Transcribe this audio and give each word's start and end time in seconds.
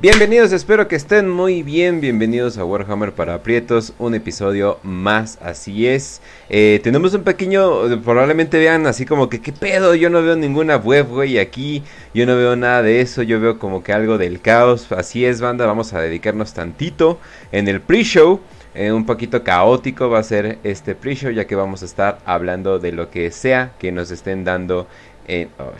Bienvenidos, 0.00 0.52
espero 0.52 0.88
que 0.88 0.96
estén 0.96 1.28
muy 1.28 1.62
bien. 1.62 2.00
Bienvenidos 2.00 2.56
a 2.56 2.64
Warhammer 2.64 3.12
para 3.12 3.34
aprietos, 3.34 3.92
un 3.98 4.14
episodio 4.14 4.78
más, 4.82 5.36
así 5.42 5.86
es. 5.86 6.22
Eh, 6.48 6.80
tenemos 6.82 7.12
un 7.12 7.22
pequeño, 7.22 8.00
probablemente 8.02 8.58
vean 8.58 8.86
así 8.86 9.04
como 9.04 9.28
que, 9.28 9.42
¿qué 9.42 9.52
pedo? 9.52 9.94
Yo 9.94 10.08
no 10.08 10.22
veo 10.22 10.36
ninguna 10.36 10.76
web, 10.76 11.06
güey, 11.06 11.38
aquí. 11.38 11.82
Yo 12.14 12.24
no 12.24 12.34
veo 12.34 12.56
nada 12.56 12.82
de 12.82 13.02
eso, 13.02 13.20
yo 13.22 13.40
veo 13.40 13.58
como 13.58 13.82
que 13.82 13.92
algo 13.92 14.16
del 14.16 14.40
caos. 14.40 14.90
Así 14.90 15.26
es, 15.26 15.42
banda, 15.42 15.66
vamos 15.66 15.92
a 15.92 16.00
dedicarnos 16.00 16.54
tantito 16.54 17.18
en 17.52 17.68
el 17.68 17.82
pre-show. 17.82 18.40
Eh, 18.74 18.92
un 18.92 19.04
poquito 19.04 19.44
caótico 19.44 20.08
va 20.08 20.20
a 20.20 20.22
ser 20.22 20.60
este 20.64 20.94
pre-show, 20.94 21.30
ya 21.30 21.46
que 21.46 21.56
vamos 21.56 21.82
a 21.82 21.84
estar 21.84 22.20
hablando 22.24 22.78
de 22.78 22.92
lo 22.92 23.10
que 23.10 23.30
sea 23.30 23.72
que 23.78 23.92
nos 23.92 24.10
estén 24.10 24.44
dando 24.44 24.86
en... 25.28 25.50
Oh. 25.58 25.72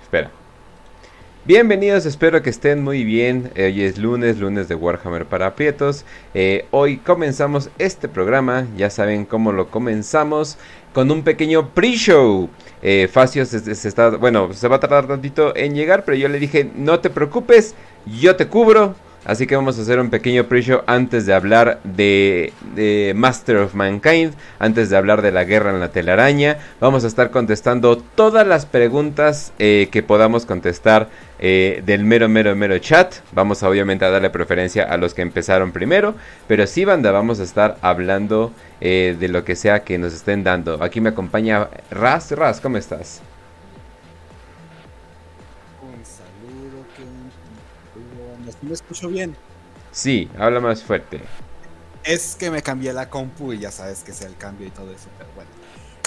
Espera. 0.00 0.39
Bienvenidos, 1.50 2.06
espero 2.06 2.42
que 2.42 2.50
estén 2.50 2.84
muy 2.84 3.02
bien. 3.02 3.50
Hoy 3.56 3.82
es 3.82 3.98
lunes, 3.98 4.38
lunes 4.38 4.68
de 4.68 4.76
Warhammer 4.76 5.26
para 5.26 5.48
aprietos. 5.48 6.04
Eh, 6.32 6.66
hoy 6.70 6.98
comenzamos 6.98 7.70
este 7.76 8.06
programa, 8.06 8.68
ya 8.76 8.88
saben 8.88 9.24
cómo 9.24 9.50
lo 9.50 9.66
comenzamos, 9.66 10.58
con 10.92 11.10
un 11.10 11.24
pequeño 11.24 11.70
pre-show. 11.70 12.48
Eh, 12.82 13.08
Facio 13.12 13.44
se, 13.46 13.74
se 13.74 13.88
está, 13.88 14.10
bueno, 14.10 14.52
se 14.52 14.68
va 14.68 14.76
a 14.76 14.78
tardar 14.78 15.08
tantito 15.08 15.52
en 15.56 15.74
llegar, 15.74 16.04
pero 16.04 16.16
yo 16.16 16.28
le 16.28 16.38
dije, 16.38 16.70
no 16.76 17.00
te 17.00 17.10
preocupes, 17.10 17.74
yo 18.06 18.36
te 18.36 18.46
cubro. 18.46 18.94
Así 19.24 19.46
que 19.46 19.54
vamos 19.54 19.78
a 19.78 19.82
hacer 19.82 20.00
un 20.00 20.08
pequeño 20.08 20.44
pre-show 20.44 20.80
antes 20.86 21.26
de 21.26 21.34
hablar 21.34 21.80
de, 21.84 22.52
Master 23.14 23.58
of 23.58 23.74
Mankind, 23.74 24.32
antes 24.58 24.88
de 24.88 24.96
hablar 24.96 25.20
de 25.20 25.30
la 25.30 25.44
guerra 25.44 25.70
en 25.70 25.80
la 25.80 25.90
telaraña. 25.90 26.58
Vamos 26.80 27.04
a 27.04 27.06
estar 27.06 27.30
contestando 27.30 27.98
todas 27.98 28.46
las 28.46 28.64
preguntas 28.64 29.52
eh, 29.58 29.88
que 29.90 30.02
podamos 30.02 30.46
contestar 30.46 31.08
eh, 31.38 31.82
del 31.84 32.04
mero, 32.04 32.28
mero, 32.28 32.56
mero 32.56 32.78
chat. 32.78 33.16
Vamos 33.32 33.62
a, 33.62 33.68
obviamente 33.68 34.06
a 34.06 34.10
darle 34.10 34.30
preferencia 34.30 34.84
a 34.84 34.96
los 34.96 35.12
que 35.12 35.22
empezaron 35.22 35.72
primero. 35.72 36.14
Pero 36.48 36.66
sí, 36.66 36.86
banda, 36.86 37.12
vamos 37.12 37.40
a 37.40 37.42
estar 37.42 37.76
hablando 37.82 38.52
eh, 38.80 39.16
de 39.20 39.28
lo 39.28 39.44
que 39.44 39.54
sea 39.54 39.84
que 39.84 39.98
nos 39.98 40.14
estén 40.14 40.44
dando. 40.44 40.82
Aquí 40.82 41.00
me 41.02 41.10
acompaña 41.10 41.68
Raz. 41.90 42.32
Raz, 42.32 42.60
¿cómo 42.60 42.78
estás? 42.78 43.20
¿Me 48.62 48.74
escucho 48.74 49.08
bien? 49.08 49.36
Sí, 49.92 50.30
habla 50.38 50.60
más 50.60 50.82
fuerte. 50.82 51.20
Es 52.04 52.36
que 52.36 52.50
me 52.50 52.62
cambié 52.62 52.92
la 52.92 53.10
compu 53.10 53.52
y 53.52 53.58
ya 53.58 53.70
sabes 53.70 54.02
que 54.02 54.12
sea 54.12 54.28
el 54.28 54.36
cambio 54.36 54.66
y 54.66 54.70
todo 54.70 54.90
eso, 54.90 55.08
pero 55.18 55.30
bueno. 55.34 55.50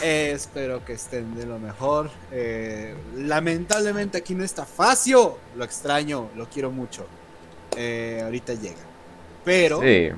Eh, 0.01 0.31
espero 0.33 0.83
que 0.83 0.93
estén 0.93 1.35
de 1.35 1.45
lo 1.45 1.59
mejor. 1.59 2.09
Eh, 2.31 2.95
lamentablemente 3.15 4.17
aquí 4.17 4.35
no 4.35 4.43
está 4.43 4.65
Facio. 4.65 5.37
Lo 5.55 5.63
extraño, 5.63 6.29
lo 6.35 6.49
quiero 6.49 6.71
mucho. 6.71 7.05
Eh, 7.77 8.21
ahorita 8.23 8.53
llega. 8.55 8.81
Pero... 9.45 9.81
Sí. 9.81 10.09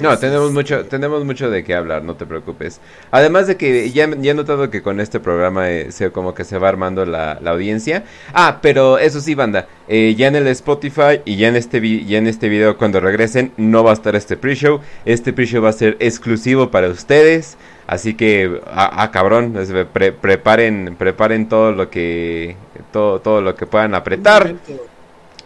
No, 0.00 0.18
tenemos 0.18 0.52
mucho, 0.52 0.84
tenemos 0.86 1.24
mucho 1.24 1.50
de 1.50 1.64
qué 1.64 1.74
hablar, 1.74 2.02
no 2.02 2.14
te 2.14 2.26
preocupes. 2.26 2.80
Además 3.10 3.46
de 3.46 3.56
que 3.56 3.90
ya, 3.90 4.08
ya 4.18 4.32
he 4.32 4.34
notado 4.34 4.70
que 4.70 4.82
con 4.82 5.00
este 5.00 5.20
programa 5.20 5.70
eh, 5.70 5.90
se, 5.92 6.10
como 6.10 6.34
que 6.34 6.44
se 6.44 6.58
va 6.58 6.68
armando 6.68 7.06
la, 7.06 7.38
la 7.40 7.52
audiencia. 7.52 8.04
Ah, 8.34 8.58
pero 8.60 8.98
eso 8.98 9.20
sí, 9.20 9.34
banda, 9.34 9.66
eh, 9.88 10.14
ya 10.16 10.28
en 10.28 10.36
el 10.36 10.46
Spotify 10.48 11.22
y 11.24 11.36
ya 11.36 11.48
en 11.48 11.56
este 11.56 11.80
ya 12.04 12.18
en 12.18 12.26
este 12.26 12.48
video 12.48 12.76
cuando 12.76 13.00
regresen 13.00 13.52
no 13.56 13.82
va 13.82 13.90
a 13.90 13.94
estar 13.94 14.14
este 14.14 14.36
pre-show. 14.36 14.80
Este 15.04 15.32
pre-show 15.32 15.62
va 15.62 15.70
a 15.70 15.72
ser 15.72 15.96
exclusivo 16.00 16.70
para 16.70 16.88
ustedes. 16.88 17.56
Así 17.86 18.14
que, 18.14 18.60
ah, 18.66 18.90
ah 19.02 19.10
cabrón, 19.10 19.54
pre 19.92 20.12
preparen, 20.12 20.96
preparen 20.98 21.48
todo 21.48 21.72
lo 21.72 21.88
que, 21.88 22.56
todo, 22.92 23.20
todo 23.20 23.40
lo 23.40 23.54
que 23.54 23.66
puedan 23.66 23.94
apretar. 23.94 24.54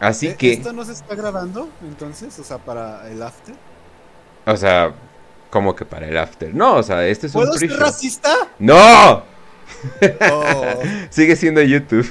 Así 0.00 0.26
¿E-, 0.26 0.34
que. 0.34 0.54
¿Esto 0.54 0.72
no 0.72 0.84
se 0.84 0.92
está 0.92 1.14
grabando 1.14 1.69
entonces? 1.82 2.36
O 2.41 2.42
sea, 2.42 2.59
para 2.59 3.09
el 3.09 3.22
after. 3.22 3.54
O 4.47 4.56
sea, 4.56 4.92
como 5.50 5.76
que 5.76 5.84
para 5.84 6.08
el 6.08 6.16
after. 6.16 6.54
No, 6.54 6.76
o 6.76 6.82
sea, 6.82 7.06
este 7.06 7.26
es 7.26 7.32
¿Puedo 7.32 7.53
un 7.53 7.58
ser 7.58 7.78
racista? 7.78 8.34
¡No! 8.58 9.32
Oh. 10.30 10.82
Sigue 11.10 11.36
siendo 11.36 11.62
YouTube. 11.62 12.08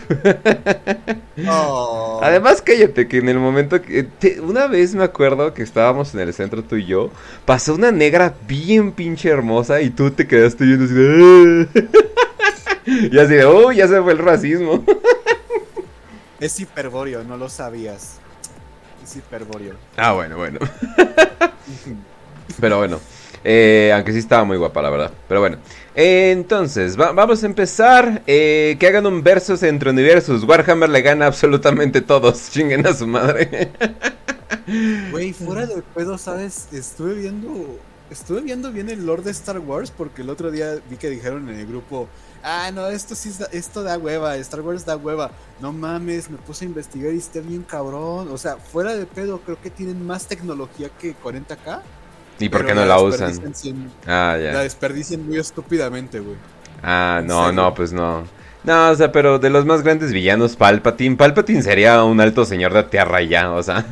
oh. 1.48 2.20
Además, 2.22 2.62
cállate, 2.62 3.08
que 3.08 3.18
en 3.18 3.30
el 3.30 3.40
momento 3.40 3.82
que... 3.82 4.04
Te, 4.04 4.40
una 4.42 4.68
vez 4.68 4.94
me 4.96 5.04
acuerdo 5.04 5.54
que 5.54 5.64
estábamos 5.64 6.14
en 6.14 6.22
el 6.22 6.34
centro 6.34 6.64
tú 6.64 6.76
y 6.76 6.86
yo, 6.86 7.12
pasó 7.46 7.76
una 7.76 7.92
negra 7.92 8.36
bien 8.48 8.92
pinche 8.92 9.30
hermosa 9.30 9.82
y 9.82 9.90
tú 9.90 10.12
te 10.12 10.28
quedaste 10.28 10.66
viendo 10.66 10.86
así 10.86 10.94
de... 10.94 11.68
y 13.12 13.18
así 13.18 13.34
de, 13.34 13.46
oh, 13.46 13.72
ya 13.72 13.88
se 13.88 14.02
fue 14.02 14.14
el 14.14 14.20
racismo. 14.20 14.84
es 16.40 16.60
hiperbóreo, 16.60 17.24
no 17.24 17.38
lo 17.38 17.50
sabías. 17.50 18.20
Es 19.04 19.16
hiperbóreo. 19.16 19.76
Ah, 19.98 20.12
bueno, 20.14 20.38
bueno. 20.38 20.60
Pero 22.60 22.78
bueno. 22.78 23.00
Eh, 23.44 23.92
aunque 23.94 24.12
sí 24.12 24.20
estaba 24.20 24.44
muy 24.44 24.58
guapa, 24.58 24.82
la 24.82 24.90
verdad. 24.90 25.12
Pero 25.28 25.40
bueno. 25.40 25.58
Entonces, 25.96 27.00
va 27.00 27.12
vamos 27.12 27.44
a 27.44 27.46
empezar. 27.46 28.22
Eh, 28.28 28.78
que 28.80 28.88
hagan 28.88 29.06
un 29.06 29.24
versus 29.24 29.64
entre 29.64 29.90
universos. 29.90 30.44
Warhammer 30.44 30.90
le 30.90 31.02
gana 31.02 31.28
absolutamente 31.28 32.02
todos. 32.02 32.50
Chinguen 32.52 32.86
a 32.86 32.94
su 32.94 33.08
madre. 33.08 33.72
Güey, 35.12 35.34
fuera 35.34 35.66
de 35.66 35.82
pedo, 35.96 36.18
¿sabes? 36.18 36.68
Estuve 36.72 37.16
viendo. 37.16 37.80
Estuve 38.10 38.42
viendo 38.42 38.72
bien 38.72 38.90
el 38.90 39.06
lore 39.06 39.24
de 39.24 39.32
Star 39.32 39.60
Wars. 39.60 39.92
Porque 39.92 40.22
el 40.22 40.30
otro 40.30 40.52
día 40.52 40.76
vi 40.90 40.98
que 40.98 41.10
dijeron 41.10 41.50
en 41.50 41.60
el 41.60 41.66
grupo. 41.66 42.08
Ah, 42.44 42.72
no, 42.74 42.88
esto 42.88 43.14
sí 43.14 43.32
esto 43.52 43.84
da 43.84 44.00
hueva, 44.00 44.36
Star 44.38 44.62
Wars 44.62 44.84
da 44.84 44.98
hueva. 44.98 45.30
No 45.60 45.72
mames, 45.72 46.28
me 46.30 46.38
puse 46.38 46.66
a 46.66 46.68
investigar 46.68 47.14
y 47.14 47.18
está 47.18 47.40
bien 47.40 47.62
cabrón. 47.62 48.30
O 48.32 48.38
sea, 48.38 48.58
fuera 48.58 48.96
de 48.96 49.06
pedo, 49.06 49.40
creo 49.42 49.62
que 49.62 49.70
tienen 49.70 50.06
más 50.06 50.28
tecnología 50.28 50.90
que 50.90 51.16
40k. 51.16 51.82
¿Y 52.42 52.50
por 52.50 52.66
qué 52.66 52.74
no 52.74 52.86
la, 52.86 53.00
usan? 53.00 53.56
Sin, 53.56 53.90
ah, 54.08 54.38
ya. 54.42 54.54
La 54.54 54.64
desperdician 54.64 55.26
muy 55.26 55.38
estúpidamente, 55.38 56.20
güey. 56.20 56.38
Ah, 56.84 57.22
no, 57.24 57.52
no, 57.52 57.74
pues 57.74 57.94
no. 57.94 58.24
No, 58.64 58.92
o 58.92 58.96
sea, 58.96 59.12
pero 59.12 59.40
de 59.40 59.50
los 59.50 59.66
más 59.66 59.82
grandes 59.82 60.14
villanos, 60.14 60.56
Palpatine. 60.56 61.16
Palpatine 61.16 61.64
sería 61.64 62.04
un 62.04 62.22
alto 62.22 62.46
señor 62.46 62.74
de 62.74 62.84
tierra 62.84 63.22
ya, 63.24 63.52
o 63.52 63.64
sea. 63.64 63.86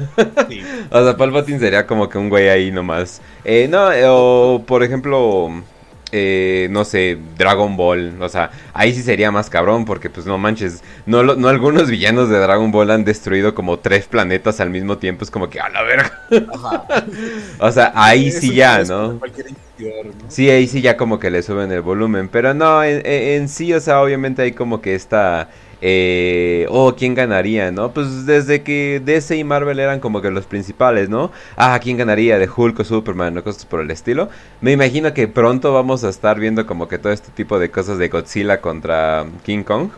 Sí. 0.47 0.61
o 0.91 1.03
sea, 1.03 1.17
Palpatine 1.17 1.59
sería 1.59 1.88
como 1.88 2.07
que 2.07 2.19
un 2.19 2.29
güey 2.29 2.49
ahí 2.49 2.71
nomás. 2.71 3.21
Eh, 3.43 3.67
no, 3.69 3.91
eh, 3.91 4.05
o 4.07 4.63
por 4.65 4.83
ejemplo. 4.83 5.49
Eh, 6.11 6.67
no 6.71 6.85
sé, 6.85 7.19
Dragon 7.37 7.77
Ball, 7.77 8.19
o 8.19 8.29
sea, 8.29 8.49
ahí 8.73 8.95
sí 8.95 9.03
sería 9.03 9.29
más 9.31 9.47
cabrón 9.49 9.85
porque 9.85 10.09
pues 10.09 10.25
no 10.25 10.39
manches, 10.39 10.83
no, 11.05 11.21
no 11.21 11.47
algunos 11.49 11.87
villanos 11.91 12.29
de 12.29 12.39
Dragon 12.39 12.71
Ball 12.71 12.89
han 12.89 13.05
destruido 13.05 13.53
como 13.53 13.77
tres 13.77 14.07
planetas 14.07 14.59
al 14.59 14.71
mismo 14.71 14.97
tiempo, 14.97 15.23
es 15.23 15.29
como 15.29 15.49
que 15.51 15.59
a 15.59 15.69
la 15.69 15.83
verga. 15.83 16.19
Ajá. 16.51 17.05
o 17.59 17.71
sea, 17.71 17.91
ahí 17.93 18.31
sí 18.31 18.55
ya, 18.55 18.83
¿no? 18.83 19.13
¿no? 19.13 19.21
Sí, 20.27 20.49
ahí 20.49 20.67
sí 20.67 20.81
ya 20.81 20.97
como 20.97 21.19
que 21.19 21.29
le 21.29 21.43
suben 21.43 21.71
el 21.71 21.81
volumen, 21.81 22.27
pero 22.27 22.53
no, 22.53 22.83
en, 22.83 23.05
en 23.05 23.47
sí, 23.47 23.71
o 23.73 23.79
sea, 23.79 24.01
obviamente 24.01 24.41
hay 24.41 24.51
como 24.53 24.81
que 24.81 24.95
esta... 24.95 25.49
Eh, 25.81 26.66
oh, 26.69 26.95
¿quién 26.95 27.16
ganaría, 27.16 27.72
no? 27.72 27.94
Pues 27.94 28.25
desde 28.25 28.63
que 28.63 29.01
DC 29.03 29.38
y 29.38 29.44
Marvel 29.44 29.79
eran 29.79 30.00
como 30.00 30.22
que 30.22 30.29
los 30.29 30.45
principales, 30.45 31.09
¿no? 31.09 31.31
Ah, 31.56 31.79
¿quién 31.81 31.97
ganaría 31.97 32.38
de 32.38 32.50
Hulk 32.53 32.79
o 32.81 32.84
Superman 32.84 33.38
o 33.38 33.44
cosas 33.44 33.66
por 33.66 33.79
el 33.79 33.89
estilo? 33.91 34.29
Me 34.62 34.73
imagino 34.73 35.13
que 35.13 35.28
pronto 35.28 35.73
vamos 35.73 36.03
a 36.03 36.09
estar 36.09 36.39
viendo 36.39 36.66
como 36.66 36.88
que 36.88 36.97
todo 36.97 37.13
este 37.13 37.31
tipo 37.31 37.59
de 37.59 37.72
cosas 37.72 37.97
de 37.97 38.09
Godzilla 38.09 38.59
contra 38.59 39.25
King 39.44 39.63
Kong. 39.63 39.89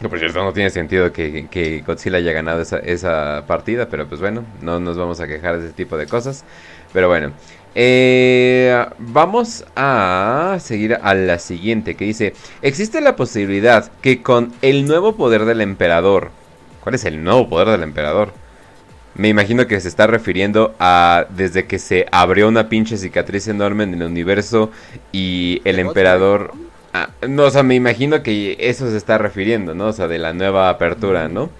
Que 0.00 0.10
por 0.10 0.18
cierto 0.18 0.44
no 0.44 0.52
tiene 0.52 0.68
sentido 0.68 1.10
que, 1.10 1.46
que 1.50 1.80
Godzilla 1.80 2.18
haya 2.18 2.32
ganado 2.32 2.60
esa, 2.60 2.78
esa, 2.78 3.44
partida, 3.46 3.88
pero 3.88 4.06
pues 4.06 4.20
bueno, 4.20 4.44
no 4.60 4.78
nos 4.78 4.98
vamos 4.98 5.20
a 5.20 5.26
quejar 5.26 5.58
de 5.58 5.66
ese 5.66 5.74
tipo 5.74 5.96
de 5.96 6.06
cosas. 6.06 6.44
Pero 6.92 7.08
bueno, 7.08 7.32
eh, 7.78 8.86
vamos 8.98 9.66
a 9.76 10.56
seguir 10.60 10.98
a 11.02 11.14
la 11.14 11.38
siguiente 11.38 11.94
que 11.94 12.06
dice, 12.06 12.32
existe 12.62 13.02
la 13.02 13.16
posibilidad 13.16 13.92
que 14.00 14.22
con 14.22 14.54
el 14.62 14.86
nuevo 14.86 15.14
poder 15.14 15.44
del 15.44 15.60
emperador, 15.60 16.30
¿cuál 16.82 16.94
es 16.94 17.04
el 17.04 17.22
nuevo 17.22 17.50
poder 17.50 17.68
del 17.68 17.82
emperador? 17.82 18.32
Me 19.14 19.28
imagino 19.28 19.66
que 19.66 19.78
se 19.80 19.88
está 19.88 20.06
refiriendo 20.06 20.74
a 20.78 21.26
desde 21.28 21.66
que 21.66 21.78
se 21.78 22.06
abrió 22.12 22.48
una 22.48 22.70
pinche 22.70 22.96
cicatriz 22.96 23.46
enorme 23.46 23.84
en 23.84 23.92
el 23.92 24.02
universo 24.04 24.70
y 25.12 25.60
el 25.64 25.78
emperador... 25.78 26.54
Ah, 26.94 27.10
no, 27.28 27.42
o 27.44 27.50
sea, 27.50 27.62
me 27.62 27.74
imagino 27.74 28.22
que 28.22 28.56
eso 28.58 28.90
se 28.90 28.96
está 28.96 29.18
refiriendo, 29.18 29.74
¿no? 29.74 29.88
O 29.88 29.92
sea, 29.92 30.08
de 30.08 30.18
la 30.18 30.32
nueva 30.32 30.70
apertura, 30.70 31.28
¿no? 31.28 31.50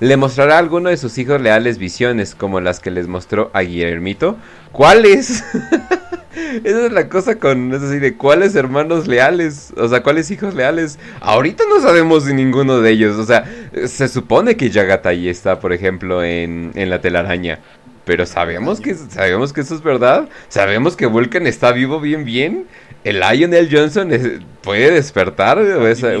Le 0.00 0.16
mostrará 0.16 0.56
a 0.56 0.58
alguno 0.58 0.90
de 0.90 0.96
sus 0.96 1.16
hijos 1.18 1.40
leales 1.40 1.78
visiones 1.78 2.34
como 2.34 2.60
las 2.60 2.80
que 2.80 2.90
les 2.90 3.06
mostró 3.06 3.50
a 3.52 3.62
Guillermito. 3.62 4.36
¿Cuáles? 4.72 5.44
Esa 6.64 6.86
es 6.86 6.92
la 6.92 7.08
cosa 7.08 7.38
con, 7.38 7.72
es 7.72 7.82
así, 7.82 7.98
de 7.98 8.16
cuáles 8.16 8.54
hermanos 8.56 9.06
leales, 9.06 9.72
o 9.76 9.88
sea, 9.88 10.02
cuáles 10.02 10.30
hijos 10.30 10.54
leales. 10.54 10.98
Ahorita 11.20 11.64
no 11.68 11.80
sabemos 11.80 12.24
de 12.24 12.34
ninguno 12.34 12.80
de 12.80 12.90
ellos, 12.90 13.16
o 13.16 13.24
sea, 13.24 13.44
se 13.86 14.08
supone 14.08 14.56
que 14.56 14.70
Yagatai 14.70 15.28
está, 15.28 15.60
por 15.60 15.72
ejemplo, 15.72 16.24
en, 16.24 16.72
en 16.74 16.90
la 16.90 17.00
telaraña. 17.00 17.60
Pero 18.04 18.26
sabemos 18.26 18.80
que, 18.80 18.94
sabemos 18.94 19.52
que 19.52 19.62
eso 19.62 19.74
es 19.74 19.82
verdad. 19.82 20.28
Sabemos 20.48 20.96
que 20.96 21.06
Vulcan 21.06 21.46
está 21.46 21.72
vivo 21.72 22.00
bien 22.00 22.24
bien. 22.24 22.66
El 23.02 23.20
Lionel 23.20 23.68
Johnson 23.70 24.12
es, 24.12 24.28
puede 24.62 24.90
despertar. 24.90 25.58
O 25.58 25.86
esa, 25.88 26.12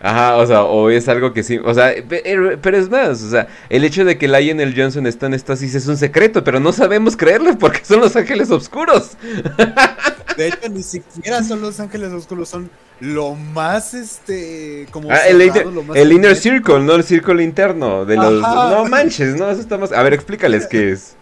Ajá, 0.00 0.36
o 0.36 0.46
sea, 0.46 0.64
o 0.64 0.90
es 0.90 1.08
algo 1.08 1.32
que 1.32 1.42
sí, 1.42 1.58
o 1.62 1.74
sea, 1.74 1.94
pero 2.08 2.76
es 2.76 2.90
más, 2.90 3.22
o 3.22 3.30
sea, 3.30 3.48
el 3.68 3.84
hecho 3.84 4.04
de 4.04 4.18
que 4.18 4.28
Lionel 4.28 4.74
Johnson 4.76 5.06
está 5.06 5.26
en 5.26 5.34
estasis 5.34 5.74
es 5.74 5.86
un 5.86 5.96
secreto, 5.96 6.42
pero 6.42 6.60
no 6.60 6.72
sabemos 6.72 7.16
creerle 7.16 7.54
porque 7.54 7.84
son 7.84 8.00
los 8.00 8.16
ángeles 8.16 8.50
oscuros. 8.50 9.12
De 10.36 10.48
hecho, 10.48 10.68
ni 10.70 10.82
siquiera 10.82 11.44
son 11.44 11.60
los 11.60 11.78
ángeles 11.78 12.10
oscuros, 12.12 12.48
son 12.48 12.70
lo 13.00 13.34
más, 13.34 13.92
este, 13.92 14.86
como... 14.90 15.10
Ah, 15.10 15.26
el, 15.28 15.42
el 15.42 16.12
inner 16.12 16.36
circle, 16.36 16.80
no 16.80 16.94
el 16.94 17.04
círculo 17.04 17.42
interno 17.42 18.06
de 18.06 18.16
los... 18.16 18.40
No 18.40 18.86
manches, 18.86 19.36
no, 19.36 19.50
eso 19.50 19.60
estamos... 19.60 19.92
A 19.92 20.02
ver, 20.02 20.14
explícales 20.14 20.66
qué 20.66 20.92
es. 20.92 21.16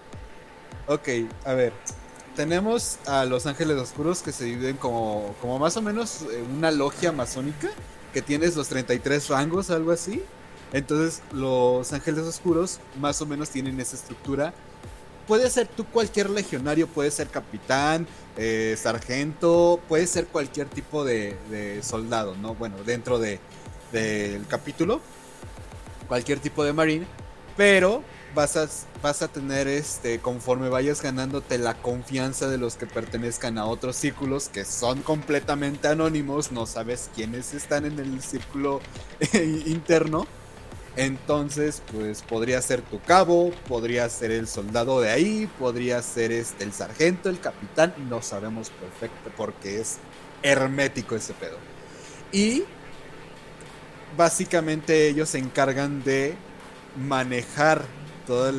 Ok, 0.86 1.08
a 1.44 1.54
ver, 1.54 1.72
tenemos 2.36 2.98
a 3.06 3.24
los 3.24 3.46
ángeles 3.46 3.76
oscuros 3.78 4.22
que 4.22 4.32
se 4.32 4.44
dividen 4.44 4.76
como, 4.76 5.34
como 5.40 5.58
más 5.58 5.76
o 5.76 5.82
menos 5.82 6.24
una 6.56 6.70
logia 6.70 7.12
masónica 7.12 7.68
que 8.12 8.22
tienes 8.22 8.56
los 8.56 8.68
33 8.68 9.28
rangos, 9.28 9.70
algo 9.70 9.92
así. 9.92 10.22
Entonces 10.72 11.22
los 11.32 11.92
ángeles 11.92 12.24
oscuros 12.24 12.78
más 12.98 13.20
o 13.22 13.26
menos 13.26 13.50
tienen 13.50 13.80
esa 13.80 13.96
estructura. 13.96 14.54
Puede 15.26 15.48
ser 15.50 15.68
tú 15.68 15.84
cualquier 15.84 16.30
legionario, 16.30 16.88
puede 16.88 17.10
ser 17.10 17.28
capitán, 17.28 18.06
eh, 18.36 18.76
sargento, 18.76 19.80
puede 19.88 20.06
ser 20.06 20.26
cualquier 20.26 20.68
tipo 20.68 21.04
de, 21.04 21.80
soldado, 21.82 22.34
¿no? 22.36 22.54
Bueno, 22.54 22.76
dentro 22.84 23.18
del 23.18 23.38
de, 23.92 24.40
capítulo, 24.48 25.00
cualquier 26.08 26.40
tipo 26.40 26.64
de 26.64 26.72
marine, 26.72 27.06
pero 27.56 28.02
vas 28.34 28.56
a, 28.56 28.68
vas 29.02 29.22
a 29.22 29.28
tener 29.28 29.68
este 29.68 30.20
conforme 30.20 30.68
vayas 30.68 31.02
ganándote 31.02 31.58
la 31.58 31.74
confianza 31.74 32.48
de 32.48 32.58
los 32.58 32.76
que 32.76 32.86
pertenezcan 32.86 33.58
a 33.58 33.66
otros 33.66 33.96
círculos 33.96 34.48
que 34.48 34.64
son 34.64 35.02
completamente 35.02 35.88
anónimos, 35.88 36.52
no 36.52 36.66
sabes 36.66 37.10
quiénes 37.14 37.54
están 37.54 37.84
en 37.84 37.98
el 37.98 38.22
círculo 38.22 38.80
interno. 39.66 40.26
Entonces, 40.96 41.82
pues 41.92 42.20
podría 42.22 42.60
ser 42.60 42.82
tu 42.82 43.00
cabo, 43.00 43.52
podría 43.68 44.08
ser 44.08 44.32
el 44.32 44.48
soldado 44.48 45.00
de 45.00 45.10
ahí, 45.10 45.48
podría 45.58 46.02
ser 46.02 46.32
este 46.32 46.64
el 46.64 46.72
sargento, 46.72 47.28
el 47.30 47.38
capitán, 47.38 47.94
no 48.08 48.22
sabemos 48.22 48.70
perfecto 48.70 49.30
porque 49.36 49.80
es 49.80 49.98
hermético 50.42 51.14
ese 51.14 51.32
pedo. 51.34 51.58
Y 52.32 52.64
básicamente 54.16 55.08
ellos 55.08 55.30
se 55.30 55.38
encargan 55.38 56.02
de 56.02 56.34
manejar 56.96 57.84
todas 58.30 58.54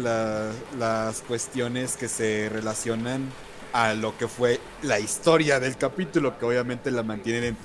las 0.78 1.22
cuestiones 1.22 1.96
que 1.96 2.10
se 2.10 2.50
relacionan 2.52 3.22
a 3.72 3.94
lo 3.94 4.18
que 4.18 4.28
fue 4.28 4.60
la 4.82 5.00
historia 5.00 5.62
del 5.62 5.78
capítulo, 5.78 6.38
que 6.38 6.44
obviamente 6.44 6.92
la 6.92 7.04
mantienen 7.04 7.56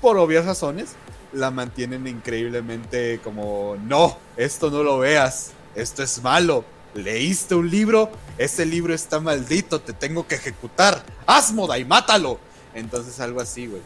por 0.00 0.16
obvias 0.16 0.46
razones, 0.46 0.94
la 1.34 1.50
mantienen 1.50 2.06
increíblemente 2.06 3.20
como, 3.22 3.76
no, 3.86 4.16
esto 4.38 4.70
no 4.70 4.82
lo 4.82 5.00
veas, 5.00 5.50
esto 5.74 6.02
es 6.02 6.22
malo, 6.22 6.64
leíste 6.94 7.54
un 7.54 7.68
libro, 7.68 8.10
ese 8.38 8.64
libro 8.64 8.94
está 8.94 9.20
maldito, 9.20 9.82
te 9.82 9.92
tengo 9.92 10.26
que 10.26 10.36
ejecutar, 10.36 11.04
Asmoda 11.26 11.78
y 11.78 11.84
mátalo. 11.84 12.40
Entonces 12.74 13.20
algo 13.20 13.38
así, 13.38 13.66
güey. 13.66 13.82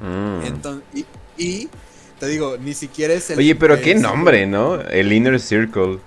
Mm. 0.00 1.02
y, 1.36 1.68
te 2.18 2.26
digo, 2.26 2.56
ni 2.58 2.72
siquiera 2.72 3.12
es 3.12 3.28
el... 3.28 3.38
Oye, 3.38 3.54
pero 3.54 3.78
qué 3.82 3.94
nombre, 3.94 4.46
¿no? 4.46 4.80
El 4.80 5.12
Inner 5.12 5.38
Circle. 5.38 5.98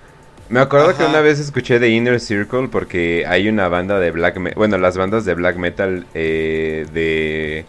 Me 0.50 0.58
acuerdo 0.58 0.96
que 0.96 1.04
una 1.04 1.20
vez 1.20 1.38
escuché 1.38 1.78
de 1.78 1.90
Inner 1.90 2.18
Circle 2.18 2.66
porque 2.66 3.24
hay 3.24 3.48
una 3.48 3.68
banda 3.68 4.00
de 4.00 4.10
black 4.10 4.38
metal, 4.38 4.56
bueno, 4.56 4.78
las 4.78 4.96
bandas 4.96 5.24
de 5.24 5.34
black 5.34 5.56
metal 5.56 6.06
eh, 6.12 6.86
de... 6.92 7.64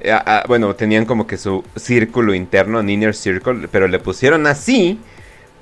Eh, 0.00 0.18
bueno, 0.46 0.74
tenían 0.74 1.06
como 1.06 1.26
que 1.26 1.38
su 1.38 1.64
círculo 1.76 2.34
interno, 2.34 2.80
en 2.80 2.90
Inner 2.90 3.14
Circle, 3.14 3.68
pero 3.72 3.88
le 3.88 3.98
pusieron 4.00 4.46
así 4.46 5.00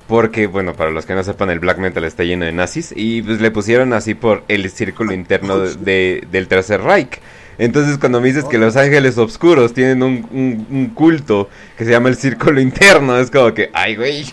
porque, 0.07 0.47
bueno, 0.47 0.73
para 0.73 0.91
los 0.91 1.05
que 1.05 1.15
no 1.15 1.23
sepan, 1.23 1.49
el 1.49 1.59
black 1.59 1.77
metal 1.77 2.03
está 2.03 2.25
lleno 2.25 2.43
de 2.43 2.51
nazis 2.51 2.93
y 2.93 3.21
pues 3.21 3.39
le 3.39 3.51
pusieron 3.51 3.93
así 3.93 4.13
por 4.13 4.43
el 4.49 4.69
círculo 4.69 5.13
interno 5.13 5.59
de, 5.59 6.27
del 6.31 6.49
Tercer 6.49 6.81
Reich. 6.81 7.21
Entonces 7.57 7.97
cuando 7.97 8.19
me 8.19 8.27
dices 8.27 8.43
que 8.43 8.57
los 8.57 8.75
ángeles 8.75 9.17
oscuros 9.17 9.73
tienen 9.73 10.03
un, 10.03 10.67
un, 10.69 10.87
culto 10.87 11.47
que 11.77 11.85
se 11.85 11.91
llama 11.91 12.09
el 12.09 12.17
círculo 12.17 12.59
interno, 12.59 13.17
es 13.17 13.31
como 13.31 13.53
que, 13.53 13.69
ay, 13.71 13.95
güey, 13.95 14.25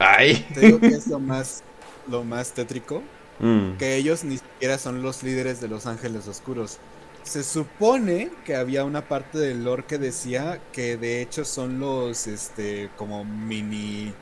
ay. 0.00 0.44
Tengo 0.52 0.80
que 0.80 0.88
es 0.88 1.06
más 1.06 1.62
lo 2.08 2.24
más 2.24 2.52
tétrico, 2.52 3.02
mm. 3.40 3.76
que 3.78 3.96
ellos 3.96 4.24
ni 4.24 4.38
siquiera 4.38 4.78
son 4.78 5.02
los 5.02 5.22
líderes 5.22 5.60
de 5.60 5.68
los 5.68 5.86
ángeles 5.86 6.26
oscuros. 6.28 6.78
Se 7.22 7.42
supone 7.42 8.30
que 8.44 8.54
había 8.54 8.84
una 8.84 9.08
parte 9.08 9.38
del 9.38 9.64
lore 9.64 9.84
que 9.84 9.98
decía 9.98 10.60
que 10.72 10.96
de 10.96 11.22
hecho 11.22 11.44
son 11.44 11.80
los, 11.80 12.26
este, 12.26 12.90
como 12.96 13.24
mini, 13.24 14.12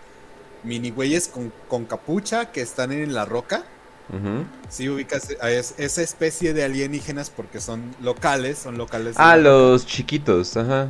mini 0.62 0.90
güeyes 0.90 1.29
con, 1.69 1.84
capucha 1.87 2.52
que 2.52 2.61
están 2.61 2.93
en 2.93 3.12
la 3.12 3.25
roca. 3.25 3.64
Si 4.69 4.90
ubicas 4.90 5.29
a 5.40 5.50
esa 5.50 6.02
especie 6.02 6.52
de 6.52 6.64
alienígenas 6.64 7.31
porque 7.31 7.61
son 7.61 7.94
locales, 8.02 8.58
son 8.58 8.76
locales. 8.76 9.14
Ah, 9.17 9.38
los 9.38 9.87
chiquitos, 9.87 10.55
ajá. 10.56 10.88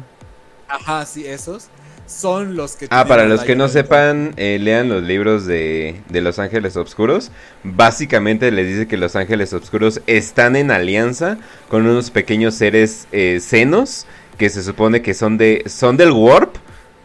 Ajá, 0.66 1.06
sí, 1.06 1.24
esos 1.24 1.68
son 2.12 2.56
los 2.56 2.76
que... 2.76 2.86
Ah, 2.90 3.06
para 3.06 3.24
los 3.24 3.42
que 3.42 3.56
no 3.56 3.68
sepan, 3.68 4.34
eh, 4.36 4.58
lean 4.60 4.88
los 4.88 5.02
libros 5.02 5.46
de, 5.46 6.00
de, 6.08 6.20
Los 6.20 6.38
Ángeles 6.38 6.76
Obscuros. 6.76 7.30
Básicamente 7.64 8.50
les 8.50 8.66
dice 8.68 8.86
que 8.86 8.96
Los 8.96 9.16
Ángeles 9.16 9.52
Obscuros 9.52 10.00
están 10.06 10.56
en 10.56 10.70
alianza 10.70 11.38
con 11.68 11.86
unos 11.86 12.10
pequeños 12.10 12.54
seres 12.54 13.08
eh, 13.12 13.40
senos 13.40 14.06
que 14.38 14.50
se 14.50 14.62
supone 14.62 15.02
que 15.02 15.14
son, 15.14 15.38
de, 15.38 15.64
son 15.66 15.96
del 15.96 16.12
Warp. 16.12 16.56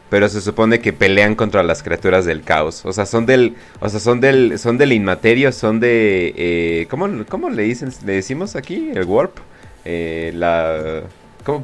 Pero 0.09 0.29
se 0.29 0.39
supone 0.39 0.79
que 0.79 0.93
pelean 0.93 1.35
contra 1.35 1.63
las 1.63 1.83
criaturas 1.83 2.23
del 2.23 2.41
caos. 2.41 2.85
O 2.85 2.93
sea, 2.93 3.05
son 3.05 3.25
del. 3.25 3.55
O 3.81 3.89
sea, 3.89 3.99
son 3.99 4.21
del. 4.21 4.57
Son 4.57 4.77
del 4.77 4.93
inmaterio. 4.93 5.51
Son 5.51 5.81
de. 5.81 6.33
Eh, 6.37 6.87
¿cómo, 6.89 7.09
¿Cómo 7.27 7.49
le 7.49 7.63
dicen? 7.63 7.91
¿Le 8.05 8.13
decimos 8.13 8.55
aquí? 8.55 8.89
El 8.95 9.03
warp. 9.03 9.37
Eh, 9.83 10.31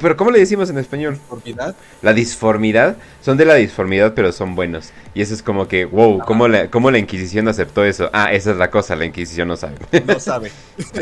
¿Pero 0.00 0.16
cómo 0.16 0.30
le 0.30 0.38
decimos 0.38 0.70
en 0.70 0.78
español? 0.78 1.14
¿Disformidad? 1.14 1.76
La 2.02 2.12
disformidad. 2.12 2.96
Son 3.20 3.36
de 3.36 3.44
la 3.44 3.54
disformidad, 3.54 4.14
pero 4.14 4.32
son 4.32 4.54
buenos. 4.54 4.92
Y 5.14 5.20
eso 5.20 5.34
es 5.34 5.42
como 5.42 5.68
que, 5.68 5.84
wow, 5.84 6.20
¿cómo 6.20 6.48
la, 6.48 6.70
¿cómo 6.70 6.90
la 6.90 6.98
Inquisición 6.98 7.48
aceptó 7.48 7.84
eso? 7.84 8.08
Ah, 8.12 8.32
esa 8.32 8.52
es 8.52 8.56
la 8.56 8.70
cosa, 8.70 8.96
la 8.96 9.04
Inquisición 9.04 9.48
no 9.48 9.56
sabe. 9.56 9.76
No 10.06 10.18
sabe. 10.20 10.50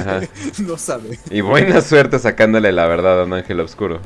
no 0.59 0.77
sabe. 0.77 1.19
Y 1.31 1.41
buena 1.41 1.81
suerte 1.81 2.19
sacándole 2.19 2.73
la 2.73 2.87
verdad 2.87 3.21
a 3.21 3.25
un 3.25 3.33
ángel 3.33 3.61
oscuro. 3.61 4.01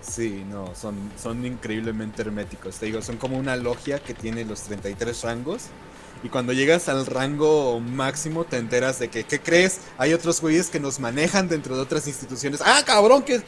Sí, 0.00 0.44
no, 0.48 0.74
son, 0.74 0.96
son 1.20 1.44
increíblemente 1.44 2.22
herméticos. 2.22 2.78
Te 2.78 2.86
digo, 2.86 3.02
son 3.02 3.18
como 3.18 3.36
una 3.36 3.56
logia 3.56 3.98
que 3.98 4.14
tiene 4.14 4.44
los 4.44 4.62
33 4.62 5.22
rangos 5.22 5.66
y 6.22 6.28
cuando 6.28 6.52
llegas 6.52 6.88
al 6.88 7.06
rango 7.06 7.80
máximo 7.80 8.44
te 8.44 8.56
enteras 8.56 8.98
de 8.98 9.08
que, 9.08 9.24
¿qué 9.24 9.40
crees? 9.40 9.80
Hay 9.98 10.12
otros 10.12 10.40
güeyes 10.40 10.68
que 10.68 10.80
nos 10.80 11.00
manejan 11.00 11.48
dentro 11.48 11.76
de 11.76 11.82
otras 11.82 12.06
instituciones. 12.06 12.60
¡Ah, 12.64 12.82
cabrón! 12.84 13.22
Que, 13.22 13.40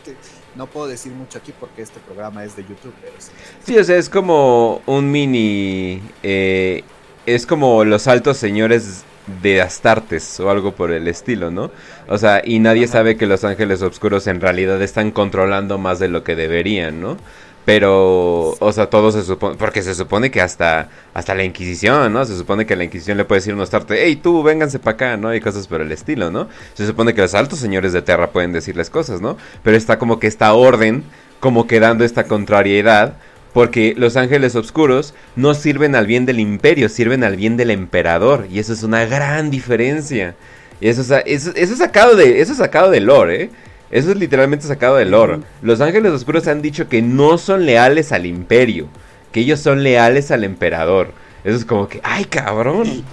no 0.54 0.66
puedo 0.66 0.86
decir 0.86 1.12
mucho 1.12 1.38
aquí 1.38 1.52
porque 1.58 1.82
este 1.82 2.00
programa 2.00 2.44
es 2.44 2.56
de 2.56 2.62
YouTube. 2.62 2.94
Pero 3.00 3.14
sí. 3.18 3.30
sí, 3.64 3.78
o 3.78 3.84
sea, 3.84 3.96
es 3.96 4.08
como 4.08 4.82
un 4.86 5.10
mini... 5.10 6.02
Eh, 6.22 6.84
es 7.26 7.46
como 7.46 7.84
los 7.84 8.06
altos 8.08 8.38
señores 8.38 9.04
de 9.42 9.60
Astartes 9.60 10.40
o 10.40 10.50
algo 10.50 10.72
por 10.72 10.90
el 10.90 11.06
estilo, 11.06 11.50
¿no? 11.50 11.70
O 12.08 12.18
sea, 12.18 12.42
y 12.44 12.58
nadie 12.58 12.86
sabe 12.88 13.16
que 13.16 13.26
los 13.26 13.44
ángeles 13.44 13.82
oscuros 13.82 14.26
en 14.26 14.40
realidad 14.40 14.80
están 14.82 15.10
controlando 15.10 15.78
más 15.78 15.98
de 15.98 16.08
lo 16.08 16.24
que 16.24 16.34
deberían, 16.34 17.00
¿no? 17.00 17.16
Pero, 17.64 18.56
o 18.58 18.72
sea, 18.72 18.88
todo 18.88 19.12
se 19.12 19.22
supone, 19.22 19.56
porque 19.56 19.82
se 19.82 19.94
supone 19.94 20.30
que 20.30 20.40
hasta, 20.40 20.88
hasta 21.12 21.34
la 21.34 21.44
Inquisición, 21.44 22.12
¿no? 22.12 22.24
Se 22.24 22.36
supone 22.36 22.64
que 22.66 22.74
la 22.74 22.84
Inquisición 22.84 23.18
le 23.18 23.24
puede 23.24 23.40
decir 23.40 23.54
unos 23.54 23.70
tartes, 23.70 23.98
hey, 24.02 24.16
tú, 24.16 24.42
vénganse 24.42 24.78
para 24.78 24.94
acá, 24.94 25.16
¿no? 25.16 25.34
Y 25.34 25.40
cosas 25.40 25.66
por 25.66 25.80
el 25.80 25.92
estilo, 25.92 26.30
¿no? 26.30 26.48
Se 26.74 26.86
supone 26.86 27.14
que 27.14 27.20
los 27.20 27.34
altos 27.34 27.58
señores 27.58 27.92
de 27.92 28.02
Terra 28.02 28.30
pueden 28.30 28.52
decirles 28.52 28.88
cosas, 28.88 29.20
¿no? 29.20 29.36
Pero 29.62 29.76
está 29.76 29.98
como 29.98 30.18
que 30.18 30.26
esta 30.26 30.52
orden, 30.54 31.04
como 31.38 31.66
que 31.66 31.80
dando 31.80 32.04
esta 32.04 32.24
contrariedad, 32.24 33.14
porque 33.52 33.94
los 33.96 34.16
ángeles 34.16 34.54
oscuros 34.56 35.14
no 35.36 35.54
sirven 35.54 35.94
al 35.94 36.06
bien 36.06 36.24
del 36.24 36.40
imperio, 36.40 36.88
sirven 36.88 37.24
al 37.24 37.36
bien 37.36 37.56
del 37.56 37.70
emperador, 37.70 38.46
y 38.50 38.58
eso 38.58 38.72
es 38.72 38.82
una 38.82 39.04
gran 39.04 39.50
diferencia. 39.50 40.34
Y 40.80 40.88
eso, 40.88 41.02
eso, 41.02 41.50
eso, 41.54 41.72
es 41.72 41.78
sacado 41.78 42.16
de, 42.16 42.40
eso 42.40 42.52
es 42.52 42.58
sacado 42.58 42.90
de 42.90 43.00
lore, 43.00 43.42
¿eh? 43.42 43.50
Eso 43.90 44.10
es 44.10 44.16
literalmente 44.16 44.66
sacado 44.66 44.96
del 44.96 45.14
oro. 45.14 45.42
Los 45.62 45.80
ángeles 45.80 46.12
oscuros 46.12 46.46
han 46.46 46.62
dicho 46.62 46.88
que 46.88 47.02
no 47.02 47.38
son 47.38 47.66
leales 47.66 48.12
al 48.12 48.26
imperio, 48.26 48.88
que 49.32 49.40
ellos 49.40 49.60
son 49.60 49.82
leales 49.82 50.30
al 50.30 50.44
emperador. 50.44 51.12
Eso 51.42 51.56
es 51.56 51.64
como 51.64 51.88
que, 51.88 52.00
ay 52.04 52.24
cabrón. 52.24 53.04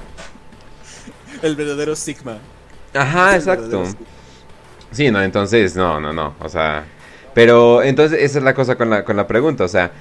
El 1.42 1.56
verdadero 1.56 1.96
Sigma. 1.96 2.38
Ajá, 2.94 3.36
exacto. 3.36 3.84
Sí, 4.92 5.12
no, 5.12 5.22
entonces, 5.22 5.76
no, 5.76 6.00
no, 6.00 6.14
no. 6.14 6.36
O 6.40 6.50
sea, 6.50 6.86
pero 7.34 7.84
entonces 7.84 8.22
esa 8.22 8.40
es 8.40 8.44
la 8.44 8.54
cosa 8.54 8.76
con 8.76 8.90
la, 8.90 9.04
con 9.04 9.18
la 9.18 9.28
pregunta. 9.28 9.64
O 9.64 9.68
sea, 9.68 9.92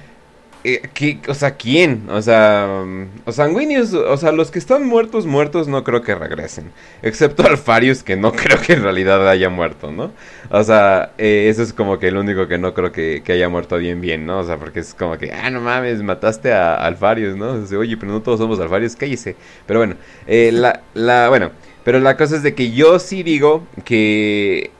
eh, 0.69 1.19
o 1.29 1.33
sea, 1.33 1.51
¿quién? 1.55 2.09
O 2.09 2.21
sea, 2.21 2.83
o 3.23 3.31
sanguíneos, 3.31 3.93
o 3.93 4.17
sea, 4.17 4.33
los 4.33 4.51
que 4.51 4.59
están 4.59 4.85
muertos, 4.85 5.25
muertos, 5.25 5.69
no 5.69 5.85
creo 5.85 6.01
que 6.01 6.13
regresen. 6.13 6.71
Excepto 7.01 7.47
Alfarius, 7.47 8.03
que 8.03 8.17
no 8.17 8.31
creo 8.33 8.59
que 8.59 8.73
en 8.73 8.83
realidad 8.83 9.29
haya 9.29 9.49
muerto, 9.49 9.91
¿no? 9.91 10.11
O 10.49 10.63
sea, 10.63 11.13
eh, 11.17 11.47
eso 11.49 11.63
es 11.63 11.71
como 11.71 11.99
que 11.99 12.09
el 12.09 12.17
único 12.17 12.49
que 12.49 12.57
no 12.57 12.73
creo 12.73 12.91
que, 12.91 13.23
haya 13.29 13.47
muerto 13.47 13.77
bien, 13.77 14.01
bien, 14.01 14.25
¿no? 14.25 14.39
O 14.39 14.43
sea, 14.43 14.57
porque 14.57 14.81
es 14.81 14.93
como 14.93 15.17
que, 15.17 15.31
ah, 15.31 15.49
no 15.49 15.61
mames, 15.61 16.03
mataste 16.03 16.51
a 16.51 16.75
Alfarius, 16.75 17.37
¿no? 17.37 17.53
Oye, 17.77 17.95
pero 17.95 18.11
no 18.11 18.21
todos 18.21 18.39
somos 18.39 18.59
Alfarius, 18.59 18.97
cállese. 18.97 19.37
Pero 19.65 19.79
bueno, 19.79 19.95
eh, 20.27 20.51
la, 20.51 20.81
la, 20.93 21.29
bueno, 21.29 21.51
pero 21.85 22.01
la 22.01 22.17
cosa 22.17 22.35
es 22.35 22.43
de 22.43 22.53
que 22.55 22.71
yo 22.71 22.99
sí 22.99 23.23
digo 23.23 23.65
que 23.85 24.71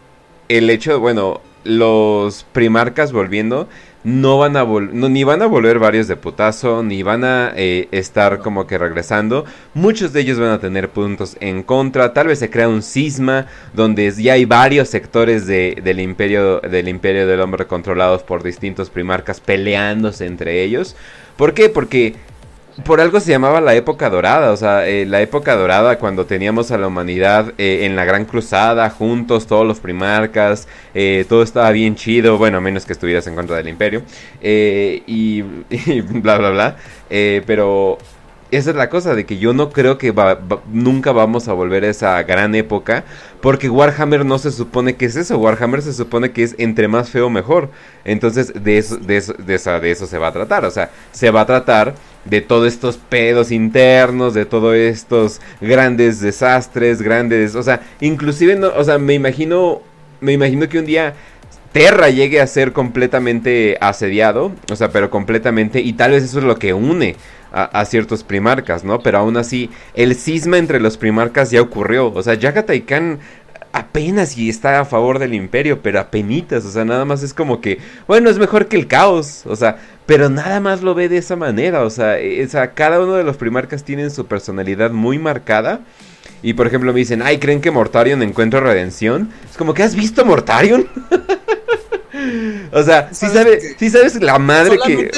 el 0.50 0.70
hecho, 0.70 1.00
bueno, 1.00 1.40
los 1.64 2.46
primarcas 2.52 3.12
volviendo 3.12 3.68
no 4.08 4.38
van 4.38 4.56
a 4.56 4.64
ni 4.64 5.26
van 5.26 5.42
a 5.42 5.48
volver 5.48 5.80
varios 5.80 6.08
de 6.08 6.16
putazo, 6.16 6.82
ni 6.82 7.04
van 7.04 7.26
a 7.26 7.52
eh, 7.58 7.90
estar 7.92 8.40
como 8.40 8.66
que 8.66 8.78
regresando. 8.78 9.44
Muchos 9.74 10.14
de 10.14 10.22
ellos 10.22 10.40
van 10.40 10.52
a 10.52 10.60
tener 10.60 10.88
puntos 10.88 11.36
en 11.42 11.62
contra. 11.62 12.14
Tal 12.14 12.28
vez 12.28 12.40
se 12.40 12.50
crea 12.50 12.70
un 12.70 12.84
cisma 12.84 13.48
donde 13.74 14.10
ya 14.12 14.34
hay 14.34 14.46
varios 14.46 14.88
sectores 14.88 15.46
del 15.46 16.00
imperio 16.00 16.62
del 16.62 16.88
imperio 16.88 17.28
del 17.28 17.42
hombre 17.42 17.68
controlados 17.68 18.24
por 18.24 18.44
distintos 18.44 18.90
primarcas 18.90 19.42
peleándose 19.42 20.26
entre 20.26 20.64
ellos. 20.64 20.96
¿Por 21.36 21.54
qué? 21.54 21.68
Porque 21.68 22.16
por 22.86 23.02
algo 23.02 23.20
se 23.20 23.32
llamaba 23.32 23.62
la 23.62 23.76
época 23.76 24.10
dorada, 24.10 24.52
o 24.52 24.58
sea, 24.58 24.88
eh, 24.88 25.06
la 25.06 25.22
época 25.22 25.56
dorada 25.56 25.98
cuando 25.98 26.26
teníamos 26.26 26.72
a 26.72 26.78
la 26.78 26.88
humanidad 26.88 27.54
eh, 27.58 27.86
en 27.86 27.96
la 27.96 28.06
gran 28.06 28.26
cruzada, 28.26 28.90
juntos, 28.90 29.48
todos 29.48 29.66
los 29.66 29.80
primarcas, 29.80 30.68
eh, 30.94 31.26
todo 31.28 31.44
estaba 31.44 31.72
bien 31.72 31.96
chido, 31.96 32.38
bueno, 32.38 32.60
a 32.60 32.62
menos 32.62 32.86
que 32.86 32.94
estuvieras 32.94 33.26
en 33.28 33.36
contra 33.36 33.58
del 33.58 33.68
imperio, 33.68 34.04
y, 34.42 35.44
y, 35.70 36.02
bla, 36.02 36.38
bla, 36.38 36.50
bla, 36.52 36.76
pero 37.10 37.98
esa 38.52 38.70
es 38.70 38.76
la 38.76 38.90
cosa, 38.90 39.14
de 39.14 39.26
que 39.26 39.38
yo 39.38 39.54
no 39.54 39.70
creo 39.70 39.98
que 39.98 40.14
nunca 40.72 41.12
vamos 41.12 41.48
a 41.48 41.54
volver 41.54 41.84
a 41.84 41.90
esa 41.90 42.24
gran 42.24 42.56
época, 42.56 43.04
porque 43.42 43.70
Warhammer 43.70 44.26
no 44.26 44.38
se 44.38 44.52
supone 44.52 44.96
que 44.96 45.06
es 45.06 45.16
eso, 45.16 45.38
Warhammer 45.38 45.82
se 45.82 45.94
supone 45.94 46.32
que 46.32 46.44
es 46.44 46.56
entre 46.58 46.88
más 46.88 47.10
feo 47.10 47.30
mejor. 47.30 47.70
Entonces 48.06 48.54
de 48.64 48.78
eso, 48.78 48.98
de 48.98 49.18
eso, 49.18 49.34
de 49.34 49.56
eso, 49.56 49.80
de 49.80 49.92
eso 49.92 50.08
se 50.08 50.18
va 50.18 50.28
a 50.28 50.32
tratar, 50.32 50.64
o 50.66 50.72
sea, 50.72 50.92
se 51.12 51.30
va 51.30 51.42
a 51.42 51.46
tratar 51.46 51.96
de 52.26 52.42
todos 52.42 52.68
estos 52.68 52.98
pedos 52.98 53.52
internos, 53.52 54.34
de 54.34 54.46
todos 54.46 54.76
estos 54.76 55.42
grandes 55.60 56.22
desastres, 56.22 57.02
grandes, 57.02 57.56
o 57.56 57.64
sea, 57.64 57.82
inclusive, 58.00 58.56
no, 58.56 58.70
o 58.76 58.84
sea, 58.84 58.98
me 58.98 59.14
imagino, 59.14 59.82
me 60.22 60.34
imagino 60.34 60.68
que 60.70 60.80
un 60.80 60.86
día 60.86 61.14
Terra 61.74 62.10
llegue 62.10 62.42
a 62.42 62.48
ser 62.48 62.74
completamente 62.74 63.78
asediado, 63.82 64.52
o 64.72 64.76
sea, 64.76 64.90
pero 64.90 65.10
completamente, 65.10 65.82
y 65.82 65.94
tal 65.94 66.12
vez 66.12 66.24
eso 66.24 66.40
es 66.40 66.46
lo 66.46 66.58
que 66.58 66.74
une 66.74 67.16
a, 67.52 67.86
ciertos 67.86 68.24
primarcas, 68.24 68.84
¿no? 68.84 69.00
Pero 69.00 69.20
aún 69.20 69.38
así, 69.38 69.70
el 69.94 70.16
cisma 70.16 70.58
entre 70.58 70.80
los 70.80 70.98
primarcas 70.98 71.52
ya 71.52 71.62
ocurrió, 71.62 72.12
o 72.14 72.24
sea, 72.24 72.34
Yagatai 72.34 72.82
Khan 72.82 73.20
apenas 73.72 74.38
y 74.38 74.50
está 74.50 74.80
a 74.80 74.86
favor 74.86 75.20
del 75.20 75.34
imperio, 75.34 75.82
pero 75.82 76.00
apenitas, 76.00 76.66
o 76.66 76.72
sea, 76.72 76.86
nada 76.86 77.06
más 77.06 77.24
es 77.24 77.34
como 77.34 77.62
que, 77.62 77.80
bueno, 78.08 78.30
es 78.30 78.40
mejor 78.40 78.68
que 78.68 78.78
el 78.78 78.88
caos, 78.88 79.44
o 79.46 79.56
sea, 79.56 79.78
pero 80.06 80.30
nada 80.30 80.60
más 80.60 80.82
lo 80.82 80.96
ve 80.96 81.10
de 81.10 81.18
esa 81.18 81.36
manera, 81.36 81.84
o 81.84 81.90
sea, 81.90 82.20
e, 82.20 82.44
o 82.44 82.50
sea 82.50 82.72
cada 82.72 83.00
uno 83.00 83.14
de 83.14 83.24
los 83.24 83.38
primarcas 83.38 83.84
tienen 83.84 84.10
su 84.10 84.26
personalidad 84.26 84.92
muy 84.92 85.20
marcada. 85.20 85.82
Y 86.44 86.54
por 86.54 86.68
ejemplo 86.68 86.94
me 86.94 87.00
dicen, 87.00 87.24
ay, 87.24 87.40
¿creen 87.40 87.62
que 87.62 87.72
Mortarion 87.72 88.22
encuentra 88.22 88.60
redención? 88.60 89.32
Es 89.50 89.58
como 89.58 89.74
que 89.74 89.82
has 89.82 89.96
visto 89.96 90.24
Mortarion. 90.24 90.88
o 92.72 92.84
sea, 92.84 93.12
si 93.12 93.26
sabes, 93.28 93.76
sí 93.80 93.90
sabes 93.90 94.22
la 94.22 94.38
madre 94.38 94.78
que... 94.86 95.10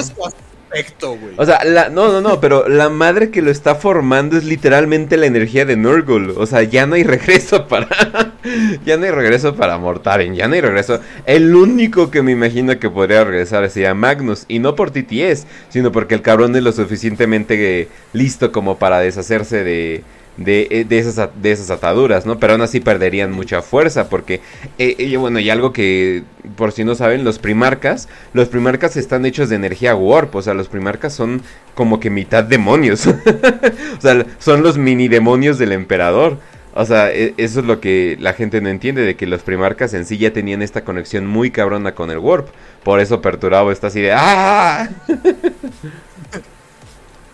O 1.37 1.45
sea, 1.45 1.63
la, 1.63 1.89
no, 1.89 2.11
no, 2.11 2.21
no, 2.21 2.39
pero 2.39 2.67
la 2.67 2.89
madre 2.89 3.31
que 3.31 3.41
lo 3.41 3.49
está 3.49 3.75
formando 3.75 4.37
es 4.37 4.43
literalmente 4.43 5.17
la 5.17 5.25
energía 5.25 5.65
de 5.65 5.75
Nurgle. 5.75 6.33
O 6.37 6.45
sea, 6.45 6.63
ya 6.63 6.85
no 6.85 6.95
hay 6.95 7.03
regreso 7.03 7.67
para. 7.67 7.87
ya 8.85 8.97
no 8.97 9.05
hay 9.05 9.11
regreso 9.11 9.55
para 9.55 9.77
Mortaren, 9.77 10.35
ya 10.35 10.47
no 10.47 10.53
hay 10.53 10.61
regreso. 10.61 10.99
El 11.25 11.55
único 11.55 12.11
que 12.11 12.21
me 12.21 12.31
imagino 12.31 12.77
que 12.79 12.89
podría 12.89 13.23
regresar 13.23 13.67
sería 13.69 13.93
Magnus. 13.93 14.45
Y 14.47 14.59
no 14.59 14.75
por 14.75 14.91
TTS, 14.91 15.47
sino 15.69 15.91
porque 15.91 16.15
el 16.15 16.21
cabrón 16.21 16.55
es 16.55 16.63
lo 16.63 16.71
suficientemente 16.71 17.87
listo 18.13 18.51
como 18.51 18.77
para 18.77 18.99
deshacerse 18.99 19.63
de 19.63 20.03
de, 20.39 20.67
eh, 20.71 20.85
de, 20.85 20.99
esas, 20.99 21.29
de 21.41 21.51
esas 21.51 21.69
ataduras, 21.69 22.25
¿no? 22.25 22.39
Pero 22.39 22.53
aún 22.53 22.61
así 22.61 22.79
perderían 22.79 23.31
mucha 23.31 23.61
fuerza 23.61 24.09
porque, 24.09 24.41
eh, 24.77 25.15
bueno, 25.17 25.39
y 25.39 25.49
algo 25.49 25.73
que, 25.73 26.23
por 26.55 26.71
si 26.71 26.83
no 26.83 26.95
saben, 26.95 27.23
los 27.23 27.39
primarcas, 27.39 28.07
los 28.33 28.47
primarcas 28.47 28.95
están 28.95 29.25
hechos 29.25 29.49
de 29.49 29.57
energía 29.57 29.95
warp, 29.95 30.33
o 30.35 30.41
sea, 30.41 30.53
los 30.53 30.69
primarcas 30.69 31.13
son 31.13 31.41
como 31.75 31.99
que 31.99 32.09
mitad 32.09 32.43
demonios, 32.43 33.05
o 33.97 34.01
sea, 34.01 34.25
son 34.39 34.63
los 34.63 34.77
mini 34.77 35.07
demonios 35.07 35.57
del 35.59 35.73
emperador. 35.73 36.37
O 36.73 36.85
sea, 36.85 37.11
e, 37.11 37.33
eso 37.37 37.59
es 37.59 37.65
lo 37.65 37.81
que 37.81 38.15
la 38.19 38.33
gente 38.33 38.61
no 38.61 38.69
entiende, 38.69 39.01
de 39.01 39.15
que 39.15 39.27
los 39.27 39.41
primarcas 39.41 39.93
en 39.93 40.05
sí 40.05 40.17
ya 40.17 40.31
tenían 40.31 40.61
esta 40.61 40.85
conexión 40.85 41.25
muy 41.27 41.51
cabrona 41.51 41.93
con 41.95 42.11
el 42.11 42.19
warp. 42.19 42.47
Por 42.83 42.99
eso 43.01 43.21
Perturabo 43.21 43.71
está 43.71 43.87
así 43.87 43.99
de 44.01 44.13
¡Ah! 44.13 44.87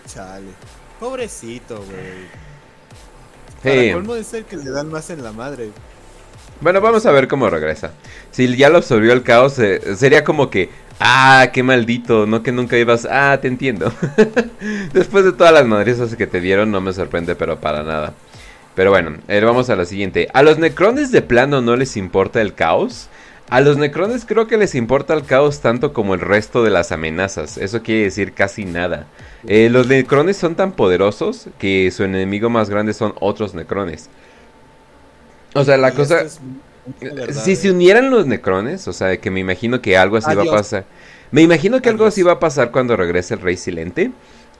Chale. 0.08 0.52
Pobrecito, 1.00 1.76
güey. 1.76 2.45
Para 3.66 3.94
colmo 3.94 4.16
ser 4.24 4.46
que 4.46 4.58
le 4.58 4.70
dan 4.70 4.90
más 4.90 5.10
en 5.10 5.24
la 5.24 5.32
madre. 5.32 5.70
Bueno, 6.62 6.80
vamos 6.80 7.06
a 7.06 7.12
ver 7.12 7.28
cómo 7.28 7.50
regresa. 7.50 7.92
Si 8.32 8.56
ya 8.56 8.70
lo 8.70 8.78
absorbió 8.78 9.12
el 9.12 9.24
caos, 9.24 9.60
eh, 9.60 9.96
sería 9.96 10.24
como 10.24 10.50
que, 10.50 10.70
ah, 11.00 11.50
qué 11.54 11.64
maldito, 11.64 12.26
no 12.26 12.44
que 12.44 12.52
nunca 12.52 12.78
ibas, 12.78 13.06
ah, 13.10 13.38
te 13.42 13.48
entiendo. 13.48 13.92
Después 14.94 15.26
de 15.26 15.34
todas 15.34 15.54
las 15.54 15.66
madrizas 15.66 16.16
que 16.16 16.28
te 16.28 16.40
dieron, 16.40 16.72
no 16.72 16.80
me 16.80 16.94
sorprende, 16.94 17.36
pero 17.36 17.60
para 17.60 17.84
nada. 17.84 18.14
Pero 18.74 18.90
bueno, 18.92 19.18
eh, 19.28 19.42
vamos 19.42 19.70
a 19.70 19.76
la 19.76 19.86
siguiente. 19.86 20.30
¿A 20.34 20.44
los 20.44 20.58
necrones 20.58 21.12
de 21.12 21.22
plano 21.22 21.62
no 21.62 21.76
les 21.76 21.98
importa 21.98 22.42
el 22.42 22.54
caos? 22.54 23.10
A 23.50 23.62
los 23.62 23.78
necrones 23.78 24.26
creo 24.26 24.48
que 24.48 24.58
les 24.58 24.74
importa 24.74 25.14
el 25.14 25.24
caos 25.24 25.60
tanto 25.60 25.94
como 25.94 26.16
el 26.16 26.20
resto 26.20 26.64
de 26.64 26.72
las 26.72 26.92
amenazas. 26.92 27.58
Eso 27.58 27.84
quiere 27.84 28.04
decir 28.04 28.34
casi 28.34 28.66
nada. 28.66 29.06
Eh, 29.48 29.70
los 29.70 29.88
necrones 29.88 30.38
son 30.38 30.56
tan 30.56 30.72
poderosos 30.72 31.48
que 31.60 31.92
su 31.92 32.04
enemigo 32.04 32.50
más 32.50 32.72
grande 32.72 32.94
son 32.94 33.14
otros 33.20 33.54
necrones. 33.54 34.10
O 35.54 35.64
sea, 35.64 35.78
la 35.78 35.92
cosa... 35.92 36.26
si 37.32 37.56
se 37.56 37.70
unieran 37.70 38.10
los 38.10 38.26
necrones, 38.26 38.88
o 38.88 38.94
sea, 38.94 39.16
que 39.18 39.30
me 39.30 39.42
imagino 39.42 39.80
que 39.80 39.96
algo 39.96 40.18
así 40.18 40.34
va 40.34 40.44
a 40.44 40.46
pasar. 40.46 40.86
Me 41.32 41.44
imagino 41.44 41.82
que 41.82 41.90
algo 41.90 42.06
así 42.06 42.24
va 42.24 42.34
a 42.34 42.40
pasar 42.40 42.72
cuando 42.72 42.96
regrese 42.96 43.36
el 43.36 43.42
Rey 43.42 43.58
Silente. 43.58 44.12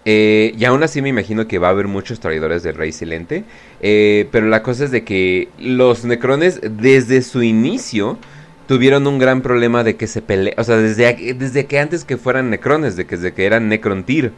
Eh, 0.08 0.54
y 0.56 0.66
aún 0.66 0.84
así 0.84 1.02
me 1.02 1.10
imagino 1.10 1.48
que 1.48 1.58
va 1.58 1.68
a 1.68 1.72
haber 1.72 1.88
muchos 1.88 2.20
traidores 2.20 2.62
del 2.62 2.76
Rey 2.76 2.92
Silente. 2.92 3.46
Eh, 3.82 4.28
pero 4.32 4.48
la 4.48 4.62
cosa 4.62 4.86
es 4.86 4.92
de 4.92 5.04
que 5.04 5.50
los 5.58 6.06
necrones 6.06 6.60
desde 6.62 7.24
su 7.24 7.42
inicio 7.42 8.20
tuvieron 8.68 9.06
un 9.08 9.20
gran 9.20 9.42
problema 9.42 9.84
de 9.84 9.96
que 9.96 10.08
se 10.08 10.22
pelearan, 10.22 10.60
o 10.60 10.64
sea, 10.64 10.78
desde, 10.78 11.34
desde 11.34 11.66
que 11.66 11.80
antes 11.80 12.04
que 12.04 12.18
fueran 12.18 12.50
necrones, 12.50 12.96
de 12.96 13.06
que, 13.06 13.16
desde 13.16 13.34
que 13.34 13.46
eran 13.46 13.70
necrontir. 13.70 14.32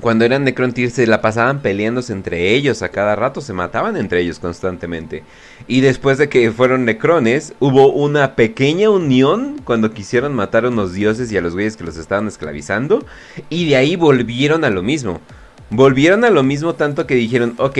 Cuando 0.00 0.26
eran 0.26 0.44
necrontir 0.44 0.90
se 0.90 1.06
la 1.06 1.22
pasaban 1.22 1.62
peleándose 1.62 2.12
entre 2.12 2.50
ellos 2.50 2.82
a 2.82 2.90
cada 2.90 3.16
rato, 3.16 3.40
se 3.40 3.54
mataban 3.54 3.96
entre 3.96 4.20
ellos 4.20 4.38
constantemente. 4.38 5.22
Y 5.68 5.80
después 5.80 6.18
de 6.18 6.28
que 6.28 6.52
fueron 6.52 6.84
necrones, 6.84 7.54
hubo 7.60 7.90
una 7.90 8.34
pequeña 8.36 8.90
unión 8.90 9.58
cuando 9.64 9.92
quisieron 9.92 10.34
matar 10.34 10.66
a 10.66 10.68
unos 10.68 10.92
dioses 10.92 11.32
y 11.32 11.38
a 11.38 11.40
los 11.40 11.54
güeyes 11.54 11.78
que 11.78 11.84
los 11.84 11.96
estaban 11.96 12.28
esclavizando. 12.28 13.06
Y 13.48 13.70
de 13.70 13.76
ahí 13.76 13.96
volvieron 13.96 14.64
a 14.64 14.70
lo 14.70 14.82
mismo. 14.82 15.22
Volvieron 15.70 16.24
a 16.24 16.30
lo 16.30 16.42
mismo 16.42 16.74
tanto 16.74 17.06
que 17.06 17.14
dijeron, 17.14 17.54
ok, 17.56 17.78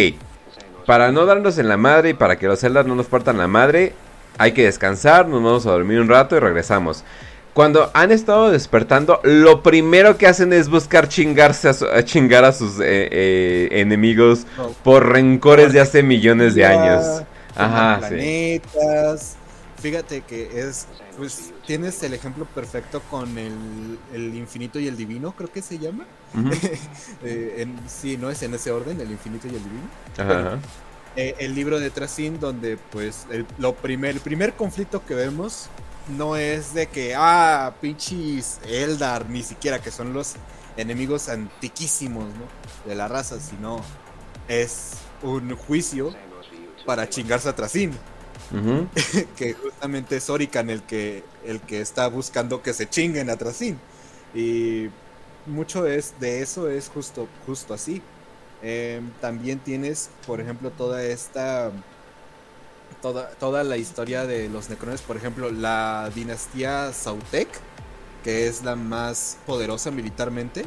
para 0.87 1.13
no 1.13 1.27
darnos 1.27 1.59
en 1.59 1.69
la 1.69 1.77
madre 1.77 2.11
y 2.11 2.15
para 2.15 2.37
que 2.37 2.47
los 2.47 2.61
celdas 2.61 2.87
no 2.87 2.95
nos 2.95 3.07
partan 3.07 3.37
la 3.37 3.47
madre, 3.47 3.93
hay 4.39 4.53
que 4.53 4.65
descansar, 4.65 5.29
nos 5.29 5.43
vamos 5.43 5.67
a 5.67 5.73
dormir 5.73 6.01
un 6.01 6.09
rato 6.09 6.37
y 6.37 6.41
regresamos. 6.41 7.05
Cuando 7.57 7.91
han 7.95 8.13
estado 8.13 8.51
despertando, 8.51 9.19
lo 9.23 9.63
primero 9.63 10.19
que 10.19 10.27
hacen 10.27 10.53
es 10.53 10.69
buscar 10.69 11.09
chingarse 11.09 11.71
a, 11.71 12.05
chingar 12.05 12.45
a 12.45 12.53
sus 12.53 12.79
eh, 12.81 13.09
eh, 13.11 13.69
enemigos 13.71 14.47
por 14.85 15.09
rencores 15.09 15.73
de 15.73 15.81
hace 15.81 16.03
millones 16.03 16.55
de 16.55 16.67
años. 16.67 17.23
Ajá, 17.55 18.01
planetas. 18.01 19.37
Fíjate 19.81 20.21
que 20.21 20.69
es, 20.69 20.87
pues 21.17 21.53
tienes 21.67 22.03
el 22.03 22.13
ejemplo 22.13 22.45
perfecto 22.45 23.01
con 23.11 23.39
el, 23.39 24.35
infinito 24.35 24.79
y 24.79 24.87
el 24.87 24.97
divino, 24.97 25.33
creo 25.33 25.51
que 25.51 25.63
se 25.63 25.79
llama. 25.79 26.05
Eh, 27.23 27.67
sí, 27.87 28.19
no 28.19 28.29
es 28.29 28.43
en 28.43 28.53
ese 28.53 28.71
orden, 28.71 29.01
el 29.01 29.11
infinito 29.11 29.47
y 29.47 29.55
el 29.55 29.63
divino. 29.63 29.89
Ajá. 30.19 30.59
Eh, 31.17 31.35
el 31.39 31.55
libro 31.55 31.81
de 31.81 31.91
Tracin, 31.91 32.39
donde 32.39 32.77
pues 32.77 33.27
el, 33.31 33.47
lo 33.59 33.75
primer, 33.75 34.17
el 34.17 34.21
primer 34.21 34.55
conflicto 34.55 35.05
que 35.05 35.15
vemos 35.15 35.69
no 36.17 36.37
es 36.37 36.75
de 36.75 36.89
que, 36.89 37.15
ah, 37.17 37.75
pinches 37.81 38.61
Eldar, 38.67 39.29
ni 39.29 39.43
siquiera 39.43 39.81
que 39.81 39.91
son 39.91 40.13
los 40.13 40.35
enemigos 40.77 41.29
antiquísimos 41.29 42.27
de 42.85 42.95
la 42.95 43.09
raza, 43.09 43.41
sino 43.41 43.81
es 44.47 44.93
un 45.23 45.57
juicio 45.57 46.15
para 46.85 47.09
chingarse 47.09 47.49
a 47.49 47.57
Tracin. 47.57 47.93
que 49.37 49.55
justamente 49.55 50.19
es 50.19 50.31
Orican 50.31 50.71
el 50.71 50.83
que, 50.83 51.25
el 51.45 51.61
que 51.61 51.81
está 51.81 52.09
buscando 52.09 52.63
que 52.63 52.75
se 52.75 52.89
chinguen 52.89 53.31
a 53.31 53.37
Tracin. 53.37 53.79
Y 54.35 54.89
mucho 55.47 55.87
es 55.87 56.15
de 56.21 56.43
eso 56.43 56.69
es 56.69 56.89
justo, 56.89 57.27
justo 57.47 57.75
así. 57.75 58.03
Em, 58.63 59.11
también 59.21 59.59
tienes, 59.59 60.11
por 60.27 60.41
ejemplo, 60.41 60.71
toda 60.71 61.03
esta. 61.03 61.71
Toda, 63.03 63.31
toda 63.31 63.63
la 63.63 63.77
historia 63.77 64.27
de 64.27 64.49
los 64.49 64.71
necrones, 64.71 65.03
por 65.03 65.17
ejemplo, 65.17 65.51
la 65.51 66.11
dinastía 66.15 66.93
Sautek, 66.93 67.49
que 68.25 68.49
es 68.49 68.65
la 68.65 68.75
más 68.75 69.39
poderosa 69.47 69.91
militarmente. 69.91 70.65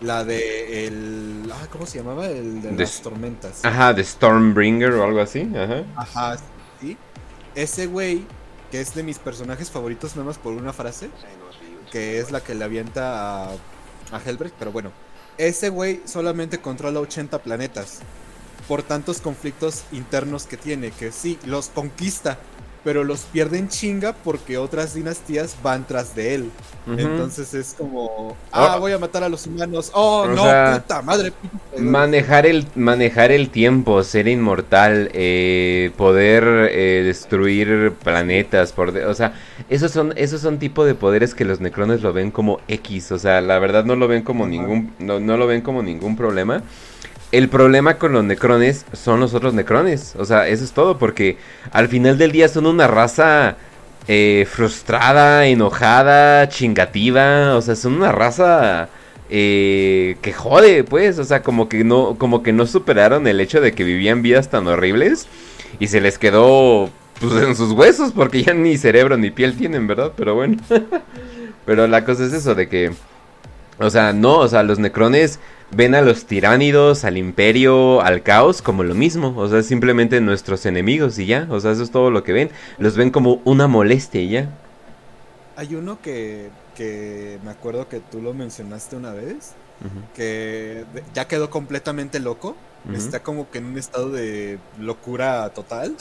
La 0.00 0.24
de 0.24 0.86
el. 0.86 1.50
Ah, 1.52 1.66
¿Cómo 1.72 1.86
se 1.86 1.98
llamaba? 1.98 2.26
El 2.26 2.62
de, 2.62 2.72
las 2.72 3.00
tormentas. 3.00 3.64
Ajá, 3.64 3.92
de 3.94 4.04
Stormbringer 4.04 4.92
o 4.92 5.04
algo 5.04 5.20
así. 5.20 5.50
Ajá. 5.56 5.84
Ajá, 5.96 6.36
sí. 6.80 6.96
Ese 7.54 7.86
güey, 7.86 8.24
que 8.70 8.80
es 8.80 8.94
de 8.94 9.02
mis 9.02 9.18
personajes 9.18 9.70
favoritos, 9.70 10.14
nada 10.14 10.26
más 10.26 10.38
por 10.38 10.52
una 10.52 10.72
frase, 10.72 11.08
que 11.90 12.18
es 12.20 12.30
la 12.30 12.42
que 12.42 12.54
le 12.54 12.64
avienta 12.64 13.46
a, 13.46 13.50
a 14.12 14.20
Hellbrecht, 14.24 14.54
pero 14.58 14.70
bueno 14.70 14.92
ese 15.38 15.68
güey 15.68 16.02
solamente 16.04 16.58
controla 16.58 17.00
80 17.00 17.42
planetas. 17.42 18.00
Por 18.66 18.82
tantos 18.82 19.20
conflictos 19.20 19.84
internos 19.92 20.44
que 20.44 20.56
tiene, 20.56 20.90
que 20.90 21.10
sí, 21.10 21.38
los 21.46 21.68
conquista, 21.68 22.38
pero 22.88 23.04
los 23.04 23.20
pierde 23.24 23.58
en 23.58 23.68
chinga 23.68 24.14
porque 24.14 24.56
otras 24.56 24.94
dinastías 24.94 25.56
van 25.62 25.86
tras 25.86 26.14
de 26.14 26.36
él. 26.36 26.50
Entonces 26.86 27.52
es 27.52 27.74
como, 27.76 28.34
ah, 28.50 28.76
oh. 28.76 28.80
voy 28.80 28.92
a 28.92 28.98
matar 28.98 29.22
a 29.22 29.28
los 29.28 29.46
humanos. 29.46 29.90
Oh, 29.92 30.26
no, 30.26 30.42
puta 30.80 31.02
madre. 31.02 31.34
Manejar 31.76 32.46
el, 32.46 32.64
manejar 32.76 33.30
el 33.30 33.50
tiempo, 33.50 34.02
ser 34.04 34.26
inmortal, 34.26 35.10
eh, 35.12 35.90
poder 35.98 36.70
eh, 36.72 37.02
destruir 37.04 37.92
planetas, 38.02 38.72
por 38.72 38.96
o 38.96 39.12
sea, 39.12 39.34
esos 39.68 39.92
son, 39.92 40.14
esos 40.16 40.40
son 40.40 40.58
tipo 40.58 40.86
de 40.86 40.94
poderes 40.94 41.34
que 41.34 41.44
los 41.44 41.60
necrones 41.60 42.00
lo 42.00 42.14
ven 42.14 42.30
como 42.30 42.58
X, 42.68 43.12
o 43.12 43.18
sea, 43.18 43.42
la 43.42 43.58
verdad 43.58 43.84
no 43.84 43.96
lo 43.96 44.08
ven 44.08 44.22
como 44.22 44.46
ningún, 44.46 44.94
no, 44.98 45.20
no 45.20 45.36
lo 45.36 45.46
ven 45.46 45.60
como 45.60 45.82
ningún 45.82 46.16
problema. 46.16 46.62
El 47.30 47.48
problema 47.50 47.98
con 47.98 48.12
los 48.12 48.24
necrones 48.24 48.86
son 48.92 49.20
los 49.20 49.34
otros 49.34 49.52
necrones. 49.52 50.14
O 50.16 50.24
sea, 50.24 50.48
eso 50.48 50.64
es 50.64 50.72
todo. 50.72 50.98
Porque 50.98 51.36
al 51.72 51.88
final 51.88 52.16
del 52.16 52.32
día 52.32 52.48
son 52.48 52.66
una 52.66 52.86
raza 52.86 53.56
eh, 54.06 54.46
frustrada, 54.50 55.46
enojada, 55.46 56.48
chingativa. 56.48 57.54
O 57.56 57.60
sea, 57.60 57.76
son 57.76 57.94
una 57.94 58.12
raza 58.12 58.88
eh, 59.28 60.16
que 60.22 60.32
jode, 60.32 60.84
pues. 60.84 61.18
O 61.18 61.24
sea, 61.24 61.42
como 61.42 61.68
que 61.68 61.84
no, 61.84 62.16
como 62.16 62.42
que 62.42 62.52
no 62.52 62.66
superaron 62.66 63.26
el 63.26 63.40
hecho 63.40 63.60
de 63.60 63.72
que 63.72 63.84
vivían 63.84 64.22
vidas 64.22 64.48
tan 64.48 64.66
horribles. 64.66 65.26
Y 65.78 65.88
se 65.88 66.00
les 66.00 66.18
quedó 66.18 66.88
pues, 67.20 67.42
en 67.42 67.54
sus 67.54 67.72
huesos. 67.72 68.12
Porque 68.12 68.42
ya 68.42 68.54
ni 68.54 68.78
cerebro 68.78 69.18
ni 69.18 69.30
piel 69.30 69.54
tienen, 69.54 69.86
¿verdad? 69.86 70.12
Pero 70.16 70.34
bueno. 70.34 70.56
Pero 71.66 71.86
la 71.86 72.06
cosa 72.06 72.24
es 72.24 72.32
eso 72.32 72.54
de 72.54 72.70
que. 72.70 72.92
O 73.78 73.90
sea, 73.90 74.12
no, 74.12 74.38
o 74.38 74.48
sea, 74.48 74.62
los 74.62 74.78
necrones 74.78 75.38
ven 75.70 75.94
a 75.94 76.00
los 76.00 76.24
tiránidos, 76.24 77.04
al 77.04 77.16
imperio, 77.16 78.00
al 78.00 78.22
caos 78.22 78.62
como 78.62 78.82
lo 78.82 78.94
mismo, 78.94 79.34
o 79.36 79.48
sea, 79.48 79.62
simplemente 79.62 80.20
nuestros 80.20 80.66
enemigos 80.66 81.18
y 81.18 81.26
ya, 81.26 81.46
o 81.50 81.60
sea, 81.60 81.72
eso 81.72 81.82
es 81.82 81.90
todo 81.90 82.10
lo 82.10 82.24
que 82.24 82.32
ven, 82.32 82.50
los 82.78 82.96
ven 82.96 83.10
como 83.10 83.40
una 83.44 83.68
molestia 83.68 84.20
y 84.20 84.30
ya. 84.30 84.50
Hay 85.56 85.74
uno 85.74 86.00
que, 86.02 86.50
que 86.76 87.38
me 87.44 87.50
acuerdo 87.50 87.88
que 87.88 88.00
tú 88.00 88.22
lo 88.22 88.34
mencionaste 88.34 88.96
una 88.96 89.12
vez, 89.12 89.54
que 90.14 90.84
ya 91.14 91.28
quedó 91.28 91.50
completamente 91.50 92.18
loco, 92.18 92.56
está 92.94 93.22
como 93.22 93.50
que 93.50 93.58
en 93.58 93.66
un 93.66 93.78
estado 93.78 94.10
de 94.10 94.58
locura 94.78 95.48
total. 95.50 95.94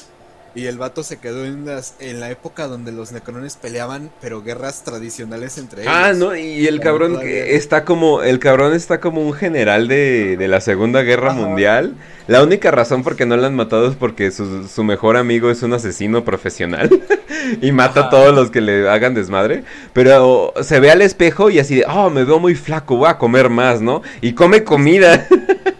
Y 0.55 0.65
el 0.65 0.77
vato 0.77 1.03
se 1.03 1.17
quedó 1.17 1.45
en, 1.45 1.65
las, 1.65 1.95
en 1.99 2.19
la 2.19 2.31
época 2.31 2.67
donde 2.67 2.91
los 2.91 3.11
necrones 3.11 3.57
peleaban, 3.57 4.09
pero 4.21 4.41
guerras 4.41 4.83
tradicionales 4.83 5.57
entre 5.57 5.83
ellos. 5.83 5.93
Ah, 5.95 6.13
no, 6.13 6.35
y 6.35 6.65
el 6.67 6.79
cabrón 6.79 7.19
está 7.23 7.85
como, 7.85 8.23
el 8.23 8.39
cabrón 8.39 8.73
está 8.73 8.99
como 8.99 9.21
un 9.21 9.33
general 9.33 9.87
de, 9.87 10.35
de 10.37 10.47
la 10.47 10.61
Segunda 10.61 11.03
Guerra 11.03 11.33
Mundial. 11.33 11.95
La 12.27 12.43
única 12.43 12.71
razón 12.71 13.03
por 13.03 13.15
qué 13.15 13.25
no 13.25 13.37
lo 13.37 13.45
han 13.45 13.55
matado 13.55 13.87
es 13.87 13.95
porque 13.95 14.31
su, 14.31 14.67
su 14.67 14.83
mejor 14.83 15.15
amigo 15.15 15.49
es 15.49 15.63
un 15.63 15.73
asesino 15.73 16.25
profesional 16.25 16.89
y 17.61 17.71
mata 17.71 18.01
a 18.01 18.09
todos 18.09 18.35
los 18.35 18.51
que 18.51 18.59
le 18.59 18.89
hagan 18.89 19.13
desmadre. 19.13 19.63
Pero 19.93 20.53
se 20.61 20.79
ve 20.79 20.91
al 20.91 21.01
espejo 21.01 21.49
y 21.49 21.59
así 21.59 21.75
de, 21.75 21.85
oh, 21.87 22.09
me 22.09 22.23
veo 22.23 22.39
muy 22.39 22.55
flaco, 22.55 22.97
voy 22.97 23.09
a 23.09 23.17
comer 23.17 23.49
más, 23.49 23.81
¿no? 23.81 24.01
Y 24.21 24.33
come 24.33 24.63
comida. 24.63 25.27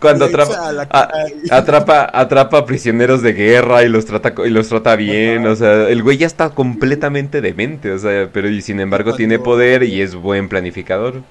Cuando 0.00 0.26
atrapa, 0.26 0.86
atrapa, 1.50 2.10
atrapa 2.12 2.66
prisioneros 2.66 3.22
de 3.22 3.32
guerra 3.32 3.84
y 3.84 3.88
los 3.88 4.06
trata 4.06 4.34
y 4.44 4.50
los 4.50 4.68
trata 4.68 4.96
bien, 4.96 5.46
o 5.46 5.56
sea, 5.56 5.88
el 5.88 6.02
güey 6.02 6.18
ya 6.18 6.26
está 6.26 6.50
completamente 6.50 7.40
demente, 7.40 7.92
o 7.92 7.98
sea, 7.98 8.30
pero 8.32 8.48
y 8.48 8.62
sin 8.62 8.80
embargo 8.80 9.14
tiene 9.14 9.38
poder 9.38 9.82
y 9.82 10.00
es 10.00 10.14
buen 10.14 10.48
planificador. 10.48 11.22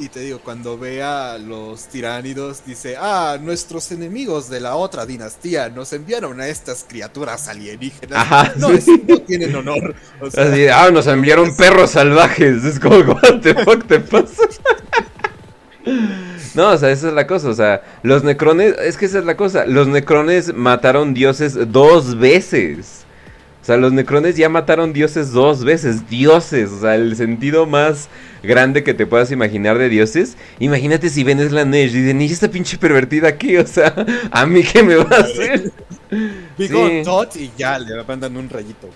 Y 0.00 0.08
te 0.08 0.20
digo, 0.20 0.40
cuando 0.42 0.78
ve 0.78 1.02
a 1.02 1.36
los 1.36 1.88
tiránidos, 1.88 2.64
dice, 2.64 2.96
ah, 2.98 3.36
nuestros 3.38 3.92
enemigos 3.92 4.48
de 4.48 4.58
la 4.58 4.74
otra 4.74 5.04
dinastía 5.04 5.68
nos 5.68 5.92
enviaron 5.92 6.40
a 6.40 6.48
estas 6.48 6.86
criaturas 6.88 7.48
alienígenas. 7.48 8.18
Ajá, 8.18 8.54
no, 8.56 8.70
no 8.70 9.20
tienen 9.20 9.54
honor. 9.54 9.94
ah, 10.72 10.88
nos 10.90 11.06
enviaron 11.06 11.54
perros 11.54 11.90
salvajes. 11.90 12.64
Es 12.64 12.80
como, 12.80 12.96
what 13.12 13.40
the 13.42 13.54
fuck 13.62 13.86
te 13.86 14.00
pasa? 14.00 14.42
No, 16.54 16.70
o 16.70 16.78
sea, 16.78 16.90
esa 16.90 17.08
es 17.08 17.14
la 17.14 17.26
cosa. 17.26 17.48
O 17.48 17.54
sea, 17.54 17.82
los 18.02 18.24
necrones, 18.24 18.76
es 18.78 18.96
que 18.96 19.06
esa 19.06 19.18
es 19.18 19.24
la 19.24 19.36
cosa. 19.36 19.66
Los 19.66 19.88
necrones 19.88 20.54
mataron 20.54 21.14
dioses 21.14 21.56
dos 21.72 22.18
veces. 22.18 23.04
O 23.62 23.64
sea, 23.64 23.76
los 23.76 23.92
necrones 23.92 24.36
ya 24.36 24.48
mataron 24.48 24.92
dioses 24.92 25.32
dos 25.32 25.64
veces. 25.64 26.08
Dioses. 26.08 26.70
O 26.70 26.80
sea, 26.80 26.94
el 26.94 27.14
sentido 27.16 27.66
más 27.66 28.08
grande 28.42 28.82
que 28.82 28.94
te 28.94 29.06
puedas 29.06 29.30
imaginar 29.30 29.78
de 29.78 29.88
dioses. 29.88 30.36
Imagínate 30.58 31.08
si 31.10 31.24
ven 31.24 31.54
la 31.54 31.64
Neige 31.64 31.98
y 31.98 32.00
dicen, 32.02 32.20
¿y 32.22 32.26
esta 32.26 32.50
pinche 32.50 32.78
pervertida 32.78 33.28
aquí? 33.28 33.56
O 33.56 33.66
sea, 33.66 33.94
¿a 34.30 34.46
mí 34.46 34.62
qué 34.62 34.82
me 34.82 34.96
va 34.96 35.16
a 35.16 35.20
hacer? 35.20 35.72
y 36.58 37.50
ya 37.56 37.78
le 37.78 38.02
mandan 38.04 38.36
un 38.36 38.48
rayito. 38.48 38.88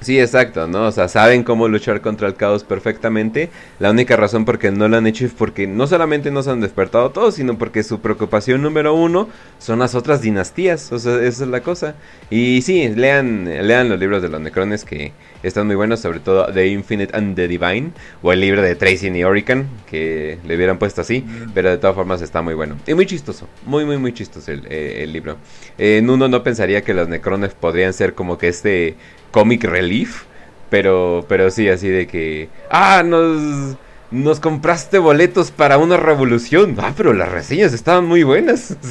Sí, 0.00 0.20
exacto, 0.20 0.68
¿no? 0.68 0.86
O 0.86 0.92
sea, 0.92 1.08
saben 1.08 1.42
cómo 1.42 1.68
luchar 1.68 2.00
contra 2.00 2.28
el 2.28 2.34
caos 2.34 2.64
perfectamente. 2.64 3.50
La 3.78 3.90
única 3.90 4.14
razón 4.14 4.44
por 4.44 4.58
qué 4.58 4.70
no 4.70 4.88
lo 4.88 4.98
han 4.98 5.06
hecho 5.06 5.24
es 5.24 5.32
porque 5.32 5.66
no 5.66 5.86
solamente 5.86 6.30
no 6.30 6.42
se 6.42 6.50
han 6.50 6.60
despertado 6.60 7.10
todos, 7.10 7.34
sino 7.34 7.56
porque 7.58 7.82
su 7.82 8.00
preocupación 8.00 8.62
número 8.62 8.94
uno 8.94 9.28
son 9.58 9.78
las 9.78 9.94
otras 9.94 10.20
dinastías. 10.20 10.92
O 10.92 10.98
sea, 10.98 11.14
esa 11.22 11.44
es 11.44 11.50
la 11.50 11.62
cosa. 11.62 11.96
Y 12.30 12.62
sí, 12.62 12.88
lean, 12.90 13.46
lean 13.46 13.88
los 13.88 13.98
libros 13.98 14.22
de 14.22 14.28
los 14.28 14.40
necrones 14.40 14.84
que 14.84 15.12
están 15.46 15.66
muy 15.66 15.76
buenos, 15.76 16.00
sobre 16.00 16.20
todo 16.20 16.52
The 16.52 16.66
Infinite 16.66 17.16
and 17.16 17.36
the 17.36 17.46
Divine, 17.46 17.92
o 18.22 18.32
el 18.32 18.40
libro 18.40 18.62
de 18.62 18.74
Tracy 18.74 19.08
y 19.08 19.24
Orican, 19.24 19.68
que 19.88 20.38
le 20.44 20.56
hubieran 20.56 20.78
puesto 20.78 21.00
así, 21.02 21.20
mm. 21.20 21.52
pero 21.54 21.70
de 21.70 21.78
todas 21.78 21.94
formas 21.94 22.20
está 22.20 22.42
muy 22.42 22.54
bueno. 22.54 22.76
Y 22.86 22.94
muy 22.94 23.06
chistoso, 23.06 23.48
muy, 23.64 23.84
muy, 23.84 23.96
muy 23.96 24.12
chistoso 24.12 24.50
el, 24.50 24.66
eh, 24.68 25.06
libro. 25.06 25.36
En 25.78 26.10
uno 26.10 26.28
no 26.28 26.42
pensaría 26.42 26.82
que 26.82 26.94
los 26.94 27.08
necrones 27.08 27.54
podrían 27.54 27.92
ser 27.92 28.14
como 28.14 28.38
que 28.38 28.48
este 28.48 28.96
comic 29.30 29.64
relief, 29.64 30.24
pero, 30.68 31.24
pero 31.28 31.50
sí, 31.50 31.68
así 31.68 31.88
de 31.88 32.08
que, 32.08 32.48
ah, 32.70 33.04
nos, 33.06 33.76
nos 34.10 34.40
compraste 34.40 34.98
boletos 34.98 35.52
para 35.52 35.78
una 35.78 35.96
revolución. 35.96 36.76
Ah, 36.78 36.92
pero 36.96 37.12
las 37.12 37.30
reseñas 37.30 37.72
estaban 37.72 38.04
muy 38.04 38.24
buenas. 38.24 38.76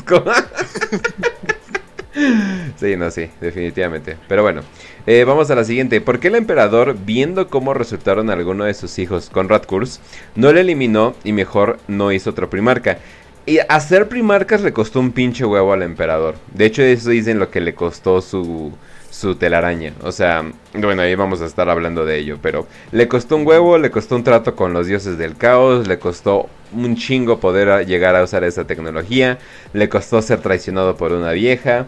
sí, 2.78 2.96
no, 2.96 3.12
sí, 3.12 3.30
definitivamente. 3.42 4.18
Pero 4.28 4.44
bueno, 4.44 4.62
eh, 5.06 5.24
vamos 5.26 5.50
a 5.52 5.56
la 5.56 5.64
siguiente. 5.64 6.02
¿Por 6.02 6.20
qué 6.20 6.30
el 6.30 6.36
emperador, 6.36 6.96
viendo 7.06 7.48
cómo 7.48 7.74
resultaron 7.74 8.30
algunos 8.30 8.68
de 8.68 8.74
sus 8.74 8.98
hijos 9.00 9.30
con 9.30 9.50
Radkurs, 9.50 10.00
no 10.36 10.52
le 10.52 10.62
eliminó 10.62 11.16
y 11.24 11.34
mejor 11.34 11.80
no 11.88 12.12
hizo 12.12 12.32
otro 12.32 12.50
primarca? 12.50 13.00
Y 13.46 13.60
hacer 13.70 14.08
primarcas 14.08 14.62
le 14.62 14.74
costó 14.74 15.00
un 15.00 15.12
pinche 15.12 15.46
huevo 15.46 15.72
al 15.72 15.84
emperador. 15.84 16.36
De 16.54 16.66
hecho, 16.66 16.82
eso 16.82 17.12
dicen 17.12 17.38
lo 17.38 17.52
que 17.52 17.62
le 17.62 17.76
costó 17.76 18.20
su, 18.22 18.74
su 19.12 19.36
telaraña. 19.36 19.94
O 20.02 20.12
sea, 20.12 20.44
bueno, 20.74 21.04
ahí 21.04 21.14
vamos 21.14 21.42
a 21.42 21.46
estar 21.46 21.70
hablando 21.70 22.06
de 22.06 22.18
ello. 22.18 22.40
Pero 22.42 22.68
le 22.92 23.08
costó 23.08 23.36
un 23.36 23.46
huevo, 23.46 23.78
le 23.78 23.92
costó 23.92 24.16
un 24.16 24.24
trato 24.24 24.56
con 24.56 24.74
los 24.74 24.88
dioses 24.88 25.20
del 25.20 25.38
caos, 25.38 25.88
le 25.88 26.00
costó 26.00 26.50
un 26.74 26.96
chingo 26.96 27.40
poder 27.40 27.86
llegar 27.86 28.16
a 28.16 28.24
usar 28.24 28.44
esa 28.44 28.66
tecnología, 28.66 29.38
le 29.74 29.90
costó 29.90 30.22
ser 30.22 30.42
traicionado 30.42 30.98
por 30.98 31.14
una 31.14 31.32
vieja. 31.32 31.86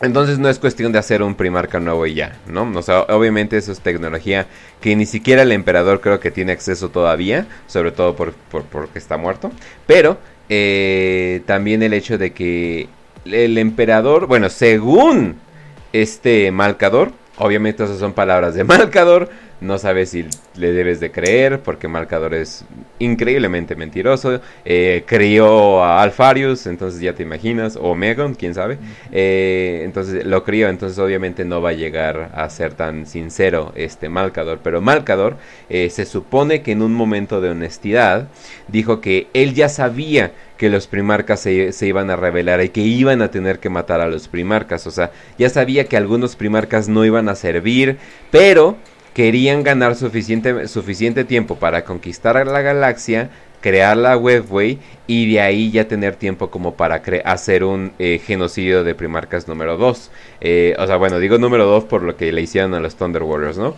Entonces 0.00 0.38
no 0.38 0.48
es 0.48 0.58
cuestión 0.58 0.92
de 0.92 0.98
hacer 0.98 1.22
un 1.22 1.34
primarca 1.34 1.80
nuevo 1.80 2.06
y 2.06 2.14
ya, 2.14 2.36
¿no? 2.46 2.70
O 2.74 2.82
sea, 2.82 3.00
obviamente 3.02 3.56
eso 3.56 3.72
es 3.72 3.80
tecnología 3.80 4.46
que 4.80 4.94
ni 4.94 5.06
siquiera 5.06 5.42
el 5.42 5.52
emperador 5.52 6.00
creo 6.00 6.20
que 6.20 6.30
tiene 6.30 6.52
acceso 6.52 6.90
todavía, 6.90 7.46
sobre 7.66 7.90
todo 7.90 8.14
por, 8.14 8.32
porque 8.32 8.98
está 8.98 9.16
muerto. 9.16 9.50
Pero 9.86 10.18
eh, 10.48 11.42
también 11.46 11.82
el 11.82 11.94
hecho 11.94 12.16
de 12.16 12.32
que 12.32 12.88
el 13.24 13.58
emperador, 13.58 14.26
bueno, 14.26 14.50
según 14.50 15.36
este 15.92 16.52
Malcador, 16.52 17.12
Obviamente 17.38 17.84
esas 17.84 17.98
son 17.98 18.12
palabras 18.12 18.54
de 18.54 18.64
Malcador. 18.64 19.30
No 19.60 19.76
sabes 19.78 20.10
si 20.10 20.24
le 20.54 20.72
debes 20.72 21.00
de 21.00 21.10
creer 21.10 21.60
porque 21.60 21.88
Malcador 21.88 22.34
es 22.34 22.64
increíblemente 23.00 23.74
mentiroso. 23.74 24.40
Eh, 24.64 25.02
crió 25.04 25.82
a 25.82 26.00
Alfarius, 26.00 26.68
entonces 26.68 27.00
ya 27.00 27.12
te 27.14 27.24
imaginas. 27.24 27.76
O 27.80 27.96
Megon, 27.96 28.34
quién 28.34 28.54
sabe. 28.54 28.78
Eh, 29.10 29.82
entonces 29.84 30.24
lo 30.24 30.44
crió, 30.44 30.68
entonces 30.68 30.96
obviamente 31.00 31.44
no 31.44 31.60
va 31.60 31.70
a 31.70 31.72
llegar 31.72 32.30
a 32.34 32.48
ser 32.50 32.74
tan 32.74 33.04
sincero 33.06 33.72
este 33.74 34.08
Malcador. 34.08 34.60
Pero 34.62 34.80
Malcador 34.80 35.36
eh, 35.68 35.90
se 35.90 36.06
supone 36.06 36.62
que 36.62 36.72
en 36.72 36.82
un 36.82 36.94
momento 36.94 37.40
de 37.40 37.50
honestidad 37.50 38.28
dijo 38.68 39.00
que 39.00 39.26
él 39.34 39.54
ya 39.54 39.68
sabía 39.68 40.32
que 40.56 40.70
los 40.70 40.86
primarcas 40.86 41.40
se, 41.40 41.72
se, 41.72 41.86
iban 41.86 42.10
a 42.10 42.16
revelar 42.16 42.62
y 42.62 42.68
que 42.68 42.80
iban 42.80 43.22
a 43.22 43.30
tener 43.30 43.58
que 43.58 43.70
matar 43.70 44.00
a 44.00 44.08
los 44.08 44.28
primarcas. 44.28 44.86
O 44.86 44.90
sea, 44.90 45.10
ya 45.36 45.48
sabía 45.48 45.86
que 45.86 45.96
algunos 45.96 46.36
primarcas 46.36 46.88
no 46.88 47.04
iban 47.04 47.28
a 47.28 47.36
servir, 47.36 47.96
pero 48.30 48.76
querían 49.18 49.64
ganar 49.64 49.96
suficiente, 49.96 50.68
suficiente 50.68 51.24
tiempo 51.24 51.56
para 51.56 51.82
conquistar 51.82 52.46
la 52.46 52.62
galaxia, 52.62 53.30
crear 53.60 53.96
la 53.96 54.16
webway 54.16 54.78
y 55.08 55.32
de 55.32 55.40
ahí 55.40 55.72
ya 55.72 55.88
tener 55.88 56.14
tiempo 56.14 56.52
como 56.52 56.76
para 56.76 57.02
hacer 57.24 57.64
un 57.64 57.90
eh, 57.98 58.20
genocidio 58.24 58.84
de 58.84 58.94
primarcas 58.94 59.48
número 59.48 59.76
2. 59.76 60.12
Eh, 60.40 60.76
o 60.78 60.86
sea, 60.86 60.98
bueno, 60.98 61.18
digo 61.18 61.36
número 61.36 61.64
2 61.64 61.86
por 61.86 62.04
lo 62.04 62.16
que 62.16 62.30
le 62.30 62.42
hicieron 62.42 62.74
a 62.74 62.78
los 62.78 62.94
Thunder 62.94 63.24
Warriors, 63.24 63.58
¿no? 63.58 63.74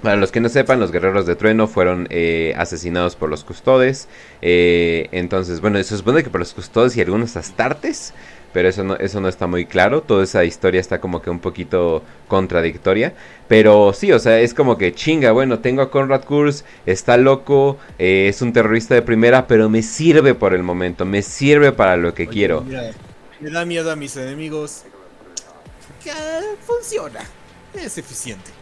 Para 0.00 0.14
los 0.14 0.30
que 0.30 0.38
no 0.38 0.48
sepan, 0.48 0.78
los 0.78 0.92
guerreros 0.92 1.26
de 1.26 1.34
trueno 1.34 1.66
fueron 1.66 2.06
eh, 2.10 2.54
asesinados 2.56 3.16
por 3.16 3.28
los 3.28 3.42
custodes. 3.42 4.08
entonces, 4.40 5.60
bueno, 5.60 5.82
se 5.82 5.96
supone 5.96 6.22
que 6.22 6.30
por 6.30 6.38
los 6.38 6.54
custodes 6.54 6.96
y 6.96 7.00
algunos 7.00 7.36
astartes 7.36 8.14
pero 8.56 8.70
eso 8.70 8.84
no, 8.84 8.96
eso 8.96 9.20
no 9.20 9.28
está 9.28 9.46
muy 9.46 9.66
claro. 9.66 10.00
Toda 10.00 10.24
esa 10.24 10.42
historia 10.42 10.80
está 10.80 10.98
como 10.98 11.20
que 11.20 11.28
un 11.28 11.40
poquito 11.40 12.02
contradictoria. 12.26 13.12
Pero 13.48 13.92
sí, 13.92 14.12
o 14.12 14.18
sea, 14.18 14.40
es 14.40 14.54
como 14.54 14.78
que 14.78 14.94
chinga, 14.94 15.30
bueno, 15.32 15.58
tengo 15.58 15.82
a 15.82 15.90
Conrad 15.90 16.24
Kurz, 16.24 16.64
está 16.86 17.18
loco, 17.18 17.76
eh, 17.98 18.28
es 18.30 18.40
un 18.40 18.54
terrorista 18.54 18.94
de 18.94 19.02
primera, 19.02 19.46
pero 19.46 19.68
me 19.68 19.82
sirve 19.82 20.32
por 20.32 20.54
el 20.54 20.62
momento, 20.62 21.04
me 21.04 21.20
sirve 21.20 21.70
para 21.72 21.98
lo 21.98 22.14
que 22.14 22.28
quiero. 22.28 22.64
me 23.40 23.50
da 23.50 23.66
miedo 23.66 23.90
a 23.90 23.96
mis 23.96 24.16
enemigos. 24.16 24.84
Que 26.02 26.12
funciona, 26.64 27.20
es 27.74 27.98
eficiente. 27.98 28.55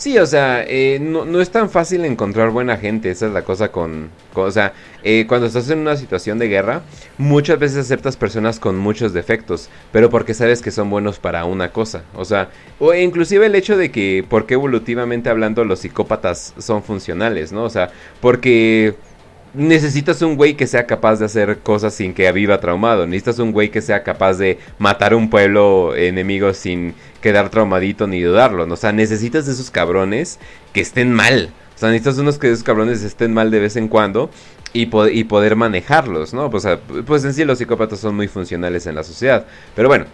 Sí, 0.00 0.16
o 0.16 0.24
sea, 0.24 0.64
eh, 0.66 0.98
no, 0.98 1.42
es 1.42 1.50
tan 1.50 1.68
fácil 1.68 2.06
encontrar 2.06 2.48
buena 2.48 2.78
gente, 2.78 3.10
esa 3.10 3.26
es 3.26 3.34
la 3.34 3.42
cosa 3.42 3.70
con... 3.70 4.08
o 4.32 4.50
sea, 4.50 4.72
eh, 5.02 5.26
cuando 5.28 5.46
estás 5.46 5.68
en 5.68 5.80
una 5.80 5.94
situación 5.94 6.38
de 6.38 6.48
guerra, 6.48 6.80
muchas 7.18 7.58
veces 7.58 7.80
aceptas 7.84 8.16
personas 8.16 8.58
con 8.58 8.78
muchos 8.78 9.12
defectos, 9.12 9.68
pero 9.92 10.08
porque 10.08 10.32
sabes 10.32 10.62
que 10.62 10.70
son 10.70 10.88
buenos 10.88 11.18
para 11.18 11.44
una 11.44 11.70
cosa. 11.72 12.04
O 12.14 12.24
sea, 12.24 12.48
o 12.78 12.94
inclusive 12.94 13.44
el 13.44 13.54
hecho 13.54 13.76
de 13.76 13.90
que, 13.90 14.24
porque 14.26 14.54
evolutivamente 14.54 15.28
hablando, 15.28 15.66
los 15.66 15.80
psicópatas 15.80 16.54
son 16.56 16.82
funcionales, 16.82 17.52
¿no? 17.52 17.64
O 17.64 17.70
sea, 17.70 17.90
porque 18.22 18.94
necesitas 19.54 20.22
un 20.22 20.36
güey 20.36 20.54
que 20.54 20.66
sea 20.66 20.86
capaz 20.86 21.18
de 21.18 21.24
hacer 21.24 21.58
cosas 21.58 21.94
sin 21.94 22.14
que 22.14 22.30
viva 22.32 22.60
traumado. 22.60 23.06
Necesitas 23.06 23.38
un 23.38 23.52
güey 23.52 23.70
que 23.70 23.82
sea 23.82 24.02
capaz 24.02 24.34
de 24.34 24.58
matar 24.78 25.14
un 25.14 25.30
pueblo 25.30 25.94
enemigo 25.96 26.54
sin 26.54 26.94
quedar 27.20 27.50
traumadito 27.50 28.06
ni 28.06 28.20
dudarlo. 28.20 28.64
O 28.72 28.76
sea, 28.76 28.92
necesitas 28.92 29.46
de 29.46 29.52
esos 29.52 29.70
cabrones 29.70 30.38
que 30.72 30.80
estén 30.80 31.12
mal. 31.12 31.50
O 31.74 31.78
sea, 31.78 31.90
necesitas 31.90 32.18
unos 32.18 32.38
que 32.38 32.48
esos 32.48 32.62
cabrones 32.62 33.02
estén 33.02 33.32
mal 33.32 33.50
de 33.50 33.60
vez 33.60 33.76
en 33.76 33.88
cuando 33.88 34.30
y, 34.72 34.88
y 35.12 35.24
poder 35.24 35.56
manejarlos, 35.56 36.34
¿no? 36.34 36.50
Pues, 36.50 36.66
pues 37.06 37.24
en 37.24 37.34
sí 37.34 37.44
los 37.44 37.58
psicópatas 37.58 37.98
son 37.98 38.16
muy 38.16 38.28
funcionales 38.28 38.86
en 38.86 38.94
la 38.94 39.02
sociedad. 39.02 39.46
Pero 39.74 39.88
bueno, 39.88 40.06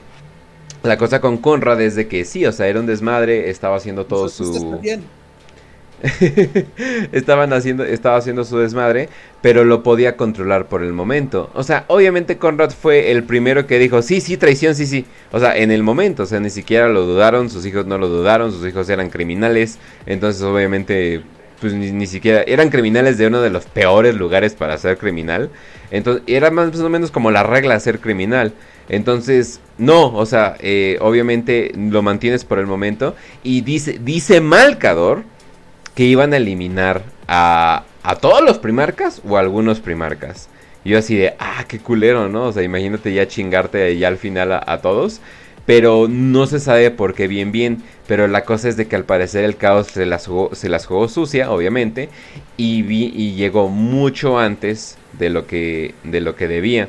la 0.82 0.96
cosa 0.96 1.20
con 1.20 1.38
Conrad 1.38 1.80
es 1.80 1.96
de 1.96 2.08
que 2.08 2.24
sí, 2.24 2.46
o 2.46 2.52
sea, 2.52 2.68
era 2.68 2.80
un 2.80 2.86
desmadre, 2.86 3.50
estaba 3.50 3.76
haciendo 3.76 4.06
todo 4.06 4.28
su... 4.28 4.80
Estaban 7.12 7.52
haciendo, 7.52 7.84
estaba 7.84 8.16
haciendo 8.16 8.44
su 8.44 8.58
desmadre, 8.58 9.08
pero 9.40 9.64
lo 9.64 9.82
podía 9.82 10.16
controlar 10.16 10.66
por 10.66 10.82
el 10.82 10.92
momento. 10.92 11.50
O 11.54 11.62
sea, 11.62 11.84
obviamente 11.88 12.36
Conrad 12.36 12.70
fue 12.70 13.10
el 13.10 13.24
primero 13.24 13.66
que 13.66 13.78
dijo, 13.78 14.02
sí, 14.02 14.20
sí, 14.20 14.36
traición, 14.36 14.74
sí, 14.74 14.86
sí. 14.86 15.06
O 15.32 15.40
sea, 15.40 15.56
en 15.56 15.70
el 15.70 15.82
momento, 15.82 16.24
o 16.24 16.26
sea, 16.26 16.40
ni 16.40 16.50
siquiera 16.50 16.88
lo 16.88 17.02
dudaron, 17.02 17.50
sus 17.50 17.64
hijos 17.66 17.86
no 17.86 17.98
lo 17.98 18.08
dudaron, 18.08 18.52
sus 18.52 18.66
hijos 18.66 18.88
eran 18.88 19.10
criminales. 19.10 19.78
Entonces, 20.04 20.42
obviamente, 20.42 21.22
pues 21.60 21.72
ni, 21.72 22.06
siquiera, 22.06 22.42
eran 22.42 22.68
criminales 22.68 23.16
de 23.18 23.26
uno 23.26 23.40
de 23.40 23.50
los 23.50 23.64
peores 23.64 24.14
lugares 24.14 24.54
para 24.54 24.76
ser 24.78 24.98
criminal. 24.98 25.50
Entonces, 25.90 26.22
era 26.26 26.50
más 26.50 26.78
o 26.78 26.88
menos 26.90 27.10
como 27.10 27.30
la 27.30 27.42
regla 27.42 27.80
ser 27.80 28.00
criminal. 28.00 28.52
Entonces, 28.88 29.60
no, 29.78 30.14
o 30.14 30.26
sea, 30.26 30.56
eh, 30.60 30.98
obviamente 31.00 31.72
lo 31.76 32.02
mantienes 32.02 32.44
por 32.44 32.58
el 32.58 32.66
momento. 32.66 33.16
Y 33.42 33.62
dice, 33.62 33.98
dice 34.02 34.40
Malcador 34.40 35.24
que 35.96 36.04
iban 36.04 36.32
a 36.32 36.36
eliminar 36.36 37.02
a, 37.26 37.82
a 38.04 38.14
todos 38.14 38.40
los 38.40 38.58
primarcas 38.58 39.20
o 39.28 39.36
a 39.36 39.40
algunos 39.40 39.80
primarcas. 39.80 40.48
Y 40.86 40.90
yo 40.90 40.98
así 40.98 41.16
de, 41.16 41.34
ah, 41.40 41.64
qué 41.66 41.80
culero, 41.80 42.28
¿no? 42.28 42.44
O 42.44 42.52
sea, 42.52 42.62
imagínate 42.62 43.12
ya 43.12 43.26
chingarte 43.26 43.98
ya 43.98 44.06
al 44.06 44.18
final 44.18 44.52
a, 44.52 44.80
todos. 44.80 45.20
Pero 45.66 46.06
no 46.08 46.46
se 46.46 46.60
sabe 46.60 46.92
por 46.92 47.14
qué 47.14 47.26
bien 47.26 47.50
bien. 47.50 47.82
Pero 48.06 48.28
la 48.28 48.44
cosa 48.44 48.68
es 48.68 48.76
de 48.76 48.86
que 48.86 48.94
al 48.94 49.04
parecer 49.04 49.44
el 49.44 49.56
caos 49.56 49.88
se 49.88 50.06
las 50.06 50.28
jugó, 50.28 50.54
se 50.54 50.68
las 50.68 50.86
jugó 50.86 51.08
sucia, 51.08 51.50
obviamente. 51.50 52.08
Y, 52.56 52.82
vi, 52.82 53.12
y 53.16 53.34
llegó 53.34 53.68
mucho 53.68 54.38
antes 54.38 54.96
de 55.18 55.28
lo 55.28 55.48
que, 55.48 55.96
de 56.04 56.20
lo 56.20 56.36
que 56.36 56.46
debía. 56.46 56.88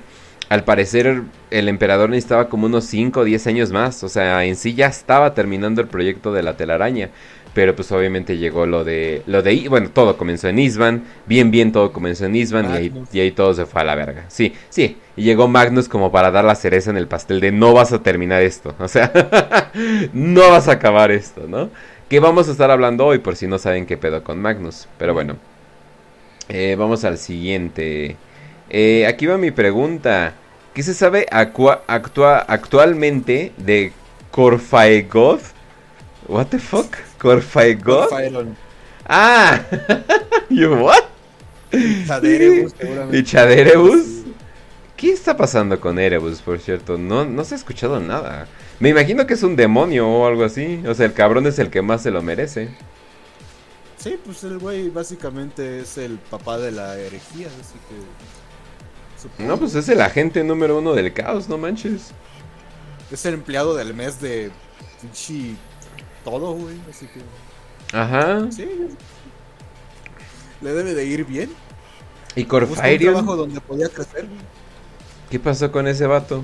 Al 0.50 0.64
parecer 0.64 1.24
el 1.50 1.68
emperador 1.68 2.12
necesitaba 2.12 2.50
como 2.50 2.68
unos 2.68 2.86
5 2.86 3.22
o 3.22 3.24
10 3.24 3.48
años 3.48 3.72
más. 3.72 4.04
O 4.04 4.10
sea, 4.10 4.46
en 4.46 4.56
sí 4.56 4.76
ya 4.76 4.86
estaba 4.86 5.34
terminando 5.34 5.82
el 5.82 5.88
proyecto 5.88 6.34
de 6.34 6.44
la 6.44 6.56
telaraña. 6.56 7.10
Pero 7.58 7.76
pues 7.76 7.92
obviamente 7.92 8.38
llegó 8.38 8.68
lo 8.68 8.84
de. 8.84 9.24
Lo 9.26 9.42
de. 9.42 9.68
Bueno, 9.68 9.90
todo 9.90 10.16
comenzó 10.16 10.48
en 10.48 10.60
Isban. 10.60 11.06
Bien, 11.26 11.50
bien, 11.50 11.72
todo 11.72 11.92
comenzó 11.92 12.26
en 12.26 12.36
Isban. 12.36 12.68
Y 13.12 13.20
ahí, 13.20 13.32
todo 13.32 13.56
se 13.56 13.66
fue 13.66 13.82
a 13.82 13.84
la 13.84 13.96
verga. 13.96 14.26
Sí, 14.28 14.54
sí. 14.70 14.98
Y 15.16 15.24
llegó 15.24 15.48
Magnus 15.48 15.90
como 15.90 16.12
para 16.12 16.30
dar 16.30 16.46
la 16.46 16.54
cereza 16.54 16.92
en 16.92 16.98
el 16.98 17.08
pastel 17.08 17.40
de 17.40 17.52
no 17.52 17.74
vas 17.74 17.94
a 17.94 18.04
terminar 18.04 18.44
esto. 18.44 18.76
O 18.78 18.88
sea, 18.88 19.12
no 20.14 20.52
vas 20.52 20.68
a 20.68 20.74
acabar 20.74 21.10
esto, 21.10 21.48
¿no? 21.48 21.72
Que 22.08 22.20
vamos 22.20 22.48
a 22.48 22.52
estar 22.52 22.70
hablando 22.70 23.08
hoy 23.08 23.18
por 23.18 23.36
si 23.36 23.48
no 23.48 23.58
saben 23.58 23.88
qué 23.88 23.98
pedo 23.98 24.24
con 24.24 24.40
Magnus. 24.40 24.88
Pero 25.00 25.16
bueno. 25.16 25.38
Eh, 26.50 26.76
vamos 26.78 27.06
al 27.06 27.18
siguiente. 27.18 28.18
Eh, 28.70 29.08
aquí 29.08 29.26
va 29.26 29.40
mi 29.40 29.50
pregunta. 29.50 30.36
¿Qué 30.76 30.84
se 30.84 30.94
sabe 30.94 31.26
actualmente 31.32 33.52
de 33.58 33.94
Corfaegoth? 34.30 35.42
What 36.28 36.50
the 36.50 36.60
fuck? 36.60 37.07
Corfaegot? 37.20 38.10
Ah, 39.08 39.62
you 40.50 40.74
what? 40.76 41.04
Chaderebus, 42.06 42.74
¿Y 43.12 43.24
Chaderebus? 43.24 44.18
¿Qué 44.96 45.12
está 45.12 45.38
pasando 45.38 45.80
con 45.80 46.00
Erebus, 46.00 46.42
por 46.42 46.60
cierto? 46.60 46.98
No, 46.98 47.24
no 47.24 47.44
se 47.44 47.54
ha 47.54 47.58
escuchado 47.58 48.00
nada. 48.00 48.48
Me 48.80 48.90
imagino 48.90 49.28
que 49.28 49.36
es 49.36 49.44
un 49.44 49.56
demonio 49.56 50.08
o 50.08 50.26
algo 50.26 50.44
así. 50.44 50.84
O 50.88 50.94
sea, 50.94 51.06
el 51.06 51.14
cabrón 51.14 51.46
es 51.46 51.60
el 51.60 51.70
que 51.70 51.82
más 51.82 52.02
se 52.02 52.10
lo 52.10 52.22
merece. 52.24 52.70
Sí, 53.98 54.20
pues 54.24 54.44
el 54.44 54.58
güey 54.58 54.90
básicamente 54.90 55.82
es 55.82 55.98
el 55.98 56.18
papá 56.18 56.58
de 56.58 56.72
la 56.72 56.98
herejía, 56.98 57.48
así 57.48 57.76
que... 59.38 59.44
No, 59.44 59.58
pues 59.58 59.76
es 59.76 59.90
el 59.90 60.02
agente 60.02 60.44
número 60.44 60.78
uno 60.78 60.94
del 60.94 61.14
caos, 61.14 61.50
no 61.50 61.58
manches. 61.58 62.12
Es 63.12 63.26
el 63.26 63.36
empleado 63.36 63.76
del 63.76 63.94
mes 63.94 64.22
de 64.22 64.52
todo, 66.30 66.54
güey. 66.54 66.78
Así 66.90 67.08
que. 67.08 67.22
Ajá. 67.98 68.52
Sí. 68.52 68.68
Le 70.62 70.74
debe 70.74 70.94
de 70.94 71.06
ir 71.06 71.26
bien. 71.26 71.54
¿Y 72.36 72.44
Corfairion? 72.44 73.14
trabajo 73.14 73.36
donde 73.38 73.62
podía 73.62 73.88
crecer, 73.88 74.28
¿Qué 75.30 75.40
pasó 75.40 75.72
con 75.72 75.88
ese 75.88 76.06
vato? 76.06 76.44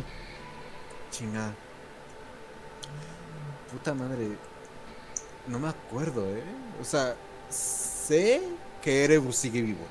Chingada. 1.12 1.54
Puta 3.72 3.93
madre. 3.93 4.38
No 5.48 5.60
me 5.60 5.67
acuerdo, 5.67 6.26
eh. 6.30 6.43
O 6.82 6.86
sea, 6.86 7.15
sé 7.50 8.41
que 8.82 9.04
Erebus 9.04 9.36
sigue 9.36 9.62
vivo. 9.62 9.86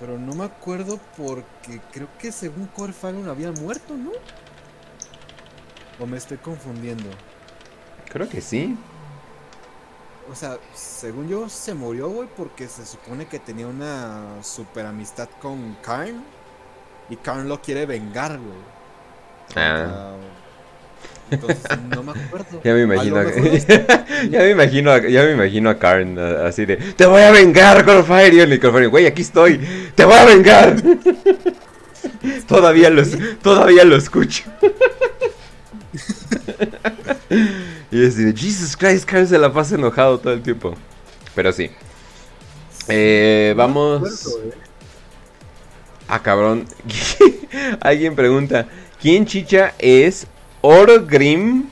Pero 0.00 0.18
no 0.18 0.34
me 0.34 0.44
acuerdo 0.44 0.98
porque 1.16 1.80
creo 1.92 2.08
que 2.18 2.32
según 2.32 2.66
Corfairion 2.68 3.28
había 3.28 3.52
muerto, 3.52 3.94
¿no? 3.94 4.12
¿O 6.00 6.06
me 6.06 6.16
estoy 6.16 6.38
confundiendo? 6.38 7.10
Creo 8.10 8.28
que 8.28 8.40
sí. 8.40 8.76
O 10.30 10.34
sea, 10.34 10.58
según 10.74 11.28
yo 11.28 11.48
se 11.48 11.72
murió, 11.74 12.08
güey, 12.08 12.28
porque 12.36 12.68
se 12.68 12.84
supone 12.84 13.26
que 13.26 13.38
tenía 13.38 13.66
una 13.66 14.42
super 14.42 14.86
amistad 14.86 15.28
con 15.40 15.76
Karn. 15.82 16.22
Y 17.08 17.16
Karn 17.16 17.48
lo 17.48 17.62
quiere 17.62 17.86
vengar, 17.86 18.38
güey. 18.38 18.58
Ah. 19.56 20.12
Entonces, 21.30 21.64
no 21.88 22.02
me 22.02 22.12
acuerdo. 22.12 22.60
Ya 22.64 22.74
me 22.74 22.82
imagino. 22.82 23.22
ya 24.30 24.38
me 24.40 24.50
imagino, 24.50 24.98
ya 24.98 25.22
me 25.22 25.32
imagino 25.32 25.70
a 25.70 25.78
Karn 25.78 26.18
así 26.18 26.66
de, 26.66 26.76
"Te 26.76 27.06
voy 27.06 27.22
a 27.22 27.30
vengar, 27.30 27.84
Corfarion." 27.84 28.52
Y 28.52 28.58
Corfarion, 28.58 28.90
"Güey, 28.90 29.06
aquí 29.06 29.22
estoy. 29.22 29.58
Te 29.94 30.04
voy 30.04 30.16
a 30.16 30.24
vengar." 30.24 30.76
todavía 32.48 32.90
los 32.90 33.16
todavía 33.42 33.84
lo 33.84 33.96
escucho. 33.96 34.44
Y 37.90 38.02
es 38.04 38.16
decir, 38.16 38.36
Jesus 38.36 38.76
Christ, 38.76 39.04
Carl 39.08 39.26
se 39.26 39.38
la 39.38 39.52
pasa 39.52 39.74
enojado 39.76 40.18
todo 40.18 40.32
el 40.32 40.42
tiempo. 40.42 40.74
Pero 41.34 41.52
sí. 41.52 41.70
Eh, 42.88 43.54
vamos. 43.56 44.26
eh. 44.44 44.50
Ah, 46.08 46.22
cabrón. 46.22 46.66
Alguien 47.80 48.14
pregunta: 48.14 48.66
¿Quién 49.00 49.26
chicha 49.26 49.74
es 49.78 50.26
Orgrim 50.62 51.64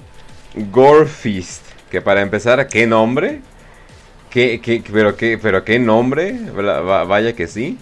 Gorfist? 0.71 1.63
Que 1.91 2.01
para 2.01 2.23
empezar, 2.23 2.67
¿qué 2.69 2.87
nombre? 2.87 3.41
¿Qué, 4.31 4.61
qué, 4.63 4.83
pero, 4.93 5.17
qué, 5.17 5.39
pero 5.41 5.65
qué 5.65 5.79
nombre? 5.79 6.39
Va- 6.53 6.81
va- 6.81 7.05
Vaya 7.05 7.35
que 7.35 7.47
sí. 7.47 7.79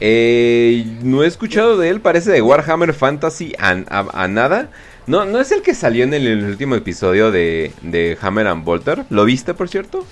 Eh, 0.00 0.84
no 1.02 1.24
he 1.24 1.26
escuchado 1.26 1.76
de 1.76 1.88
él, 1.90 2.00
parece 2.00 2.30
de 2.30 2.40
Warhammer 2.40 2.94
Fantasy 2.94 3.54
a, 3.58 3.70
a- 3.88 4.22
a 4.24 4.28
nada. 4.28 4.70
No, 5.08 5.24
no 5.24 5.40
es 5.40 5.50
el 5.52 5.62
que 5.62 5.74
salió 5.74 6.04
en 6.04 6.14
el, 6.14 6.26
el 6.26 6.44
último 6.44 6.74
episodio 6.74 7.30
de, 7.30 7.72
de 7.82 8.16
Hammer 8.20 8.46
and 8.46 8.64
Bolter. 8.64 9.04
¿Lo 9.10 9.24
viste, 9.24 9.54
por 9.54 9.68
cierto? 9.68 10.04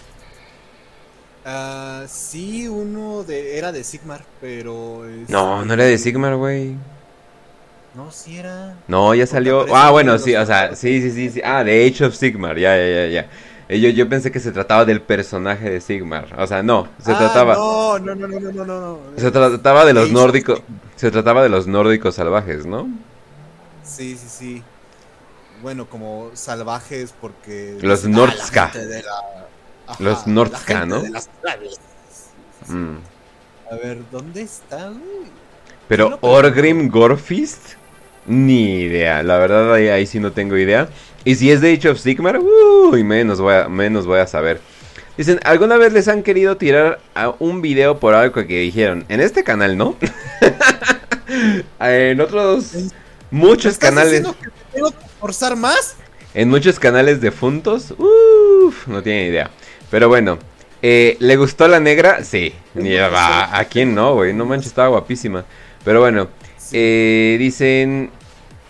Ah, 1.44 2.04
sí, 2.08 2.66
uno 2.68 3.22
de, 3.24 3.56
era 3.58 3.70
de 3.72 3.84
Sigmar, 3.84 4.24
pero... 4.40 5.06
es- 5.08 5.28
No, 5.28 5.64
no 5.64 5.74
era 5.74 5.84
de 5.84 5.98
Sigmar, 5.98 6.36
güey. 6.36 6.74
No, 7.94 8.10
sí 8.10 8.36
era... 8.38 8.74
No, 8.88 9.14
ya 9.14 9.26
salió. 9.26 9.66
Ah, 9.74 9.86
en 9.86 9.92
bueno, 9.92 10.18
sí, 10.18 10.34
o 10.34 10.44
sea, 10.44 10.74
sí, 10.76 11.00
sí, 11.00 11.10
sí, 11.10 11.30
sí. 11.30 11.40
Ah, 11.44 11.64
de 11.64 11.86
Age 11.86 12.04
of 12.04 12.14
Sigmar, 12.14 12.58
ya, 12.58 12.76
ya, 12.76 12.86
ya, 12.86 13.06
ya. 13.08 13.30
Eh, 13.68 13.80
Yo, 13.80 13.88
yo 13.88 14.08
pensé 14.08 14.30
que 14.30 14.38
se 14.38 14.52
trataba 14.52 14.84
del 14.84 15.00
personaje 15.00 15.70
de 15.70 15.80
Sigmar. 15.80 16.28
O 16.38 16.46
sea, 16.46 16.62
no, 16.62 16.88
se 17.02 17.12
Ah, 17.12 17.18
trataba. 17.18 17.54
No, 17.54 17.98
no, 17.98 18.14
no, 18.14 18.28
no, 18.28 18.40
no, 18.52 18.64
no, 18.64 18.80
no. 18.80 18.98
Se 19.16 19.30
trataba 19.30 19.84
de 19.84 19.94
los 19.94 20.10
nórdicos. 20.10 20.62
Se 20.96 21.10
trataba 21.10 21.42
de 21.42 21.48
los 21.48 21.66
nórdicos 21.66 22.14
salvajes, 22.14 22.66
¿no? 22.66 22.88
Sí, 23.82 24.16
sí, 24.16 24.28
sí. 24.28 24.62
Bueno, 25.66 25.88
como 25.88 26.30
salvajes 26.34 27.12
porque... 27.20 27.76
Los 27.82 28.02
dicen, 28.04 28.14
"Ah, 28.14 28.18
Nordska". 28.18 28.72
Los 29.98 30.24
Nordska, 30.28 30.86
¿no? 30.86 31.02
de 31.02 31.10
las. 31.10 31.28
Mm. 32.68 32.98
A 33.72 33.74
ver, 33.74 33.98
¿dónde 34.12 34.42
está, 34.42 34.90
güey? 34.90 35.26
Pero 35.88 36.10
No, 36.10 36.18
Orgrim 36.20 36.88
Gorfist, 36.88 37.72
ni 38.26 38.82
idea. 38.82 39.24
La 39.24 39.38
verdad, 39.38 39.74
ahí, 39.74 39.88
ahí 39.88 40.06
sí 40.06 40.20
no 40.20 40.30
tengo 40.30 40.56
idea. 40.56 40.88
Y 41.24 41.34
si 41.34 41.50
es 41.50 41.60
de 41.60 41.72
Age 41.72 41.88
of 41.88 41.98
Sigmar, 41.98 42.38
uy, 42.38 43.02
menos 43.02 43.40
voy 43.40 43.54
a, 43.54 43.68
menos 43.68 44.06
voy 44.06 44.20
a 44.20 44.28
saber. 44.28 44.60
Dicen, 45.16 45.40
¿alguna 45.42 45.78
vez 45.78 45.92
les 45.92 46.06
han 46.06 46.22
querido 46.22 46.56
tirar 46.56 47.00
a 47.16 47.34
un 47.40 47.60
video 47.60 47.98
por 47.98 48.14
algo 48.14 48.46
que 48.46 48.60
dijeron? 48.60 49.04
En 49.08 49.20
este 49.20 49.42
canal, 49.42 49.76
¿no? 49.76 49.96
en 51.80 52.20
otros 52.20 52.70
muchos 53.32 53.72
¿Estás 53.72 53.90
canales. 53.90 54.24
que 54.40 54.48
te 54.48 54.50
tengo 54.72 54.92
que 55.16 55.20
forzar 55.20 55.56
más? 55.56 55.96
En 56.34 56.48
muchos 56.48 56.78
canales 56.78 57.20
de 57.20 57.30
funtos. 57.30 57.92
Uff, 57.98 58.86
no 58.86 59.02
tiene 59.02 59.26
idea. 59.28 59.50
Pero 59.90 60.08
bueno. 60.08 60.38
eh, 60.82 61.16
¿Le 61.20 61.36
gustó 61.36 61.66
la 61.68 61.80
negra? 61.80 62.22
Sí. 62.24 62.54
A, 63.14 63.58
¿a 63.58 63.64
quién 63.64 63.94
no, 63.94 64.14
güey? 64.14 64.34
No 64.34 64.44
manches, 64.44 64.68
estaba 64.68 64.88
guapísima. 64.88 65.44
Pero 65.84 66.00
bueno. 66.00 66.28
eh, 66.72 67.36
dicen. 67.38 68.10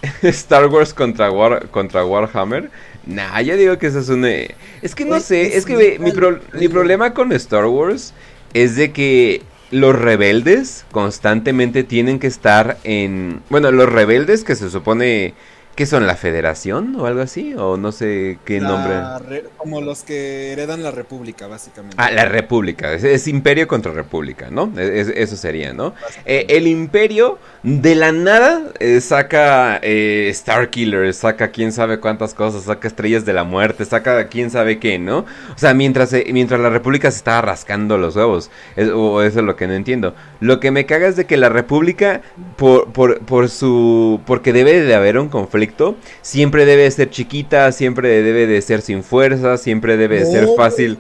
Star 0.23 0.67
Wars 0.67 0.95
contra, 0.95 1.31
War, 1.31 1.69
contra 1.71 2.05
Warhammer. 2.05 2.71
Nah, 3.07 3.41
yo 3.41 3.57
digo 3.57 3.79
que 3.79 3.89
eso 3.89 3.99
es 4.01 4.09
un. 4.09 4.25
eh, 4.25 4.55
Es 4.83 4.95
que 4.95 5.05
no 5.05 5.19
sé. 5.21 5.57
es 5.57 5.65
que 5.65 5.99
mi, 5.99 6.13
pro- 6.13 6.39
mi 6.53 6.69
problema 6.69 7.15
con 7.15 7.33
Star 7.33 7.65
Wars 7.67 8.13
es 8.55 8.77
de 8.77 8.93
que 8.93 9.43
los 9.73 9.99
rebeldes 9.99 10.85
constantemente 10.93 11.83
tienen 11.83 12.21
que 12.21 12.29
estar 12.29 12.79
en... 12.85 13.43
Bueno, 13.51 13.73
los 13.73 13.89
rebeldes 13.91 14.45
que 14.45 14.55
se 14.55 14.71
supone 14.71 15.35
que 15.77 15.87
son 15.87 16.07
la 16.07 16.17
federación 16.17 16.97
o 16.99 17.07
algo 17.07 17.21
así, 17.21 17.55
o 17.55 17.77
no 17.77 17.93
sé 17.93 18.39
qué 18.45 18.61
La 18.61 18.69
nombre. 18.69 18.95
re- 19.29 19.45
como 19.59 19.81
los 19.83 20.03
que 20.05 20.53
heredan 20.53 20.83
la 20.83 20.91
república, 20.91 21.47
básicamente. 21.47 21.97
Ah, 22.01 22.11
la 22.11 22.25
república, 22.25 22.93
es, 22.95 23.05
es 23.05 23.29
imperio 23.29 23.69
contra 23.69 23.93
república, 23.93 24.49
¿no? 24.51 24.73
Es- 24.79 25.09
eso 25.15 25.37
sería, 25.37 25.73
¿no? 25.75 25.95
Eh, 26.25 26.47
el 26.49 26.67
imperio 26.67 27.39
de 27.69 27.97
la 27.97 28.13
nada 28.13 28.63
eh, 28.79 29.01
saca 29.01 29.81
eh, 29.83 30.29
Star 30.31 30.71
Killer, 30.71 31.13
saca 31.13 31.49
quién 31.51 31.73
sabe 31.73 31.99
cuántas 31.99 32.33
cosas, 32.33 32.63
saca 32.63 32.87
estrellas 32.87 33.25
de 33.25 33.33
la 33.33 33.43
muerte, 33.43 33.85
saca 33.85 34.29
quién 34.29 34.51
sabe 34.53 34.79
qué, 34.79 35.01
¿no? 35.01 35.19
O 35.19 35.59
sea, 35.59 35.75
mientras, 35.75 36.13
eh, 36.13 36.27
mientras 36.33 36.61
la 36.61 36.71
república 36.71 37.11
se 37.11 37.17
estaba 37.17 37.41
rascando 37.43 37.99
los 37.99 38.15
huevos, 38.15 38.53
es- 38.77 38.91
o 38.91 39.21
eso 39.21 39.41
es 39.41 39.45
lo 39.45 39.57
que 39.57 39.67
no 39.67 39.73
entiendo. 39.75 40.15
Lo 40.39 40.61
que 40.61 40.71
me 40.71 40.87
caga 40.87 41.09
es 41.09 41.17
de 41.17 41.25
que 41.25 41.37
la 41.37 41.49
república, 41.49 42.21
por, 42.55 42.93
por, 42.93 43.19
por 43.23 43.49
su... 43.49 44.21
porque 44.27 44.53
debe 44.53 44.83
de 44.83 44.95
haber 44.95 45.19
un 45.19 45.29
conflicto, 45.29 45.97
siempre 46.23 46.67
debe 46.67 46.85
de 46.85 46.91
ser 46.93 47.11
chiquita, 47.11 47.73
siempre 47.73 48.23
debe 48.23 48.47
de 48.47 48.63
ser 48.63 48.81
sin 48.81 49.03
fuerza, 49.03 49.57
siempre 49.57 49.97
debe 49.97 50.21
de 50.21 50.27
ser 50.27 50.47
fácil. 50.57 50.99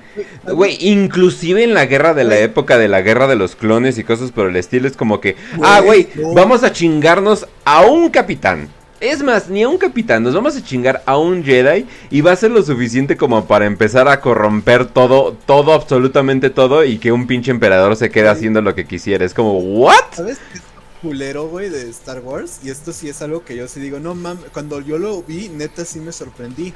güey. 0.53 0.77
Inclusive 0.81 1.63
en 1.63 1.75
la 1.75 1.87
guerra 1.87 2.13
de 2.13 2.25
la 2.25 2.39
época 2.41 2.77
de 2.77 2.89
la 2.89 3.03
guerra 3.03 3.29
de 3.29 3.37
los 3.37 3.55
clones 3.55 3.99
y 3.99 4.03
cosas 4.03 4.33
por 4.33 4.49
el 4.49 4.57
estilo, 4.57 4.89
es 4.89 4.97
como 4.97 5.21
que, 5.21 5.37
ah, 5.63 5.81
güey, 5.81 6.09
no. 6.17 6.35
vamos 6.35 6.56
a 6.63 6.73
chingarnos 6.73 7.47
a 7.65 7.83
un 7.83 8.11
capitán. 8.11 8.69
Es 9.01 9.23
más, 9.23 9.51
ni 9.51 9.63
a 9.63 9.69
un 9.69 9.77
capitán, 9.77 10.23
nos 10.23 10.35
vamos 10.35 10.57
a 10.57 10.65
chingar 10.65 11.03
a 11.05 11.19
un 11.19 11.45
Jedi 11.45 11.87
y 12.11 12.23
va 12.23 12.33
a 12.33 12.37
ser 12.37 12.51
lo 12.51 12.63
suficiente 12.63 13.19
como 13.19 13.47
para 13.47 13.67
empezar 13.67 14.09
a 14.09 14.23
corromper 14.23 14.87
todo, 14.87 15.37
todo, 15.45 15.75
absolutamente 15.75 16.49
todo 16.49 16.83
y 16.83 16.99
que 16.99 17.13
un 17.13 17.27
pinche 17.27 17.51
emperador 17.51 17.95
se 17.97 18.11
quede 18.11 18.29
haciendo 18.29 18.63
lo 18.63 18.75
que 18.75 18.87
quisiera. 18.87 19.27
Es 19.27 19.35
como, 19.35 19.59
¿what? 19.59 19.97
¿Sabes 20.13 20.39
qué 20.51 20.59
es 20.59 20.65
culero, 21.03 21.47
güey, 21.49 21.69
de 21.69 21.91
Star 21.91 22.21
Wars? 22.21 22.61
Y 22.65 22.71
esto 22.71 22.95
sí 22.95 23.11
es 23.11 23.21
algo 23.21 23.45
que 23.45 23.55
yo 23.55 23.69
sí 23.69 23.81
digo, 23.81 24.01
no 24.01 24.15
mames, 24.15 24.47
cuando 24.51 24.81
yo 24.81 24.97
lo 24.97 25.23
vi, 25.23 25.51
neta 25.51 25.85
sí 25.85 26.01
me 26.01 26.13
sorprendí. 26.13 26.73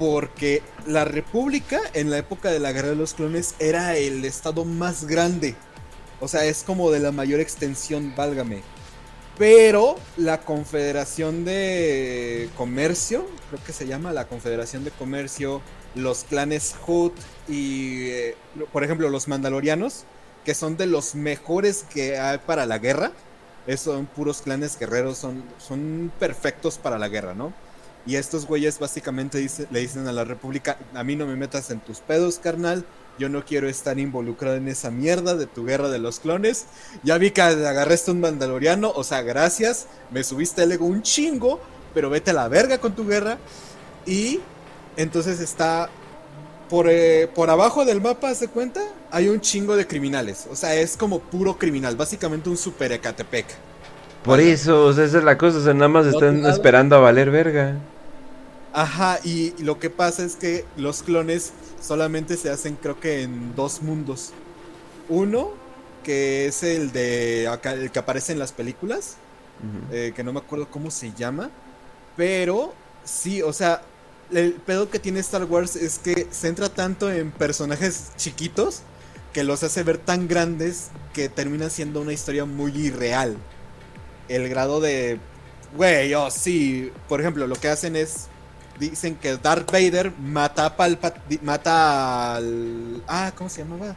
Porque 0.00 0.62
la 0.88 1.04
República, 1.04 1.78
en 1.94 2.10
la 2.10 2.18
época 2.18 2.50
de 2.50 2.58
la 2.58 2.72
Guerra 2.72 2.88
de 2.88 2.96
los 2.96 3.14
Clones, 3.14 3.54
era 3.60 3.96
el 3.96 4.24
estado 4.24 4.64
más 4.64 5.06
grande. 5.06 5.54
O 6.18 6.26
sea, 6.26 6.44
es 6.44 6.64
como 6.64 6.90
de 6.90 6.98
la 6.98 7.12
mayor 7.12 7.38
extensión, 7.38 8.14
válgame. 8.16 8.62
Pero 9.38 9.96
la 10.16 10.42
Confederación 10.42 11.44
de 11.44 12.50
Comercio, 12.56 13.26
creo 13.48 13.64
que 13.64 13.72
se 13.72 13.86
llama 13.86 14.12
la 14.12 14.26
Confederación 14.26 14.84
de 14.84 14.90
Comercio, 14.90 15.62
los 15.94 16.24
clanes 16.24 16.74
Hood 16.86 17.12
y, 17.48 18.08
eh, 18.10 18.36
por 18.72 18.84
ejemplo, 18.84 19.08
los 19.08 19.28
Mandalorianos, 19.28 20.04
que 20.44 20.54
son 20.54 20.76
de 20.76 20.86
los 20.86 21.14
mejores 21.14 21.84
que 21.92 22.18
hay 22.18 22.38
para 22.38 22.66
la 22.66 22.78
guerra. 22.78 23.12
Esos 23.66 23.94
son 23.94 24.06
puros 24.06 24.42
clanes 24.42 24.78
guerreros, 24.78 25.18
son, 25.18 25.44
son 25.58 26.12
perfectos 26.18 26.78
para 26.78 26.98
la 26.98 27.08
guerra, 27.08 27.34
¿no? 27.34 27.52
Y 28.04 28.16
estos 28.16 28.46
güeyes 28.46 28.80
básicamente 28.80 29.46
le 29.70 29.80
dicen 29.80 30.08
a 30.08 30.12
la 30.12 30.24
República, 30.24 30.76
a 30.94 31.04
mí 31.04 31.14
no 31.14 31.26
me 31.26 31.36
metas 31.36 31.70
en 31.70 31.78
tus 31.80 32.00
pedos, 32.00 32.40
carnal. 32.40 32.84
Yo 33.18 33.28
no 33.28 33.44
quiero 33.44 33.68
estar 33.68 33.98
involucrado 33.98 34.56
en 34.56 34.68
esa 34.68 34.90
mierda 34.90 35.34
de 35.34 35.46
tu 35.46 35.64
guerra 35.64 35.88
de 35.88 35.98
los 35.98 36.20
clones. 36.20 36.66
Ya 37.02 37.18
vi 37.18 37.30
que 37.30 37.42
agarraste 37.42 38.10
un 38.10 38.20
mandaloriano, 38.20 38.90
o 38.90 39.04
sea, 39.04 39.22
gracias. 39.22 39.86
Me 40.10 40.24
subiste 40.24 40.62
el 40.62 40.72
ego 40.72 40.86
un 40.86 41.02
chingo, 41.02 41.60
pero 41.94 42.10
vete 42.10 42.30
a 42.30 42.34
la 42.34 42.48
verga 42.48 42.78
con 42.78 42.94
tu 42.94 43.06
guerra. 43.06 43.38
Y 44.06 44.40
entonces 44.96 45.40
está 45.40 45.90
por, 46.68 46.86
eh, 46.88 47.28
por 47.34 47.50
abajo 47.50 47.84
del 47.84 48.00
mapa, 48.00 48.34
¿se 48.34 48.48
cuenta? 48.48 48.80
Hay 49.10 49.28
un 49.28 49.40
chingo 49.40 49.76
de 49.76 49.86
criminales. 49.86 50.46
O 50.50 50.56
sea, 50.56 50.74
es 50.74 50.96
como 50.96 51.20
puro 51.20 51.58
criminal, 51.58 51.96
básicamente 51.96 52.48
un 52.48 52.56
super 52.56 52.92
Ecatepec. 52.92 53.46
Por 54.24 54.40
eso, 54.40 54.86
o 54.86 54.92
sea, 54.92 55.04
esa 55.04 55.18
es 55.18 55.24
la 55.24 55.36
cosa, 55.36 55.58
o 55.58 55.62
sea, 55.62 55.74
nada 55.74 55.88
más 55.88 56.06
están 56.06 56.46
esperando 56.46 56.96
a 56.96 57.00
valer 57.00 57.30
verga. 57.30 57.76
Ajá, 58.72 59.18
y 59.22 59.52
lo 59.62 59.78
que 59.78 59.90
pasa 59.90 60.24
es 60.24 60.36
que 60.36 60.64
los 60.76 61.02
clones 61.02 61.52
solamente 61.82 62.36
se 62.36 62.50
hacen 62.50 62.76
creo 62.76 62.98
que 62.98 63.22
en 63.22 63.54
dos 63.54 63.82
mundos. 63.82 64.32
Uno, 65.08 65.50
que 66.02 66.46
es 66.46 66.62
el 66.62 66.92
de 66.92 67.48
acá, 67.48 67.72
el 67.72 67.90
que 67.90 67.98
aparece 67.98 68.32
en 68.32 68.38
las 68.38 68.52
películas, 68.52 69.16
eh, 69.90 70.12
que 70.14 70.24
no 70.24 70.32
me 70.32 70.40
acuerdo 70.40 70.68
cómo 70.70 70.90
se 70.90 71.12
llama, 71.12 71.50
pero 72.16 72.72
sí, 73.04 73.42
o 73.42 73.52
sea, 73.52 73.82
el 74.32 74.54
pedo 74.54 74.90
que 74.90 74.98
tiene 74.98 75.20
Star 75.20 75.44
Wars 75.44 75.76
es 75.76 75.98
que 75.98 76.26
centra 76.30 76.68
tanto 76.68 77.12
en 77.12 77.30
personajes 77.30 78.12
chiquitos 78.16 78.82
que 79.32 79.44
los 79.44 79.62
hace 79.62 79.82
ver 79.82 79.98
tan 79.98 80.28
grandes 80.28 80.88
que 81.12 81.28
termina 81.28 81.70
siendo 81.70 82.00
una 82.00 82.12
historia 82.12 82.44
muy 82.44 82.72
irreal. 82.76 83.36
El 84.28 84.48
grado 84.48 84.80
de, 84.80 85.18
güey, 85.76 86.14
oh 86.14 86.30
sí, 86.30 86.92
por 87.08 87.20
ejemplo, 87.20 87.46
lo 87.46 87.56
que 87.56 87.68
hacen 87.68 87.96
es 87.96 88.28
dicen 88.90 89.16
que 89.16 89.36
Darth 89.36 89.70
Vader 89.70 90.12
mata 90.18 90.66
a 90.66 90.76
Palpatine, 90.76 91.40
mata 91.42 92.36
al 92.36 93.02
ah, 93.06 93.32
¿cómo 93.36 93.48
se 93.48 93.62
llamaba? 93.62 93.94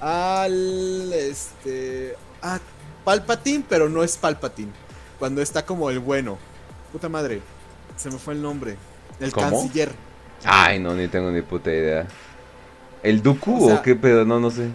Al 0.00 1.12
este 1.12 2.16
ah, 2.42 2.58
Palpatine, 3.04 3.64
pero 3.68 3.88
no 3.88 4.02
es 4.02 4.16
Palpatine. 4.16 4.72
Cuando 5.18 5.40
está 5.40 5.64
como 5.64 5.90
el 5.90 5.98
bueno. 5.98 6.38
Puta 6.92 7.08
madre. 7.08 7.40
Se 7.96 8.10
me 8.10 8.18
fue 8.18 8.34
el 8.34 8.42
nombre. 8.42 8.76
El 9.20 9.32
¿Cómo? 9.32 9.50
canciller. 9.50 9.92
Ay, 10.44 10.78
no, 10.78 10.94
ni 10.94 11.08
tengo 11.08 11.30
ni 11.30 11.40
puta 11.42 11.70
idea. 11.70 12.06
¿El 13.02 13.22
Dooku 13.22 13.70
O 13.70 13.82
qué 13.82 13.94
pedo? 13.94 14.24
No, 14.24 14.40
no 14.40 14.50
sé. 14.50 14.68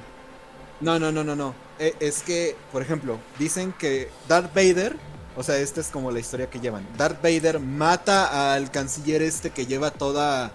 No, 0.80 0.98
no, 0.98 1.12
no, 1.12 1.24
no, 1.24 1.36
no. 1.36 1.54
Eh, 1.78 1.96
es 2.00 2.22
que, 2.22 2.56
por 2.72 2.82
ejemplo, 2.82 3.20
dicen 3.38 3.74
que 3.78 4.10
Darth 4.28 4.54
Vader, 4.54 4.96
o 5.36 5.44
sea, 5.44 5.58
esta 5.58 5.82
es 5.82 5.88
como 5.88 6.12
la 6.12 6.20
historia 6.20 6.50
que 6.50 6.60
llevan. 6.60 6.86
Darth 6.98 7.22
Vader 7.22 7.60
mata 7.60 8.54
al 8.54 8.72
canciller 8.72 9.22
este 9.22 9.52
que 9.52 9.66
lleva 9.66 9.92
toda 9.92 10.52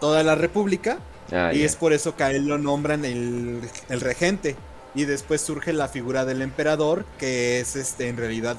toda 0.00 0.22
la 0.22 0.34
república 0.34 0.98
ah, 1.32 1.52
y 1.54 1.62
es 1.62 1.76
por 1.76 1.92
eso 1.92 2.14
que 2.14 2.24
a 2.24 2.30
él 2.30 2.46
lo 2.46 2.58
nombran 2.58 3.04
el, 3.04 3.60
el, 3.88 4.00
regente. 4.00 4.56
Y 4.94 5.06
después 5.06 5.40
surge 5.40 5.72
la 5.72 5.88
figura 5.88 6.24
del 6.24 6.42
emperador, 6.42 7.04
que 7.18 7.60
es 7.60 7.74
este 7.74 8.08
en 8.08 8.16
realidad 8.16 8.56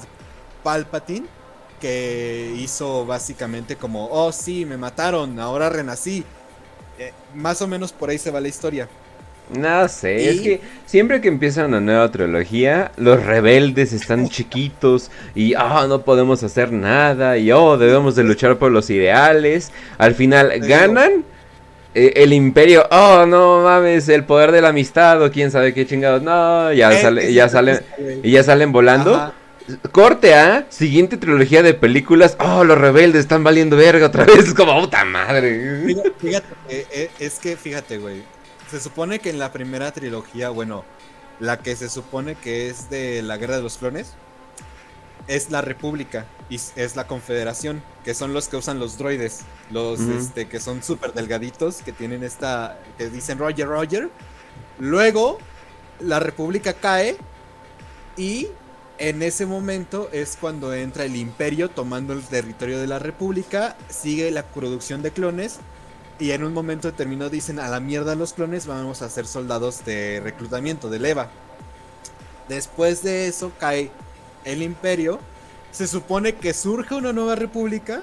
Palpatine, 0.62 1.26
que 1.80 2.54
hizo 2.56 3.06
básicamente 3.06 3.76
como, 3.76 4.08
oh 4.10 4.32
sí, 4.32 4.66
me 4.66 4.76
mataron, 4.76 5.38
ahora 5.38 5.68
renací. 5.68 6.24
Eh, 6.98 7.12
más 7.34 7.60
o 7.62 7.68
menos 7.68 7.92
por 7.92 8.10
ahí 8.10 8.18
se 8.18 8.30
va 8.30 8.40
la 8.40 8.48
historia. 8.48 8.88
No 9.54 9.86
sé, 9.88 10.28
es 10.28 10.40
que 10.40 10.60
siempre 10.86 11.20
que 11.20 11.28
empieza 11.28 11.66
una 11.66 11.80
nueva 11.80 12.10
trilogía, 12.10 12.90
los 12.96 13.24
rebeldes 13.24 13.92
están 13.92 14.28
chiquitos 14.28 15.10
y 15.36 15.54
ah, 15.54 15.86
no 15.88 16.02
podemos 16.02 16.42
hacer 16.42 16.72
nada 16.72 17.38
y 17.38 17.52
oh, 17.52 17.76
debemos 17.78 18.16
de 18.16 18.24
luchar 18.24 18.58
por 18.58 18.72
los 18.72 18.90
ideales. 18.90 19.72
Al 19.98 20.16
final 20.16 20.52
ganan 20.58 21.24
eh, 21.94 22.12
el 22.16 22.32
imperio, 22.32 22.88
oh, 22.90 23.24
no 23.24 23.62
mames, 23.62 24.08
el 24.08 24.24
poder 24.24 24.50
de 24.50 24.62
la 24.62 24.70
amistad 24.70 25.22
o 25.22 25.30
quién 25.30 25.52
sabe 25.52 25.72
qué 25.72 25.86
chingados. 25.86 26.22
No, 26.22 26.72
ya 26.72 26.90
eh, 26.90 27.00
sale, 27.00 27.32
ya 27.32 27.48
salen 27.48 27.80
y 28.24 28.32
ya 28.32 28.42
salen 28.42 28.72
volando. 28.72 29.32
Corte 29.92 30.34
A, 30.34 30.66
siguiente 30.70 31.16
trilogía 31.16 31.62
de 31.62 31.74
películas. 31.74 32.36
Oh, 32.40 32.64
los 32.64 32.78
rebeldes 32.78 33.20
están 33.20 33.44
valiendo 33.44 33.76
verga 33.76 34.06
otra 34.06 34.24
vez. 34.24 34.38
Es 34.38 34.54
como 34.54 34.80
puta 34.80 35.04
madre. 35.04 35.94
Fíjate, 36.18 36.46
eh, 36.68 37.10
es 37.20 37.38
que 37.38 37.56
fíjate, 37.56 37.98
güey 37.98 38.35
se 38.70 38.80
supone 38.80 39.18
que 39.18 39.30
en 39.30 39.38
la 39.38 39.52
primera 39.52 39.92
trilogía, 39.92 40.50
bueno, 40.50 40.84
la 41.40 41.58
que 41.58 41.76
se 41.76 41.88
supone 41.88 42.34
que 42.34 42.68
es 42.68 42.90
de 42.90 43.22
la 43.22 43.36
Guerra 43.36 43.56
de 43.56 43.62
los 43.62 43.78
Clones, 43.78 44.14
es 45.28 45.50
la 45.50 45.60
República 45.60 46.26
y 46.48 46.56
es 46.76 46.96
la 46.96 47.06
Confederación, 47.06 47.82
que 48.04 48.14
son 48.14 48.32
los 48.32 48.48
que 48.48 48.56
usan 48.56 48.78
los 48.78 48.96
droides, 48.96 49.40
los 49.70 50.00
este, 50.00 50.48
que 50.48 50.60
son 50.60 50.82
súper 50.82 51.12
delgaditos, 51.12 51.82
que 51.82 51.92
tienen 51.92 52.22
esta, 52.22 52.78
que 52.96 53.08
dicen 53.08 53.38
Roger, 53.38 53.66
Roger. 53.66 54.10
Luego, 54.78 55.38
la 56.00 56.20
República 56.20 56.74
cae 56.74 57.16
y 58.16 58.48
en 58.98 59.22
ese 59.22 59.46
momento 59.46 60.08
es 60.12 60.38
cuando 60.40 60.72
entra 60.72 61.04
el 61.04 61.16
Imperio 61.16 61.68
tomando 61.68 62.12
el 62.12 62.22
territorio 62.22 62.78
de 62.78 62.86
la 62.86 62.98
República, 62.98 63.76
sigue 63.88 64.30
la 64.30 64.44
producción 64.44 65.02
de 65.02 65.10
clones 65.10 65.58
y 66.18 66.30
en 66.32 66.44
un 66.44 66.52
momento 66.52 66.90
determinado 66.90 67.30
dicen, 67.30 67.58
a 67.58 67.68
la 67.68 67.80
mierda 67.80 68.14
los 68.14 68.32
clones, 68.32 68.66
vamos 68.66 69.02
a 69.02 69.10
ser 69.10 69.26
soldados 69.26 69.84
de 69.84 70.20
reclutamiento, 70.22 70.88
de 70.88 70.98
leva. 70.98 71.30
Después 72.48 73.02
de 73.02 73.28
eso 73.28 73.52
cae 73.58 73.90
el 74.44 74.62
imperio. 74.62 75.18
Se 75.72 75.86
supone 75.86 76.36
que 76.36 76.54
surge 76.54 76.94
una 76.94 77.12
nueva 77.12 77.34
república 77.34 78.02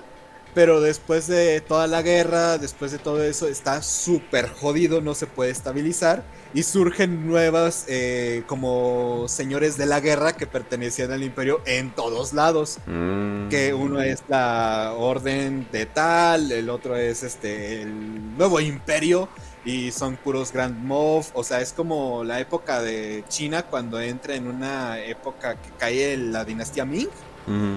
pero 0.54 0.82
después 0.82 1.28
de 1.28 1.62
toda 1.62 1.88
la 1.88 2.02
guerra, 2.02 2.58
después 2.58 2.92
de 2.92 3.00
todo 3.00 3.24
eso, 3.24 3.48
está 3.48 3.82
súper 3.82 4.50
jodido, 4.50 5.02
no 5.02 5.16
se 5.16 5.26
puede 5.26 5.52
estabilizar. 5.52 6.24
Y 6.54 6.64
surgen 6.64 7.28
nuevas 7.28 7.86
eh, 7.88 8.44
como 8.46 9.26
señores 9.28 9.76
de 9.76 9.88
la 9.88 10.00
guerra 10.00 10.34
que 10.34 10.46
pertenecían 10.46 11.12
al 11.12 11.24
imperio 11.24 11.62
en 11.66 11.92
todos 11.92 12.34
lados. 12.34 12.78
Mm. 12.86 13.50
Que 13.50 13.74
uno 13.74 14.02
es 14.02 14.24
la 14.28 14.94
orden 14.98 15.68
de 15.72 15.86
tal, 15.88 16.52
el 16.52 16.70
otro 16.70 16.96
es 16.96 17.24
este 17.24 17.82
el 17.82 18.38
nuevo 18.38 18.60
imperio. 18.60 19.30
Y 19.66 19.92
son 19.92 20.18
puros 20.18 20.52
Grand 20.52 20.78
Moff. 20.84 21.32
O 21.34 21.44
sea, 21.44 21.62
es 21.62 21.74
como 21.74 22.24
la 22.24 22.40
época 22.40 22.82
de 22.82 23.24
China 23.30 23.64
cuando 23.64 24.00
entra 24.00 24.36
en 24.36 24.48
una 24.48 25.00
época 25.00 25.56
que 25.56 25.70
cae 25.78 26.18
la 26.18 26.46
dinastía 26.46 26.86
Ming 26.86 27.10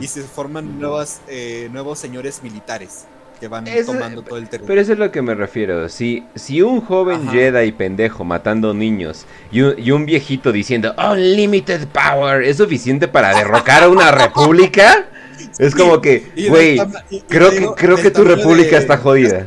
y 0.00 0.06
se 0.06 0.22
forman 0.22 0.78
nuevas, 0.78 1.22
eh, 1.26 1.68
nuevos 1.72 1.98
señores 1.98 2.42
militares 2.42 3.06
que 3.38 3.48
van 3.48 3.64
tomando 3.84 4.22
todo 4.22 4.38
el 4.38 4.44
territorio. 4.44 4.66
Pero 4.66 4.80
eso 4.80 4.92
es 4.92 4.98
lo 4.98 5.10
que 5.10 5.22
me 5.22 5.34
refiero. 5.34 5.88
Si, 5.88 6.24
si 6.34 6.62
un 6.62 6.80
joven 6.80 7.28
Jedi 7.28 7.72
pendejo 7.72 8.24
matando 8.24 8.74
niños 8.74 9.26
y 9.50 9.60
un, 9.90 10.06
viejito 10.06 10.52
diciendo 10.52 10.94
Unlimited 10.98 11.88
Power 11.88 12.42
es 12.42 12.58
suficiente 12.58 13.08
para 13.08 13.34
derrocar 13.36 13.82
a 13.82 13.88
una 13.88 14.10
república, 14.12 15.06
es 15.58 15.74
como 15.74 16.00
que, 16.00 16.26
güey, 16.48 16.78
creo 17.28 17.50
que, 17.50 17.68
creo 17.76 17.96
que 17.96 18.10
tu 18.10 18.24
república 18.24 18.78
está 18.78 18.96
jodida. 18.98 19.46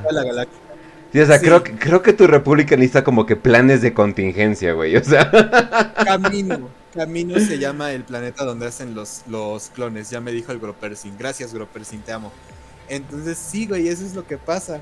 o 1.14 1.26
sea, 1.26 1.40
creo, 1.40 1.64
creo 1.64 2.02
que 2.02 2.14
tu 2.14 2.28
república 2.28 2.76
necesita 2.76 3.04
como 3.04 3.26
que 3.26 3.36
planes 3.36 3.82
de 3.82 3.94
contingencia, 3.94 4.74
güey. 4.74 4.96
O 4.98 5.04
sea. 5.04 5.32
Camino. 6.04 6.70
Camino 6.94 7.40
se 7.40 7.60
llama 7.60 7.92
el 7.92 8.04
planeta 8.04 8.44
donde 8.44 8.68
hacen 8.68 8.96
los, 8.96 9.22
los 9.28 9.70
clones. 9.70 10.10
Ya 10.10 10.20
me 10.22 10.32
dijo 10.32 10.52
el 10.52 10.60
Gropersin. 10.60 11.16
Gracias, 11.18 11.54
Gropersin, 11.54 12.02
te 12.02 12.12
amo. 12.12 12.32
Entonces, 12.90 13.38
sí, 13.38 13.68
güey, 13.68 13.88
eso 13.88 14.06
es 14.06 14.14
lo 14.14 14.26
que 14.26 14.38
pasa. 14.38 14.82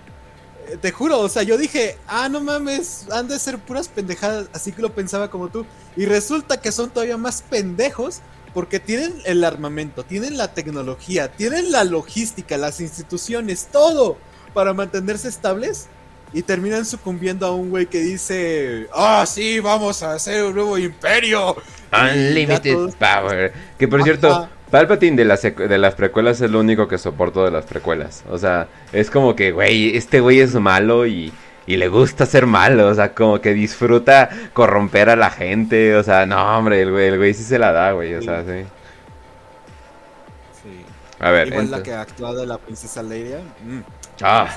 Eh, 0.67 0.77
te 0.81 0.91
juro, 0.91 1.19
o 1.19 1.29
sea, 1.29 1.43
yo 1.43 1.57
dije, 1.57 1.97
ah, 2.07 2.29
no 2.29 2.41
mames, 2.41 3.05
han 3.11 3.27
de 3.27 3.37
ser 3.39 3.59
puras 3.59 3.87
pendejadas. 3.87 4.47
Así 4.53 4.71
que 4.71 4.81
lo 4.81 4.93
pensaba 4.93 5.29
como 5.29 5.49
tú. 5.49 5.65
Y 5.95 6.05
resulta 6.05 6.59
que 6.59 6.71
son 6.71 6.89
todavía 6.89 7.17
más 7.17 7.41
pendejos 7.41 8.21
porque 8.53 8.79
tienen 8.79 9.13
el 9.25 9.43
armamento, 9.43 10.03
tienen 10.03 10.37
la 10.37 10.53
tecnología, 10.53 11.31
tienen 11.31 11.71
la 11.71 11.83
logística, 11.83 12.57
las 12.57 12.81
instituciones, 12.81 13.67
todo 13.71 14.17
para 14.53 14.73
mantenerse 14.73 15.27
estables 15.27 15.87
y 16.33 16.41
terminan 16.41 16.85
sucumbiendo 16.85 17.45
a 17.45 17.51
un 17.51 17.69
güey 17.69 17.85
que 17.85 17.99
dice, 17.99 18.87
ah, 18.93 19.25
sí, 19.27 19.59
vamos 19.59 20.03
a 20.03 20.13
hacer 20.13 20.43
un 20.43 20.55
nuevo 20.55 20.77
imperio. 20.77 21.55
Unlimited 21.91 22.93
Power. 22.99 23.53
Que 23.77 23.87
por 23.87 24.03
cierto, 24.03 24.49
Palpatine 24.71 25.15
de 25.15 25.25
las, 25.25 25.41
de 25.41 25.77
las 25.77 25.95
precuelas 25.95 26.41
es 26.41 26.51
lo 26.51 26.59
único 26.59 26.87
que 26.87 26.97
soporto 26.97 27.45
de 27.45 27.51
las 27.51 27.65
precuelas. 27.65 28.23
O 28.29 28.37
sea, 28.37 28.67
es 28.91 29.09
como 29.09 29.35
que, 29.35 29.51
güey, 29.51 29.95
este 29.95 30.19
güey 30.19 30.39
es 30.41 30.55
malo 30.55 31.05
y, 31.05 31.31
y 31.65 31.77
le 31.77 31.87
gusta 31.87 32.25
ser 32.25 32.45
malo. 32.45 32.87
O 32.87 32.93
sea, 32.93 33.13
como 33.13 33.39
que 33.39 33.53
disfruta 33.53 34.29
corromper 34.53 35.09
a 35.09 35.15
la 35.15 35.29
gente. 35.29 35.95
O 35.95 36.03
sea, 36.03 36.25
no, 36.25 36.57
hombre, 36.57 36.81
el 36.81 36.91
güey, 36.91 37.07
el 37.07 37.17
güey 37.17 37.33
sí 37.33 37.43
se 37.43 37.57
la 37.57 37.71
da, 37.71 37.93
güey. 37.93 38.15
O 38.15 38.21
sea, 38.21 38.43
sí. 38.43 38.65
Sí. 40.63 40.85
A 41.19 41.31
ver. 41.31 41.47
Igual 41.47 41.71
la 41.71 41.81
que 41.81 41.93
actúa 41.93 42.33
de 42.33 42.45
la 42.45 42.57
princesa 42.57 43.01
Leia. 43.01 43.39
Mm, 43.65 43.79
ah. 44.21 44.53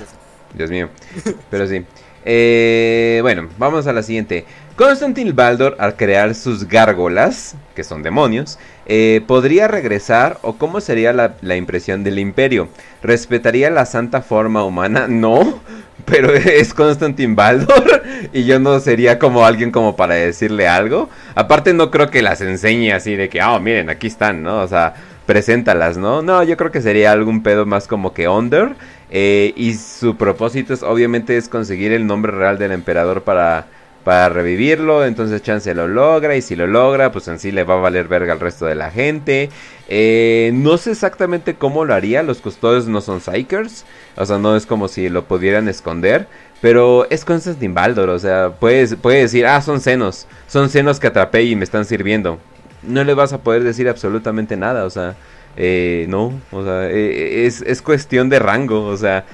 Dios 0.54 0.70
mío. 0.70 0.88
Pero 1.50 1.68
sí. 1.68 1.84
Eh, 2.24 3.20
bueno, 3.22 3.48
vamos 3.58 3.86
a 3.86 3.92
la 3.92 4.02
siguiente. 4.02 4.44
Constantin 4.76 5.34
Baldor, 5.34 5.76
al 5.78 5.96
crear 5.96 6.34
sus 6.34 6.66
gárgolas, 6.66 7.54
que 7.74 7.84
son 7.84 8.02
demonios, 8.02 8.58
eh, 8.92 9.20
¿podría 9.24 9.68
regresar 9.68 10.38
o 10.42 10.54
cómo 10.54 10.80
sería 10.80 11.12
la, 11.12 11.56
impresión 11.56 12.02
del 12.02 12.18
imperio? 12.18 12.68
¿Respetaría 13.04 13.70
la 13.70 13.86
santa 13.86 14.20
forma 14.20 14.64
humana? 14.64 15.06
No, 15.20 15.60
pero 16.06 16.34
es 16.34 16.74
Constantin 16.74 17.36
Baldor 17.36 18.02
y 18.32 18.46
yo 18.46 18.58
no 18.58 18.80
sería 18.80 19.20
como 19.20 19.46
alguien 19.46 19.70
como 19.70 19.94
para 19.94 20.14
decirle 20.14 20.66
algo. 20.66 21.08
Aparte 21.36 21.72
no 21.72 21.92
creo 21.92 22.10
que 22.10 22.20
las 22.20 22.40
enseñe 22.40 22.90
así 22.90 23.14
de 23.14 23.28
que, 23.28 23.40
oh, 23.40 23.60
miren, 23.60 23.90
aquí 23.90 24.08
están, 24.08 24.42
¿no? 24.42 24.60
O 24.60 24.66
sea, 24.66 24.94
preséntalas, 25.24 25.96
¿no? 25.96 26.20
No, 26.20 26.42
yo 26.42 26.56
creo 26.56 26.72
que 26.72 26.82
sería 26.82 27.12
algún 27.12 27.44
pedo 27.44 27.66
más 27.66 27.86
como 27.86 28.12
que 28.12 28.26
under 28.26 28.70
eh, 29.10 29.52
y 29.56 29.74
su 29.74 30.16
propósito 30.16 30.74
es, 30.74 30.82
obviamente 30.82 31.36
es 31.36 31.48
conseguir 31.48 31.92
el 31.92 32.08
nombre 32.08 32.32
real 32.32 32.58
del 32.58 32.72
emperador 32.72 33.22
para, 33.22 33.66
para 34.10 34.28
revivirlo. 34.28 35.04
Entonces 35.04 35.40
Chance 35.40 35.72
lo 35.72 35.86
logra 35.86 36.34
y 36.34 36.42
si 36.42 36.56
lo 36.56 36.66
logra, 36.66 37.12
pues 37.12 37.28
en 37.28 37.38
sí 37.38 37.52
le 37.52 37.62
va 37.62 37.74
a 37.74 37.76
valer 37.76 38.08
verga 38.08 38.32
al 38.32 38.40
resto 38.40 38.66
de 38.66 38.74
la 38.74 38.90
gente. 38.90 39.50
Eh, 39.86 40.50
no 40.52 40.78
sé 40.78 40.90
exactamente 40.90 41.54
cómo 41.54 41.84
lo 41.84 41.94
haría. 41.94 42.24
Los 42.24 42.40
custodios 42.40 42.88
no 42.88 43.02
son 43.02 43.20
psychers. 43.20 43.84
O 44.16 44.26
sea, 44.26 44.38
no 44.38 44.56
es 44.56 44.66
como 44.66 44.88
si 44.88 45.08
lo 45.10 45.26
pudieran 45.26 45.68
esconder. 45.68 46.26
Pero 46.60 47.06
es 47.08 47.24
Constantin 47.24 47.72
Baldor. 47.72 48.08
O 48.08 48.18
sea, 48.18 48.50
puede, 48.50 48.96
puede 48.96 49.20
decir, 49.20 49.46
ah, 49.46 49.62
son 49.62 49.78
senos. 49.78 50.26
Son 50.48 50.70
senos 50.70 50.98
que 50.98 51.06
atrapé 51.06 51.44
y 51.44 51.54
me 51.54 51.62
están 51.62 51.84
sirviendo. 51.84 52.40
No 52.82 53.04
le 53.04 53.14
vas 53.14 53.32
a 53.32 53.38
poder 53.38 53.62
decir 53.62 53.88
absolutamente 53.88 54.56
nada. 54.56 54.86
O 54.86 54.90
sea, 54.90 55.14
eh, 55.56 56.06
no, 56.08 56.32
o 56.50 56.64
sea, 56.64 56.90
eh, 56.90 57.46
es, 57.46 57.62
es, 57.62 57.80
cuestión 57.80 58.28
de 58.28 58.40
rango, 58.40 58.86
o 58.86 58.96
sea, 58.96 59.24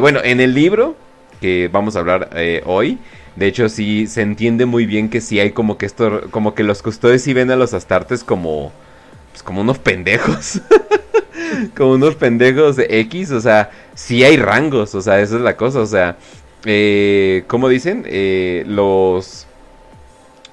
bueno, 0.00 0.20
en 0.24 0.40
el 0.40 0.54
libro 0.54 0.96
que 1.40 1.68
vamos 1.70 1.96
a 1.96 1.98
hablar 1.98 2.30
hoy, 2.64 2.98
de 3.36 3.46
hecho 3.46 3.68
sí 3.68 4.06
se 4.06 4.22
entiende 4.22 4.66
muy 4.66 4.86
bien 4.86 5.08
que 5.08 5.20
sí 5.20 5.40
hay 5.40 5.52
como 5.52 5.78
que 5.78 5.86
esto, 5.86 6.30
como 6.30 6.54
que 6.54 6.62
los 6.62 6.82
custodios 6.82 7.22
sí 7.22 7.32
ven 7.32 7.50
a 7.50 7.56
los 7.56 7.74
astartes 7.74 8.24
como, 8.24 8.72
pues 9.30 9.42
como 9.42 9.60
unos 9.62 9.78
pendejos, 9.78 10.60
como 11.76 11.92
unos 11.92 12.14
pendejos 12.16 12.76
de 12.76 12.86
X, 13.00 13.30
o 13.30 13.40
sea, 13.40 13.70
sí 13.94 14.24
hay 14.24 14.36
rangos, 14.36 14.94
o 14.94 15.00
sea, 15.00 15.20
esa 15.20 15.36
es 15.36 15.42
la 15.42 15.56
cosa, 15.56 15.80
o 15.80 15.86
sea, 15.86 16.16
eh, 16.64 17.44
¿cómo 17.46 17.68
dicen? 17.68 18.04
los 18.66 19.46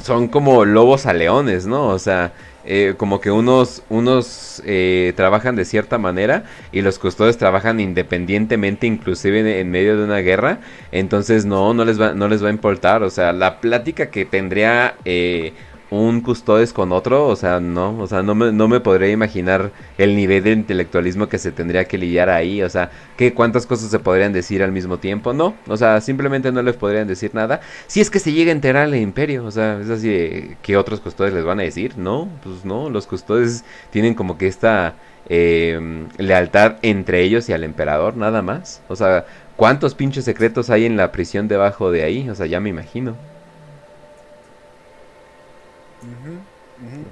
son 0.04 0.28
como 0.30 0.66
lobos 0.66 1.06
a 1.06 1.14
leones, 1.14 1.66
¿no? 1.68 1.88
O 1.88 2.00
sea, 2.00 2.34
eh, 2.66 2.96
como 2.98 3.22
que 3.22 3.32
unos, 3.32 3.84
unos 3.90 4.62
eh, 4.66 5.14
trabajan 5.16 5.56
de 5.56 5.66
cierta 5.66 5.98
manera 5.98 6.44
y 6.72 6.82
los 6.82 7.00
custodios 7.00 7.38
trabajan 7.38 7.80
independientemente, 7.80 8.86
inclusive 8.86 9.60
en, 9.60 9.72
medio 9.72 9.98
de 9.98 10.04
una 10.04 10.18
guerra. 10.18 10.60
Entonces 10.92 11.46
no, 11.46 11.74
no 11.74 11.86
les 11.86 12.00
va, 12.00 12.14
no 12.14 12.28
les 12.28 12.44
va 12.44 12.50
a 12.50 12.52
importar. 12.52 13.04
O 13.04 13.10
sea, 13.10 13.34
la 13.34 13.60
plática 13.62 14.10
que 14.10 14.26
tendría 14.26 14.96
eh, 15.06 15.54
un 15.92 16.22
custodes 16.22 16.72
con 16.72 16.92
otro, 16.92 17.28
o 17.28 17.36
sea, 17.36 17.60
no, 17.60 17.98
o 18.00 18.08
sea, 18.08 18.22
no 18.22 18.36
me, 18.36 18.52
no 18.52 18.68
me 18.68 18.80
podría 18.80 19.10
imaginar 19.10 19.72
el 19.98 20.16
nivel 20.16 20.44
de 20.44 20.52
intelectualismo 20.52 21.28
que 21.28 21.40
se 21.40 21.52
tendría 21.52 21.86
que 21.86 21.98
lidiar 21.98 22.30
ahí, 22.30 22.62
o 22.62 22.70
sea, 22.70 22.92
que 23.18 23.34
cuántas 23.34 23.66
cosas 23.66 23.90
se 23.90 24.00
podrían 24.00 24.32
decir 24.32 24.62
al 24.62 24.72
mismo 24.72 25.00
tiempo, 25.00 25.34
no, 25.34 25.56
o 25.68 25.78
sea, 25.78 26.00
simplemente 26.02 26.52
no 26.52 26.62
les 26.62 26.76
podrían 26.76 27.08
decir 27.08 27.32
nada, 27.34 27.62
si 27.88 28.02
es 28.02 28.10
que 28.10 28.20
se 28.20 28.32
llega 28.32 28.52
a 28.52 28.56
enterar 28.56 28.88
el 28.88 28.96
imperio, 28.96 29.46
o 29.46 29.52
sea, 29.52 29.80
es 29.82 29.90
así, 29.90 30.56
¿qué 30.62 30.78
otros 30.78 31.00
custodes 31.00 31.34
les 31.34 31.44
van 31.44 31.60
a 31.60 31.64
decir? 31.64 31.98
No, 31.98 32.30
pues 32.44 32.66
no, 32.66 32.90
los 32.90 33.08
custodes 33.08 33.64
tienen 33.90 34.14
como 34.14 34.38
que 34.38 34.48
esta 34.48 34.94
eh, 35.28 36.08
lealtad 36.18 36.78
entre 36.84 37.24
ellos 37.24 37.50
y 37.50 37.54
al 37.54 37.64
emperador, 37.64 38.16
nada 38.16 38.42
más, 38.44 38.82
o 38.90 38.96
sea, 38.96 39.26
¿cuántos 39.56 39.96
pinches 39.96 40.26
secretos 40.26 40.70
hay 40.70 40.86
en 40.86 40.98
la 40.98 41.12
prisión 41.12 41.48
debajo 41.48 41.92
de 41.92 42.04
ahí? 42.04 42.30
O 42.30 42.36
sea, 42.36 42.46
ya 42.46 42.60
me 42.60 42.70
imagino. 42.70 43.16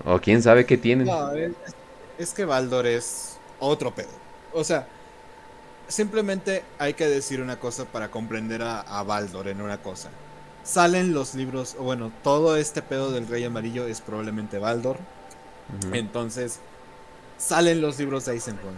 O 0.05 0.19
quién 0.19 0.41
sabe 0.41 0.65
qué 0.65 0.77
tienen. 0.77 1.07
es, 2.17 2.33
que 2.33 2.45
Baldor 2.45 2.87
es 2.87 3.37
otro 3.59 3.93
pedo. 3.93 4.09
O 4.53 4.63
sea, 4.63 4.87
simplemente 5.87 6.63
hay 6.79 6.93
que 6.93 7.07
decir 7.07 7.41
una 7.41 7.59
cosa 7.59 7.85
para 7.85 8.09
comprender 8.09 8.61
a, 8.61 8.81
a 8.81 9.03
Baldor 9.03 9.47
en 9.47 9.61
una 9.61 9.81
cosa. 9.81 10.09
Salen 10.63 11.13
los 11.13 11.35
libros, 11.35 11.75
o 11.79 11.83
bueno, 11.83 12.11
todo 12.23 12.57
este 12.57 12.81
pedo 12.81 13.11
del 13.11 13.27
Rey 13.27 13.43
Amarillo 13.43 13.87
es 13.87 14.01
probablemente 14.01 14.57
Baldor. 14.57 14.97
Entonces, 15.91 16.59
salen 17.37 17.81
los 17.81 17.99
libros 17.99 18.25
de 18.25 18.33
Eisenhorn. 18.33 18.75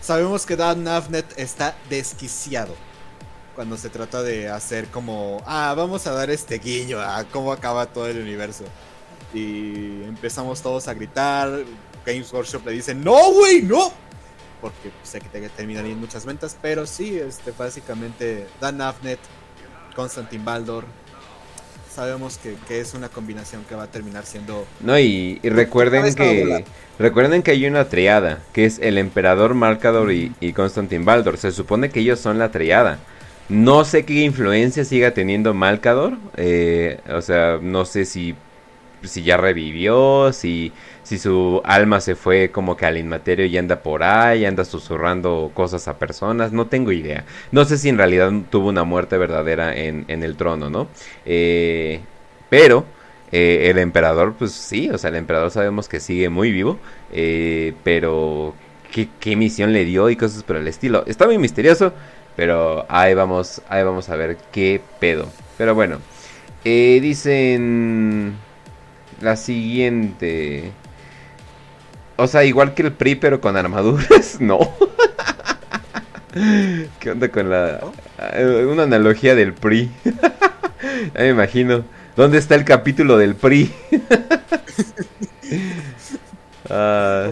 Sabemos 0.00 0.46
que 0.46 0.56
Dan 0.56 0.84
Navnet 0.84 1.26
está 1.38 1.76
desquiciado 1.88 2.74
cuando 3.54 3.76
se 3.76 3.88
trata 3.88 4.22
de 4.22 4.48
hacer 4.48 4.88
como, 4.88 5.42
ah, 5.46 5.74
vamos 5.76 6.06
a 6.06 6.12
dar 6.12 6.30
este 6.30 6.58
guiño 6.58 7.00
a 7.00 7.24
cómo 7.24 7.52
acaba 7.52 7.86
todo 7.86 8.08
el 8.08 8.20
universo. 8.20 8.64
Y 9.34 10.04
empezamos 10.04 10.62
todos 10.62 10.88
a 10.88 10.94
gritar. 10.94 11.64
Games 12.06 12.32
Workshop 12.32 12.66
le 12.66 12.72
dice, 12.72 12.94
no, 12.94 13.32
güey, 13.32 13.62
no. 13.62 13.92
Porque 14.60 14.90
sé 15.02 15.20
que 15.20 15.28
te 15.28 15.48
terminarían 15.50 15.98
muchas 15.98 16.24
ventas. 16.24 16.56
Pero 16.62 16.86
sí, 16.86 17.18
este, 17.18 17.50
básicamente 17.50 18.46
Dan 18.60 18.80
Afnet, 18.80 19.18
Constantin 19.96 20.44
Baldor. 20.44 20.84
Sabemos 21.92 22.38
que, 22.38 22.80
es 22.80 22.94
una 22.94 23.08
combinación 23.08 23.64
que 23.64 23.76
va 23.76 23.84
a 23.84 23.90
terminar 23.90 24.26
siendo... 24.26 24.66
No, 24.80 24.98
y, 24.98 25.38
recuerden 25.44 26.14
que... 26.14 26.64
Recuerden 26.98 27.42
que 27.42 27.52
hay 27.52 27.66
una 27.66 27.88
triada, 27.88 28.40
que 28.52 28.64
es 28.64 28.78
el 28.80 28.98
emperador 28.98 29.54
Marcador 29.54 30.12
y, 30.12 30.32
y 30.40 30.52
Constantin 30.52 31.04
Baldor. 31.04 31.38
Se 31.38 31.52
supone 31.52 31.90
que 31.90 32.00
ellos 32.00 32.20
son 32.20 32.38
la 32.38 32.50
triada. 32.50 32.98
No 33.48 33.84
sé 33.84 34.06
qué 34.06 34.22
influencia 34.22 34.84
siga 34.84 35.12
teniendo 35.12 35.52
Malcador. 35.52 36.16
Eh, 36.36 36.98
o 37.12 37.20
sea, 37.20 37.58
no 37.60 37.84
sé 37.84 38.06
si 38.06 38.34
si 39.08 39.22
ya 39.22 39.36
revivió, 39.36 40.32
si, 40.32 40.72
si 41.04 41.18
su 41.18 41.60
alma 41.64 42.00
se 42.00 42.16
fue 42.16 42.50
como 42.50 42.76
que 42.76 42.86
al 42.86 42.98
inmaterio 42.98 43.46
y 43.46 43.56
anda 43.56 43.82
por 43.82 44.02
ahí, 44.02 44.44
anda 44.44 44.64
susurrando 44.64 45.50
cosas 45.54 45.86
a 45.88 45.98
personas, 45.98 46.52
no 46.52 46.66
tengo 46.66 46.92
idea. 46.92 47.24
No 47.52 47.64
sé 47.64 47.78
si 47.78 47.88
en 47.88 47.98
realidad 47.98 48.32
tuvo 48.50 48.68
una 48.68 48.84
muerte 48.84 49.18
verdadera 49.18 49.74
en, 49.76 50.04
el 50.08 50.36
trono, 50.36 50.70
¿no? 50.70 50.88
Eh, 51.26 52.00
pero 52.48 52.84
eh, 53.32 53.70
el 53.70 53.78
emperador, 53.78 54.34
pues 54.38 54.52
sí, 54.52 54.90
o 54.90 54.98
sea, 54.98 55.10
el 55.10 55.16
emperador 55.16 55.50
sabemos 55.50 55.88
que 55.88 56.00
sigue 56.00 56.28
muy 56.28 56.50
vivo, 56.50 56.78
eh, 57.12 57.74
pero 57.84 58.54
¿qué, 58.92 59.08
¿qué, 59.20 59.36
misión 59.36 59.72
le 59.72 59.84
dio 59.84 60.08
y 60.10 60.16
cosas 60.16 60.42
por 60.42 60.56
el 60.56 60.68
estilo. 60.68 61.04
Está 61.06 61.26
muy 61.26 61.38
misterioso, 61.38 61.92
pero 62.36 62.86
ahí 62.88 63.14
vamos, 63.14 63.62
ahí 63.68 63.84
vamos 63.84 64.08
a 64.08 64.16
ver 64.16 64.38
qué 64.52 64.80
pedo. 65.00 65.28
Pero 65.58 65.74
bueno, 65.74 65.98
dicen 66.64 68.36
la 69.20 69.36
siguiente. 69.36 70.72
O 72.16 72.26
sea, 72.26 72.44
igual 72.44 72.74
que 72.74 72.82
el 72.82 72.92
PRI, 72.92 73.16
pero 73.16 73.40
con 73.40 73.56
armaduras, 73.56 74.36
no. 74.40 74.58
¿Qué 77.00 77.10
onda 77.10 77.28
con 77.28 77.50
la. 77.50 77.80
Eh, 78.32 78.66
una 78.70 78.84
analogía 78.84 79.34
del 79.34 79.54
PRI? 79.54 79.90
ya 80.04 81.20
me 81.20 81.28
imagino. 81.28 81.84
¿Dónde 82.16 82.38
está 82.38 82.54
el 82.54 82.64
capítulo 82.64 83.18
del 83.18 83.34
PRI? 83.34 83.72
Ah. 86.70 87.30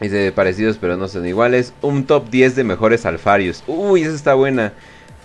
Dice 0.00 0.32
parecidos 0.32 0.78
pero 0.78 0.96
no 0.96 1.06
son 1.06 1.26
iguales. 1.26 1.74
Un 1.82 2.06
top 2.06 2.30
10 2.30 2.56
de 2.56 2.64
mejores 2.64 3.04
alfarios. 3.04 3.62
Uy, 3.66 4.02
esa 4.02 4.14
está 4.14 4.34
buena. 4.34 4.72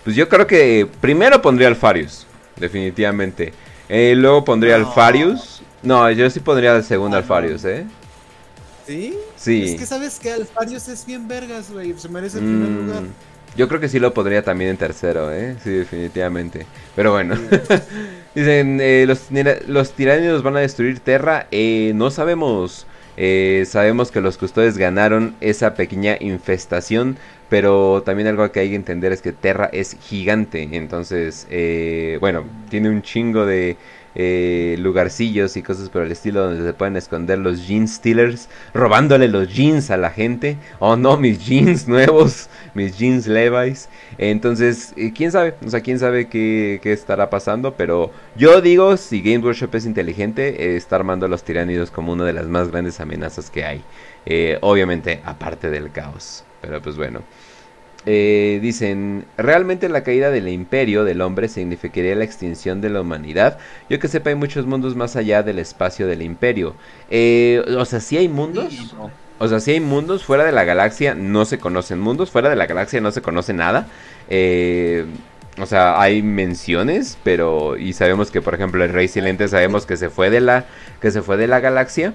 Pues 0.04 0.14
yo 0.14 0.28
creo 0.28 0.46
que 0.46 0.86
primero 1.00 1.40
pondría 1.40 1.68
alfarios. 1.68 2.26
Definitivamente. 2.56 3.54
Eh, 3.88 4.14
luego 4.16 4.44
pondría 4.44 4.76
Alfarius. 4.76 5.62
No, 5.82 6.10
yo 6.10 6.28
sí 6.30 6.40
pondría 6.40 6.76
el 6.76 6.84
segundo 6.84 7.16
Alfarius, 7.16 7.64
¿eh? 7.64 7.86
¿Sí? 8.86 9.14
Sí. 9.36 9.64
Es 9.64 9.80
que 9.80 9.86
sabes 9.86 10.18
que 10.18 10.32
Alfarius 10.32 10.88
es 10.88 11.04
bien 11.04 11.28
vergas, 11.28 11.70
güey. 11.70 11.94
Se 11.98 12.08
merece 12.08 12.38
el 12.38 12.44
primer 12.44 12.68
mm, 12.68 12.86
lugar. 12.86 13.02
Yo 13.56 13.68
creo 13.68 13.80
que 13.80 13.88
sí 13.88 13.98
lo 13.98 14.12
pondría 14.12 14.42
también 14.42 14.70
en 14.70 14.76
tercero, 14.76 15.32
¿eh? 15.32 15.56
Sí, 15.62 15.70
definitivamente. 15.70 16.66
Pero 16.96 17.12
bueno. 17.12 17.36
Dicen, 18.34 18.80
eh, 18.80 19.04
los, 19.06 19.28
los 19.68 19.92
tiranios 19.92 20.42
van 20.42 20.56
a 20.56 20.60
destruir 20.60 21.00
Terra. 21.00 21.46
Eh, 21.50 21.92
no 21.94 22.10
sabemos. 22.10 22.86
Eh, 23.16 23.64
sabemos 23.68 24.10
que 24.10 24.20
los 24.20 24.38
custodios 24.38 24.76
ganaron 24.76 25.36
esa 25.40 25.74
pequeña 25.74 26.16
infestación 26.18 27.16
pero 27.48 28.02
también 28.04 28.28
algo 28.28 28.50
que 28.50 28.60
hay 28.60 28.70
que 28.70 28.76
entender 28.76 29.12
es 29.12 29.22
que 29.22 29.32
Terra 29.32 29.68
es 29.72 29.96
gigante. 30.00 30.68
Entonces, 30.72 31.46
eh, 31.50 32.18
bueno, 32.20 32.44
tiene 32.70 32.88
un 32.88 33.02
chingo 33.02 33.44
de 33.46 33.76
eh, 34.16 34.76
lugarcillos 34.78 35.56
y 35.56 35.62
cosas 35.62 35.88
por 35.90 36.02
el 36.02 36.12
estilo 36.12 36.42
donde 36.44 36.64
se 36.64 36.72
pueden 36.72 36.96
esconder 36.96 37.38
los 37.38 37.66
jeans 37.66 37.96
stealers, 37.96 38.48
robándole 38.72 39.28
los 39.28 39.52
jeans 39.52 39.90
a 39.90 39.96
la 39.96 40.10
gente. 40.10 40.56
Oh 40.78 40.96
no, 40.96 41.16
mis 41.18 41.44
jeans 41.44 41.86
nuevos, 41.88 42.48
mis 42.74 42.96
jeans 42.98 43.26
Levi's. 43.26 43.88
Entonces, 44.16 44.94
eh, 44.96 45.12
quién 45.14 45.30
sabe, 45.30 45.54
o 45.64 45.68
sea, 45.68 45.80
quién 45.80 45.98
sabe 45.98 46.28
qué, 46.28 46.80
estará 46.84 47.28
pasando. 47.28 47.74
Pero 47.74 48.10
yo 48.36 48.60
digo, 48.62 48.96
si 48.96 49.20
Game 49.20 49.44
Workshop 49.44 49.74
es 49.74 49.86
inteligente, 49.86 50.76
está 50.76 50.96
armando 50.96 51.26
a 51.26 51.28
los 51.28 51.44
tiránidos 51.44 51.90
como 51.90 52.12
una 52.12 52.24
de 52.24 52.32
las 52.32 52.46
más 52.46 52.70
grandes 52.70 53.00
amenazas 53.00 53.50
que 53.50 53.64
hay. 53.64 53.84
obviamente, 54.62 55.20
aparte 55.24 55.70
del 55.70 55.92
caos. 55.92 56.44
Pero 56.64 56.80
pues 56.80 56.96
bueno. 56.96 57.20
Eh, 58.06 58.58
dicen, 58.60 59.24
realmente 59.38 59.88
la 59.88 60.02
caída 60.02 60.30
del 60.30 60.48
imperio 60.48 61.04
del 61.04 61.22
hombre 61.22 61.48
significaría 61.48 62.14
la 62.14 62.24
extinción 62.24 62.80
de 62.80 62.90
la 62.90 63.00
humanidad. 63.00 63.58
Yo 63.88 63.98
que 63.98 64.08
sepa, 64.08 64.30
hay 64.30 64.36
muchos 64.36 64.66
mundos 64.66 64.94
más 64.94 65.16
allá 65.16 65.42
del 65.42 65.58
espacio 65.58 66.06
del 66.06 66.22
imperio. 66.22 66.74
Eh, 67.10 67.64
o 67.78 67.84
sea, 67.84 68.00
si 68.00 68.16
hay 68.18 68.28
mundos. 68.28 68.94
O 69.38 69.48
sea, 69.48 69.58
si 69.60 69.72
hay 69.72 69.80
mundos 69.80 70.22
fuera 70.22 70.44
de 70.44 70.52
la 70.52 70.64
galaxia, 70.64 71.14
no 71.14 71.44
se 71.44 71.58
conocen 71.58 71.98
mundos. 71.98 72.30
Fuera 72.30 72.50
de 72.50 72.56
la 72.56 72.66
galaxia 72.66 73.00
no 73.00 73.10
se 73.10 73.22
conoce 73.22 73.52
nada. 73.52 73.88
Eh, 74.28 75.06
o 75.58 75.66
sea, 75.66 76.00
hay 76.00 76.22
menciones, 76.22 77.16
pero 77.22 77.76
y 77.76 77.92
sabemos 77.92 78.30
que, 78.30 78.42
por 78.42 78.54
ejemplo, 78.54 78.84
el 78.84 78.92
Rey 78.92 79.08
Silente 79.08 79.48
sabemos 79.48 79.86
que 79.86 79.96
se 79.96 80.10
fue 80.10 80.30
de 80.30 80.40
la 80.40 80.66
que 81.00 81.10
se 81.10 81.22
fue 81.22 81.36
de 81.36 81.46
la 81.46 81.60
galaxia. 81.60 82.12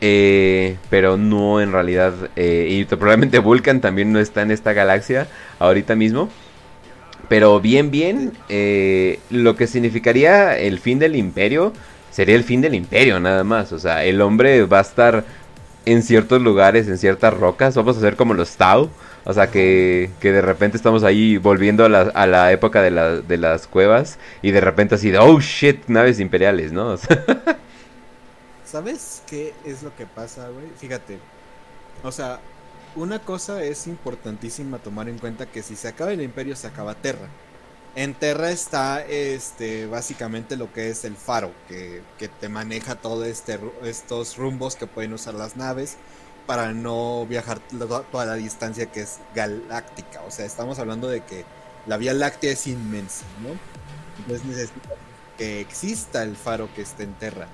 Eh, 0.00 0.76
pero 0.90 1.16
no 1.16 1.60
en 1.60 1.72
realidad. 1.72 2.14
Eh, 2.36 2.68
y 2.70 2.84
probablemente 2.84 3.38
Vulcan 3.38 3.80
también 3.80 4.12
no 4.12 4.20
está 4.20 4.42
en 4.42 4.50
esta 4.50 4.72
galaxia 4.72 5.26
ahorita 5.58 5.94
mismo. 5.96 6.28
Pero 7.28 7.60
bien, 7.60 7.90
bien. 7.90 8.32
Eh, 8.48 9.20
lo 9.30 9.56
que 9.56 9.66
significaría 9.66 10.56
el 10.58 10.78
fin 10.78 10.98
del 10.98 11.16
imperio 11.16 11.72
sería 12.10 12.36
el 12.36 12.44
fin 12.44 12.60
del 12.60 12.74
imperio, 12.74 13.20
nada 13.20 13.44
más. 13.44 13.72
O 13.72 13.78
sea, 13.78 14.04
el 14.04 14.20
hombre 14.20 14.64
va 14.64 14.78
a 14.78 14.82
estar 14.82 15.24
en 15.84 16.02
ciertos 16.02 16.40
lugares, 16.42 16.88
en 16.88 16.98
ciertas 16.98 17.34
rocas. 17.34 17.74
Vamos 17.74 17.96
a 17.96 18.00
ser 18.00 18.16
como 18.16 18.34
los 18.34 18.56
Tau. 18.56 18.90
O 19.24 19.32
sea, 19.34 19.50
que, 19.50 20.10
que 20.20 20.32
de 20.32 20.40
repente 20.40 20.76
estamos 20.78 21.04
ahí 21.04 21.36
volviendo 21.36 21.84
a 21.84 21.88
la, 21.90 22.00
a 22.00 22.26
la 22.26 22.50
época 22.52 22.80
de, 22.80 23.22
de 23.22 23.36
las 23.36 23.66
cuevas. 23.66 24.18
Y 24.42 24.52
de 24.52 24.60
repente 24.60 24.94
así 24.94 25.10
de, 25.10 25.18
oh 25.18 25.38
shit, 25.40 25.82
naves 25.88 26.20
imperiales, 26.20 26.72
¿no? 26.72 26.88
O 26.92 26.96
sea, 26.96 27.24
¿Sabes 28.70 29.22
qué 29.26 29.54
es 29.64 29.82
lo 29.82 29.96
que 29.96 30.04
pasa, 30.04 30.48
güey? 30.48 30.66
Fíjate. 30.76 31.18
O 32.02 32.12
sea, 32.12 32.38
una 32.96 33.18
cosa 33.18 33.62
es 33.62 33.86
importantísima 33.86 34.78
tomar 34.78 35.08
en 35.08 35.18
cuenta 35.18 35.46
que 35.46 35.62
si 35.62 35.74
se 35.74 35.88
acaba 35.88 36.12
el 36.12 36.20
imperio 36.20 36.54
se 36.54 36.66
acaba 36.66 36.94
Terra. 36.94 37.28
En 37.94 38.14
Terra 38.14 38.50
está 38.50 39.02
este 39.04 39.86
básicamente 39.86 40.56
lo 40.56 40.72
que 40.72 40.90
es 40.90 41.04
el 41.04 41.16
faro, 41.16 41.50
que, 41.66 42.02
te 42.40 42.48
maneja 42.50 42.96
todos 42.96 43.26
este, 43.26 43.58
estos 43.84 44.36
rumbos 44.36 44.76
que 44.76 44.86
pueden 44.86 45.14
usar 45.14 45.34
las 45.34 45.56
naves 45.56 45.96
para 46.46 46.72
no 46.72 47.26
viajar 47.26 47.60
toda 48.10 48.26
la 48.26 48.34
distancia 48.34 48.86
que 48.86 49.00
es 49.00 49.18
galáctica. 49.34 50.20
O 50.26 50.30
sea, 50.30 50.44
estamos 50.44 50.78
hablando 50.78 51.08
de 51.08 51.22
que 51.22 51.44
la 51.86 51.96
Vía 51.96 52.12
Láctea 52.12 52.52
es 52.52 52.66
inmensa, 52.66 53.24
¿no? 53.42 53.50
Entonces 54.18 54.46
necesita 54.46 54.90
que 55.38 55.60
exista 55.60 56.22
el 56.22 56.36
faro 56.36 56.68
que 56.74 56.82
esté 56.82 57.04
en 57.04 57.14
Terra 57.14 57.48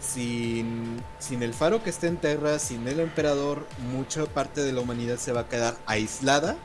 sin, 0.00 1.02
sin 1.18 1.42
el 1.42 1.54
faro 1.54 1.82
que 1.82 1.90
está 1.90 2.06
en 2.06 2.16
Terra, 2.16 2.58
sin 2.58 2.86
el 2.88 3.00
emperador, 3.00 3.66
mucha 3.92 4.26
parte 4.26 4.62
de 4.62 4.72
la 4.72 4.80
humanidad 4.80 5.16
se 5.16 5.32
va 5.32 5.42
a 5.42 5.48
quedar 5.48 5.76
aislada 5.86 6.56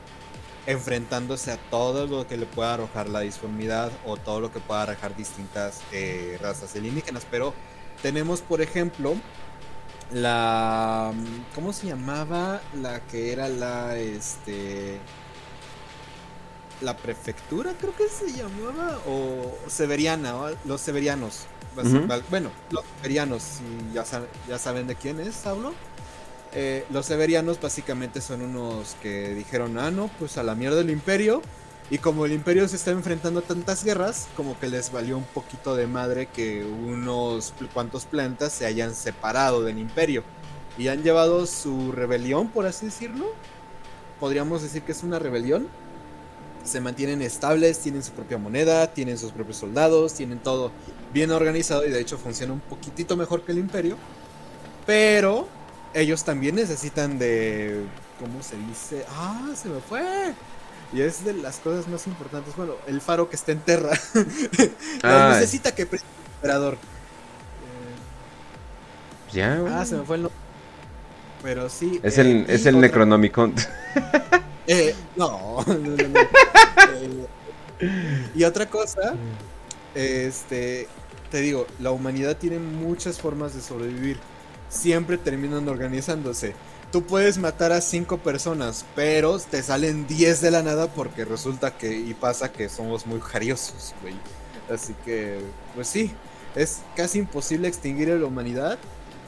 enfrentándose 0.66 1.50
a 1.50 1.56
todo 1.56 2.06
lo 2.06 2.26
que 2.26 2.36
le 2.36 2.46
pueda 2.46 2.74
arrojar 2.74 3.08
la 3.08 3.20
disformidad 3.20 3.90
o 4.06 4.16
todo 4.16 4.40
lo 4.40 4.52
que 4.52 4.60
pueda 4.60 4.82
arrojar 4.82 5.16
distintas 5.16 5.80
eh, 5.92 6.38
razas 6.40 6.76
alienígenas. 6.76 7.26
Pero 7.30 7.52
tenemos, 8.00 8.42
por 8.42 8.60
ejemplo, 8.60 9.16
la... 10.12 11.12
¿Cómo 11.54 11.72
se 11.72 11.88
llamaba? 11.88 12.60
La 12.80 13.00
que 13.00 13.32
era 13.32 13.48
la... 13.48 13.96
Este 13.96 15.00
la 16.80 16.96
prefectura, 16.96 17.74
creo 17.78 17.94
que 17.94 18.08
se 18.08 18.32
llamaba, 18.32 18.98
o 19.06 19.56
Severiana, 19.68 20.34
los 20.64 20.80
Severianos. 20.80 21.46
Bueno, 22.30 22.50
los 22.70 22.84
Severianos, 22.96 23.42
si 23.42 23.94
ya, 23.94 24.04
ya 24.48 24.58
saben 24.58 24.86
de 24.86 24.94
quién 24.94 25.20
es, 25.20 25.46
hablo. 25.46 25.72
Eh, 26.54 26.84
los 26.90 27.06
Severianos 27.06 27.60
básicamente 27.60 28.20
son 28.20 28.42
unos 28.42 28.96
que 29.02 29.34
dijeron, 29.34 29.78
ah, 29.78 29.90
no, 29.90 30.08
pues 30.18 30.36
a 30.38 30.42
la 30.42 30.54
mierda 30.54 30.76
del 30.76 30.90
imperio. 30.90 31.42
Y 31.90 31.98
como 31.98 32.24
el 32.24 32.32
imperio 32.32 32.66
se 32.68 32.76
está 32.76 32.90
enfrentando 32.90 33.40
a 33.40 33.42
tantas 33.42 33.84
guerras, 33.84 34.28
como 34.36 34.58
que 34.58 34.68
les 34.68 34.92
valió 34.92 35.18
un 35.18 35.24
poquito 35.24 35.74
de 35.74 35.86
madre 35.86 36.26
que 36.26 36.64
unos 36.64 37.52
cuantos 37.74 38.06
plantas 38.06 38.52
se 38.52 38.66
hayan 38.66 38.94
separado 38.94 39.62
del 39.62 39.78
imperio. 39.78 40.22
Y 40.78 40.88
han 40.88 41.02
llevado 41.02 41.46
su 41.46 41.92
rebelión, 41.92 42.48
por 42.48 42.66
así 42.66 42.86
decirlo. 42.86 43.26
Podríamos 44.20 44.62
decir 44.62 44.82
que 44.82 44.92
es 44.92 45.02
una 45.02 45.18
rebelión 45.18 45.68
se 46.64 46.80
mantienen 46.80 47.22
estables, 47.22 47.78
tienen 47.80 48.02
su 48.02 48.12
propia 48.12 48.38
moneda, 48.38 48.86
tienen 48.92 49.18
sus 49.18 49.32
propios 49.32 49.56
soldados, 49.56 50.14
tienen 50.14 50.38
todo 50.38 50.70
bien 51.12 51.30
organizado 51.30 51.86
y 51.86 51.90
de 51.90 52.00
hecho 52.00 52.18
funciona 52.18 52.52
un 52.52 52.60
poquitito 52.60 53.16
mejor 53.16 53.42
que 53.42 53.52
el 53.52 53.58
imperio. 53.58 53.96
Pero 54.86 55.48
ellos 55.94 56.24
también 56.24 56.54
necesitan 56.54 57.18
de... 57.18 57.84
¿Cómo 58.18 58.42
se 58.42 58.56
dice? 58.56 59.04
Ah, 59.10 59.50
se 59.54 59.68
me 59.68 59.80
fue. 59.80 60.34
Y 60.92 61.00
es 61.00 61.24
de 61.24 61.34
las 61.34 61.58
cosas 61.58 61.88
más 61.88 62.06
importantes. 62.06 62.54
Bueno, 62.56 62.74
el 62.86 63.00
faro 63.00 63.28
que 63.28 63.36
está 63.36 63.52
en 63.52 63.60
Terra. 63.60 63.90
necesita 65.02 65.74
que 65.74 65.82
el 65.82 66.00
emperador. 66.36 66.78
ya. 69.32 69.60
Ah, 69.70 69.84
se 69.84 69.96
me 69.96 70.04
fue 70.04 70.16
el 70.16 70.22
nombre. 70.22 70.42
Pero 71.42 71.68
sí. 71.68 72.00
Es 72.02 72.18
el, 72.18 72.28
eh, 72.28 72.44
es 72.48 72.66
el 72.66 72.80
Necronomicon. 72.80 73.54
Eh, 74.68 74.94
no, 75.16 75.58
eh, 77.80 78.30
y 78.32 78.44
otra 78.44 78.66
cosa, 78.66 79.14
este, 79.92 80.86
te 81.32 81.40
digo, 81.40 81.66
la 81.80 81.90
humanidad 81.92 82.36
tiene 82.36 82.58
muchas 82.58 83.18
formas 83.18 83.54
de 83.54 83.62
sobrevivir. 83.62 84.18
Siempre 84.68 85.16
terminan 85.16 85.66
organizándose. 85.66 86.54
Tú 86.92 87.04
puedes 87.04 87.38
matar 87.38 87.72
a 87.72 87.80
cinco 87.80 88.18
personas, 88.18 88.84
pero 88.94 89.38
te 89.38 89.62
salen 89.62 90.06
10 90.06 90.42
de 90.42 90.50
la 90.50 90.62
nada 90.62 90.88
porque 90.88 91.24
resulta 91.24 91.78
que 91.78 91.98
y 91.98 92.12
pasa 92.12 92.52
que 92.52 92.68
somos 92.68 93.06
muy 93.06 93.18
jariosos, 93.22 93.94
güey. 94.02 94.14
Así 94.70 94.94
que, 95.06 95.40
pues 95.74 95.88
sí, 95.88 96.12
es 96.54 96.82
casi 96.94 97.20
imposible 97.20 97.66
extinguir 97.66 98.10
a 98.10 98.16
la 98.16 98.26
humanidad, 98.26 98.78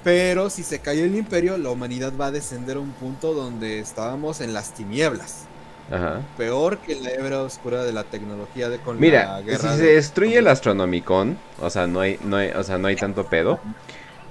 pero 0.05 0.51
si 0.51 0.63
se 0.63 0.81
cae 0.81 1.03
el 1.05 1.17
imperio, 1.17 1.57
la 1.57 1.71
humanidad 1.71 2.13
va 2.21 2.27
a 2.27 2.33
descender 2.33 2.77
a 2.77 2.81
un 2.81 2.93
punto 2.93 3.33
donde 3.33 3.79
estábamos 3.79 4.43
en 4.43 4.53
las 4.53 4.75
tinieblas. 4.75 5.47
Ajá. 5.91 6.21
Peor 6.37 6.79
que 6.79 6.95
la 6.97 7.11
hebra 7.11 7.43
oscura 7.43 7.85
de 7.85 7.93
la 7.93 8.05
tecnología 8.05 8.69
de 8.69 8.79
con 8.79 8.99
Mira, 8.99 9.43
si 9.47 9.57
se 9.57 9.87
destruye 9.95 10.39
el 10.39 10.49
Astronomicon, 10.49 11.37
o 11.61 11.71
sea, 11.71 11.87
no 11.87 12.01
hay, 12.01 12.19
no 12.25 12.37
hay, 12.37 12.51
o 12.51 12.63
sea, 12.63 12.79
no 12.79 12.89
hay 12.89 12.97
tanto 12.97 13.27
pedo. 13.27 13.61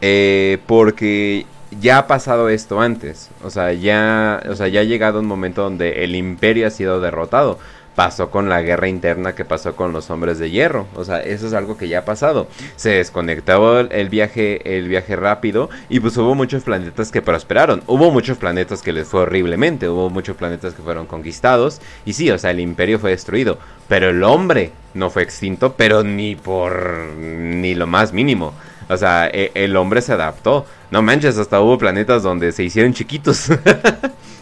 Eh, 0.02 0.58
porque 0.66 1.46
ya 1.80 2.00
ha 2.00 2.08
pasado 2.08 2.50
esto 2.50 2.82
antes. 2.82 3.30
O 3.44 3.50
sea, 3.50 3.74
ya, 3.74 4.42
o 4.50 4.56
sea, 4.56 4.68
ya 4.68 4.82
ha 4.82 4.84
llegado 4.84 5.20
un 5.20 5.28
momento 5.28 5.64
donde 5.64 6.04
el 6.04 6.16
imperio 6.16 6.68
ha 6.68 6.72
sido 6.72 7.00
derrotado 7.00 7.60
pasó 7.96 8.30
con 8.30 8.50
la 8.50 8.62
guerra 8.62 8.88
interna 8.88 9.36
que 9.36 9.46
pasó 9.46 9.76
con 9.76 9.94
los 9.94 10.10
hombres 10.10 10.40
de 10.40 10.50
hierro. 10.50 10.88
O 10.96 11.04
sea, 11.04 11.22
eso 11.22 11.48
es 11.48 11.54
algo 11.54 11.78
que 11.78 11.88
ya 11.88 12.00
ha 12.00 12.06
pasado. 12.06 12.48
Se 12.76 12.90
desconectó 12.92 13.80
el 13.80 14.10
viaje, 14.10 14.78
el 14.78 14.88
viaje 14.88 15.16
rápido 15.16 15.70
y 15.90 16.00
pues 16.00 16.18
hubo 16.18 16.36
muchos 16.36 16.64
planetas 16.64 17.12
que 17.12 17.22
prosperaron. 17.22 17.84
Hubo 17.88 18.12
muchos 18.12 18.38
planetas 18.38 18.82
que 18.82 18.94
les 18.94 19.08
fue 19.08 19.22
horriblemente. 19.22 19.90
Hubo 19.90 20.10
muchos 20.10 20.36
planetas 20.36 20.74
que 20.74 20.82
fueron 20.82 21.06
conquistados. 21.06 21.82
Y 22.06 22.14
sí, 22.14 22.30
o 22.32 22.38
sea, 22.38 22.52
el 22.52 22.60
imperio 22.60 23.00
fue 23.00 23.12
destruido. 23.12 23.58
Pero 23.88 24.10
el 24.10 24.24
hombre 24.24 24.72
no 24.94 25.10
fue 25.10 25.24
extinto, 25.24 25.74
pero 25.74 26.04
ni 26.04 26.36
por 26.36 27.14
ni 27.18 27.76
lo 27.76 27.88
más 27.88 28.14
mínimo. 28.14 28.54
O 28.90 28.98
sea, 28.98 29.28
e, 29.28 29.52
el 29.56 29.76
hombre 29.76 30.02
se 30.02 30.14
adaptó. 30.14 30.66
No 30.92 31.02
manches, 31.02 31.38
hasta 31.38 31.62
hubo 31.62 31.78
planetas 31.78 32.24
donde 32.24 32.52
se 32.52 32.64
hicieron 32.64 32.94
chiquitos. 32.94 33.50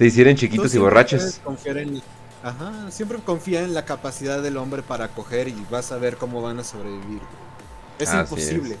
se 0.00 0.06
hicieron 0.06 0.34
chiquitos 0.34 0.74
y 0.74 0.78
borrachos. 0.78 1.42
ajá, 2.42 2.90
siempre 2.90 3.18
confía 3.18 3.60
en 3.60 3.74
la 3.74 3.84
capacidad 3.84 4.42
del 4.42 4.56
hombre 4.56 4.82
para 4.82 5.08
coger 5.08 5.48
y 5.48 5.66
vas 5.70 5.92
a 5.92 5.98
ver 5.98 6.16
cómo 6.16 6.40
van 6.40 6.58
a 6.58 6.64
sobrevivir. 6.64 7.20
Es 7.98 8.14
imposible. 8.14 8.78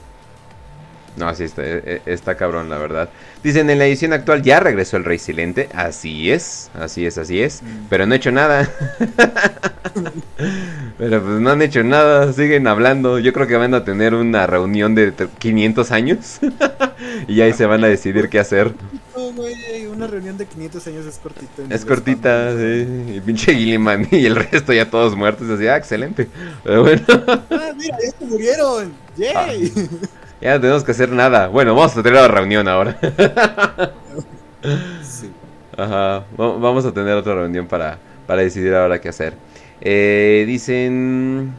No, 1.16 1.34
sí, 1.34 1.44
está, 1.44 1.62
e, 1.64 1.82
e, 1.84 2.02
está, 2.06 2.36
cabrón, 2.36 2.70
la 2.70 2.78
verdad. 2.78 3.08
Dicen, 3.42 3.68
en 3.68 3.78
la 3.78 3.86
edición 3.86 4.12
actual 4.12 4.42
ya 4.42 4.60
regresó 4.60 4.96
el 4.96 5.04
Rey 5.04 5.18
Silente. 5.18 5.68
Así 5.74 6.30
es, 6.30 6.70
así 6.74 7.06
es, 7.06 7.18
así 7.18 7.42
es. 7.42 7.62
Mm. 7.62 7.86
Pero 7.88 8.06
no 8.06 8.14
he 8.14 8.16
hecho 8.16 8.32
nada. 8.32 8.70
Pero 10.98 11.22
pues 11.22 11.40
no 11.40 11.50
han 11.50 11.62
hecho 11.62 11.82
nada, 11.82 12.32
siguen 12.32 12.66
hablando. 12.66 13.18
Yo 13.18 13.32
creo 13.32 13.46
que 13.46 13.56
van 13.56 13.74
a 13.74 13.84
tener 13.84 14.14
una 14.14 14.46
reunión 14.46 14.94
de 14.94 15.12
500 15.38 15.90
años. 15.90 16.38
y 17.28 17.40
ahí 17.40 17.52
se 17.52 17.66
van 17.66 17.84
a 17.84 17.88
decidir 17.88 18.28
qué 18.28 18.38
hacer 18.38 18.72
una 20.00 20.06
reunión 20.06 20.38
de 20.38 20.46
500 20.46 20.86
años 20.86 21.06
es 21.06 21.18
cortita. 21.18 21.62
Es 21.68 21.84
cortita, 21.84 22.56
sí. 22.56 23.16
Y 23.16 23.20
pinche 23.20 23.54
Gilliman 23.54 24.08
y 24.10 24.24
el 24.24 24.36
resto 24.36 24.72
ya 24.72 24.88
todos 24.88 25.14
muertos. 25.14 25.48
Así, 25.50 25.66
ah, 25.66 25.76
excelente. 25.76 26.28
Pero 26.64 26.82
bueno. 26.82 27.02
Ah, 27.08 27.72
mira, 27.76 27.96
ya 28.02 28.18
se 28.18 28.24
murieron. 28.24 28.92
¡Yay! 29.16 29.72
Ah, 29.76 29.80
ya 30.40 30.54
no 30.54 30.60
tenemos 30.60 30.84
que 30.84 30.92
hacer 30.92 31.10
nada. 31.10 31.48
Bueno, 31.48 31.74
vamos 31.74 31.96
a 31.96 32.02
tener 32.02 32.20
la 32.20 32.28
reunión 32.28 32.68
ahora. 32.68 32.98
sí. 35.02 35.30
Ajá. 35.76 36.24
Vamos 36.36 36.84
a 36.84 36.92
tener 36.92 37.14
otra 37.14 37.34
reunión 37.34 37.66
para, 37.66 37.98
para 38.26 38.42
decidir 38.42 38.74
ahora 38.74 39.00
qué 39.00 39.08
hacer. 39.08 39.34
Eh, 39.80 40.44
dicen. 40.46 41.52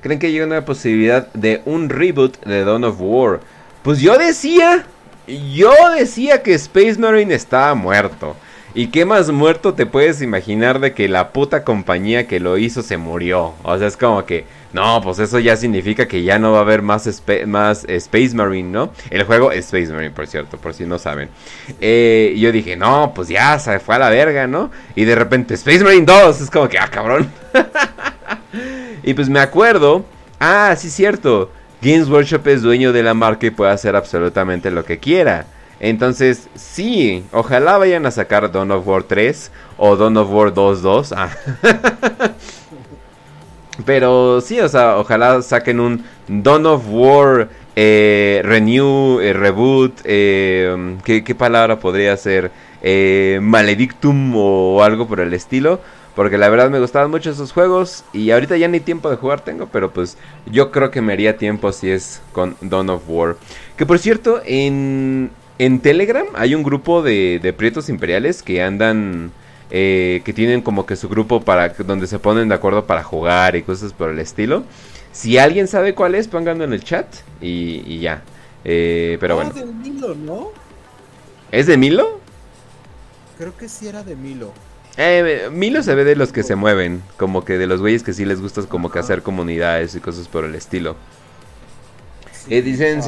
¿Creen 0.00 0.20
que 0.20 0.30
llega 0.30 0.46
una 0.46 0.64
posibilidad 0.64 1.26
de 1.32 1.60
un 1.64 1.88
reboot 1.88 2.38
de 2.44 2.64
Dawn 2.64 2.84
of 2.84 2.96
War? 3.00 3.40
Pues 3.82 4.00
yo 4.00 4.16
decía 4.16 4.86
yo 5.28 5.72
decía 5.96 6.42
que 6.42 6.54
Space 6.54 6.98
Marine 6.98 7.34
estaba 7.34 7.74
muerto. 7.74 8.36
¿Y 8.74 8.88
qué 8.88 9.06
más 9.06 9.30
muerto 9.30 9.74
te 9.74 9.86
puedes 9.86 10.20
imaginar 10.20 10.78
de 10.78 10.92
que 10.92 11.08
la 11.08 11.32
puta 11.32 11.64
compañía 11.64 12.26
que 12.26 12.38
lo 12.38 12.58
hizo 12.58 12.82
se 12.82 12.98
murió? 12.98 13.54
O 13.62 13.78
sea, 13.78 13.88
es 13.88 13.96
como 13.96 14.26
que, 14.26 14.44
no, 14.74 15.00
pues 15.02 15.18
eso 15.18 15.38
ya 15.38 15.56
significa 15.56 16.06
que 16.06 16.22
ya 16.22 16.38
no 16.38 16.52
va 16.52 16.58
a 16.58 16.60
haber 16.60 16.82
más, 16.82 17.22
más 17.46 17.84
Space 17.88 18.34
Marine, 18.34 18.68
¿no? 18.70 18.92
El 19.10 19.24
juego 19.24 19.50
Space 19.52 19.90
Marine, 19.90 20.10
por 20.10 20.26
cierto, 20.26 20.58
por 20.58 20.74
si 20.74 20.84
no 20.84 20.98
saben. 20.98 21.30
Eh, 21.80 22.36
yo 22.38 22.52
dije, 22.52 22.76
no, 22.76 23.12
pues 23.14 23.28
ya 23.28 23.58
se 23.58 23.78
fue 23.80 23.94
a 23.94 23.98
la 24.00 24.10
verga, 24.10 24.46
¿no? 24.46 24.70
Y 24.94 25.04
de 25.06 25.14
repente, 25.14 25.54
Space 25.54 25.82
Marine 25.82 26.04
2, 26.04 26.40
es 26.42 26.50
como 26.50 26.68
que, 26.68 26.78
ah, 26.78 26.88
cabrón. 26.90 27.30
y 29.02 29.14
pues 29.14 29.30
me 29.30 29.40
acuerdo, 29.40 30.04
ah, 30.38 30.74
sí, 30.76 30.90
cierto. 30.90 31.50
Games 31.80 32.10
Workshop 32.10 32.46
es 32.48 32.62
dueño 32.62 32.92
de 32.92 33.02
la 33.02 33.14
marca 33.14 33.46
y 33.46 33.50
puede 33.50 33.70
hacer 33.70 33.96
absolutamente 33.96 34.70
lo 34.70 34.84
que 34.84 34.98
quiera. 34.98 35.46
Entonces, 35.80 36.48
sí, 36.54 37.24
ojalá 37.32 37.78
vayan 37.78 38.04
a 38.06 38.10
sacar 38.10 38.50
Dawn 38.50 38.70
of 38.72 38.86
War 38.86 39.04
3 39.04 39.50
o 39.76 39.96
Dawn 39.96 40.16
of 40.16 40.30
War 40.30 40.52
2.2. 40.52 41.14
Ah. 41.16 41.30
Pero 43.84 44.40
sí, 44.40 44.58
o 44.60 44.68
sea, 44.68 44.98
ojalá 44.98 45.40
saquen 45.40 45.78
un 45.78 46.04
Dawn 46.26 46.66
of 46.66 46.82
War 46.88 47.48
eh, 47.76 48.42
Renew, 48.44 49.20
eh, 49.20 49.32
Reboot. 49.32 50.00
Eh, 50.02 50.96
¿qué, 51.04 51.22
¿qué, 51.22 51.34
palabra 51.34 51.78
podría 51.78 52.16
ser? 52.16 52.50
Maledictum 53.40 54.34
o 54.36 54.82
algo 54.82 55.06
por 55.06 55.20
el 55.20 55.32
estilo. 55.32 55.80
Porque 56.16 56.38
la 56.38 56.48
verdad 56.48 56.70
me 56.70 56.80
gustaban 56.80 57.12
mucho 57.12 57.30
esos 57.30 57.52
juegos. 57.52 58.04
Y 58.12 58.32
ahorita 58.32 58.56
ya 58.56 58.66
ni 58.66 58.80
tiempo 58.80 59.08
de 59.10 59.16
jugar 59.16 59.42
tengo. 59.42 59.68
Pero 59.70 59.92
pues 59.92 60.18
yo 60.46 60.72
creo 60.72 60.90
que 60.90 61.00
me 61.00 61.12
haría 61.12 61.36
tiempo 61.36 61.70
si 61.70 61.88
es 61.88 62.20
con 62.32 62.56
Dawn 62.60 62.90
of 62.90 63.02
War. 63.06 63.36
Que 63.76 63.86
por 63.86 64.00
cierto, 64.00 64.42
en, 64.44 65.30
en 65.58 65.80
Telegram 65.80 66.26
hay 66.34 66.54
un 66.54 66.62
grupo 66.62 67.02
de, 67.02 67.40
de 67.42 67.52
prietos 67.52 67.88
imperiales 67.88 68.42
que 68.42 68.62
andan... 68.62 69.32
Eh, 69.70 70.22
que 70.24 70.32
tienen 70.32 70.62
como 70.62 70.86
que 70.86 70.96
su 70.96 71.10
grupo 71.10 71.42
para 71.42 71.68
donde 71.68 72.06
se 72.06 72.18
ponen 72.18 72.48
de 72.48 72.54
acuerdo 72.54 72.86
para 72.86 73.04
jugar 73.04 73.54
y 73.54 73.62
cosas 73.62 73.92
por 73.92 74.08
el 74.08 74.18
estilo. 74.18 74.64
Si 75.12 75.36
alguien 75.36 75.68
sabe 75.68 75.94
cuál 75.94 76.14
es, 76.14 76.26
pónganlo 76.26 76.64
en 76.64 76.72
el 76.72 76.82
chat 76.82 77.06
y, 77.42 77.98
ya. 77.98 78.22
Eh, 78.64 79.18
pero 79.20 79.34
bueno. 79.34 79.50
de 79.50 79.66
Milo, 79.66 80.14
¿no? 80.14 80.48
¿Es 81.52 81.66
de 81.66 81.76
Milo? 81.76 82.18
Creo 83.36 83.56
que 83.56 83.68
sí 83.68 83.88
era 83.88 84.02
de 84.02 84.16
Milo. 84.16 84.52
Eh, 84.96 85.48
Milo 85.52 85.82
se 85.82 85.94
ve 85.94 86.04
de 86.04 86.16
los 86.16 86.32
que 86.32 86.42
se 86.42 86.56
mueven, 86.56 87.02
como 87.16 87.44
que 87.44 87.56
de 87.56 87.66
los 87.66 87.80
güeyes 87.80 88.02
que 88.02 88.12
sí 88.12 88.24
les 88.24 88.40
gusta 88.40 88.62
como 88.62 88.90
que 88.90 88.98
hacer 88.98 89.22
comunidades 89.22 89.94
y 89.94 90.00
cosas 90.00 90.28
por 90.28 90.44
el 90.44 90.54
estilo. 90.54 90.96
Eh, 92.48 92.62
dicen 92.62 93.02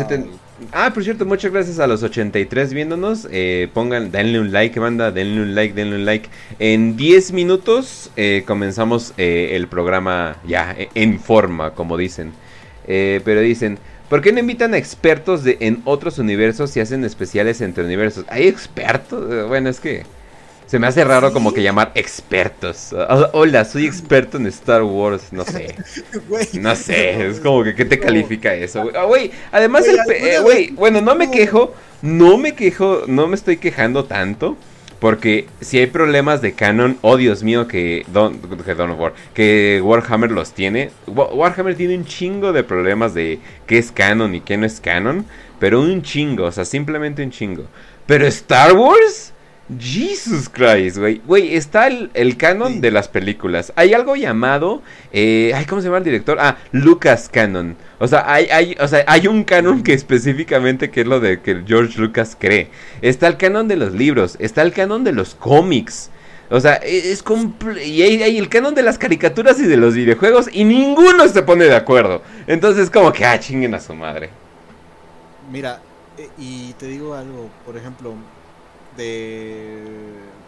Ah, 0.73 0.93
por 0.93 1.03
cierto, 1.03 1.25
muchas 1.25 1.53
gracias 1.53 1.79
a 1.79 1.87
los 1.87 2.03
83 2.03 2.75
viéndonos. 2.75 3.27
Eh, 3.31 3.69
pongan, 3.73 4.11
denle 4.11 4.41
un 4.41 4.53
like, 4.53 4.79
banda, 4.79 5.11
denle 5.11 5.43
un 5.43 5.55
like, 5.55 5.75
denle 5.75 5.97
un 5.97 6.05
like. 6.05 6.29
En 6.59 6.97
10 6.97 7.33
minutos 7.33 8.11
eh, 8.17 8.45
comenzamos 8.47 9.15
eh, 9.17 9.51
el 9.55 9.69
programa 9.69 10.37
ya 10.47 10.77
en 10.95 11.19
forma, 11.19 11.73
como 11.73 11.97
dicen. 11.97 12.33
pero 12.87 13.41
dicen, 13.41 13.79
¿por 14.09 14.21
qué 14.21 14.33
no 14.33 14.41
invitan 14.41 14.75
a 14.75 14.79
expertos 14.79 15.45
de, 15.45 15.57
en 15.61 15.81
otros 15.85 16.19
universos 16.19 16.77
y 16.77 16.81
hacen 16.81 17.05
especiales 17.05 17.61
entre 17.61 17.85
universos? 17.85 18.25
¿Hay 18.29 18.47
expertos? 18.47 19.49
Bueno, 19.49 19.71
es 19.71 19.81
que... 19.81 20.05
Se 20.71 20.79
me 20.79 20.87
hace 20.87 21.03
raro 21.03 21.33
como 21.33 21.53
que 21.53 21.65
llamar 21.65 21.91
expertos. 21.97 22.95
Hola, 23.33 23.65
soy 23.65 23.87
experto 23.87 24.37
en 24.37 24.47
Star 24.47 24.85
Wars. 24.85 25.33
No 25.33 25.45
sé. 25.45 25.75
no 26.61 26.77
sé. 26.77 27.27
Es 27.27 27.41
como 27.41 27.65
que 27.65 27.75
¿qué 27.75 27.85
te 27.85 27.99
califica 27.99 28.55
eso, 28.55 28.85
güey? 28.85 29.33
Ah, 29.35 29.49
además, 29.51 29.85
güey, 30.43 30.71
bueno, 30.71 31.01
no 31.01 31.17
me 31.17 31.29
quejo. 31.29 31.75
No 32.03 32.39
me 32.39 32.55
quejo. 32.55 33.03
No 33.09 33.27
me 33.27 33.35
estoy 33.35 33.57
quejando 33.57 34.05
tanto. 34.05 34.57
Porque 35.01 35.49
si 35.61 35.79
hay 35.79 35.89
problemas 35.89 36.41
de 36.41 36.53
canon, 36.53 36.99
oh 37.01 37.17
Dios 37.17 37.43
mío, 37.43 37.67
que, 37.67 38.07
Don, 38.13 38.39
que, 38.39 38.73
War, 38.75 39.15
que 39.35 39.81
Warhammer 39.83 40.31
los 40.31 40.53
tiene. 40.53 40.93
Warhammer 41.09 41.75
tiene 41.75 41.97
un 41.97 42.05
chingo 42.05 42.53
de 42.53 42.63
problemas 42.63 43.13
de 43.13 43.41
qué 43.67 43.79
es 43.79 43.91
canon 43.91 44.37
y 44.37 44.41
qué 44.41 44.57
no 44.57 44.67
es 44.67 44.81
canon. 44.81 45.27
Pero 45.59 45.81
un 45.81 46.03
chingo, 46.03 46.45
o 46.45 46.53
sea, 46.53 46.65
simplemente 46.65 47.25
un 47.25 47.33
chingo. 47.33 47.65
Pero 48.07 48.25
Star 48.29 48.75
Wars, 48.75 49.33
Jesus 49.79 50.49
Christ, 50.49 50.99
güey. 50.99 51.21
Güey, 51.27 51.55
está 51.55 51.87
el, 51.87 52.37
canon 52.37 52.81
de 52.81 52.91
las 52.91 53.09
películas. 53.09 53.73
Hay 53.77 53.95
algo 53.95 54.17
llamado. 54.17 54.83
Eh, 55.13 55.53
ay, 55.55 55.65
¿Cómo 55.67 55.81
se 55.81 55.89
llama 55.89 55.99
el 55.99 56.05
director? 56.05 56.39
Ah, 56.41 56.57
Lucas 56.73 57.29
Canon. 57.33 57.77
O 57.99 58.09
sea, 58.09 58.25
hay, 58.33 58.47
hay, 58.47 58.77
o 58.81 58.89
sea, 58.89 59.05
hay 59.07 59.27
un 59.27 59.45
canon 59.45 59.83
que 59.83 59.93
específicamente 59.93 60.91
que 60.91 61.03
es 61.03 61.07
lo 61.07 61.21
de 61.21 61.41
que 61.41 61.63
George 61.67 62.01
Lucas 62.01 62.37
cree. 62.39 62.69
Está 63.03 63.29
el 63.29 63.37
canon 63.37 63.69
de 63.69 63.77
los 63.77 63.93
libros. 63.93 64.37
Está 64.41 64.63
el 64.63 64.73
canon 64.73 65.05
de 65.05 65.13
los 65.13 65.35
cómics. 65.35 66.11
O 66.51 66.59
sea, 66.59 66.81
e, 66.83 67.13
es, 67.13 67.23
y 67.85 68.03
hay, 68.03 68.39
el 68.39 68.49
canon 68.49 68.75
de 68.75 68.83
las 68.83 68.99
caricaturas 68.99 69.61
y 69.61 69.67
de 69.67 69.77
los 69.77 69.95
videojuegos 69.95 70.49
y 70.53 70.65
ninguno 70.65 71.29
se 71.29 71.43
pone 71.43 71.67
de 71.67 71.77
acuerdo. 71.77 72.23
Entonces, 72.49 72.91
como 72.91 73.13
que, 73.13 73.25
ah, 73.25 73.39
chinguen 73.39 73.75
a 73.75 73.81
su 73.81 73.95
madre. 73.95 74.31
Mira, 75.53 75.81
eh, 76.19 76.29
y 76.39 76.73
te 76.73 76.87
digo 76.87 77.15
algo, 77.15 77.49
por 77.65 77.77
ejemplo, 77.77 78.15
de, 79.01 79.79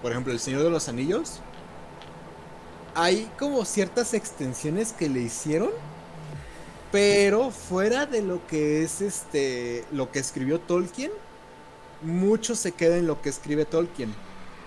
por 0.02 0.12
ejemplo, 0.12 0.32
El 0.32 0.38
Señor 0.38 0.62
de 0.62 0.70
los 0.70 0.88
Anillos, 0.88 1.40
hay 2.94 3.30
como 3.38 3.64
ciertas 3.64 4.12
extensiones 4.12 4.92
que 4.92 5.08
le 5.08 5.20
hicieron, 5.20 5.70
pero 6.90 7.50
fuera 7.50 8.04
de 8.04 8.20
lo 8.20 8.46
que 8.46 8.82
es 8.82 9.00
este, 9.00 9.84
lo 9.90 10.10
que 10.12 10.18
escribió 10.18 10.60
Tolkien, 10.60 11.10
mucho 12.02 12.54
se 12.54 12.72
queda 12.72 12.98
en 12.98 13.06
lo 13.06 13.22
que 13.22 13.30
escribe 13.30 13.64
Tolkien. 13.64 14.14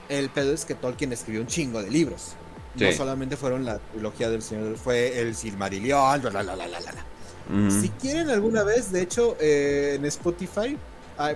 El 0.10 0.30
pedo 0.30 0.54
es 0.54 0.66
que 0.66 0.74
Tolkien 0.74 1.14
escribió 1.14 1.42
un 1.42 1.48
chingo 1.48 1.82
de 1.82 1.92
libros. 1.92 2.34
No 2.76 2.92
solamente 2.92 3.38
fueron 3.38 3.64
la 3.64 3.78
trilogía 3.78 4.30
del 4.30 4.42
Señor, 4.42 4.76
fue 4.78 5.22
el 5.22 5.36
Silmarillion, 5.36 6.22
la, 6.24 6.44
la, 6.44 6.56
la, 6.56 7.72
Si 7.82 7.90
quieren 7.90 8.30
alguna 8.30 8.64
vez, 8.64 8.92
de 8.92 9.02
hecho, 9.02 9.38
eh, 9.40 9.94
en 9.96 10.06
Spotify 10.06 10.78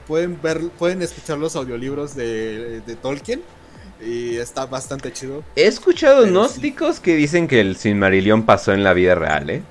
pueden 0.06 0.42
ver, 0.42 0.70
pueden 0.78 1.02
escuchar 1.02 1.38
los 1.38 1.56
audiolibros 1.56 2.16
de, 2.16 2.98
Tolkien. 3.02 3.42
Y 4.02 4.38
está 4.38 4.66
bastante 4.66 5.12
chido. 5.12 5.44
He 5.58 5.68
escuchado 5.68 6.26
gnósticos 6.26 7.02
que 7.02 7.18
dicen 7.18 7.50
que 7.50 7.60
el 7.60 7.76
Silmarillion 7.76 8.44
pasó 8.44 8.72
en 8.72 8.82
la 8.82 8.94
vida 8.94 9.14
real, 9.14 9.50
¿eh? 9.50 9.62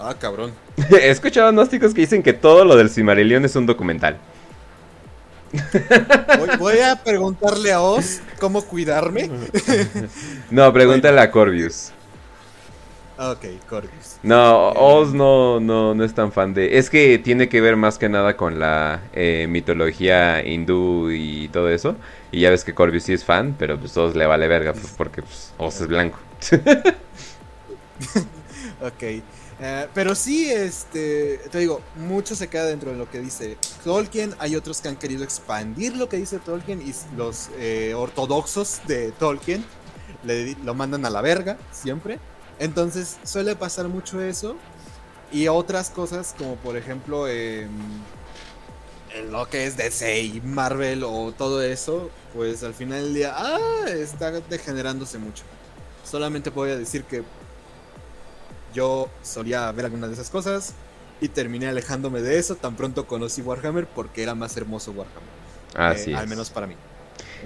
Ah, 0.00 0.14
cabrón. 0.18 0.52
He 0.90 1.08
escuchado 1.08 1.52
gnósticos 1.52 1.94
que 1.94 2.00
dicen 2.00 2.22
que 2.22 2.32
todo 2.32 2.64
lo 2.64 2.76
del 2.76 2.90
Silmarillion 2.90 3.44
es 3.44 3.54
un 3.54 3.66
documental. 3.66 4.18
Voy, 6.58 6.80
a 6.80 6.96
preguntarle 6.96 7.72
a 7.72 7.80
Oz 7.80 8.20
cómo 8.40 8.64
cuidarme. 8.64 9.30
no, 10.50 10.72
pregúntale 10.72 11.20
a 11.20 11.30
Corvius. 11.30 11.92
Ok, 13.16 13.44
Corvus. 13.68 14.18
No, 14.24 14.70
Oz 14.70 15.14
no, 15.14 15.60
no, 15.60 15.94
no 15.94 16.04
es 16.04 16.14
tan 16.14 16.32
fan 16.32 16.52
de... 16.52 16.78
Es 16.78 16.90
que 16.90 17.18
tiene 17.18 17.48
que 17.48 17.60
ver 17.60 17.76
más 17.76 17.96
que 17.96 18.08
nada 18.08 18.36
con 18.36 18.58
la 18.58 19.02
eh, 19.12 19.46
mitología 19.48 20.44
hindú 20.44 21.10
y 21.12 21.48
todo 21.48 21.68
eso. 21.68 21.94
Y 22.32 22.40
ya 22.40 22.50
ves 22.50 22.64
que 22.64 22.74
Corvus 22.74 23.04
sí 23.04 23.12
es 23.12 23.24
fan, 23.24 23.54
pero 23.56 23.78
pues 23.78 23.96
Oz 23.96 24.16
le 24.16 24.26
vale 24.26 24.48
verga 24.48 24.72
pues, 24.72 24.92
porque 24.96 25.22
pues, 25.22 25.52
Oz 25.58 25.80
es 25.80 25.86
blanco. 25.86 26.18
ok. 28.82 29.02
Eh, 29.60 29.86
pero 29.94 30.16
sí, 30.16 30.50
este, 30.50 31.38
te 31.52 31.58
digo, 31.58 31.80
mucho 31.94 32.34
se 32.34 32.48
queda 32.48 32.66
dentro 32.66 32.90
de 32.90 32.96
lo 32.96 33.08
que 33.08 33.20
dice 33.20 33.56
Tolkien. 33.84 34.34
Hay 34.40 34.56
otros 34.56 34.80
que 34.80 34.88
han 34.88 34.96
querido 34.96 35.22
expandir 35.22 35.96
lo 35.96 36.08
que 36.08 36.16
dice 36.16 36.40
Tolkien 36.40 36.82
y 36.82 36.92
los 37.16 37.50
eh, 37.58 37.94
ortodoxos 37.94 38.80
de 38.88 39.12
Tolkien 39.12 39.64
le, 40.24 40.56
lo 40.64 40.74
mandan 40.74 41.06
a 41.06 41.10
la 41.10 41.20
verga 41.20 41.56
siempre. 41.70 42.18
Entonces 42.58 43.18
suele 43.24 43.56
pasar 43.56 43.88
mucho 43.88 44.20
eso. 44.20 44.56
Y 45.32 45.48
otras 45.48 45.90
cosas 45.90 46.34
como 46.38 46.56
por 46.56 46.76
ejemplo 46.76 47.26
en 47.28 47.68
lo 49.30 49.48
que 49.48 49.66
es 49.66 49.76
DC 49.76 50.22
y 50.22 50.40
Marvel 50.40 51.04
o 51.04 51.32
todo 51.36 51.62
eso, 51.62 52.10
pues 52.34 52.62
al 52.62 52.74
final 52.74 53.02
del 53.04 53.14
día 53.14 53.34
ah, 53.36 53.86
está 53.88 54.30
degenerándose 54.32 55.18
mucho. 55.18 55.44
Solamente 56.04 56.50
voy 56.50 56.70
a 56.70 56.76
decir 56.76 57.04
que 57.04 57.22
yo 58.74 59.08
solía 59.22 59.70
ver 59.72 59.86
algunas 59.86 60.10
de 60.10 60.14
esas 60.14 60.30
cosas 60.30 60.74
y 61.20 61.28
terminé 61.28 61.68
alejándome 61.68 62.20
de 62.20 62.38
eso. 62.38 62.56
Tan 62.56 62.76
pronto 62.76 63.06
conocí 63.06 63.40
Warhammer 63.40 63.86
porque 63.86 64.22
era 64.22 64.34
más 64.34 64.56
hermoso 64.56 64.90
Warhammer. 64.90 65.34
Así 65.74 66.12
eh, 66.12 66.16
Al 66.16 66.28
menos 66.28 66.50
para 66.50 66.66
mí. 66.66 66.74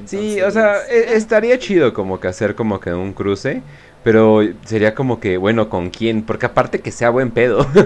sí, 0.07 0.41
o 0.41 0.51
sea, 0.51 0.87
e, 0.89 1.15
estaría 1.15 1.59
chido 1.59 1.93
como 1.93 2.19
que 2.19 2.29
hacer 2.29 2.55
como 2.55 2.81
que 2.81 2.93
un 2.93 3.13
cruce. 3.13 3.63
Pero 4.05 4.41
sería 4.65 4.95
como 4.95 5.21
que, 5.21 5.37
bueno, 5.37 5.69
¿con 5.69 5.91
quién? 5.91 6.23
Porque 6.23 6.47
aparte 6.47 6.81
que 6.81 6.93
sea 6.93 7.11
buen 7.11 7.31
pedo. 7.31 7.67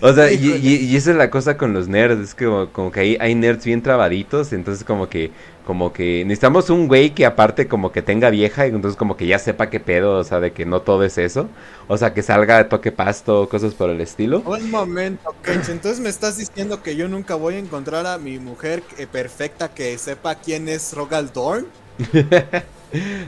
o 0.00 0.12
sea, 0.12 0.32
y, 0.32 0.94
esa 0.96 1.12
es 1.12 1.16
la 1.16 1.30
cosa 1.30 1.56
con 1.56 1.72
los 1.72 1.88
nerds, 1.88 2.20
es 2.20 2.34
que 2.34 2.44
como, 2.72 2.90
que 2.90 3.00
hay, 3.00 3.16
hay 3.20 3.34
nerds 3.34 3.64
bien 3.64 3.82
trabaditos, 3.82 4.52
entonces 4.52 4.84
como 4.84 5.08
que, 5.08 5.30
como 5.66 5.92
que 5.92 6.24
necesitamos 6.24 6.70
un 6.70 6.88
güey 6.88 7.10
que 7.14 7.24
aparte 7.26 7.66
como 7.68 7.92
que 7.92 8.02
tenga 8.02 8.30
vieja, 8.30 8.66
y 8.66 8.70
entonces 8.70 8.96
como 8.96 9.16
que 9.16 9.26
ya 9.26 9.38
sepa 9.38 9.70
qué 9.70 9.80
pedo, 9.80 10.18
o 10.18 10.24
sea, 10.24 10.40
de 10.40 10.52
que 10.52 10.66
no 10.66 10.82
todo 10.82 11.04
es 11.04 11.18
eso. 11.18 11.48
O 11.88 11.96
sea, 11.96 12.14
que 12.14 12.22
salga, 12.22 12.68
toque 12.68 12.92
pasto, 12.92 13.48
cosas 13.48 13.74
por 13.74 13.90
el 13.90 14.00
estilo. 14.00 14.42
Un 14.44 14.70
momento, 14.70 15.34
Kench, 15.42 15.68
entonces 15.68 16.00
me 16.00 16.08
estás 16.08 16.36
diciendo 16.36 16.82
que 16.82 16.96
yo 16.96 17.08
nunca 17.08 17.34
voy 17.34 17.54
a 17.54 17.58
encontrar 17.58 18.06
a 18.06 18.18
mi 18.18 18.38
mujer 18.38 18.82
eh, 18.98 19.06
perfecta 19.06 19.68
que 19.68 19.96
sepa 19.98 20.34
quién 20.36 20.68
es 20.68 20.92
Rogal 20.94 21.32
Dorn. 21.32 21.66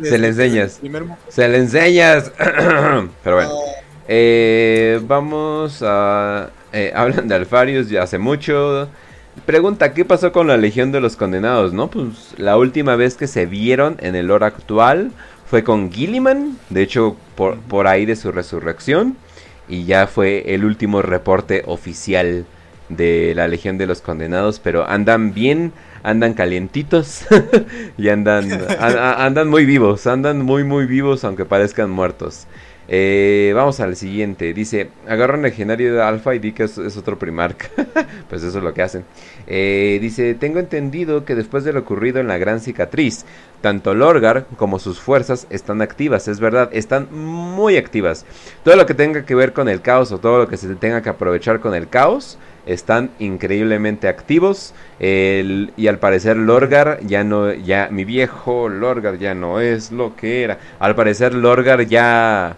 Se 0.02 0.18
le 0.18 0.28
enseñas. 0.28 0.80
Se 1.28 1.48
le 1.48 1.58
enseñas. 1.58 2.32
Pero 2.38 3.36
bueno. 3.36 3.50
Eh, 4.08 5.00
vamos 5.04 5.82
a... 5.82 6.50
Eh, 6.72 6.92
hablan 6.96 7.28
de 7.28 7.34
Alfarius 7.34 7.88
ya 7.88 8.02
hace 8.02 8.18
mucho. 8.18 8.88
Pregunta, 9.44 9.92
¿qué 9.92 10.04
pasó 10.04 10.32
con 10.32 10.46
la 10.46 10.56
Legión 10.56 10.92
de 10.92 11.00
los 11.00 11.16
Condenados? 11.16 11.72
No, 11.72 11.90
pues 11.90 12.34
la 12.38 12.56
última 12.56 12.96
vez 12.96 13.16
que 13.16 13.26
se 13.26 13.46
vieron 13.46 13.96
en 14.00 14.14
el 14.14 14.28
lore 14.28 14.46
actual 14.46 15.12
fue 15.46 15.62
con 15.62 15.92
Gilliman. 15.92 16.56
De 16.70 16.82
hecho, 16.82 17.16
por, 17.34 17.58
por 17.58 17.86
ahí 17.86 18.06
de 18.06 18.16
su 18.16 18.32
resurrección. 18.32 19.16
Y 19.68 19.84
ya 19.84 20.06
fue 20.06 20.54
el 20.54 20.64
último 20.64 21.02
reporte 21.02 21.64
oficial 21.66 22.46
de 22.88 23.32
la 23.34 23.48
Legión 23.48 23.78
de 23.78 23.86
los 23.86 24.00
Condenados. 24.00 24.60
Pero 24.60 24.88
andan 24.88 25.34
bien 25.34 25.72
andan 26.06 26.34
calientitos 26.34 27.26
y 27.98 28.08
andan, 28.08 28.48
andan 28.78 29.48
muy 29.48 29.66
vivos, 29.66 30.06
andan 30.06 30.40
muy 30.40 30.62
muy 30.62 30.86
vivos 30.86 31.24
aunque 31.24 31.44
parezcan 31.44 31.90
muertos. 31.90 32.46
Eh, 32.88 33.50
vamos 33.56 33.80
al 33.80 33.96
siguiente. 33.96 34.54
Dice, 34.54 34.90
agarra 35.08 35.34
un 35.34 35.42
legendario 35.42 35.92
de 35.92 36.00
alfa 36.00 36.36
y 36.36 36.38
di 36.38 36.52
que 36.52 36.62
es, 36.62 36.78
otro 36.96 37.18
primarca. 37.18 37.66
pues 38.28 38.44
eso 38.44 38.58
es 38.58 38.64
lo 38.64 38.72
que 38.72 38.82
hacen. 38.82 39.04
Eh, 39.48 39.98
dice, 40.00 40.34
tengo 40.34 40.60
entendido 40.60 41.24
que 41.24 41.34
después 41.34 41.64
de 41.64 41.72
lo 41.72 41.80
ocurrido 41.80 42.20
en 42.20 42.28
la 42.28 42.38
gran 42.38 42.60
cicatriz, 42.60 43.24
tanto 43.60 43.92
Lorgar 43.92 44.46
como 44.56 44.78
sus 44.78 45.00
fuerzas 45.00 45.48
están 45.50 45.82
activas. 45.82 46.28
Es 46.28 46.38
verdad, 46.38 46.70
están 46.72 47.08
muy 47.12 47.76
activas. 47.76 48.24
Todo 48.62 48.76
lo 48.76 48.86
que 48.86 48.94
tenga 48.94 49.26
que 49.26 49.34
ver 49.34 49.52
con 49.52 49.68
el 49.68 49.80
caos 49.80 50.12
o 50.12 50.18
todo 50.18 50.38
lo 50.38 50.46
que 50.46 50.56
se 50.56 50.72
tenga 50.76 51.02
que 51.02 51.08
aprovechar 51.08 51.58
con 51.58 51.74
el 51.74 51.88
caos 51.88 52.38
están 52.66 53.10
increíblemente 53.18 54.08
activos. 54.08 54.74
Y 55.00 55.86
al 55.86 55.98
parecer 55.98 56.36
Lorgar 56.36 57.00
ya 57.02 57.24
no 57.24 57.52
ya 57.52 57.88
mi 57.90 58.04
viejo 58.04 58.68
Lorgar 58.68 59.18
ya 59.18 59.34
no 59.34 59.60
es 59.60 59.92
lo 59.92 60.14
que 60.16 60.42
era. 60.42 60.58
Al 60.78 60.94
parecer 60.94 61.34
Lorgar 61.34 61.86
ya 61.86 62.56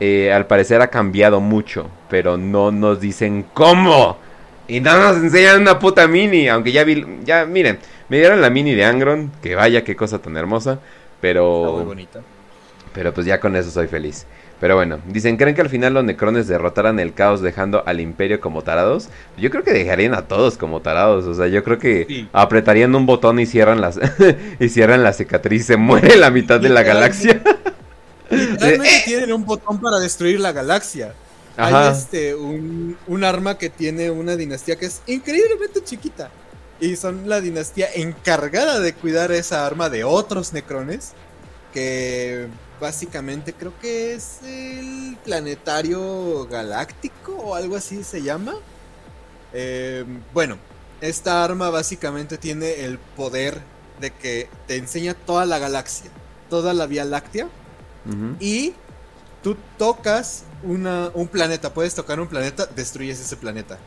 eh, 0.00 0.32
al 0.32 0.46
parecer 0.46 0.80
ha 0.80 0.86
cambiado 0.88 1.40
mucho 1.40 1.90
pero 2.08 2.36
no 2.36 2.70
nos 2.70 3.00
dicen 3.00 3.44
cómo. 3.52 4.16
Y 4.68 4.80
no 4.80 4.96
nos 4.98 5.16
enseñan 5.16 5.62
una 5.62 5.78
puta 5.78 6.06
mini 6.06 6.48
aunque 6.48 6.72
ya 6.72 6.84
vi 6.84 7.04
ya 7.24 7.44
miren 7.44 7.78
me 8.08 8.18
dieron 8.18 8.40
la 8.40 8.50
mini 8.50 8.74
de 8.74 8.84
Angron 8.84 9.32
que 9.42 9.54
vaya 9.54 9.82
qué 9.82 9.96
cosa 9.96 10.18
tan 10.18 10.36
hermosa 10.36 10.78
pero 11.20 11.72
muy 11.76 11.84
bonita. 11.84 12.20
pero 12.92 13.14
pues 13.14 13.26
ya 13.26 13.40
con 13.40 13.56
eso 13.56 13.70
soy 13.70 13.86
feliz 13.86 14.26
Pero 14.60 14.74
bueno, 14.74 14.98
dicen, 15.06 15.36
¿creen 15.36 15.54
que 15.54 15.60
al 15.60 15.68
final 15.68 15.94
los 15.94 16.04
necrones 16.04 16.48
derrotaran 16.48 16.98
el 16.98 17.14
caos 17.14 17.40
dejando 17.40 17.84
al 17.86 18.00
imperio 18.00 18.40
como 18.40 18.62
tarados? 18.62 19.08
Yo 19.36 19.50
creo 19.50 19.62
que 19.62 19.72
dejarían 19.72 20.14
a 20.14 20.22
todos 20.22 20.58
como 20.58 20.80
tarados. 20.80 21.26
O 21.26 21.34
sea, 21.34 21.46
yo 21.46 21.62
creo 21.62 21.78
que 21.78 22.26
apretarían 22.32 22.94
un 22.94 23.06
botón 23.06 23.38
y 23.38 23.46
cierran 23.46 23.80
las 23.80 24.00
y 24.58 24.68
cierran 24.68 25.04
la 25.04 25.12
cicatriz 25.12 25.62
y 25.62 25.64
se 25.64 25.76
muere 25.76 26.16
la 26.16 26.30
mitad 26.30 26.58
de 26.60 26.70
la 26.70 26.82
galaxia. 26.82 27.40
Realmente 28.30 29.02
tienen 29.04 29.32
un 29.32 29.44
botón 29.46 29.80
para 29.80 29.98
destruir 30.00 30.40
la 30.40 30.52
galaxia. 30.52 31.14
Hay 31.56 31.92
este, 31.92 32.34
un, 32.34 32.96
un 33.06 33.24
arma 33.24 33.58
que 33.58 33.70
tiene 33.70 34.10
una 34.10 34.36
dinastía 34.36 34.76
que 34.76 34.86
es 34.86 35.02
increíblemente 35.06 35.82
chiquita. 35.84 36.30
Y 36.80 36.96
son 36.96 37.28
la 37.28 37.40
dinastía 37.40 37.88
encargada 37.94 38.78
de 38.78 38.92
cuidar 38.92 39.32
esa 39.32 39.66
arma 39.66 39.88
de 39.88 40.04
otros 40.04 40.52
necrones. 40.52 41.12
Que 41.72 42.46
básicamente 42.80 43.52
creo 43.52 43.72
que 43.80 44.14
es 44.14 44.42
el 44.44 45.16
planetario 45.24 46.46
galáctico 46.46 47.32
o 47.32 47.54
algo 47.54 47.76
así 47.76 48.04
se 48.04 48.22
llama. 48.22 48.54
Eh, 49.52 50.04
bueno, 50.32 50.56
esta 51.00 51.44
arma 51.44 51.70
básicamente 51.70 52.38
tiene 52.38 52.84
el 52.84 52.98
poder 52.98 53.60
de 54.00 54.10
que 54.10 54.48
te 54.66 54.76
enseña 54.76 55.14
toda 55.14 55.46
la 55.46 55.58
galaxia, 55.58 56.10
toda 56.48 56.72
la 56.72 56.86
Vía 56.86 57.04
Láctea. 57.04 57.48
Y 58.40 58.72
tú 59.42 59.56
tocas 59.76 60.44
una, 60.62 61.10
un 61.12 61.28
planeta, 61.28 61.74
puedes 61.74 61.94
tocar 61.94 62.20
un 62.20 62.28
planeta, 62.28 62.64
destruyes 62.66 63.20
ese 63.20 63.36
planeta. 63.36 63.78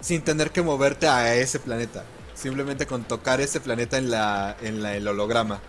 Sin 0.00 0.22
tener 0.22 0.50
que 0.52 0.62
moverte 0.62 1.08
a 1.08 1.34
ese 1.34 1.58
planeta. 1.58 2.04
Simplemente 2.34 2.86
con 2.86 3.04
tocar 3.04 3.40
ese 3.40 3.60
planeta 3.60 3.98
en, 3.98 4.10
la, 4.10 4.56
en 4.62 4.82
la, 4.82 4.96
el 4.96 5.08
holograma. 5.08 5.60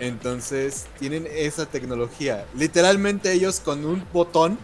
Entonces 0.00 0.86
tienen 0.98 1.28
esa 1.30 1.66
tecnología. 1.66 2.46
Literalmente 2.56 3.32
ellos 3.32 3.60
con 3.60 3.84
un 3.84 4.02
botón, 4.12 4.58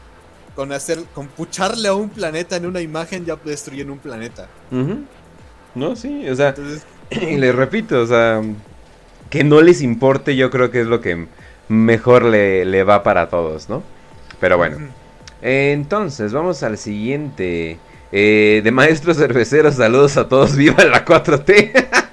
con 0.54 0.72
hacer, 0.72 1.04
con 1.14 1.28
pucharle 1.28 1.88
a 1.88 1.94
un 1.94 2.08
planeta 2.08 2.56
en 2.56 2.66
una 2.66 2.80
imagen 2.80 3.26
ya 3.26 3.36
destruyen 3.36 3.90
un 3.90 3.98
planeta. 3.98 4.48
No, 5.74 5.94
sí, 5.94 6.26
o 6.28 6.34
sea, 6.34 6.54
y 7.10 7.36
les 7.36 7.54
repito, 7.54 8.00
o 8.00 8.06
sea, 8.06 8.42
que 9.28 9.44
no 9.44 9.60
les 9.60 9.82
importe, 9.82 10.36
yo 10.36 10.50
creo 10.50 10.70
que 10.70 10.80
es 10.80 10.86
lo 10.86 11.02
que 11.02 11.26
mejor 11.68 12.24
le, 12.24 12.82
va 12.84 13.02
para 13.02 13.28
todos, 13.28 13.68
¿no? 13.68 13.82
Pero 14.40 14.56
bueno. 14.56 14.78
Entonces, 15.42 16.32
vamos 16.32 16.62
al 16.62 16.78
siguiente. 16.78 17.78
Eh, 18.10 18.62
de 18.64 18.70
maestros 18.70 19.18
cerveceros, 19.18 19.74
saludos 19.74 20.16
a 20.16 20.28
todos, 20.28 20.56
viva 20.56 20.82
la 20.84 21.04
4T. 21.04 21.88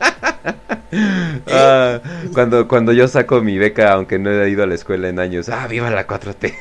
Ah, 1.52 2.00
cuando, 2.34 2.68
cuando 2.68 2.94
yo 2.94 3.08
saco 3.08 3.42
mi 3.42 3.58
beca, 3.58 3.94
aunque 3.94 4.20
no 4.20 4.30
he 4.30 4.50
ido 4.50 4.62
a 4.64 4.68
la 4.68 4.76
escuela 4.76 5.10
en 5.10 5.18
años, 5.20 5.50
ah, 5.50 5.66
viva 5.68 5.90
la 5.90 6.06
4T. 6.06 6.54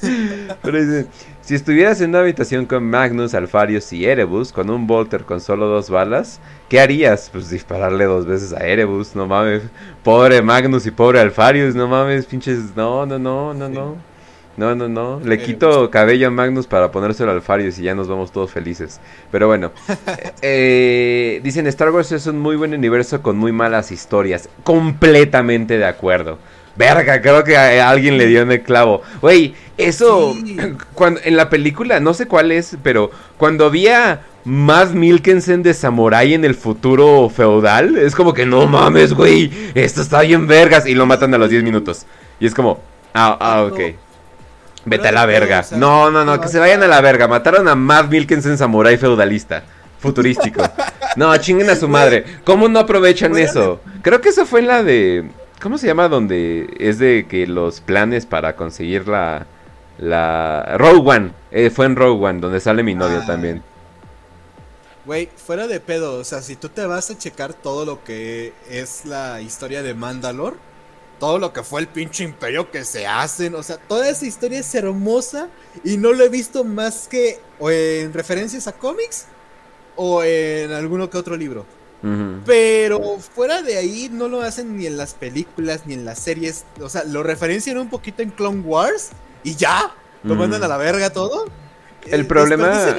si 1.40 1.54
estuvieras 1.54 2.00
en 2.00 2.10
una 2.10 2.20
habitación 2.20 2.66
con 2.66 2.88
Magnus, 2.88 3.34
Alfarius 3.34 3.92
y 3.92 4.04
Erebus, 4.06 4.52
con 4.52 4.70
un 4.70 4.86
Volter 4.86 5.24
con 5.24 5.40
solo 5.40 5.66
dos 5.66 5.90
balas, 5.90 6.40
¿qué 6.68 6.80
harías? 6.80 7.28
Pues 7.32 7.50
dispararle 7.50 8.04
dos 8.04 8.26
veces 8.26 8.52
a 8.52 8.64
Erebus, 8.66 9.16
no 9.16 9.26
mames. 9.26 9.62
Pobre 10.02 10.40
Magnus 10.40 10.86
y 10.86 10.90
pobre 10.90 11.20
Alfarius, 11.20 11.74
no 11.74 11.88
mames, 11.88 12.26
pinches, 12.26 12.76
no, 12.76 13.04
no, 13.04 13.18
no, 13.18 13.52
no, 13.52 13.68
no. 13.68 14.13
No, 14.56 14.74
no, 14.74 14.88
no. 14.88 15.20
Le 15.20 15.38
quito 15.38 15.90
cabello 15.90 16.28
a 16.28 16.30
Magnus 16.30 16.66
para 16.66 16.92
ponérselo 16.92 17.32
al 17.32 17.42
Farius 17.42 17.78
y 17.78 17.82
ya 17.82 17.94
nos 17.94 18.08
vamos 18.08 18.30
todos 18.30 18.50
felices. 18.50 19.00
Pero 19.30 19.48
bueno. 19.48 19.72
eh, 20.42 21.40
dicen 21.42 21.66
Star 21.66 21.90
Wars 21.90 22.12
es 22.12 22.26
un 22.26 22.38
muy 22.38 22.56
buen 22.56 22.72
universo 22.72 23.20
con 23.20 23.36
muy 23.36 23.52
malas 23.52 23.90
historias. 23.90 24.48
Completamente 24.62 25.78
de 25.78 25.86
acuerdo. 25.86 26.38
Verga, 26.76 27.20
creo 27.20 27.44
que 27.44 27.56
a 27.56 27.88
alguien 27.88 28.18
le 28.18 28.26
dio 28.26 28.42
en 28.42 28.52
el 28.52 28.62
clavo. 28.62 29.02
Güey, 29.20 29.54
eso. 29.76 30.36
Cuando, 30.94 31.20
en 31.24 31.36
la 31.36 31.50
película, 31.50 32.00
no 32.00 32.14
sé 32.14 32.26
cuál 32.26 32.52
es, 32.52 32.76
pero 32.82 33.10
cuando 33.36 33.66
había 33.66 34.22
más 34.44 34.92
Milkensen 34.92 35.62
de 35.62 35.74
Samurai 35.74 36.34
en 36.34 36.44
el 36.44 36.54
futuro 36.54 37.28
feudal, 37.28 37.96
es 37.96 38.14
como 38.14 38.34
que 38.34 38.46
no 38.46 38.66
mames, 38.66 39.14
güey. 39.14 39.50
Esto 39.74 40.02
está 40.02 40.20
bien 40.22 40.46
vergas. 40.46 40.86
Y 40.86 40.94
lo 40.94 41.06
matan 41.06 41.34
a 41.34 41.38
los 41.38 41.50
10 41.50 41.64
minutos. 41.64 42.06
Y 42.38 42.46
es 42.46 42.54
como. 42.54 42.80
Ah, 43.12 43.36
ah, 43.40 43.62
ok. 43.62 43.80
Vete 44.84 45.08
a 45.08 45.12
la 45.12 45.26
verga. 45.26 45.64
no, 45.76 46.10
no, 46.10 46.24
no, 46.24 46.40
que 46.40 46.48
se 46.48 46.58
vayan 46.58 46.82
a 46.82 46.88
la 46.88 47.00
verga. 47.00 47.28
Mataron 47.28 47.68
a 47.68 47.74
Matt 47.74 48.10
Milkensen 48.10 48.58
Samurai 48.58 48.96
feudalista. 48.96 49.62
Futurístico. 49.98 50.62
No, 51.16 51.34
chinguen 51.36 51.70
a 51.70 51.76
su 51.76 51.88
madre. 51.88 52.24
¿Cómo 52.44 52.68
no 52.68 52.80
aprovechan 52.80 53.38
eso? 53.38 53.80
Creo 54.02 54.20
que 54.20 54.30
eso 54.30 54.44
fue 54.46 54.60
en 54.60 54.66
la 54.66 54.82
de. 54.82 55.30
¿Cómo 55.62 55.78
se 55.78 55.86
llama? 55.86 56.08
Donde 56.08 56.74
es 56.78 56.98
de 56.98 57.26
que 57.28 57.46
los 57.46 57.80
planes 57.80 58.26
para 58.26 58.56
conseguir 58.56 59.08
la. 59.08 59.46
La. 59.96 60.74
Rogue 60.76 61.08
One. 61.08 61.30
Eh, 61.52 61.70
fue 61.70 61.86
en 61.86 61.96
Rogue 61.96 62.26
One, 62.26 62.40
donde 62.40 62.60
sale 62.60 62.82
mi 62.82 62.94
novio 62.94 63.20
ah. 63.22 63.26
también. 63.26 63.62
Güey, 65.06 65.30
fuera 65.36 65.66
de 65.68 65.80
pedo. 65.80 66.18
O 66.18 66.24
sea, 66.24 66.42
si 66.42 66.56
tú 66.56 66.68
te 66.68 66.84
vas 66.84 67.10
a 67.10 67.16
checar 67.16 67.54
todo 67.54 67.84
lo 67.84 68.02
que 68.02 68.52
es 68.68 69.04
la 69.06 69.40
historia 69.40 69.82
de 69.82 69.94
Mandalore 69.94 70.56
todo 71.24 71.38
lo 71.38 71.54
que 71.54 71.62
fue 71.62 71.80
el 71.80 71.88
pinche 71.88 72.22
imperio 72.22 72.70
que 72.70 72.84
se 72.84 73.06
hacen. 73.06 73.54
O 73.54 73.62
sea, 73.62 73.78
toda 73.78 74.10
esa 74.10 74.26
historia 74.26 74.58
es 74.58 74.74
hermosa 74.74 75.48
y 75.82 75.96
no 75.96 76.12
lo 76.12 76.22
he 76.22 76.28
visto 76.28 76.64
más 76.64 77.08
que 77.08 77.40
o 77.58 77.70
en 77.70 78.12
referencias 78.12 78.66
a 78.66 78.72
cómics 78.72 79.24
o 79.96 80.22
en 80.22 80.70
alguno 80.72 81.08
que 81.08 81.16
otro 81.16 81.34
libro. 81.36 81.64
Pero 82.44 83.18
fuera 83.18 83.62
de 83.62 83.78
ahí 83.78 84.10
no 84.12 84.28
lo 84.28 84.42
hacen 84.42 84.76
ni 84.76 84.84
en 84.84 84.98
las 84.98 85.14
películas 85.14 85.86
ni 85.86 85.94
en 85.94 86.04
las 86.04 86.18
series. 86.18 86.66
O 86.82 86.90
sea, 86.90 87.04
lo 87.04 87.22
referencian 87.22 87.78
un 87.78 87.88
poquito 87.88 88.22
en 88.22 88.28
Clone 88.28 88.60
Wars 88.60 89.12
y 89.42 89.54
ya. 89.54 89.94
Lo 90.24 90.34
mandan 90.34 90.62
a 90.62 90.68
la 90.68 90.76
verga 90.76 91.08
todo. 91.08 91.46
El 92.10 92.26
problema. 92.26 92.96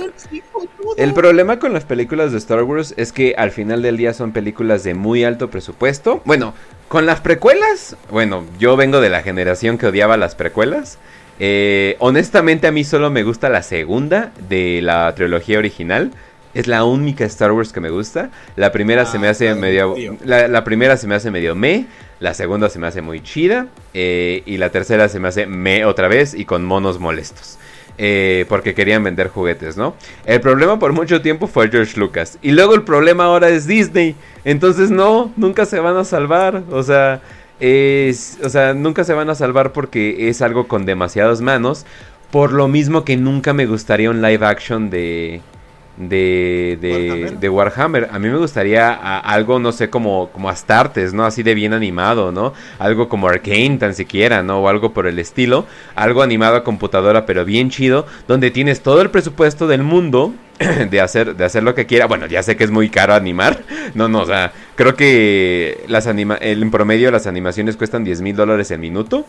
El 0.97 1.13
problema 1.13 1.59
con 1.59 1.73
las 1.73 1.83
películas 1.83 2.31
de 2.31 2.37
Star 2.37 2.63
Wars 2.63 2.93
es 2.97 3.11
que 3.11 3.35
al 3.37 3.51
final 3.51 3.81
del 3.81 3.97
día 3.97 4.13
son 4.13 4.31
películas 4.31 4.83
de 4.83 4.93
muy 4.93 5.23
alto 5.23 5.49
presupuesto. 5.49 6.21
Bueno, 6.25 6.53
con 6.87 7.05
las 7.05 7.19
precuelas, 7.19 7.97
bueno, 8.09 8.45
yo 8.59 8.77
vengo 8.77 9.01
de 9.01 9.09
la 9.09 9.21
generación 9.21 9.77
que 9.77 9.87
odiaba 9.87 10.15
las 10.15 10.35
precuelas. 10.35 10.97
Eh, 11.39 11.97
honestamente 11.99 12.67
a 12.67 12.71
mí 12.71 12.85
solo 12.85 13.09
me 13.09 13.23
gusta 13.23 13.49
la 13.49 13.61
segunda 13.61 14.31
de 14.47 14.81
la 14.81 15.13
trilogía 15.15 15.57
original. 15.57 16.11
Es 16.53 16.67
la 16.67 16.85
única 16.85 17.25
Star 17.25 17.51
Wars 17.51 17.73
que 17.73 17.81
me 17.81 17.89
gusta. 17.89 18.29
La 18.55 18.71
primera 18.71 19.05
se 19.05 19.19
me 19.19 19.27
ah, 19.27 19.31
hace 19.31 19.53
medio. 19.55 19.95
La, 20.23 20.63
primera 20.63 20.95
se 20.95 21.05
me 21.05 21.15
hace 21.15 21.29
medio 21.29 21.53
me. 21.53 21.87
La 22.21 22.33
segunda 22.33 22.69
se 22.69 22.79
me 22.79 22.87
hace 22.87 23.01
muy 23.01 23.21
chida. 23.21 23.67
Eh, 23.93 24.41
y 24.45 24.55
la 24.55 24.69
tercera 24.69 25.09
se 25.09 25.19
me 25.19 25.27
hace 25.27 25.47
me 25.47 25.83
otra 25.83 26.07
vez 26.07 26.33
y 26.33 26.45
con 26.45 26.63
monos 26.63 26.97
molestos. 26.99 27.57
Eh, 27.97 28.45
porque 28.49 28.73
querían 28.73 29.03
vender 29.03 29.29
juguetes, 29.29 29.77
¿no? 29.77 29.95
El 30.25 30.41
problema 30.41 30.79
por 30.79 30.91
mucho 30.91 31.21
tiempo 31.21 31.47
fue 31.47 31.69
George 31.69 31.97
Lucas. 31.97 32.37
Y 32.41 32.51
luego 32.51 32.75
el 32.75 32.83
problema 32.83 33.25
ahora 33.25 33.49
es 33.49 33.67
Disney. 33.67 34.15
Entonces 34.43 34.91
no, 34.91 35.31
nunca 35.37 35.65
se 35.65 35.79
van 35.79 35.95
a 35.95 36.03
salvar. 36.03 36.63
O 36.71 36.83
sea, 36.83 37.21
es, 37.59 38.37
o 38.43 38.49
sea, 38.49 38.73
nunca 38.73 39.03
se 39.03 39.13
van 39.13 39.29
a 39.29 39.35
salvar 39.35 39.71
porque 39.71 40.27
es 40.29 40.41
algo 40.41 40.67
con 40.67 40.85
demasiadas 40.85 41.41
manos. 41.41 41.85
Por 42.31 42.51
lo 42.51 42.67
mismo 42.67 43.05
que 43.05 43.15
nunca 43.15 43.53
me 43.53 43.65
gustaría 43.65 44.09
un 44.09 44.21
live 44.21 44.45
action 44.45 44.89
de, 44.89 45.41
de, 45.97 47.35
de, 47.39 47.49
Warhammer. 47.49 48.09
A 48.11 48.19
mí 48.19 48.29
me 48.29 48.37
gustaría 48.37 48.93
algo, 48.93 49.59
no 49.59 49.71
sé, 49.71 49.89
como, 49.89 50.29
como 50.31 50.49
Astartes, 50.49 51.13
¿no? 51.13 51.25
Así 51.25 51.43
de 51.43 51.53
bien 51.53 51.73
animado, 51.73 52.31
¿no? 52.31 52.53
Algo 52.79 53.07
como 53.07 53.27
Arcane, 53.27 53.77
tan 53.77 53.93
siquiera, 53.93 54.43
¿no? 54.43 54.59
O 54.59 54.67
algo 54.67 54.93
por 54.93 55.07
el 55.07 55.19
estilo. 55.19 55.65
Algo 55.95 56.21
animado 56.21 56.57
a 56.57 56.63
computadora, 56.63 57.25
pero 57.25 57.45
bien 57.45 57.69
chido, 57.69 58.05
donde 58.27 58.51
tienes 58.51 58.81
todo 58.81 59.01
el 59.01 59.09
presupuesto 59.09 59.67
del 59.67 59.83
mundo 59.83 60.33
de 60.89 61.01
hacer, 61.01 61.35
de 61.35 61.45
hacer 61.45 61.63
lo 61.63 61.75
que 61.75 61.85
quiera. 61.85 62.07
Bueno, 62.07 62.25
ya 62.27 62.43
sé 62.43 62.55
que 62.57 62.63
es 62.63 62.71
muy 62.71 62.89
caro 62.89 63.13
animar. 63.13 63.63
No, 63.93 64.07
no, 64.07 64.21
o 64.21 64.25
sea, 64.25 64.51
creo 64.75 64.95
que 64.95 65.83
las 65.87 66.07
anima 66.07 66.37
en 66.39 66.71
promedio 66.71 67.11
las 67.11 67.27
animaciones 67.27 67.77
cuestan 67.77 68.03
10 68.03 68.21
mil 68.21 68.35
dólares 68.35 68.71
el 68.71 68.79
minuto. 68.79 69.25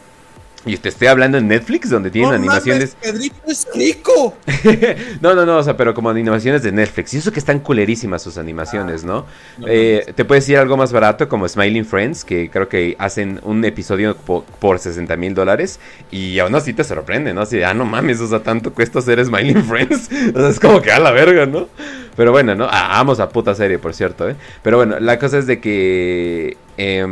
Y 0.67 0.77
te 0.79 0.89
estoy 0.89 1.07
hablando 1.07 1.39
en 1.39 1.47
Netflix, 1.47 1.91
donde 1.91 2.11
tienen 2.11 2.35
animaciones. 2.35 2.97
Pedrito 3.01 3.37
es 3.47 3.69
rico. 3.73 4.35
no, 5.21 5.33
no, 5.33 5.47
no, 5.47 5.59
o 5.59 5.63
sea, 5.63 5.77
pero 5.77 5.95
como 5.95 6.11
animaciones 6.11 6.65
de 6.65 6.73
Netflix. 6.73 7.15
Y 7.15 7.19
eso 7.19 7.33
que 7.33 7.39
están 7.39 7.61
culerísimas 7.61 8.21
sus 8.21 8.37
animaciones, 8.37 9.05
¿no? 9.05 9.27
eh, 9.65 10.13
te 10.15 10.25
puedes 10.25 10.49
ir 10.49 10.59
algo 10.59 10.77
más 10.77 10.93
barato, 10.93 11.29
como 11.29 11.49
Smiling 11.49 11.85
Friends, 11.85 12.25
que 12.25 12.51
creo 12.51 12.69
que 12.69 12.97
hacen 12.99 13.39
un 13.45 13.65
episodio 13.65 14.17
por, 14.17 14.79
60 14.81 15.17
mil 15.17 15.35
dólares. 15.35 15.79
Y 16.11 16.41
aún 16.41 16.55
así 16.57 16.73
te 16.73 16.83
sorprende, 16.83 17.33
¿no? 17.33 17.43
Así, 17.43 17.63
ah, 17.63 17.73
no 17.73 17.85
mames, 17.85 18.21
o 18.21 18.27
sea, 18.27 18.41
tanto 18.41 18.73
cuesta 18.73 18.99
hacer 18.99 19.25
Smiling 19.25 19.65
Friends. 19.69 20.11
o 20.35 20.41
sea, 20.41 20.49
es 20.49 20.59
como 20.59 20.83
que 20.83 20.91
a 20.91 20.99
la 20.99 21.13
verga, 21.13 21.47
¿no? 21.47 21.69
Pero 22.17 22.33
bueno, 22.33 22.57
¿no? 22.57 22.67
Ah, 22.69 22.89
vamos 22.95 23.21
a 23.21 23.29
puta 23.29 23.55
serie, 23.55 23.79
por 23.79 23.95
cierto, 23.95 24.29
¿eh? 24.29 24.35
Pero 24.63 24.79
bueno, 24.79 24.99
la 24.99 25.17
cosa 25.19 25.39
es 25.39 25.47
de 25.47 25.61
que. 25.61 26.57
Eh, 26.77 27.07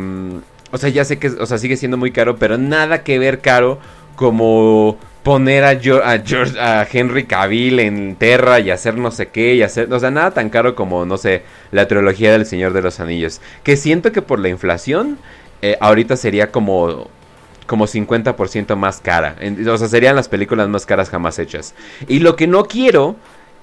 o 0.75 0.77
sea, 0.77 0.89
ya 0.89 1.05
sé 1.05 1.17
que, 1.19 1.29
o 1.29 1.45
sea, 1.45 1.57
sigue 1.57 1.77
siendo 1.77 1.95
muy 1.95 2.11
caro, 2.11 2.35
pero 2.35 2.57
nada 2.57 3.01
que 3.01 3.17
ver 3.17 3.39
caro 3.39 3.79
como 4.17 4.97
poner 5.23 5.63
a, 5.63 5.79
George, 5.79 6.59
a 6.59 6.85
Henry 6.91 7.23
Cavill 7.23 7.79
en 7.79 8.17
Terra 8.17 8.59
y 8.59 8.71
hacer 8.71 8.97
no 8.97 9.09
sé 9.09 9.27
qué 9.27 9.55
y 9.55 9.63
hacer, 9.63 9.91
o 9.91 9.99
sea, 10.01 10.11
nada 10.11 10.31
tan 10.31 10.49
caro 10.49 10.75
como, 10.75 11.05
no 11.05 11.15
sé, 11.15 11.43
la 11.71 11.87
trilogía 11.87 12.33
del 12.33 12.45
Señor 12.45 12.73
de 12.73 12.81
los 12.81 12.99
Anillos. 12.99 13.39
Que 13.63 13.77
siento 13.77 14.11
que 14.11 14.21
por 14.21 14.39
la 14.39 14.49
inflación, 14.49 15.17
eh, 15.61 15.77
ahorita 15.79 16.17
sería 16.17 16.51
como 16.51 17.09
como 17.67 17.87
50% 17.87 18.75
más 18.75 18.99
cara. 18.99 19.37
o 19.67 19.77
sea, 19.77 19.87
serían 19.87 20.17
las 20.17 20.27
películas 20.27 20.67
más 20.67 20.85
caras 20.85 21.09
jamás 21.09 21.39
hechas. 21.39 21.73
Y 22.09 22.19
lo 22.19 22.35
que 22.35 22.47
no 22.47 22.65
quiero 22.65 23.15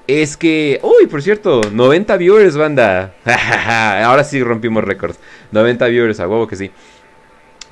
es 0.06 0.36
que... 0.36 0.80
Uy, 0.82 1.06
por 1.06 1.22
cierto, 1.22 1.60
90 1.70 2.16
viewers, 2.16 2.56
banda. 2.56 3.14
Ahora 4.04 4.24
sí 4.24 4.42
rompimos 4.42 4.84
récords. 4.84 5.18
90 5.52 5.86
viewers, 5.86 6.20
a 6.20 6.28
huevo 6.28 6.46
que 6.46 6.56
sí. 6.56 6.70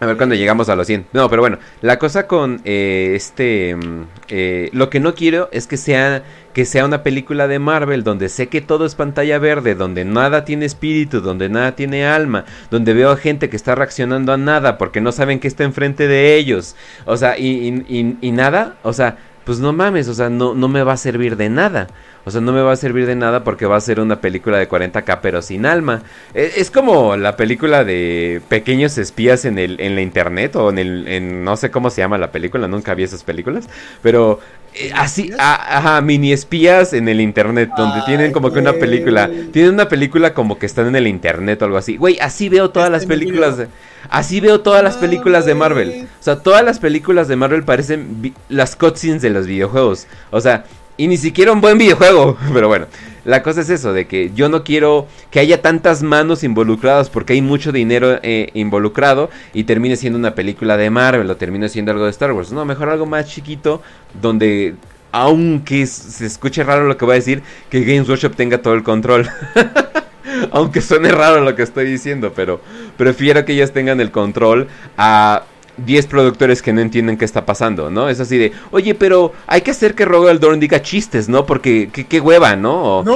A 0.01 0.07
ver 0.07 0.16
cuando 0.16 0.34
llegamos 0.34 0.70
a 0.70 0.76
los 0.76 0.86
100. 0.86 1.07
No, 1.12 1.28
pero 1.28 1.42
bueno, 1.42 1.59
la 1.82 1.98
cosa 1.98 2.26
con 2.26 2.62
eh, 2.64 3.12
este... 3.14 3.76
Mm, 3.76 4.05
eh, 4.28 4.70
lo 4.72 4.88
que 4.88 4.98
no 4.98 5.14
quiero 5.14 5.51
es 5.53 5.66
que 5.66 5.76
sea, 5.76 6.22
que 6.55 6.64
sea 6.64 6.86
una 6.86 7.03
película 7.03 7.48
de 7.48 7.59
Marvel 7.59 8.03
donde 8.03 8.30
sé 8.30 8.48
que 8.48 8.62
todo 8.62 8.86
es 8.86 8.94
pantalla 8.94 9.38
verde, 9.38 9.74
donde 9.74 10.07
nada 10.07 10.46
tiene 10.46 10.64
espíritu, 10.64 11.20
donde 11.20 11.51
nada 11.51 11.76
tiene 11.76 12.07
alma, 12.07 12.46
donde 12.70 12.94
veo 12.94 13.11
a 13.11 13.16
gente 13.16 13.51
que 13.51 13.57
está 13.57 13.74
reaccionando 13.74 14.32
a 14.32 14.38
nada 14.38 14.78
porque 14.78 15.03
no 15.03 15.12
saben 15.12 15.38
que 15.38 15.48
está 15.48 15.64
enfrente 15.64 16.09
de 16.09 16.36
ellos. 16.36 16.76
O 17.05 17.16
sea, 17.18 17.38
y, 17.38 17.84
y, 17.88 18.16
y 18.20 18.32
nada, 18.32 18.76
o 18.82 18.94
sea, 18.94 19.18
pues 19.45 19.59
no 19.59 19.72
mames, 19.72 20.09
o 20.09 20.14
sea, 20.14 20.28
no, 20.28 20.55
no 20.55 20.68
me 20.68 20.82
va 20.82 20.93
a 20.93 20.97
servir 20.97 21.36
de 21.36 21.49
nada. 21.49 21.88
O 22.24 22.30
sea, 22.30 22.41
no 22.43 22.53
me 22.53 22.61
va 22.61 22.72
a 22.72 22.76
servir 22.76 23.07
de 23.07 23.16
nada 23.16 23.45
porque 23.45 23.64
va 23.64 23.76
a 23.76 23.80
ser 23.80 23.99
una 23.99 24.20
película 24.20 24.59
de 24.59 24.68
40k 24.68 25.20
pero 25.22 25.41
sin 25.41 25.64
alma. 25.64 26.03
E, 26.34 26.53
es, 26.57 26.70
como 26.70 27.16
la 27.16 27.36
película 27.36 27.82
de 27.82 28.43
pequeños 28.49 28.99
espías 28.99 29.47
en 29.47 29.59
el 29.59 29.80
en 29.80 29.95
la 29.95 30.03
internet 30.03 30.55
o 30.57 30.68
en 30.68 30.78
el 30.78 31.09
en 31.09 31.45
no 31.45 31.57
sé 31.57 31.70
cómo 31.70 31.88
se 31.88 32.03
llama 32.03 32.18
la 32.18 32.30
película, 32.30 32.68
nunca 32.68 32.95
vi 32.95 33.05
esas 33.05 33.24
películas, 33.24 33.68
pero 34.03 34.41
eh, 34.74 34.93
así 34.95 35.32
ajá, 35.38 36.01
mini 36.03 36.32
espías 36.32 36.93
en 36.93 37.09
el 37.09 37.22
internet 37.22 37.70
donde 37.74 38.03
tienen 38.03 38.32
como 38.32 38.53
que 38.53 38.59
una 38.59 38.74
película, 38.74 39.30
tienen 39.53 39.72
una 39.72 39.88
película 39.88 40.34
como 40.34 40.59
que 40.59 40.66
están 40.66 40.88
en 40.88 40.97
el 40.97 41.07
internet 41.07 41.62
o 41.62 41.64
algo 41.64 41.78
así. 41.78 41.97
Güey, 41.97 42.18
así 42.20 42.51
veo 42.51 42.70
todas 42.70 42.91
las 42.91 43.07
películas 43.07 43.57
de, 43.57 43.68
así 44.09 44.40
veo 44.40 44.61
todas 44.61 44.82
las 44.82 44.96
películas 44.96 45.44
de 45.44 45.55
Marvel. 45.55 46.09
O 46.20 46.22
sea, 46.22 46.36
todas 46.36 46.64
las 46.64 46.78
películas 46.78 47.28
de 47.28 47.36
Marvel 47.36 47.64
parecen 47.64 48.34
las 48.48 48.76
cutscenes 48.76 49.22
de 49.22 49.30
los 49.30 49.46
videojuegos. 49.46 50.07
O 50.30 50.40
sea, 50.40 50.64
y 51.01 51.07
ni 51.07 51.16
siquiera 51.16 51.53
un 51.53 51.61
buen 51.61 51.78
videojuego. 51.78 52.36
Pero 52.53 52.68
bueno, 52.68 52.86
la 53.24 53.42
cosa 53.42 53.62
es 53.62 53.70
eso, 53.70 53.92
de 53.92 54.07
que 54.07 54.32
yo 54.34 54.48
no 54.48 54.64
quiero 54.64 55.07
que 55.30 55.40
haya 55.40 55.62
tantas 55.62 56.03
manos 56.03 56.44
involucradas 56.44 57.09
porque 57.09 57.32
hay 57.32 57.42
mucho 57.42 57.72
dinero 57.72 58.18
eh, 58.22 58.51
involucrado 58.55 59.30
y 59.55 59.64
termine 59.64 59.96
siendo 59.96 60.18
una 60.18 60.34
película 60.34 60.76
de 60.76 60.90
Marvel 60.90 61.30
o 61.30 61.36
termine 61.36 61.68
siendo 61.68 61.92
algo 61.92 62.05
de 62.05 62.11
Star 62.11 62.32
Wars. 62.32 62.53
No, 62.53 62.64
mejor 62.64 62.90
algo 62.90 63.07
más 63.07 63.26
chiquito 63.26 63.80
donde, 64.20 64.74
aunque 65.11 65.86
se 65.86 66.26
escuche 66.26 66.64
raro 66.64 66.86
lo 66.86 66.98
que 66.98 67.05
voy 67.07 67.12
a 67.12 67.16
decir, 67.16 67.42
que 67.70 67.80
Games 67.82 68.09
Workshop 68.09 68.36
tenga 68.36 68.59
todo 68.61 68.74
el 68.74 68.82
control. 68.82 69.28
aunque 70.53 70.80
suene 70.80 71.11
raro 71.11 71.41
lo 71.41 71.55
que 71.55 71.62
estoy 71.62 71.86
diciendo, 71.86 72.32
pero 72.34 72.61
prefiero 72.97 73.45
que 73.45 73.53
ellas 73.53 73.72
tengan 73.72 74.01
el 74.01 74.11
control 74.11 74.68
a 74.97 75.45
10 75.84 76.07
productores 76.07 76.62
que 76.62 76.72
no 76.72 76.80
entienden 76.80 77.16
qué 77.16 77.24
está 77.24 77.47
pasando, 77.47 77.91
¿no? 77.91 78.09
Es 78.09 78.20
así 78.20 78.38
de, 78.38 78.53
oye, 78.70 78.95
pero 78.95 79.32
hay 79.47 79.62
que 79.62 79.70
hacer 79.70 79.95
que 79.95 80.05
Rogal 80.05 80.41
Dorn 80.41 80.61
diga 80.61 80.82
chistes, 80.82 81.28
¿no? 81.28 81.47
Porque 81.47 81.91
qué, 81.91 82.20
hueva, 82.20 82.57
¿no? 82.57 82.99
O, 82.99 83.05
¡No! 83.05 83.14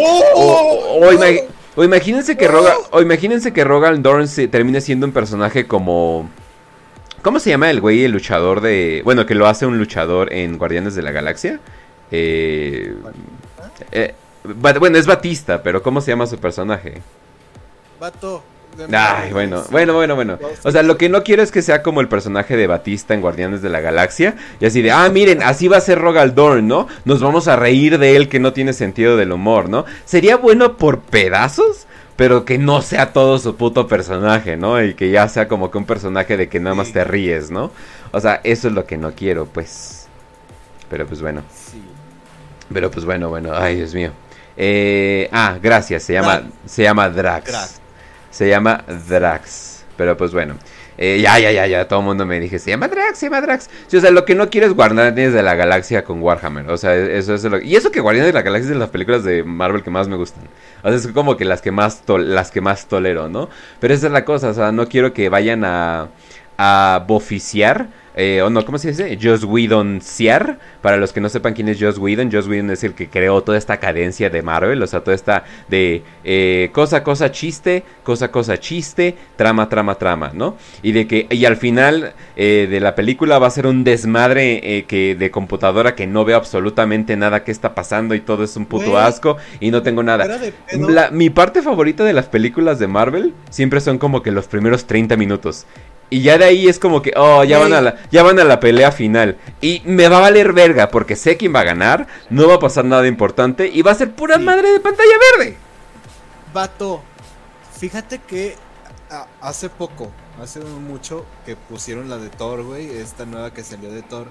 O, 1.77 1.83
imagínense 1.83 2.37
que 2.37 2.47
Rogal, 2.49 2.77
o 2.91 3.01
imagínense 3.03 3.53
que 3.53 3.65
Dorn 3.65 4.29
se 4.29 4.49
termine 4.49 4.81
siendo 4.81 5.07
un 5.07 5.13
personaje 5.13 5.67
como... 5.67 6.29
¿Cómo 7.23 7.41
se 7.41 7.51
llama 7.51 7.71
el 7.71 7.81
güey, 7.81 8.05
el 8.05 8.13
luchador 8.13 8.61
de... 8.61 9.01
Bueno, 9.03 9.25
que 9.25 9.35
lo 9.35 9.47
hace 9.47 9.65
un 9.65 9.79
luchador 9.79 10.33
en 10.33 10.59
Guardianes 10.59 10.95
de 10.95 11.03
la 11.03 11.11
Galaxia? 11.11 11.59
Eh, 12.11 12.95
eh, 13.93 14.15
bueno, 14.45 14.99
es 14.99 15.07
Batista, 15.07 15.63
pero 15.63 15.83
¿cómo 15.83 16.01
se 16.01 16.11
llama 16.11 16.27
su 16.27 16.39
personaje? 16.39 17.01
Bato. 17.99 18.43
Ay, 18.93 19.33
bueno, 19.33 19.63
bueno, 19.71 19.95
bueno, 19.95 20.15
bueno. 20.17 20.39
O 20.65 20.71
sea, 20.71 20.83
lo 20.83 20.99
que 20.99 21.09
no 21.09 21.23
quiero 21.23 21.43
es 21.43 21.53
que 21.53 21.63
sea 21.63 21.83
como 21.83 22.01
el 22.01 22.09
personaje 22.09 22.57
de 22.57 22.67
Batista 22.67 23.15
en 23.15 23.21
Guardianes 23.21 23.63
de 23.63 23.69
la 23.69 23.81
Galaxia. 23.81 24.35
Y 24.61 24.67
así 24.67 24.83
de, 24.83 24.91
ah, 24.91 25.09
miren, 25.11 25.43
así 25.43 25.69
va 25.69 25.77
a 25.77 25.81
ser 25.81 26.01
Rogal 26.01 26.35
Dorn, 26.35 26.67
¿no? 26.67 26.89
Nos 27.05 27.21
vamos 27.21 27.49
a 27.49 27.57
reír 27.57 27.99
de 27.99 28.17
él 28.17 28.29
que 28.29 28.41
no 28.41 28.53
tiene 28.53 28.73
sentido 28.73 29.17
del 29.17 29.33
humor, 29.33 29.69
¿no? 29.69 29.85
Sería 30.05 30.37
bueno 30.37 30.77
por 30.77 31.01
pedazos, 31.01 31.87
pero 32.17 32.45
que 32.45 32.59
no 32.59 32.83
sea 32.83 33.13
todo 33.13 33.39
su 33.39 33.57
puto 33.57 33.87
personaje, 33.87 34.57
¿no? 34.57 34.83
Y 34.83 34.95
que 34.95 35.11
ya 35.11 35.29
sea 35.29 35.47
como 35.47 35.71
que 35.71 35.79
un 35.79 35.87
personaje 35.87 36.37
de 36.37 36.49
que 36.49 36.61
nada 36.61 36.75
más 36.75 36.93
te 36.93 37.05
ríes, 37.05 37.51
¿no? 37.51 37.71
O 38.11 38.21
sea, 38.21 38.41
eso 38.45 38.69
es 38.69 38.75
lo 38.75 38.87
que 38.87 38.97
no 38.97 39.13
quiero, 39.13 39.47
pues. 39.47 40.09
Pero 40.91 41.07
pues 41.07 41.21
bueno. 41.21 41.43
Pero 42.73 42.91
pues 42.91 43.05
bueno, 43.05 43.29
bueno, 43.29 43.53
ay, 43.55 43.77
Dios 43.77 43.95
mío. 43.95 44.11
Eh, 44.57 45.29
ah, 45.33 45.59
gracias, 45.63 46.03
se 46.03 46.13
llama, 46.13 46.43
se 46.65 46.83
llama 46.83 47.09
Drax. 47.09 47.81
Se 48.31 48.49
llama 48.49 48.85
Drax. 49.09 49.85
Pero 49.97 50.17
pues 50.17 50.33
bueno. 50.33 50.57
Eh, 50.97 51.21
ya, 51.21 51.41
ya, 51.41 51.51
ya, 51.51 51.67
ya, 51.67 51.89
todo 51.89 51.99
el 52.01 52.05
mundo 52.05 52.25
me 52.25 52.39
dije, 52.39 52.61
se 52.61 52.71
llama 52.71 52.87
Drax, 52.87 53.19
se 53.19 53.27
llama 53.27 53.41
Drax. 53.41 53.69
o 53.93 54.01
sea, 54.01 54.13
lo 54.13 54.25
que 54.25 54.37
no 54.37 54.49
quiero 54.49 54.69
es 54.69 54.75
Guardianes 54.75 55.33
de 55.33 55.43
la 55.43 55.55
Galaxia 55.55 56.05
con 56.05 56.23
Warhammer. 56.23 56.71
O 56.71 56.77
sea, 56.77 56.95
eso 56.95 57.35
es 57.35 57.43
lo 57.45 57.61
Y 57.61 57.75
eso 57.75 57.91
que 57.91 58.01
Guardianes 58.01 58.29
de 58.29 58.33
la 58.33 58.43
Galaxia 58.43 58.67
es 58.69 58.75
de 58.75 58.79
las 58.79 58.91
películas 58.91 59.25
de 59.25 59.43
Marvel 59.43 59.83
que 59.83 59.91
más 59.91 60.07
me 60.07 60.17
gustan. 60.17 60.45
O 60.83 60.89
sea, 60.89 60.97
es 60.97 61.07
como 61.09 61.37
que 61.37 61.45
las 61.45 61.63
que 61.63 61.73
más, 61.73 62.03
las 62.07 62.51
que 62.53 62.61
más 62.61 62.87
tolero, 62.87 63.29
¿no? 63.29 63.49
Pero 63.81 63.93
esa 63.93 64.07
es 64.07 64.13
la 64.13 64.25
cosa, 64.25 64.51
o 64.51 64.55
sea, 64.55 64.71
no 64.71 64.89
quiero 64.89 65.13
que 65.13 65.29
vayan 65.29 65.65
a, 65.65 66.09
a 66.59 67.05
boficiar 67.07 67.89
eh, 68.17 68.43
o 68.43 68.51
no, 68.51 68.65
¿cómo 68.65 68.79
se 68.79 68.89
dice? 68.89 69.19
Joss 69.21 69.45
Whedon 69.45 70.01
Ciar. 70.01 70.59
Para 70.81 70.97
los 70.97 71.13
que 71.13 71.21
no 71.21 71.29
sepan 71.29 71.55
quién 71.55 71.69
es 71.69 71.81
Joss 71.81 71.99
Whedon, 71.99 72.31
Joss 72.31 72.47
Whedon 72.47 72.71
es 72.71 72.85
el 72.85 72.95
que 72.95 73.09
creó 73.09 73.43
toda 73.43 73.59
esta 73.59 73.79
cadencia 73.79 74.31
de 74.31 74.43
Marvel, 74.43 74.83
o 74.83 74.87
sea, 74.87 75.01
toda 75.01 75.15
esta 75.15 75.45
de 75.69 76.03
eh, 76.23 76.71
cosa, 76.73 77.03
cosa, 77.03 77.33
chiste, 77.33 77.83
cosa, 78.03 78.31
cosa, 78.31 78.59
chiste, 78.59 79.17
trama, 79.37 79.69
trama, 79.69 79.97
trama, 79.97 80.31
¿no? 80.33 80.57
Y 80.83 80.93
de 80.93 81.07
que, 81.07 81.27
y 81.31 81.45
al 81.45 81.57
final 81.57 82.13
eh, 82.37 82.69
de 82.71 82.81
la 82.81 82.95
película 82.95 83.39
va 83.39 83.49
a 83.49 83.51
ser 83.51 83.67
un 83.67 83.83
desmadre 83.83 84.85
que 84.87 85.17
de 85.19 85.31
computadora 85.31 85.95
que 85.95 86.07
no 86.07 86.25
veo 86.25 86.37
absolutamente 86.37 87.17
nada 87.17 87.43
que 87.45 87.51
está 87.51 87.75
pasando 87.75 88.15
y 88.15 88.21
todo 88.21 88.45
es 88.45 88.57
un 88.57 88.67
puto 88.67 88.99
asco 88.99 89.39
y 89.61 89.71
no 89.71 89.83
tengo 89.83 90.03
nada. 90.03 90.39
mi 91.11 91.31
parte 91.31 91.63
favorita 91.63 92.05
de 92.05 92.13
las 92.13 92.27
películas 92.27 92.79
de 92.79 92.87
Marvel 92.87 93.35
siempre 93.51 93.81
son 93.81 93.99
como 93.99 94.23
que 94.23 94.31
los 94.31 94.47
primeros 94.47 94.87
30 94.87 95.17
minutos. 95.17 95.67
Y 96.15 96.23
ya 96.23 96.39
de 96.39 96.45
ahí 96.45 96.69
es 96.69 96.79
como 96.79 97.03
que, 97.03 97.13
oh, 97.17 97.43
ya 97.43 97.59
van, 97.59 97.73
a 97.73 97.81
la, 97.81 97.97
ya 98.13 98.23
van 98.23 98.39
a 98.39 98.45
la 98.45 98.61
pelea 98.61 98.93
final. 98.93 99.37
Y 99.61 99.83
me 99.85 100.07
va 100.09 100.19
a 100.19 100.21
valer 100.21 100.53
verga 100.53 100.89
porque 100.89 101.17
sé 101.17 101.37
quién 101.37 101.53
va 101.53 101.59
a 101.59 101.65
ganar, 101.65 102.07
no 102.31 102.47
va 102.47 102.55
a 102.55 102.59
pasar 102.61 102.85
nada 102.85 103.09
importante 103.09 103.67
y 103.67 103.83
va 103.83 103.91
a 103.91 103.97
ser 103.97 104.13
pura 104.13 104.39
madre 104.39 104.71
de 104.71 104.79
pantalla 104.79 105.15
verde. 105.37 105.57
Vato, 106.53 107.03
fíjate 107.81 108.21
que 108.21 108.55
hace 109.41 109.69
poco, 109.69 110.13
hace 110.41 110.61
mucho, 110.61 111.27
que 111.45 111.57
pusieron 111.57 112.09
la 112.09 112.19
de 112.19 112.29
Thor, 112.29 112.63
güey, 112.63 112.97
esta 112.97 113.27
nueva 113.27 113.53
que 113.53 113.65
salió 113.65 113.91
de 113.91 114.03
Thor. 114.03 114.29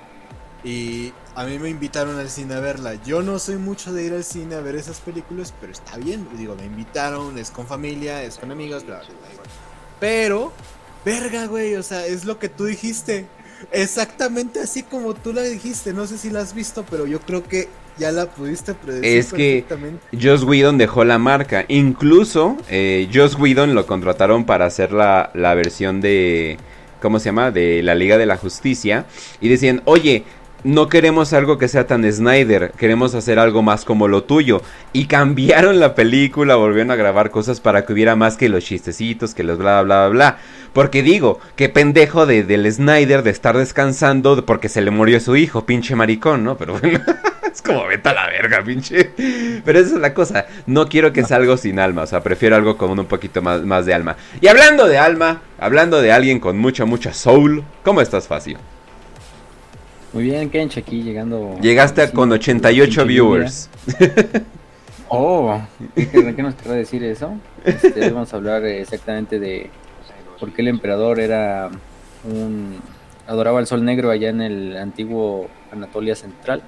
Y 0.63 1.11
a 1.35 1.43
mí 1.43 1.59
me 1.59 1.67
invitaron 1.67 2.17
al 2.17 2.29
cine 2.29 2.53
a 2.53 2.61
verla. 2.61 2.93
Yo 3.03 3.21
no 3.21 3.39
soy 3.39 3.57
mucho 3.57 3.91
de 3.91 4.05
ir 4.05 4.13
al 4.13 4.23
cine 4.23 4.55
a 4.55 4.61
ver 4.61 4.77
esas 4.77 5.01
películas, 5.01 5.53
pero 5.59 5.73
está 5.73 5.97
bien. 5.97 6.29
Digo, 6.37 6.55
me 6.55 6.63
invitaron, 6.63 7.37
es 7.37 7.51
con 7.51 7.67
familia, 7.67 8.23
es 8.23 8.37
con 8.37 8.51
amigos, 8.51 8.85
bla, 8.85 9.01
Pero 9.99 10.53
verga, 11.05 11.45
güey, 11.47 11.75
o 11.75 11.83
sea, 11.83 12.05
es 12.05 12.25
lo 12.25 12.39
que 12.39 12.49
tú 12.49 12.65
dijiste. 12.65 13.25
Exactamente 13.71 14.59
así 14.59 14.83
como 14.83 15.13
tú 15.13 15.33
la 15.33 15.41
dijiste. 15.43 15.93
No 15.93 16.05
sé 16.05 16.17
si 16.17 16.29
la 16.29 16.41
has 16.41 16.53
visto, 16.53 16.85
pero 16.89 17.05
yo 17.05 17.19
creo 17.19 17.43
que 17.43 17.69
ya 17.97 18.11
la 18.11 18.25
pudiste 18.25 18.73
predecir. 18.73 19.17
Es 19.17 19.33
que 19.33 19.65
Joss 20.19 20.43
Whedon 20.43 20.77
dejó 20.77 21.03
la 21.03 21.17
marca. 21.17 21.65
Incluso 21.67 22.57
eh, 22.69 23.09
Joss 23.13 23.35
Whedon 23.35 23.75
lo 23.75 23.85
contrataron 23.85 24.45
para 24.45 24.65
hacer 24.65 24.91
la, 24.91 25.31
la 25.33 25.53
versión 25.55 26.01
de. 26.01 26.57
¿Cómo 27.01 27.19
se 27.19 27.25
llama? 27.25 27.51
De 27.51 27.83
la 27.83 27.95
Liga 27.95 28.17
de 28.17 28.25
la 28.25 28.37
Justicia. 28.37 29.05
Y 29.41 29.49
decían, 29.49 29.81
oye, 29.85 30.23
no 30.63 30.87
queremos 30.87 31.33
algo 31.33 31.57
que 31.57 31.67
sea 31.67 31.87
tan 31.87 32.09
Snyder, 32.11 32.71
queremos 32.77 33.15
hacer 33.15 33.39
algo 33.39 33.61
más 33.61 33.85
como 33.85 34.07
lo 34.07 34.23
tuyo. 34.23 34.61
Y 34.93 35.05
cambiaron 35.05 35.79
la 35.79 35.95
película, 35.95 36.55
volvieron 36.55 36.91
a 36.91 36.95
grabar 36.95 37.31
cosas 37.31 37.59
para 37.59 37.85
que 37.85 37.93
hubiera 37.93 38.15
más 38.15 38.37
que 38.37 38.49
los 38.49 38.63
chistecitos, 38.63 39.33
que 39.33 39.43
los 39.43 39.57
bla 39.57 39.81
bla 39.81 40.07
bla 40.07 40.09
bla. 40.09 40.37
Porque 40.73 41.03
digo, 41.03 41.39
qué 41.55 41.69
pendejo 41.69 42.25
de, 42.25 42.43
del 42.43 42.71
Snyder 42.71 43.23
de 43.23 43.29
estar 43.29 43.57
descansando 43.57 44.43
porque 44.45 44.69
se 44.69 44.81
le 44.81 44.89
murió 44.89 45.19
su 45.19 45.35
hijo, 45.35 45.65
pinche 45.65 45.95
maricón, 45.95 46.43
¿no? 46.43 46.57
Pero 46.57 46.79
bueno, 46.79 46.99
es 47.51 47.61
como 47.61 47.85
vete 47.85 48.09
a 48.09 48.13
la 48.13 48.27
verga, 48.27 48.63
pinche. 48.63 49.11
Pero 49.63 49.79
esa 49.79 49.95
es 49.95 50.01
la 50.01 50.13
cosa, 50.13 50.47
no 50.65 50.87
quiero 50.87 51.13
que 51.13 51.23
sea 51.23 51.39
sin 51.57 51.77
alma, 51.79 52.03
o 52.03 52.07
sea, 52.07 52.23
prefiero 52.23 52.55
algo 52.55 52.77
con 52.77 52.97
un 52.97 53.05
poquito 53.05 53.41
más, 53.41 53.61
más 53.61 53.85
de 53.85 53.93
alma. 53.93 54.15
Y 54.41 54.47
hablando 54.47 54.87
de 54.87 54.97
alma, 54.97 55.41
hablando 55.59 56.01
de 56.01 56.11
alguien 56.11 56.39
con 56.39 56.57
mucha, 56.57 56.85
mucha 56.85 57.13
soul, 57.13 57.63
¿cómo 57.83 58.01
estás, 58.01 58.27
Facio? 58.27 58.57
Muy 60.13 60.25
bien, 60.25 60.51
Kench, 60.51 60.77
aquí 60.77 61.01
llegando. 61.01 61.57
Llegaste 61.59 62.11
con 62.11 62.31
88 62.31 63.05
viewers. 63.05 63.67
oh, 65.09 65.59
¿qué, 65.95 66.07
¿qué, 66.07 66.43
nos 66.43 66.53
querrá 66.53 66.75
decir 66.75 67.03
eso? 67.03 67.33
Este, 67.65 68.11
vamos 68.11 68.31
a 68.31 68.37
hablar 68.37 68.63
exactamente 68.63 69.39
de 69.39 69.71
por 70.39 70.53
qué 70.53 70.61
el 70.61 70.67
emperador 70.67 71.19
era 71.19 71.71
un. 72.25 72.79
adoraba 73.25 73.59
el 73.59 73.65
sol 73.65 73.83
negro 73.83 74.11
allá 74.11 74.29
en 74.29 74.41
el 74.41 74.77
antiguo 74.77 75.49
Anatolia 75.71 76.15
Central, 76.15 76.61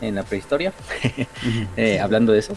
en 0.00 0.16
la 0.16 0.24
prehistoria. 0.24 0.72
eh, 1.76 2.00
hablando 2.00 2.32
de 2.32 2.40
eso. 2.40 2.56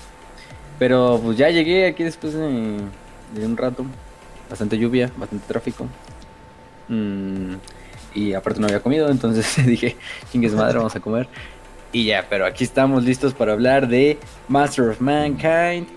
Pero 0.80 1.22
pues 1.24 1.38
ya 1.38 1.52
llegué 1.52 1.86
aquí 1.86 2.04
después 2.04 2.34
de, 2.34 2.40
un 2.40 3.58
rato. 3.58 3.86
Bastante 4.50 4.80
lluvia, 4.80 5.12
bastante 5.16 5.46
tráfico. 5.48 5.88
Mm, 6.90 7.54
y 8.14 8.34
aparte 8.34 8.60
no 8.60 8.68
había 8.68 8.80
comido, 8.82 9.10
entonces 9.10 9.56
dije, 9.66 9.96
chingues 10.32 10.54
madre, 10.54 10.78
vamos 10.78 10.96
a 10.96 11.00
comer. 11.00 11.28
Y 11.92 12.06
ya, 12.06 12.26
pero 12.30 12.46
aquí 12.46 12.64
estamos 12.64 13.04
listos 13.04 13.34
para 13.34 13.54
hablar 13.54 13.88
de 13.88 14.18
Master 14.48 14.90
of 14.90 15.00
Mankind 15.02 15.88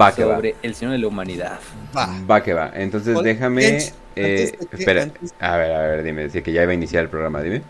Va 0.00 0.14
que 0.14 0.24
va. 0.24 0.36
sobre 0.36 0.54
el 0.62 0.74
Señor 0.74 0.92
de 0.92 0.98
la 0.98 1.06
Humanidad. 1.08 1.58
Va. 1.96 2.08
Va 2.28 2.42
que 2.42 2.52
va. 2.54 2.70
Entonces 2.74 3.16
déjame. 3.22 3.78
Eh, 4.16 4.52
espera. 4.72 5.02
antes- 5.02 5.34
A 5.40 5.56
ver, 5.56 5.72
a 5.72 5.80
ver, 5.82 6.02
dime. 6.04 6.22
Decía 6.22 6.42
que 6.42 6.52
ya 6.52 6.62
iba 6.62 6.70
a 6.70 6.74
iniciar 6.74 7.02
el 7.04 7.08
programa, 7.08 7.40
dime. 7.42 7.62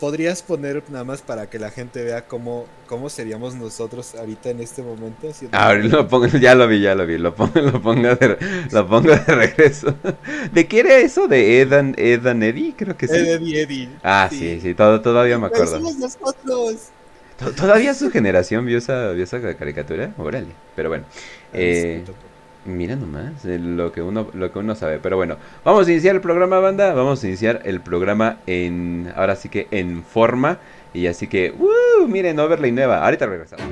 ¿Podrías 0.00 0.42
poner 0.42 0.82
nada 0.88 1.04
más 1.04 1.20
para 1.20 1.50
que 1.50 1.58
la 1.58 1.70
gente 1.70 2.02
vea 2.02 2.26
cómo, 2.26 2.64
cómo 2.86 3.10
seríamos 3.10 3.54
nosotros 3.54 4.14
ahorita 4.14 4.48
en 4.48 4.60
este 4.60 4.80
momento? 4.82 5.28
haciendo- 5.28 5.56
A 5.56 5.68
ver, 5.74 5.84
lo 5.84 6.08
pongo, 6.08 6.26
ya 6.26 6.54
lo 6.54 6.66
vi, 6.66 6.80
ya 6.80 6.94
lo 6.94 7.06
vi. 7.06 7.18
Lo 7.18 7.34
pongo, 7.34 7.60
lo 7.60 7.82
pongo, 7.82 8.08
de, 8.16 8.38
lo 8.72 8.88
pongo 8.88 9.10
de 9.10 9.18
regreso. 9.26 9.94
¿De 10.52 10.66
qué 10.66 10.80
era 10.80 10.96
eso? 10.96 11.28
¿De 11.28 11.60
Edan, 11.60 11.94
Edan 11.98 12.42
Eddy? 12.42 12.72
Creo 12.72 12.96
que 12.96 13.08
sí. 13.08 13.14
Eddie, 13.14 13.60
Eddie. 13.62 13.88
Ah, 14.02 14.28
sí, 14.30 14.58
sí, 14.62 14.74
todo, 14.74 15.02
todavía 15.02 15.38
me 15.38 15.48
acuerdo. 15.48 15.76
somos 15.76 15.96
nosotros. 15.96 16.76
To- 17.38 17.52
¿Todavía 17.52 17.92
su 17.92 18.10
generación 18.10 18.64
vio 18.64 18.78
esa, 18.78 19.10
vio 19.12 19.24
esa 19.24 19.38
caricatura? 19.56 20.14
Órale. 20.16 20.48
Pero 20.76 20.88
bueno. 20.88 21.04
Eh, 21.52 22.02
Mira 22.66 22.94
nomás 22.94 23.44
eh, 23.46 23.58
lo 23.58 23.90
que 23.90 24.02
uno 24.02 24.28
lo 24.34 24.52
que 24.52 24.58
uno 24.58 24.74
sabe, 24.74 24.98
pero 24.98 25.16
bueno, 25.16 25.36
vamos 25.64 25.88
a 25.88 25.92
iniciar 25.92 26.14
el 26.14 26.20
programa 26.20 26.58
banda, 26.58 26.92
vamos 26.92 27.24
a 27.24 27.26
iniciar 27.26 27.62
el 27.64 27.80
programa 27.80 28.36
en 28.46 29.10
ahora 29.16 29.34
sí 29.34 29.48
que 29.48 29.66
en 29.70 30.04
forma 30.04 30.58
y 30.92 31.06
así 31.06 31.26
que 31.26 31.54
¡uh! 31.58 32.06
miren 32.06 32.38
overlay 32.38 32.70
nueva, 32.70 33.02
ahorita 33.04 33.26
regresamos. 33.26 33.66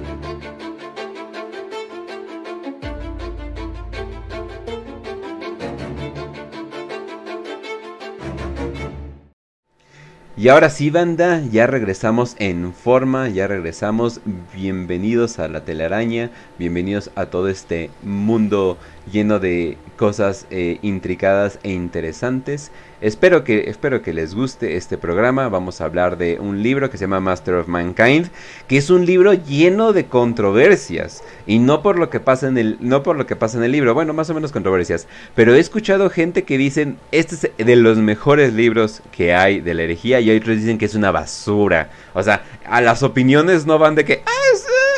Y 10.39 10.51
ahora 10.51 10.71
sí, 10.71 10.91
banda, 10.91 11.43
ya 11.51 11.67
regresamos 11.67 12.37
en 12.39 12.73
forma, 12.73 13.29
ya 13.29 13.49
regresamos. 13.49 14.21
Bienvenidos 14.55 15.41
a 15.41 15.49
la 15.49 15.65
telaraña, 15.65 16.31
bienvenidos 16.61 17.11
a 17.17 17.27
todo 17.27 17.49
este 17.49 17.91
mundo 18.05 18.79
lleno 19.11 19.41
de 19.41 19.77
cosas 19.97 20.47
eh, 20.51 20.79
intricadas 20.83 21.59
e 21.65 21.73
interesantes. 21.73 22.71
Espero 23.01 23.45
que, 23.45 23.71
espero 23.71 24.03
que 24.03 24.13
les 24.13 24.35
guste 24.35 24.77
este 24.77 24.99
programa. 24.99 25.49
Vamos 25.49 25.81
a 25.81 25.85
hablar 25.85 26.19
de 26.19 26.41
un 26.41 26.65
libro 26.65 26.91
que 26.91 26.99
se 26.99 27.05
llama 27.05 27.21
Master 27.21 27.55
of 27.55 27.69
Mankind, 27.69 28.29
que 28.67 28.77
es 28.77 28.91
un 28.91 29.07
libro 29.07 29.35
lleno 29.35 29.93
de 29.93 30.07
controversias 30.07 31.23
y 31.47 31.61
no 31.61 31.81
por 31.81 31.97
lo 31.97 32.11
que 32.11 32.19
pasa 32.19 32.49
en 32.49 32.59
el, 32.59 32.77
no 32.81 33.05
por 33.05 33.17
lo 33.17 33.25
que 33.25 33.37
pasa 33.37 33.57
en 33.57 33.63
el 33.63 33.71
libro. 33.71 33.95
Bueno, 33.95 34.15
más 34.15 34.31
o 34.31 34.35
menos 34.35 34.51
controversias, 34.51 35.07
pero 35.37 35.55
he 35.55 35.61
escuchado 35.61 36.11
gente 36.11 36.43
que 36.43 36.59
dicen 36.59 36.99
este 37.13 37.37
es 37.37 37.67
de 37.67 37.77
los 37.77 37.99
mejores 37.99 38.53
libros 38.53 39.01
que 39.13 39.33
hay 39.33 39.61
de 39.61 39.75
la 39.75 39.85
herejía 39.85 40.19
y 40.19 40.37
otros 40.37 40.57
dicen 40.57 40.77
que 40.77 40.87
es 40.87 40.97
una 40.97 41.13
basura. 41.13 41.91
O 42.15 42.23
sea, 42.25 42.43
a 42.65 42.81
las 42.81 43.05
opiniones 43.05 43.65
no 43.65 43.79
van 43.79 43.95
de 43.95 44.05
que 44.05 44.23
ah, 44.27 44.31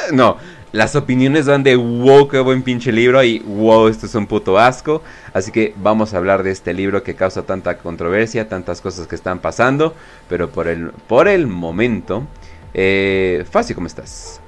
eh", 0.08 0.12
no. 0.12 0.38
Las 0.72 0.94
opiniones 0.94 1.46
van 1.46 1.64
de 1.64 1.74
wow, 1.74 2.28
qué 2.28 2.38
buen 2.38 2.62
pinche 2.62 2.92
libro 2.92 3.24
y 3.24 3.40
wow, 3.40 3.88
esto 3.88 4.06
es 4.06 4.14
un 4.14 4.28
puto 4.28 4.56
asco. 4.56 5.02
Así 5.32 5.50
que 5.50 5.74
vamos 5.76 6.14
a 6.14 6.18
hablar 6.18 6.44
de 6.44 6.52
este 6.52 6.72
libro 6.72 7.02
que 7.02 7.16
causa 7.16 7.42
tanta 7.42 7.78
controversia, 7.78 8.48
tantas 8.48 8.80
cosas 8.80 9.08
que 9.08 9.16
están 9.16 9.40
pasando. 9.40 9.94
Pero 10.28 10.50
por 10.50 10.68
el, 10.68 10.90
por 11.08 11.26
el 11.26 11.48
momento, 11.48 12.22
eh, 12.72 13.44
Fácil, 13.50 13.74
¿cómo 13.74 13.88
estás? 13.88 14.40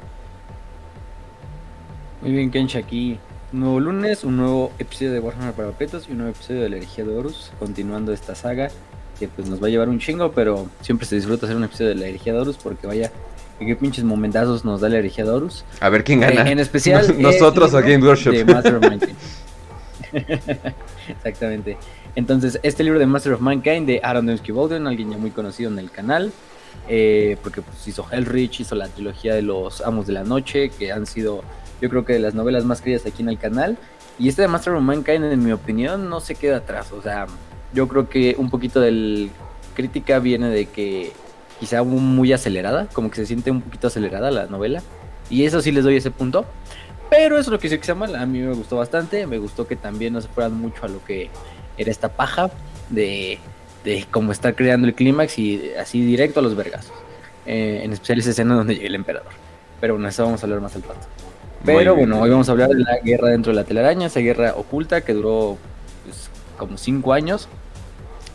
Muy 2.20 2.30
bien, 2.30 2.52
Kench, 2.52 2.76
aquí 2.76 3.18
nuevo 3.50 3.80
lunes, 3.80 4.22
un 4.22 4.36
nuevo 4.36 4.72
episodio 4.78 5.12
de 5.12 5.18
Warhammer 5.18 5.52
para 5.52 5.70
Petos 5.72 6.06
y 6.08 6.12
un 6.12 6.18
nuevo 6.18 6.32
episodio 6.32 6.62
de 6.62 6.68
la 6.68 6.76
herejía 6.76 7.04
de 7.04 7.16
Horus, 7.16 7.52
continuando 7.58 8.12
esta 8.12 8.34
saga 8.34 8.70
que 9.18 9.28
pues 9.28 9.48
nos 9.48 9.62
va 9.62 9.66
a 9.66 9.70
llevar 9.70 9.88
un 9.88 9.98
chingo, 9.98 10.32
pero 10.32 10.68
siempre 10.80 11.06
se 11.06 11.16
disfruta 11.16 11.46
hacer 11.46 11.56
un 11.56 11.64
episodio 11.64 11.90
de 11.90 11.96
la 11.96 12.06
herejía 12.06 12.32
de 12.32 12.40
Horus 12.40 12.56
porque 12.56 12.86
vaya, 12.86 13.10
qué 13.66 13.76
pinches 13.76 14.04
momentazos 14.04 14.64
nos 14.64 14.80
da 14.80 14.88
la 14.88 14.98
herejía 14.98 15.24
de 15.24 15.30
Horus. 15.30 15.64
A 15.80 15.88
ver 15.88 16.04
quién 16.04 16.20
gana. 16.20 16.48
Eh, 16.48 16.52
en 16.52 16.58
especial 16.58 17.06
Nos- 17.18 17.18
nosotros 17.18 17.72
el 17.74 17.78
o 17.78 17.82
Game 17.82 18.04
Workshop. 18.06 18.32
de 18.34 18.44
Master 18.44 18.74
of 18.76 18.82
Mankind. 18.82 19.16
Exactamente. 21.08 21.76
Entonces, 22.14 22.60
este 22.62 22.84
libro 22.84 22.98
de 22.98 23.06
Master 23.06 23.32
of 23.34 23.40
Mankind 23.40 23.86
de 23.86 24.00
Aaron 24.02 24.26
Dembski 24.26 24.52
Bowden, 24.52 24.86
alguien 24.86 25.10
ya 25.10 25.18
muy 25.18 25.30
conocido 25.30 25.70
en 25.70 25.78
el 25.78 25.90
canal, 25.90 26.32
eh, 26.88 27.36
porque 27.42 27.62
pues, 27.62 27.86
hizo 27.88 28.06
Hellrich, 28.10 28.60
hizo 28.60 28.74
la 28.74 28.88
trilogía 28.88 29.34
de 29.34 29.42
los 29.42 29.80
Amos 29.80 30.06
de 30.06 30.12
la 30.12 30.24
Noche, 30.24 30.70
que 30.70 30.92
han 30.92 31.06
sido, 31.06 31.42
yo 31.80 31.88
creo 31.88 32.04
que 32.04 32.12
de 32.14 32.18
las 32.20 32.34
novelas 32.34 32.64
más 32.64 32.80
queridas 32.80 33.06
aquí 33.06 33.22
en 33.22 33.28
el 33.30 33.38
canal. 33.38 33.78
Y 34.18 34.28
este 34.28 34.42
de 34.42 34.48
Master 34.48 34.74
of 34.74 34.82
Mankind, 34.82 35.24
en 35.24 35.42
mi 35.42 35.52
opinión, 35.52 36.08
no 36.10 36.20
se 36.20 36.34
queda 36.34 36.58
atrás. 36.58 36.92
O 36.92 37.00
sea, 37.00 37.26
yo 37.72 37.88
creo 37.88 38.08
que 38.08 38.34
un 38.38 38.50
poquito 38.50 38.80
del 38.80 39.30
crítica 39.74 40.18
viene 40.18 40.50
de 40.50 40.66
que 40.66 41.12
quizá 41.62 41.84
muy 41.84 42.32
acelerada, 42.32 42.88
como 42.92 43.08
que 43.08 43.14
se 43.14 43.26
siente 43.26 43.52
un 43.52 43.62
poquito 43.62 43.86
acelerada 43.86 44.32
la 44.32 44.46
novela. 44.46 44.82
Y 45.30 45.44
eso 45.44 45.62
sí 45.62 45.70
les 45.70 45.84
doy 45.84 45.94
ese 45.94 46.10
punto. 46.10 46.44
Pero 47.08 47.38
eso 47.38 47.52
no 47.52 47.58
quiere 47.58 47.76
decir 47.76 47.78
que 47.78 47.86
sea 47.86 47.94
mal. 47.94 48.16
A 48.16 48.26
mí 48.26 48.40
me 48.40 48.52
gustó 48.52 48.78
bastante. 48.78 49.28
Me 49.28 49.38
gustó 49.38 49.68
que 49.68 49.76
también 49.76 50.12
no 50.12 50.20
se 50.20 50.26
fueran 50.26 50.60
mucho 50.60 50.84
a 50.84 50.88
lo 50.88 51.04
que 51.04 51.30
era 51.78 51.88
esta 51.92 52.08
paja 52.08 52.50
de, 52.90 53.38
de 53.84 54.04
cómo 54.10 54.32
estar 54.32 54.56
creando 54.56 54.88
el 54.88 54.94
clímax 54.94 55.38
y 55.38 55.70
así 55.80 56.04
directo 56.04 56.40
a 56.40 56.42
los 56.42 56.56
vergazos. 56.56 56.96
Eh, 57.46 57.82
en 57.84 57.92
especial 57.92 58.18
esa 58.18 58.30
escena 58.30 58.56
donde 58.56 58.74
llega 58.74 58.88
el 58.88 58.96
emperador. 58.96 59.30
Pero 59.80 59.94
bueno, 59.94 60.08
eso 60.08 60.24
vamos 60.24 60.42
a 60.42 60.46
hablar 60.46 60.62
más 60.62 60.74
al 60.74 60.82
rato. 60.82 61.06
Pero 61.64 61.94
bueno, 61.94 62.20
hoy 62.20 62.28
vamos 62.28 62.48
a 62.48 62.52
hablar 62.52 62.70
de 62.70 62.80
la 62.80 62.98
guerra 63.04 63.28
dentro 63.28 63.52
de 63.52 63.56
la 63.56 63.64
telaraña, 63.64 64.08
esa 64.08 64.18
guerra 64.18 64.54
oculta 64.56 65.02
que 65.02 65.12
duró 65.12 65.58
pues, 66.04 66.28
como 66.58 66.76
cinco 66.76 67.12
años. 67.12 67.48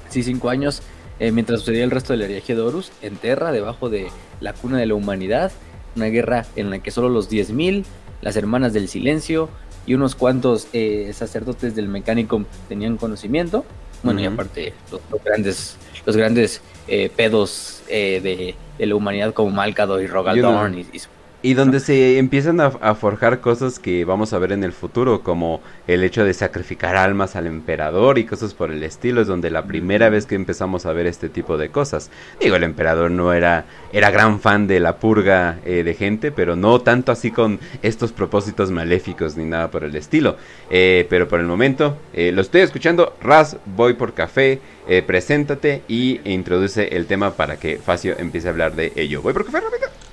Sí, 0.07 0.23
cinco 0.23 0.49
años, 0.49 0.81
eh, 1.19 1.31
mientras 1.31 1.59
sucedía 1.61 1.83
el 1.83 1.91
resto 1.91 2.13
de 2.13 2.17
la 2.17 2.25
herejía 2.25 2.55
de 2.55 2.61
Horus, 2.61 2.91
en 3.01 3.15
Terra, 3.15 3.51
debajo 3.51 3.89
de 3.89 4.07
la 4.39 4.53
cuna 4.53 4.77
de 4.77 4.85
la 4.85 4.95
humanidad. 4.95 5.51
Una 5.95 6.05
guerra 6.07 6.45
en 6.55 6.69
la 6.69 6.79
que 6.79 6.91
solo 6.91 7.09
los 7.09 7.29
10.000, 7.29 7.83
las 8.21 8.35
hermanas 8.35 8.73
del 8.73 8.87
silencio 8.87 9.49
y 9.87 9.95
unos 9.95 10.15
cuantos 10.15 10.67
eh, 10.73 11.11
sacerdotes 11.13 11.75
del 11.75 11.87
mecánico 11.87 12.43
tenían 12.67 12.97
conocimiento. 12.97 13.65
Bueno, 14.03 14.21
y 14.21 14.25
aparte 14.25 14.73
los, 14.91 15.01
los 15.09 15.23
grandes, 15.23 15.77
los 16.05 16.15
grandes 16.15 16.61
eh, 16.87 17.09
pedos 17.15 17.81
eh, 17.87 18.19
de, 18.21 18.55
de 18.77 18.85
la 18.85 18.95
humanidad 18.95 19.33
como 19.33 19.49
Malcado 19.49 19.99
y 20.01 20.07
Rogaldorn 20.07 20.77
y, 20.77 20.85
y 20.93 20.99
su 20.99 21.09
Y 21.41 21.53
donde 21.53 21.79
se 21.79 22.17
empiezan 22.17 22.59
a, 22.59 22.65
a 22.65 22.95
forjar 22.95 23.39
cosas 23.41 23.79
que 23.79 24.05
vamos 24.05 24.33
a 24.33 24.39
ver 24.39 24.51
en 24.51 24.63
el 24.63 24.73
futuro, 24.73 25.21
como 25.21 25.61
el 25.85 26.03
hecho 26.03 26.25
de 26.25 26.33
sacrificar 26.33 26.95
almas 26.95 27.35
al 27.35 27.47
emperador 27.47 28.17
y 28.17 28.25
cosas 28.25 28.53
por 28.53 28.71
el 28.71 28.83
estilo, 28.83 29.21
es 29.21 29.27
donde 29.27 29.51
la 29.51 29.65
primera 29.65 30.09
vez 30.09 30.25
que 30.25 30.35
empezamos 30.35 30.85
a 30.85 30.93
ver 30.93 31.05
este 31.05 31.29
tipo 31.29 31.57
de 31.57 31.69
cosas. 31.69 32.09
Digo, 32.39 32.55
el 32.55 32.63
emperador 32.63 33.11
no 33.11 33.33
era, 33.33 33.65
era 33.93 34.09
gran 34.09 34.39
fan 34.39 34.67
de 34.67 34.79
la 34.79 34.97
purga 34.97 35.59
eh, 35.65 35.83
de 35.83 35.93
gente, 35.93 36.31
pero 36.31 36.55
no 36.55 36.81
tanto 36.81 37.11
así 37.11 37.31
con 37.31 37.59
estos 37.81 38.11
propósitos 38.11 38.71
maléficos 38.71 39.37
ni 39.37 39.45
nada 39.45 39.69
por 39.69 39.83
el 39.83 39.95
estilo. 39.95 40.37
Eh, 40.69 41.05
pero 41.09 41.27
por 41.27 41.39
el 41.39 41.45
momento, 41.45 41.97
eh, 42.13 42.31
lo 42.31 42.41
estoy 42.41 42.61
escuchando. 42.61 43.13
Raz, 43.21 43.57
voy 43.65 43.93
por 43.93 44.13
café, 44.13 44.59
eh, 44.87 45.03
preséntate 45.05 45.83
y 45.87 46.19
introduce 46.23 46.95
el 46.95 47.05
tema 47.05 47.31
para 47.31 47.57
que 47.57 47.77
Facio 47.77 48.15
empiece 48.17 48.47
a 48.47 48.51
hablar 48.51 48.75
de 48.75 48.93
ello. 48.95 49.21
Voy 49.21 49.33
por 49.33 49.45
café, 49.45 49.59
rápido. 49.59 50.06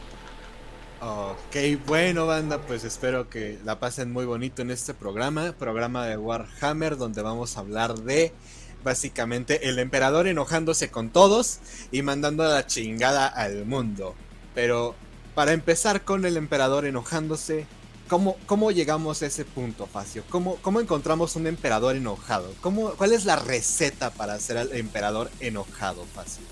Ok, 1.06 1.84
bueno 1.86 2.24
banda, 2.26 2.62
pues 2.62 2.82
espero 2.82 3.28
que 3.28 3.58
la 3.62 3.78
pasen 3.78 4.10
muy 4.10 4.24
bonito 4.24 4.62
en 4.62 4.70
este 4.70 4.94
programa, 4.94 5.52
programa 5.52 6.06
de 6.06 6.16
Warhammer, 6.16 6.96
donde 6.96 7.20
vamos 7.20 7.58
a 7.58 7.60
hablar 7.60 7.94
de 7.94 8.32
básicamente 8.82 9.68
el 9.68 9.78
emperador 9.78 10.26
enojándose 10.28 10.90
con 10.90 11.10
todos 11.10 11.58
y 11.92 12.00
mandando 12.00 12.42
a 12.42 12.48
la 12.48 12.66
chingada 12.66 13.26
al 13.26 13.66
mundo. 13.66 14.14
Pero 14.54 14.94
para 15.34 15.52
empezar 15.52 16.04
con 16.04 16.24
el 16.24 16.38
emperador 16.38 16.86
enojándose, 16.86 17.66
¿cómo, 18.08 18.38
cómo 18.46 18.70
llegamos 18.70 19.20
a 19.22 19.26
ese 19.26 19.44
punto, 19.44 19.84
Facio? 19.84 20.24
¿Cómo, 20.30 20.56
¿Cómo 20.62 20.80
encontramos 20.80 21.36
un 21.36 21.46
emperador 21.46 21.96
enojado? 21.96 22.50
¿Cómo, 22.62 22.92
¿Cuál 22.92 23.12
es 23.12 23.26
la 23.26 23.36
receta 23.36 24.08
para 24.10 24.32
hacer 24.32 24.56
al 24.56 24.72
emperador 24.72 25.30
enojado, 25.40 26.06
Facio? 26.14 26.44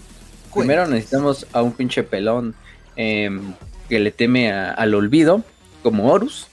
Primero 0.54 0.86
necesitamos 0.86 1.46
a 1.54 1.62
un 1.62 1.72
pinche 1.72 2.02
pelón 2.02 2.54
em, 2.96 3.54
que 3.92 4.00
le 4.00 4.10
teme 4.10 4.50
a- 4.50 4.70
al 4.72 4.94
olvido, 4.94 5.42
como 5.82 6.10
Horus. 6.10 6.46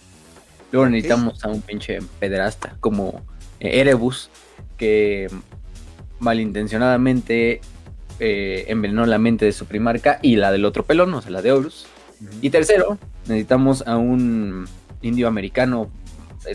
Luego 0.73 0.89
necesitamos 0.89 1.41
a 1.45 1.47
un 1.47 1.61
pinche 1.61 1.99
pederasta, 2.19 2.75
como 2.81 3.21
eh, 3.61 3.79
Erebus, 3.79 4.29
que 4.75 5.29
malintencionadamente 6.19 7.61
eh, 8.19 8.65
envenenó 8.67 9.05
la 9.05 9.17
mente 9.19 9.45
de 9.45 9.53
su 9.53 9.65
primarca 9.67 10.19
y 10.21 10.35
la 10.35 10.51
del 10.51 10.65
otro 10.65 10.83
pelón, 10.83 11.13
o 11.13 11.21
sea, 11.21 11.31
la 11.31 11.41
de 11.41 11.53
Horus. 11.53 11.85
Y 12.41 12.49
tercero, 12.49 12.97
necesitamos 13.27 13.87
a 13.87 13.95
un 13.95 14.67
indio 15.01 15.29
americano 15.29 15.89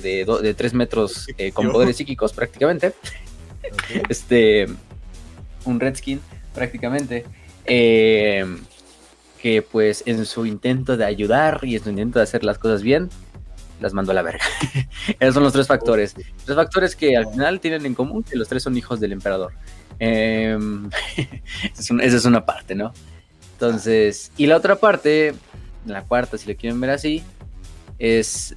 de, 0.03 0.27
do- 0.27 0.41
de 0.41 0.53
3 0.53 0.75
metros 0.75 1.27
eh, 1.39 1.53
con 1.53 1.73
poderes 1.73 1.97
psíquicos 1.97 2.33
prácticamente. 2.35 2.93
Este 4.11 4.67
un 5.65 5.81
redskin 5.81 6.21
prácticamente. 6.55 7.25
Eh, 7.65 8.45
que 9.45 9.61
pues 9.61 10.03
en 10.07 10.25
su 10.25 10.47
intento 10.47 10.97
de 10.97 11.05
ayudar 11.05 11.61
y 11.65 11.77
en 11.77 11.85
su 11.85 11.91
intento 11.91 12.19
de 12.19 12.23
hacer 12.23 12.45
las 12.45 12.57
cosas 12.57 12.83
bien 12.83 13.11
las 13.79 13.93
mandó 13.93 14.13
a 14.13 14.15
la 14.15 14.23
verga. 14.23 14.43
Esos 15.21 15.35
son 15.35 15.43
los 15.43 15.53
tres 15.53 15.67
factores. 15.67 16.15
Tres 16.15 16.57
factores 16.57 16.97
que 16.97 17.15
al 17.15 17.27
final 17.31 17.61
tienen 17.61 17.85
en 17.85 17.95
común 17.95 18.23
que 18.23 18.37
los 18.37 18.49
tres 18.49 18.63
son 18.63 18.75
hijos 18.75 19.01
del 19.01 19.13
emperador. 19.13 19.53
Em, 19.99 20.89
esa 21.77 22.17
es 22.17 22.25
una 22.25 22.47
parte, 22.47 22.75
¿no? 22.75 22.95
Entonces, 23.53 24.33
y 24.39 24.47
la 24.47 24.57
otra 24.57 24.77
parte, 24.77 25.35
la 25.85 26.01
cuarta, 26.05 26.39
si 26.39 26.51
lo 26.51 26.57
quieren 26.57 26.81
ver 26.81 26.89
así, 26.89 27.23
es 27.99 28.55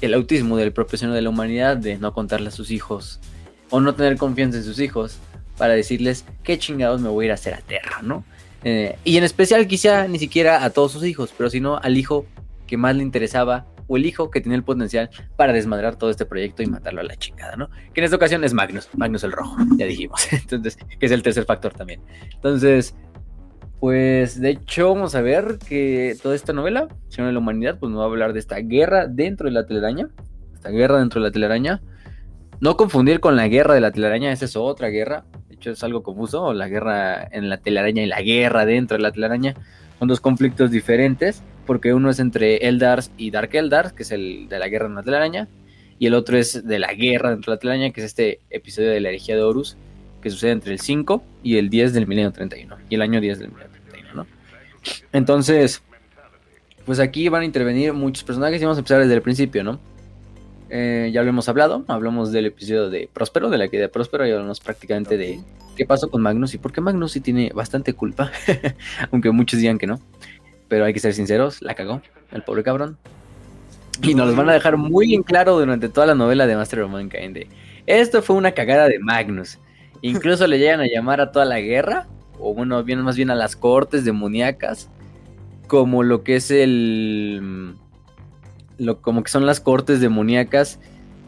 el 0.00 0.14
autismo 0.14 0.56
del 0.56 0.72
propio 0.72 0.98
seno 0.98 1.14
de 1.14 1.22
la 1.22 1.30
humanidad 1.30 1.76
de 1.76 1.96
no 1.96 2.12
contarle 2.12 2.48
a 2.48 2.50
sus 2.50 2.72
hijos 2.72 3.20
o 3.70 3.80
no 3.80 3.94
tener 3.94 4.16
confianza 4.16 4.58
en 4.58 4.64
sus 4.64 4.80
hijos 4.80 5.18
para 5.58 5.74
decirles 5.74 6.24
qué 6.42 6.58
chingados 6.58 7.00
me 7.00 7.08
voy 7.08 7.22
a 7.22 7.26
ir 7.26 7.30
a 7.30 7.34
hacer 7.34 7.54
a 7.54 7.58
Terra, 7.58 8.02
¿no? 8.02 8.24
Eh, 8.64 8.96
y 9.04 9.18
en 9.18 9.24
especial 9.24 9.66
quizá 9.66 10.08
ni 10.08 10.18
siquiera 10.18 10.64
a 10.64 10.70
todos 10.70 10.92
sus 10.92 11.04
hijos, 11.04 11.32
pero 11.36 11.50
sino 11.50 11.78
al 11.78 11.96
hijo 11.96 12.26
que 12.66 12.76
más 12.76 12.96
le 12.96 13.02
interesaba 13.02 13.66
o 13.86 13.96
el 13.96 14.06
hijo 14.06 14.30
que 14.30 14.40
tenía 14.40 14.56
el 14.56 14.64
potencial 14.64 15.10
para 15.36 15.52
desmadrar 15.52 15.96
todo 15.96 16.10
este 16.10 16.24
proyecto 16.24 16.62
y 16.62 16.66
matarlo 16.66 17.00
a 17.00 17.04
la 17.04 17.16
chingada, 17.16 17.56
¿no? 17.56 17.68
Que 17.92 18.00
en 18.00 18.04
esta 18.04 18.16
ocasión 18.16 18.42
es 18.44 18.54
Magnus, 18.54 18.88
Magnus 18.96 19.24
el 19.24 19.32
Rojo, 19.32 19.56
ya 19.76 19.86
dijimos. 19.86 20.26
Entonces, 20.32 20.78
que 20.98 21.06
es 21.06 21.12
el 21.12 21.22
tercer 21.22 21.44
factor 21.44 21.74
también. 21.74 22.00
Entonces, 22.34 22.94
pues 23.80 24.40
de 24.40 24.50
hecho 24.50 24.94
vamos 24.94 25.14
a 25.14 25.20
ver 25.20 25.58
que 25.58 26.16
toda 26.22 26.34
esta 26.34 26.52
novela, 26.52 26.88
Señor 27.08 27.28
de 27.28 27.34
la 27.34 27.40
Humanidad, 27.40 27.78
pues 27.78 27.90
nos 27.90 28.00
va 28.00 28.04
a 28.04 28.08
hablar 28.08 28.32
de 28.32 28.38
esta 28.38 28.56
guerra 28.56 29.06
dentro 29.06 29.46
de 29.46 29.52
la 29.52 29.66
telaraña. 29.66 30.08
Esta 30.54 30.70
guerra 30.70 30.98
dentro 30.98 31.20
de 31.20 31.28
la 31.28 31.32
telaraña. 31.32 31.82
No 32.60 32.76
confundir 32.76 33.20
con 33.20 33.36
la 33.36 33.48
guerra 33.48 33.74
de 33.74 33.80
la 33.80 33.90
telaraña, 33.90 34.32
esa 34.32 34.46
es 34.46 34.56
otra 34.56 34.88
guerra. 34.88 35.26
Es 35.66 35.82
algo 35.84 36.02
confuso, 36.02 36.52
la 36.52 36.68
guerra 36.68 37.28
en 37.30 37.48
la 37.48 37.58
telaraña 37.58 38.02
y 38.02 38.06
la 38.06 38.22
guerra 38.22 38.66
dentro 38.66 38.96
de 38.96 39.02
la 39.02 39.12
telaraña. 39.12 39.54
Son 39.98 40.08
dos 40.08 40.20
conflictos 40.20 40.70
diferentes, 40.70 41.42
porque 41.66 41.94
uno 41.94 42.10
es 42.10 42.18
entre 42.18 42.56
Eldars 42.68 43.10
y 43.16 43.30
Dark 43.30 43.50
Eldars, 43.54 43.92
que 43.92 44.02
es 44.02 44.10
el 44.10 44.48
de 44.48 44.58
la 44.58 44.68
guerra 44.68 44.86
en 44.86 44.94
la 44.96 45.02
telaraña, 45.02 45.48
y 45.98 46.06
el 46.06 46.14
otro 46.14 46.36
es 46.36 46.66
de 46.66 46.78
la 46.78 46.92
guerra 46.94 47.30
dentro 47.30 47.52
de 47.52 47.56
la 47.56 47.60
telaraña, 47.60 47.90
que 47.90 48.00
es 48.00 48.06
este 48.06 48.40
episodio 48.50 48.90
de 48.90 49.00
la 49.00 49.08
herejía 49.08 49.36
de 49.36 49.42
Horus, 49.42 49.76
que 50.20 50.30
sucede 50.30 50.52
entre 50.52 50.72
el 50.72 50.80
5 50.80 51.22
y 51.42 51.56
el 51.58 51.70
10 51.70 51.92
del 51.92 52.06
milenio 52.06 52.32
31, 52.32 52.76
y 52.88 52.94
el 52.94 53.02
año 53.02 53.20
10 53.20 53.38
del 53.38 53.48
milenio 53.50 53.74
entonces, 55.12 55.82
pues 56.84 57.00
aquí 57.00 57.28
van 57.28 57.42
a 57.42 57.44
intervenir 57.44 57.92
muchos 57.92 58.24
personajes 58.24 58.60
y 58.60 58.64
vamos 58.64 58.78
a 58.78 58.80
empezar 58.80 59.00
desde 59.00 59.14
el 59.14 59.22
principio, 59.22 59.64
¿no? 59.64 59.80
Eh, 60.76 61.12
ya 61.12 61.22
lo 61.22 61.28
hemos 61.28 61.48
hablado, 61.48 61.84
hablamos 61.86 62.32
del 62.32 62.46
episodio 62.46 62.90
de 62.90 63.08
Próspero, 63.12 63.48
de 63.48 63.58
la 63.58 63.68
que 63.68 63.78
de 63.78 63.88
Próspero, 63.88 64.26
y 64.26 64.32
hablamos 64.32 64.58
prácticamente 64.58 65.16
de 65.16 65.38
qué 65.76 65.86
pasó 65.86 66.10
con 66.10 66.20
Magnus 66.20 66.52
y 66.54 66.58
por 66.58 66.72
qué 66.72 66.80
Magnus 66.80 67.12
sí 67.12 67.20
tiene 67.20 67.52
bastante 67.54 67.92
culpa, 67.92 68.32
aunque 69.12 69.30
muchos 69.30 69.60
digan 69.60 69.78
que 69.78 69.86
no. 69.86 70.00
Pero 70.66 70.84
hay 70.84 70.92
que 70.92 70.98
ser 70.98 71.14
sinceros, 71.14 71.62
la 71.62 71.76
cagó, 71.76 72.02
el 72.32 72.42
pobre 72.42 72.64
cabrón. 72.64 72.98
Y 74.02 74.16
nos 74.16 74.26
los 74.26 74.34
van 74.34 74.48
a 74.48 74.52
dejar 74.52 74.76
muy 74.76 75.14
en 75.14 75.22
claro 75.22 75.56
durante 75.60 75.88
toda 75.88 76.08
la 76.08 76.16
novela 76.16 76.44
de 76.44 76.56
Master 76.56 76.80
of 76.80 76.90
Mankind. 76.90 77.46
esto 77.86 78.20
fue 78.20 78.34
una 78.34 78.50
cagada 78.50 78.88
de 78.88 78.98
Magnus. 78.98 79.60
Incluso 80.02 80.44
le 80.48 80.58
llegan 80.58 80.80
a 80.80 80.88
llamar 80.88 81.20
a 81.20 81.30
toda 81.30 81.44
la 81.44 81.60
guerra 81.60 82.08
o 82.40 82.52
bueno, 82.52 82.82
bien, 82.82 83.00
más 83.02 83.14
bien 83.14 83.30
a 83.30 83.36
las 83.36 83.54
cortes 83.54 84.04
demoníacas, 84.04 84.90
como 85.68 86.02
lo 86.02 86.24
que 86.24 86.34
es 86.34 86.50
el. 86.50 87.76
Lo, 88.78 89.00
como 89.00 89.22
que 89.22 89.30
son 89.30 89.46
las 89.46 89.60
cortes 89.60 90.00
demoníacas 90.00 90.80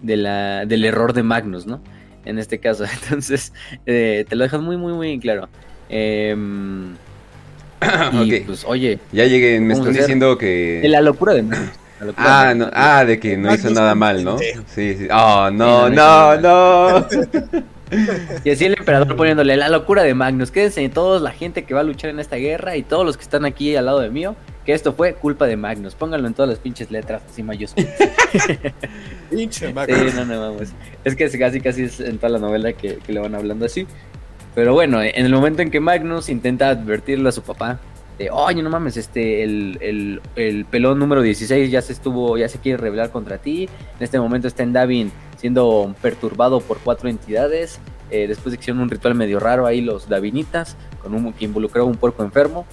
de 0.03 0.17
la, 0.17 0.67
del 0.67 0.85
error 0.85 1.13
de 1.13 1.23
Magnus, 1.23 1.67
¿no? 1.67 1.81
En 2.25 2.39
este 2.39 2.59
caso. 2.59 2.85
Entonces, 3.03 3.53
eh, 3.87 4.25
te 4.29 4.37
lo 4.37 4.45
dejas 4.45 4.61
muy, 4.61 4.77
muy, 4.77 4.93
muy 4.93 5.19
claro. 5.19 5.49
Em, 5.89 6.95
y 8.25 8.41
pues, 8.41 8.65
oye. 8.67 8.99
Ya 9.13 9.27
llegué, 9.27 9.61
me 9.61 9.75
estás 9.75 9.95
diciendo 9.95 10.37
que. 10.39 10.81
De 10.83 10.89
la 10.89 11.01
locura 11.01 11.35
de 11.35 11.43
Magnus. 11.43 11.71
Ah, 12.17 12.53
no, 12.55 12.69
ah, 12.75 13.05
de 13.05 13.19
que 13.19 13.37
no 13.39 13.55
hizo 13.55 13.71
nada 13.71 13.95
mal, 13.95 14.23
¿no? 14.23 14.39
Sí, 14.39 14.95
sí. 14.97 15.09
Oh, 15.11 15.51
no, 15.51 15.89
no, 15.89 16.37
no. 16.41 17.07
Y 18.45 18.51
así 18.51 18.65
el 18.65 18.77
emperador 18.77 19.15
poniéndole 19.17 19.57
la 19.57 19.69
locura 19.69 20.03
de 20.03 20.15
Magnus. 20.15 20.51
Quédense 20.51 20.89
todos 20.89 21.23
la 21.23 21.31
gente 21.31 21.65
que 21.65 21.75
va 21.75 21.81
a 21.81 21.85
luchar 21.85 22.11
en 22.11 22.19
esta 22.19 22.37
guerra 22.37 22.77
y 22.77 22.83
todos 22.83 23.07
los 23.07 23.17
que 23.17 23.23
están 23.23 23.45
aquí 23.45 23.77
al 23.77 23.87
lado 23.87 24.01
de 24.01 24.11
mío, 24.11 24.35
que 24.67 24.73
esto 24.73 24.93
fue 24.93 25.15
culpa 25.15 25.47
de 25.47 25.57
Magnus. 25.57 25.95
Pónganlo 25.95 26.27
en 26.27 26.35
todas 26.35 26.51
las 26.51 26.59
pinches 26.59 26.91
letras, 26.91 27.23
así 27.31 27.45
mayúsculas. 27.45 27.89
Pinche 29.31 29.73
Magnus. 29.73 30.11
Sí, 30.11 30.17
no, 30.17 30.25
no, 30.25 30.41
vamos. 30.41 30.69
Es 31.05 31.15
que 31.15 31.31
casi 31.39 31.61
casi 31.61 31.85
es 31.85 32.01
en 32.01 32.19
toda 32.19 32.31
la 32.31 32.39
novela 32.41 32.73
que, 32.73 32.99
le 33.07 33.21
van 33.21 33.37
hablando 33.37 33.65
así. 33.65 33.87
Pero 34.57 34.75
bueno, 34.75 35.01
en 35.03 35.25
el 35.25 35.33
momento 35.33 35.63
en 35.63 35.71
que 35.71 35.79
Magnus 35.79 36.29
intenta 36.29 36.69
advertirle 36.69 37.29
a 37.29 37.33
su 37.33 37.43
papá 37.43 37.79
de, 38.19 38.31
oye, 38.31 38.61
no 38.63 38.71
mames, 38.71 38.97
este, 38.97 39.45
el, 39.45 40.21
el, 40.35 40.65
pelón 40.65 40.99
número 40.99 41.23
16 41.23 41.71
ya 41.71 41.81
se 41.81 41.93
estuvo, 41.93 42.37
ya 42.37 42.49
se 42.49 42.59
quiere 42.59 42.79
rebelar 42.79 43.11
contra 43.11 43.39
ti. 43.39 43.69
En 43.99 44.03
este 44.03 44.19
momento 44.19 44.49
está 44.49 44.65
en 44.65 44.73
Davin 44.73 45.13
siendo 45.37 45.95
perturbado 46.03 46.61
por 46.61 46.79
cuatro 46.79 47.09
entidades. 47.09 47.79
Eh, 48.11 48.27
después 48.27 48.51
de 48.51 48.57
que 48.57 48.63
hicieron 48.63 48.83
un 48.83 48.91
ritual 48.91 49.15
medio 49.15 49.39
raro 49.39 49.67
ahí 49.67 49.81
los 49.81 50.09
Davinitas, 50.09 50.77
con 51.03 51.15
un, 51.15 51.33
que 51.33 51.45
involucraba 51.45 51.87
un 51.87 51.97
puerco 51.97 52.25
enfermo 52.25 52.67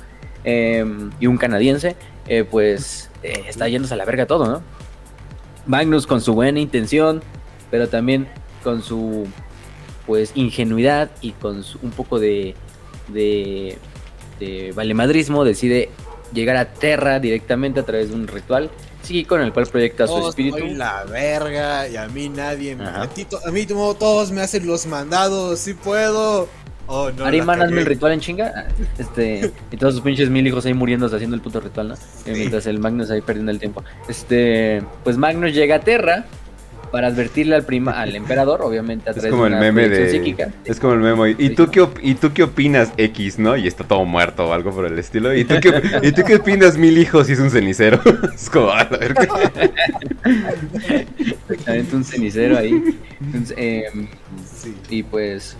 em, 0.43 1.11
y 1.19 1.27
un 1.27 1.37
canadiense, 1.37 1.95
eh, 2.27 2.43
pues 2.43 3.09
eh, 3.23 3.43
está 3.47 3.67
yéndose 3.67 3.93
a 3.93 3.97
la 3.97 4.05
verga 4.05 4.25
todo, 4.25 4.47
¿no? 4.47 4.61
Magnus 5.65 6.07
con 6.07 6.21
su 6.21 6.33
buena 6.33 6.59
intención, 6.59 7.21
pero 7.71 7.87
también 7.87 8.27
con 8.63 8.83
su 8.83 9.27
pues 10.05 10.31
ingenuidad 10.35 11.09
y 11.21 11.31
con 11.31 11.63
un 11.81 11.91
poco 11.91 12.19
de, 12.19 12.55
de, 13.07 13.77
de 14.39 14.73
valemadrismo 14.75 15.45
decide 15.45 15.89
llegar 16.33 16.57
a 16.57 16.73
Terra 16.73 17.19
directamente 17.19 17.79
a 17.79 17.85
través 17.85 18.09
de 18.09 18.15
un 18.15 18.27
ritual 18.27 18.69
Sí, 19.03 19.25
con 19.25 19.41
el 19.41 19.51
cual 19.51 19.67
proyecta 19.67 20.07
su 20.07 20.29
espíritu. 20.29 20.59
Soy 20.59 20.73
la 20.75 21.03
verga 21.03 21.89
y 21.89 21.97
a 21.97 22.07
mí 22.07 22.29
nadie 22.29 22.73
me... 22.75 22.85
A, 22.85 23.01
a 23.03 23.51
mí 23.51 23.65
todos 23.65 24.31
me 24.31 24.41
hacen 24.41 24.65
los 24.65 24.85
mandados, 24.85 25.59
sí 25.59 25.73
puedo. 25.73 26.47
Oh, 26.87 27.11
no, 27.11 27.25
Ariman, 27.25 27.61
hazme 27.61 27.81
el 27.81 27.85
ritual 27.85 28.11
en 28.11 28.19
chinga. 28.19 28.51
Ah, 28.55 28.65
este, 28.97 29.51
y 29.71 29.77
todos 29.77 29.93
sus 29.93 30.03
pinches 30.03 30.29
mil 30.29 30.45
hijos 30.45 30.65
ahí 30.65 30.73
muriéndose 30.73 31.15
haciendo 31.15 31.35
el 31.35 31.41
puto 31.41 31.59
ritual, 31.59 31.89
¿no? 31.89 31.95
Mientras 32.25 32.65
el 32.67 32.79
Magnus 32.79 33.09
ahí 33.09 33.21
perdiendo 33.21 33.51
el 33.51 33.59
tiempo. 33.59 33.83
Este, 34.07 34.83
pues 35.03 35.17
Magnus 35.17 35.53
llega 35.53 35.75
a 35.75 35.79
Terra 35.79 36.25
para 36.93 37.07
advertirle 37.07 37.55
al 37.55 37.63
prima, 37.63 37.93
al 37.93 38.15
emperador, 38.15 38.61
obviamente 38.61 39.09
a 39.09 39.13
través 39.13 39.25
es 39.25 39.31
como 39.31 39.47
el 39.47 39.55
meme 39.55 39.89
de 39.89 40.51
Es 40.63 40.79
como 40.79 40.93
el 40.93 40.99
meme. 40.99 41.35
¿Y 41.39 41.49
tú, 41.55 41.71
qué 41.71 41.87
¿Y 42.03 42.13
tú 42.13 42.31
qué 42.33 42.43
opinas 42.43 42.91
X, 42.97 43.39
no? 43.39 43.57
Y 43.57 43.65
está 43.65 43.83
todo 43.83 44.05
muerto 44.05 44.47
o 44.47 44.53
algo 44.53 44.69
por 44.69 44.85
el 44.85 44.99
estilo. 44.99 45.35
¿Y 45.35 45.43
tú 45.43 45.55
qué, 45.59 45.81
¿y 46.03 46.11
tú 46.11 46.21
qué 46.23 46.35
opinas 46.35 46.77
mil 46.77 46.95
hijos 46.99 47.31
y 47.31 47.33
es 47.33 47.39
un 47.39 47.49
cenicero? 47.49 47.99
es 48.35 48.47
como, 48.47 48.69
a 48.69 48.83
ver 48.83 49.15
Exactamente, 51.49 51.95
un 51.95 52.03
cenicero 52.03 52.59
ahí. 52.59 52.99
Em, 53.57 54.07
y 54.87 55.01
pues, 55.01 55.57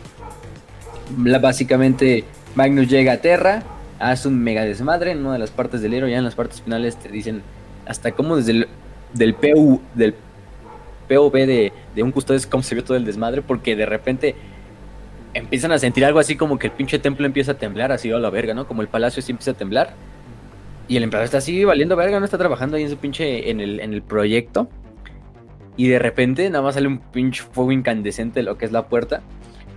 básicamente, 1.41 2.23
Magnus 2.55 2.89
llega 2.89 3.13
a 3.13 3.17
Terra, 3.17 3.63
hace 3.99 4.27
un 4.27 4.43
mega 4.43 4.63
desmadre 4.63 5.11
en 5.11 5.19
una 5.19 5.33
de 5.33 5.39
las 5.39 5.51
partes 5.51 5.81
del 5.81 5.93
héroe. 5.93 6.11
Ya 6.11 6.17
en 6.17 6.23
las 6.23 6.35
partes 6.35 6.61
finales 6.61 6.97
te 6.97 7.09
dicen 7.09 7.41
hasta 7.85 8.11
cómo 8.11 8.37
desde 8.37 8.51
el 8.51 8.67
del 9.13 9.35
del 9.95 10.15
POV 11.07 11.33
de, 11.33 11.73
de 11.95 12.03
un 12.03 12.11
custodio 12.11 12.37
es 12.37 12.47
cómo 12.47 12.63
se 12.63 12.75
vio 12.75 12.83
todo 12.83 12.97
el 12.97 13.05
desmadre, 13.05 13.41
porque 13.41 13.75
de 13.75 13.85
repente 13.85 14.35
empiezan 15.33 15.71
a 15.71 15.79
sentir 15.79 16.05
algo 16.05 16.19
así 16.19 16.35
como 16.35 16.57
que 16.57 16.67
el 16.67 16.73
pinche 16.73 16.99
templo 16.99 17.25
empieza 17.25 17.53
a 17.53 17.55
temblar, 17.55 17.91
así 17.91 18.11
a 18.11 18.17
la 18.17 18.29
verga, 18.29 18.53
¿no? 18.53 18.67
Como 18.67 18.81
el 18.81 18.87
palacio 18.87 19.19
así 19.19 19.31
empieza 19.31 19.51
a 19.51 19.55
temblar. 19.55 19.93
Y 20.87 20.97
el 20.97 21.03
emperador 21.03 21.25
está 21.25 21.37
así 21.37 21.63
valiendo 21.63 21.95
verga, 21.95 22.19
no 22.19 22.25
está 22.25 22.37
trabajando 22.37 22.77
ahí 22.77 22.83
en 22.83 22.89
su 22.89 22.97
pinche, 22.97 23.49
en 23.49 23.59
el, 23.59 23.79
en 23.79 23.93
el 23.93 24.01
proyecto. 24.01 24.69
Y 25.75 25.87
de 25.87 25.97
repente 25.97 26.49
nada 26.49 26.63
más 26.63 26.75
sale 26.75 26.87
un 26.87 26.99
pinche 26.99 27.43
fuego 27.43 27.71
incandescente 27.71 28.41
de 28.41 28.43
lo 28.43 28.57
que 28.57 28.65
es 28.65 28.71
la 28.71 28.87
puerta, 28.87 29.21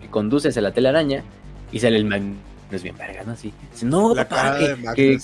que 0.06 0.10
conduce 0.10 0.48
hacia 0.48 0.62
la 0.62 0.72
telaraña, 0.72 1.22
y 1.72 1.80
sale 1.80 1.96
el 1.96 2.04
Magnus 2.04 2.82
bien 2.82 2.96
verga, 2.96 3.22
¿no? 3.24 3.32
Así. 3.32 3.52
no, 3.82 4.14
papá, 4.14 4.58
que, 4.58 4.76
que, 4.94 5.18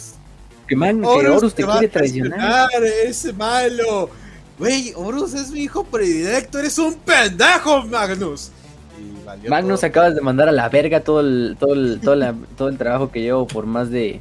que, 0.66 0.76
man, 0.76 1.04
Horus 1.04 1.54
te, 1.54 1.64
quiere 1.64 1.88
traicionar. 1.88 2.68
Ese 3.04 3.32
malo 3.32 4.10
Wey, 4.58 4.92
Horus 4.94 5.34
es 5.34 5.50
mi 5.50 5.60
hijo 5.60 5.82
predilecto, 5.82 6.58
eres 6.58 6.78
un 6.78 6.94
pendejo, 6.94 7.84
Magnus. 7.86 8.50
Magnus, 9.48 9.82
acabas 9.82 10.14
de 10.14 10.20
mandar 10.20 10.48
a 10.48 10.52
la 10.52 10.68
verga 10.68 11.00
todo 11.00 11.20
el, 11.20 11.56
todo 11.58 11.72
el, 11.74 12.00
todo, 12.56 12.68
el 12.68 12.78
trabajo 12.78 13.10
que 13.10 13.22
llevo 13.22 13.46
por 13.46 13.66
más 13.66 13.90
de 13.90 14.20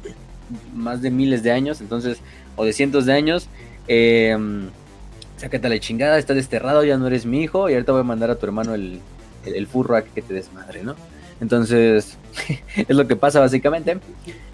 más 0.74 1.00
de 1.00 1.10
miles 1.10 1.42
de 1.42 1.52
años, 1.52 1.80
entonces, 1.80 2.18
o 2.56 2.64
de 2.64 2.72
cientos 2.72 3.06
de 3.06 3.12
años. 3.12 3.48
Eh, 3.88 4.36
sácate 5.36 5.66
a 5.66 5.70
la 5.70 5.78
chingada, 5.78 6.18
estás 6.18 6.36
desterrado, 6.36 6.84
ya 6.84 6.96
no 6.96 7.06
eres 7.06 7.24
mi 7.24 7.42
hijo, 7.42 7.70
y 7.70 7.74
ahorita 7.74 7.92
voy 7.92 8.00
a 8.00 8.04
mandar 8.04 8.30
a 8.30 8.34
tu 8.36 8.46
hermano 8.46 8.74
el, 8.74 9.00
el, 9.44 9.66
furro 9.66 9.96
a 9.96 10.02
que 10.02 10.22
te 10.22 10.34
desmadre, 10.34 10.82
¿no? 10.82 10.94
Entonces, 11.40 12.18
es 12.76 12.96
lo 12.96 13.06
que 13.06 13.16
pasa 13.16 13.40
básicamente. 13.40 13.98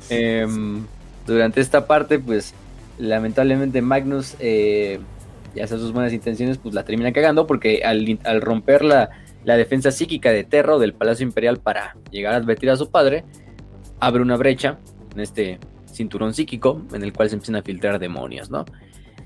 Em, 0.09 0.85
durante 1.27 1.61
esta 1.61 1.87
parte, 1.87 2.19
pues, 2.19 2.55
lamentablemente 2.99 3.81
Magnus 3.83 4.35
eh, 4.41 4.99
ya 5.55 5.67
sea 5.67 5.79
sus 5.79 5.93
buenas 5.93 6.13
intenciones, 6.13 6.59
pues 6.59 6.75
la 6.75 6.85
termina 6.85 7.13
cagando 7.13 7.47
porque 7.47 7.83
al, 7.85 8.41
romper 8.41 8.85
la, 8.85 9.11
defensa 9.45 9.91
psíquica 9.91 10.31
de 10.31 10.45
Terra 10.45 10.79
del 10.79 10.93
Palacio 10.93 11.25
Imperial 11.25 11.59
para 11.59 11.97
llegar 12.11 12.35
a 12.35 12.37
advertir 12.37 12.71
a 12.71 12.77
su 12.77 12.91
padre, 12.91 13.25
abre 13.99 14.23
una 14.23 14.37
brecha 14.37 14.79
en 15.15 15.21
este 15.21 15.59
cinturón 15.91 16.35
psíquico 16.35 16.83
en 16.93 17.03
el 17.03 17.13
cual 17.13 17.31
se 17.31 17.37
empiezan 17.37 17.57
a 17.57 17.63
filtrar 17.63 17.99
demonios, 17.99 18.51
¿no? 18.51 18.67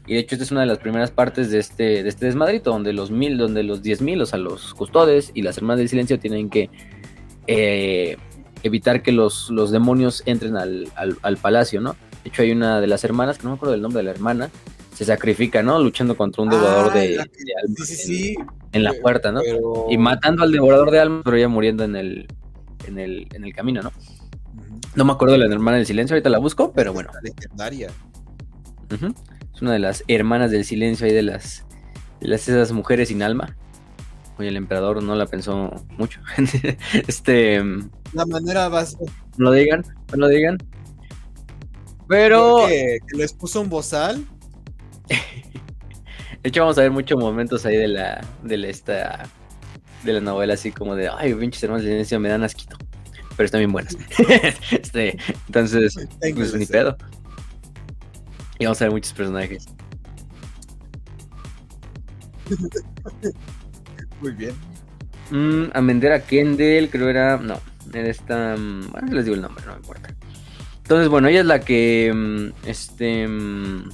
Y 0.07 0.15
de 0.15 0.21
hecho 0.21 0.35
esta 0.35 0.45
es 0.45 0.51
una 0.51 0.63
de 0.63 0.67
las 0.67 0.79
primeras 0.79 1.11
partes 1.13 1.51
de 1.51 1.59
este, 1.59 2.03
de 2.03 2.09
este 2.09 2.27
desmadrito, 2.27 2.71
donde 2.71 2.93
los 2.93 3.11
mil, 3.11 3.39
donde 3.39 3.63
los 3.63 3.83
diez 3.83 4.01
mil, 4.03 4.21
o 4.21 4.27
sea, 4.27 4.39
los 4.39 4.75
custodes 4.75 5.31
y 5.35 5.43
las 5.43 5.57
hermanas 5.59 5.79
del 5.79 5.89
silencio 5.89 6.19
tienen 6.19 6.51
que 6.51 6.71
eh, 7.47 8.17
evitar 8.63 9.03
que 9.03 9.13
los, 9.13 9.51
los 9.51 9.71
demonios 9.71 10.23
entren 10.27 10.57
al, 10.57 10.89
al, 10.97 11.17
al, 11.23 11.37
palacio, 11.37 11.81
¿no? 11.81 11.93
De 12.25 12.31
hecho, 12.31 12.43
hay 12.43 12.51
una 12.53 12.81
de 12.81 12.87
las 12.87 13.05
hermanas, 13.05 13.39
que 13.39 13.45
no 13.45 13.51
me 13.51 13.57
acuerdo 13.57 13.73
del 13.73 13.83
nombre 13.83 13.99
de 13.99 14.05
la 14.05 14.11
hermana, 14.11 14.51
se 14.95 15.05
sacrifica, 15.05 15.63
¿no? 15.63 15.79
Luchando 15.81 16.17
contra 16.17 16.43
un 16.43 16.51
devorador 16.51 16.91
Ah, 16.93 16.95
de, 16.99 17.09
de 17.09 17.19
almas 17.21 17.33
Sí, 17.79 17.85
sí, 17.87 17.95
sí. 17.97 18.35
en, 18.39 18.47
en 18.73 18.85
la 18.85 18.93
puerta, 19.01 19.33
¿no? 19.33 19.41
pero- 19.45 19.87
Y 19.89 19.99
matando 19.99 20.43
al 20.43 20.53
devorador 20.53 20.91
de 20.91 21.01
almas, 21.01 21.23
pero 21.25 21.37
ya 21.39 21.49
muriendo 21.49 21.85
en 21.85 21.97
el, 21.97 22.27
en 22.87 22.99
el, 22.99 23.27
en 23.33 23.45
el 23.45 23.55
camino, 23.55 23.83
¿no? 23.83 23.93
No 24.95 25.05
me 25.05 25.13
acuerdo 25.13 25.33
de 25.35 25.39
la 25.47 25.53
hermana 25.53 25.79
del 25.79 25.87
silencio, 25.87 26.15
ahorita 26.15 26.29
la 26.29 26.39
busco, 26.39 26.73
pero 26.73 26.93
bueno. 26.93 27.11
La 27.15 27.21
legendaria. 27.23 27.89
Ujú. 28.93 29.15
Es 29.55 29.63
una 29.63 29.73
de 29.73 29.79
las 29.79 30.05
hermanas 30.09 30.51
del 30.51 30.65
silencio 30.65 31.07
ahí 31.07 31.13
de 31.13 31.23
las, 31.23 31.65
de 32.21 32.29
las 32.29 32.49
esas 32.49 32.73
mujeres 32.73 33.09
sin 33.09 33.23
alma. 33.23 33.57
Oye, 34.39 34.49
el 34.49 34.57
emperador 34.57 35.03
no 35.03 35.15
la 35.15 35.27
pensó 35.27 35.71
mucho. 35.99 36.21
este, 37.07 37.63
no 37.63 37.91
La 38.13 38.27
manera 38.27 38.69
básica. 38.69 39.05
lo 39.37 39.53
digan, 39.53 39.85
no 40.11 40.17
lo 40.17 40.29
digan. 40.29 40.59
Pero, 42.09 42.67
que, 42.67 42.99
que 43.07 43.17
les 43.17 43.33
puso 43.33 43.61
un 43.61 43.69
bozal. 43.69 44.25
de 45.09 46.49
hecho, 46.49 46.61
vamos 46.61 46.79
a 46.79 46.83
ver 46.83 46.91
muchos 46.91 47.19
momentos 47.19 47.65
ahí 47.67 47.77
de 47.77 47.89
la, 47.89 48.21
de 48.43 48.57
la, 48.57 48.69
esta, 48.69 49.29
de 50.03 50.13
la 50.15 50.21
novela, 50.21 50.55
así 50.55 50.73
como 50.73 50.95
de, 50.95 51.09
ay, 51.09 51.35
pinches 51.35 51.63
hermanas 51.63 51.85
del 51.85 51.93
silencio 51.93 52.21
me 52.21 52.29
dan 52.29 52.43
asquito. 52.43 52.77
Pero 53.37 53.47
están 53.47 53.61
bien 53.61 53.73
buenas. 53.73 53.97
este, 54.71 55.19
entonces, 55.47 55.97
pues 56.21 56.55
ni 56.55 56.67
pedo. 56.67 56.97
Y 58.63 58.65
vamos 58.65 58.81
a 58.81 58.85
ver 58.85 58.93
muchos 58.93 59.13
personajes. 59.13 59.67
Muy 64.21 64.31
bien. 64.33 64.55
Mm, 65.31 65.71
Amendera 65.75 66.21
Kendall, 66.25 66.89
creo 66.91 67.09
era. 67.09 67.39
No, 67.39 67.59
era 67.93 68.09
esta. 68.09 68.55
mm, 68.57 68.93
Bueno, 68.93 69.13
les 69.15 69.25
digo 69.25 69.35
el 69.35 69.43
nombre, 69.43 69.65
no 69.67 69.73
me 69.73 69.79
importa. 69.79 70.15
Entonces, 70.79 71.09
bueno, 71.09 71.27
ella 71.27 71.41
es 71.41 71.47
la 71.47 71.59
que. 71.61 72.13
mm, 72.15 72.69
Este. 72.69 73.27
mm, 73.27 73.89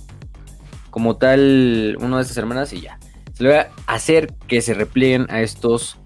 Como 0.91 1.17
tal, 1.17 1.97
una 2.01 2.17
de 2.17 2.23
estas 2.23 2.37
hermanas 2.37 2.75
y 2.75 2.83
ya. 2.83 2.99
Se 3.33 3.45
le 3.45 3.55
va 3.55 3.69
a 3.87 3.95
hacer 3.95 4.35
que 4.49 4.61
se 4.61 4.75
replieguen 4.75 5.27
a 5.31 5.41
estos 5.41 5.97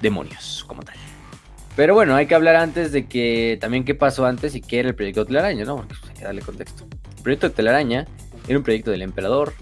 demonios, 0.00 0.64
como 0.66 0.82
tal. 0.82 0.96
Pero 1.76 1.92
bueno, 1.94 2.14
hay 2.16 2.26
que 2.26 2.34
hablar 2.34 2.56
antes 2.56 2.92
de 2.92 3.06
que. 3.08 3.58
También 3.60 3.84
qué 3.84 3.94
pasó 3.94 4.24
antes 4.24 4.54
y 4.54 4.62
qué 4.62 4.78
era 4.80 4.88
el 4.88 4.94
proyecto 4.94 5.20
de 5.20 5.26
Telaraña, 5.26 5.66
¿no? 5.66 5.76
Porque 5.76 5.94
pues, 6.00 6.10
hay 6.12 6.16
que 6.16 6.24
darle 6.24 6.40
contexto. 6.40 6.86
El 7.26 7.38
proyecto 7.38 7.48
de 7.48 7.54
Telaraña 7.56 8.06
era 8.46 8.56
un 8.56 8.62
proyecto 8.62 8.92
del 8.92 9.02
emperador 9.02 9.52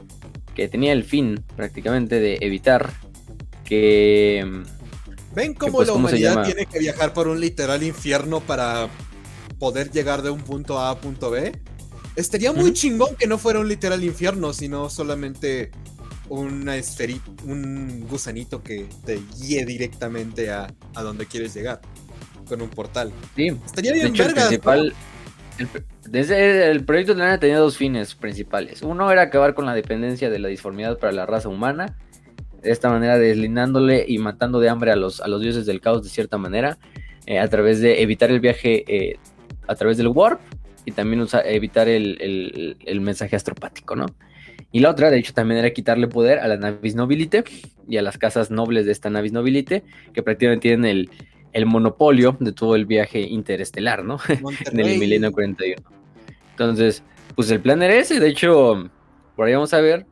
que 0.54 0.68
tenía 0.68 0.92
el 0.92 1.02
fin 1.02 1.42
prácticamente 1.56 2.20
de 2.20 2.36
evitar 2.42 2.92
que. 3.64 4.44
mm, 4.46 5.34
¿Ven 5.34 5.54
cómo 5.54 5.72
pues, 5.72 5.88
la 5.88 5.94
¿cómo 5.94 6.08
se 6.08 6.16
humanidad 6.16 6.44
tiene 6.44 6.66
que 6.66 6.78
viajar 6.78 7.14
por 7.14 7.26
un 7.26 7.40
literal 7.40 7.82
infierno 7.82 8.40
para 8.40 8.90
poder 9.58 9.90
llegar 9.90 10.20
de 10.20 10.28
un 10.28 10.42
punto 10.42 10.78
A 10.78 10.90
a 10.90 11.00
punto 11.00 11.30
B? 11.30 11.58
Estaría 12.16 12.52
muy 12.52 12.74
chingón 12.74 13.16
que 13.16 13.26
no 13.26 13.38
fuera 13.38 13.60
un 13.60 13.68
literal 13.68 14.04
infierno, 14.04 14.52
sino 14.52 14.90
solamente 14.90 15.70
una 16.28 16.76
esferita, 16.76 17.30
un 17.44 18.06
gusanito 18.06 18.62
que 18.62 18.86
te 19.06 19.22
guíe 19.40 19.64
directamente 19.64 20.50
a, 20.50 20.66
a 20.94 21.02
donde 21.02 21.24
quieres 21.24 21.54
llegar 21.54 21.80
con 22.46 22.60
un 22.60 22.68
portal. 22.68 23.10
Sí, 23.34 23.56
Estaría 23.64 23.92
de 23.92 24.10
bien 24.10 24.14
el 24.14 24.34
¿no? 24.62 24.92
El, 25.58 25.68
desde 26.08 26.70
el 26.70 26.84
proyecto 26.84 27.14
tenía 27.38 27.58
dos 27.58 27.76
fines 27.76 28.14
principales. 28.14 28.82
Uno 28.82 29.10
era 29.10 29.22
acabar 29.22 29.54
con 29.54 29.66
la 29.66 29.74
dependencia 29.74 30.30
de 30.30 30.38
la 30.38 30.48
disformidad 30.48 30.98
para 30.98 31.12
la 31.12 31.26
raza 31.26 31.48
humana. 31.48 31.96
De 32.62 32.70
esta 32.70 32.88
manera, 32.90 33.18
deslindándole 33.18 34.04
y 34.08 34.18
matando 34.18 34.58
de 34.58 34.68
hambre 34.68 34.90
a 34.90 34.96
los, 34.96 35.20
a 35.20 35.28
los 35.28 35.40
dioses 35.42 35.66
del 35.66 35.80
caos 35.80 36.02
de 36.02 36.08
cierta 36.10 36.38
manera. 36.38 36.78
eh, 37.26 37.38
a 37.38 37.48
través 37.48 37.80
de 37.80 38.02
evitar 38.02 38.30
el 38.30 38.40
viaje 38.40 38.84
eh, 38.86 39.16
a 39.66 39.74
través 39.74 39.96
del 39.96 40.08
warp. 40.08 40.40
Y 40.86 40.92
también 40.92 41.26
evitar 41.46 41.88
el, 41.88 42.18
el- 42.20 42.76
el 42.84 43.00
mensaje 43.00 43.36
astropático, 43.36 43.96
¿no? 43.96 44.04
Y 44.70 44.80
la 44.80 44.90
otra, 44.90 45.10
de 45.10 45.18
hecho, 45.18 45.32
también 45.32 45.60
era 45.60 45.70
quitarle 45.70 46.08
poder 46.08 46.40
a 46.40 46.48
la 46.48 46.56
Navis 46.58 46.94
Nobilite 46.94 47.44
y 47.88 47.96
a 47.96 48.02
las 48.02 48.18
casas 48.18 48.50
nobles 48.50 48.84
de 48.84 48.92
esta 48.92 49.08
Navis 49.08 49.32
Nobilite, 49.32 49.82
que 50.12 50.22
prácticamente 50.22 50.68
tienen 50.68 50.84
el, 50.84 51.10
el 51.54 51.64
monopolio 51.66 52.36
de 52.40 52.52
todo 52.52 52.74
el 52.76 52.84
viaje 52.84 53.20
interestelar, 53.20 54.04
¿no? 54.04 54.18
en 54.28 54.78
el 54.80 54.98
milenio 54.98 55.32
41. 55.32 55.82
Entonces, 56.50 57.02
pues 57.34 57.50
el 57.50 57.60
plan 57.60 57.82
era 57.82 57.94
ese. 57.94 58.20
De 58.20 58.28
hecho, 58.28 58.90
por 59.36 59.46
ahí 59.46 59.54
vamos 59.54 59.72
a 59.72 59.80
ver 59.80 60.04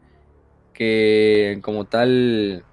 que 0.72 1.58
como 1.62 1.84
tal, 1.84 2.64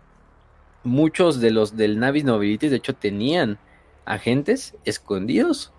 muchos 0.83 1.41
de 1.41 1.51
los 1.51 1.75
del 1.75 1.99
Navis 1.99 2.23
Nobilities, 2.23 2.71
de 2.71 2.77
hecho, 2.77 2.93
tenían 2.95 3.57
agentes 4.05 4.75
escondidos 4.85 5.71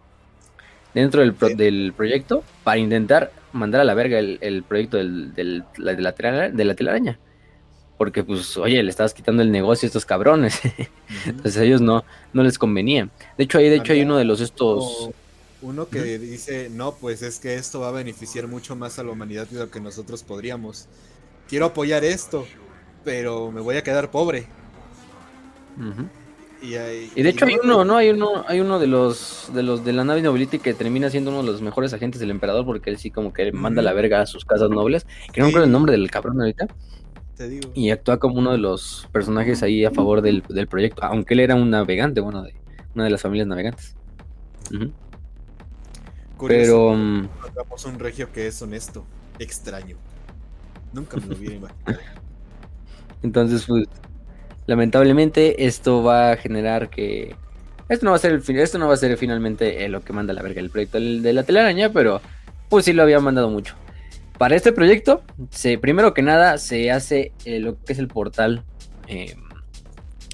dentro 0.95 1.21
del, 1.23 1.35
pro- 1.35 1.49
Sí. 1.49 1.55
del 1.55 1.93
proyecto 1.97 2.45
para 2.65 2.79
intentar 2.79 3.33
mandar 3.53 3.81
a 3.81 3.85
la 3.85 3.95
verga 3.95 4.19
el, 4.19 4.39
el 4.41 4.63
proyecto 4.63 4.97
del, 4.99 5.35
del- 5.35 5.65
la- 5.79 5.95
de, 5.95 6.03
la 6.03 6.13
de 6.13 6.65
la 6.65 6.75
telaraña. 6.75 7.19
Porque, 8.01 8.25
pues, 8.25 8.57
oye, 8.57 8.83
le 8.83 8.89
estabas 8.89 9.13
quitando 9.13 9.43
el 9.43 9.53
negocio 9.53 9.85
a 9.87 9.89
estos 9.89 10.07
cabrones. 10.07 10.59
Entonces 11.27 11.59
a 11.59 11.65
ellos 11.65 11.83
no, 11.83 12.03
no 12.33 12.43
les 12.43 12.57
convenía. 12.59 13.11
De 13.37 13.45
hecho, 13.45 13.59
ahí 13.59 13.69
de 13.69 13.77
hecho 13.77 13.93
hay 13.93 14.01
uno 14.01 14.17
de 14.17 14.25
los 14.25 14.41
estos. 14.41 15.11
Uno 15.61 15.87
que 15.87 16.19
dice, 16.19 16.71
no, 16.71 16.93
pues 16.93 17.21
es 17.21 17.39
que 17.39 17.57
esto 17.57 17.81
va 17.81 17.89
a 17.89 17.93
beneficiar 17.93 18.49
mucho 18.49 18.75
más 18.75 18.99
a 18.99 19.03
la 19.05 19.11
humanidad 19.11 19.47
de 19.49 19.59
lo 19.59 19.71
que 19.71 19.81
nosotros 19.81 20.23
podríamos. 20.23 20.89
Quiero 21.47 21.67
apoyar 21.67 22.03
esto, 22.03 22.47
pero 23.05 23.53
me 23.53 23.61
voy 23.61 23.77
a 23.77 23.83
quedar 23.83 24.11
pobre. 24.11 24.47
Y, 26.63 26.77
hay- 26.77 27.13
Y 27.15 27.23
de 27.23 27.29
hecho 27.29 27.45
hay 27.45 27.57
no, 27.57 27.61
uno, 27.65 27.85
¿no? 27.85 27.97
Hay 27.99 28.09
uno, 28.09 28.45
hay 28.49 28.61
uno 28.61 28.79
de 28.79 28.87
los 28.87 29.51
de 29.53 29.63
los 29.63 29.85
de 29.85 29.93
la 29.93 30.05
nave 30.05 30.23
Nobility 30.23 30.59
que 30.59 30.73
termina 30.73 31.11
siendo 31.11 31.31
uno 31.31 31.43
de 31.43 31.53
los 31.53 31.61
mejores 31.61 31.93
agentes 31.93 32.19
del 32.19 32.31
emperador 32.31 32.65
porque 32.65 32.89
él 32.89 32.97
sí 32.97 33.11
como 33.11 33.35
que 33.35 33.53
manda 33.53 33.83
la 33.83 33.93
verga 33.93 34.23
a 34.23 34.27
sus 34.27 34.47
casas 34.47 34.71
nobles. 34.71 35.07
Que 35.35 35.43
no 35.43 35.49
me 35.49 35.51
acuerdo 35.51 35.67
el 35.67 35.73
nombre 35.73 35.93
del 35.93 36.11
cabrón 36.11 36.41
ahorita. 36.41 36.67
Te 37.41 37.49
digo. 37.49 37.71
Y 37.73 37.89
actúa 37.89 38.19
como 38.19 38.39
uno 38.39 38.53
de 38.53 38.59
los 38.59 39.09
personajes 39.13 39.63
ahí 39.63 39.87
a 39.87 39.91
favor 39.91 40.21
del, 40.21 40.45
del 40.47 40.69
proyecto. 40.69 41.03
Aunque 41.05 41.33
él 41.33 41.41
era 41.41 41.55
un 41.55 41.71
navegante, 41.71 42.21
bueno, 42.21 42.43
de 42.43 42.55
una 42.95 43.05
de 43.05 43.09
las 43.09 43.23
familias 43.23 43.49
navegantes. 43.49 43.97
Ujú. 44.71 44.93
Curioso, 46.37 46.63
Pero 46.63 46.95
mm, 46.95 47.29
encontramos 47.39 47.85
un 47.87 47.99
regio 47.99 48.31
que 48.31 48.47
es 48.47 48.61
honesto, 48.61 49.07
extraño. 49.39 49.97
Nunca 50.93 51.17
me 51.17 51.29
lo 51.29 51.35
hubiera 51.35 51.55
imaginado. 51.55 51.99
Entonces, 53.23 53.65
pues, 53.67 53.89
lamentablemente 54.67 55.65
esto 55.65 56.03
va 56.03 56.33
a 56.33 56.37
generar 56.37 56.91
que 56.91 57.35
esto 57.89 58.05
no 58.05 58.11
va 58.11 58.19
a 58.19 58.21
ser 58.21 58.33
el 58.33 58.43
fin, 58.43 58.59
esto 58.59 58.77
no 58.77 58.87
va 58.87 58.93
a 58.93 58.99
ser 58.99 59.17
finalmente 59.17 59.83
eh, 59.83 59.89
lo 59.89 60.03
que 60.03 60.13
manda 60.13 60.35
la 60.35 60.43
verga 60.43 60.61
el 60.61 60.69
proyecto 60.69 61.01
de 61.01 61.33
la 61.33 61.45
telaraña, 61.45 61.91
pero 61.91 62.21
pues 62.69 62.85
sí 62.85 62.93
lo 62.93 63.03
había 63.03 63.19
mandado 63.19 63.49
mucho. 63.49 63.77
Para 64.41 64.57
este 64.57 64.73
proyecto, 64.73 65.23
se, 65.51 65.77
primero 65.77 66.15
que 66.15 66.23
nada, 66.23 66.57
se 66.57 66.91
hace 66.91 67.33
eh, 67.45 67.61
lo 67.61 67.77
que 67.85 67.93
es 67.93 67.99
el 67.99 68.09
portal 68.09 68.63
eh, 69.07 69.35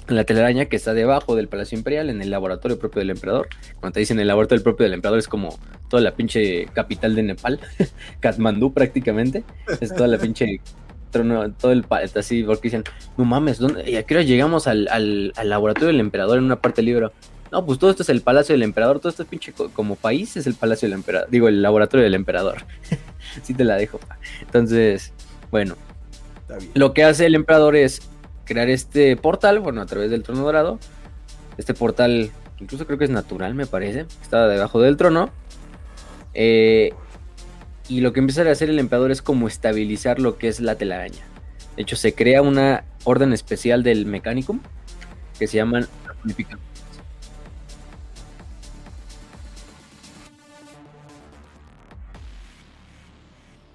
la 0.07 0.23
telaraña 0.23 0.67
que 0.67 0.77
está 0.77 0.93
debajo 0.93 1.35
del 1.35 1.49
Palacio 1.49 1.77
Imperial, 1.77 2.09
en 2.09 2.21
el 2.21 2.29
laboratorio 2.29 2.79
propio 2.79 2.99
del 3.01 3.09
emperador. 3.09 3.49
Cuando 3.81 3.95
te 3.95 3.99
dicen 3.99 4.17
el 4.21 4.27
laboratorio 4.29 4.63
propio 4.63 4.85
del 4.85 4.93
emperador 4.93 5.19
es 5.19 5.27
como 5.27 5.59
toda 5.89 6.01
la 6.01 6.11
pinche 6.15 6.67
capital 6.67 7.15
de 7.15 7.23
Nepal, 7.23 7.59
Katmandú 8.21 8.71
prácticamente, 8.71 9.43
es 9.81 9.93
toda 9.93 10.07
la 10.07 10.17
pinche 10.17 10.61
trono, 11.11 11.51
todo 11.51 11.73
el 11.73 11.83
así, 12.15 12.43
porque 12.43 12.69
dicen, 12.69 12.85
no 13.17 13.25
mames, 13.25 13.57
¿dónde, 13.57 13.91
¿y 13.91 13.97
a 13.97 14.03
qué 14.03 14.13
hora 14.13 14.23
llegamos 14.23 14.67
al, 14.67 14.87
al- 14.89 15.33
laboratorio 15.43 15.87
del 15.87 15.99
emperador 15.99 16.37
en 16.37 16.45
una 16.45 16.61
parte 16.61 16.77
del 16.77 16.85
libro? 16.85 17.11
No, 17.51 17.65
pues 17.65 17.77
todo 17.77 17.89
esto 17.89 18.03
es 18.03 18.09
el 18.09 18.21
palacio 18.21 18.53
del 18.53 18.63
emperador, 18.63 18.99
todo 18.99 19.09
esto 19.09 19.23
es 19.23 19.29
pinche 19.29 19.51
co- 19.51 19.69
como 19.71 19.97
país 19.97 20.37
es 20.37 20.47
el 20.47 20.53
palacio 20.53 20.87
del 20.87 20.93
emperador, 20.93 21.29
digo, 21.29 21.49
el 21.49 21.61
laboratorio 21.61 22.05
del 22.05 22.15
emperador. 22.15 22.63
sí 23.43 23.53
te 23.53 23.63
la 23.63 23.75
dejo. 23.75 23.99
Entonces, 24.41 25.13
bueno, 25.51 25.75
Está 26.41 26.57
bien. 26.57 26.71
lo 26.75 26.93
que 26.93 27.03
hace 27.03 27.25
el 27.25 27.35
emperador 27.35 27.75
es 27.75 28.01
crear 28.45 28.69
este 28.69 29.15
portal, 29.17 29.59
bueno, 29.59 29.81
a 29.81 29.85
través 29.85 30.09
del 30.11 30.23
trono 30.23 30.43
dorado. 30.43 30.79
Este 31.57 31.73
portal, 31.73 32.31
incluso 32.59 32.85
creo 32.85 32.97
que 32.97 33.05
es 33.05 33.09
natural, 33.09 33.55
me 33.55 33.65
parece. 33.65 34.05
Está 34.21 34.47
debajo 34.47 34.81
del 34.81 34.97
trono. 34.97 35.29
Eh, 36.33 36.93
y 37.89 38.01
lo 38.01 38.13
que 38.13 38.19
empieza 38.19 38.43
a 38.43 38.51
hacer 38.51 38.69
el 38.69 38.79
emperador 38.79 39.11
es 39.11 39.21
como 39.21 39.47
estabilizar 39.47 40.19
lo 40.19 40.37
que 40.37 40.47
es 40.49 40.59
la 40.59 40.75
telaraña. 40.75 41.25
De 41.75 41.83
hecho, 41.83 41.95
se 41.95 42.13
crea 42.13 42.41
una 42.41 42.83
orden 43.03 43.33
especial 43.33 43.83
del 43.83 44.05
Mechanicum 44.05 44.59
que 45.39 45.47
se 45.47 45.57
llaman 45.57 45.87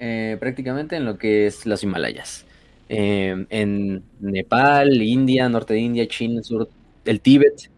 Eh, 0.04 0.36
prácticamente 0.40 0.96
en 0.96 1.04
lo 1.04 1.16
que 1.16 1.46
es 1.46 1.64
los 1.64 1.84
Himalayas. 1.84 2.44
Eh, 2.88 3.46
en 3.50 4.10
Nepal, 4.18 5.00
India, 5.00 5.48
norte 5.48 5.74
de 5.74 5.80
India, 5.80 6.08
China, 6.08 6.42
sur, 6.42 6.68
el 7.04 7.20
Tíbet. 7.20 7.71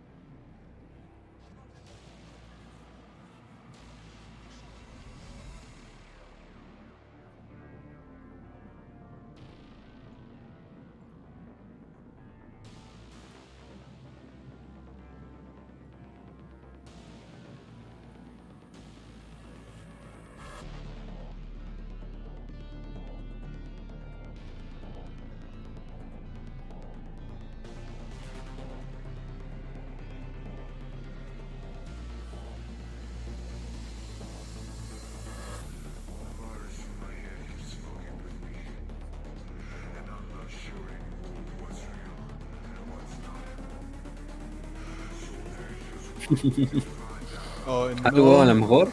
Oh, 47.66 47.88
no. 47.88 48.08
Algo 48.08 48.42
a 48.42 48.44
lo 48.44 48.54
mejor. 48.54 48.88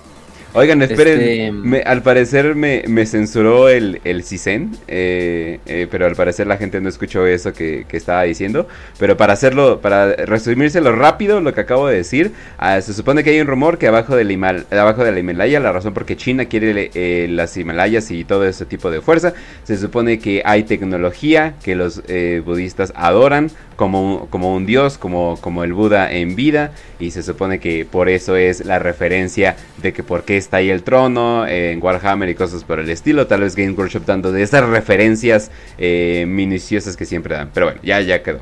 Oigan, 0.53 0.81
esperen, 0.81 1.21
Este- 1.21 1.51
me- 1.53 1.79
al 1.81 2.03
parecer 2.03 2.55
me, 2.55 2.83
me 2.87 3.05
censuró 3.05 3.69
el, 3.69 4.01
el 4.03 4.23
CISEN, 4.23 4.71
eh, 4.89 5.59
eh, 5.65 5.87
pero 5.89 6.05
al 6.05 6.15
parecer 6.15 6.45
la 6.45 6.57
gente 6.57 6.81
no 6.81 6.89
escuchó 6.89 7.25
eso 7.25 7.53
que, 7.53 7.85
que 7.87 7.95
estaba 7.95 8.23
diciendo. 8.23 8.67
Pero 8.99 9.15
para 9.15 9.31
hacerlo, 9.31 9.79
para 9.79 10.13
resumírselo 10.13 10.93
rápido, 10.93 11.39
lo 11.39 11.53
que 11.53 11.61
acabo 11.61 11.87
de 11.87 11.95
decir, 11.95 12.31
ah, 12.57 12.81
se 12.81 12.93
supone 12.93 13.23
que 13.23 13.29
hay 13.29 13.39
un 13.39 13.47
rumor 13.47 13.77
que 13.77 13.87
abajo 13.87 14.15
del, 14.15 14.29
Himal- 14.29 14.65
abajo 14.71 15.05
del 15.05 15.17
Himalaya, 15.17 15.59
la 15.61 15.71
razón 15.71 15.93
por 15.93 16.05
que 16.05 16.17
China 16.17 16.43
quiere 16.45 16.91
eh, 16.95 17.27
las 17.29 17.55
Himalayas 17.55 18.11
y 18.11 18.25
todo 18.25 18.45
ese 18.45 18.65
tipo 18.65 18.91
de 18.91 18.99
fuerza, 18.99 19.33
se 19.63 19.77
supone 19.77 20.19
que 20.19 20.41
hay 20.43 20.63
tecnología 20.63 21.53
que 21.63 21.75
los 21.75 22.01
eh, 22.09 22.41
budistas 22.43 22.91
adoran 22.97 23.51
como 23.77 24.17
un, 24.17 24.27
como 24.27 24.53
un 24.53 24.65
dios, 24.65 24.97
como, 24.97 25.37
como 25.41 25.63
el 25.63 25.73
Buda 25.73 26.11
en 26.11 26.35
vida, 26.35 26.71
y 26.99 27.11
se 27.11 27.23
supone 27.23 27.59
que 27.59 27.85
por 27.85 28.09
eso 28.09 28.35
es 28.35 28.63
la 28.65 28.77
referencia 28.79 29.55
de 29.81 29.93
que 29.93 30.03
por 30.03 30.23
qué 30.23 30.40
está 30.41 30.57
ahí 30.57 30.69
el 30.69 30.83
trono 30.83 31.45
eh, 31.47 31.71
en 31.71 31.81
Warhammer 31.81 32.27
y 32.29 32.35
cosas 32.35 32.63
por 32.65 32.79
el 32.79 32.89
estilo, 32.89 33.27
tal 33.27 33.41
vez 33.41 33.55
Game 33.55 33.71
Workshop 33.71 34.05
dando 34.05 34.31
de 34.31 34.43
esas 34.43 34.67
referencias 34.67 35.49
eh, 35.77 36.25
minuciosas 36.27 36.97
que 36.97 37.05
siempre 37.05 37.35
dan, 37.35 37.49
pero 37.53 37.67
bueno, 37.67 37.79
ya, 37.83 38.01
ya 38.01 38.21
quedó. 38.21 38.41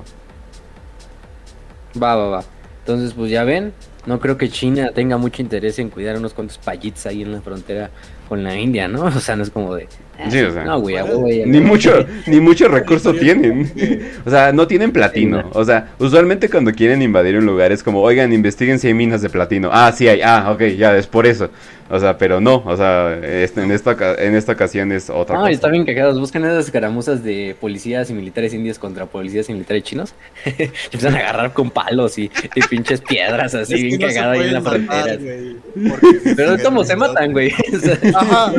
Va, 2.02 2.16
va, 2.16 2.28
va. 2.30 2.44
Entonces, 2.80 3.14
pues 3.14 3.30
ya 3.30 3.44
ven, 3.44 3.74
no 4.06 4.20
creo 4.20 4.38
que 4.38 4.50
China 4.50 4.92
tenga 4.94 5.18
mucho 5.18 5.42
interés 5.42 5.78
en 5.80 5.90
cuidar 5.90 6.18
unos 6.18 6.34
cuantos 6.34 6.58
payitos 6.58 7.06
ahí 7.06 7.22
en 7.22 7.32
la 7.34 7.42
frontera 7.42 7.90
con 8.28 8.44
la 8.44 8.56
India, 8.56 8.88
¿no? 8.88 9.04
O 9.06 9.20
sea, 9.20 9.36
no 9.36 9.44
es 9.44 9.50
como 9.50 9.76
de... 9.76 9.88
Sí, 10.30 10.40
o 10.42 10.52
sea, 10.52 10.66
No, 10.66 10.80
güey, 10.82 10.96
ya- 10.96 11.46
Ni 11.46 11.62
mucho, 11.62 12.06
ni 12.28 12.40
mucho 12.42 12.68
recurso 12.70 13.14
tienen. 13.14 13.72
O 14.26 14.30
sea, 14.30 14.52
no 14.52 14.68
tienen 14.68 14.92
platino. 14.92 15.50
O 15.54 15.64
sea, 15.64 15.94
usualmente 15.98 16.50
cuando 16.50 16.72
quieren 16.74 17.02
invadir 17.02 17.38
un 17.38 17.46
lugar 17.46 17.72
es 17.72 17.82
como, 17.84 18.02
oigan, 18.02 18.34
investiguen 18.34 18.80
si 18.80 18.88
hay 18.88 18.94
minas 18.94 19.22
de 19.22 19.30
platino. 19.30 19.70
Ah, 19.72 19.92
sí 19.92 20.08
hay. 20.08 20.22
Ah, 20.22 20.52
ok, 20.52 20.62
ya 20.78 20.96
es 20.98 21.08
por 21.08 21.26
eso. 21.26 21.50
O 21.92 22.00
sea, 22.00 22.18
pero 22.18 22.40
no. 22.40 22.62
O 22.66 22.78
sea, 22.78 23.14
en 23.16 23.72
esta 23.72 23.96
en 24.24 24.36
esta 24.36 24.52
ocasión 24.52 24.92
es 24.92 25.10
otra 25.10 25.36
No, 25.36 25.42
y 25.42 25.44
cosa. 25.46 25.52
está 25.54 25.68
bien 25.70 25.86
cagados. 25.86 26.20
Buscan 26.20 26.44
esas 26.46 26.66
escaramuzas 26.66 27.24
de 27.24 27.56
policías 27.60 28.10
y 28.10 28.14
militares 28.14 28.54
indios 28.54 28.78
contra 28.78 29.08
policías 29.08 29.50
y 29.50 29.54
militares 29.54 29.84
chinos. 29.84 30.14
y 30.46 30.64
empiezan 30.64 31.16
a 31.16 31.20
agarrar 31.20 31.54
con 31.54 31.72
palos 31.72 32.18
y, 32.20 32.30
y 32.56 32.62
pinches 32.70 33.02
piedras 33.02 33.56
así, 33.56 33.74
Es 33.74 33.98
que 33.98 34.06
bien 34.08 34.16
no 34.24 34.30
ahí 34.30 34.42
en 34.42 34.54
la 34.54 34.62
frontera. 34.62 35.18
Pero 36.36 36.54
es 36.54 36.64
como 36.64 36.84
se 36.84 36.96
matan, 36.96 37.32
güey. 37.34 37.52
Ajá. 38.16 38.54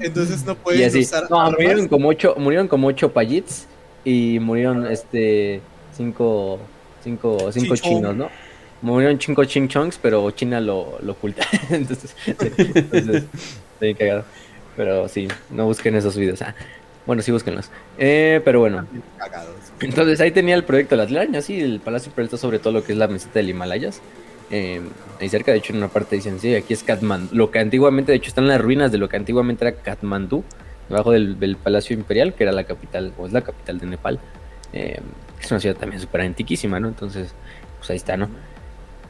Entonces 0.00 0.44
no 0.44 0.52
Y 0.52 0.56
pueden 0.56 0.88
así, 0.88 1.00
usar 1.00 1.30
no, 1.30 1.40
armas. 1.40 1.52
murieron 1.52 1.88
como 1.88 2.08
ocho, 2.08 2.34
murieron 2.38 2.68
como 2.68 2.88
ocho 2.88 3.12
payits 3.12 3.66
y 4.04 4.38
murieron 4.40 4.86
este 4.86 5.60
cinco, 5.96 6.58
cinco, 7.02 7.50
cinco 7.50 7.76
chinos, 7.76 8.14
¿no? 8.14 8.28
Murieron 8.86 9.20
cinco 9.20 9.44
chinchongs, 9.44 9.98
pero 10.00 10.30
China 10.30 10.60
lo, 10.60 10.98
lo 11.02 11.12
oculta. 11.12 11.44
entonces, 11.70 12.14
bien 13.80 13.96
cagado. 13.96 14.24
Pero 14.76 15.08
sí, 15.08 15.26
no 15.50 15.64
busquen 15.64 15.96
esos 15.96 16.16
videos. 16.16 16.40
Ah, 16.42 16.54
bueno, 17.04 17.20
sí 17.20 17.32
búsquenlos. 17.32 17.68
Eh, 17.98 18.40
pero 18.44 18.60
bueno, 18.60 18.86
entonces 19.80 20.20
ahí 20.20 20.30
tenía 20.30 20.54
el 20.54 20.62
proyecto 20.62 20.94
de 20.94 21.02
la 21.02 21.08
telaraña, 21.08 21.42
sí, 21.42 21.60
el 21.60 21.80
Palacio 21.80 22.10
Imperial 22.10 22.26
está 22.26 22.36
sobre 22.36 22.60
todo 22.60 22.74
lo 22.74 22.84
que 22.84 22.92
es 22.92 22.98
la 22.98 23.08
meseta 23.08 23.40
del 23.40 23.50
Himalayas. 23.50 24.00
Eh, 24.52 24.80
ahí 25.20 25.28
cerca, 25.28 25.50
de 25.50 25.58
hecho, 25.58 25.72
en 25.72 25.78
una 25.78 25.88
parte 25.88 26.14
dicen, 26.14 26.38
sí, 26.38 26.54
aquí 26.54 26.72
es 26.72 26.84
Katmandú. 26.84 27.34
Lo 27.34 27.50
que 27.50 27.58
antiguamente, 27.58 28.12
de 28.12 28.18
hecho, 28.18 28.28
están 28.28 28.46
las 28.46 28.60
ruinas 28.60 28.92
de 28.92 28.98
lo 28.98 29.08
que 29.08 29.16
antiguamente 29.16 29.66
era 29.66 29.76
Katmandú, 29.76 30.44
debajo 30.88 31.10
del, 31.10 31.40
del 31.40 31.56
Palacio 31.56 31.96
Imperial, 31.96 32.34
que 32.34 32.44
era 32.44 32.52
la 32.52 32.62
capital, 32.62 33.12
o 33.18 33.26
es 33.26 33.32
la 33.32 33.40
capital 33.40 33.80
de 33.80 33.86
Nepal. 33.86 34.20
Eh, 34.72 35.00
es 35.40 35.50
una 35.50 35.58
ciudad 35.58 35.74
también 35.74 36.00
súper 36.00 36.20
antiquísima, 36.20 36.78
¿no? 36.78 36.86
Entonces, 36.86 37.34
pues 37.78 37.90
ahí 37.90 37.96
está, 37.96 38.16
¿no? 38.16 38.28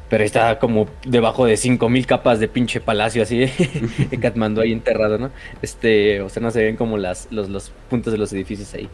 Pero 0.08 0.22
está 0.22 0.58
como 0.60 0.86
debajo 1.04 1.46
de 1.46 1.56
5000 1.56 2.06
capas 2.06 2.38
de 2.38 2.46
pinche 2.48 2.80
palacio 2.80 3.22
así 3.24 3.38
de 4.10 4.18
Katmandú 4.20 4.60
ahí 4.60 4.72
enterrado, 4.72 5.18
¿no? 5.18 5.30
Este, 5.62 6.20
o 6.20 6.28
sea, 6.28 6.40
no 6.42 6.50
se 6.52 6.62
ven 6.64 6.76
como 6.76 6.96
las, 6.96 7.26
los, 7.30 7.48
los 7.48 7.72
puntos 7.90 8.12
de 8.12 8.18
los 8.18 8.32
edificios 8.32 8.72
ahí. 8.74 8.88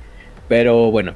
Pero 0.48 0.90
bueno. 0.90 1.12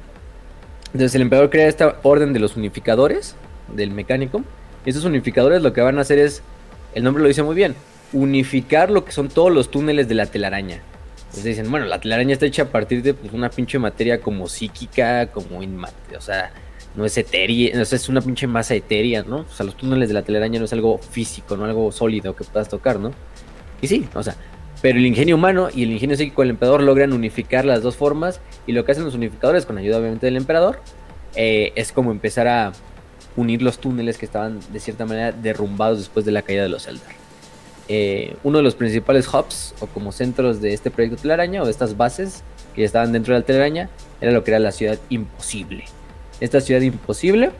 Entonces 0.87 1.15
el 1.15 1.23
emperador 1.23 1.49
crea 1.49 1.67
esta 1.67 1.97
orden 2.03 2.31
de 2.33 2.39
los 2.39 2.55
unificadores 2.55 3.35
del 3.73 3.91
mecánico. 3.91 4.43
Y 4.85 4.89
estos 4.89 5.03
unificadores 5.05 5.61
lo 5.61 5.73
que 5.73 5.81
van 5.81 5.97
a 5.97 6.01
hacer 6.01 6.19
es, 6.19 6.41
el 6.93 7.03
nombre 7.03 7.21
lo 7.23 7.27
dice 7.27 7.43
muy 7.43 7.55
bien, 7.55 7.75
unificar 8.13 8.89
lo 8.89 9.03
que 9.03 9.11
son 9.11 9.29
todos 9.29 9.51
los 9.51 9.69
túneles 9.71 10.07
de 10.07 10.15
la 10.15 10.25
telaraña. 10.27 10.79
Entonces 11.17 11.43
dicen, 11.43 11.69
bueno, 11.69 11.85
la 11.87 11.99
telaraña 11.99 12.33
está 12.33 12.45
hecha 12.45 12.63
a 12.63 12.67
partir 12.67 13.03
de 13.03 13.13
pues, 13.13 13.33
una 13.33 13.49
pinche 13.49 13.77
materia 13.79 14.21
como 14.21 14.47
psíquica, 14.47 15.27
como 15.27 15.61
inma- 15.61 15.91
o 16.17 16.21
sea, 16.21 16.51
no 16.97 17.05
es 17.05 17.17
etérea, 17.17 17.75
no, 17.75 17.83
es 17.83 18.09
una 18.09 18.21
pinche 18.21 18.47
masa 18.47 18.73
etérea, 18.73 19.23
¿no? 19.23 19.37
O 19.37 19.53
sea, 19.55 19.65
los 19.65 19.77
túneles 19.77 20.09
de 20.09 20.15
la 20.15 20.23
telaraña 20.23 20.59
no 20.59 20.65
es 20.65 20.73
algo 20.73 20.97
físico, 20.97 21.55
no 21.55 21.63
algo 21.63 21.91
sólido 21.91 22.35
que 22.35 22.43
puedas 22.43 22.67
tocar, 22.67 22.99
¿no? 22.99 23.11
Y 23.81 23.87
sí, 23.87 24.07
o 24.15 24.23
sea, 24.23 24.35
pero 24.81 24.97
el 24.97 25.05
ingenio 25.05 25.35
humano 25.35 25.69
y 25.73 25.83
el 25.83 25.91
ingenio 25.91 26.17
psíquico 26.17 26.41
del 26.41 26.49
emperador 26.49 26.81
logran 26.81 27.13
unificar 27.13 27.65
las 27.65 27.83
dos 27.83 27.95
formas 27.95 28.41
y 28.65 28.71
lo 28.71 28.83
que 28.83 28.91
hacen 28.91 29.05
los 29.05 29.13
unificadores, 29.13 29.67
con 29.67 29.77
ayuda 29.77 29.99
obviamente 29.99 30.25
del 30.25 30.37
emperador, 30.37 30.81
eh, 31.35 31.71
es 31.75 31.91
como 31.91 32.11
empezar 32.11 32.47
a 32.47 32.73
unir 33.35 33.61
los 33.61 33.77
túneles 33.77 34.17
que 34.17 34.25
estaban 34.25 34.59
de 34.73 34.79
cierta 34.79 35.05
manera 35.05 35.31
derrumbados 35.31 35.99
después 35.99 36.25
de 36.25 36.31
la 36.31 36.41
caída 36.41 36.63
de 36.63 36.69
los 36.69 36.87
Eldar. 36.87 37.11
Eh, 37.89 38.35
uno 38.43 38.57
de 38.57 38.63
los 38.63 38.73
principales 38.73 39.27
hubs 39.31 39.75
o 39.79 39.85
como 39.85 40.11
centros 40.11 40.61
de 40.61 40.73
este 40.73 40.89
proyecto 40.91 41.21
telaraña 41.21 41.61
o 41.61 41.65
de 41.65 41.71
estas 41.71 41.95
bases 41.95 42.43
que 42.75 42.83
estaban 42.83 43.13
dentro 43.13 43.35
de 43.35 43.41
la 43.41 43.45
telaraña 43.45 43.89
era 44.19 44.31
lo 44.31 44.43
que 44.43 44.51
era 44.51 44.59
la 44.59 44.71
ciudad 44.71 44.97
imposible. 45.09 45.85
Esta 46.39 46.61
ciudad 46.61 46.81
imposible, 46.81 47.51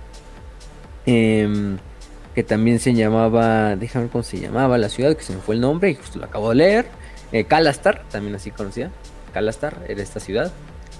em, 1.05 1.77
que 2.35 2.43
también 2.43 2.79
se 2.79 2.93
llamaba, 2.93 3.75
déjame 3.75 4.05
ver 4.05 4.11
cómo 4.11 4.23
se 4.23 4.39
llamaba 4.39 4.77
la 4.77 4.89
ciudad, 4.89 5.15
que 5.15 5.23
se 5.23 5.33
me 5.33 5.39
fue 5.39 5.55
el 5.55 5.61
nombre 5.61 5.89
y 5.89 5.95
justo 5.95 6.19
lo 6.19 6.25
acabo 6.25 6.49
de 6.49 6.55
leer. 6.55 6.85
Eh, 7.31 7.45
Kalastar, 7.45 8.03
también 8.11 8.35
así 8.35 8.51
conocida. 8.51 8.91
Kalastar 9.33 9.83
era 9.87 10.01
esta 10.01 10.19
ciudad, 10.19 10.51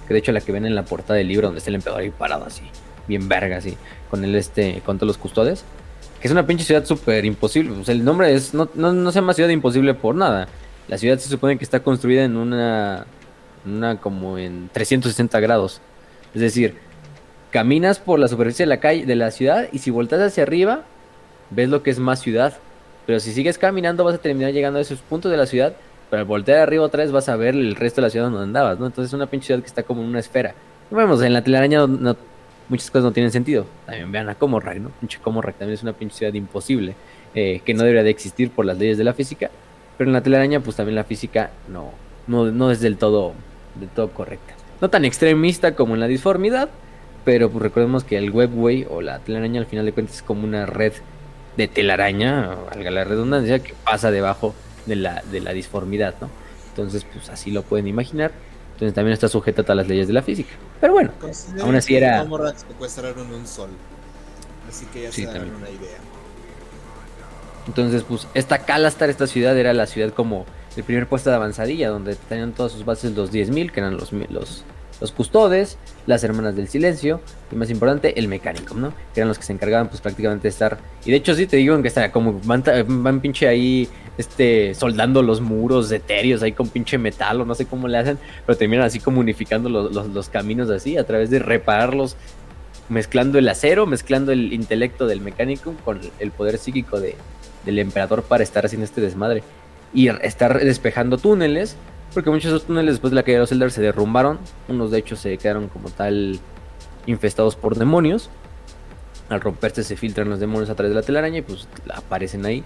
que 0.06 0.14
de 0.14 0.20
hecho 0.20 0.32
la 0.32 0.40
que 0.40 0.52
ven 0.52 0.66
en 0.66 0.74
la 0.74 0.84
portada 0.84 1.16
del 1.16 1.28
libro 1.28 1.46
donde 1.46 1.58
está 1.58 1.70
el 1.70 1.76
emperador 1.76 2.02
ahí 2.02 2.10
parado 2.10 2.44
así, 2.44 2.62
bien 3.06 3.28
verga 3.28 3.58
así, 3.58 3.76
con 4.10 4.24
el 4.24 4.34
este, 4.34 4.82
con 4.84 4.98
todos 4.98 5.08
los 5.08 5.18
custodes. 5.18 5.64
Que 6.20 6.26
es 6.26 6.32
una 6.32 6.46
pinche 6.46 6.64
ciudad 6.64 6.84
súper 6.84 7.24
imposible. 7.24 7.84
Sea, 7.84 7.94
el 7.94 8.04
nombre 8.04 8.34
es, 8.34 8.52
no, 8.52 8.68
no, 8.74 8.92
no 8.92 9.12
se 9.12 9.20
llama 9.20 9.34
ciudad 9.34 9.50
imposible 9.50 9.94
por 9.94 10.16
nada. 10.16 10.48
La 10.88 10.98
ciudad 10.98 11.18
se 11.18 11.28
supone 11.28 11.56
que 11.56 11.64
está 11.64 11.80
construida 11.80 12.24
en 12.24 12.36
una, 12.36 13.06
una 13.64 14.00
como 14.00 14.36
en 14.38 14.68
360 14.72 15.38
grados. 15.38 15.80
Es 16.34 16.40
decir, 16.40 16.76
caminas 17.50 17.98
por 17.98 18.18
la 18.18 18.28
superficie 18.28 18.64
de 18.64 18.68
la 18.68 18.80
calle, 18.80 19.06
de 19.06 19.16
la 19.16 19.30
ciudad, 19.30 19.68
y 19.72 19.78
si 19.78 19.90
volteas 19.90 20.20
hacia 20.22 20.42
arriba, 20.42 20.82
ves 21.50 21.68
lo 21.68 21.82
que 21.82 21.90
es 21.90 21.98
más 21.98 22.20
ciudad. 22.20 22.56
Pero 23.06 23.20
si 23.20 23.32
sigues 23.32 23.56
caminando, 23.58 24.04
vas 24.04 24.16
a 24.16 24.18
terminar 24.18 24.52
llegando 24.52 24.78
a 24.78 24.82
esos 24.82 25.00
puntos 25.00 25.30
de 25.30 25.36
la 25.38 25.46
ciudad. 25.46 25.74
Pero 26.10 26.20
al 26.20 26.26
voltear 26.26 26.58
arriba 26.60 26.84
otra 26.84 27.02
vez 27.02 27.12
vas 27.12 27.28
a 27.28 27.36
ver 27.36 27.54
el 27.54 27.74
resto 27.76 28.00
de 28.00 28.06
la 28.06 28.10
ciudad 28.10 28.26
donde 28.26 28.42
andabas, 28.42 28.78
¿no? 28.78 28.86
Entonces 28.86 29.10
es 29.10 29.14
una 29.14 29.26
pinche 29.26 29.46
ciudad 29.46 29.60
que 29.60 29.66
está 29.66 29.82
como 29.82 30.02
en 30.02 30.08
una 30.08 30.20
esfera. 30.20 30.54
Vemos, 30.90 31.22
en 31.22 31.32
la 31.34 31.42
telaraña 31.44 31.86
no- 31.86 32.16
muchas 32.68 32.90
cosas 32.90 33.04
no 33.04 33.12
tienen 33.12 33.30
sentido. 33.30 33.66
También 33.86 34.10
vean 34.12 34.28
a 34.30 34.34
Comorrak, 34.34 34.78
¿no? 34.78 34.90
Pinche 35.00 35.18
Comorrak 35.18 35.56
también 35.58 35.74
es 35.74 35.82
una 35.82 35.92
pinche 35.92 36.16
ciudad 36.18 36.32
imposible. 36.34 36.94
eh, 37.34 37.60
que 37.62 37.74
no 37.74 37.82
debería 37.82 38.02
de 38.02 38.08
existir 38.10 38.50
por 38.50 38.64
las 38.64 38.78
leyes 38.78 38.96
de 38.96 39.04
la 39.04 39.12
física. 39.12 39.50
Pero 39.98 40.08
en 40.08 40.14
la 40.14 40.22
telaraña, 40.22 40.60
pues 40.60 40.76
también 40.76 40.96
la 40.96 41.04
física 41.04 41.50
no, 41.68 41.90
no, 42.26 42.46
no 42.46 42.70
es 42.70 42.80
del 42.80 42.96
todo, 42.96 43.34
del 43.78 43.90
todo 43.90 44.08
correcta. 44.10 44.54
No 44.80 44.88
tan 44.88 45.04
extremista 45.04 45.74
como 45.76 45.92
en 45.92 46.00
la 46.00 46.06
disformidad, 46.06 46.70
pero 47.28 47.50
pues 47.50 47.62
recordemos 47.62 48.04
que 48.04 48.16
el 48.16 48.30
webway 48.30 48.86
o 48.88 49.02
la 49.02 49.18
telaraña 49.18 49.60
al 49.60 49.66
final 49.66 49.84
de 49.84 49.92
cuentas 49.92 50.16
es 50.16 50.22
como 50.22 50.44
una 50.44 50.64
red 50.64 50.94
de 51.58 51.68
telaraña, 51.68 52.54
valga 52.70 52.90
la 52.90 53.04
redundancia, 53.04 53.58
que 53.58 53.74
pasa 53.84 54.10
debajo 54.10 54.54
de 54.86 54.96
la, 54.96 55.22
de 55.30 55.40
la 55.42 55.52
disformidad, 55.52 56.14
¿no? 56.22 56.30
Entonces, 56.70 57.04
pues 57.12 57.28
así 57.28 57.50
lo 57.50 57.60
pueden 57.64 57.86
imaginar. 57.86 58.32
Entonces 58.72 58.94
también 58.94 59.12
está 59.12 59.28
sujeta 59.28 59.60
a 59.60 59.64
todas 59.66 59.76
las 59.76 59.88
leyes 59.88 60.06
de 60.06 60.14
la 60.14 60.22
física. 60.22 60.48
Pero 60.80 60.94
bueno, 60.94 61.10
Consideren 61.20 61.60
Aún 61.66 61.74
así 61.76 61.88
que 61.88 61.98
era- 61.98 62.24
secuestraron 62.56 63.30
un 63.30 63.46
sol. 63.46 63.68
Así 64.66 64.86
que 64.86 65.02
ya 65.02 65.12
Sí, 65.12 65.26
se 65.26 65.26
dan 65.26 65.54
una 65.54 65.68
idea. 65.68 65.98
entonces 67.66 68.04
pues 68.08 68.26
esta 68.32 68.60
Calastar, 68.60 69.10
esta 69.10 69.26
ciudad 69.26 69.54
era 69.58 69.74
la 69.74 69.84
ciudad 69.84 70.14
como 70.14 70.46
el 70.76 70.82
primer 70.84 71.06
puesto 71.06 71.28
de 71.28 71.36
avanzadilla, 71.36 71.90
donde 71.90 72.14
tenían 72.14 72.52
todas 72.52 72.72
sus 72.72 72.86
bases 72.86 73.14
los 73.14 73.30
10.000, 73.32 73.70
que 73.70 73.80
eran 73.80 73.98
los, 73.98 74.12
los 75.00 75.12
custodes, 75.12 75.78
las 76.06 76.24
hermanas 76.24 76.56
del 76.56 76.68
silencio, 76.68 77.20
y 77.52 77.56
más 77.56 77.70
importante, 77.70 78.18
el 78.18 78.28
mecánico, 78.28 78.74
¿no? 78.74 78.92
Que 79.14 79.20
eran 79.20 79.28
los 79.28 79.38
que 79.38 79.44
se 79.44 79.52
encargaban 79.52 79.88
pues 79.88 80.00
prácticamente 80.00 80.44
de 80.44 80.48
estar... 80.48 80.78
Y 81.04 81.10
de 81.10 81.16
hecho 81.16 81.34
sí 81.34 81.46
te 81.46 81.56
digo 81.56 81.80
que 81.82 81.88
está 81.88 82.10
como 82.10 82.40
van, 82.44 83.20
pinche 83.20 83.48
ahí 83.48 83.88
este 84.16 84.74
soldando 84.74 85.22
los 85.22 85.40
muros 85.40 85.92
etéreos 85.92 86.42
ahí 86.42 86.50
con 86.50 86.68
pinche 86.68 86.98
metal 86.98 87.40
o 87.40 87.44
no 87.44 87.54
sé 87.54 87.66
cómo 87.66 87.86
le 87.86 87.98
hacen, 87.98 88.18
pero 88.44 88.58
terminan 88.58 88.84
así 88.84 88.98
como 88.98 89.20
unificando 89.20 89.68
los, 89.68 89.92
los, 89.92 90.08
los 90.08 90.28
caminos 90.28 90.70
así 90.70 90.96
a 90.96 91.04
través 91.04 91.30
de 91.30 91.38
repararlos, 91.38 92.16
mezclando 92.88 93.38
el 93.38 93.48
acero, 93.48 93.86
mezclando 93.86 94.32
el 94.32 94.52
intelecto 94.52 95.06
del 95.06 95.20
mecánico 95.20 95.74
con 95.84 96.00
el 96.18 96.30
poder 96.32 96.58
psíquico 96.58 97.00
de, 97.00 97.14
del 97.64 97.78
emperador 97.78 98.22
para 98.22 98.42
estar 98.42 98.66
haciendo 98.66 98.84
este 98.84 99.00
desmadre 99.00 99.42
y 99.92 100.08
estar 100.08 100.58
despejando 100.58 101.18
túneles, 101.18 101.76
porque 102.14 102.30
muchos 102.30 102.50
de 102.50 102.56
esos 102.56 102.66
túneles 102.66 102.94
después 102.94 103.10
de 103.10 103.16
la 103.16 103.22
caída 103.22 103.38
de 103.38 103.42
los 103.42 103.52
Eldar 103.52 103.70
se 103.70 103.82
derrumbaron, 103.82 104.38
unos 104.68 104.90
de 104.90 104.98
hecho 104.98 105.16
se 105.16 105.36
quedaron 105.38 105.68
como 105.68 105.90
tal 105.90 106.38
infestados 107.06 107.56
por 107.56 107.76
demonios 107.76 108.28
Al 109.28 109.40
romperse 109.40 109.82
se 109.82 109.96
filtran 109.96 110.28
los 110.28 110.40
demonios 110.40 110.70
a 110.70 110.74
través 110.74 110.90
de 110.90 111.00
la 111.00 111.06
telaraña 111.06 111.38
y 111.38 111.42
pues 111.42 111.68
aparecen 111.94 112.44
ahí. 112.46 112.64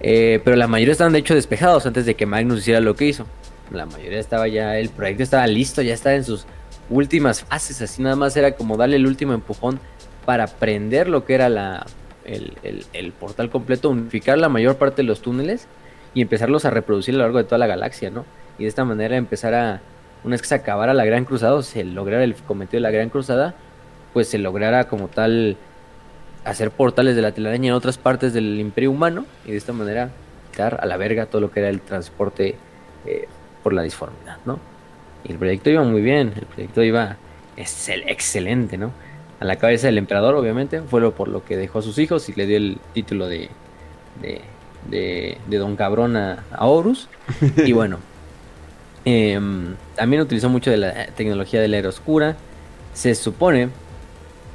Eh, 0.00 0.40
pero 0.44 0.56
la 0.56 0.66
mayoría 0.66 0.92
estaban 0.92 1.12
de 1.12 1.18
hecho 1.18 1.34
despejados 1.34 1.84
antes 1.86 2.06
de 2.06 2.14
que 2.14 2.26
Magnus 2.26 2.60
hiciera 2.60 2.80
lo 2.80 2.96
que 2.96 3.06
hizo. 3.06 3.26
La 3.70 3.86
mayoría 3.86 4.18
estaba 4.18 4.48
ya, 4.48 4.78
el 4.78 4.88
proyecto 4.88 5.22
estaba 5.22 5.46
listo, 5.46 5.82
ya 5.82 5.94
estaba 5.94 6.16
en 6.16 6.24
sus 6.24 6.46
últimas 6.88 7.44
fases, 7.44 7.80
así 7.82 8.02
nada 8.02 8.16
más 8.16 8.36
era 8.36 8.52
como 8.52 8.76
darle 8.76 8.96
el 8.96 9.06
último 9.06 9.32
empujón 9.32 9.78
para 10.24 10.46
prender 10.46 11.08
lo 11.08 11.24
que 11.24 11.34
era 11.34 11.48
la, 11.48 11.86
el, 12.24 13.12
portal 13.12 13.50
completo, 13.50 13.90
unificar 13.90 14.38
la 14.38 14.48
mayor 14.48 14.76
parte 14.76 15.02
de 15.02 15.08
los 15.08 15.20
túneles 15.20 15.66
y 16.14 16.22
empezarlos 16.22 16.64
a 16.64 16.70
reproducir 16.70 17.14
a 17.14 17.18
lo 17.18 17.24
largo 17.24 17.38
de 17.38 17.44
toda 17.44 17.58
la 17.58 17.66
galaxia, 17.66 18.10
¿no? 18.10 18.24
Y 18.58 18.64
de 18.64 18.68
esta 18.68 18.84
manera 18.84 19.16
empezar 19.16 19.54
a, 19.54 19.80
una 20.24 20.34
vez 20.34 20.42
que 20.42 20.48
se 20.48 20.54
acabara 20.54 20.94
la 20.94 21.04
Gran 21.04 21.24
Cruzada, 21.24 21.54
o 21.54 21.62
se 21.62 21.84
lograra 21.84 22.24
el 22.24 22.34
cometido 22.34 22.78
de 22.78 22.82
la 22.82 22.90
Gran 22.90 23.08
Cruzada, 23.08 23.54
pues 24.12 24.28
se 24.28 24.38
lograra 24.38 24.84
como 24.84 25.08
tal 25.08 25.56
hacer 26.44 26.70
portales 26.70 27.16
de 27.16 27.22
la 27.22 27.32
telaraña 27.32 27.68
en 27.68 27.74
otras 27.74 27.98
partes 27.98 28.32
del 28.32 28.58
Imperio 28.58 28.90
Humano 28.90 29.26
y 29.44 29.52
de 29.52 29.56
esta 29.56 29.72
manera 29.72 30.10
dar 30.56 30.80
a 30.82 30.86
la 30.86 30.96
verga 30.96 31.26
todo 31.26 31.40
lo 31.40 31.50
que 31.50 31.60
era 31.60 31.68
el 31.68 31.80
transporte 31.80 32.56
eh, 33.06 33.28
por 33.62 33.72
la 33.72 33.82
disformidad, 33.82 34.38
¿no? 34.44 34.58
Y 35.24 35.32
el 35.32 35.38
proyecto 35.38 35.70
iba 35.70 35.82
muy 35.82 36.00
bien, 36.00 36.32
el 36.36 36.46
proyecto 36.46 36.82
iba 36.82 37.16
excelente, 37.56 38.78
¿no? 38.78 38.92
A 39.38 39.44
la 39.44 39.56
cabeza 39.56 39.86
del 39.86 39.98
emperador, 39.98 40.34
obviamente, 40.34 40.80
fue 40.82 41.00
lo 41.00 41.14
por 41.14 41.28
lo 41.28 41.44
que 41.44 41.56
dejó 41.56 41.78
a 41.78 41.82
sus 41.82 41.98
hijos 41.98 42.28
y 42.28 42.34
le 42.34 42.46
dio 42.46 42.56
el 42.56 42.78
título 42.92 43.26
de, 43.26 43.48
de, 44.20 44.40
Don 44.88 45.76
Cabrón 45.76 46.16
a, 46.16 46.44
Horus. 46.58 47.08
y 47.64 47.72
bueno, 47.72 47.98
em, 49.04 49.74
también 49.96 50.22
utilizó 50.22 50.48
mucho 50.48 50.70
de 50.70 50.76
la 50.78 51.06
tecnología 51.08 51.60
de 51.60 51.68
la 51.68 51.78
era 51.78 51.88
oscura. 51.88 52.36
Se 52.94 53.14
supone 53.14 53.68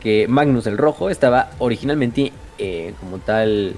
que 0.01 0.27
Magnus 0.27 0.67
el 0.67 0.77
Rojo 0.77 1.09
estaba 1.09 1.51
originalmente 1.59 2.31
eh, 2.57 2.93
como 2.99 3.17
tal 3.17 3.75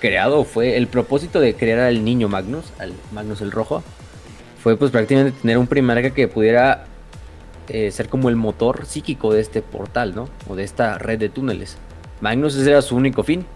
creado, 0.00 0.44
fue 0.44 0.76
el 0.76 0.88
propósito 0.88 1.40
de 1.40 1.54
crear 1.54 1.80
al 1.80 2.04
niño 2.04 2.28
Magnus, 2.28 2.64
al 2.78 2.94
Magnus 3.12 3.40
el 3.40 3.52
Rojo, 3.52 3.82
fue 4.62 4.76
pues 4.76 4.90
prácticamente 4.90 5.38
tener 5.40 5.58
un 5.58 5.66
primarca 5.66 6.10
que 6.10 6.26
pudiera 6.26 6.86
eh, 7.68 7.90
ser 7.92 8.08
como 8.08 8.28
el 8.28 8.36
motor 8.36 8.86
psíquico 8.86 9.32
de 9.32 9.40
este 9.40 9.62
portal, 9.62 10.14
¿no? 10.14 10.28
O 10.48 10.56
de 10.56 10.64
esta 10.64 10.98
red 10.98 11.18
de 11.18 11.28
túneles. 11.28 11.76
Magnus 12.20 12.56
ese 12.56 12.68
era 12.68 12.82
su 12.82 12.96
único 12.96 13.22
fin, 13.22 13.46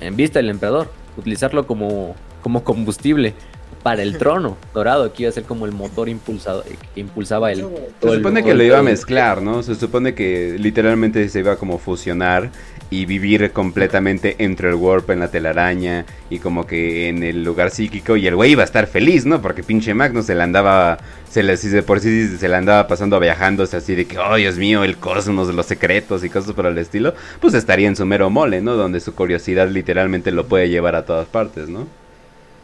en 0.00 0.16
vista 0.16 0.38
del 0.38 0.50
emperador, 0.50 0.90
utilizarlo 1.16 1.66
como, 1.66 2.14
como 2.42 2.64
combustible 2.64 3.34
para 3.82 4.02
el 4.02 4.18
trono 4.18 4.56
dorado, 4.72 5.12
que 5.12 5.24
iba 5.24 5.30
a 5.30 5.32
ser 5.32 5.44
como 5.44 5.66
el 5.66 5.72
motor 5.72 6.08
impulsado, 6.08 6.64
que 6.94 7.00
impulsaba 7.00 7.52
el... 7.52 7.66
Se 8.00 8.16
supone 8.16 8.42
que 8.42 8.54
lo 8.54 8.62
iba 8.62 8.78
a 8.78 8.82
mezclar, 8.82 9.42
¿no? 9.42 9.62
Se 9.62 9.74
supone 9.74 10.14
que 10.14 10.56
literalmente 10.58 11.28
se 11.28 11.40
iba 11.40 11.56
como 11.56 11.78
fusionar 11.78 12.50
y 12.90 13.06
vivir 13.06 13.52
completamente 13.52 14.36
entre 14.38 14.68
el 14.68 14.74
warp 14.74 15.10
en 15.10 15.20
la 15.20 15.28
telaraña 15.28 16.06
y 16.30 16.38
como 16.38 16.66
que 16.66 17.08
en 17.08 17.22
el 17.22 17.42
lugar 17.42 17.70
psíquico 17.70 18.16
y 18.16 18.26
el 18.26 18.36
güey 18.36 18.52
iba 18.52 18.62
a 18.62 18.66
estar 18.66 18.86
feliz, 18.86 19.26
¿no? 19.26 19.42
Porque 19.42 19.62
pinche 19.62 19.94
Magnus 19.94 20.26
se 20.26 20.34
le 20.34 20.42
andaba, 20.42 20.98
se 21.28 21.42
le, 21.42 21.56
si 21.56 21.68
de 21.68 21.82
por 21.82 22.00
sí 22.00 22.36
se 22.36 22.48
le 22.48 22.56
andaba 22.56 22.86
pasando 22.86 23.18
viajándose 23.18 23.76
así 23.76 23.94
de 23.94 24.06
que, 24.06 24.18
oh 24.18 24.36
Dios 24.36 24.56
mío, 24.56 24.84
el 24.84 24.96
cosmos, 24.96 25.52
los 25.52 25.66
secretos 25.66 26.24
y 26.24 26.30
cosas 26.30 26.52
por 26.52 26.66
el 26.66 26.78
estilo, 26.78 27.14
pues 27.40 27.54
estaría 27.54 27.88
en 27.88 27.96
su 27.96 28.06
mero 28.06 28.30
mole, 28.30 28.60
¿no? 28.60 28.74
Donde 28.74 29.00
su 29.00 29.14
curiosidad 29.14 29.68
literalmente 29.68 30.30
lo 30.30 30.46
puede 30.46 30.68
llevar 30.68 30.94
a 30.94 31.04
todas 31.04 31.26
partes, 31.26 31.68
¿no? 31.68 31.86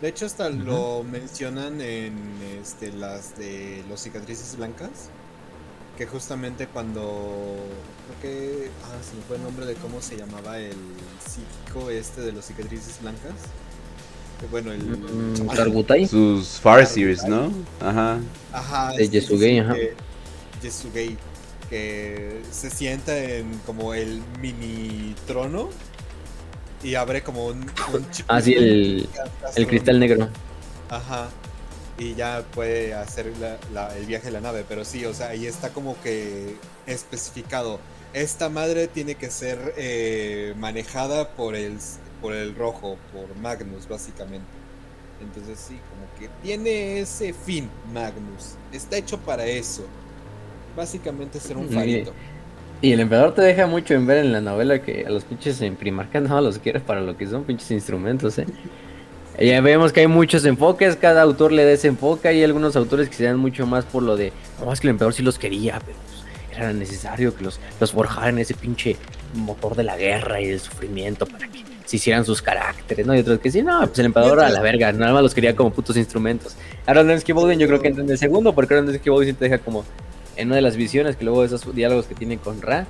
De 0.00 0.08
hecho, 0.08 0.24
hasta 0.24 0.48
lo 0.48 1.04
mencionan 1.04 1.80
en 1.82 2.14
este, 2.60 2.90
las 2.92 3.36
de 3.36 3.82
los 3.88 4.00
cicatrices 4.00 4.56
blancas. 4.56 5.10
Que 6.00 6.06
justamente 6.06 6.66
cuando. 6.66 7.58
Creo 8.06 8.22
que. 8.22 8.70
Ah, 8.84 8.96
se 9.06 9.14
me 9.16 9.22
fue 9.24 9.36
el 9.36 9.42
nombre 9.42 9.66
de 9.66 9.74
cómo 9.74 10.00
se 10.00 10.16
llamaba 10.16 10.58
el 10.58 10.72
psíquico 11.22 11.90
este 11.90 12.22
de 12.22 12.32
los 12.32 12.46
cicatrices 12.46 13.02
blancas. 13.02 13.34
bueno, 14.50 14.72
el. 14.72 14.80
Mm, 14.80 16.06
Sus 16.08 16.58
Farseers, 16.58 17.24
¿no? 17.24 17.52
Ajá. 17.80 18.18
Ajá. 18.50 18.92
De 18.96 19.10
Yesugei, 19.10 19.58
ajá. 19.58 19.74
Yesugei. 20.62 21.18
Que 21.68 22.40
se 22.50 22.70
sienta 22.70 23.22
en 23.22 23.58
como 23.66 23.92
el 23.92 24.22
mini 24.40 25.14
trono 25.26 25.68
y 26.82 26.94
abre 26.94 27.22
como 27.22 27.48
un, 27.48 27.66
chip. 28.10 28.24
Ah, 28.26 28.40
sí, 28.40 28.54
el, 28.56 29.06
el 29.54 29.66
cristal 29.66 30.00
negro. 30.00 30.30
Ajá. 30.88 31.28
Y 32.00 32.14
ya 32.14 32.42
puede 32.54 32.94
hacer 32.94 33.26
el 33.26 34.06
viaje 34.06 34.24
de 34.24 34.30
la 34.32 34.40
nave. 34.40 34.64
Pero 34.66 34.86
sí, 34.86 35.04
o 35.04 35.12
sea, 35.12 35.28
ahí 35.28 35.46
está 35.46 35.68
como 35.68 36.00
que 36.02 36.56
especificado. 36.86 37.78
Esta 38.14 38.48
madre 38.48 38.88
tiene 38.88 39.16
que 39.16 39.30
ser 39.30 39.74
eh, 39.76 40.54
manejada 40.56 41.28
por 41.28 41.54
el, 41.54 41.76
por 42.22 42.32
el 42.32 42.54
rojo, 42.56 42.96
por 43.12 43.36
Magnus, 43.36 43.86
básicamente. 43.86 44.48
Entonces 45.20 45.58
sí, 45.58 45.78
como 45.90 46.18
que 46.18 46.30
tiene 46.42 47.00
ese 47.00 47.34
fin, 47.34 47.68
Magnus. 47.92 48.54
Está 48.72 48.96
hecho 48.96 49.18
para 49.18 49.44
eso. 49.44 49.84
Básicamente 50.74 51.38
ser 51.38 51.58
un 51.58 51.68
farito. 51.68 52.14
Y 52.80 52.92
el 52.92 53.00
emperador 53.00 53.34
te 53.34 53.42
deja 53.42 53.66
mucho 53.66 53.92
en 53.92 54.06
ver 54.06 54.24
en 54.24 54.32
la 54.32 54.40
novela 54.40 54.80
que 54.80 55.04
a 55.06 55.10
los 55.10 55.24
pinches 55.24 55.60
en 55.60 55.76
Primarca 55.76 56.18
no 56.20 56.40
los 56.40 56.58
quieres 56.58 56.82
para 56.82 57.02
lo 57.02 57.14
que 57.18 57.26
son 57.26 57.44
pinches 57.44 57.70
instrumentos, 57.72 58.38
¿eh? 58.38 58.46
Ya 59.38 59.60
vemos 59.60 59.92
que 59.92 60.00
hay 60.00 60.06
muchos 60.06 60.44
enfoques, 60.44 60.96
cada 60.96 61.22
autor 61.22 61.52
le 61.52 61.64
da 61.64 61.72
ese 61.72 61.88
enfoque, 61.88 62.28
hay 62.28 62.42
algunos 62.44 62.76
autores 62.76 63.08
que 63.08 63.14
se 63.14 63.24
dan 63.24 63.38
mucho 63.38 63.66
más 63.66 63.84
por 63.84 64.02
lo 64.02 64.16
de, 64.16 64.32
no, 64.62 64.72
es 64.72 64.80
que 64.80 64.86
el 64.86 64.90
emperador 64.90 65.14
sí 65.14 65.22
los 65.22 65.38
quería, 65.38 65.80
pero 65.84 65.96
pues, 66.06 66.58
era 66.58 66.72
necesario 66.72 67.34
que 67.34 67.44
los, 67.44 67.58
los 67.80 67.92
forjaran 67.92 68.38
ese 68.38 68.54
pinche 68.54 68.96
motor 69.34 69.76
de 69.76 69.84
la 69.84 69.96
guerra 69.96 70.40
y 70.40 70.48
del 70.48 70.60
sufrimiento 70.60 71.24
para 71.24 71.48
que 71.48 71.64
se 71.86 71.96
hicieran 71.96 72.24
sus 72.24 72.42
caracteres, 72.42 73.06
¿no? 73.06 73.16
Y 73.16 73.20
otros 73.20 73.40
que 73.40 73.50
sí, 73.50 73.62
no, 73.62 73.80
pues 73.86 73.98
el 73.98 74.06
emperador 74.06 74.40
a 74.40 74.48
la 74.50 74.60
verga, 74.60 74.92
nada 74.92 75.12
más 75.12 75.22
los 75.22 75.34
quería 75.34 75.56
como 75.56 75.70
putos 75.70 75.96
instrumentos. 75.96 76.54
Ahora 76.86 77.18
que 77.18 77.32
Bowden 77.32 77.58
yo 77.58 77.66
creo 77.66 77.80
que 77.80 77.88
entra 77.88 78.04
en 78.04 78.10
el 78.10 78.18
segundo, 78.18 78.54
porque 78.54 79.00
que 79.02 79.10
Bowden 79.10 79.34
te 79.34 79.46
deja 79.46 79.58
como, 79.58 79.84
en 80.36 80.48
una 80.48 80.56
de 80.56 80.62
las 80.62 80.76
visiones, 80.76 81.16
que 81.16 81.24
luego 81.24 81.44
esos 81.44 81.74
diálogos 81.74 82.06
que 82.06 82.14
tienen 82.14 82.38
con 82.38 82.62
Ra, 82.62 82.86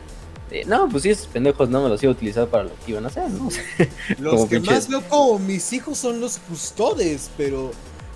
no, 0.67 0.89
pues 0.89 1.03
sí, 1.03 1.11
esos 1.11 1.27
pendejos 1.27 1.69
no 1.69 1.83
me 1.83 1.89
los 1.89 2.03
iba 2.03 2.13
a 2.13 2.15
utilizar 2.15 2.49
para 2.49 2.65
lo 2.65 2.71
que 2.85 2.93
iban 2.93 3.05
a 3.05 3.09
hacer, 3.09 3.31
¿no? 3.31 3.49
los 4.19 4.49
que 4.49 4.61
más 4.61 4.89
veo 4.89 5.03
como 5.09 5.39
mis 5.39 5.73
hijos 5.73 5.99
son 5.99 6.21
los 6.21 6.39
custodes, 6.39 7.31
pero 7.37 7.71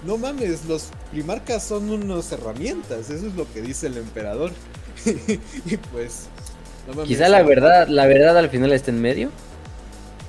no 0.04 0.18
mames, 0.18 0.64
los 0.66 0.88
primarcas 1.12 1.64
son 1.64 1.90
unas 1.90 2.30
herramientas, 2.32 3.10
eso 3.10 3.26
es 3.26 3.34
lo 3.34 3.50
que 3.52 3.62
dice 3.62 3.86
el 3.86 3.96
emperador. 3.96 4.50
y 5.66 5.76
pues, 5.76 6.28
Quizá 7.06 7.28
la 7.28 7.42
verdad, 7.42 7.88
la 7.88 8.06
verdad 8.06 8.36
al 8.36 8.50
final 8.50 8.72
está 8.72 8.90
en 8.90 9.00
medio. 9.00 9.30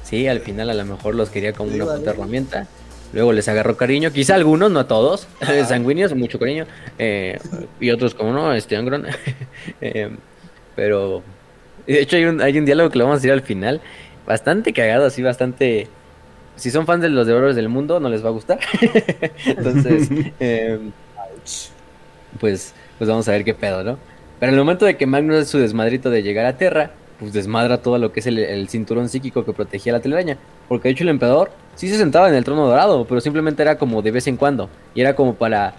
Sí, 0.03 0.27
al 0.27 0.39
final 0.39 0.69
a 0.69 0.73
lo 0.73 0.85
mejor 0.85 1.15
los 1.15 1.29
quería 1.29 1.53
como 1.53 1.73
una 1.73 1.85
puta 1.85 2.11
herramienta. 2.11 2.67
Luego 3.13 3.33
les 3.33 3.47
agarró 3.47 3.77
cariño, 3.77 4.11
quizá 4.11 4.35
algunos, 4.35 4.71
no 4.71 4.79
a 4.79 4.87
todos, 4.87 5.27
sanguíneos, 5.67 6.13
mucho 6.15 6.39
cariño, 6.39 6.65
eh, 6.97 7.39
y 7.79 7.89
otros 7.91 8.13
como 8.13 8.33
no, 8.33 8.53
este 8.53 8.75
Angron. 8.77 9.05
eh, 9.81 10.09
pero, 10.75 11.23
de 11.93 12.01
hecho 12.01 12.17
hay 12.17 12.25
un, 12.25 12.41
hay 12.41 12.57
un 12.57 12.65
diálogo 12.65 12.89
que 12.89 12.97
lo 12.97 13.05
vamos 13.05 13.17
a 13.17 13.19
decir 13.19 13.31
al 13.31 13.41
final, 13.41 13.81
bastante 14.25 14.73
cagado, 14.73 15.05
así, 15.05 15.21
bastante... 15.21 15.87
Si 16.55 16.71
son 16.71 16.85
fans 16.85 17.01
de 17.01 17.09
los 17.09 17.27
devoradores 17.27 17.55
del 17.55 17.67
mundo, 17.67 17.99
no 17.99 18.09
les 18.09 18.23
va 18.23 18.29
a 18.29 18.31
gustar. 18.31 18.59
Entonces, 19.45 20.09
eh, 20.39 20.79
pues, 22.39 22.73
pues 22.97 23.09
vamos 23.09 23.27
a 23.27 23.31
ver 23.31 23.43
qué 23.43 23.53
pedo, 23.53 23.83
¿no? 23.83 23.97
Pero 24.39 24.51
en 24.51 24.59
el 24.59 24.63
momento 24.63 24.85
de 24.85 24.95
que 24.97 25.05
Magnus 25.05 25.37
es 25.37 25.47
su 25.49 25.57
desmadrito 25.57 26.09
de 26.09 26.23
llegar 26.23 26.45
a 26.45 26.57
Terra, 26.57 26.91
pues 27.19 27.33
desmadra 27.33 27.81
todo 27.81 27.97
lo 27.97 28.11
que 28.11 28.19
es 28.19 28.27
el, 28.27 28.67
cinturón 28.69 29.09
psíquico 29.09 29.45
que 29.45 29.53
protegía 29.53 29.93
la 29.93 29.99
telaraña. 29.99 30.37
Porque 30.67 30.87
de 30.87 30.93
hecho 30.93 31.03
el 31.03 31.09
emperador 31.09 31.51
sí 31.75 31.87
se 31.87 31.97
sentaba 31.97 32.29
en 32.29 32.35
el 32.35 32.43
trono 32.43 32.67
dorado, 32.67 33.05
pero 33.05 33.21
simplemente 33.21 33.61
era 33.61 33.77
como 33.77 34.01
de 34.01 34.11
vez 34.11 34.27
en 34.27 34.37
cuando. 34.37 34.69
Y 34.93 35.01
era 35.01 35.15
como 35.15 35.35
para 35.35 35.75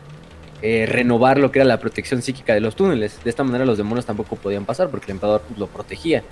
eh, 0.63 0.87
renovar 0.87 1.39
lo 1.39 1.53
que 1.53 1.59
era 1.59 1.67
la 1.67 1.79
protección 1.79 2.23
psíquica 2.23 2.55
de 2.55 2.61
los 2.61 2.77
túneles. 2.77 3.23
De 3.23 3.31
esta 3.31 3.45
manera 3.45 3.65
los 3.65 3.79
demonios 3.79 4.07
tampoco 4.07 4.37
podían 4.37 4.65
pasar 4.65 4.89
porque 4.89 5.07
el 5.07 5.17
emperador 5.17 5.43
pues, 5.47 5.59
lo 5.59 5.67
protegía. 5.67 6.23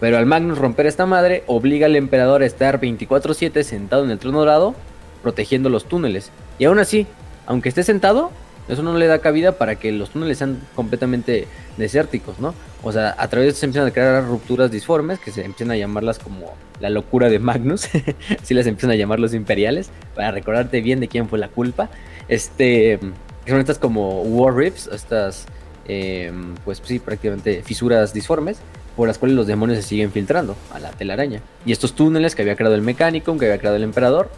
Pero 0.00 0.16
al 0.16 0.26
Magnus 0.26 0.58
romper 0.58 0.86
esta 0.86 1.06
madre, 1.06 1.42
obliga 1.46 1.86
al 1.86 1.96
emperador 1.96 2.42
a 2.42 2.46
estar 2.46 2.80
24/7 2.80 3.62
sentado 3.64 4.04
en 4.04 4.10
el 4.10 4.18
trono 4.18 4.38
dorado, 4.38 4.74
protegiendo 5.22 5.68
los 5.68 5.86
túneles. 5.86 6.30
Y 6.58 6.64
aún 6.64 6.78
así, 6.78 7.06
aunque 7.46 7.68
esté 7.68 7.82
sentado, 7.82 8.30
eso 8.68 8.82
no 8.82 8.96
le 8.96 9.06
da 9.06 9.18
cabida 9.18 9.52
para 9.52 9.76
que 9.76 9.90
los 9.92 10.10
túneles 10.10 10.38
sean 10.38 10.60
completamente 10.74 11.48
desérticos, 11.78 12.38
¿no? 12.38 12.54
O 12.82 12.92
sea, 12.92 13.14
a 13.18 13.28
través 13.28 13.46
de 13.46 13.50
eso 13.50 13.60
se 13.60 13.66
empiezan 13.66 13.88
a 13.88 13.90
crear 13.92 14.24
rupturas 14.24 14.70
disformes, 14.70 15.18
que 15.18 15.32
se 15.32 15.44
empiezan 15.44 15.72
a 15.72 15.76
llamarlas 15.76 16.18
como 16.18 16.54
la 16.78 16.90
locura 16.90 17.28
de 17.28 17.38
Magnus, 17.38 17.88
si 18.42 18.54
las 18.54 18.66
empiezan 18.66 18.90
a 18.90 18.94
llamar 18.94 19.20
los 19.20 19.34
imperiales, 19.34 19.90
para 20.14 20.30
recordarte 20.30 20.80
bien 20.80 21.00
de 21.00 21.08
quién 21.08 21.28
fue 21.28 21.38
la 21.38 21.48
culpa. 21.48 21.88
Este, 22.28 23.00
son 23.50 23.60
estas 23.60 23.78
como 23.78 24.22
war 24.22 24.54
rips, 24.54 24.88
estas, 24.92 25.46
em, 25.86 26.54
pues 26.64 26.82
sí, 26.84 26.98
prácticamente 26.98 27.62
fisuras 27.62 28.12
disformes, 28.12 28.58
por 28.96 29.06
las 29.06 29.18
cuales 29.18 29.36
los 29.36 29.46
demonios 29.46 29.78
se 29.78 29.88
siguen 29.88 30.10
filtrando 30.12 30.56
a 30.72 30.80
la 30.80 30.90
telaraña. 30.90 31.40
Y 31.64 31.72
estos 31.72 31.94
túneles 31.94 32.34
que 32.34 32.42
había 32.42 32.56
creado 32.56 32.74
el 32.74 32.82
mecánico, 32.82 33.36
que 33.38 33.46
había 33.46 33.58
creado 33.58 33.76
el 33.76 33.84
emperador, 33.84 34.30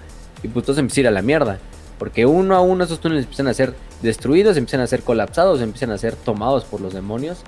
y 0.42 0.48
pues 0.48 0.64
todo 0.64 0.76
se 0.76 0.82
a 0.82 1.00
ir 1.00 1.08
a 1.08 1.10
la 1.10 1.22
mierda. 1.22 1.58
Porque 1.98 2.24
uno 2.26 2.54
a 2.56 2.60
uno 2.60 2.84
esos 2.84 3.00
túneles 3.00 3.24
empiezan 3.24 3.48
a 3.48 3.54
ser 3.54 3.74
destruidos, 4.02 4.56
empiezan 4.56 4.80
a 4.80 4.86
ser 4.86 5.02
colapsados, 5.02 5.60
empiezan 5.60 5.90
a 5.90 5.98
ser 5.98 6.16
tomados 6.16 6.64
por 6.64 6.80
los 6.80 6.94
demonios. 6.94 7.38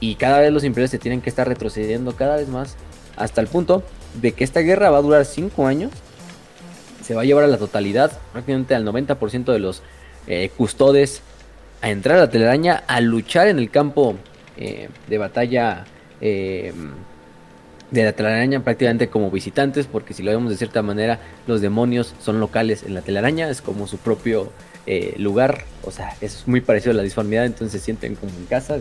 Y 0.00 0.14
cada 0.16 0.40
vez 0.40 0.52
los 0.52 0.64
imperios 0.64 0.90
se 0.90 0.98
tienen 0.98 1.20
que 1.20 1.28
estar 1.28 1.46
retrocediendo 1.46 2.16
cada 2.16 2.36
vez 2.36 2.48
más 2.48 2.76
hasta 3.16 3.40
el 3.40 3.46
punto 3.46 3.82
de 4.20 4.32
que 4.32 4.44
esta 4.44 4.60
guerra 4.60 4.90
va 4.90 4.98
a 4.98 5.02
durar 5.02 5.24
5 5.24 5.66
años. 5.66 5.92
Se 7.02 7.14
va 7.14 7.22
a 7.22 7.24
llevar 7.24 7.44
a 7.44 7.48
la 7.48 7.58
totalidad, 7.58 8.18
prácticamente 8.32 8.74
al 8.74 8.84
90% 8.86 9.52
de 9.52 9.58
los 9.58 9.82
eh, 10.26 10.50
custodes 10.56 11.22
a 11.80 11.90
entrar 11.90 12.16
a 12.16 12.20
la 12.20 12.30
telaraña, 12.30 12.84
a 12.86 13.00
luchar 13.00 13.48
en 13.48 13.58
el 13.58 13.70
campo 13.70 14.16
eh, 14.56 14.88
de 15.08 15.18
batalla 15.18 15.84
eh, 16.20 16.72
de 17.92 18.04
la 18.04 18.12
telaraña 18.12 18.60
prácticamente 18.64 19.08
como 19.08 19.30
visitantes, 19.30 19.86
porque 19.86 20.14
si 20.14 20.22
lo 20.22 20.30
vemos 20.30 20.50
de 20.50 20.56
cierta 20.56 20.82
manera, 20.82 21.20
los 21.46 21.60
demonios 21.60 22.14
son 22.20 22.40
locales 22.40 22.82
en 22.84 22.94
la 22.94 23.02
telaraña, 23.02 23.50
es 23.50 23.60
como 23.60 23.86
su 23.86 23.98
propio 23.98 24.50
eh, 24.86 25.14
lugar, 25.18 25.64
o 25.84 25.90
sea, 25.90 26.16
es 26.20 26.48
muy 26.48 26.60
parecido 26.60 26.92
a 26.92 26.94
la 26.94 27.02
disformidad, 27.02 27.44
entonces 27.44 27.80
se 27.80 27.84
sienten 27.84 28.16
como 28.16 28.32
en 28.36 28.46
casa, 28.46 28.78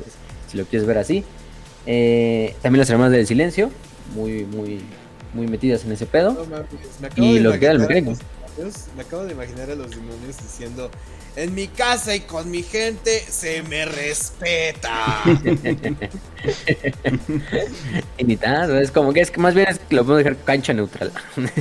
si 0.47 0.57
lo 0.57 0.65
quieres 0.65 0.87
ver 0.87 0.97
así. 0.97 1.23
Eh, 1.85 2.55
también 2.61 2.79
las 2.79 2.89
hermanas 2.89 3.11
del 3.11 3.27
silencio, 3.27 3.69
muy, 4.15 4.45
muy, 4.45 4.79
muy 5.33 5.47
metidas 5.47 5.83
en 5.83 5.91
ese 5.91 6.05
pedo. 6.05 6.45
No 6.49 7.23
Y 7.23 7.39
lo 7.39 7.51
que 7.51 7.59
queda 7.59 7.71
el 7.71 7.79
mecánico. 7.79 8.13
Me 8.95 9.01
acabo 9.01 9.23
de 9.23 9.33
imaginar 9.33 9.71
a 9.71 9.75
los 9.75 9.89
demonios 9.91 10.37
diciendo: 10.41 10.91
En 11.35 11.53
mi 11.55 11.67
casa 11.67 12.15
y 12.15 12.21
con 12.21 12.49
mi 12.51 12.63
gente 12.63 13.19
se 13.19 13.63
me 13.63 13.85
respeta. 13.85 15.23
Tanto, 18.41 18.77
es 18.77 18.91
como 18.91 19.13
que 19.13 19.21
es 19.21 19.31
que 19.31 19.39
más 19.39 19.53
bien 19.53 19.69
es 19.69 19.79
que 19.79 19.95
lo 19.95 20.03
podemos 20.03 20.23
dejar 20.23 20.43
cancha 20.43 20.73
neutral. 20.73 21.11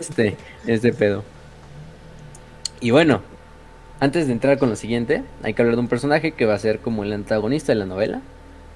este, 0.00 0.36
este 0.66 0.92
pedo. 0.92 1.24
Y 2.80 2.90
bueno, 2.90 3.22
antes 4.00 4.26
de 4.26 4.32
entrar 4.32 4.58
con 4.58 4.70
lo 4.70 4.76
siguiente, 4.76 5.22
hay 5.42 5.54
que 5.54 5.62
hablar 5.62 5.76
de 5.76 5.80
un 5.80 5.88
personaje 5.88 6.32
que 6.32 6.46
va 6.46 6.54
a 6.54 6.58
ser 6.58 6.80
como 6.80 7.04
el 7.04 7.12
antagonista 7.12 7.72
de 7.72 7.76
la 7.76 7.86
novela 7.86 8.20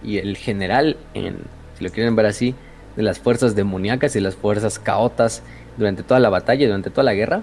y 0.03 0.19
el 0.19 0.37
general, 0.37 0.97
en, 1.15 1.39
si 1.77 1.85
lo 1.85 1.91
quieren 1.91 2.17
ver 2.17 2.27
así, 2.27 2.55
de 2.97 3.03
las 3.03 3.19
fuerzas 3.19 3.55
demoníacas 3.55 4.17
y 4.17 4.21
las 4.21 4.37
fuerzas 4.37 4.79
caotas 4.79 5.43
durante 5.79 6.03
toda 6.03 6.21
la 6.21 6.29
batalla, 6.29 6.67
durante 6.67 6.91
toda 6.91 7.05
la 7.05 7.15
guerra. 7.15 7.43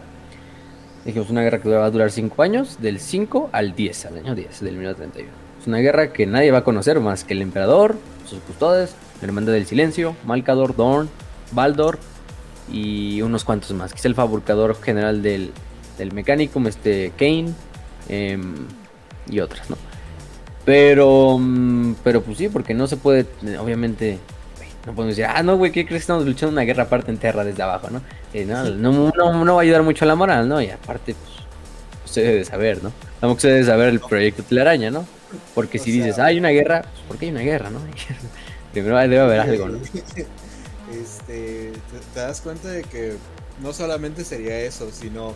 Dijimos 1.06 1.30
una 1.30 1.42
guerra 1.42 1.60
que 1.62 1.70
va 1.70 1.86
a 1.86 1.92
durar 1.92 2.12
5 2.12 2.42
años, 2.42 2.78
del 2.82 3.00
5 3.00 3.50
al 3.52 3.76
10, 3.76 4.06
al 4.06 4.18
año 4.18 4.36
10 4.36 4.62
del 4.62 4.76
1931. 4.76 5.32
Es 5.62 5.68
una 5.68 5.78
guerra 5.78 6.12
que 6.12 6.26
nadie 6.26 6.52
va 6.52 6.60
a 6.60 6.64
conocer 6.64 7.00
más 7.00 7.24
que 7.24 7.34
el 7.34 7.42
emperador, 7.42 7.96
sus 8.26 8.40
custodes, 8.40 8.96
la 9.22 9.28
hermandad 9.28 9.54
del 9.54 9.66
silencio, 9.66 10.16
Malcador, 10.26 10.76
Dorn, 10.76 11.10
Baldor 11.52 12.00
y 12.72 13.22
unos 13.22 13.44
cuantos 13.44 13.72
más. 13.74 13.94
Quizá 13.94 14.08
el 14.08 14.16
fabricador 14.16 14.80
general 14.82 15.22
del, 15.22 15.52
del 15.98 16.12
Mechanicum, 16.12 16.68
este 16.68 17.12
Kane 17.18 17.54
em, 18.10 18.56
y 19.30 19.40
otras, 19.40 19.70
¿no? 19.70 19.78
Pero, 20.66 21.38
mm, 21.40 21.96
pero 22.04 22.22
pues 22.22 22.40
sí, 22.40 22.50
porque 22.50 22.74
no 22.74 22.88
se 22.88 22.98
puede, 22.98 23.28
obviamente, 23.60 24.20
no 24.86 24.94
podemos 24.94 25.16
decir, 25.16 25.26
ah, 25.26 25.42
no, 25.44 25.58
güey, 25.58 25.72
¿qué 25.72 25.86
crees 25.86 26.02
que 26.02 26.04
estamos 26.04 26.26
luchando 26.26 26.52
una 26.54 26.62
guerra 26.64 26.84
aparte 26.84 27.12
en 27.12 27.18
tierra 27.18 27.44
desde 27.44 27.64
abajo, 27.64 27.90
¿no? 27.90 28.02
Eh, 28.34 28.46
no, 28.46 28.64
no, 28.66 29.12
no, 29.16 29.46
no 29.46 29.56
va 29.56 29.62
a 29.62 29.64
ayudar 29.64 29.84
mucho 29.84 30.06
a 30.06 30.08
la 30.08 30.16
moral, 30.16 30.48
¿no? 30.48 30.62
Y 30.62 30.70
aparte, 30.70 31.16
pues, 31.16 31.36
usted 32.06 32.24
debe 32.24 32.46
saber, 32.46 32.84
¿no? 32.84 32.92
Tampoco 33.20 33.42
se 33.42 33.48
debe 33.50 33.66
saber 33.66 33.90
el 33.90 34.00
proyecto 34.00 34.44
Telaraña, 34.44 34.92
¿no? 34.92 35.06
Porque 35.54 35.80
O 35.80 35.84
si 35.84 35.92
sea- 35.94 36.04
dices, 36.06 36.20
ah, 36.20 36.26
hay 36.26 36.38
una 36.38 36.50
guerra, 36.50 36.82
pues, 36.84 37.04
¿por 37.08 37.18
qué 37.18 37.26
hay 37.26 37.32
una 37.32 37.42
guerra, 37.42 37.70
no? 37.72 37.80
Primero 38.74 38.98
debe 39.00 39.20
haber 39.20 39.40
algo, 39.40 39.70
¿no? 39.70 39.80
Este, 40.92 41.72
te, 41.72 42.00
te 42.14 42.20
das 42.20 42.42
cuenta 42.42 42.68
de 42.70 42.84
que 42.84 43.16
no 43.62 43.74
solamente 43.74 44.24
sería 44.24 44.60
eso, 44.60 44.92
sino 44.92 45.34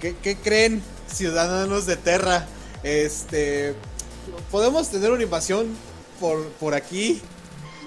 ¿qué, 0.00 0.14
qué 0.22 0.36
creen 0.36 0.82
ciudadanos 1.08 1.86
de 1.86 1.96
Terra? 1.96 2.44
Este, 2.82 3.74
podemos 4.50 4.90
tener 4.90 5.10
una 5.10 5.22
invasión 5.22 5.66
por, 6.20 6.44
por 6.60 6.74
aquí 6.74 7.22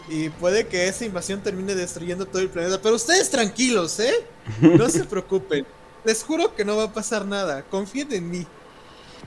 y 0.10 0.30
puede 0.30 0.68
que 0.68 0.88
esa 0.88 1.06
invasión 1.06 1.42
termine 1.42 1.76
destruyendo 1.76 2.26
todo 2.26 2.42
el 2.42 2.50
planeta, 2.50 2.80
pero 2.82 2.96
ustedes 2.96 3.30
tranquilos, 3.30 4.00
¿eh? 4.00 4.14
No 4.62 4.90
se 4.90 5.04
preocupen. 5.06 5.66
Les 6.04 6.24
juro 6.24 6.56
que 6.56 6.66
no 6.66 6.78
va 6.78 6.86
a 6.86 6.94
pasar 6.94 7.26
nada. 7.26 7.64
Confíen 7.64 8.12
en 8.14 8.30
mí. 8.30 8.48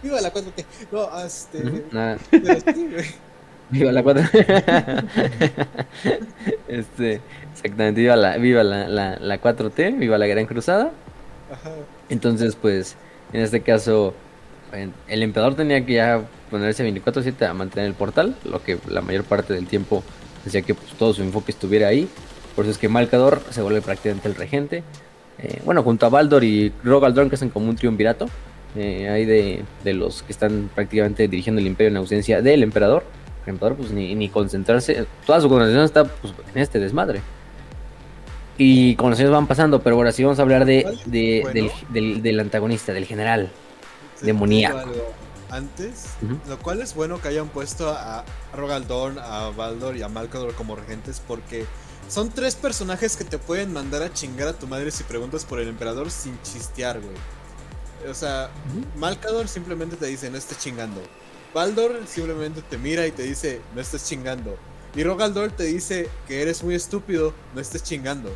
Viva 0.02 0.20
la 0.20 0.32
4T. 0.32 0.64
No, 0.90 1.24
este, 1.24 1.84
nada. 1.92 2.18
Viva 3.70 3.92
la 3.92 4.02
4. 4.02 4.22
este, 6.68 7.20
exactamente, 7.52 8.00
viva 8.02 8.16
la, 8.16 8.36
viva 8.36 8.62
la, 8.62 8.86
la, 8.88 9.16
la 9.18 9.40
4T, 9.40 9.98
viva 9.98 10.18
la 10.18 10.26
Gran 10.26 10.44
Cruzada. 10.46 10.92
Ajá. 11.50 11.70
Entonces, 12.10 12.54
pues, 12.54 12.96
en 13.32 13.40
este 13.40 13.62
caso, 13.62 14.12
el 15.08 15.22
emperador 15.22 15.54
tenía 15.54 15.86
que 15.86 15.94
ya 15.94 16.22
ponerse 16.50 16.86
24-7 16.86 17.48
a 17.48 17.54
mantener 17.54 17.86
el 17.86 17.94
portal, 17.94 18.36
lo 18.44 18.62
que 18.62 18.78
la 18.88 19.00
mayor 19.00 19.24
parte 19.24 19.54
del 19.54 19.66
tiempo 19.66 20.02
hacía 20.48 20.62
que 20.62 20.74
pues, 20.74 20.92
todo 20.94 21.12
su 21.14 21.22
enfoque 21.22 21.52
estuviera 21.52 21.88
ahí. 21.88 22.08
Por 22.56 22.64
eso 22.64 22.72
es 22.72 22.78
que 22.78 22.88
Malcador 22.88 23.42
se 23.50 23.62
vuelve 23.62 23.80
prácticamente 23.82 24.28
el 24.28 24.34
regente. 24.34 24.82
Eh, 25.38 25.60
bueno, 25.64 25.82
junto 25.82 26.06
a 26.06 26.08
Baldor 26.10 26.44
y 26.44 26.72
Rogaldron, 26.84 27.28
que 27.28 27.36
hacen 27.36 27.48
como 27.50 27.68
un 27.68 27.76
triunvirato. 27.76 28.28
Eh, 28.76 29.08
hay 29.08 29.24
de, 29.26 29.64
de 29.84 29.92
los 29.94 30.22
que 30.22 30.32
están 30.32 30.70
prácticamente 30.74 31.28
dirigiendo 31.28 31.60
el 31.60 31.66
imperio 31.66 31.90
en 31.90 31.96
ausencia 31.96 32.40
del 32.42 32.62
emperador. 32.62 33.04
El 33.44 33.50
emperador, 33.54 33.76
pues 33.78 33.90
ni, 33.90 34.14
ni 34.14 34.28
concentrarse, 34.28 35.04
toda 35.26 35.40
su 35.40 35.48
concentración 35.48 35.84
está 35.84 36.04
pues, 36.04 36.32
en 36.54 36.60
este 36.62 36.78
desmadre. 36.78 37.20
Y 38.58 38.94
como 38.96 39.10
los 39.10 39.18
años 39.18 39.32
van 39.32 39.46
pasando, 39.46 39.80
pero 39.82 39.96
ahora 39.96 40.12
sí 40.12 40.22
vamos 40.22 40.38
a 40.38 40.42
hablar 40.42 40.64
de, 40.64 40.86
de- 41.06 41.40
Bueno. 41.42 41.70
del, 41.90 42.12
del- 42.12 42.22
del 42.22 42.40
antagonista, 42.40 42.92
del 42.92 43.06
general. 43.06 43.50
Demoníaco. 44.20 44.90
Antes, 45.52 46.04
lo 46.48 46.58
cual 46.58 46.80
es 46.80 46.94
bueno 46.94 47.20
que 47.20 47.28
hayan 47.28 47.50
puesto 47.50 47.90
a 47.90 48.24
Rogaldorn, 48.54 49.18
a 49.18 49.50
Baldor 49.50 49.98
y 49.98 50.02
a 50.02 50.08
Malcador 50.08 50.54
como 50.54 50.76
regentes 50.76 51.20
porque 51.28 51.66
son 52.08 52.30
tres 52.30 52.54
personajes 52.54 53.18
que 53.18 53.24
te 53.24 53.36
pueden 53.36 53.70
mandar 53.70 54.02
a 54.02 54.10
chingar 54.10 54.48
a 54.48 54.54
tu 54.54 54.66
madre 54.66 54.90
si 54.90 55.04
preguntas 55.04 55.44
por 55.44 55.60
el 55.60 55.68
emperador 55.68 56.10
sin 56.10 56.40
chistear, 56.40 57.00
güey. 57.00 58.10
O 58.10 58.14
sea, 58.14 58.48
Malcador 58.96 59.46
simplemente 59.46 59.96
te 59.96 60.06
dice, 60.06 60.30
no 60.30 60.38
estés 60.38 60.58
chingando. 60.58 61.02
Baldor 61.52 62.00
simplemente 62.06 62.62
te 62.62 62.78
mira 62.78 63.06
y 63.06 63.12
te 63.12 63.24
dice, 63.24 63.60
no 63.74 63.82
estés 63.82 64.06
chingando. 64.06 64.56
Y 64.94 65.04
Rogaldor 65.04 65.50
te 65.50 65.64
dice 65.64 66.08
que 66.26 66.40
eres 66.40 66.62
muy 66.62 66.74
estúpido, 66.76 67.34
no 67.54 67.60
estés 67.60 67.82
chingando. 67.82 68.34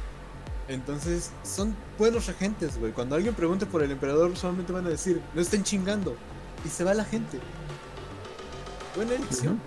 Entonces, 0.68 1.30
son 1.44 1.74
buenos 1.98 2.26
regentes, 2.26 2.78
güey. 2.78 2.92
Cuando 2.92 3.16
alguien 3.16 3.34
pregunte 3.34 3.64
por 3.64 3.82
el 3.82 3.90
emperador, 3.90 4.36
solamente 4.36 4.72
van 4.72 4.84
a 4.84 4.90
decir, 4.90 5.22
no 5.34 5.40
estén 5.40 5.64
chingando. 5.64 6.14
Y 6.66 6.68
se 6.68 6.82
va 6.82 6.94
la 6.94 7.04
gente. 7.04 7.38
Buena 8.96 9.14
elección. 9.14 9.60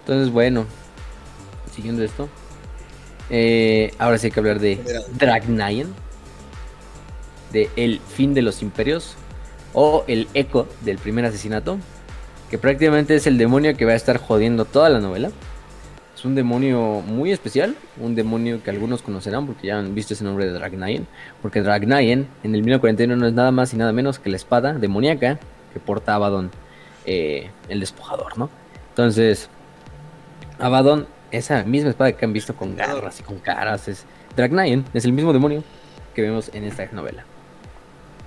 Entonces, 0.00 0.32
bueno, 0.32 0.64
siguiendo 1.74 2.04
esto. 2.04 2.28
eh, 3.30 3.92
ahora 3.98 4.18
sí 4.18 4.26
hay 4.26 4.30
que 4.32 4.40
hablar 4.40 4.60
de 4.60 4.76
General. 4.76 5.04
Dragnayen. 5.12 5.94
De 7.52 7.68
El 7.74 8.00
fin 8.00 8.32
de 8.32 8.42
los 8.42 8.62
imperios. 8.62 9.16
O 9.72 10.04
el 10.06 10.28
eco 10.34 10.68
del 10.82 10.98
primer 10.98 11.24
asesinato. 11.24 11.78
Que 12.50 12.58
prácticamente 12.58 13.14
es 13.16 13.26
el 13.26 13.38
demonio 13.38 13.76
que 13.76 13.84
va 13.84 13.92
a 13.92 13.96
estar 13.96 14.18
jodiendo 14.18 14.64
toda 14.64 14.88
la 14.88 15.00
novela. 15.00 15.30
Es 16.20 16.26
un 16.26 16.34
demonio 16.34 17.02
muy 17.06 17.32
especial. 17.32 17.74
Un 17.98 18.14
demonio 18.14 18.62
que 18.62 18.68
algunos 18.68 19.00
conocerán 19.00 19.46
porque 19.46 19.68
ya 19.68 19.78
han 19.78 19.94
visto 19.94 20.12
ese 20.12 20.22
nombre 20.22 20.44
de 20.44 20.52
Dragnayen. 20.52 21.06
Porque 21.40 21.62
Dragnayen 21.62 22.28
en 22.42 22.54
el 22.54 22.60
1941 22.60 23.16
no 23.16 23.26
es 23.26 23.32
nada 23.32 23.50
más 23.52 23.72
y 23.72 23.78
nada 23.78 23.90
menos 23.92 24.18
que 24.18 24.28
la 24.28 24.36
espada 24.36 24.74
demoníaca 24.74 25.38
que 25.72 25.80
porta 25.80 26.16
Abaddon. 26.16 26.50
eh, 27.06 27.50
el 27.70 27.80
despojador, 27.80 28.36
¿no? 28.36 28.50
Entonces, 28.90 29.48
Abaddon, 30.58 31.06
esa 31.30 31.64
misma 31.64 31.88
espada 31.88 32.12
que 32.12 32.22
han 32.26 32.34
visto 32.34 32.54
con 32.54 32.76
garras 32.76 33.18
y 33.20 33.22
con 33.22 33.38
caras, 33.38 33.88
es 33.88 34.04
Dragnayen, 34.36 34.84
es 34.92 35.06
el 35.06 35.14
mismo 35.14 35.32
demonio 35.32 35.64
que 36.14 36.20
vemos 36.20 36.50
en 36.52 36.64
esta 36.64 36.86
novela. 36.92 37.24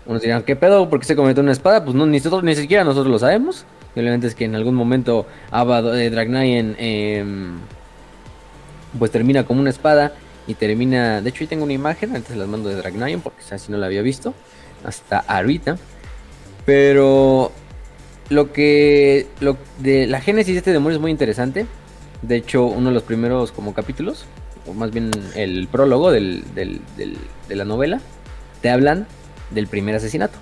Unos 0.08 0.24
dirán, 0.24 0.42
¿qué 0.42 0.56
pedo? 0.56 0.90
¿Por 0.90 1.00
qué 1.00 1.06
se 1.06 1.16
cometió 1.16 1.44
una 1.44 1.52
espada? 1.52 1.84
Pues 1.84 1.96
no, 1.96 2.08
ni, 2.08 2.18
nosotros, 2.18 2.44
ni 2.44 2.56
siquiera 2.56 2.84
nosotros 2.84 3.12
lo 3.12 3.20
sabemos. 3.20 3.68
Simplemente 3.94 4.26
es 4.26 4.34
que 4.34 4.46
en 4.46 4.56
algún 4.56 4.74
momento 4.74 5.28
Abaddon, 5.52 5.96
eh, 6.00 6.10
Dragnayen 6.10 6.76
em, 6.80 7.60
pues 8.98 9.12
termina 9.12 9.46
como 9.46 9.62
una 9.62 9.70
espada 9.70 10.14
y 10.48 10.56
termina... 10.56 11.22
De 11.22 11.30
hecho, 11.30 11.44
ahí 11.44 11.48
tengo 11.48 11.64
una 11.64 11.74
imagen, 11.74 12.16
antes 12.16 12.36
las 12.36 12.48
mando 12.48 12.70
de 12.70 12.76
Dragnayen 12.76 13.22
porque 13.22 13.42
así 13.52 13.72
no 13.72 13.78
la 13.78 13.86
había 13.88 14.02
visto 14.02 14.34
hasta 14.84 15.20
ahorita. 15.20 15.78
Pero 16.66 17.52
lo 18.30 18.52
que... 18.54 19.28
Lo 19.40 19.58
de 19.80 20.08
la 20.08 20.22
génesis 20.22 20.54
de 20.54 20.60
este 20.60 20.72
demonio 20.72 20.98
es 20.98 21.02
muy 21.02 21.12
interesante. 21.12 21.66
De 22.22 22.36
hecho, 22.38 22.66
uno 22.66 22.90
de 22.90 22.94
los 22.94 23.04
primeros 23.04 23.52
como 23.52 23.74
capítulos, 23.74 24.26
o 24.68 24.74
más 24.74 24.92
bien 24.92 25.12
el 25.36 25.68
prólogo 25.68 26.12
del- 26.12 26.44
del- 26.56 26.82
de 26.98 27.56
la 27.56 27.66
novela, 27.66 28.00
te 28.62 28.70
hablan 28.70 29.08
del 29.52 29.68
primer 29.68 29.96
asesinato. 29.96 30.38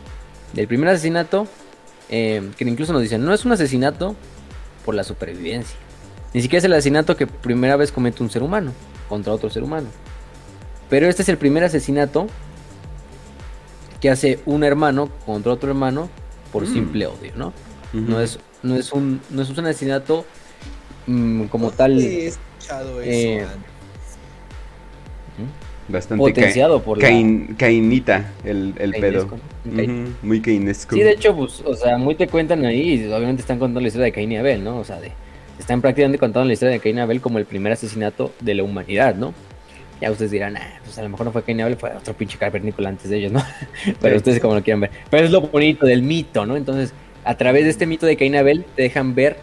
Del 0.53 0.67
primer 0.67 0.89
asesinato, 0.89 1.47
eh, 2.09 2.51
que 2.57 2.63
incluso 2.65 2.93
nos 2.93 3.01
dicen, 3.01 3.25
no 3.25 3.33
es 3.33 3.45
un 3.45 3.51
asesinato 3.51 4.15
por 4.85 4.93
la 4.95 5.03
supervivencia. 5.03 5.75
Ni 6.33 6.41
siquiera 6.41 6.59
es 6.59 6.63
el 6.65 6.73
asesinato 6.73 7.17
que 7.17 7.27
primera 7.27 7.75
vez 7.75 7.91
comete 7.91 8.23
un 8.23 8.29
ser 8.29 8.43
humano 8.43 8.71
contra 9.09 9.33
otro 9.33 9.49
ser 9.49 9.63
humano. 9.63 9.87
Pero 10.89 11.07
este 11.07 11.21
es 11.21 11.29
el 11.29 11.37
primer 11.37 11.63
asesinato 11.63 12.27
que 13.99 14.09
hace 14.09 14.39
un 14.45 14.63
hermano 14.63 15.09
contra 15.25 15.51
otro 15.53 15.69
hermano 15.69 16.09
por 16.51 16.63
Mm. 16.63 16.73
simple 16.73 17.07
odio, 17.07 17.31
¿no? 17.35 17.53
No 17.93 18.21
es, 18.21 18.39
no 18.63 18.75
es 18.75 18.91
un, 18.93 19.21
no 19.29 19.41
es 19.41 19.49
un 19.49 19.65
asesinato 19.65 20.25
mm, 21.07 21.43
como 21.45 21.71
tal. 21.71 21.99
He 21.99 22.27
escuchado 22.27 23.01
eso 23.01 23.09
Eh. 23.11 23.45
Bastante 25.87 26.19
Potenciado 26.21 26.81
por 26.81 26.99
Cain, 26.99 27.55
Cainita 27.57 28.31
el, 28.45 28.73
el 28.77 28.91
pedo. 28.91 29.27
Muy 30.21 30.39
cainesco. 30.41 30.95
Sí, 30.95 31.01
de 31.01 31.11
hecho, 31.11 31.35
pues, 31.35 31.61
o 31.65 31.75
sea, 31.75 31.97
muy 31.97 32.15
te 32.15 32.27
cuentan 32.27 32.63
ahí, 32.65 33.05
obviamente 33.07 33.41
están 33.41 33.59
contando 33.59 33.81
la 33.81 33.87
historia 33.87 34.05
de 34.05 34.11
Cain 34.13 34.31
y 34.31 34.37
Abel, 34.37 34.63
¿no? 34.63 34.77
O 34.77 34.83
sea, 34.85 35.01
de, 35.01 35.11
están 35.59 35.81
prácticamente 35.81 36.17
contando 36.17 36.47
la 36.47 36.53
historia 36.53 36.73
de 36.73 36.79
Cain 36.79 36.99
Abel 36.99 37.21
como 37.21 37.37
el 37.37 37.45
primer 37.45 37.71
asesinato 37.71 38.33
de 38.39 38.55
la 38.55 38.63
humanidad, 38.63 39.15
¿no? 39.15 39.33
Ya 40.01 40.09
ustedes 40.09 40.31
dirán, 40.31 40.57
ah, 40.57 40.79
pues 40.83 40.97
a 40.97 41.03
lo 41.03 41.09
mejor 41.09 41.27
no 41.27 41.31
fue 41.31 41.43
Cain 41.43 41.61
Abel, 41.61 41.77
fue 41.77 41.91
otro 41.95 42.13
pinche 42.15 42.37
cavernícola 42.37 42.89
antes 42.89 43.09
de 43.09 43.17
ellos, 43.17 43.31
¿no? 43.31 43.43
Pero 44.01 44.17
ustedes 44.17 44.39
como 44.39 44.55
lo 44.55 44.63
quieran 44.63 44.81
ver. 44.81 44.91
Pero 45.09 45.25
es 45.25 45.31
lo 45.31 45.41
bonito 45.41 45.85
del 45.85 46.01
mito, 46.01 46.45
¿no? 46.45 46.57
Entonces, 46.57 46.93
a 47.23 47.35
través 47.35 47.65
de 47.65 47.69
este 47.69 47.85
mito 47.85 48.07
de 48.07 48.17
Cain 48.17 48.35
Abel, 48.35 48.65
te 48.75 48.81
dejan 48.81 49.13
ver 49.13 49.37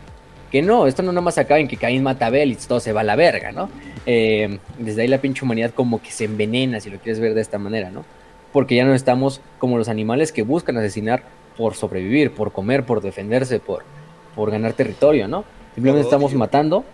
que 0.51 0.63
no, 0.63 0.87
esto 0.87 1.03
no 1.03 1.13
nomás 1.13 1.39
acaba 1.39 1.61
en 1.61 1.69
que 1.69 1.77
Caín 1.77 2.03
mata 2.03 2.25
a 2.25 2.29
Abel 2.29 2.53
y 2.53 2.57
todo 2.57 2.81
se 2.81 2.93
va 2.93 3.03
a 3.03 3.05
la 3.05 3.17
verga, 3.17 3.53
¿no? 3.53 3.71
Eh, 4.07 4.59
desde 4.79 5.03
ahí 5.03 5.09
la 5.09 5.21
pinche 5.21 5.45
humanidad 5.45 5.73
como 5.75 6.01
que 6.01 6.11
se 6.11 6.25
envenena, 6.25 6.81
si 6.81 6.91
lo 6.91 6.99
quieres 6.99 7.21
ver 7.21 7.35
de 7.35 7.43
esta 7.43 7.59
manera, 7.59 7.91
¿no? 7.91 8.05
Porque 8.53 8.75
ya 8.75 8.85
no 8.85 8.95
estamos 8.95 9.41
como 9.59 9.77
los 9.77 9.89
animales 9.89 10.33
que 10.33 10.43
buscan 10.43 10.77
asesinar 10.79 11.23
por 11.57 11.75
sobrevivir, 11.75 12.33
por 12.33 12.53
comer, 12.53 12.85
por 12.85 13.03
defenderse, 13.03 13.61
por, 13.61 13.85
por 14.35 14.51
ganar 14.51 14.73
territorio, 14.73 15.29
¿no? 15.29 15.45
Simplemente 15.75 16.05
estamos 16.05 16.35
matando 16.35 16.85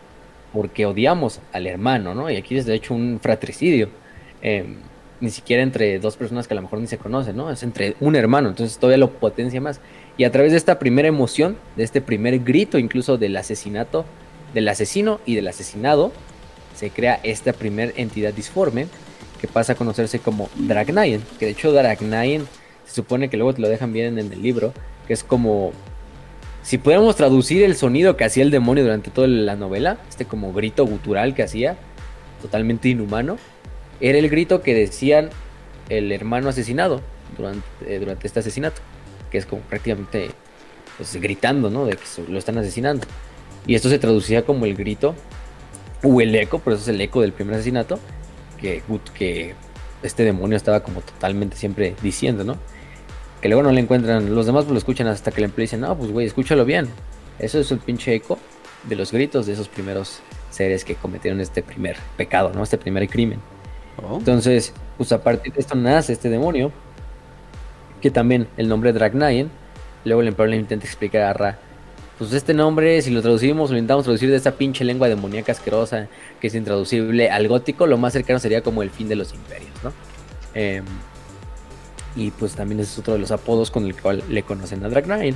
porque 0.53 0.87
odiamos 0.87 1.41
al 1.53 1.67
hermano, 1.67 2.15
¿no? 2.15 2.31
Y 2.31 2.37
aquí 2.37 2.57
es 2.57 2.67
de 2.67 2.75
hecho 2.75 2.95
un 2.95 3.19
fratricidio. 3.21 3.89
Eh, 4.43 4.65
ni 5.21 5.31
siquiera 5.31 5.63
entre 5.63 5.99
dos 5.99 6.17
personas 6.17 6.47
que 6.47 6.55
a 6.55 6.57
lo 6.57 6.63
mejor 6.63 6.81
ni 6.81 6.87
se 6.87 6.99
conocen, 6.99 7.37
¿no? 7.37 7.51
Es 7.51 7.63
entre 7.63 7.97
un 8.01 8.15
hermano, 8.15 8.51
entonces 8.51 8.79
todavía 8.79 8.99
lo 8.99 9.11
potencia 9.11 9.61
más. 9.61 9.81
Y 10.17 10.25
a 10.25 10.31
través 10.31 10.53
de 10.53 10.59
esta 10.59 10.79
primera 10.79 11.09
emoción, 11.09 11.57
de 11.77 11.85
este 11.85 12.01
primer 12.01 12.39
grito 12.41 12.79
incluso 12.79 13.17
del 13.17 13.37
asesinato, 13.37 14.05
del 14.53 14.69
asesino 14.69 15.21
y 15.25 15.35
del 15.35 15.49
asesinado, 15.49 16.13
se 16.75 16.91
crea 16.91 17.21
esta 17.23 17.53
primer 17.53 17.95
entidad 17.97 18.35
disforme 18.35 18.87
que 19.41 19.49
pasa 19.49 19.73
a 19.73 19.77
conocerse 19.77 20.19
como 20.19 20.49
Dragnayen, 20.57 21.23
que 21.39 21.47
de 21.47 21.53
hecho 21.53 21.73
Dragnayen 21.73 22.47
se 22.85 22.95
supone 22.95 23.31
que 23.31 23.37
luego 23.37 23.55
te 23.55 23.63
lo 23.63 23.69
dejan 23.69 23.93
bien 23.93 24.19
en 24.19 24.33
el 24.33 24.43
libro, 24.43 24.73
que 25.07 25.13
es 25.15 25.25
como 25.25 25.73
si 26.65 26.79
pudiéramos 26.79 27.15
traducir 27.15 27.63
el 27.63 27.77
sonido 27.77 28.17
que 28.17 28.25
hacía 28.25 28.43
el 28.43 28.51
demonio 28.51 28.85
durante 28.85 29.11
toda 29.11 29.29
la 29.29 29.55
novela, 29.55 29.99
este 30.09 30.25
como 30.25 30.55
grito 30.55 30.87
gutural 30.87 31.35
que 31.35 31.43
hacía, 31.43 31.77
totalmente 32.41 32.89
inhumano, 32.89 33.37
era 34.01 34.19
el 34.19 34.31
grito 34.31 34.63
que 34.63 34.75
decían 34.75 35.29
el 35.91 36.11
hermano 36.11 36.49
asesinado 36.49 37.03
durante, 37.37 37.67
eh, 37.87 38.17
este 38.23 38.41
asesinato, 38.41 38.81
que 39.31 39.37
es 39.37 39.45
como 39.45 39.61
prácticamente 39.61 40.31
pues, 40.97 41.15
gritando, 41.17 41.69
¿no? 41.69 41.85
De 41.85 41.97
que 41.97 42.05
lo 42.29 42.39
están 42.39 42.57
asesinando. 42.57 43.07
Y 43.67 43.75
esto 43.75 43.91
se 43.91 43.99
traducía 43.99 44.47
como 44.47 44.65
el 44.65 44.75
grito 44.75 45.15
o 46.03 46.19
el 46.23 46.35
eco, 46.35 46.61
por 46.61 46.73
eso 46.73 46.83
es 46.83 46.89
el 46.89 47.01
eco 47.01 47.21
del 47.21 47.35
primer 47.35 47.57
asesinato, 47.57 48.01
que, 48.59 48.83
que 49.15 49.55
este 50.03 50.25
demonio 50.25 50.57
estaba 50.57 50.81
como 50.81 51.03
totalmente 51.03 51.57
siempre 51.57 51.95
diciendo, 52.03 52.43
¿no? 52.43 52.57
Que 53.45 53.51
luego 53.51 53.63
no 53.63 53.73
le 53.73 53.81
encuentran, 53.83 54.35
los 54.35 54.47
demás 54.47 54.65
pues 54.65 54.73
lo 54.73 54.79
escuchan 54.79 55.07
hasta 55.07 55.31
que 55.31 55.43
le 55.43 55.49
dicen, 55.55 55.81
no, 55.81 55.95
pues 55.99 56.11
güey, 56.11 56.27
escúchalo 56.27 56.65
bien. 56.65 56.89
Eso 57.39 57.61
es 57.61 57.71
el 57.73 57.79
pinche 57.79 58.15
eco 58.15 58.39
de 58.85 58.97
los 58.97 59.13
gritos 59.13 59.45
de 59.45 59.53
esos 59.53 59.69
primeros 59.69 60.21
seres 60.49 60.83
que 60.83 60.95
cometieron 60.95 61.43
este 61.43 61.63
primer 61.63 61.99
pecado, 62.17 62.53
¿no? 62.55 62.63
Este 62.63 62.79
primer 62.79 63.07
crimen. 63.07 63.41
Oh. 64.03 64.17
Entonces, 64.17 64.73
pues 64.97 65.13
a 65.13 65.23
partir 65.23 65.53
de 65.53 65.61
esto 65.61 65.75
nace 65.75 66.15
este 66.15 66.31
demonio, 66.31 66.73
que 68.01 68.11
también 68.11 68.49
el 68.57 68.67
nombre 68.67 68.95
Dragnayen, 68.95 69.51
luego 70.07 70.23
el 70.23 70.29
emperador 70.29 70.49
le 70.53 70.57
intenta 70.57 70.87
explicar 70.87 71.21
a 71.25 71.35
Ra 71.35 71.59
pues 72.17 72.33
este 72.33 72.55
nombre, 72.55 73.03
si 73.03 73.11
lo 73.11 73.21
traducimos, 73.21 73.71
lo 73.71 73.77
intentamos 73.77 74.05
traducir 74.05 74.31
de 74.31 74.37
esa 74.37 74.53
pinche 74.53 74.85
lengua 74.85 75.07
demoníaca 75.09 75.53
asquerosa 75.53 76.09
que 76.41 76.47
es 76.47 76.55
intraducible 76.55 77.29
al 77.29 77.47
gótico, 77.47 77.87
lo 77.87 77.99
más 77.99 78.15
cercano 78.15 78.39
sería 78.39 78.63
como 78.63 78.83
el 78.83 78.89
fin 78.89 79.07
de 79.07 79.17
los 79.17 79.35
imperios, 79.35 79.75
¿no? 79.83 79.93
Em, 80.55 80.85
y 82.17 82.31
pues 82.31 82.55
también 82.55 82.81
es 82.81 82.99
otro 82.99 83.15
de 83.15 83.19
los 83.19 83.31
apodos 83.31 83.71
con 83.71 83.85
el 83.85 84.01
cual 84.01 84.23
le 84.29 84.43
conocen 84.43 84.85
a 84.85 84.89
Drag 84.89 85.05
qué 85.05 85.35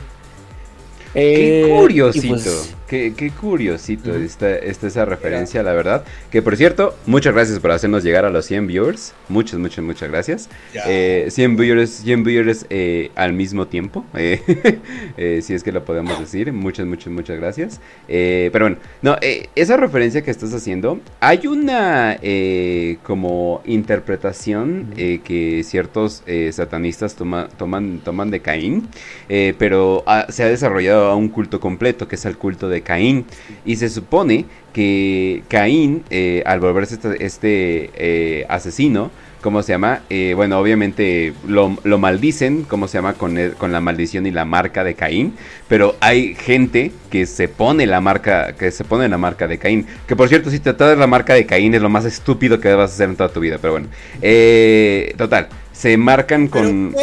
eh, 1.15 1.67
curiosito, 1.69 2.29
pues, 2.29 2.75
qué, 2.87 3.33
curiosito 3.39 4.15
está, 4.15 4.57
esa 4.57 5.05
referencia, 5.05 5.63
la 5.63 5.73
verdad. 5.73 6.05
Que 6.31 6.43
por 6.43 6.57
cierto, 6.57 6.97
muchas 7.07 7.35
gracias 7.35 7.59
por 7.61 7.71
hacernos 7.71 8.05
llegar 8.05 8.25
a 8.25 8.31
los 8.31 8.45
100 8.47 8.67
viewers. 8.67 9.15
Muchas, 9.29 9.59
muchas, 9.59 9.85
muchas 9.85 10.11
gracias. 10.11 10.49
100 10.73 10.85
eh, 10.87 11.55
viewers, 11.57 11.91
100 11.91 12.25
viewers 12.25 12.67
eh, 12.71 13.11
al 13.15 13.33
mismo 13.33 13.67
tiempo, 13.67 14.05
si 14.15 15.55
es 15.55 15.63
que 15.63 15.73
lo 15.73 15.85
podemos 15.85 16.19
decir. 16.19 16.53
Muchas, 16.53 16.87
muchas, 16.87 17.13
muchas 17.13 17.39
gracias. 17.39 17.81
pero 18.07 18.65
bueno, 18.65 18.77
no, 19.03 19.17
esa 19.55 19.77
referencia 19.77 20.23
que 20.23 20.31
estás 20.31 20.53
haciendo, 20.53 21.01
hay 21.21 21.47
una 21.47 22.19
como 23.03 23.63
interpretación 23.65 24.91
que 24.97 25.63
ciertos 25.65 26.23
satanistas 26.53 27.17
toman, 27.17 28.01
toman 28.05 28.31
de 28.31 28.41
Caín, 28.41 28.89
pero 29.59 30.03
ah, 30.07 30.27
se 30.29 30.43
ha 30.43 30.49
desarrollado 30.49 30.98
a 31.07 31.15
un 31.15 31.29
culto 31.29 31.61
completo, 31.61 32.09
que 32.09 32.17
es 32.17 32.25
el 32.25 32.37
culto 32.37 32.69
de 32.69 32.83
Caín. 32.83 33.25
Y 33.65 33.77
se 33.77 33.89
supone 33.89 34.47
que 34.73 35.43
Caín, 35.49 36.05
eh, 36.11 36.43
al 36.47 36.61
volverse 36.61 36.95
este, 36.95 37.25
este 37.25 37.91
eh, 37.95 38.47
asesino, 38.49 39.11
¿cómo 39.41 39.63
se 39.63 39.73
llama? 39.73 40.03
Eh, 40.11 40.35
bueno, 40.37 40.59
obviamente 40.59 41.33
lo, 41.47 41.71
maldicen, 41.99 42.65
¿cómo 42.65 42.89
se 42.89 42.99
llama? 42.99 43.15
Con, 43.15 43.37
con 43.59 43.73
la 43.73 43.81
maldición 43.81 44.27
y 44.27 44.31
la 44.31 44.45
marca 44.45 44.85
de 44.85 44.95
Caín. 44.95 45.35
Pero 45.69 45.97
hay 46.01 46.35
gente 46.35 46.93
que 47.11 47.27
se 47.27 47.49
pone 47.49 47.87
la 47.87 48.01
marca, 48.01 48.53
que 48.53 48.71
se 48.71 48.85
pone 48.85 49.09
la 49.09 49.19
marca 49.19 49.49
de 49.49 49.59
Caín. 49.59 49.87
Que 50.07 50.17
por 50.17 50.29
cierto, 50.29 50.51
si 50.51 50.61
te 50.61 50.73
de 50.73 50.97
la 50.97 51.07
marca 51.07 51.35
de 51.35 51.47
Caín 51.47 51.75
es 51.75 51.83
lo 51.83 51.89
más 51.89 52.05
estúpido 52.05 52.61
que 52.61 52.69
debas 52.69 52.93
hacer 52.93 53.09
en 53.09 53.17
toda 53.17 53.31
tu 53.31 53.41
vida. 53.41 53.59
Pero 53.61 53.73
bueno, 53.73 53.89
total, 55.17 55.49
se 55.73 55.97
marcan 55.97 56.49
con 56.49 56.95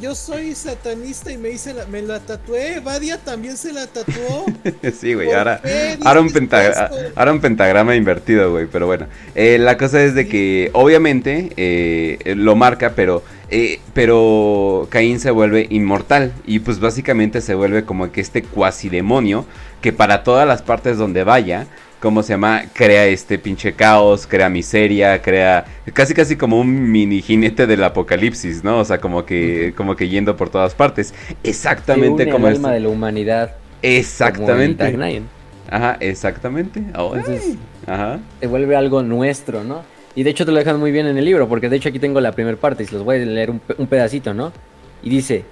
yo 0.00 0.14
soy 0.14 0.54
satanista 0.54 1.30
y 1.32 1.38
me 1.38 1.50
hice 1.50 1.74
la, 1.74 1.86
me 1.86 2.02
la 2.02 2.20
tatué. 2.20 2.80
Vadia 2.80 3.18
también 3.18 3.56
se 3.56 3.72
la 3.72 3.86
tatuó. 3.86 4.46
sí, 4.98 5.14
güey. 5.14 5.32
Ahora, 5.32 5.60
ahora, 6.04 6.20
un 6.20 6.50
ahora 7.16 7.32
un 7.32 7.40
pentagrama 7.40 7.94
invertido, 7.96 8.50
güey. 8.50 8.66
Pero 8.66 8.86
bueno, 8.86 9.06
eh, 9.34 9.58
la 9.58 9.76
cosa 9.76 10.02
es 10.02 10.14
de 10.14 10.28
que 10.28 10.70
obviamente 10.72 11.52
eh, 11.56 12.34
lo 12.36 12.56
marca, 12.56 12.92
pero 12.94 13.22
eh, 13.50 13.80
pero 13.94 14.86
Caín 14.90 15.18
se 15.18 15.32
vuelve 15.32 15.66
inmortal 15.70 16.32
y 16.46 16.60
pues 16.60 16.78
básicamente 16.78 17.40
se 17.40 17.54
vuelve 17.54 17.84
como 17.84 18.12
que 18.12 18.20
este 18.20 18.42
cuasi 18.42 18.88
demonio 18.88 19.44
que 19.80 19.92
para 19.92 20.22
todas 20.22 20.46
las 20.46 20.62
partes 20.62 20.98
donde 20.98 21.24
vaya 21.24 21.66
¿cómo 22.00 22.22
se 22.22 22.32
llama? 22.32 22.64
Crea 22.72 23.06
este 23.06 23.38
pinche 23.38 23.74
caos, 23.74 24.26
crea 24.26 24.48
miseria, 24.48 25.20
crea 25.22 25.64
casi 25.92 26.14
casi 26.14 26.36
como 26.36 26.58
un 26.58 26.90
mini 26.90 27.22
jinete 27.22 27.66
del 27.66 27.84
apocalipsis, 27.84 28.64
¿no? 28.64 28.78
O 28.78 28.84
sea, 28.84 28.98
como 28.98 29.24
que 29.24 29.74
como 29.76 29.94
que 29.94 30.08
yendo 30.08 30.36
por 30.36 30.50
todas 30.50 30.74
partes. 30.74 31.14
Exactamente 31.44 32.28
como 32.28 32.48
el 32.48 32.56
alma 32.56 32.72
de 32.72 32.80
la 32.80 32.88
humanidad. 32.88 33.54
Exactamente. 33.82 34.98
Ajá, 35.70 35.96
exactamente. 36.00 36.80
Entonces, 36.80 37.56
ajá. 37.86 38.18
Se 38.40 38.46
vuelve 38.46 38.74
algo 38.74 39.02
nuestro, 39.02 39.62
¿no? 39.62 39.82
Y 40.16 40.24
de 40.24 40.30
hecho 40.30 40.44
te 40.44 40.50
lo 40.50 40.58
dejan 40.58 40.80
muy 40.80 40.90
bien 40.90 41.06
en 41.06 41.16
el 41.16 41.24
libro, 41.24 41.48
porque 41.48 41.68
de 41.68 41.76
hecho 41.76 41.90
aquí 41.90 42.00
tengo 42.00 42.20
la 42.20 42.32
primera 42.32 42.56
parte 42.56 42.82
y 42.82 42.86
se 42.86 42.94
los 42.94 43.04
voy 43.04 43.16
a 43.16 43.24
leer 43.24 43.50
un, 43.50 43.60
un 43.78 43.86
pedacito, 43.86 44.34
¿no? 44.34 44.52
Y 45.02 45.10
dice, 45.10 45.44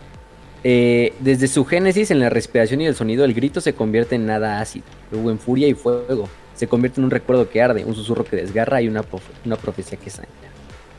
eh, 0.65 1.13
desde 1.21 1.47
su 1.47 1.65
génesis 1.65 2.11
en 2.11 2.19
la 2.19 2.31
respiración 2.31 2.81
y 2.81 2.87
el 2.87 2.97
sonido, 2.97 3.25
el 3.25 3.35
grito 3.35 3.61
se 3.61 3.75
convierte 3.75 4.17
en 4.17 4.27
nada 4.27 4.61
ácido, 4.61 4.85
luego 5.11 5.31
en 5.31 5.39
furia 5.39 5.69
y 5.69 5.75
fuego. 5.75 6.29
Se 6.55 6.67
convierte 6.67 7.01
en 7.01 7.05
un 7.05 7.11
recuerdo 7.11 7.49
que 7.49 7.63
arde, 7.63 7.85
un 7.85 7.95
susurro 7.95 8.25
que 8.25 8.37
desgarra 8.37 8.83
y 8.83 8.89
una, 8.89 9.03
profecía 9.03 9.99
que 9.99 10.11
sangra. 10.11 10.33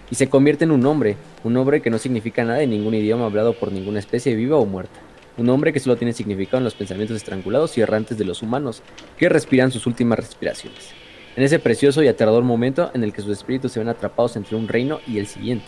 Y 0.09 0.15
se 0.15 0.29
convierte 0.29 0.63
en 0.63 0.71
un 0.71 0.79
nombre, 0.79 1.17
un 1.43 1.53
nombre 1.53 1.81
que 1.81 1.89
no 1.89 1.97
significa 1.97 2.43
nada 2.45 2.63
en 2.63 2.69
ningún 2.69 2.93
idioma 2.93 3.25
hablado 3.25 3.53
por 3.53 3.71
ninguna 3.71 3.99
especie 3.99 4.35
viva 4.35 4.57
o 4.57 4.65
muerta. 4.65 4.99
Un 5.37 5.45
nombre 5.45 5.73
que 5.73 5.79
solo 5.79 5.97
tiene 5.97 6.13
significado 6.13 6.57
en 6.59 6.63
los 6.63 6.75
pensamientos 6.75 7.17
estrangulados 7.17 7.77
y 7.77 7.81
errantes 7.81 8.17
de 8.17 8.25
los 8.25 8.41
humanos, 8.41 8.81
que 9.17 9.29
respiran 9.29 9.71
sus 9.71 9.85
últimas 9.85 10.19
respiraciones. 10.19 10.91
En 11.35 11.43
ese 11.43 11.59
precioso 11.59 12.01
y 12.01 12.07
aterrador 12.07 12.43
momento 12.43 12.91
en 12.93 13.03
el 13.03 13.13
que 13.13 13.21
sus 13.21 13.31
espíritus 13.31 13.73
se 13.73 13.79
ven 13.79 13.89
atrapados 13.89 14.35
entre 14.37 14.55
un 14.55 14.67
reino 14.67 14.99
y 15.05 15.19
el 15.19 15.27
siguiente. 15.27 15.65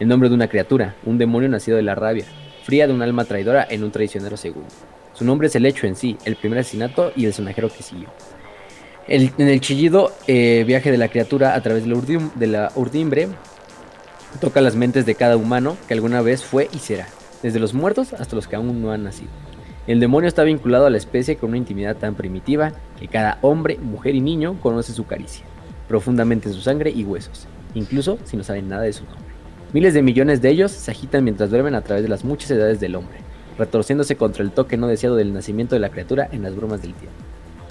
El 0.00 0.08
nombre 0.08 0.28
de 0.28 0.34
una 0.34 0.48
criatura, 0.48 0.96
un 1.04 1.18
demonio 1.18 1.48
nacido 1.48 1.76
de 1.76 1.82
la 1.82 1.94
rabia, 1.94 2.26
fría 2.68 2.86
de 2.86 2.92
un 2.92 3.00
alma 3.00 3.24
traidora 3.24 3.66
en 3.70 3.82
un 3.82 3.90
traicionero 3.90 4.36
segundo. 4.36 4.68
Su 5.14 5.24
nombre 5.24 5.48
es 5.48 5.56
el 5.56 5.64
hecho 5.64 5.86
en 5.86 5.96
sí, 5.96 6.18
el 6.26 6.36
primer 6.36 6.58
asesinato 6.58 7.12
y 7.16 7.24
el 7.24 7.32
sonajero 7.32 7.70
que 7.70 7.82
siguió. 7.82 8.10
en 9.06 9.48
el 9.48 9.60
chillido 9.62 10.12
eh, 10.26 10.64
viaje 10.66 10.90
de 10.90 10.98
la 10.98 11.08
criatura 11.08 11.54
a 11.54 11.62
través 11.62 11.84
de 11.84 11.88
la, 11.88 12.30
de 12.34 12.46
la 12.46 12.70
urdimbre 12.74 13.28
toca 14.38 14.60
las 14.60 14.76
mentes 14.76 15.06
de 15.06 15.14
cada 15.14 15.38
humano 15.38 15.78
que 15.88 15.94
alguna 15.94 16.20
vez 16.20 16.44
fue 16.44 16.68
y 16.70 16.78
será, 16.80 17.08
desde 17.42 17.58
los 17.58 17.72
muertos 17.72 18.12
hasta 18.12 18.36
los 18.36 18.46
que 18.46 18.56
aún 18.56 18.82
no 18.82 18.92
han 18.92 19.02
nacido. 19.02 19.30
El 19.86 19.98
demonio 19.98 20.28
está 20.28 20.42
vinculado 20.42 20.84
a 20.84 20.90
la 20.90 20.98
especie 20.98 21.36
con 21.36 21.48
una 21.48 21.56
intimidad 21.56 21.96
tan 21.96 22.16
primitiva 22.16 22.74
que 23.00 23.08
cada 23.08 23.38
hombre, 23.40 23.78
mujer 23.78 24.14
y 24.14 24.20
niño 24.20 24.60
conoce 24.60 24.92
su 24.92 25.06
caricia, 25.06 25.46
profundamente 25.88 26.50
en 26.50 26.54
su 26.54 26.60
sangre 26.60 26.90
y 26.90 27.02
huesos, 27.02 27.46
incluso 27.72 28.18
si 28.24 28.36
no 28.36 28.44
saben 28.44 28.68
nada 28.68 28.82
de 28.82 28.92
su 28.92 29.04
nombre. 29.06 29.27
Miles 29.72 29.92
de 29.94 30.02
millones 30.02 30.40
de 30.40 30.50
ellos 30.50 30.72
se 30.72 30.90
agitan 30.90 31.24
mientras 31.24 31.50
duermen 31.50 31.74
a 31.74 31.82
través 31.82 32.02
de 32.02 32.08
las 32.08 32.24
muchas 32.24 32.50
edades 32.50 32.80
del 32.80 32.94
hombre, 32.96 33.18
retorciéndose 33.58 34.16
contra 34.16 34.42
el 34.42 34.50
toque 34.50 34.76
no 34.76 34.86
deseado 34.88 35.16
del 35.16 35.32
nacimiento 35.34 35.74
de 35.74 35.80
la 35.80 35.90
criatura 35.90 36.28
en 36.32 36.42
las 36.42 36.56
brumas 36.56 36.80
del 36.80 36.94
tiempo. 36.94 37.16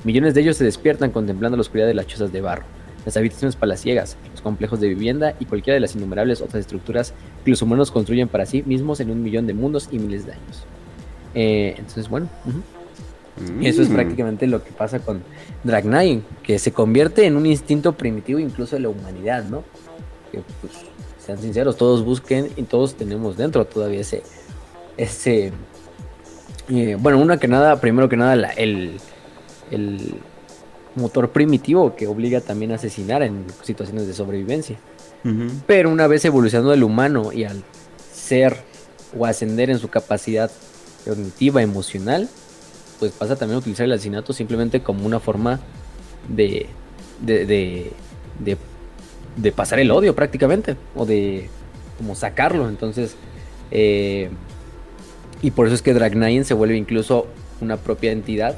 Millones 0.04 0.34
de 0.36 0.42
ellos 0.42 0.58
se 0.58 0.64
despiertan 0.64 1.12
contemplando 1.12 1.58
la 1.58 1.62
oscuridad 1.62 1.88
de 1.88 1.96
las 1.96 2.06
chozas 2.06 2.32
de 2.32 2.42
barro, 2.42 2.64
las 3.04 3.18
habitaciones 3.18 3.56
palaciegas, 3.56 4.16
los 4.32 4.42
complejos 4.42 4.80
de 4.80 4.90
vivienda 4.90 5.34
y 5.40 5.46
cualquiera 5.46 5.74
de 5.74 5.80
las 5.80 5.96
innumerables 5.96 6.42
otras 6.42 6.62
estructuras 6.62 7.14
que 7.44 7.50
los 7.52 7.62
humanos 7.62 7.90
construyen 7.90 8.28
para 8.28 8.46
sí 8.46 8.62
mismos 8.66 9.00
en 9.00 9.10
un 9.10 9.24
millón 9.24 9.48
de 9.48 9.54
mundos 9.56 9.90
y 9.92 9.98
miles 9.98 10.26
de 10.26 10.34
años. 10.34 10.66
Eh, 11.34 11.76
entonces, 11.78 12.10
bueno, 12.10 12.30
eso 13.62 13.82
es 13.82 13.90
Mm. 13.90 13.94
prácticamente 13.94 14.48
lo 14.48 14.64
que 14.64 14.72
pasa 14.72 15.00
con 15.00 15.22
Dragnine, 15.64 16.22
que 16.44 16.60
se 16.60 16.72
convierte 16.72 17.26
en 17.26 17.36
un 17.38 17.46
instinto 17.46 17.94
primitivo 17.94 18.40
incluso 18.40 18.76
de 18.76 18.82
la 18.84 18.90
humanidad, 18.90 19.46
¿no? 19.46 19.64
Que, 20.32 20.42
pues, 20.62 20.74
sean 21.28 21.38
sinceros, 21.40 21.78
todos 21.78 22.04
busquen 22.04 22.50
y 22.56 22.64
todos 22.64 22.96
tenemos 22.96 23.38
dentro 23.38 23.66
todavía 23.66 24.00
ese, 24.02 24.24
ese, 24.98 25.52
eh, 26.70 26.98
bueno, 27.00 27.20
una 27.20 27.38
que 27.38 27.48
nada, 27.48 27.80
primero 27.80 28.10
que 28.10 28.18
nada, 28.18 28.36
la- 28.36 28.50
el, 28.52 28.98
el 29.70 30.16
motor 30.96 31.30
primitivo 31.30 31.96
que 31.96 32.08
obliga 32.08 32.42
también 32.42 32.72
a 32.72 32.76
asesinar 32.76 33.22
en 33.22 33.46
situaciones 33.62 34.08
de 34.08 34.14
sobrevivencia. 34.14 34.78
Pero 35.68 35.90
una 35.92 36.08
vez 36.08 36.24
evolucionando 36.26 36.74
el 36.74 36.84
humano 36.84 37.34
y 37.34 37.44
al 37.44 37.62
ser 38.14 38.56
o 39.18 39.26
ascender 39.26 39.70
en 39.70 39.78
su 39.80 39.90
capacidad 39.90 40.50
cognitiva, 41.06 41.62
emocional, 41.62 42.30
pues 43.00 43.12
pasa 43.12 43.36
también 43.36 43.56
a 43.58 43.60
utilizar 43.60 43.86
el 43.86 43.92
asesinato 43.92 44.32
simplemente 44.32 44.82
como 44.82 45.06
una 45.06 45.20
forma 45.20 45.60
de, 46.30 46.68
de, 47.22 47.46
de, 47.46 47.92
de- 48.40 48.58
de 49.38 49.52
pasar 49.52 49.80
el 49.80 49.92
odio 49.92 50.16
prácticamente, 50.16 50.76
o 50.96 51.06
de 51.06 51.50
como 51.98 52.16
sacarlo. 52.16 52.68
Entonces, 52.68 53.16
eh, 53.72 54.30
y 55.42 55.52
por 55.52 55.68
eso 55.68 55.76
es 55.76 55.82
que 55.82 55.94
Dragnine 55.94 56.44
se 56.44 56.54
vuelve 56.54 56.76
incluso 56.76 57.28
una 57.62 57.78
propia 57.78 58.12
entidad 58.12 58.58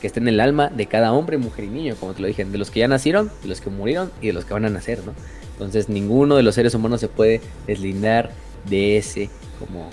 que 0.00 0.06
está 0.06 0.18
en 0.18 0.28
el 0.28 0.40
alma 0.40 0.68
de 0.68 0.86
cada 0.86 1.12
hombre, 1.12 1.36
mujer 1.36 1.66
y 1.66 1.68
niño, 1.68 1.94
como 2.00 2.14
te 2.14 2.22
lo 2.22 2.28
dije, 2.28 2.44
de 2.44 2.58
los 2.58 2.70
que 2.70 2.80
ya 2.80 2.88
nacieron, 2.88 3.30
de 3.42 3.48
los 3.48 3.60
que 3.60 3.68
murieron 3.68 4.10
y 4.22 4.28
de 4.28 4.32
los 4.32 4.44
que 4.44 4.54
van 4.54 4.64
a 4.64 4.70
nacer, 4.70 5.04
¿no? 5.04 5.12
Entonces 5.52 5.90
ninguno 5.90 6.36
de 6.36 6.42
los 6.42 6.54
seres 6.54 6.74
humanos 6.74 7.00
se 7.00 7.08
puede 7.08 7.42
deslindar 7.66 8.30
de 8.68 8.96
ese 8.96 9.28
como 9.58 9.90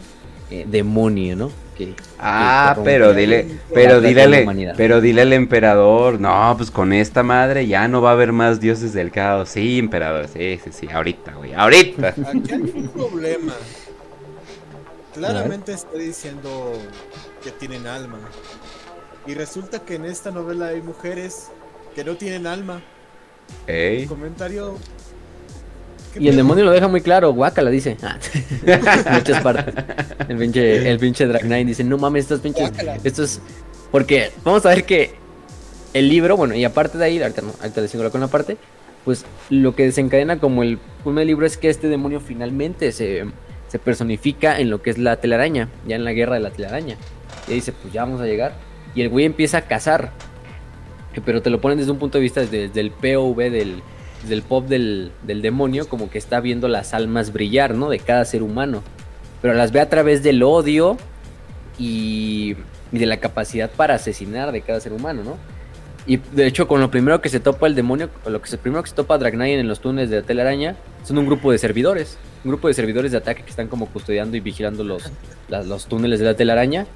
eh, 0.50 0.66
demonio, 0.70 1.36
¿no? 1.36 1.52
Que, 1.78 1.94
Ah, 2.20 2.74
que 2.76 2.82
pero 2.82 3.14
dile, 3.14 3.46
pero 3.74 4.02
dile, 4.02 4.74
pero 4.76 5.00
dile 5.00 5.22
al 5.22 5.34
emperador, 5.34 6.20
no, 6.20 6.56
pues 6.58 6.72
con 6.72 6.92
esta 6.92 7.22
madre 7.22 7.68
ya 7.68 7.88
no 7.88 8.02
va 8.02 8.10
a 8.10 8.14
haber 8.14 8.32
más 8.32 8.60
dioses 8.60 8.94
del 8.94 9.12
caos. 9.12 9.50
Sí, 9.50 9.78
emperador, 9.78 10.28
sí, 10.28 10.60
sí, 10.64 10.72
sí, 10.72 10.88
ahorita, 10.92 11.34
güey, 11.34 11.54
ahorita. 11.54 12.08
Aquí 12.18 12.52
hay 12.52 12.62
un 12.74 12.90
problema. 12.90 13.54
Claramente 15.14 15.74
está 15.74 15.98
diciendo 15.98 16.74
que 17.44 17.52
tienen 17.52 17.88
alma. 17.88 18.20
Y 19.26 19.34
resulta 19.34 19.80
que 19.80 19.96
en 19.96 20.06
esta 20.06 20.32
novela 20.32 20.68
hay 20.68 20.82
mujeres 20.82 21.50
que 21.94 22.04
no 22.04 22.16
tienen 22.16 22.48
alma. 22.48 22.82
Ey. 23.68 24.06
Comentario. 24.08 24.78
¿Qué 26.18 26.24
Y 26.24 26.28
el 26.30 26.36
demonio 26.36 26.66
lo 26.66 26.72
deja 26.72 26.88
muy 26.88 27.02
claro, 27.02 27.34
guácala 27.34 27.70
dice. 27.70 27.98
Ah. 28.04 28.18
El 30.28 30.38
pinche, 30.38 30.92
el 30.92 31.00
pinche 31.00 31.26
Dragnine 31.26 31.66
dice, 31.66 31.84
no 31.84 31.98
mames, 31.98 32.24
estos 32.24 32.42
pinches. 32.42 32.70
Guácala. 32.70 32.98
Esto 33.04 33.24
es. 33.24 33.40
Porque 33.92 34.32
vamos 34.44 34.66
a 34.66 34.70
ver 34.70 34.84
que 34.84 35.16
el 35.94 36.10
libro, 36.10 36.36
bueno, 36.36 36.54
y 36.54 36.66
aparte 36.66 36.98
de 36.98 37.06
ahí, 37.06 37.22
ahorita, 37.22 37.42
no, 37.42 37.54
ahorita 37.62 37.82
les 37.82 37.92
sigo 37.92 38.10
con 38.12 38.22
la 38.22 38.28
parte, 38.28 38.58
pues 39.06 39.26
lo 39.50 39.74
que 39.74 39.84
desencadena 39.84 40.40
como 40.40 40.64
el 40.64 40.80
primer 41.04 41.26
libro 41.26 41.46
es 41.46 41.58
que 41.58 41.70
este 41.70 41.88
demonio 41.88 42.20
finalmente 42.20 42.92
se, 42.92 43.26
se 43.68 43.80
personifica 43.80 44.60
en 44.60 44.70
lo 44.70 44.82
que 44.82 44.90
es 44.90 44.98
la 44.98 45.16
telaraña, 45.18 45.70
ya 45.88 45.96
en 45.96 46.04
la 46.04 46.14
guerra 46.14 46.36
de 46.36 46.42
la 46.42 46.52
telaraña. 46.52 46.98
Y 47.48 47.54
dice, 47.54 47.72
pues 47.72 47.94
ya 47.94 48.04
vamos 48.04 48.22
a 48.22 48.26
llegar. 48.26 48.56
Y 48.96 49.02
el 49.02 49.10
güey 49.10 49.26
empieza 49.26 49.60
a 49.60 49.62
cazar. 49.62 50.12
Pero 51.26 51.42
te 51.42 51.50
lo 51.50 51.60
ponen 51.60 51.78
desde 51.78 51.92
un 51.92 51.98
punto 51.98 52.18
de 52.18 52.22
vista, 52.22 52.42
desde, 52.42 52.68
desde 52.68 52.82
el 52.82 52.92
POV 52.92 53.38
del, 53.50 53.82
del 54.28 54.42
pop 54.42 54.68
del, 54.68 55.12
del 55.24 55.42
demonio, 55.42 55.88
como 55.88 56.10
que 56.10 56.18
está 56.18 56.40
viendo 56.40 56.68
las 56.68 56.94
almas 56.94 57.34
brillar, 57.34 57.76
¿no? 57.76 57.90
De 57.90 58.00
cada 58.00 58.26
ser 58.26 58.44
humano. 58.44 58.84
Pero 59.42 59.54
las 59.54 59.72
ve 59.72 59.80
a 59.80 59.90
través 59.90 60.24
del 60.24 60.44
odio 60.44 60.98
y, 61.78 62.56
y 62.92 62.98
de 62.98 63.06
la 63.06 63.18
capacidad 63.18 63.70
para 63.70 63.96
asesinar 63.96 64.52
de 64.52 64.62
cada 64.62 64.80
ser 64.80 64.94
humano, 64.94 65.24
¿no? 65.24 65.38
Y 66.08 66.18
de 66.18 66.48
hecho, 66.48 66.70
con 66.70 66.80
lo 66.80 66.90
primero 66.90 67.20
que 67.20 67.28
se 67.28 67.42
topa 67.42 67.68
el 67.68 67.76
demonio, 67.76 68.10
lo 68.26 68.42
que 68.42 68.48
se, 68.48 68.58
primero 68.58 68.82
que 68.82 68.90
se 68.90 68.96
topa 68.96 69.18
Dragnine 69.18 69.60
en 69.60 69.68
los 69.68 69.82
túneles 69.82 70.10
de 70.10 70.22
la 70.22 70.26
telaraña, 70.26 70.78
son 71.04 71.18
un 71.18 71.26
grupo 71.26 71.52
de 71.52 71.58
servidores. 71.58 72.18
Un 72.46 72.52
grupo 72.52 72.70
de 72.70 72.74
servidores 72.74 73.12
de 73.12 73.18
ataque 73.18 73.44
que 73.44 73.50
están 73.50 73.68
como 73.68 73.88
custodiando 73.88 74.38
y 74.38 74.40
vigilando 74.40 74.86
los, 74.86 75.12
los 75.50 75.86
túneles 75.88 76.20
de 76.20 76.26
la 76.26 76.34
telaraña. 76.34 76.88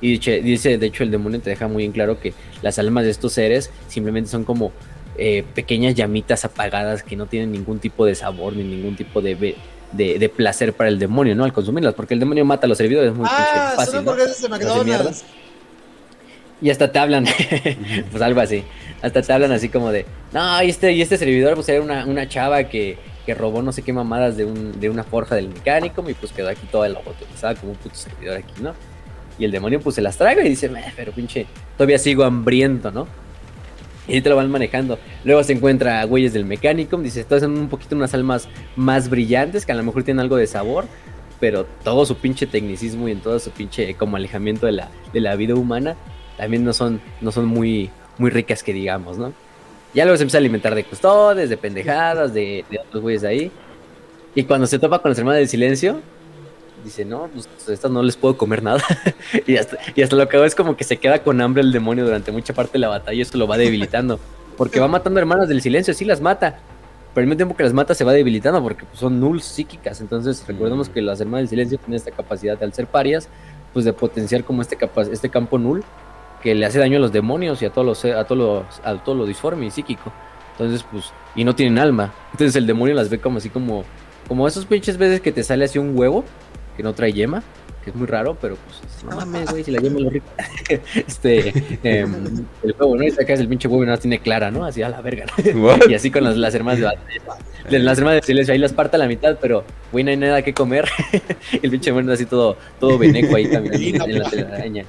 Y 0.00 0.12
dice, 0.12 0.40
dice, 0.40 0.78
de 0.78 0.86
hecho, 0.86 1.02
el 1.02 1.10
demonio 1.10 1.40
te 1.40 1.50
deja 1.50 1.68
muy 1.68 1.84
en 1.84 1.92
claro 1.92 2.18
que 2.18 2.32
las 2.62 2.78
almas 2.78 3.04
de 3.04 3.10
estos 3.10 3.34
seres 3.34 3.70
simplemente 3.88 4.30
son 4.30 4.44
como 4.44 4.72
eh, 5.16 5.44
pequeñas 5.54 5.94
llamitas 5.94 6.44
apagadas 6.44 7.02
que 7.02 7.16
no 7.16 7.26
tienen 7.26 7.52
ningún 7.52 7.78
tipo 7.78 8.04
de 8.06 8.14
sabor 8.14 8.54
ni 8.54 8.64
ningún 8.64 8.96
tipo 8.96 9.20
de, 9.20 9.54
de, 9.92 10.18
de 10.18 10.28
placer 10.28 10.72
para 10.72 10.88
el 10.88 10.98
demonio, 10.98 11.34
¿no? 11.34 11.44
Al 11.44 11.52
consumirlas, 11.52 11.94
porque 11.94 12.14
el 12.14 12.20
demonio 12.20 12.44
mata 12.44 12.66
a 12.66 12.68
los 12.68 12.78
servidores 12.78 13.14
muy 13.14 13.26
Ah, 13.30 13.74
fácil, 13.76 13.94
son 13.94 14.04
¿no? 14.04 14.14
de. 14.14 14.48
McDonald's. 14.48 15.24
Y 16.60 16.70
hasta 16.70 16.90
te 16.90 16.98
hablan, 16.98 17.26
pues 18.10 18.22
algo 18.22 18.40
así. 18.40 18.64
Hasta 19.02 19.20
te 19.20 19.32
hablan 19.32 19.52
así 19.52 19.68
como 19.68 19.90
de, 19.92 20.06
no, 20.32 20.62
y 20.62 20.70
este, 20.70 20.92
y 20.92 21.02
este 21.02 21.18
servidor 21.18 21.54
pues 21.56 21.68
era 21.68 21.82
una, 21.82 22.06
una 22.06 22.26
chava 22.28 22.64
que, 22.64 22.96
que 23.26 23.34
robó 23.34 23.60
no 23.60 23.70
sé 23.70 23.82
qué 23.82 23.92
mamadas 23.92 24.36
de, 24.38 24.46
un, 24.46 24.80
de 24.80 24.88
una 24.88 25.04
forja 25.04 25.34
del 25.34 25.48
mecánico 25.48 26.02
y 26.08 26.14
pues 26.14 26.32
quedó 26.32 26.48
aquí 26.48 26.66
toda 26.72 26.88
la 26.88 27.00
utilizada 27.00 27.54
como 27.54 27.72
un 27.72 27.78
puto 27.78 27.94
servidor 27.96 28.38
aquí, 28.38 28.54
¿no? 28.62 28.72
Y 29.38 29.44
el 29.44 29.50
demonio 29.50 29.80
pues 29.80 29.96
se 29.96 30.00
las 30.00 30.16
traga 30.16 30.42
y 30.44 30.48
dice, 30.48 30.68
"Meh, 30.70 30.92
pero 30.96 31.12
pinche, 31.12 31.44
todavía 31.76 31.98
sigo 31.98 32.24
hambriento, 32.24 32.90
¿no? 32.90 33.06
Y 34.06 34.20
te 34.20 34.28
lo 34.28 34.36
van 34.36 34.50
manejando. 34.50 34.98
Luego 35.24 35.42
se 35.44 35.54
encuentra 35.54 36.00
a 36.00 36.04
güeyes 36.04 36.32
del 36.32 36.44
mecánico, 36.44 36.96
dice, 36.98 37.20
estas 37.20 37.42
son 37.42 37.58
un 37.58 37.68
poquito 37.68 37.96
unas 37.96 38.12
almas 38.14 38.48
más 38.76 39.08
brillantes 39.08 39.64
que 39.64 39.72
a 39.72 39.74
lo 39.74 39.82
mejor 39.82 40.02
tienen 40.02 40.20
algo 40.20 40.36
de 40.36 40.46
sabor, 40.46 40.86
pero 41.40 41.64
todo 41.82 42.04
su 42.04 42.16
pinche 42.16 42.46
tecnicismo 42.46 43.08
y 43.08 43.12
en 43.12 43.20
todo 43.20 43.38
su 43.38 43.50
pinche 43.50 43.94
como 43.94 44.16
alejamiento 44.16 44.66
de 44.66 44.72
la, 44.72 44.88
de 45.12 45.20
la 45.20 45.36
vida 45.36 45.54
humana 45.54 45.96
también 46.36 46.64
no 46.64 46.72
son, 46.72 47.00
no 47.20 47.32
son 47.32 47.46
muy, 47.46 47.90
muy 48.18 48.30
ricas 48.30 48.62
que 48.62 48.72
digamos, 48.72 49.18
¿no? 49.18 49.32
Ya 49.94 50.04
luego 50.04 50.16
se 50.16 50.24
empieza 50.24 50.38
a 50.38 50.40
alimentar 50.40 50.74
de 50.74 50.84
custodes, 50.84 51.48
de 51.48 51.56
pendejadas, 51.56 52.34
de, 52.34 52.64
otros 52.86 53.02
güeyes 53.02 53.24
ahí. 53.24 53.50
Y 54.34 54.42
cuando 54.42 54.66
se 54.66 54.78
topa 54.80 54.98
con 54.98 55.10
las 55.12 55.18
hermanas 55.18 55.38
del 55.38 55.48
silencio, 55.48 56.00
dice, 56.84 57.04
no, 57.04 57.28
pues 57.32 57.48
estas 57.68 57.90
no 57.90 58.02
les 58.02 58.16
puedo 58.16 58.36
comer 58.36 58.62
nada. 58.62 58.82
y, 59.46 59.56
hasta, 59.56 59.78
y 59.94 60.02
hasta 60.02 60.16
lo 60.16 60.28
que 60.28 60.36
hago 60.36 60.46
es 60.46 60.54
como 60.54 60.76
que 60.76 60.84
se 60.84 60.98
queda 60.98 61.22
con 61.22 61.40
hambre 61.40 61.62
el 61.62 61.72
demonio 61.72 62.04
durante 62.04 62.30
mucha 62.30 62.52
parte 62.52 62.72
de 62.74 62.78
la 62.80 62.88
batalla 62.88 63.14
y 63.16 63.20
esto 63.20 63.38
lo 63.38 63.46
va 63.46 63.56
debilitando. 63.56 64.20
Porque 64.56 64.78
va 64.78 64.86
matando 64.88 65.18
hermanas 65.18 65.48
del 65.48 65.60
silencio, 65.60 65.94
sí 65.94 66.04
las 66.04 66.20
mata. 66.20 66.58
Pero 67.12 67.22
al 67.22 67.26
mismo 67.28 67.36
tiempo 67.36 67.56
que 67.56 67.62
las 67.62 67.72
mata 67.72 67.94
se 67.94 68.04
va 68.04 68.12
debilitando 68.12 68.62
porque 68.62 68.84
pues, 68.84 68.98
son 68.98 69.18
nulls 69.20 69.44
psíquicas. 69.44 70.00
Entonces 70.00 70.44
recordemos 70.46 70.88
que 70.88 71.00
las 71.02 71.20
hermanas 71.20 71.42
del 71.42 71.48
silencio 71.50 71.78
tienen 71.78 71.96
esta 71.96 72.10
capacidad 72.10 72.60
al 72.62 72.72
ser 72.72 72.86
parias, 72.86 73.28
pues 73.72 73.84
de 73.84 73.92
potenciar 73.92 74.44
como 74.44 74.62
este, 74.62 74.76
capa- 74.76 75.02
este 75.10 75.28
campo 75.28 75.58
null 75.58 75.82
que 76.42 76.54
le 76.54 76.66
hace 76.66 76.78
daño 76.78 76.98
a 76.98 77.00
los 77.00 77.12
demonios 77.12 77.62
y 77.62 77.64
a 77.66 77.70
todos 77.70 77.86
los 77.86 78.04
a 78.04 78.24
todos 78.24 78.38
los 78.38 78.80
a 78.86 79.02
todo 79.02 79.14
lo 79.14 79.26
disforme 79.26 79.66
y 79.66 79.70
psíquico. 79.70 80.12
Entonces, 80.52 80.84
pues, 80.90 81.12
y 81.34 81.42
no 81.44 81.54
tienen 81.56 81.78
alma. 81.78 82.12
Entonces 82.32 82.54
el 82.56 82.66
demonio 82.66 82.94
las 82.94 83.08
ve 83.08 83.18
como 83.18 83.38
así 83.38 83.48
como 83.48 83.84
como 84.28 84.46
esos 84.48 84.66
pinches 84.66 84.96
veces 84.98 85.20
que 85.20 85.32
te 85.32 85.42
sale 85.44 85.64
así 85.66 85.78
un 85.78 85.96
huevo 85.96 86.24
que 86.76 86.82
no 86.82 86.92
trae 86.94 87.12
yema, 87.12 87.42
que 87.84 87.90
es 87.90 87.96
muy 87.96 88.06
raro, 88.06 88.36
pero 88.40 88.56
pues 88.56 89.04
no 89.04 89.16
mames, 89.16 89.50
güey, 89.50 89.62
si 89.62 89.70
la 89.70 89.80
yema 89.80 89.98
es 89.98 90.04
lo 90.04 90.10
rico. 90.10 90.26
este 90.94 91.52
em, 91.82 92.44
el 92.62 92.74
huevo, 92.78 92.96
¿no? 92.96 93.02
Y 93.04 93.10
sacas 93.10 93.40
el 93.40 93.48
pinche 93.48 93.68
huevo 93.68 93.84
y 93.84 93.86
no 93.86 93.98
tiene 93.98 94.18
clara, 94.18 94.50
¿no? 94.50 94.64
Así 94.64 94.82
a 94.82 94.88
la 94.88 95.00
verga. 95.00 95.26
¿no? 95.54 95.76
Y 95.88 95.94
así 95.94 96.10
con 96.10 96.24
las, 96.24 96.36
las 96.36 96.54
hermanas 96.54 96.80
de 96.80 96.86
batalla. 96.86 97.78
Las 97.78 97.98
hermanas 97.98 98.20
de 98.22 98.26
silencio 98.26 98.52
ahí 98.52 98.58
las 98.58 98.72
parte 98.72 98.96
a 98.96 98.98
la 98.98 99.06
mitad, 99.06 99.38
pero 99.40 99.64
güey, 99.92 100.04
no 100.04 100.10
hay 100.10 100.16
nada 100.16 100.42
que 100.42 100.54
comer. 100.54 100.88
el 101.62 101.70
pinche 101.70 101.90
demonio 101.90 102.12
así 102.12 102.26
todo 102.26 102.56
todo 102.80 102.98
veneco 102.98 103.36
ahí 103.36 103.48
caminando 103.48 104.04
en 104.04 104.18
la 104.18 104.30
telaraña. 104.30 104.84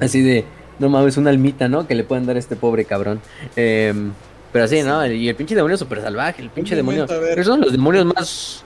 Así 0.00 0.22
de, 0.22 0.44
no 0.78 0.88
mames, 0.88 1.16
una 1.16 1.30
almita, 1.30 1.68
¿no? 1.68 1.86
Que 1.86 1.94
le 1.94 2.04
pueden 2.04 2.26
dar 2.26 2.36
a 2.36 2.38
este 2.38 2.56
pobre 2.56 2.84
cabrón. 2.84 3.20
Em, 3.56 4.12
pero 4.52 4.64
así, 4.64 4.82
¿no? 4.82 5.06
Y 5.06 5.28
el 5.28 5.34
pinche 5.34 5.54
demonio 5.54 5.76
súper 5.76 6.00
salvaje, 6.00 6.42
el 6.42 6.50
pinche 6.50 6.76
demonio. 6.76 7.06
Pero 7.08 7.44
son 7.44 7.60
los 7.60 7.72
demonios 7.72 8.04
más. 8.06 8.63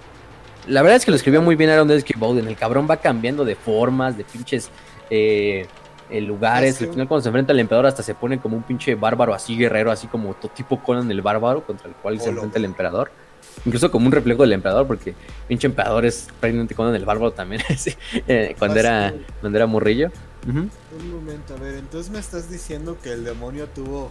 La 0.69 0.83
verdad 0.83 0.97
es 0.97 1.05
que 1.05 1.11
lo 1.11 1.17
escribió 1.17 1.43
muy 1.43 1.57
bien 1.57 1.71
Aaron 1.71 1.89
Desky 1.89 2.15
Bowden. 2.17 2.47
El 2.49 2.57
cabrón 2.57 2.87
va 2.89 2.99
cambiando 2.99 3.45
de 3.45 3.55
formas, 3.57 4.17
de 4.17 4.25
pinches 4.25 4.71
eh, 5.11 5.67
eh, 6.11 6.21
lugares. 6.21 6.77
Sí. 6.77 6.85
Al 6.85 6.91
final, 6.91 7.09
cuando 7.09 7.23
se 7.23 7.29
enfrenta 7.29 7.53
al 7.53 7.61
emperador, 7.61 7.87
hasta 7.87 8.03
se 8.03 8.15
pone 8.15 8.39
como 8.39 8.57
un 8.57 8.63
pinche 8.63 8.95
bárbaro 8.95 9.35
así, 9.35 9.57
guerrero, 9.57 9.91
así 9.91 10.07
como 10.07 10.35
to- 10.35 10.49
tipo 10.49 10.83
Conan 10.83 11.11
el 11.11 11.23
bárbaro, 11.23 11.65
contra 11.65 11.89
el 11.89 11.95
cual 11.95 12.21
se 12.21 12.31
enfrenta 12.31 12.59
el 12.59 12.65
emperador. 12.67 13.11
Incluso 13.65 13.91
como 13.91 14.07
un 14.07 14.13
reflejo 14.13 14.43
del 14.43 14.53
emperador, 14.53 14.87
porque 14.87 15.15
pinche 15.49 15.67
emperador 15.67 16.05
es 16.05 16.29
prácticamente 16.39 16.75
Conan 16.75 16.95
el 16.95 17.05
bárbaro 17.05 17.33
también. 17.33 17.63
sí, 17.77 17.95
eh, 18.27 18.55
cuando, 18.59 18.79
era, 18.79 19.15
cuando 19.41 19.59
era 19.59 19.67
morrillo. 19.67 20.11
Un 20.47 20.71
momento, 21.13 21.55
a 21.55 21.59
ver, 21.59 21.75
entonces 21.75 22.11
me 22.13 22.19
estás 22.19 22.51
diciendo 22.51 22.97
que 23.03 23.13
el 23.13 23.25
demonio 23.25 23.67
tuvo 23.69 24.11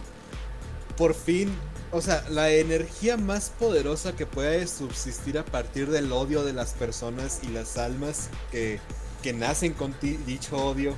por 0.96 1.14
fin, 1.14 1.50
o 1.92 2.00
sea, 2.00 2.24
la 2.30 2.50
energía 2.50 3.16
más 3.16 3.50
poderosa 3.58 4.14
que 4.14 4.26
puede 4.26 4.66
subsistir 4.66 5.38
a 5.38 5.44
partir 5.44 5.88
del 5.88 6.12
odio 6.12 6.44
de 6.44 6.52
las 6.52 6.72
personas 6.72 7.40
y 7.42 7.48
las 7.52 7.76
almas 7.78 8.28
que, 8.50 8.80
que 9.22 9.32
nacen 9.32 9.72
con 9.72 9.92
ti- 9.92 10.18
dicho 10.26 10.56
odio, 10.56 10.94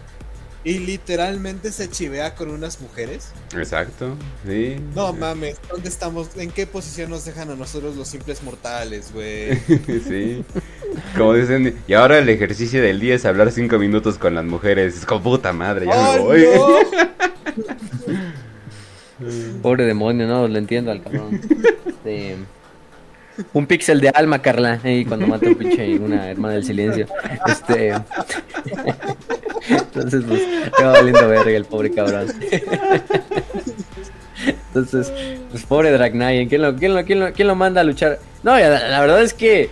y 0.63 0.79
literalmente 0.79 1.73
se 1.73 1.89
chivea 1.89 2.35
con 2.35 2.51
unas 2.51 2.83
mujeres. 2.83 3.29
Exacto, 3.57 4.15
sí. 4.47 4.77
No 4.95 5.15
mames, 5.15 5.57
¿dónde 5.71 5.89
estamos? 5.89 6.29
¿En 6.37 6.51
qué 6.51 6.67
posición 6.67 7.09
nos 7.09 7.25
dejan 7.25 7.51
a 7.51 7.57
nosotros 7.57 7.97
los 7.97 8.09
simples 8.09 8.43
mortales, 8.43 9.11
güey? 9.15 9.57
sí. 10.07 10.45
Como 11.17 11.33
dicen, 11.33 11.81
y 11.89 11.95
ahora 11.95 12.19
el 12.19 12.29
ejercicio 12.29 12.83
del 12.83 13.01
día 13.01 13.15
es 13.15 13.25
hablar 13.25 13.53
cinco 13.53 13.79
minutos 13.79 14.19
con 14.19 14.35
las 14.35 14.45
mujeres. 14.45 14.99
Es 14.99 15.07
como 15.07 15.23
puta 15.23 15.53
madre, 15.55 15.87
ya 15.87 16.13
me 16.13 16.19
voy. 16.19 16.45
Pobre 19.63 19.85
demonio, 19.85 20.27
no, 20.27 20.49
lo 20.49 20.59
entiendo 20.59 20.91
al 20.91 21.03
cabrón. 21.03 21.41
Este, 21.87 22.37
un 23.53 23.67
píxel 23.67 24.01
de 24.01 24.09
alma, 24.11 24.41
Carla, 24.41 24.81
ahí 24.83 25.05
cuando 25.05 25.27
mata 25.27 25.47
un 25.47 25.55
pinche 25.55 25.99
una 25.99 26.31
hermana 26.31 26.55
del 26.55 26.65
silencio. 26.65 27.07
Este. 27.47 27.95
Entonces, 29.69 30.25
pues, 30.27 30.43
te 30.77 30.85
va 30.85 30.93
valiendo 30.93 31.29
verga 31.29 31.51
el 31.51 31.65
pobre 31.65 31.91
cabrón. 31.91 32.29
Entonces, 34.69 35.13
pues 35.51 35.65
pobre 35.65 35.91
Drag 35.91 36.13
¿quién 36.13 36.63
lo, 36.63 36.77
quién, 36.77 36.95
lo, 36.95 37.05
quién, 37.05 37.21
lo, 37.21 37.33
quién 37.33 37.49
lo 37.49 37.55
manda 37.55 37.81
a 37.83 37.85
luchar? 37.85 38.21
No, 38.43 38.57
la, 38.57 39.01
verdad 39.01 39.23
es 39.23 39.35
que, 39.35 39.71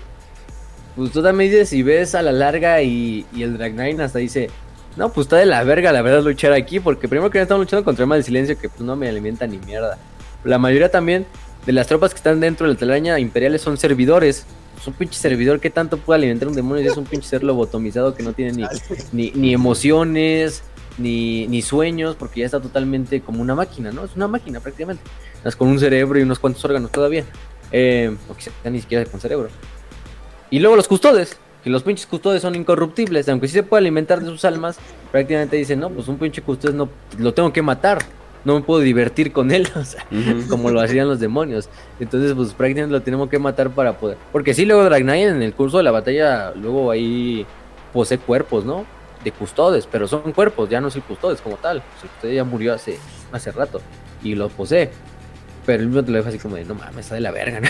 pues 0.97 1.13
tú 1.13 1.23
también 1.23 1.51
dices, 1.51 1.71
si 1.71 1.83
ves 1.83 2.15
a 2.15 2.23
la 2.23 2.33
larga 2.33 2.83
y, 2.83 3.25
y 3.33 3.43
el 3.43 3.57
Drag 3.57 4.01
hasta 4.01 4.19
dice, 4.19 4.51
no, 4.99 5.13
pues 5.13 5.27
está 5.27 5.37
de 5.37 5.47
la 5.47 5.63
verga, 5.63 5.93
la 5.93 6.03
verdad, 6.03 6.25
luchar 6.25 6.53
aquí, 6.53 6.81
porque 6.81 7.07
primero 7.07 7.31
que 7.31 7.39
nada 7.39 7.45
estamos 7.45 7.65
luchando 7.65 7.85
contra 7.85 8.03
el 8.03 8.09
mal 8.09 8.19
del 8.19 8.25
silencio, 8.25 8.59
que 8.59 8.69
pues 8.69 8.81
no 8.81 8.97
me 8.97 9.09
alimenta 9.09 9.47
ni 9.47 9.59
mierda. 9.59 9.97
La 10.43 10.59
mayoría 10.59 10.91
también 10.91 11.25
de 11.65 11.73
las 11.73 11.87
tropas 11.87 12.11
que 12.11 12.17
están 12.17 12.41
dentro 12.41 12.67
de 12.67 12.75
la 12.75 12.79
telaraña 12.79 13.19
imperiales 13.21 13.63
son 13.63 13.77
servidores. 13.77 14.45
Es 14.77 14.87
un 14.89 14.95
pinche 14.95 15.17
servidor 15.17 15.61
que 15.61 15.71
tanto 15.71 15.99
puede 15.99 16.19
alimentar 16.19 16.49
un 16.49 16.55
demonio 16.55 16.83
y 16.83 16.89
es 16.89 16.97
un 16.97 17.05
pinche 17.05 17.29
ser 17.29 17.45
lobotomizado 17.45 18.15
que 18.17 18.25
no 18.25 18.33
tiene 18.33 18.67
ni, 19.13 19.31
ni, 19.31 19.55
emociones, 19.55 20.65
ni, 20.99 21.47
ni, 21.47 21.63
sueños, 21.63 22.17
porque 22.17 22.41
ya 22.41 22.47
está 22.47 22.61
totalmente 22.61 23.21
como 23.21 23.41
una 23.41 23.55
máquina, 23.55 23.93
¿no? 23.93 24.05
Es 24.05 24.17
una 24.17 24.27
máquina 24.27 24.59
prácticamente. 24.59 25.03
Es 25.45 25.55
con 25.55 25.69
un 25.69 25.79
cerebro 25.79 26.19
y 26.19 26.23
unos 26.23 26.41
cuantos 26.41 26.65
órganos 26.65 26.91
todavía. 26.91 27.25
Eh, 27.71 28.17
o 28.29 28.35
quizá 28.35 28.51
ni 28.69 28.81
siquiera 28.81 29.05
con 29.05 29.21
cerebro. 29.21 29.49
Y 30.51 30.59
luego 30.59 30.75
los 30.75 30.89
custodes, 30.89 31.37
que 31.63 31.71
los 31.71 31.83
pinches 31.83 32.07
custodes 32.07 32.43
son 32.43 32.55
incorruptibles, 32.55 33.29
aunque 33.29 33.49
sí 33.49 33.55
se 33.55 33.63
puede 33.63 33.81
alimentar 33.81 34.21
de 34.21 34.27
sus 34.27 34.45
almas, 34.45 34.79
prácticamente 35.11 35.57
dicen, 35.57 35.81
no, 35.81 35.91
pues 35.91 36.09
un 36.09 36.19
pinche 36.19 36.43
custodes 36.43 36.75
no, 36.75 36.89
lo 37.19 37.35
tengo 37.35 37.53
que 37.53 37.63
matar, 37.63 37.99
no 38.45 38.55
me 38.55 38.61
puedo 38.63 38.81
divertir 38.81 39.33
con 39.33 39.51
él, 39.51 39.69
o 39.77 39.85
sea, 39.85 40.07
como 40.49 40.71
lo 40.71 40.81
hacían 40.81 41.09
los 41.09 41.21
demonios. 41.21 41.69
Entonces, 42.01 42.33
pues 42.35 42.53
prácticamente 42.55 42.93
lo 42.93 43.03
tenemos 43.03 43.29
que 43.29 43.39
matar 43.39 43.71
para 43.71 43.99
poder. 43.99 44.17
Porque 44.33 44.55
sí, 44.55 44.65
luego 44.65 44.85
Dragnayan 44.85 45.37
en 45.37 45.43
el 45.43 45.55
curso 45.55 45.79
de 45.79 45.83
la 45.83 45.91
batalla, 45.91 46.53
luego 46.53 46.91
ahí 46.91 47.47
posee 47.93 48.19
cuerpos, 48.19 48.65
¿no? 48.65 48.85
De 49.25 49.33
custodes, 49.33 49.89
pero 49.91 50.07
son 50.07 50.33
cuerpos, 50.33 50.69
ya 50.69 50.81
no 50.81 50.91
soy 50.91 51.03
custodes 51.03 51.41
como 51.41 51.57
tal. 51.57 51.83
Usted 52.03 52.33
ya 52.33 52.45
murió 52.45 52.73
hace, 52.75 52.99
hace 53.33 53.51
rato 53.51 53.81
y 54.23 54.35
lo 54.35 54.49
posee. 54.49 54.91
Pero 55.69 55.83
el 55.83 55.89
mismo 55.89 56.03
te 56.03 56.11
lo 56.11 56.17
deja 56.17 56.31
así 56.31 56.39
como 56.39 56.57
de, 56.57 56.65
no 56.65 56.75
mames, 56.75 57.01
está 57.01 57.15
de 57.15 57.21
la 57.21 57.31
verga, 57.31 57.61
¿no? 57.61 57.69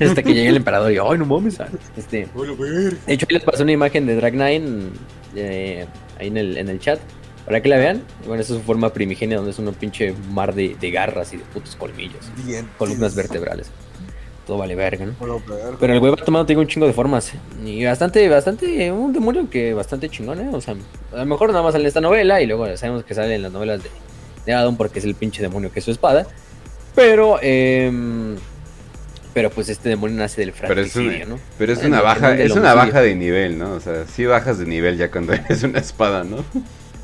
Hasta 0.00 0.22
que 0.22 0.32
llegue 0.32 0.48
el 0.48 0.56
emperador 0.56 0.90
y, 0.90 0.96
ay, 0.96 1.18
no 1.18 1.26
mames. 1.26 1.58
Este, 1.94 2.26
de 2.26 3.12
hecho, 3.12 3.26
ahí 3.28 3.34
les 3.34 3.44
pasé 3.44 3.64
una 3.64 3.72
imagen 3.72 4.06
de 4.06 4.16
Drag 4.16 4.32
Nine 4.32 4.84
eh, 5.36 5.84
ahí 6.18 6.28
en 6.28 6.38
el, 6.38 6.56
en 6.56 6.70
el 6.70 6.80
chat 6.80 6.98
para 7.44 7.60
que 7.60 7.68
la 7.68 7.76
vean. 7.76 8.02
Bueno, 8.26 8.40
esa 8.40 8.54
es 8.54 8.60
su 8.60 8.64
forma 8.64 8.94
primigenia 8.94 9.36
donde 9.36 9.50
es 9.50 9.58
un 9.58 9.70
pinche 9.74 10.14
mar 10.30 10.54
de, 10.54 10.74
garras 10.90 11.34
y 11.34 11.36
de 11.36 11.44
putos 11.44 11.76
colmillos. 11.76 12.24
Bien. 12.46 12.66
Columnas 12.78 13.14
vertebrales. 13.14 13.70
Todo 14.46 14.56
vale 14.56 14.74
verga, 14.74 15.04
¿no? 15.04 15.12
Pero 15.78 15.92
el 15.92 16.00
güey 16.00 16.10
va 16.10 16.16
tomando 16.24 16.46
tengo 16.46 16.62
un 16.62 16.66
chingo 16.66 16.86
de 16.86 16.94
formas. 16.94 17.34
Y 17.62 17.84
bastante, 17.84 18.26
bastante, 18.30 18.90
un 18.90 19.12
demonio 19.12 19.50
que 19.50 19.74
bastante 19.74 20.08
chingón, 20.08 20.40
¿eh? 20.40 20.48
O 20.50 20.62
sea, 20.62 20.76
a 21.12 21.18
lo 21.18 21.26
mejor 21.26 21.50
nada 21.50 21.62
más 21.62 21.72
sale 21.72 21.82
en 21.82 21.88
esta 21.88 22.00
novela 22.00 22.40
y 22.40 22.46
luego 22.46 22.74
sabemos 22.78 23.04
que 23.04 23.14
sale 23.14 23.34
en 23.34 23.42
las 23.42 23.52
novelas 23.52 23.82
de, 23.82 23.90
de 24.46 24.54
Adam 24.54 24.78
porque 24.78 25.00
es 25.00 25.04
el 25.04 25.14
pinche 25.14 25.42
demonio 25.42 25.70
que 25.70 25.80
es 25.80 25.84
su 25.84 25.90
espada. 25.90 26.26
Pero, 26.98 27.38
eh, 27.40 28.36
pero 29.32 29.50
pues 29.50 29.68
este 29.68 29.90
demonio 29.90 30.16
nace 30.16 30.40
del 30.40 30.52
fratricidio, 30.52 31.10
pero 31.10 31.22
es 31.22 31.28
¿no? 31.28 31.38
Pero 31.56 31.72
es 31.72 31.84
una 31.84 32.00
baja, 32.00 32.36
es 32.36 32.50
una 32.50 32.74
baja 32.74 33.00
de 33.00 33.14
nivel, 33.14 33.56
¿no? 33.56 33.74
O 33.74 33.80
sea, 33.80 34.04
sí 34.04 34.26
bajas 34.26 34.58
de 34.58 34.66
nivel 34.66 34.98
ya 34.98 35.08
cuando 35.08 35.32
eres 35.48 35.62
una 35.62 35.78
espada, 35.78 36.24
¿no? 36.24 36.38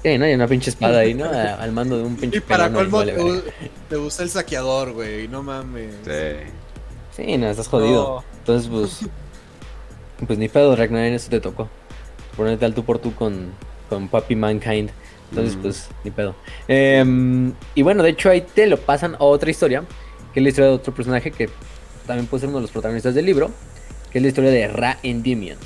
Sí, 0.02 0.18
¿no? 0.18 0.24
Hay 0.24 0.34
una 0.34 0.48
pinche 0.48 0.70
espada 0.70 0.98
ahí, 0.98 1.14
¿no? 1.14 1.26
Al 1.30 1.70
mando 1.70 1.96
de 1.96 2.02
un 2.02 2.16
pinche 2.16 2.38
Y 2.38 2.40
para 2.40 2.72
colmo 2.72 3.04
te, 3.04 3.96
gusta 3.96 4.24
el 4.24 4.30
saqueador, 4.30 4.94
güey, 4.94 5.28
no 5.28 5.44
mames. 5.44 5.94
Sí. 6.04 7.22
Sí, 7.22 7.38
no, 7.38 7.48
estás 7.48 7.68
jodido. 7.68 8.24
Entonces, 8.40 8.68
pues. 8.68 9.08
Pues 10.26 10.38
ni 10.40 10.48
pedo, 10.48 10.74
Ragnar, 10.74 11.04
eso 11.04 11.30
te 11.30 11.40
tocó. 11.40 11.68
Ponerte 12.36 12.64
al 12.64 12.74
tú 12.74 12.84
por 12.84 12.98
tú 12.98 13.14
con, 13.14 13.52
con 13.88 14.08
Papi 14.08 14.34
Mankind. 14.34 14.90
Entonces, 15.30 15.58
pues, 15.60 15.88
ni 16.04 16.10
pedo. 16.10 16.34
Em, 16.68 17.52
y 17.74 17.82
bueno, 17.82 18.02
de 18.02 18.10
hecho, 18.10 18.30
ahí 18.30 18.42
te 18.42 18.66
lo 18.66 18.76
pasan 18.76 19.14
a 19.14 19.24
otra 19.24 19.50
historia, 19.50 19.84
que 20.32 20.40
es 20.40 20.42
la 20.42 20.48
historia 20.48 20.70
de 20.70 20.76
otro 20.76 20.94
personaje 20.94 21.30
que 21.30 21.48
también 22.06 22.26
puede 22.26 22.42
ser 22.42 22.48
uno 22.48 22.58
de 22.58 22.62
los 22.62 22.70
protagonistas 22.70 23.14
del 23.14 23.26
libro, 23.26 23.50
que 24.10 24.18
es 24.18 24.22
la 24.22 24.28
historia 24.28 24.50
de 24.50 24.68
Ra 24.68 24.98
Endymion, 25.02 25.58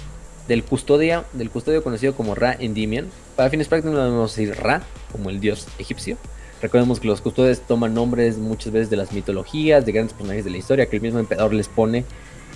del 0.47 0.65
custodio, 0.65 1.25
del 1.33 1.51
custodio 1.51 1.83
conocido 1.83 2.15
como 2.15 2.35
Ra 2.35 2.57
Endymion. 2.59 3.09
Para 3.37 3.51
fines 3.51 3.69
prácticos 3.69 3.95
no 3.95 4.05
debemos 4.05 4.35
decir 4.35 4.55
Ra, 4.57 4.83
como 5.13 5.31
el 5.31 5.41
dios 5.41 5.67
egipcio. 5.79 6.17
Recordemos 6.63 6.99
que 6.99 7.07
los 7.07 7.21
custodios 7.21 7.61
toman 7.61 7.95
nombres 7.95 8.39
muchas 8.39 8.73
veces 8.73 8.91
de 8.91 8.97
las 8.97 9.13
mitologías, 9.13 9.85
de 9.87 9.93
grandes 9.93 10.13
personajes 10.13 10.45
de 10.45 10.51
la 10.51 10.57
historia, 10.57 10.87
que 10.87 10.97
el 10.97 11.03
mismo 11.03 11.21
emperador 11.21 11.53
les 11.53 11.69
pone 11.69 12.05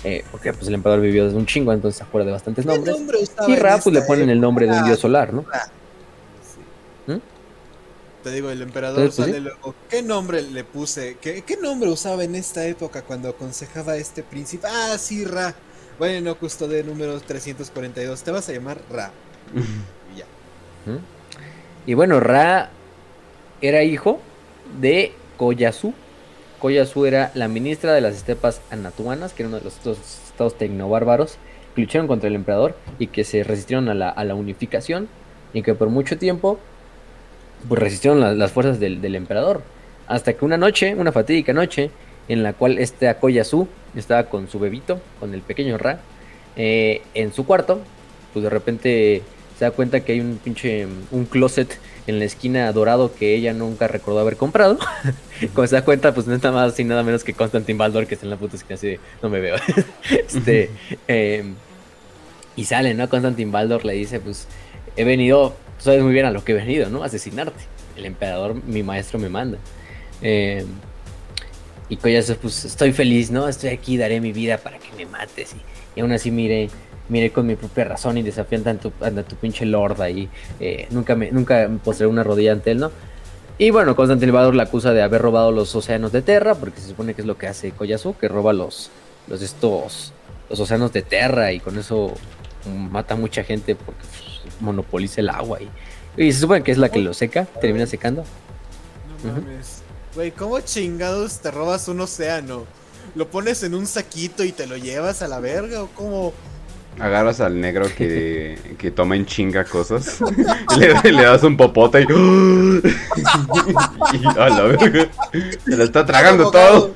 eh, 0.05 0.24
porque 0.33 0.53
pues 0.53 0.66
el 0.66 0.74
emperador 0.74 1.01
vivió 1.01 1.24
desde 1.24 1.37
un 1.37 1.47
chingo, 1.47 1.73
entonces 1.73 1.99
se 1.99 2.05
acuerda 2.05 2.27
de 2.27 2.33
bastantes 2.33 2.66
nombres. 2.66 2.97
Y 3.47 3.57
Ra 3.57 3.79
pues 3.79 3.95
le 3.95 4.03
ponen 4.03 4.31
el 4.31 4.41
nombre 4.41 4.66
de 4.66 4.73
un 4.73 4.85
dios 4.85 4.99
solar, 4.99 5.33
¿no? 5.33 5.45
Te 8.23 8.31
digo, 8.31 8.51
el 8.51 8.62
emperador 8.62 9.11
sale 9.11 9.40
luego. 9.40 9.74
¿Qué 9.89 10.03
nombre 10.03 10.43
le 10.43 10.62
puse? 10.62 11.16
¿Qué, 11.20 11.43
nombre 11.61 11.90
usaba 11.90 12.23
en 12.23 12.35
esta 12.36 12.65
época 12.66 13.03
cuando 13.03 13.28
aconsejaba 13.28 13.93
a 13.93 13.97
este 13.97 14.23
príncipe? 14.23 14.66
Ah, 14.70 14.97
sí, 14.99 15.24
Ra. 15.24 15.55
Bueno, 15.99 16.36
custodio 16.39 16.85
número 16.85 17.20
342. 17.20 18.23
Te 18.23 18.31
vas 18.31 18.49
a 18.49 18.53
llamar 18.53 18.81
Ra. 18.90 19.11
y 20.15 20.19
ya. 20.19 20.27
Y 21.85 21.94
bueno, 21.94 22.20
Ra 22.20 22.70
era 23.61 23.82
hijo 23.82 24.20
de 24.81 25.12
Koyasu. 25.36 25.93
Koyasu 26.61 27.07
era 27.07 27.32
la 27.35 27.49
ministra 27.49 27.93
de 27.93 28.01
las 28.01 28.15
estepas 28.15 28.61
anatuanas, 28.70 29.32
que 29.32 29.43
era 29.43 29.49
uno 29.49 29.59
de 29.59 29.65
los 29.65 29.82
dos 29.82 29.99
estados 30.28 30.57
tecnobárbaros 30.57 31.39
que 31.74 31.81
lucharon 31.81 32.07
contra 32.07 32.28
el 32.28 32.36
emperador 32.36 32.77
y 32.99 33.09
que 33.09 33.24
se 33.24 33.43
resistieron 33.43 33.89
a 33.89 33.94
la, 33.94 34.11
a 34.11 34.24
la 34.24 34.35
unificación 34.35 35.09
y 35.53 35.62
que 35.62 35.74
por 35.74 35.89
mucho 35.89 36.19
tiempo 36.19 36.59
pues 37.68 37.80
resistieron 37.80 38.39
las 38.39 38.52
fuerzas 38.52 38.80
del, 38.80 39.14
emperador. 39.14 39.62
Hasta 40.06 40.32
que 40.32 40.44
una 40.44 40.56
noche, 40.56 40.94
una 40.94 41.12
fatídica 41.12 41.52
noche, 41.52 41.90
en 42.28 42.43
la 42.43 42.52
cual 42.52 42.78
este 42.78 43.09
Akoyasu 43.09 43.68
estaba 43.97 44.24
con 44.24 44.48
su 44.48 44.59
bebito, 44.59 45.01
con 45.20 45.34
el 45.34 45.43
pequeño 45.43 45.78
Ra, 45.78 46.01
eh, 46.56 47.02
en 47.14 47.32
su 47.32 47.47
cuarto, 47.47 47.80
pues 48.32 48.43
de 48.43 48.51
repente 48.51 49.22
se 49.59 49.64
da 49.64 49.70
cuenta 49.70 50.01
que 50.01 50.12
hay 50.12 50.20
un 50.20 50.39
pinche, 50.43 50.86
un 51.10 51.24
closet 51.24 51.78
en 52.06 52.18
la 52.18 52.24
esquina 52.24 52.72
dorado 52.72 53.14
que 53.14 53.34
ella 53.34 53.52
nunca 53.52 53.86
recordó 53.89 54.20
haber 54.20 54.36
comprado. 54.36 54.78
Cuando 55.55 55.66
se 55.66 55.76
da 55.76 55.84
cuenta, 55.84 56.12
pues 56.14 56.26
no 56.26 56.34
está 56.34 56.51
más 56.51 56.74
sin 56.74 56.89
nada 56.89 57.02
menos 57.02 57.22
que 57.24 57.34
Constantin 57.34 57.78
Baldor, 57.78 58.06
que 58.06 58.14
está 58.14 58.26
en 58.26 58.30
la 58.30 58.36
puta 58.36 58.56
esquina 58.56 58.74
así 58.74 58.98
no 59.22 59.28
me 59.28 59.40
veo. 59.40 59.56
este, 60.10 60.70
em, 61.06 61.55
y 62.56 62.64
sale, 62.64 62.94
¿no? 62.94 63.09
Constantin 63.09 63.52
Baldor 63.52 63.84
le 63.84 63.94
dice, 63.94 64.20
pues 64.20 64.48
he 64.97 65.05
venido 65.05 65.55
sabes 65.82 66.02
muy 66.02 66.12
bien 66.12 66.26
a 66.26 66.30
lo 66.30 66.44
que 66.44 66.52
he 66.52 66.54
venido, 66.54 66.88
¿no? 66.88 67.02
Asesinarte. 67.04 67.64
El 67.96 68.06
emperador, 68.06 68.54
mi 68.64 68.82
maestro, 68.82 69.18
me 69.18 69.28
manda. 69.28 69.59
Eh, 70.22 70.64
y 71.88 71.96
pues, 71.96 72.32
pues 72.40 72.64
estoy 72.64 72.92
feliz, 72.92 73.30
¿no? 73.30 73.48
Estoy 73.48 73.70
aquí, 73.70 73.96
daré 73.96 74.20
mi 74.20 74.32
vida 74.32 74.59
para 74.59 74.78
que 74.78 74.90
me 74.96 75.06
mates. 75.06 75.54
Y, 75.96 76.00
aún 76.00 76.12
así 76.12 76.30
mire 76.30 76.70
mire 77.09 77.30
con 77.30 77.46
mi 77.46 77.56
propia 77.56 77.84
razón 77.84 78.16
y 78.16 78.22
desafiando 78.22 78.70
a 78.70 78.74
tu, 78.74 78.90
tu 78.90 79.36
pinche 79.36 79.66
lord 79.66 80.00
ahí. 80.00 80.28
Eh, 80.60 80.86
nunca 80.90 81.14
me 81.14 81.30
nunca 81.30 81.68
una 82.09 82.22
rodilla 82.22 82.52
ante 82.52 82.70
él, 82.70 82.78
¿no? 82.78 82.90
Y 83.59 83.70
bueno, 83.70 83.94
Constantin 83.94 84.32
Bador 84.32 84.54
la 84.54 84.62
acusa 84.62 84.92
de 84.92 85.02
haber 85.02 85.20
robado 85.20 85.52
los 85.52 85.74
océanos 85.76 86.12
de 86.12 86.22
Terra, 86.22 86.54
porque 86.54 86.80
se 86.80 86.88
supone 86.88 87.12
que 87.12 87.20
es 87.20 87.26
lo 87.26 87.36
que 87.36 87.48
hace 87.48 87.72
Koyasu, 87.72 88.16
que 88.16 88.28
roba 88.28 88.52
los, 88.54 88.90
los 89.28 89.42
estos 89.42 90.14
los 90.48 90.60
océanos 90.60 90.92
de 90.92 91.02
Terra 91.02 91.52
y 91.52 91.60
con 91.60 91.78
eso 91.78 92.14
mata 92.90 93.14
a 93.14 93.16
mucha 93.16 93.42
gente 93.42 93.74
porque 93.74 94.02
monopoliza 94.62 95.20
el 95.20 95.28
agua 95.28 95.59
y, 95.60 95.68
y 96.16 96.32
se 96.32 96.40
supone 96.40 96.62
que 96.62 96.72
es 96.72 96.78
la 96.78 96.89
que 96.90 97.01
lo 97.01 97.12
seca, 97.12 97.44
termina 97.44 97.86
secando. 97.86 98.24
No 99.24 99.32
mames. 99.32 99.82
Güey, 100.14 100.30
¿cómo 100.30 100.60
chingados 100.60 101.39
te 101.40 101.51
robas 101.51 101.89
un 101.89 102.01
océano? 102.01 102.66
¿Lo 103.14 103.28
pones 103.28 103.62
en 103.62 103.74
un 103.74 103.86
saquito 103.86 104.44
y 104.44 104.52
te 104.52 104.66
lo 104.66 104.76
llevas 104.76 105.22
a 105.22 105.28
la 105.28 105.40
verga 105.40 105.82
o 105.82 105.89
cómo? 105.89 106.34
Agarras 106.98 107.40
al 107.40 107.59
negro 107.59 107.86
que, 107.97 108.59
que 108.78 108.90
toma 108.90 109.16
en 109.16 109.24
chinga 109.24 109.64
cosas, 109.64 110.20
le, 110.78 111.12
le, 111.12 111.22
das 111.22 111.43
un 111.43 111.56
popote 111.56 112.02
y, 112.02 112.05
y 114.16 114.26
a 114.26 114.48
la 114.51 114.62
verga, 114.64 115.09
se 115.64 115.76
lo 115.76 115.84
está 115.84 116.05
tragando 116.05 116.51
todo. 116.51 116.93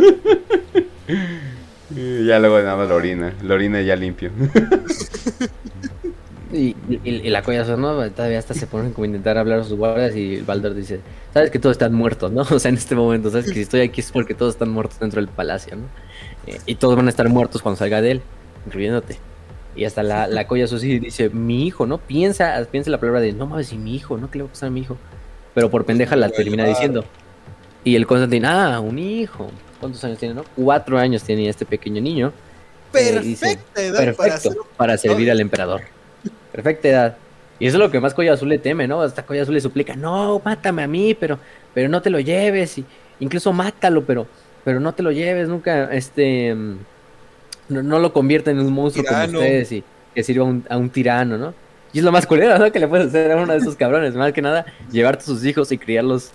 y 1.97 2.27
ya 2.27 2.39
luego 2.39 2.59
nada 2.61 2.77
más 2.77 2.89
la 2.89 2.95
orina, 2.95 3.35
la 3.43 3.55
orina 3.55 3.81
ya 3.81 3.97
limpio. 3.97 4.31
Y, 6.57 6.75
la 7.31 7.43
colla 7.43 7.65
¿no? 7.77 8.11
Todavía 8.11 8.39
hasta 8.39 8.55
se 8.55 8.67
ponen 8.67 8.93
como 8.93 9.05
a 9.05 9.07
intentar 9.09 9.37
hablar 9.39 9.61
a 9.61 9.65
sus 9.65 9.77
guardias 9.77 10.17
y 10.17 10.41
Baldur 10.41 10.75
dice, 10.75 11.01
sabes 11.35 11.51
que 11.51 11.59
todos 11.59 11.75
están 11.75 11.93
muertos, 11.93 12.33
¿no? 12.33 12.43
O 12.51 12.59
sea, 12.59 12.71
en 12.71 12.77
este 12.77 12.95
momento, 12.95 13.31
sabes 13.31 13.47
que 13.47 13.55
si 13.55 13.61
estoy 13.61 13.81
aquí 13.81 14.01
es 14.01 14.11
porque 14.11 14.35
todos 14.35 14.55
están 14.55 14.71
muertos 14.71 14.99
dentro 14.99 15.21
del 15.21 15.29
palacio, 15.29 15.77
¿no? 15.77 15.85
Eh, 16.47 16.59
y 16.67 16.77
todos 16.77 16.97
van 16.97 17.07
a 17.07 17.11
estar 17.11 17.29
muertos 17.29 17.63
cuando 17.63 17.79
salga 17.79 18.01
de 18.01 18.13
él, 18.13 18.23
incluyéndote. 18.67 19.19
Y 19.75 19.85
hasta 19.85 20.03
la, 20.03 20.27
la 20.27 20.47
colla 20.47 20.67
sí 20.67 20.99
dice, 20.99 21.29
mi 21.29 21.67
hijo, 21.67 21.87
¿no? 21.87 21.99
Piensa, 21.99 22.67
piensa 22.71 22.91
la 22.91 22.99
palabra 22.99 23.21
de, 23.21 23.33
no 23.33 23.47
mames, 23.47 23.73
y 23.73 23.79
mi 23.79 23.95
hijo, 23.95 24.17
¿no? 24.17 24.31
¿Qué 24.31 24.39
le 24.39 24.45
va 24.45 24.49
a 24.49 24.53
pasar 24.53 24.69
a 24.69 24.71
mi 24.71 24.81
hijo? 24.81 24.97
Pero 25.55 25.71
por 25.71 25.85
pendeja 25.85 26.17
la 26.17 26.31
termina 26.31 26.65
diciendo. 26.65 27.05
Y 27.85 27.95
el 27.95 28.07
Constantine, 28.07 28.47
ah, 28.47 28.81
un 28.81 28.99
hijo. 28.99 29.51
¿Cuántos 29.79 30.03
años 30.05 30.19
tiene, 30.19 30.35
no? 30.35 30.45
Cuatro 30.57 30.99
años 30.99 31.23
tiene 31.23 31.49
este 31.49 31.67
pequeño 31.67 32.01
niño. 32.01 32.33
Perfecta 32.91 33.83
edad 33.83 33.99
perfecto, 33.99 34.67
para, 34.77 34.97
servir 34.97 35.31
al 35.31 35.41
emperador. 35.41 35.83
Perfecta 36.57 36.89
edad. 36.89 37.17
Y 37.59 37.67
eso 37.67 37.77
es 37.77 37.81
lo 37.83 37.91
que 37.91 38.01
más 38.01 38.15
Colla 38.15 38.33
Azul 38.33 38.49
le 38.49 38.59
teme, 38.59 38.89
¿no? 38.89 39.03
Hasta 39.03 39.25
Colla 39.25 39.43
Azul 39.43 39.55
le 39.55 39.61
suplica, 39.61 39.95
no, 39.95 40.41
mátame 40.45 40.83
a 40.83 40.89
mí, 40.89 41.15
pero, 41.15 41.39
pero 41.75 41.89
no 41.89 42.03
te 42.03 42.11
lo 42.11 42.19
lleves. 42.19 42.79
Y 42.79 42.85
incluso 43.21 43.53
mátalo, 43.53 44.05
pero, 44.05 44.27
pero 44.65 44.81
no 44.81 44.95
te 44.95 45.03
lo 45.03 45.13
lleves, 45.13 45.49
nunca, 45.49 45.93
este, 45.93 46.55
no, 47.69 47.99
lo 47.99 48.13
convierta 48.13 48.51
en 48.51 48.59
un 48.61 48.73
monstruo 48.73 49.05
como 49.07 49.25
ustedes 49.25 49.73
y 49.73 49.85
que 50.15 50.23
sirva 50.23 50.47
a 50.69 50.77
un, 50.77 50.91
tirano, 50.91 51.37
¿no? 51.37 51.55
Y 51.93 51.99
es 51.99 52.05
lo 52.05 52.13
más 52.13 52.27
culero, 52.27 52.59
¿no? 52.59 52.73
Que 52.73 52.81
le 52.81 52.89
puedes 52.89 53.09
hacer 53.09 53.33
a 53.33 53.37
uno 53.37 53.53
de 53.53 53.59
esos 53.59 53.77
cabrones. 53.79 54.15
Más 54.15 54.33
que 54.33 54.43
nada, 54.43 54.67
llevarte 54.91 55.23
a 55.23 55.27
sus 55.27 55.45
hijos 55.45 55.71
y 55.73 55.79
criarlos 55.79 56.33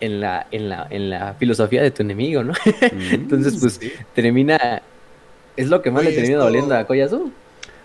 en 0.00 0.20
la, 0.20 0.46
en 0.50 0.68
la, 0.68 0.86
en 0.90 1.10
la 1.10 1.34
filosofía 1.34 1.82
de 1.82 1.90
tu 1.90 2.02
enemigo, 2.02 2.42
¿no? 2.42 2.52
Mm, 2.52 3.00
Entonces, 3.14 3.56
pues, 3.60 3.80
termina. 4.14 4.82
Es 5.56 5.68
lo 5.68 5.82
que 5.82 5.90
más 5.92 6.02
le 6.02 6.12
termina 6.12 6.38
doliendo 6.38 6.74
a 6.74 6.84
Koyasu. 6.84 7.30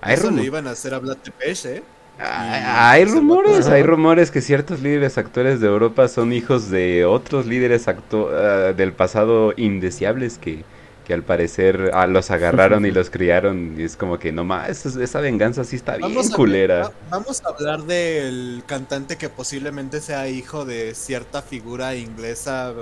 Hay 0.01 0.15
Eso 0.15 0.31
le 0.31 0.43
iban 0.43 0.67
a 0.67 0.71
hacer 0.71 0.93
a 0.93 0.99
¿eh? 0.99 1.83
Hay 2.21 3.05
rumores, 3.05 3.67
hay 3.67 3.83
rumores 3.83 4.29
que 4.29 4.41
ciertos 4.41 4.81
líderes 4.81 5.17
actores 5.17 5.61
de 5.61 5.67
Europa 5.67 6.07
son 6.09 6.33
hijos 6.33 6.69
de 6.69 7.05
otros 7.05 7.45
líderes 7.45 7.87
acto 7.87 8.29
ah, 8.33 8.73
del 8.73 8.91
pasado 8.91 9.53
indeseables 9.55 10.37
que, 10.37 10.65
que 11.05 11.13
al 11.13 11.23
parecer 11.23 11.91
ah, 11.93 12.07
los 12.07 12.29
agarraron 12.29 12.85
y 12.85 12.91
los 12.99 13.09
criaron 13.09 13.75
y 13.79 13.83
es 13.83 13.95
como 13.95 14.19
que 14.19 14.33
no 14.33 14.43
más, 14.43 14.85
esa, 14.85 15.21
venganza 15.21 15.63
sí 15.63 15.77
está 15.77 15.95
bien 15.95 16.13
culera. 16.35 16.91
vamos 17.09 17.41
a 17.45 17.49
hablar 17.49 17.83
del 17.83 18.63
cantante 18.67 19.17
que 19.17 19.29
posiblemente 19.29 20.01
sea 20.01 20.27
hijo 20.27 20.65
de 20.65 20.95
cierta 20.95 21.41
figura 21.41 21.95
inglesa 21.95 22.73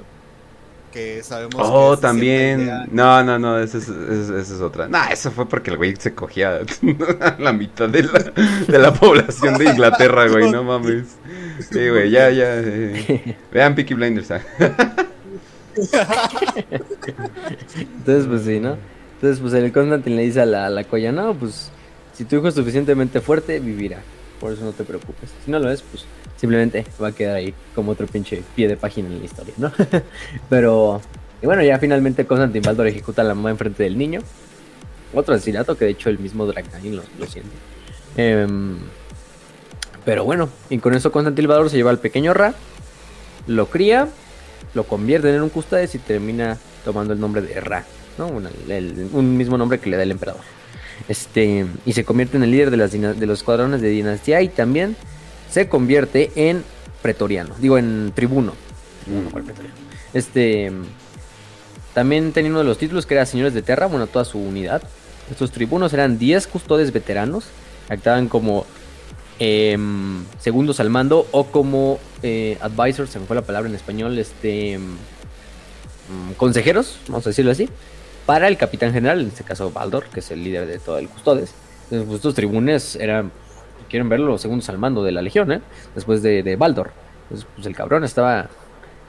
que 0.91 1.23
sabemos 1.23 1.55
oh, 1.57 1.97
también. 1.97 2.87
No, 2.91 3.23
no, 3.23 3.37
no, 3.37 3.59
esa 3.59 3.77
es, 3.77 3.89
es, 3.89 4.51
otra. 4.61 4.87
No, 4.87 4.99
eso 5.11 5.31
fue 5.31 5.47
porque 5.47 5.71
el 5.71 5.77
güey 5.77 5.95
se 5.95 6.13
cogía 6.13 6.59
la 7.39 7.53
mitad 7.53 7.89
de 7.89 8.03
la, 8.03 8.19
de 8.67 8.79
la 8.79 8.93
población 8.93 9.57
de 9.57 9.65
Inglaterra, 9.65 10.27
güey, 10.27 10.51
no 10.51 10.63
mames. 10.63 11.17
Sí, 11.71 11.89
güey, 11.89 12.09
ya, 12.09 12.29
ya. 12.29 12.55
Eh. 12.55 13.35
Vean 13.51 13.75
Peaky 13.75 13.93
Blinders. 13.93 14.31
¿ah? 14.31 14.41
Entonces, 17.77 18.27
pues 18.27 18.43
sí, 18.43 18.59
¿no? 18.59 18.77
Entonces, 19.15 19.39
pues 19.41 19.53
el 19.53 19.71
Constantine 19.71 20.15
le 20.15 20.23
dice 20.23 20.41
a 20.41 20.45
la, 20.45 20.69
la 20.69 20.83
colla, 20.83 21.11
no, 21.11 21.33
pues 21.33 21.71
si 22.13 22.25
tu 22.25 22.37
hijo 22.37 22.47
es 22.47 22.55
suficientemente 22.55 23.21
fuerte, 23.21 23.59
vivirá. 23.59 23.99
Por 24.39 24.53
eso 24.53 24.63
no 24.63 24.71
te 24.71 24.83
preocupes. 24.83 25.29
Si 25.43 25.51
no 25.51 25.59
lo 25.59 25.71
es, 25.71 25.81
pues 25.81 26.05
simplemente 26.35 26.85
va 27.01 27.09
a 27.09 27.11
quedar 27.11 27.35
ahí 27.37 27.53
como 27.73 27.91
otro 27.91 28.07
pinche 28.07 28.43
pie 28.55 28.67
de 28.67 28.77
página 28.77 29.09
en 29.09 29.19
la 29.19 29.25
historia, 29.25 29.53
¿no? 29.57 29.71
Pero, 30.49 31.01
y 31.41 31.45
bueno, 31.45 31.63
ya 31.63 31.79
finalmente 31.79 32.25
Constantine 32.25 32.65
Baldor 32.65 32.87
ejecuta 32.87 33.23
la 33.23 33.33
mamá 33.33 33.49
enfrente 33.49 33.83
del 33.83 33.97
niño. 33.97 34.21
Otro 35.13 35.33
asesinato 35.33 35.77
que 35.77 35.85
de 35.85 35.91
hecho 35.91 36.09
el 36.09 36.19
mismo 36.19 36.45
Dragnain 36.45 36.95
lo, 36.95 37.25
siente. 37.25 37.51
Em, 38.17 38.77
pero 40.05 40.25
bueno, 40.25 40.49
y 40.69 40.77
con 40.79 40.93
eso 40.93 41.11
Constantine 41.11 41.47
Baldor 41.47 41.69
se 41.69 41.77
lleva 41.77 41.91
al 41.91 41.99
pequeño 41.99 42.33
Ra, 42.33 42.53
lo 43.47 43.67
cría 43.67 44.09
lo 44.73 44.83
convierten 44.83 45.33
en 45.33 45.41
un 45.41 45.49
custades 45.49 45.95
y 45.95 45.99
termina 45.99 46.57
tomando 46.85 47.13
el 47.13 47.19
nombre 47.19 47.41
de 47.41 47.59
Ra, 47.59 47.83
¿no? 48.17 48.27
un 48.27 49.37
mismo 49.37 49.57
nombre 49.57 49.79
que 49.79 49.89
le 49.89 49.97
da 49.97 50.03
el 50.03 50.11
emperador. 50.11 50.41
Este, 51.07 51.65
y 51.85 51.93
se 51.93 52.03
convierte 52.03 52.37
en 52.37 52.43
el 52.43 52.51
líder 52.51 52.71
de, 52.71 52.77
las, 52.77 52.91
de 52.91 53.25
los 53.25 53.39
escuadrones 53.39 53.81
de 53.81 53.89
dinastía 53.89 54.41
y 54.41 54.49
también 54.49 54.95
se 55.49 55.69
convierte 55.69 56.31
en 56.35 56.63
pretoriano, 57.01 57.55
digo 57.59 57.77
en 57.77 58.11
tribuno. 58.13 58.53
Este, 60.13 60.71
también 61.93 62.33
tenía 62.33 62.51
uno 62.51 62.59
de 62.59 62.65
los 62.65 62.77
títulos 62.77 63.05
que 63.05 63.13
era 63.13 63.25
señores 63.25 63.53
de 63.53 63.61
Terra, 63.61 63.87
bueno, 63.87 64.07
toda 64.07 64.25
su 64.25 64.37
unidad. 64.37 64.81
Estos 65.31 65.51
tribunos 65.51 65.93
eran 65.93 66.17
10 66.17 66.47
custodes 66.47 66.91
veteranos, 66.91 67.45
actaban 67.89 68.27
como 68.27 68.65
Em, 69.39 70.25
segundos 70.39 70.79
al 70.79 70.89
mando 70.89 71.27
o 71.31 71.45
como 71.45 71.99
eh, 72.23 72.57
advisors, 72.59 73.11
se 73.11 73.19
me 73.19 73.27
fue 73.27 73.35
la 73.35 73.43
palabra 73.43 73.69
en 73.69 73.75
español, 73.75 74.17
este 74.17 74.79
mm, 74.79 76.33
consejeros, 76.37 76.97
vamos 77.07 77.27
a 77.27 77.29
decirlo 77.29 77.51
así, 77.51 77.69
para 78.27 78.49
el 78.49 78.57
capitán 78.57 78.91
general, 78.91 79.21
en 79.21 79.27
este 79.27 79.45
caso 79.45 79.71
Baldor, 79.71 80.03
que 80.13 80.19
es 80.19 80.29
el 80.31 80.43
líder 80.43 80.67
de 80.67 80.79
todo 80.79 80.99
el 80.99 81.07
custodes. 81.07 81.55
Entonces, 81.85 82.05
pues, 82.07 82.15
estos 82.17 82.35
tribunes 82.35 82.97
eran, 82.97 83.31
quieren 83.89 84.09
verlo, 84.09 84.27
los 84.27 84.41
segundos 84.41 84.67
al 84.67 84.77
mando 84.77 85.01
de 85.01 85.13
la 85.13 85.21
legión, 85.21 85.49
¿eh? 85.53 85.61
después 85.95 86.21
de, 86.21 86.43
de 86.43 86.57
Baldor. 86.57 86.91
Entonces, 87.23 87.47
pues 87.55 87.65
el 87.65 87.73
cabrón 87.73 88.03
estaba, 88.03 88.49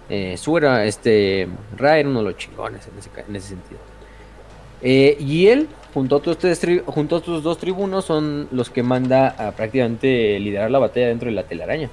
eh, 0.09 0.37
su 0.39 0.57
era, 0.57 0.85
este, 0.85 1.49
Ra 1.77 1.99
era 1.99 2.09
uno 2.09 2.21
de 2.21 2.27
los 2.27 2.37
chingones 2.37 2.87
en 2.87 2.97
ese, 2.97 3.11
en 3.29 3.37
ese 3.37 3.49
sentido. 3.49 3.81
Eh, 4.83 5.17
y 5.19 5.49
él 5.49 5.67
junto 5.93 6.15
a, 6.15 6.19
otros 6.19 7.43
dos 7.43 7.59
tribunos 7.59 8.05
son 8.05 8.47
los 8.53 8.71
que 8.71 8.85
manda 8.85 9.31
a 9.31 9.51
prácticamente 9.51 10.39
liderar 10.39 10.71
la 10.71 10.79
batalla 10.79 11.09
dentro 11.09 11.29
de 11.29 11.35
la 11.35 11.43
telaraña. 11.43 11.91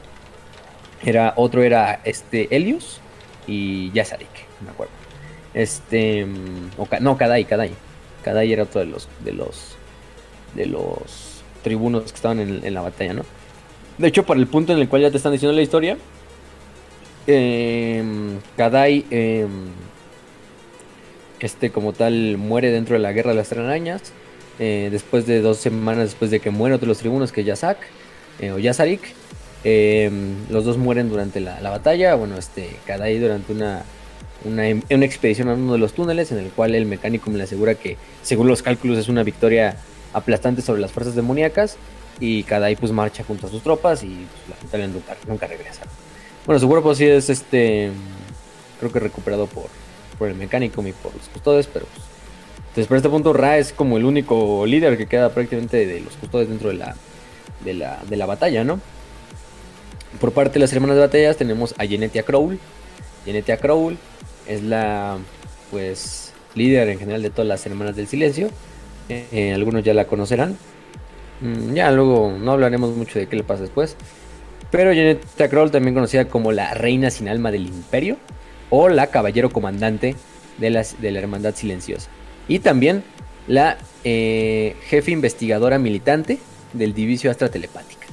Era, 1.03 1.33
otro 1.37 1.63
era 1.63 2.01
este 2.03 2.55
Helios 2.55 2.99
y 3.47 3.91
Yazarik, 3.93 4.29
me 4.63 4.69
acuerdo. 4.69 5.04
Este 5.55 6.27
no, 6.99 7.17
Kadai, 7.17 7.45
Kadai. 7.45 7.71
Kadai 8.23 8.53
era 8.53 8.63
otro 8.63 8.81
de 8.81 8.87
los 8.87 9.07
de 9.23 9.31
los 9.31 9.75
de 10.53 10.65
los 10.67 11.41
tribunos 11.63 12.03
que 12.11 12.15
estaban 12.15 12.39
en, 12.39 12.73
la 12.73 12.81
batalla, 12.81 13.13
¿no? 13.13 13.23
De 13.97 14.07
hecho, 14.07 14.23
para 14.25 14.39
el 14.39 14.47
punto 14.47 14.73
en 14.73 14.79
el 14.79 14.89
cual 14.89 15.01
ya 15.01 15.09
te 15.09 15.17
están 15.17 15.31
diciendo 15.31 15.55
la 15.55 15.61
historia, 15.61 15.97
eh, 17.25 18.03
Kadai 18.57 19.05
em, 19.09 19.69
este 21.39 21.71
como 21.71 21.93
tal 21.93 22.37
muere 22.37 22.71
dentro 22.71 22.93
de 22.93 22.99
la 22.99 23.13
guerra 23.13 23.31
de 23.31 23.37
las 23.37 23.51
arañas. 23.51 24.13
Eh, 24.57 24.89
después 24.91 25.25
de 25.25 25.41
dos 25.41 25.57
semanas 25.57 26.05
después 26.05 26.31
de 26.31 26.39
que 26.39 26.49
muere 26.49 26.75
otro 26.75 26.85
de 26.85 26.89
los 26.89 26.99
tribunos, 26.99 27.31
que 27.31 27.41
es 27.41 27.47
Yazak, 27.47 27.77
eh, 28.39 28.51
o 28.51 28.59
Yazarik. 28.59 29.01
Eh, 29.63 30.11
los 30.49 30.63
dos 30.63 30.77
mueren 30.77 31.09
durante 31.09 31.39
la, 31.39 31.59
batalla. 31.61 32.15
Bueno, 32.15 32.37
este, 32.37 32.69
Kadai 32.85 33.17
durante 33.19 33.51
una, 33.51 33.83
una, 34.45 34.67
expedición 35.05 35.49
a 35.49 35.53
uno 35.53 35.73
de 35.73 35.79
los 35.79 35.93
túneles, 35.93 36.31
en 36.31 36.37
el 36.37 36.49
cual 36.49 36.75
el 36.75 36.85
mecánico 36.85 37.29
me 37.29 37.37
le 37.37 37.43
asegura 37.43 37.75
que, 37.75 37.97
según 38.21 38.47
los 38.47 38.61
cálculos, 38.61 38.97
es 38.97 39.09
una 39.09 39.23
victoria 39.23 39.77
aplastante 40.13 40.61
sobre 40.61 40.81
las 40.81 40.91
fuerzas 40.91 41.15
demoníacas. 41.15 41.77
Y 42.19 42.43
Kadai 42.43 42.77
pues 42.77 42.93
marcha 42.93 43.25
junto 43.25 43.47
a 43.47 43.49
sus 43.49 43.61
tropas 43.61 44.01
y 44.03 44.25
pues, 44.47 44.81
la 44.81 44.87
nunca, 44.87 45.17
nunca 45.27 45.47
regresa. 45.47 45.81
Bueno, 46.45 46.59
su 46.59 46.67
cuerpo 46.69 46.95
sí 46.95 47.05
es 47.05 47.29
este. 47.29 47.91
Creo 48.79 48.91
que 48.91 48.99
recuperado 48.99 49.47
por, 49.47 49.65
por 50.17 50.29
el 50.29 50.35
mecánico 50.35 50.81
y 50.87 50.93
por 50.93 51.13
los 51.13 51.27
custodes, 51.27 51.67
pero 51.67 51.85
pues, 51.87 52.05
entonces 52.69 52.87
por 52.87 52.97
este 52.97 53.09
punto 53.09 53.33
Ra 53.33 53.57
es 53.57 53.73
como 53.73 53.97
el 53.97 54.05
único 54.05 54.65
líder 54.65 54.97
que 54.97 55.07
queda 55.07 55.29
prácticamente 55.29 55.85
de 55.85 56.01
los 56.01 56.15
custodes 56.15 56.47
dentro 56.47 56.69
de 56.69 56.75
la, 56.75 56.95
de 57.63 57.73
la, 57.73 58.01
de 58.07 58.15
la 58.15 58.25
batalla, 58.25 58.63
¿no? 58.63 58.79
Por 60.19 60.31
parte 60.31 60.53
de 60.53 60.59
las 60.59 60.71
hermanas 60.71 60.95
de 60.95 61.01
batallas 61.01 61.35
tenemos 61.35 61.75
a 61.77 61.85
Genetia 61.85 62.23
Crowl. 62.23 62.59
Genetia 63.25 63.57
Crowl 63.57 63.97
es 64.47 64.63
la, 64.63 65.17
pues, 65.71 66.33
líder 66.55 66.89
en 66.89 66.99
general 66.99 67.21
de 67.21 67.29
todas 67.29 67.47
las 67.47 67.65
hermanas 67.65 67.95
del 67.95 68.07
silencio. 68.07 68.49
Eh, 69.09 69.53
algunos 69.53 69.83
ya 69.83 69.93
la 69.93 70.05
conocerán. 70.05 70.57
Mm, 71.41 71.73
ya 71.73 71.91
luego 71.91 72.35
no 72.39 72.51
hablaremos 72.53 72.95
mucho 72.95 73.19
de 73.19 73.27
qué 73.27 73.35
le 73.35 73.43
pasa 73.43 73.63
después. 73.63 73.95
Pero 74.71 74.93
Genetia 74.93 75.49
Crowl, 75.49 75.71
también 75.71 75.93
conocida 75.93 76.25
como 76.25 76.51
la 76.51 76.73
reina 76.73 77.11
sin 77.11 77.27
alma 77.27 77.51
del 77.51 77.67
imperio, 77.67 78.17
o 78.69 78.89
la 78.89 79.07
caballero 79.07 79.49
comandante 79.51 80.15
de, 80.57 80.69
las, 80.69 81.01
de 81.01 81.11
la 81.11 81.19
Hermandad 81.19 81.55
Silenciosa. 81.55 82.09
Y 82.47 82.59
también 82.59 83.03
la 83.47 83.77
eh, 84.03 84.75
jefe 84.87 85.11
investigadora 85.11 85.77
militante 85.77 86.39
del 86.73 86.93
Divisio 86.93 87.31
Astra 87.31 87.49
Telepática. 87.49 88.07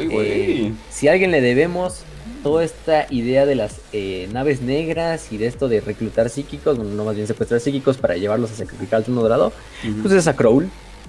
Eh, 0.00 0.72
si 0.90 1.08
a 1.08 1.12
alguien 1.12 1.30
le 1.30 1.40
debemos 1.40 2.04
toda 2.42 2.64
esta 2.64 3.06
idea 3.10 3.46
de 3.46 3.54
las 3.54 3.80
eh, 3.92 4.28
naves 4.32 4.60
negras 4.60 5.32
y 5.32 5.38
de 5.38 5.46
esto 5.46 5.68
de 5.68 5.80
reclutar 5.80 6.30
psíquicos, 6.30 6.76
bueno, 6.76 6.92
no 6.94 7.04
más 7.04 7.14
bien 7.14 7.26
secuestrar 7.26 7.60
psíquicos 7.60 7.96
para 7.96 8.16
llevarlos 8.16 8.52
a 8.52 8.54
sacrificar 8.54 8.98
al 8.98 9.04
trono 9.04 9.22
dorado, 9.22 9.52
pues 10.02 10.14
es 10.14 10.26
a 10.26 10.34
Crowl. 10.34 10.68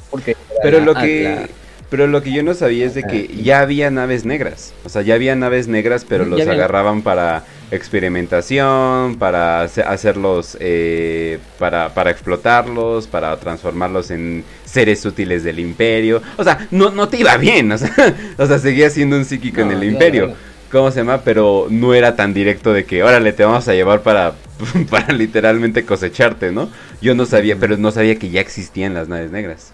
Porque 0.10 0.36
Pero 0.62 0.80
lo 0.80 0.94
que... 0.96 1.48
Pero 1.90 2.06
lo 2.06 2.22
que 2.22 2.32
yo 2.32 2.44
no 2.44 2.54
sabía 2.54 2.86
es 2.86 2.94
de 2.94 3.02
que 3.02 3.28
ya 3.42 3.62
había 3.62 3.90
naves 3.90 4.24
negras. 4.24 4.74
O 4.86 4.90
sea, 4.90 5.02
ya 5.02 5.16
había 5.16 5.36
naves 5.36 5.68
negras, 5.68 6.06
pero 6.08 6.24
los 6.24 6.40
agarraban 6.42 7.02
para 7.02 7.46
experimentación, 7.72 9.18
para 9.18 9.64
hacerlos, 9.64 10.56
eh, 10.60 11.40
para, 11.58 11.94
para 11.94 12.12
explotarlos, 12.12 13.08
para 13.08 13.36
transformarlos 13.38 14.12
en 14.12 14.44
seres 14.66 15.04
útiles 15.06 15.44
del 15.44 15.60
imperio. 15.60 16.22
O 16.38 16.44
sea, 16.44 16.68
no, 16.70 16.92
no 16.92 17.10
te 17.10 17.18
iba 17.18 17.36
bien, 17.38 17.72
o 17.72 17.78
sea, 17.78 17.92
o 18.38 18.46
sea 18.46 18.60
seguía 18.60 18.90
siendo 18.92 19.16
un 19.16 19.26
psíquico 19.26 19.62
en 19.62 19.72
el 19.72 19.84
imperio. 19.84 20.36
¿Cómo 20.72 20.92
se 20.92 21.00
llama? 21.00 21.22
Pero 21.24 21.68
no 21.70 21.94
era 21.94 22.16
tan 22.16 22.34
directo 22.34 22.74
de 22.74 22.86
que, 22.86 23.04
órale, 23.04 23.34
te 23.34 23.44
vamos 23.44 23.68
a 23.68 23.74
llevar 23.74 24.02
para, 24.02 24.36
para 24.90 25.14
literalmente 25.14 25.86
cosecharte, 25.86 26.52
¿no? 26.52 26.70
Yo 27.02 27.16
no 27.16 27.26
sabía, 27.26 27.56
pero 27.60 27.78
no 27.78 27.92
sabía 27.92 28.18
que 28.18 28.30
ya 28.30 28.42
existían 28.42 28.94
las 28.94 29.08
naves 29.08 29.32
negras. 29.32 29.74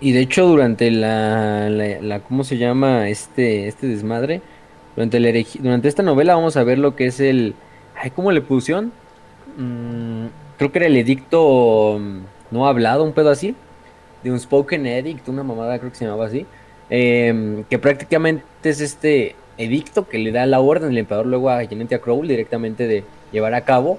Y 0.00 0.12
de 0.12 0.20
hecho, 0.20 0.46
durante 0.46 0.90
la, 0.90 1.68
la, 1.68 2.20
¿cómo 2.20 2.44
se 2.44 2.56
llama? 2.56 3.08
Este, 3.08 3.68
este 3.68 3.86
desmadre. 3.86 4.40
Durante, 4.96 5.18
el 5.18 5.46
durante 5.60 5.88
esta 5.88 6.02
novela 6.02 6.34
vamos 6.34 6.56
a 6.56 6.64
ver 6.64 6.78
lo 6.78 6.96
que 6.96 7.06
es 7.06 7.20
el... 7.20 7.54
Ay, 8.00 8.10
¿Cómo 8.10 8.32
le 8.32 8.40
pusieron? 8.40 8.92
Mm, 9.56 10.26
creo 10.56 10.72
que 10.72 10.78
era 10.78 10.86
el 10.86 10.96
edicto 10.96 11.98
mm, 12.00 12.20
no 12.50 12.66
hablado, 12.66 13.04
un 13.04 13.12
pedo 13.12 13.30
así. 13.30 13.54
De 14.22 14.30
un 14.30 14.40
spoken 14.40 14.86
edict, 14.86 15.28
una 15.28 15.42
mamada 15.42 15.78
creo 15.78 15.90
que 15.90 15.96
se 15.98 16.04
llamaba 16.06 16.26
así. 16.26 16.46
Em, 16.90 17.64
que 17.64 17.78
prácticamente 17.78 18.44
es 18.64 18.80
este 18.80 19.36
edicto 19.56 20.08
que 20.08 20.18
le 20.18 20.32
da 20.32 20.44
la 20.46 20.60
orden 20.60 20.88
del 20.88 20.98
emperador 20.98 21.26
luego 21.26 21.50
a 21.50 21.64
Genetia 21.64 22.00
Crow 22.00 22.22
directamente 22.22 22.86
de 22.86 23.04
llevar 23.32 23.54
a 23.54 23.64
cabo. 23.64 23.98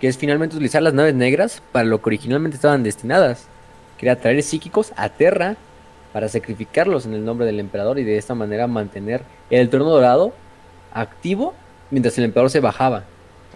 Que 0.00 0.08
es 0.08 0.16
finalmente 0.16 0.56
utilizar 0.56 0.82
las 0.82 0.94
naves 0.94 1.14
negras 1.14 1.62
para 1.72 1.84
lo 1.84 2.00
que 2.00 2.08
originalmente 2.08 2.56
estaban 2.56 2.82
destinadas 2.82 3.48
Quería 4.00 4.16
traer 4.16 4.42
psíquicos 4.42 4.94
a 4.96 5.10
Terra 5.10 5.56
para 6.14 6.26
sacrificarlos 6.26 7.04
en 7.04 7.12
el 7.12 7.22
nombre 7.22 7.44
del 7.44 7.60
emperador 7.60 7.98
y 7.98 8.04
de 8.04 8.16
esta 8.16 8.34
manera 8.34 8.66
mantener 8.66 9.20
el 9.50 9.68
trono 9.68 9.90
dorado 9.90 10.32
activo 10.90 11.52
mientras 11.90 12.16
el 12.16 12.24
emperador 12.24 12.48
se 12.48 12.60
bajaba. 12.60 13.04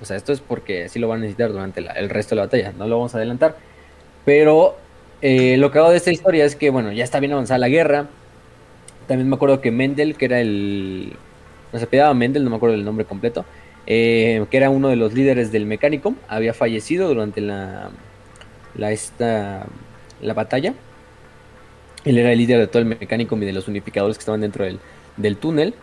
O 0.03 0.05
sea, 0.05 0.19
esto 0.19 0.35
es 0.35 0.41
porque 0.41 0.85
así 0.85 0.99
lo 0.99 1.09
van 1.09 1.21
a 1.21 1.21
necesitar 1.23 1.51
durante 1.51 1.81
el 1.81 2.11
resto 2.11 2.35
de 2.35 2.37
la 2.37 2.43
batalla, 2.43 2.75
no 2.77 2.87
lo 2.87 2.99
vamos 2.99 3.15
a 3.15 3.17
adelantar. 3.17 3.57
Pero 4.27 4.77
eh, 5.23 5.57
lo 5.57 5.71
que 5.71 5.79
hago 5.79 5.89
de 5.89 5.97
esta 5.97 6.13
historia 6.13 6.45
es 6.45 6.57
que, 6.57 6.69
bueno, 6.69 6.93
ya 6.93 7.05
está 7.05 7.21
bien 7.21 7.33
avanzada 7.33 7.57
la 7.57 7.71
guerra. 7.71 8.09
También 9.07 9.29
me 9.29 9.37
acuerdo 9.37 9.61
que 9.61 9.71
Mendel, 9.71 10.17
que 10.17 10.25
era 10.25 10.41
el... 10.41 11.13
No 11.73 11.79
se 11.79 11.87
pedaba 11.87 12.15
Mendel, 12.15 12.45
no 12.45 12.51
me 12.51 12.57
acuerdo 12.57 12.75
el 12.75 12.85
nombre 12.85 13.05
completo. 13.05 13.45
Eh, 13.87 14.45
que 14.51 14.57
era 14.57 14.71
uno 14.71 14.89
de 14.89 14.97
los 14.97 15.13
líderes 15.13 15.53
del 15.53 15.67
mecánico, 15.67 16.15
había 16.29 16.55
fallecido 16.55 17.09
durante 17.09 17.41
la, 17.41 17.91
la 18.77 18.93
esta, 18.93 19.67
la 20.23 20.35
batalla. 20.35 20.75
Él 22.05 22.19
era 22.19 22.33
el 22.33 22.39
líder 22.39 22.59
de 22.61 22.67
todo 22.67 22.81
el 22.81 22.87
mecánico 22.87 23.37
y 23.37 23.41
de 23.41 23.53
los 23.53 23.69
unificadores 23.69 24.17
que 24.17 24.23
estaban 24.23 24.41
dentro 24.41 24.65
del, 24.65 25.37
túnel 25.37 25.75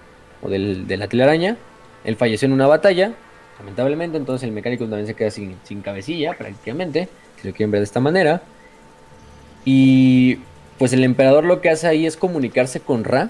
o 0.41 0.49
del, 0.49 0.88
de 0.88 0.98
la 0.98 1.07
telaraña. 1.07 1.57
Él 2.03 2.15
falleció 2.15 2.48
en 2.48 2.53
una 2.53 2.68
batalla, 2.68 3.14
lamentablemente, 3.60 4.18
entonces 4.18 4.48
el 4.48 4.53
mecánico 4.53 4.85
también 4.85 5.07
se 5.07 5.14
queda 5.14 5.30
sin, 5.30 5.56
sin 5.64 5.81
cabecilla 5.81 6.34
prácticamente, 6.34 7.07
si 7.39 7.48
lo 7.48 7.53
quieren 7.53 7.72
ver 7.72 7.81
de 7.81 7.85
esta 7.85 7.99
manera. 7.99 8.41
Y 9.64 10.39
pues 10.82 10.94
el 10.94 11.03
emperador 11.03 11.45
lo 11.45 11.62
que 11.62 11.70
hace 11.70 11.86
ahí 11.86 12.08
es 12.08 12.18
comunicarse 12.18 12.80
con 12.80 13.03
Ra. 13.03 13.30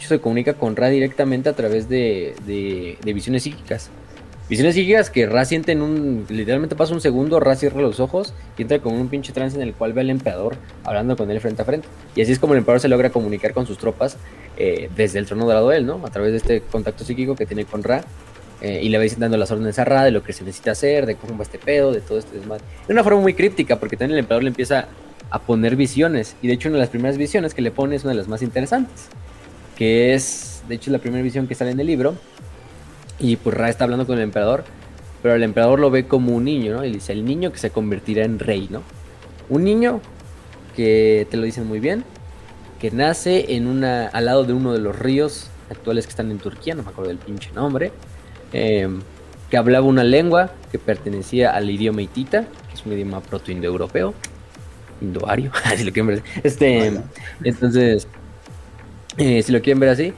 Se 0.00 0.18
comunica 0.18 0.54
con 0.54 0.74
Ra 0.74 0.88
directamente 0.88 1.48
a 1.48 1.52
través 1.52 1.88
de, 1.88 2.34
visiones 3.04 3.44
psíquicas. 3.44 3.90
Visiones 4.48 4.74
psíquicas 4.74 5.08
que 5.08 5.26
Ra 5.26 5.44
siente 5.44 5.70
en 5.70 5.82
un. 5.82 6.26
Literalmente 6.28 6.74
pasa 6.74 6.92
un 6.92 7.00
segundo, 7.00 7.38
Ra 7.38 7.54
cierra 7.54 7.80
los 7.80 8.00
ojos 8.00 8.34
y 8.58 8.62
entra 8.62 8.80
con 8.80 8.94
un 8.94 9.08
pinche 9.08 9.32
trance 9.32 9.54
en 9.54 9.62
el 9.62 9.72
cual 9.72 9.92
ve 9.92 10.00
al 10.00 10.10
emperador 10.10 10.56
hablando 10.82 11.16
con 11.16 11.30
él 11.30 11.40
frente 11.40 11.62
a 11.62 11.64
frente. 11.64 11.86
Y 12.16 12.22
así 12.22 12.32
es 12.32 12.40
como 12.40 12.54
el 12.54 12.58
emperador 12.58 12.80
se 12.80 12.88
logra 12.88 13.10
comunicar 13.10 13.54
con 13.54 13.68
sus 13.68 13.78
tropas 13.78 14.16
eh, 14.56 14.90
desde 14.96 15.20
el 15.20 15.26
trono 15.26 15.46
dorado 15.46 15.68
de 15.68 15.76
él, 15.76 15.86
¿no? 15.86 16.04
A 16.04 16.10
través 16.10 16.32
de 16.32 16.38
este 16.38 16.60
contacto 16.60 17.04
psíquico 17.04 17.36
que 17.36 17.46
tiene 17.46 17.66
con 17.66 17.84
Ra. 17.84 18.02
Eh, 18.62 18.80
y 18.82 18.88
le 18.88 18.98
va 18.98 19.04
dando 19.16 19.36
las 19.36 19.52
órdenes 19.52 19.78
a 19.78 19.84
Ra 19.84 20.02
de 20.02 20.10
lo 20.10 20.24
que 20.24 20.32
se 20.32 20.42
necesita 20.42 20.72
hacer, 20.72 21.06
de 21.06 21.14
cómo 21.14 21.38
va 21.38 21.44
este 21.44 21.60
pedo, 21.60 21.92
de 21.92 22.00
todo 22.00 22.18
este 22.18 22.36
desmadre. 22.36 22.64
De 22.88 22.92
una 22.92 23.04
forma 23.04 23.20
muy 23.20 23.34
críptica, 23.34 23.78
porque 23.78 23.96
también 23.96 24.14
el 24.14 24.24
emperador 24.24 24.42
le 24.42 24.48
empieza 24.48 24.88
a 25.30 25.40
poner 25.40 25.76
visiones. 25.76 26.36
Y 26.42 26.48
de 26.48 26.54
hecho, 26.54 26.68
una 26.68 26.76
de 26.76 26.82
las 26.82 26.90
primeras 26.90 27.16
visiones 27.16 27.54
que 27.54 27.62
le 27.62 27.70
pone 27.70 27.96
es 27.96 28.04
una 28.04 28.12
de 28.12 28.18
las 28.18 28.28
más 28.28 28.42
interesantes. 28.42 29.08
Que 29.76 30.14
es, 30.14 30.62
de 30.68 30.74
hecho, 30.74 30.90
la 30.90 30.98
primera 30.98 31.22
visión 31.22 31.46
que 31.46 31.54
sale 31.54 31.70
en 31.70 31.80
el 31.80 31.86
libro 31.86 32.16
y 33.20 33.36
pues 33.36 33.56
Ra 33.56 33.68
está 33.68 33.84
hablando 33.84 34.06
con 34.06 34.16
el 34.16 34.24
emperador, 34.24 34.64
pero 35.22 35.34
el 35.34 35.42
emperador 35.42 35.78
lo 35.78 35.90
ve 35.90 36.06
como 36.06 36.34
un 36.34 36.44
niño, 36.44 36.74
¿no? 36.74 36.84
Y 36.84 36.90
dice, 36.90 37.12
el 37.12 37.24
niño 37.24 37.52
que 37.52 37.58
se 37.58 37.70
convertirá 37.70 38.24
en 38.24 38.38
rey, 38.38 38.66
¿no? 38.70 38.82
Un 39.50 39.64
niño 39.64 40.00
que 40.74 41.26
te 41.30 41.36
lo 41.36 41.44
dicen 41.44 41.66
muy 41.66 41.80
bien, 41.80 42.04
que 42.80 42.90
nace 42.90 43.54
en 43.54 43.66
una, 43.66 44.06
al 44.08 44.24
lado 44.24 44.44
de 44.44 44.54
uno 44.54 44.72
de 44.72 44.78
los 44.78 44.98
ríos 44.98 45.50
actuales 45.68 46.06
que 46.06 46.10
están 46.10 46.30
en 46.30 46.38
Turquía, 46.38 46.74
no 46.74 46.82
me 46.82 46.88
acuerdo 46.88 47.10
del 47.10 47.18
pinche 47.18 47.52
nombre, 47.52 47.92
em, 48.52 49.00
que 49.50 49.56
hablaba 49.56 49.86
una 49.86 50.04
lengua 50.04 50.52
que 50.72 50.78
pertenecía 50.78 51.50
al 51.50 51.68
idioma 51.68 52.00
hitita, 52.00 52.46
que 52.68 52.74
es 52.74 52.86
un 52.86 52.92
idioma 52.92 53.20
proto-indoeuropeo, 53.20 54.14
indoario, 55.00 55.52
si 55.76 55.84
lo 55.84 55.92
quieren 55.92 56.06
ver 56.06 56.22
Este, 56.42 57.00
entonces, 57.44 58.06
eh, 59.16 59.42
si 59.42 59.52
lo 59.52 59.60
quieren 59.60 59.80
ver 59.80 59.90
así, 59.90 60.12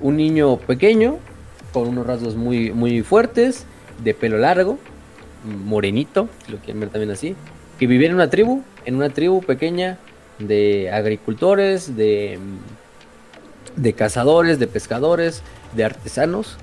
un 0.00 0.16
niño 0.16 0.56
pequeño 0.56 1.18
con 1.72 1.88
unos 1.88 2.06
rasgos 2.06 2.36
muy, 2.36 2.70
muy 2.72 3.02
fuertes, 3.02 3.66
de 4.02 4.14
pelo 4.14 4.38
largo, 4.38 4.78
morenito, 5.44 6.28
lo 6.48 6.58
quieren 6.58 6.80
ver 6.80 6.90
también 6.90 7.10
así, 7.10 7.34
que 7.78 7.86
vivía 7.86 8.08
en 8.08 8.14
una 8.14 8.30
tribu, 8.30 8.62
en 8.84 8.96
una 8.96 9.10
tribu 9.10 9.42
pequeña 9.42 9.98
de 10.38 10.90
agricultores, 10.90 11.96
de, 11.96 12.38
de 13.76 13.92
cazadores, 13.92 14.58
de 14.58 14.66
pescadores, 14.66 15.42
de 15.74 15.84
artesanos 15.84 16.58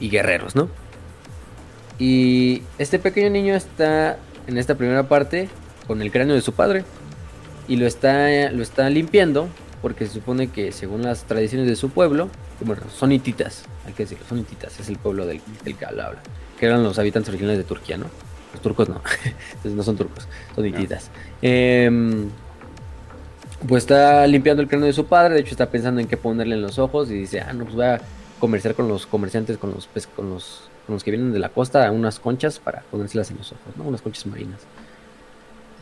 y 0.00 0.10
guerreros, 0.10 0.56
¿no? 0.56 0.68
Y 1.98 2.62
este 2.78 2.98
pequeño 2.98 3.30
niño 3.30 3.54
está 3.54 4.18
en 4.46 4.58
esta 4.58 4.74
primera 4.74 5.04
parte 5.08 5.48
con 5.86 6.02
el 6.02 6.10
cráneo 6.10 6.34
de 6.34 6.40
su 6.42 6.52
padre 6.52 6.84
y 7.68 7.76
lo 7.76 7.86
está, 7.86 8.50
lo 8.50 8.62
está 8.62 8.88
limpiando 8.90 9.48
porque 9.82 10.06
se 10.06 10.14
supone 10.14 10.48
que 10.48 10.72
según 10.72 11.02
las 11.02 11.24
tradiciones 11.24 11.66
de 11.66 11.76
su 11.76 11.90
pueblo, 11.90 12.28
bueno, 12.60 12.82
son 12.94 13.10
hititas, 13.10 13.64
hay 13.84 13.92
que 13.92 14.04
decirlo, 14.04 14.24
son 14.28 14.38
hititas, 14.38 14.78
es 14.78 14.88
el 14.88 14.96
pueblo 14.96 15.26
del, 15.26 15.40
que 15.64 15.84
habla, 15.84 16.12
que 16.58 16.66
eran 16.66 16.84
los 16.84 16.98
habitantes 16.98 17.28
originales 17.30 17.58
de 17.58 17.64
Turquía, 17.64 17.96
¿no? 17.96 18.06
Los 18.52 18.62
turcos 18.62 18.88
no, 18.88 19.00
entonces 19.24 19.72
no 19.72 19.82
son 19.82 19.96
turcos, 19.96 20.28
son 20.54 20.66
hititas. 20.66 21.10
Em, 21.40 22.28
pues 23.66 23.82
está 23.82 24.26
limpiando 24.26 24.62
el 24.62 24.68
cráneo 24.68 24.86
de 24.86 24.92
su 24.92 25.06
padre, 25.06 25.34
de 25.34 25.40
hecho 25.40 25.50
está 25.50 25.68
pensando 25.68 26.00
en 26.00 26.06
qué 26.06 26.16
ponerle 26.16 26.54
en 26.54 26.62
los 26.62 26.78
ojos 26.78 27.10
y 27.10 27.14
dice, 27.14 27.40
ah, 27.40 27.52
no, 27.52 27.64
pues 27.64 27.74
voy 27.74 27.86
a 27.86 28.00
comerciar 28.38 28.74
con 28.74 28.88
los 28.88 29.06
comerciantes, 29.06 29.58
con 29.58 29.72
los, 29.72 29.88
con 30.14 30.30
los, 30.30 30.68
con 30.86 30.94
los 30.94 31.02
que 31.02 31.10
vienen 31.10 31.32
de 31.32 31.38
la 31.40 31.48
costa, 31.48 31.90
unas 31.90 32.20
conchas 32.20 32.60
para 32.60 32.82
ponérselas 32.90 33.30
en 33.32 33.38
los 33.38 33.50
ojos, 33.52 33.76
¿no? 33.76 33.84
Unas 33.84 34.02
conchas 34.02 34.26
marinas. 34.26 34.60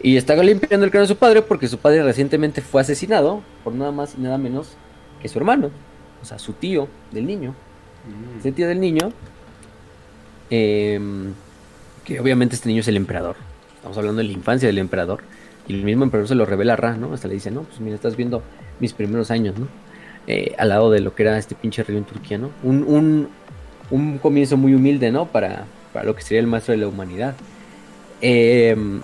Y 0.02 0.16
está 0.16 0.34
limpiando 0.42 0.84
el 0.86 0.90
cráneo 0.90 1.06
de 1.06 1.14
su 1.14 1.16
padre 1.16 1.42
porque 1.42 1.68
su 1.68 1.78
padre 1.78 2.02
recientemente 2.02 2.62
fue 2.62 2.80
asesinado 2.80 3.42
por 3.62 3.74
nada 3.74 3.92
más 3.92 4.14
y 4.16 4.20
nada 4.20 4.38
menos 4.38 4.76
que 5.20 5.28
su 5.28 5.38
hermano 5.38 5.70
o 6.22 6.24
sea, 6.24 6.38
su 6.38 6.52
tío 6.52 6.88
del 7.10 7.26
niño, 7.26 7.50
mm. 7.50 8.38
ese 8.38 8.52
tío 8.52 8.68
del 8.68 8.80
niño, 8.80 9.12
em, 10.50 11.32
que 12.04 12.20
obviamente 12.20 12.54
este 12.54 12.68
niño 12.68 12.80
es 12.80 12.88
el 12.88 12.96
emperador. 12.96 13.36
Estamos 13.76 13.96
hablando 13.96 14.18
de 14.18 14.28
la 14.28 14.32
infancia 14.32 14.66
del 14.68 14.78
emperador. 14.78 15.22
Y 15.66 15.74
el 15.74 15.84
mismo 15.84 16.04
emperador 16.04 16.28
se 16.28 16.34
lo 16.34 16.44
revela 16.44 16.74
a 16.74 16.76
Ra, 16.76 16.96
¿no? 16.96 17.14
Hasta 17.14 17.28
le 17.28 17.34
dice, 17.34 17.50
no, 17.50 17.62
pues 17.62 17.80
mira, 17.80 17.94
estás 17.94 18.16
viendo 18.16 18.42
mis 18.80 18.92
primeros 18.92 19.30
años, 19.30 19.58
¿no? 19.58 19.68
Eh, 20.26 20.54
al 20.58 20.68
lado 20.68 20.90
de 20.90 21.00
lo 21.00 21.14
que 21.14 21.22
era 21.22 21.38
este 21.38 21.54
pinche 21.54 21.82
río 21.82 21.98
en 21.98 22.04
Turquía, 22.04 22.38
¿no? 22.38 22.50
Un, 22.62 22.84
un, 22.84 23.28
un 23.90 24.18
comienzo 24.18 24.56
muy 24.56 24.74
humilde, 24.74 25.10
¿no? 25.10 25.26
Para, 25.26 25.64
para, 25.92 26.04
lo 26.04 26.14
que 26.14 26.22
sería 26.22 26.40
el 26.40 26.46
maestro 26.46 26.72
de 26.72 26.78
la 26.78 26.88
humanidad. 26.88 27.34
Em, 28.20 29.00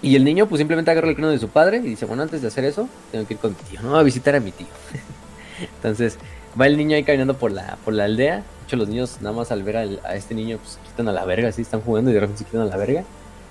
y 0.00 0.14
el 0.14 0.24
niño 0.24 0.46
pues 0.46 0.58
simplemente 0.58 0.90
agarra 0.90 1.08
el 1.08 1.14
cráneo 1.14 1.30
de 1.30 1.38
su 1.38 1.48
padre 1.48 1.78
y 1.78 1.82
dice, 1.82 2.06
bueno, 2.06 2.22
antes 2.22 2.40
de 2.40 2.48
hacer 2.48 2.64
eso, 2.64 2.88
tengo 3.10 3.26
que 3.26 3.34
ir 3.34 3.40
con 3.40 3.50
mi 3.50 3.56
tío, 3.68 3.82
¿no? 3.82 3.96
A 3.96 4.02
visitar 4.02 4.34
a 4.36 4.40
mi 4.40 4.52
tío. 4.52 4.66
Entonces 5.76 6.18
va 6.58 6.66
el 6.66 6.76
niño 6.76 6.96
ahí 6.96 7.02
caminando 7.02 7.34
por 7.34 7.50
la, 7.50 7.78
por 7.84 7.94
la 7.94 8.04
aldea. 8.04 8.36
De 8.36 8.42
hecho, 8.64 8.76
los 8.76 8.88
niños 8.88 9.18
nada 9.20 9.34
más 9.34 9.50
al 9.50 9.62
ver 9.62 9.76
a 10.04 10.14
este 10.14 10.34
niño 10.34 10.58
pues 10.62 10.78
quitan 10.86 11.08
a 11.08 11.12
la 11.12 11.24
verga, 11.24 11.48
así 11.48 11.62
están 11.62 11.80
jugando 11.80 12.10
y 12.10 12.14
de 12.14 12.20
repente 12.20 12.38
se 12.38 12.44
quitan 12.44 12.62
a 12.62 12.66
la 12.66 12.76
verga. 12.76 13.02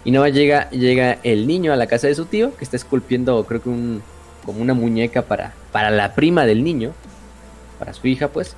Y 0.06 0.12
nada 0.12 0.26
más 0.26 0.34
llega, 0.34 0.70
llega 0.70 1.20
el 1.24 1.48
niño 1.48 1.74
a 1.74 1.76
la 1.76 1.88
casa 1.88 2.08
de 2.08 2.16
su 2.16 2.26
tío, 2.26 2.56
que 2.56 2.64
está 2.64 2.78
esculpiendo 2.78 3.44
creo 3.46 3.62
que 3.62 3.68
un, 3.70 4.02
como 4.46 4.62
una 4.62 4.74
muñeca 4.74 5.24
para, 5.24 5.54
para 5.74 5.92
la 5.92 6.16
prima 6.16 6.46
del 6.46 6.64
niño, 6.64 6.94
para 7.78 7.94
su 7.94 8.08
hija 8.08 8.30
pues. 8.30 8.56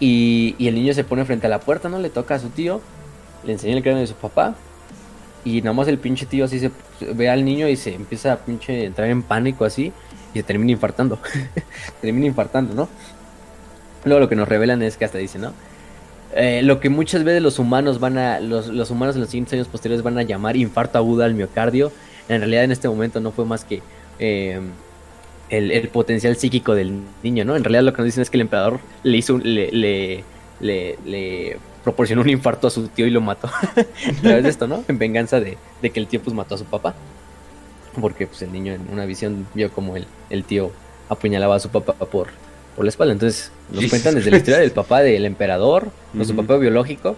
Y, 0.00 0.56
y, 0.58 0.66
el 0.66 0.74
niño 0.74 0.94
se 0.94 1.04
pone 1.04 1.24
frente 1.26 1.46
a 1.46 1.50
la 1.50 1.60
puerta, 1.60 1.90
¿no? 1.90 1.98
Le 1.98 2.08
toca 2.08 2.34
a 2.34 2.38
su 2.38 2.48
tío, 2.48 2.80
le 3.44 3.52
enseña 3.52 3.76
el 3.76 3.82
cráneo 3.82 4.00
de 4.00 4.06
su 4.06 4.14
papá. 4.14 4.56
Y 5.44 5.62
nada 5.62 5.72
más 5.72 5.88
el 5.88 5.98
pinche 5.98 6.26
tío 6.26 6.44
así 6.44 6.60
se 6.60 6.70
ve 7.14 7.28
al 7.28 7.44
niño 7.44 7.68
y 7.68 7.76
se 7.76 7.94
empieza 7.94 8.32
a 8.32 8.36
pinche 8.38 8.84
entrar 8.84 9.08
en 9.08 9.22
pánico 9.22 9.64
así 9.64 9.92
y 10.34 10.38
se 10.38 10.42
termina 10.42 10.72
infartando. 10.72 11.18
termina 12.00 12.26
infartando, 12.26 12.74
¿no? 12.74 12.88
Luego 14.04 14.20
lo 14.20 14.28
que 14.28 14.36
nos 14.36 14.48
revelan 14.48 14.82
es 14.82 14.96
que 14.96 15.04
hasta 15.04 15.18
dice, 15.18 15.38
¿no? 15.38 15.52
Eh, 16.34 16.62
lo 16.62 16.78
que 16.78 16.88
muchas 16.88 17.24
veces 17.24 17.42
los 17.42 17.58
humanos 17.58 17.98
van 17.98 18.16
a, 18.16 18.40
los, 18.40 18.68
los, 18.68 18.90
humanos 18.90 19.16
en 19.16 19.22
los 19.22 19.30
siguientes 19.30 19.54
años 19.54 19.66
posteriores 19.66 20.04
van 20.04 20.16
a 20.16 20.22
llamar 20.22 20.56
infarto 20.56 20.96
agudo 20.96 21.24
al 21.24 21.34
miocardio, 21.34 21.90
en 22.28 22.40
realidad 22.40 22.64
en 22.64 22.70
este 22.70 22.88
momento 22.88 23.20
no 23.20 23.32
fue 23.32 23.44
más 23.44 23.64
que 23.64 23.82
eh, 24.20 24.60
el, 25.50 25.88
potencial 25.88 26.36
psíquico 26.36 26.74
del 26.74 27.00
niño, 27.22 27.44
¿no? 27.44 27.56
En 27.56 27.64
realidad 27.64 27.82
lo 27.82 27.92
que 27.92 27.98
nos 27.98 28.06
dicen 28.06 28.22
es 28.22 28.30
que 28.30 28.36
el 28.36 28.42
emperador 28.42 28.78
le 29.02 29.16
hizo 29.16 29.38
le, 29.38 29.72
le, 29.72 30.24
le, 30.60 31.58
proporcionó 31.84 32.22
un 32.22 32.28
infarto 32.28 32.66
a 32.66 32.70
su 32.70 32.88
tío 32.88 33.06
y 33.06 33.10
lo 33.10 33.20
mató. 33.20 33.48
a 33.76 34.22
través 34.22 34.42
de 34.42 34.48
esto, 34.48 34.66
¿no? 34.66 34.84
En 34.88 34.98
venganza 34.98 35.40
de, 35.40 35.56
que 35.82 36.00
el 36.00 36.06
tío 36.06 36.20
pues 36.20 36.34
mató 36.34 36.54
a 36.54 36.58
su 36.58 36.64
papá. 36.64 36.94
Porque 38.00 38.26
pues 38.26 38.42
el 38.42 38.52
niño 38.52 38.74
en 38.74 38.86
una 38.92 39.04
visión 39.04 39.46
vio 39.54 39.70
como 39.70 39.96
el, 39.96 40.06
el 40.30 40.44
tío 40.44 40.70
apuñalaba 41.08 41.56
a 41.56 41.60
su 41.60 41.70
papá 41.70 41.92
por, 41.94 42.28
por 42.76 42.84
la 42.84 42.88
espalda. 42.88 43.12
Entonces 43.12 43.50
nos 43.72 43.86
cuentan 43.86 44.14
desde 44.14 44.30
la 44.30 44.36
historia 44.36 44.60
del 44.60 44.72
papá 44.72 45.00
del 45.00 45.24
emperador, 45.24 45.90
de 46.12 46.24
su 46.24 46.36
papá 46.36 46.56
biológico, 46.56 47.16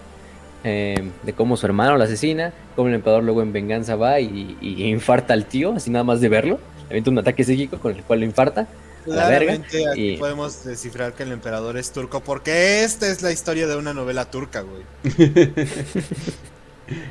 eh, 0.65 1.11
de 1.23 1.33
cómo 1.33 1.57
su 1.57 1.67
hermano 1.67 1.97
lo 1.99 2.05
asesina, 2.05 2.53
cómo 2.75 2.89
el 2.89 2.95
emperador 2.95 3.25
luego 3.25 3.43
en 3.43 3.53
venganza 3.53 3.97
va 3.97 4.21
y, 4.21 4.57
y 4.61 4.85
infarta 4.85 5.35
al 5.35 5.45
tío, 5.45 5.75
así 5.75 5.91
nada 5.91 6.05
más 6.05 6.21
de 6.21 6.29
verlo 6.29 6.59
avienta 6.93 7.11
un 7.11 7.19
ataque 7.19 7.43
psíquico 7.43 7.79
con 7.79 7.93
el 7.93 8.03
cual 8.03 8.21
lo 8.21 8.27
infarta. 8.27 8.67
La 9.07 9.29
verga, 9.29 9.55
aquí 9.55 10.17
podemos 10.17 10.65
descifrar 10.65 11.15
que 11.15 11.25
el 11.25 11.33
emperador 11.33 11.77
es 11.77 11.93
turco 11.93 12.21
porque 12.21 12.85
esta 12.85 13.09
es 13.09 13.23
la 13.23 13.33
historia 13.33 13.67
de 13.67 13.77
una 13.77 13.93
novela 13.95 14.31
turca, 14.31 14.63
güey. 14.63 14.83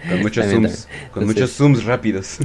con 0.09 0.21
muchos 0.21 0.45
zooms, 0.45 0.87
con 1.11 1.25
muchos 1.25 1.51
zooms 1.51 1.83
rápidos. 1.83 2.37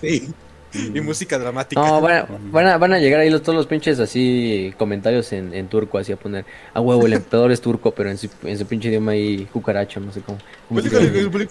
sí. 0.00 0.32
Y 0.74 1.00
música 1.00 1.38
dramática. 1.38 1.80
No, 1.80 2.00
van 2.00 2.66
a, 2.66 2.78
van 2.78 2.92
a, 2.92 2.98
llegar 2.98 3.20
ahí 3.20 3.30
los, 3.30 3.42
todos 3.42 3.56
los 3.56 3.66
pinches 3.66 3.98
así 4.00 4.74
comentarios 4.78 5.32
en, 5.32 5.52
en, 5.54 5.68
turco, 5.68 5.98
así 5.98 6.12
a 6.12 6.16
poner, 6.16 6.44
a 6.72 6.80
huevo, 6.80 7.06
el 7.06 7.12
emperador 7.14 7.52
es 7.52 7.60
turco, 7.60 7.92
pero 7.92 8.10
en 8.10 8.18
su, 8.18 8.28
en 8.44 8.58
su 8.58 8.66
pinche 8.66 8.88
idioma 8.88 9.12
ahí 9.12 9.46
cucaracho, 9.52 10.00
no 10.00 10.12
sé 10.12 10.20
cómo. 10.20 10.38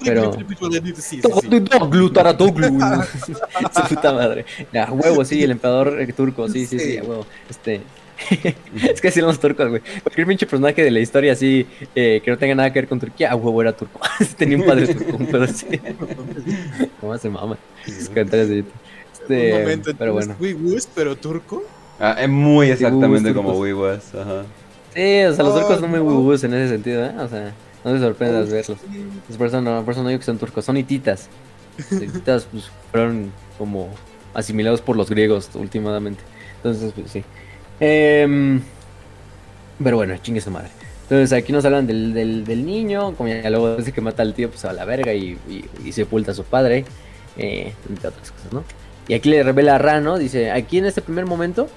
pero... 0.03 0.33
Su 3.73 3.95
puta 3.95 4.13
madre. 4.13 4.45
A 4.73 4.91
huevo, 4.91 5.25
sí, 5.25 5.43
el 5.43 5.51
emperador 5.51 5.97
turco, 6.15 6.47
sí, 6.49 6.65
sí, 6.65 6.79
sí, 6.79 6.97
a 6.97 7.03
huevo. 7.03 7.25
Este... 7.49 7.81
es 8.89 9.01
que 9.01 9.07
así 9.07 9.21
los 9.21 9.39
turcos, 9.39 9.69
güey. 9.69 9.81
Cualquier 10.03 10.27
pinche 10.27 10.45
personaje 10.45 10.83
de 10.83 10.91
la 10.91 10.99
historia 10.99 11.33
así 11.33 11.65
eh, 11.95 12.21
que 12.23 12.31
no 12.31 12.37
tenga 12.37 12.55
nada 12.55 12.71
que 12.71 12.79
ver 12.79 12.87
con 12.87 12.99
Turquía, 12.99 13.31
a 13.31 13.35
huevo 13.35 13.61
era 13.61 13.73
turco. 13.73 13.99
Tenía 14.37 14.57
un 14.57 14.65
padre 14.65 14.93
turco, 14.93 15.17
pero 15.31 15.47
sí. 15.47 15.67
¿Cómo 16.99 17.17
se 17.17 17.29
mama? 17.29 17.57
Sus 17.85 18.09
comentarios 18.09 18.49
de 18.49 18.57
YouTube. 18.57 18.80
Este, 19.31 19.53
un 19.53 19.61
momento, 19.61 19.91
pero 19.97 20.13
bueno. 20.13 20.35
pero 20.95 21.15
turco. 21.15 21.63
Ah, 21.99 22.17
es 22.19 22.29
muy 22.29 22.69
exactamente 22.69 23.33
como 23.33 23.53
Wiwas, 23.53 24.13
ajá. 24.15 24.43
Sí, 24.93 25.23
o 25.23 25.33
sea, 25.33 25.45
los 25.45 25.59
turcos 25.59 25.79
son 25.79 25.89
muy 25.89 25.99
Wiwas 25.99 26.43
en 26.43 26.53
ese 26.53 26.73
sentido, 26.73 27.05
¿eh? 27.05 27.13
O 27.19 27.27
sea, 27.27 27.53
no 27.83 27.93
te 27.93 27.99
sorprendas 27.99 28.47
oh, 28.47 28.51
verlos. 28.51 28.77
Sí. 28.79 29.37
Por 29.37 29.47
eso 29.47 29.61
no, 29.61 29.83
por 29.83 29.93
eso 29.93 30.03
no 30.03 30.09
digo 30.09 30.19
que 30.19 30.25
son 30.25 30.37
turcos, 30.37 30.65
son 30.65 30.77
hititas. 30.77 31.29
Los 31.91 32.01
hititas 32.01 32.47
pues, 32.51 32.69
fueron 32.91 33.31
como 33.57 33.89
asimilados 34.33 34.81
por 34.81 34.95
los 34.97 35.09
griegos 35.09 35.49
últimamente. 35.55 36.21
Entonces, 36.57 36.91
pues 36.93 37.11
sí. 37.11 37.23
Eh, 37.79 38.59
pero 39.83 39.97
bueno, 39.97 40.15
chingue 40.17 40.41
su 40.41 40.51
madre. 40.51 40.69
Entonces 41.03 41.33
aquí 41.33 41.51
nos 41.51 41.65
hablan 41.65 41.87
del, 41.87 42.13
del, 42.13 42.45
del 42.45 42.65
niño, 42.65 43.13
como 43.15 43.29
ya 43.29 43.49
luego 43.49 43.75
dice 43.75 43.91
que 43.91 43.99
mata 43.99 44.21
al 44.23 44.33
tío, 44.33 44.49
pues 44.49 44.63
a 44.63 44.71
la 44.71 44.85
verga 44.85 45.13
y, 45.13 45.37
y, 45.49 45.65
y 45.83 45.91
sepulta 45.91 46.31
a 46.31 46.33
su 46.33 46.43
padre, 46.45 46.85
eh, 47.37 47.73
entre 47.89 48.07
otras 48.07 48.31
cosas, 48.31 48.53
¿no? 48.53 48.63
Y 49.07 49.13
aquí 49.13 49.29
le 49.29 49.43
revela 49.43 49.75
a 49.75 49.77
Rano, 49.77 50.17
dice, 50.17 50.51
aquí 50.51 50.77
en 50.77 50.85
este 50.85 51.01
primer 51.01 51.25
momento 51.25 51.67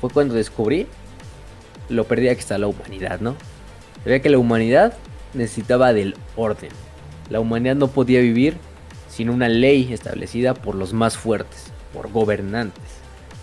fue 0.00 0.10
cuando 0.10 0.34
descubrí 0.34 0.86
lo 1.88 2.04
perdida 2.04 2.34
que 2.34 2.40
está 2.40 2.58
la 2.58 2.66
humanidad, 2.66 3.20
¿no? 3.20 3.36
Sabía 4.02 4.20
que 4.20 4.28
la 4.28 4.38
humanidad 4.38 4.94
necesitaba 5.32 5.92
del 5.92 6.16
orden. 6.36 6.70
La 7.30 7.40
humanidad 7.40 7.76
no 7.76 7.88
podía 7.88 8.20
vivir 8.20 8.56
sin 9.08 9.30
una 9.30 9.48
ley 9.48 9.92
establecida 9.92 10.54
por 10.54 10.74
los 10.74 10.92
más 10.92 11.16
fuertes, 11.16 11.72
por 11.92 12.10
gobernantes. 12.10 12.82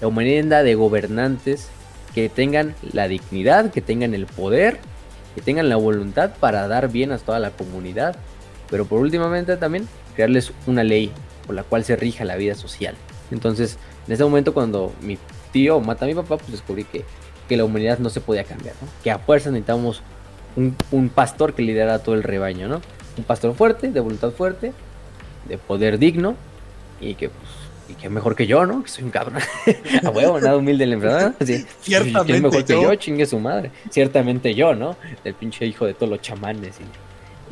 La 0.02 0.08
humanidad 0.08 0.64
de 0.64 0.76
gobernantes 0.76 1.70
que 2.14 2.30
tengan 2.30 2.76
la 2.94 3.08
dignidad, 3.08 3.72
que 3.72 3.82
tengan 3.82 4.14
el 4.14 4.26
poder, 4.26 4.80
que 5.36 5.42
tengan 5.42 5.70
la 5.70 5.78
voluntad 5.78 6.32
para 6.40 6.68
dar 6.68 6.92
bien 6.92 7.12
a 7.12 7.18
toda 7.18 7.40
la 7.40 7.52
comunidad, 7.52 8.18
pero 8.70 8.86
por 8.86 9.00
últimamente 9.00 9.58
también 9.58 9.88
crearles 10.16 10.52
una 10.68 10.84
ley 10.84 11.12
por 11.46 11.56
la 11.56 11.64
cual 11.64 11.86
se 11.86 11.96
rija 11.96 12.26
la 12.26 12.36
vida 12.36 12.56
social. 12.56 12.96
Entonces, 13.32 13.78
en 14.08 14.14
ese 14.14 14.24
momento 14.24 14.54
cuando 14.54 14.94
mi 15.02 15.18
tío 15.52 15.80
mata 15.80 16.06
a 16.06 16.08
mi 16.08 16.16
papá, 16.16 16.38
pues 16.38 16.52
descubrí 16.52 16.84
que, 16.86 17.06
la 17.50 17.66
humanidad 17.66 18.00
no 18.00 18.10
se 18.10 18.22
podía 18.22 18.46
cambiar, 18.46 18.76
¿no? 18.82 18.88
Que 19.04 19.12
a 19.12 19.20
fuerza 19.20 19.52
necesitamos 19.52 20.02
un, 20.56 21.10
pastor 21.10 21.54
que 21.54 21.62
liderara 21.62 22.00
todo 22.00 22.16
el 22.16 22.24
rebaño, 22.24 22.70
¿no? 22.70 22.82
Un 23.18 23.26
pastor 23.26 23.54
fuerte, 23.56 23.92
de 23.92 24.00
voluntad 24.00 24.32
fuerte, 24.32 24.72
de 25.50 25.58
poder 25.58 26.00
digno 26.00 26.38
y 27.02 27.16
que 27.16 27.28
pues 27.28 27.62
y 27.90 27.94
que 27.96 28.10
mejor 28.10 28.38
que 28.38 28.48
yo, 28.48 28.66
¿no? 28.66 28.84
Que 28.84 28.90
soy 28.90 29.04
un 29.04 29.10
cabrón. 29.10 29.42
a 30.06 30.10
huevo, 30.10 30.40
nada 30.40 30.56
humilde 30.56 30.86
el 30.86 30.94
emperador. 30.94 31.34
Ciertamente. 31.82 32.36
es 32.36 32.42
mejor 32.42 32.64
que 32.64 32.74
yo, 32.82 32.96
chingue 32.96 33.26
su 33.26 33.38
madre. 33.38 33.72
Ciertamente 33.90 34.56
yo, 34.56 34.74
¿no? 34.74 34.96
El 35.26 35.34
pinche 35.34 35.66
hijo 35.66 35.86
de 35.86 35.94
todos 35.94 36.10
los 36.10 36.22
chamanes 36.22 36.78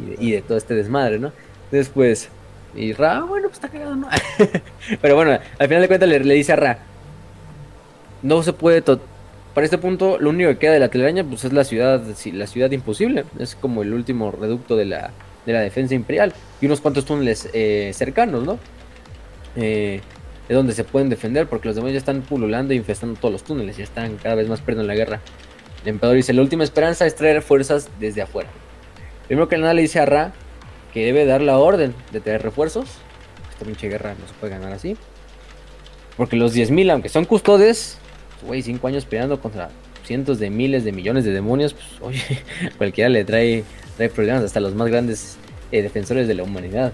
y, 0.08 0.28
y 0.28 0.32
de 0.32 0.42
todo 0.42 0.58
este 0.58 0.76
desmadre, 0.76 1.20
¿no? 1.20 1.34
Después, 1.72 2.30
y 2.76 2.94
Ra, 2.94 3.22
bueno, 3.22 3.48
pues 3.48 3.58
está 3.58 3.70
cagado, 3.70 3.96
¿no? 3.96 4.08
Pero 5.02 5.16
bueno, 5.16 5.40
al 5.58 5.68
final 5.68 5.82
de 5.82 5.88
cuentas 5.88 6.10
le, 6.10 6.20
dice 6.20 6.54
a 6.54 6.56
Ra, 6.56 6.80
no 8.22 8.44
se 8.44 8.54
puede... 8.54 8.84
Para 9.54 9.66
este 9.66 9.78
punto, 9.78 10.20
lo 10.20 10.30
único 10.30 10.50
que 10.52 10.58
queda 10.58 10.74
de 10.74 10.80
la 10.80 10.90
telaraña 10.90 11.24
pues 11.24 11.44
es 11.44 11.52
la 11.52 11.64
ciudad, 11.64 12.02
la 12.34 12.48
ciudad 12.48 12.72
imposible. 12.72 13.26
Es 13.40 13.56
como 13.56 13.82
el 13.82 13.94
último 13.94 14.32
reducto 14.32 14.76
de 14.78 14.86
la, 14.86 15.12
de 15.46 15.54
la 15.54 15.62
defensa 15.62 15.96
imperial. 15.96 16.34
Y 16.62 16.68
unos 16.68 16.82
cuantos 16.82 17.06
túneles 17.06 17.50
eh, 17.54 17.92
cercanos, 17.94 18.44
¿no? 18.44 18.60
Eh, 19.56 20.02
de 20.48 20.56
donde 20.56 20.74
se 20.74 20.84
pueden 20.84 21.10
defender, 21.10 21.48
porque 21.48 21.68
los 21.68 21.76
demás 21.76 21.92
ya 21.92 21.98
están 21.98 22.22
pululando 22.22 22.74
e 22.74 22.76
infestando 22.76 23.20
todos 23.20 23.32
los 23.32 23.44
túneles, 23.44 23.78
ya 23.78 23.84
están 23.84 24.18
cada 24.18 24.36
vez 24.36 24.48
más 24.48 24.62
perdiendo 24.62 24.88
la 24.88 24.96
guerra. 24.96 25.20
El 25.84 25.90
emperador 25.90 26.18
dice, 26.18 26.34
la 26.34 26.42
última 26.42 26.64
esperanza 26.64 27.06
es 27.06 27.16
traer 27.16 27.42
fuerzas 27.42 27.90
desde 28.00 28.22
afuera. 28.22 28.50
Primero 29.28 29.48
que 29.48 29.58
nada 29.58 29.74
le 29.74 29.84
dice 29.84 30.00
a 30.00 30.06
Ra 30.06 30.34
que 30.94 31.06
debe 31.06 31.26
dar 31.26 31.42
la 31.42 31.58
orden 31.58 31.94
de 32.12 32.20
traer 32.20 32.42
refuerzos. 32.42 32.90
Esta 33.52 33.66
pinche 33.66 33.90
guerra 33.90 34.16
no 34.20 34.28
se 34.28 34.34
puede 34.34 34.54
ganar 34.54 34.72
así. 34.74 34.98
Porque 36.18 36.36
los 36.36 36.56
10.000, 36.56 36.92
aunque 36.92 37.10
son 37.10 37.26
custodes, 37.26 37.98
güey, 38.46 38.62
5 38.62 38.88
años 38.88 39.06
peleando 39.06 39.40
contra 39.42 39.70
cientos 40.04 40.40
de 40.40 40.50
miles 40.50 40.84
de 40.84 40.92
millones 40.92 41.24
de 41.24 41.32
demonios, 41.32 41.74
pues 41.74 41.88
oye, 42.02 42.44
cualquiera 42.78 43.10
le 43.10 43.24
trae, 43.24 43.64
trae 43.96 44.10
problemas, 44.10 44.44
hasta 44.44 44.60
los 44.60 44.74
más 44.74 44.88
grandes 44.90 45.38
eh, 45.72 45.82
defensores 45.82 46.28
de 46.28 46.34
la 46.34 46.44
humanidad. 46.44 46.94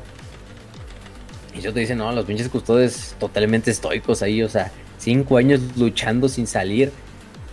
Y 1.57 1.61
yo 1.61 1.73
te 1.73 1.79
dicen, 1.79 1.99
no, 1.99 2.11
los 2.11 2.25
pinches 2.25 2.49
custodes 2.49 3.15
totalmente 3.19 3.71
estoicos 3.71 4.21
ahí, 4.21 4.43
o 4.43 4.49
sea, 4.49 4.71
5 4.97 5.37
años 5.37 5.61
luchando 5.77 6.27
sin 6.27 6.45
salir. 6.45 6.91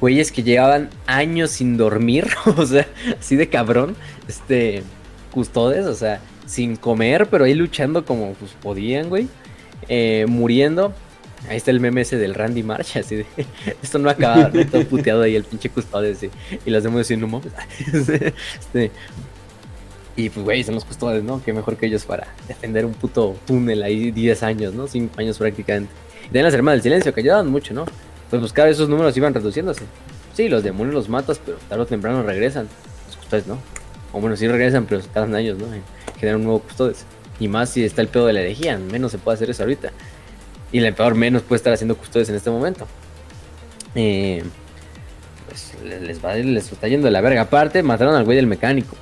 Güeyes 0.01 0.33
que 0.33 0.43
llevaban 0.43 0.91
años 1.07 1.53
sin 1.53 1.77
dormir, 1.77 2.27
o 2.57 2.67
sea, 2.67 2.89
así 3.21 3.37
de 3.37 3.49
cabrón. 3.49 3.95
Este, 4.27 4.83
custodes, 5.31 5.87
o 5.87 5.95
sea, 5.95 6.21
sin 6.53 6.77
comer, 6.77 7.29
pero 7.31 7.45
ahí 7.45 7.55
luchando 7.55 8.05
como 8.05 8.35
pues 8.35 8.53
podían, 8.53 9.09
güey. 9.09 9.27
Eh, 9.89 10.27
muriendo. 10.29 10.93
Ahí 11.49 11.57
está 11.57 11.71
el 11.71 11.81
meme 11.81 12.03
ese 12.03 12.19
del 12.19 12.35
Randy 12.35 12.63
March, 12.63 12.97
así 12.99 13.17
de, 13.17 13.27
esto 13.83 13.99
no 13.99 14.11
acaba, 14.11 14.51
¿no? 14.53 14.65
todo 14.67 14.85
puteado 14.87 15.23
ahí 15.23 15.35
el 15.35 15.43
pinche 15.43 15.71
custodes 15.71 16.23
y 16.65 16.71
las 16.71 16.85
diciendo, 16.85 17.27
no 17.27 17.43
este, 17.93 18.93
y 20.15 20.29
pues, 20.29 20.45
güey, 20.45 20.63
son 20.63 20.77
los 20.77 20.85
custodes, 20.85 21.25
¿no? 21.25 21.43
Qué 21.43 21.53
mejor 21.53 21.77
que 21.77 21.87
ellos 21.87 22.05
para 22.05 22.29
defender 22.47 22.85
un 22.85 22.93
puto 22.93 23.35
túnel 23.45 23.83
ahí 23.83 24.13
10 24.13 24.43
años, 24.45 24.75
¿no? 24.75 24.87
5 24.87 25.19
años 25.19 25.39
prácticamente. 25.39 25.93
Y 26.33 26.39
las 26.39 26.55
hermanas 26.55 26.77
del 26.77 26.83
silencio, 26.83 27.15
que 27.15 27.23
ayudaban 27.23 27.49
mucho, 27.49 27.75
¿no? 27.75 27.87
Pues, 28.31 28.41
pues 28.41 28.53
cada 28.53 28.69
vez 28.69 28.77
esos 28.77 28.89
números 28.89 29.17
iban 29.17 29.35
reduciéndose. 29.35 29.83
Sí, 30.35 30.49
los 30.49 30.63
demonios 30.63 30.95
los 30.95 31.09
matas, 31.09 31.41
pero 31.45 31.59
tarde 31.69 31.83
o 31.83 31.87
temprano 31.87 32.23
regresan. 32.23 32.69
Los 33.09 33.17
custodes, 33.17 33.47
¿no? 33.47 33.59
O 34.13 34.21
bueno, 34.21 34.37
sí 34.37 34.47
regresan, 34.47 34.87
pero 34.87 35.01
cada 35.13 35.37
años, 35.37 35.59
¿no? 35.59 35.67
Generan 36.19 36.41
un 36.41 36.45
nuevo 36.45 36.61
custodes. 36.61 37.05
Y 37.41 37.49
más 37.49 37.71
si 37.71 37.85
está 37.85 38.03
el 38.03 38.09
pedo 38.09 38.27
de 38.27 38.35
la 38.35 38.41
herejía, 38.41 38.79
menos 38.79 39.13
se 39.13 39.19
puede 39.19 39.37
hacer 39.37 39.51
eso 39.51 39.63
ahorita. 39.63 39.91
Y 40.71 40.79
el 40.79 40.87
emperador 40.87 41.15
menos 41.15 41.43
puede 41.43 41.57
estar 41.57 41.73
haciendo 41.73 41.97
custodes 41.97 42.29
en 42.29 42.35
este 42.35 42.51
momento. 42.51 42.87
Eh, 43.95 44.43
pues 45.49 45.75
les, 45.85 46.25
va, 46.25 46.35
les 46.35 46.73
está 46.73 46.89
yendo 46.89 47.07
de 47.07 47.11
la 47.11 47.21
verga. 47.21 47.43
Aparte, 47.43 47.83
mataron 47.83 48.15
al 48.15 48.25
güey 48.25 48.37
del 48.37 48.47
mecánico. 48.47 48.97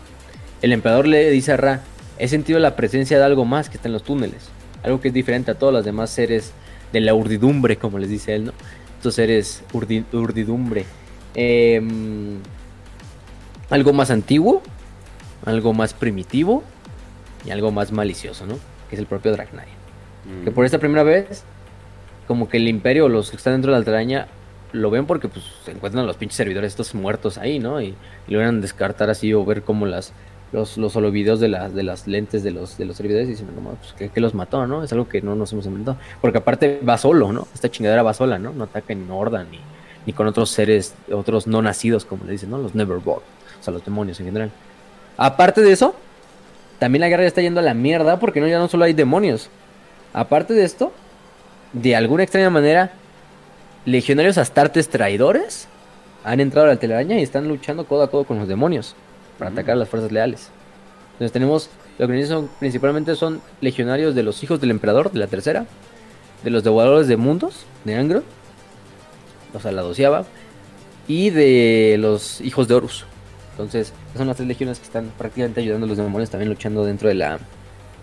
El 0.62 0.73
emperador 0.73 1.07
le 1.07 1.31
dice 1.31 1.53
a 1.53 1.57
Ra, 1.57 1.82
he 2.19 2.28
sentido 2.28 2.59
la 2.59 2.77
presencia 2.77 3.19
de 3.19 3.24
algo 3.24 3.45
más 3.45 3.69
que 3.69 3.77
está 3.77 3.89
en 3.89 3.93
los 3.93 4.03
túneles. 4.03 4.49
Algo 4.82 5.01
que 5.01 5.09
es 5.09 5.15
diferente 5.15 5.51
a 5.51 5.55
todos 5.55 5.73
los 5.73 5.85
demás 5.85 6.11
seres 6.11 6.53
de 6.93 7.01
la 7.01 7.15
urdidumbre, 7.15 7.77
como 7.77 7.99
les 7.99 8.11
dice 8.11 8.35
él, 8.35 8.47
¿no? 8.47 8.53
Estos 8.97 9.15
seres 9.15 9.62
urdidumbre. 9.73 10.85
Em, 11.35 12.39
algo 13.70 13.93
más 13.93 14.11
antiguo, 14.11 14.62
algo 15.45 15.73
más 15.73 15.95
primitivo 15.95 16.62
y 17.45 17.51
algo 17.51 17.71
más 17.71 17.93
malicioso, 17.93 18.47
¿no? 18.47 18.55
Que 18.89 18.97
es 18.97 18.99
el 18.99 19.07
propio 19.07 19.33
Dragnaya. 19.33 19.73
Mm. 20.25 20.45
Que 20.45 20.51
por 20.51 20.65
esta 20.65 20.79
primera 20.79 21.03
vez, 21.03 21.45
como 22.27 22.49
que 22.49 22.59
el 22.59 22.69
imperio, 22.69 23.09
los 23.09 23.31
que 23.31 23.37
están 23.37 23.55
dentro 23.55 23.71
de 23.71 23.73
la 23.73 23.79
alteraña, 23.79 24.29
lo 24.73 24.91
ven 24.91 25.07
porque 25.07 25.29
pues 25.29 25.45
se 25.65 25.73
encuentran 25.73 26.07
los 26.07 26.17
pinches 26.17 26.37
servidores 26.37 26.73
estos 26.73 26.95
muertos 26.95 27.39
ahí, 27.39 27.59
¿no? 27.59 27.81
Y, 27.81 27.95
y 28.29 28.33
logran 28.33 28.61
descartar 28.61 29.11
así 29.11 29.33
o 29.35 29.45
ver 29.45 29.62
cómo 29.62 29.87
las, 29.87 30.12
los, 30.53 30.77
los 30.79 30.93
solo 30.93 31.11
videos 31.11 31.41
de, 31.41 31.49
las 31.49 31.75
de 31.75 31.83
las 31.83 32.07
lentes 32.07 32.43
de 32.43 32.51
los, 32.51 32.77
de 32.77 32.85
los 32.85 32.97
servidores 32.97 33.29
y 33.29 33.33
dicen, 33.33 33.49
no, 33.55 33.71
pues, 33.71 34.11
¿qué, 34.12 34.21
los 34.21 34.35
mató, 34.35 34.67
no? 34.67 34.83
Es 34.83 34.93
algo 34.93 35.09
que 35.09 35.23
no 35.23 35.35
nos 35.35 35.53
hemos 35.53 35.67
inventado. 35.67 35.99
Porque 36.21 36.39
aparte 36.39 36.81
va 36.87 36.99
solo, 36.99 37.33
¿no? 37.33 37.47
Esta 37.55 37.71
chingadera 37.71 38.03
va 38.03 38.15
sola, 38.15 38.39
¿no? 38.39 38.53
No 38.53 38.65
ataca 38.65 38.93
en 38.93 39.11
horda 39.11 39.45
ni, 39.45 39.61
ni 40.07 40.12
con 40.12 40.27
otros 40.27 40.51
seres, 40.51 40.95
otros 41.12 41.47
no 41.47 41.62
nacidos, 41.62 42.05
como 42.05 42.25
le 42.25 42.33
dicen, 42.33 42.51
¿no? 42.51 42.59
Los 42.59 42.75
Neverborn, 42.75 43.23
o 43.61 43.62
sea, 43.62 43.73
los 43.73 43.85
demonios 43.85 44.19
en 44.21 44.27
general. 44.27 44.51
Aparte 45.23 45.61
de 45.61 45.71
eso, 45.71 45.95
también 46.79 47.03
la 47.03 47.11
guerra 47.11 47.25
ya 47.25 47.29
está 47.29 47.43
yendo 47.43 47.61
a 47.61 47.63
la 47.63 47.75
mierda 47.75 48.19
porque 48.19 48.41
no, 48.41 48.49
ya 48.49 48.59
no 48.59 48.69
solo 48.69 48.87
hay 48.87 48.95
demonios. 48.95 49.51
Aparte 50.15 50.55
de 50.55 50.65
esto, 50.65 50.95
de 51.75 51.95
alguna 51.95 52.23
extraña 52.23 52.49
manera, 52.49 52.93
legionarios 53.85 54.39
astartes 54.39 54.89
traidores 54.89 55.69
han 56.25 56.41
entrado 56.41 56.69
a 56.69 56.71
la 56.71 56.81
telaraña 56.81 57.19
y 57.19 57.23
están 57.23 57.49
luchando 57.49 57.85
codo 57.85 58.03
a 58.03 58.11
codo 58.11 58.25
con 58.25 58.39
los 58.39 58.49
demonios 58.49 58.97
para 59.39 59.51
atacar 59.51 59.75
a 59.75 59.81
las 59.81 59.91
fuerzas 59.91 60.11
leales. 60.11 60.49
Entonces 61.13 61.33
tenemos, 61.33 61.69
lo 61.99 62.09
que 62.09 62.27
son 62.27 62.49
principalmente 62.59 63.15
son 63.15 63.43
legionarios 63.61 64.15
de 64.15 64.23
los 64.23 64.43
hijos 64.43 64.59
del 64.59 64.71
emperador, 64.71 65.13
de 65.13 65.19
la 65.19 65.27
tercera, 65.27 65.67
de 66.43 66.49
los 66.49 66.65
devoradores 66.65 67.09
de 67.09 67.19
mundos, 67.19 67.67
de 67.85 67.95
Angro, 67.95 68.23
o 69.53 69.61
sea, 69.61 69.71
la 69.71 69.83
doceava, 69.83 70.25
y 71.07 71.29
de 71.29 71.97
los 71.99 72.41
hijos 72.41 72.69
de 72.69 72.75
Horus. 72.75 73.05
Entonces, 73.52 73.93
son 74.16 74.27
las 74.27 74.36
tres 74.36 74.48
legiones 74.48 74.78
que 74.78 74.85
están 74.85 75.10
prácticamente 75.18 75.60
ayudando 75.60 75.86
a 75.86 75.89
los 75.89 75.98
demonios 75.98 76.31
también 76.31 76.48
luchando 76.48 76.85
dentro 76.85 77.09
de 77.09 77.14
la... 77.14 77.39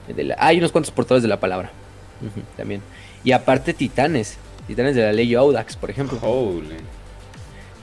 De 0.08 0.24
la 0.24 0.36
hay 0.40 0.58
unos 0.58 0.72
cuantos 0.72 0.92
portadores 0.92 1.24
de 1.24 1.30
la 1.30 1.40
palabra. 1.40 1.72
también. 2.58 2.82
Y 3.24 3.32
aparte 3.32 3.74
titanes. 3.74 4.38
Titanes 4.68 4.96
de 4.96 5.04
la 5.04 5.14
ley 5.14 5.34
Audax, 5.36 5.76
por 5.76 5.90
ejemplo. 5.90 6.20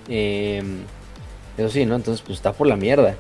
Em, 0.09 0.81
eso 1.57 1.69
sí, 1.71 1.87
¿no? 1.87 1.97
Entonces, 1.97 2.23
pues 2.25 2.39
está 2.39 2.53
por 2.53 2.67
la 2.67 2.77
mierda. 2.77 3.15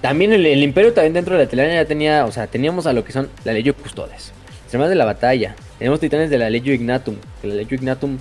También 0.00 0.32
el, 0.32 0.62
imperio 0.62 0.92
también 0.94 1.12
dentro 1.12 1.36
de 1.36 1.44
la 1.44 1.50
telaraña 1.50 1.82
ya 1.82 1.84
tenía, 1.86 2.24
o 2.24 2.32
sea, 2.32 2.46
teníamos 2.46 2.86
a 2.86 2.92
lo 2.92 3.04
que 3.04 3.12
son 3.12 3.28
la 3.44 3.52
ley 3.52 3.70
Custodes. 3.72 4.32
Además 4.68 4.88
de 4.88 4.94
la 4.94 5.04
batalla, 5.04 5.54
tenemos 5.78 6.00
titanes 6.00 6.30
de 6.30 6.38
la 6.38 6.48
ley 6.48 6.62
Ignatum. 6.64 7.16
Que 7.42 7.48
la 7.48 7.54
ley 7.54 7.66
Ignatum 7.70 8.18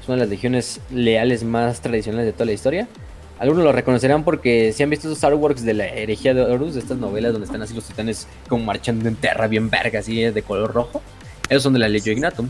es 0.00 0.08
una 0.08 0.16
de 0.16 0.20
las 0.20 0.28
legiones 0.28 0.80
leales 0.90 1.44
más 1.44 1.80
tradicionales 1.80 2.26
de 2.26 2.32
toda 2.32 2.46
la 2.46 2.52
historia. 2.52 2.88
Algunos 3.42 3.64
lo 3.64 3.72
reconocerán 3.72 4.22
porque 4.22 4.72
si 4.72 4.84
han 4.84 4.90
visto 4.90 5.08
esos 5.08 5.24
artworks 5.24 5.64
de 5.64 5.74
la 5.74 5.88
herejía 5.88 6.32
de 6.32 6.42
Horus, 6.42 6.74
de 6.74 6.80
estas 6.80 6.98
novelas 6.98 7.32
donde 7.32 7.46
están 7.46 7.60
así 7.60 7.74
los 7.74 7.82
titanes 7.82 8.28
como 8.48 8.62
marchando 8.62 9.08
en 9.08 9.16
tierra 9.16 9.48
bien 9.48 9.68
verga, 9.68 9.98
así 9.98 10.22
de 10.22 10.42
color 10.42 10.72
rojo. 10.72 11.02
Esos 11.48 11.64
son 11.64 11.72
de 11.72 11.80
la 11.80 11.88
Legio 11.88 12.12
Ignatum. 12.12 12.48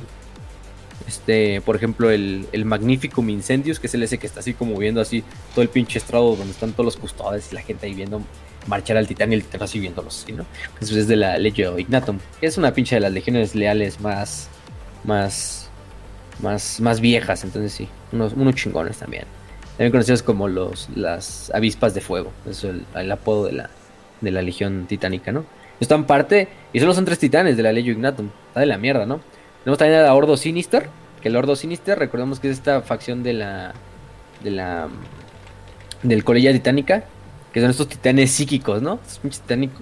Este, 1.08 1.62
por 1.62 1.76
ejemplo, 1.76 2.10
el, 2.10 2.46
el 2.52 2.66
Magnificum 2.66 3.30
Incendius, 3.30 3.80
que 3.80 3.86
es 3.86 3.94
el 3.94 4.02
ese 4.02 4.18
que 4.18 4.26
está 4.26 4.40
así 4.40 4.52
como 4.52 4.76
viendo 4.76 5.00
así 5.00 5.24
todo 5.54 5.62
el 5.62 5.70
pinche 5.70 5.98
estrado 5.98 6.36
donde 6.36 6.52
están 6.52 6.72
todos 6.72 6.84
los 6.84 6.98
custodes 6.98 7.50
y 7.52 7.54
la 7.54 7.62
gente 7.62 7.86
ahí 7.86 7.94
viendo 7.94 8.20
marchar 8.66 8.98
al 8.98 9.06
titán 9.06 9.32
y 9.32 9.36
el 9.36 9.44
titán 9.44 9.62
así 9.62 9.80
viéndolos, 9.80 10.26
¿no? 10.36 10.44
Eso 10.78 10.98
es 10.98 11.08
de 11.08 11.16
la 11.16 11.38
Legio 11.38 11.78
Ignatum, 11.78 12.18
es 12.42 12.58
una 12.58 12.74
pinche 12.74 12.96
de 12.96 13.00
las 13.00 13.12
legiones 13.12 13.54
leales 13.54 13.98
más, 14.02 14.50
más, 15.04 15.70
más, 16.42 16.82
más 16.82 17.00
viejas, 17.00 17.44
entonces 17.44 17.72
sí, 17.72 17.88
unos, 18.12 18.34
unos 18.34 18.54
chingones 18.56 18.98
también. 18.98 19.24
También 19.76 19.92
conocidos 19.92 20.22
como 20.22 20.48
los, 20.48 20.88
las 20.94 21.50
avispas 21.54 21.94
de 21.94 22.00
fuego, 22.00 22.32
es 22.48 22.64
el, 22.64 23.12
apodo 23.12 23.46
de 23.46 23.52
la, 23.52 23.70
de 24.20 24.30
la 24.30 24.42
legión 24.42 24.86
titánica, 24.86 25.32
¿no? 25.32 25.44
Están 25.80 26.04
parte, 26.04 26.48
y 26.72 26.80
solo 26.80 26.94
son 26.94 27.04
tres 27.04 27.18
titanes 27.18 27.56
de 27.56 27.62
la 27.62 27.72
Legio 27.72 27.92
Ignatum, 27.92 28.30
está 28.48 28.60
de 28.60 28.66
la 28.66 28.78
mierda, 28.78 29.06
¿no? 29.06 29.20
Tenemos 29.64 29.78
también 29.78 30.00
a 30.00 30.14
Ordo 30.14 30.36
Sinister, 30.36 30.88
que 31.20 31.28
el 31.28 31.36
Ordo 31.36 31.56
Sinister, 31.56 31.98
recordemos 31.98 32.38
que 32.38 32.50
es 32.50 32.58
esta 32.58 32.82
facción 32.82 33.22
de 33.22 33.32
la, 33.32 33.72
de 34.44 34.50
la, 34.50 34.88
del 36.02 36.24
Colegio 36.24 36.52
Titánica, 36.52 37.04
que 37.52 37.60
son 37.60 37.70
estos 37.70 37.88
titanes 37.88 38.30
psíquicos, 38.30 38.82
¿no? 38.82 38.98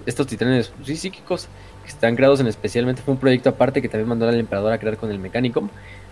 Estos, 0.05 0.27
titanes 0.27 0.71
sí, 0.83 0.95
psíquicos 0.95 1.47
que 1.83 1.89
están 1.89 2.15
creados 2.15 2.39
en 2.39 2.47
especialmente 2.47 3.01
fue 3.01 3.13
un 3.13 3.19
proyecto 3.19 3.49
aparte 3.49 3.81
que 3.81 3.89
también 3.89 4.09
mandó 4.09 4.27
al 4.27 4.39
emperador 4.39 4.71
a 4.73 4.77
crear 4.77 4.97
con 4.97 5.09
el 5.09 5.19
Mechanicum. 5.19 5.69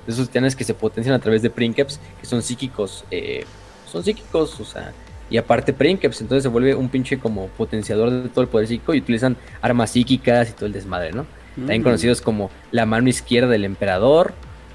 Esos 0.07 0.27
titanes 0.27 0.55
que 0.55 0.63
se 0.63 0.73
potencian 0.73 1.15
a 1.15 1.19
través 1.19 1.41
de 1.41 1.49
Princeps, 1.49 1.99
que 2.19 2.25
son 2.25 2.41
psíquicos, 2.41 3.05
eh, 3.11 3.45
son 3.89 4.03
psíquicos, 4.03 4.59
o 4.59 4.65
sea, 4.65 4.93
y 5.29 5.37
aparte 5.37 5.73
Princeps, 5.73 6.21
entonces 6.21 6.43
se 6.43 6.49
vuelve 6.49 6.73
un 6.73 6.89
pinche 6.89 7.19
como 7.19 7.47
potenciador 7.47 8.09
de 8.09 8.29
todo 8.29 8.41
el 8.41 8.47
poder 8.47 8.67
psíquico 8.67 8.93
y 8.93 8.99
utilizan 8.99 9.37
armas 9.61 9.91
psíquicas 9.91 10.49
y 10.49 10.53
todo 10.53 10.65
el 10.65 10.73
desmadre, 10.73 11.11
¿no? 11.11 11.25
También 11.55 11.81
mm. 11.81 11.83
conocidos 11.83 12.21
como 12.21 12.49
la 12.71 12.85
mano 12.85 13.09
izquierda 13.09 13.49
del 13.49 13.65
emperador 13.65 14.33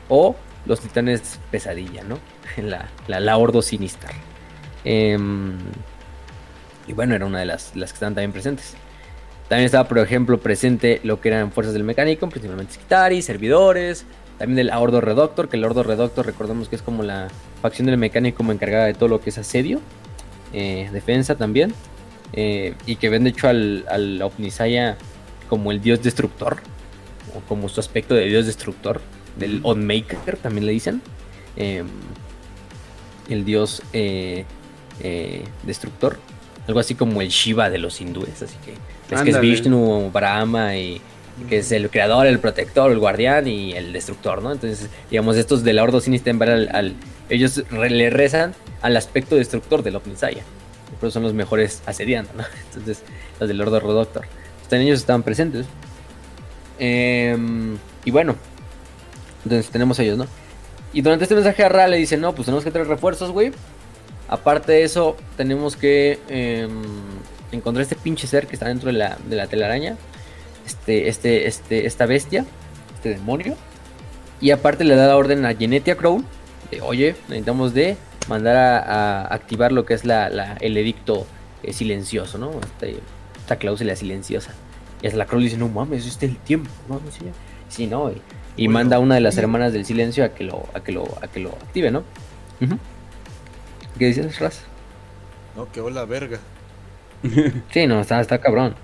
o 0.08 0.36
los 0.66 0.80
titanes 0.80 1.40
pesadilla, 1.50 2.04
¿no? 2.04 2.18
La, 2.62 2.88
la, 3.08 3.18
la 3.18 3.36
Ordo 3.36 3.62
Sinister. 3.62 4.10
Em, 4.84 5.58
y 6.86 6.92
bueno, 6.92 7.14
era 7.14 7.26
una 7.26 7.40
de 7.40 7.46
las, 7.46 7.74
las 7.74 7.90
que 7.90 7.96
estaban 7.96 8.14
también 8.14 8.30
presentes. 8.32 8.76
También 9.48 9.66
estaba, 9.66 9.88
por 9.88 9.98
ejemplo, 9.98 10.38
presente 10.38 11.00
lo 11.02 11.20
que 11.20 11.30
eran 11.30 11.50
fuerzas 11.50 11.74
del 11.74 11.82
mecánico, 11.82 12.28
principalmente 12.28 12.74
Skitari, 12.74 13.22
servidores, 13.22 14.06
también 14.38 14.56
del 14.56 14.70
Ordo 14.70 15.00
Redoctor, 15.00 15.48
que 15.48 15.56
el 15.56 15.64
Ordo 15.64 15.82
Redoctor 15.82 16.26
recordemos 16.26 16.68
que 16.68 16.76
es 16.76 16.82
como 16.82 17.02
la 17.02 17.28
facción 17.64 17.86
del 17.86 17.96
mecánico 17.96 18.36
como 18.36 18.52
encargada 18.52 18.84
de 18.84 18.92
todo 18.92 19.08
lo 19.08 19.22
que 19.22 19.30
es 19.30 19.38
asedio, 19.38 19.80
eh, 20.52 20.90
defensa 20.92 21.34
también, 21.34 21.72
eh, 22.34 22.74
y 22.84 22.96
que 22.96 23.08
ven 23.08 23.24
de 23.24 23.30
hecho 23.30 23.48
al, 23.48 23.86
al 23.88 24.20
Omnisaya 24.20 24.98
como 25.48 25.72
el 25.72 25.80
dios 25.80 26.02
destructor, 26.02 26.58
o 27.34 27.40
como 27.48 27.70
su 27.70 27.80
aspecto 27.80 28.14
de 28.14 28.26
dios 28.26 28.44
destructor, 28.44 29.00
del 29.38 29.60
Onmaker 29.62 30.36
también 30.36 30.66
le 30.66 30.72
dicen, 30.72 31.00
em, 31.56 31.86
el 33.30 33.46
dios 33.46 33.80
eh, 33.94 34.44
destructor 35.62 36.18
algo 36.66 36.80
así 36.80 36.94
como 36.94 37.22
el 37.22 37.28
Shiva 37.28 37.70
de 37.70 37.78
los 37.78 37.98
hindúes, 37.98 38.42
así 38.42 38.56
que 38.62 38.74
es 39.14 39.22
que 39.22 39.30
es 39.30 39.40
Vishnu, 39.40 40.10
Brahma 40.10 40.76
y 40.76 41.00
que 41.48 41.58
es 41.58 41.72
el 41.72 41.88
creador, 41.88 42.26
el 42.26 42.38
protector, 42.40 42.92
el 42.92 42.98
guardián 42.98 43.48
y 43.48 43.72
el 43.72 43.92
destructor, 43.92 44.42
¿no? 44.42 44.52
Entonces, 44.52 44.88
digamos, 45.10 45.36
estos 45.36 45.64
de 45.64 45.72
la 45.72 45.82
Ordo 45.82 46.00
Sinister, 46.00 46.34
al, 46.42 46.68
al, 46.72 46.94
ellos 47.28 47.62
le 47.70 48.10
rezan 48.10 48.54
al 48.82 48.96
aspecto 48.96 49.36
destructor 49.36 49.82
del 49.82 49.96
Omnisaya. 49.96 50.42
Por 51.00 51.08
eso 51.08 51.14
son 51.14 51.22
los 51.22 51.34
mejores 51.34 51.82
asediando, 51.86 52.30
¿no? 52.36 52.44
Entonces, 52.68 53.02
los 53.40 53.48
del 53.48 53.60
Ordo 53.60 53.80
Rodoctor. 53.80 54.26
También 54.68 54.88
ellos 54.88 55.00
estaban 55.00 55.22
presentes. 55.22 55.66
Em, 56.78 57.76
y 58.04 58.10
bueno, 58.10 58.34
entonces 59.44 59.70
tenemos 59.70 59.98
a 59.98 60.02
ellos, 60.02 60.18
¿no? 60.18 60.26
Y 60.92 61.02
durante 61.02 61.24
este 61.24 61.34
mensaje 61.34 61.62
a 61.62 61.68
Ra 61.68 61.86
le 61.86 61.96
dicen, 61.96 62.20
no, 62.20 62.34
pues 62.34 62.46
tenemos 62.46 62.64
que 62.64 62.70
traer 62.70 62.88
refuerzos, 62.88 63.30
güey. 63.30 63.52
Aparte 64.28 64.72
de 64.72 64.82
eso, 64.82 65.16
tenemos 65.36 65.76
que 65.76 66.18
em, 66.28 66.82
encontrar 67.52 67.82
este 67.82 67.96
pinche 67.96 68.26
ser 68.26 68.46
que 68.46 68.56
está 68.56 68.68
dentro 68.68 68.86
de 68.86 68.98
la, 68.98 69.18
de 69.28 69.36
la 69.36 69.46
telaraña. 69.46 69.96
Este, 70.66 71.08
este, 71.08 71.46
este, 71.46 71.86
esta 71.86 72.06
bestia, 72.06 72.44
este 72.94 73.10
demonio. 73.10 73.56
Y 74.40 74.50
aparte 74.50 74.84
le 74.84 74.96
da 74.96 75.06
la 75.06 75.16
orden 75.16 75.44
a 75.44 75.54
Genetia 75.54 75.96
Crow 75.96 76.24
de, 76.70 76.80
oye, 76.80 77.16
necesitamos 77.28 77.74
de 77.74 77.96
mandar 78.28 78.56
a, 78.56 79.26
activar 79.26 79.72
lo 79.72 79.84
que 79.84 79.94
es 79.94 80.04
la, 80.04 80.56
el 80.60 80.76
edicto 80.76 81.26
eh, 81.62 81.72
silencioso, 81.72 82.38
¿no? 82.38 82.52
Este, 82.60 82.98
esta 83.38 83.56
cláusula 83.56 83.96
silenciosa. 83.96 84.52
Y 85.02 85.06
es 85.06 85.14
la 85.14 85.26
Crow 85.26 85.40
dice, 85.40 85.56
no 85.56 85.68
mames, 85.68 86.06
este 86.06 86.26
es 86.26 86.32
el 86.32 86.38
tiempo, 86.38 86.70
¿no? 86.88 87.00
Sí, 87.68 87.86
no, 87.86 88.12
y, 88.56 88.68
manda 88.68 88.96
a 88.96 88.98
una 89.00 89.16
de 89.16 89.20
las 89.20 89.36
hermanas 89.36 89.72
del 89.72 89.84
silencio 89.84 90.24
a 90.24 90.28
que 90.28 90.44
lo, 90.44 90.66
a 90.74 90.80
que 90.80 90.92
lo, 90.92 91.04
a 91.20 91.26
que 91.26 91.40
lo 91.40 91.50
active, 91.50 91.90
¿no? 91.90 92.04
¿Qué 93.98 94.06
dices, 94.06 94.38
Raz? 94.38 94.62
No, 95.56 95.70
que 95.70 95.80
hola, 95.80 96.04
verga. 96.04 96.38
sí, 97.70 97.86
no, 97.86 98.00
está, 98.00 98.20
está 98.20 98.38
cabrón. 98.38 98.74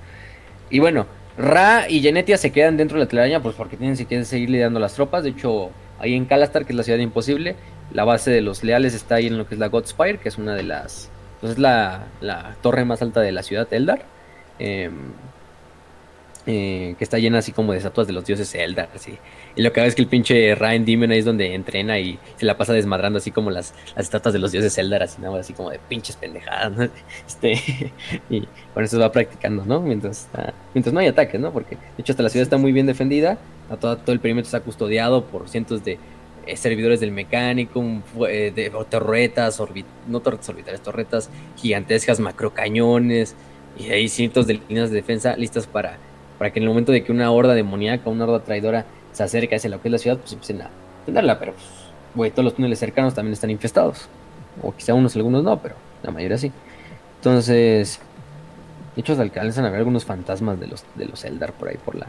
Y 0.70 0.78
bueno, 0.78 1.07
Ra 1.36 1.89
y 1.89 2.01
Genetia 2.01 2.36
se 2.36 2.52
quedan 2.52 2.77
dentro 2.77 2.98
de 2.98 3.05
la 3.05 3.09
telaraña, 3.09 3.43
pues 3.43 3.55
porque 3.55 3.77
tienen 3.77 3.97
que 3.97 4.24
seguir 4.24 4.51
lidiando 4.51 4.78
las 4.78 4.94
tropas. 4.94 5.24
De 5.24 5.31
hecho, 5.31 5.70
ahí 6.01 6.14
en 6.14 6.24
Calastar, 6.24 6.66
que 6.66 6.72
es 6.72 6.77
la 6.77 6.82
ciudad 6.82 6.98
imposible, 6.98 7.56
la 7.93 8.05
base 8.05 8.31
de 8.31 8.40
los 8.40 8.64
leales 8.64 8.94
está 8.94 9.16
ahí 9.16 9.27
en 9.27 9.39
lo 9.39 9.47
que 9.47 9.55
es 9.55 9.60
la 9.60 9.68
Godspire, 9.68 10.18
que 10.18 10.28
es 10.28 10.39
una 10.39 10.55
de 10.55 10.62
las. 10.62 11.10
Pues 11.40 11.52
es 11.52 11.59
la, 11.59 12.06
la 12.20 12.56
torre 12.62 12.85
más 12.85 13.02
alta 13.02 13.20
de 13.20 13.32
la 13.32 13.43
ciudad, 13.43 13.72
Eldar. 13.72 14.02
Eh, 14.59 14.90
eh, 16.47 16.94
que 16.97 17.05
está 17.05 17.18
llena 17.18 17.39
así 17.39 17.52
como 17.52 17.72
de 17.72 17.78
estatuas 17.78 18.06
de 18.06 18.14
los 18.14 18.24
dioses 18.24 18.55
Eldar, 18.55 18.89
así. 18.94 19.18
Y 19.56 19.62
lo 19.62 19.72
que 19.72 19.81
hago 19.81 19.89
es 19.89 19.94
que 19.94 20.01
el 20.01 20.09
pinche 20.09 20.55
Ryan 20.55 20.85
Demon 20.86 21.10
ahí 21.10 21.18
es 21.18 21.24
donde 21.27 21.55
entrena 21.55 21.98
y 21.98 22.18
se 22.36 22.47
la 22.47 22.56
pasa 22.56 22.72
desmadrando 22.72 23.18
así 23.18 23.31
como 23.31 23.51
las, 23.51 23.74
las 23.94 24.06
estatuas 24.06 24.32
de 24.32 24.39
los 24.39 24.51
dioses 24.51 24.77
Eldar, 24.78 25.02
así, 25.02 25.20
¿no? 25.20 25.35
así 25.35 25.52
como 25.52 25.70
de 25.70 25.78
pinches 25.78 26.16
pendejadas, 26.16 26.90
Este, 27.27 27.93
y 28.31 28.48
con 28.72 28.82
eso 28.82 28.98
va 28.98 29.12
practicando, 29.12 29.66
¿no? 29.66 29.81
Mientras, 29.81 30.28
mientras 30.72 30.94
no 30.94 31.01
hay 31.01 31.09
ataques, 31.09 31.39
¿no? 31.39 31.52
Porque 31.52 31.77
de 31.77 31.82
hecho 31.98 32.14
hasta 32.14 32.22
la 32.22 32.31
ciudad 32.31 32.44
está 32.44 32.56
muy 32.56 32.72
bien 32.72 32.86
defendida, 32.86 33.39
todo, 33.76 33.97
todo 33.97 34.12
el 34.12 34.20
perímetro 34.20 34.47
está 34.47 34.60
custodiado 34.60 35.24
por 35.24 35.48
cientos 35.48 35.84
de 35.84 35.98
eh, 36.47 36.56
servidores 36.56 37.01
del 37.01 37.12
mecánico, 37.12 37.84
eh, 38.28 38.52
de, 38.55 38.70
torretas, 38.88 39.62
no 40.09 40.20
torretas 40.20 40.48
orbitales, 40.48 40.80
torretas 40.80 41.30
gigantescas, 41.56 42.20
macrocañones, 42.20 43.34
y 43.78 43.90
hay 43.90 44.09
cientos 44.09 44.47
de 44.47 44.55
líneas 44.55 44.90
de 44.90 44.97
defensa 44.97 45.36
listas 45.36 45.66
para 45.66 45.98
para 46.40 46.55
que 46.55 46.59
en 46.59 46.62
el 46.62 46.68
momento 46.70 46.90
de 46.90 47.05
que 47.05 47.12
una 47.12 47.30
horda 47.30 47.52
demoníaca, 47.52 48.09
una 48.09 48.24
horda 48.24 48.42
traidora 48.42 48.86
se 49.12 49.22
acerque 49.22 49.56
hacia 49.56 49.68
lo 49.68 49.82
que 49.82 49.88
es 49.88 49.92
la 49.92 49.98
ciudad, 49.98 50.16
pues 50.16 50.32
empiecen 50.32 50.62
a 50.62 50.70
tenerla, 51.05 51.38
pero 51.38 51.52
pues, 51.52 51.66
güey, 52.14 52.30
todos 52.30 52.44
los 52.44 52.55
túneles 52.55 52.78
cercanos 52.78 53.12
también 53.12 53.34
están 53.34 53.51
infestados. 53.51 54.09
O 54.62 54.74
quizá 54.74 54.94
unos, 54.94 55.14
algunos 55.16 55.44
no, 55.44 55.60
pero 55.60 55.74
la 56.02 56.10
mayoría 56.10 56.38
sí. 56.38 56.51
Entonces, 57.16 58.01
De 58.97 59.02
hecho, 59.02 59.20
alcanzan 59.20 59.66
a 59.66 59.68
ver 59.68 59.80
algunos 59.80 60.06
fantasmas 60.06 60.59
de 60.59 60.66
los, 60.66 60.82
de 60.94 61.05
los 61.05 61.22
Eldar 61.26 61.52
por 61.52 61.68
ahí, 61.68 61.76
por 61.76 61.94
la, 61.94 62.06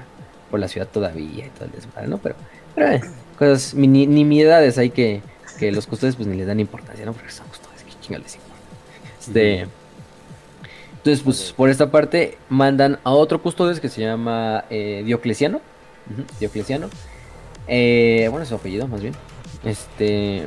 por 0.51 0.59
la 0.59 0.67
ciudad 0.67 0.87
todavía 0.87 1.47
y 1.47 1.49
todo 1.49 1.65
el 1.65 1.71
desmadre, 1.71 2.07
¿no? 2.07 2.19
Pero, 2.19 2.35
pero 2.75 2.91
eh, 2.91 3.01
cosas, 3.39 3.73
ni, 3.73 4.05
nimiedades 4.05 4.77
hay 4.77 4.91
que, 4.91 5.21
que 5.57 5.71
los 5.71 5.87
custodios 5.87 6.15
pues 6.15 6.27
ni 6.27 6.37
les 6.37 6.45
dan 6.45 6.59
importancia, 6.59 7.05
¿no? 7.05 7.13
Porque 7.13 7.31
son 7.31 7.47
custodios, 7.47 7.81
que 7.83 7.91
chingados 8.01 8.25
les 8.25 8.35
importa. 8.35 8.51
Este, 9.19 9.67
entonces, 11.01 11.23
pues 11.23 11.51
por 11.57 11.69
esta 11.69 11.89
parte 11.89 12.37
mandan 12.47 12.99
a 13.03 13.09
otro 13.09 13.41
custodio 13.41 13.81
que 13.81 13.89
se 13.89 14.01
llama 14.01 14.65
eh, 14.69 15.01
Diocleciano. 15.03 15.59
Diocleciano. 16.39 16.89
Eh, 17.67 18.27
bueno, 18.29 18.43
es 18.43 18.49
su 18.49 18.55
apellido 18.55 18.87
más 18.87 19.01
bien. 19.01 19.15
Este 19.63 20.43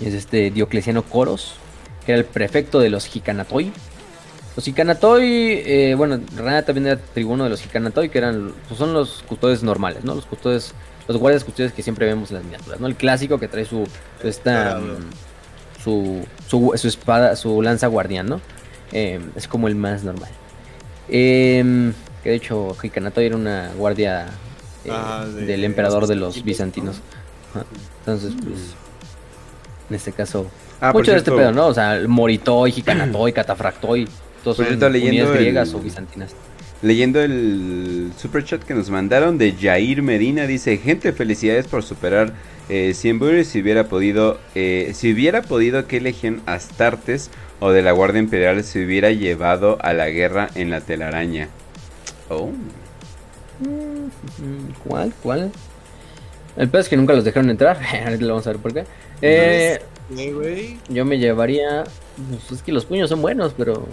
es 0.00 0.14
este 0.14 0.50
Diocleciano 0.50 1.02
Coros, 1.02 1.54
que 2.04 2.12
era 2.12 2.18
el 2.18 2.26
prefecto 2.26 2.78
de 2.78 2.90
los 2.90 3.06
Jicanatoi. 3.06 3.72
Los 4.60 4.66
Jicanatoi, 4.66 5.62
eh, 5.64 5.94
bueno, 5.96 6.20
Rana 6.36 6.60
también 6.62 6.88
era 6.88 7.00
tribuno 7.00 7.44
de 7.44 7.48
los 7.48 7.62
Jicanatoi, 7.62 8.10
que 8.10 8.18
eran, 8.18 8.52
pues 8.68 8.76
son 8.78 8.92
los 8.92 9.24
custodios 9.26 9.62
normales, 9.62 10.04
¿no? 10.04 10.14
Los 10.14 10.26
custodios, 10.26 10.74
los 11.08 11.16
guardias 11.16 11.44
custodios 11.44 11.72
que 11.72 11.82
siempre 11.82 12.04
vemos 12.04 12.30
en 12.30 12.36
las 12.36 12.44
miniaturas, 12.44 12.78
¿no? 12.78 12.86
El 12.86 12.94
clásico 12.94 13.38
que 13.40 13.48
trae 13.48 13.64
su, 13.64 13.88
esta, 14.22 14.78
mm, 14.78 15.82
su, 15.82 16.26
su, 16.46 16.72
su, 16.76 16.88
espada, 16.88 17.36
su 17.36 17.62
lanza 17.62 17.86
guardián, 17.86 18.26
¿no? 18.26 18.42
Eh, 18.92 19.18
es 19.34 19.48
como 19.48 19.66
el 19.66 19.76
más 19.76 20.04
normal. 20.04 20.28
Eh, 21.08 21.94
que 22.22 22.28
de 22.28 22.36
hecho, 22.36 22.74
Jicanatoi 22.82 23.24
era 23.24 23.36
una 23.36 23.70
guardia 23.78 24.26
eh, 24.84 24.90
ah, 24.92 25.24
del 25.24 25.64
emperador 25.64 26.06
de 26.06 26.16
los 26.16 26.44
bizantinos. 26.44 27.00
Entonces, 28.00 28.34
pues, 28.44 28.74
en 29.88 29.96
este 29.96 30.12
caso, 30.12 30.48
ah, 30.82 30.92
mucho 30.92 31.12
de 31.12 31.16
este 31.16 31.32
pedo, 31.32 31.50
¿no? 31.50 31.68
O 31.68 31.72
sea, 31.72 31.98
Moritoi, 32.06 32.72
Jicanatoi, 32.72 33.32
Catafractoi, 33.32 34.06
todos 34.42 34.56
son 34.56 34.92
leyendo 34.92 35.32
griegas 35.32 35.74
o 35.74 35.80
bizantinas. 35.80 36.34
Leyendo 36.82 37.20
el 37.20 38.10
super 38.16 38.42
chat 38.44 38.62
que 38.62 38.72
nos 38.74 38.88
mandaron 38.88 39.36
de 39.36 39.52
Jair 39.52 40.02
Medina, 40.02 40.46
dice, 40.46 40.78
gente, 40.78 41.12
felicidades 41.12 41.66
por 41.66 41.82
superar 41.82 42.32
eh, 42.70 42.94
100 42.94 43.44
si 43.44 43.60
hubiera 43.60 43.88
podido, 43.88 44.38
eh, 44.54 44.92
si 44.94 45.12
hubiera 45.12 45.42
podido, 45.42 45.86
¿qué 45.86 46.00
legión 46.00 46.40
Astartes 46.46 47.30
o 47.58 47.70
de 47.70 47.82
la 47.82 47.92
Guardia 47.92 48.20
Imperial 48.20 48.64
se 48.64 48.84
hubiera 48.84 49.10
llevado 49.10 49.76
a 49.82 49.92
la 49.92 50.08
guerra 50.08 50.48
en 50.54 50.70
la 50.70 50.80
telaraña? 50.80 51.48
Oh. 52.30 52.50
Mm, 53.58 54.72
¿Cuál? 54.84 55.12
¿Cuál? 55.22 55.52
El 56.56 56.68
peor 56.68 56.80
es 56.80 56.88
que 56.88 56.96
nunca 56.96 57.12
los 57.12 57.24
dejaron 57.24 57.50
entrar. 57.50 57.78
Ahorita 58.04 58.22
lo 58.22 58.28
vamos 58.28 58.46
a 58.46 58.50
ver 58.50 58.60
por 58.60 58.72
qué. 58.72 58.84
Eh, 59.20 59.80
yo 60.88 61.04
me 61.04 61.18
llevaría. 61.18 61.84
Pues 62.30 62.52
es 62.52 62.62
que 62.62 62.72
los 62.72 62.84
puños 62.84 63.10
son 63.10 63.22
buenos, 63.22 63.54
pero. 63.56 63.86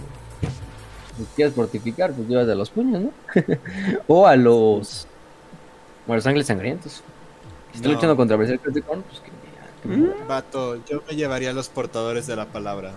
Si 1.18 1.24
quieres 1.36 1.54
fortificar, 1.54 2.12
pues 2.12 2.28
llevas 2.28 2.48
a 2.48 2.54
los 2.54 2.70
puños, 2.70 3.02
¿no? 3.02 3.12
o 4.06 4.26
a 4.26 4.36
los. 4.36 5.06
O 6.06 6.12
a 6.12 6.16
los 6.16 6.26
ángeles 6.26 6.46
sangrientos. 6.46 7.02
Si 7.72 7.78
está 7.78 7.88
luchando 7.88 8.16
contra 8.16 8.36
Korn, 8.36 9.02
pues 9.02 9.20
que. 9.20 9.38
Vato, 10.28 10.76
yo 10.86 11.02
me 11.08 11.16
llevaría 11.16 11.50
a 11.50 11.52
los 11.52 11.68
portadores 11.68 12.26
de 12.26 12.36
la 12.36 12.46
palabra. 12.46 12.92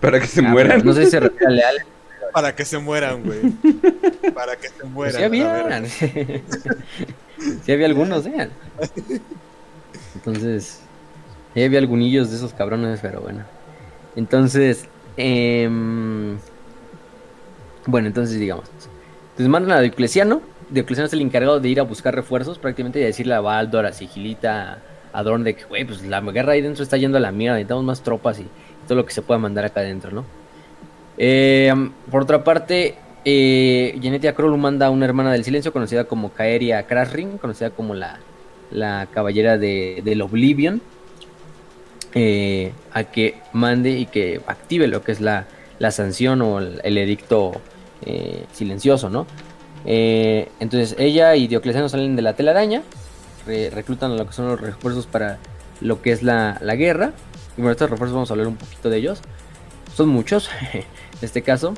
Para 0.00 0.20
que 0.20 0.26
se 0.26 0.40
ah, 0.40 0.48
mueran. 0.48 0.84
No 0.84 0.92
sé 0.92 1.04
si 1.04 1.10
se 1.12 1.20
refiere 1.20 1.46
a 1.46 1.50
leales. 1.50 1.84
Para 2.32 2.54
que 2.54 2.64
se 2.64 2.78
mueran, 2.78 3.22
güey. 3.24 3.40
Para 4.34 4.56
que 4.56 4.68
se 4.68 4.84
mueran. 4.84 5.16
Sí 5.16 5.22
había. 5.22 5.86
sí 7.64 7.72
había 7.72 7.86
algunos, 7.86 8.26
¿eh? 8.26 8.48
Entonces, 10.14 10.80
sí 11.54 11.62
había 11.62 11.78
algunillos 11.78 12.30
de 12.30 12.36
esos 12.36 12.52
cabrones, 12.52 13.00
pero 13.02 13.20
bueno. 13.20 13.44
Entonces, 14.16 14.86
eh, 15.16 15.68
bueno, 17.86 18.08
entonces 18.08 18.38
digamos. 18.38 18.64
Entonces 19.30 19.48
mandan 19.48 19.78
a 19.78 19.80
Diocleciano. 19.80 20.42
Diocleciano 20.70 21.06
es 21.06 21.12
el 21.12 21.20
encargado 21.20 21.60
de 21.60 21.68
ir 21.68 21.80
a 21.80 21.82
buscar 21.82 22.14
refuerzos, 22.14 22.58
prácticamente 22.58 23.00
y 23.00 23.02
decirle 23.02 23.34
a 23.34 23.40
Baldor, 23.40 23.86
a 23.86 23.92
Sigilita, 23.92 24.78
a 25.12 25.22
Dorn 25.22 25.44
de 25.44 25.54
que, 25.54 25.64
güey, 25.64 25.84
pues 25.84 26.02
la 26.02 26.20
guerra 26.20 26.52
ahí 26.52 26.62
dentro 26.62 26.82
está 26.82 26.96
yendo 26.96 27.18
a 27.18 27.20
la 27.20 27.32
mierda, 27.32 27.56
necesitamos 27.56 27.84
más 27.84 28.02
tropas 28.02 28.38
y 28.38 28.46
todo 28.86 28.96
lo 28.96 29.06
que 29.06 29.12
se 29.12 29.22
pueda 29.22 29.38
mandar 29.38 29.64
acá 29.64 29.80
adentro, 29.80 30.10
¿no? 30.10 30.24
Eh, 31.18 31.72
por 32.10 32.22
otra 32.22 32.42
parte, 32.42 32.96
eh, 33.24 33.98
Genetia 34.00 34.34
Krollu 34.34 34.56
manda 34.56 34.86
a 34.86 34.90
una 34.90 35.04
hermana 35.04 35.32
del 35.32 35.44
silencio 35.44 35.72
conocida 35.72 36.04
como 36.04 36.32
Kaeria 36.32 36.86
Crashring, 36.86 37.38
conocida 37.38 37.70
como 37.70 37.94
la, 37.94 38.18
la 38.70 39.06
caballera 39.12 39.58
de, 39.58 40.00
del 40.04 40.22
Oblivion, 40.22 40.80
eh, 42.14 42.72
a 42.92 43.04
que 43.04 43.36
mande 43.52 43.90
y 43.90 44.06
que 44.06 44.40
active 44.46 44.86
lo 44.86 45.02
que 45.02 45.12
es 45.12 45.20
la, 45.20 45.46
la 45.78 45.90
sanción 45.90 46.42
o 46.42 46.58
el, 46.58 46.98
edicto 46.98 47.60
eh, 48.04 48.46
silencioso, 48.52 49.10
¿no? 49.10 49.26
entonces 49.84 50.94
ella 50.96 51.34
y 51.34 51.48
Diocleciano 51.48 51.88
salen 51.88 52.14
de 52.14 52.22
la 52.22 52.36
telaraña, 52.36 52.82
reclutan 53.46 54.16
lo 54.16 54.24
que 54.24 54.32
son 54.32 54.46
los 54.46 54.60
refuerzos 54.60 55.08
para 55.08 55.38
lo 55.80 56.00
que 56.00 56.12
es 56.12 56.22
la, 56.22 56.58
la 56.60 56.76
guerra. 56.76 57.12
Y 57.56 57.60
bueno, 57.60 57.72
estos 57.72 57.90
refuerzos 57.90 58.14
vamos 58.14 58.30
a 58.30 58.34
hablar 58.34 58.46
un 58.46 58.56
poquito 58.56 58.88
de 58.90 58.98
ellos. 58.98 59.20
Son 59.94 60.08
muchos, 60.08 60.50
en 60.72 60.84
este 61.20 61.42
caso. 61.42 61.74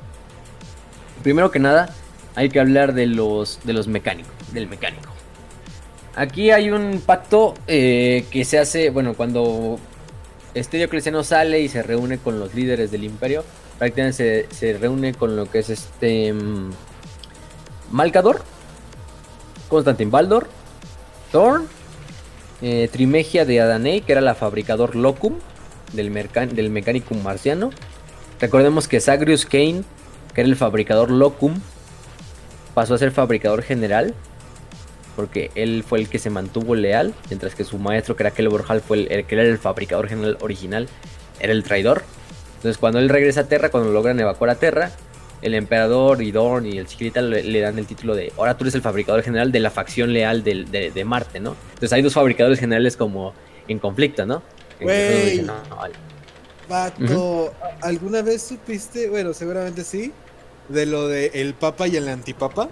Primero 1.22 1.50
que 1.50 1.58
nada, 1.58 1.88
hay 2.34 2.48
que 2.48 2.60
hablar 2.60 2.94
de 2.94 3.06
los, 3.06 3.60
de 3.64 3.72
los 3.72 3.88
mecánicos, 3.88 4.32
del 4.52 4.68
mecánico. 4.68 5.10
Aquí 6.16 6.50
hay 6.50 6.70
un 6.70 7.02
pacto 7.04 7.54
eh, 7.66 8.26
que 8.30 8.44
se 8.44 8.58
hace, 8.58 8.90
bueno, 8.90 9.14
cuando 9.14 9.78
este 10.54 10.76
Diocleciano 10.76 11.24
sale 11.24 11.60
y 11.60 11.68
se 11.68 11.82
reúne 11.82 12.18
con 12.18 12.38
los 12.38 12.54
líderes 12.54 12.90
del 12.92 13.04
imperio, 13.04 13.44
se, 14.12 14.78
reúne 14.80 15.14
con 15.14 15.36
lo 15.36 15.50
que 15.50 15.60
es 15.60 15.70
este 15.70 16.32
um, 16.32 16.70
Malcador, 17.90 18.42
Constantin 19.68 20.10
Baldor, 20.10 20.48
Thorn, 21.32 21.66
eh, 22.62 22.88
Trimegia 22.92 23.44
de 23.44 23.60
Adanei, 23.60 24.00
que 24.00 24.12
era 24.12 24.20
la 24.20 24.34
fabricador 24.34 24.96
Locum 24.96 25.34
del, 25.92 26.12
del 26.52 26.70
mecánico 26.70 27.14
marciano, 27.14 27.70
Recordemos 28.40 28.88
que 28.88 29.00
Zagreus 29.00 29.46
Kane, 29.46 29.84
que 30.34 30.40
era 30.40 30.48
el 30.48 30.56
fabricador 30.56 31.10
Locum, 31.10 31.60
pasó 32.74 32.94
a 32.94 32.98
ser 32.98 33.10
fabricador 33.10 33.62
general. 33.62 34.14
Porque 35.16 35.50
él 35.54 35.84
fue 35.86 36.00
el 36.00 36.08
que 36.08 36.18
se 36.18 36.28
mantuvo 36.28 36.74
leal. 36.74 37.14
Mientras 37.30 37.54
que 37.54 37.64
su 37.64 37.78
maestro, 37.78 38.16
que 38.16 38.24
era 38.24 38.32
Kelborhal, 38.32 38.80
fue 38.80 39.06
el, 39.08 39.24
que 39.24 39.34
era 39.34 39.44
el 39.44 39.58
fabricador 39.58 40.08
general 40.08 40.36
original. 40.40 40.88
Era 41.38 41.52
el 41.52 41.62
traidor. 41.62 42.02
Entonces 42.64 42.80
cuando 42.80 42.98
él 42.98 43.10
regresa 43.10 43.42
a 43.42 43.44
Terra, 43.44 43.68
cuando 43.68 43.92
logran 43.92 44.18
evacuar 44.18 44.48
a 44.48 44.54
Terra, 44.54 44.90
el 45.42 45.52
emperador 45.52 46.22
y 46.22 46.32
Dorn 46.32 46.64
y 46.64 46.78
el 46.78 46.86
Chiquita 46.86 47.20
le, 47.20 47.60
dan 47.60 47.78
el 47.78 47.84
título 47.84 48.14
de 48.14 48.32
ahora 48.38 48.56
tú 48.56 48.64
eres 48.64 48.74
el 48.74 48.80
fabricador 48.80 49.22
general 49.22 49.52
de 49.52 49.60
la 49.60 49.70
facción 49.70 50.14
leal 50.14 50.42
de, 50.42 51.04
Marte, 51.04 51.40
¿no? 51.40 51.56
Entonces 51.74 51.92
hay 51.92 52.00
dos 52.00 52.14
fabricadores 52.14 52.58
generales 52.58 52.96
como 52.96 53.34
en 53.68 53.78
conflicto, 53.78 54.24
¿no? 54.24 54.42
Vato, 56.70 57.52
¿alguna 57.82 58.22
vez 58.22 58.40
supiste, 58.40 59.10
bueno, 59.10 59.34
seguramente 59.34 59.84
sí, 59.84 60.14
de 60.70 60.86
lo 60.86 61.06
de 61.06 61.32
el 61.34 61.52
papa 61.52 61.86
y 61.86 61.96
el 61.96 62.08
antipapa? 62.08 62.70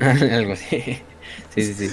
Algo 0.00 0.54
así. 0.54 1.00
Sí, 1.54 1.62
sí, 1.62 1.74
sí. 1.74 1.90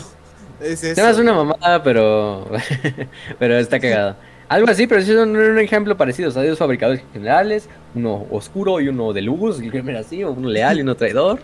es 0.60 0.84
eso. 0.84 1.20
una 1.20 1.32
mamada, 1.32 1.82
pero 1.82 2.48
pero 3.40 3.58
está 3.58 3.80
cagado. 3.80 4.14
Algo 4.48 4.70
así, 4.70 4.86
pero 4.86 5.00
es 5.00 5.08
un, 5.10 5.36
un 5.36 5.58
ejemplo 5.58 5.96
parecido. 5.96 6.30
O 6.30 6.32
sea, 6.32 6.42
hay 6.42 6.48
dos 6.48 6.58
fabricadores 6.58 7.02
generales, 7.12 7.68
uno 7.94 8.26
oscuro 8.30 8.80
y 8.80 8.88
uno 8.88 9.12
de 9.12 9.22
luz, 9.22 9.60
y 9.62 9.90
así, 9.90 10.24
uno 10.24 10.48
leal 10.48 10.78
y 10.78 10.82
uno 10.82 10.94
traidor. 10.94 11.40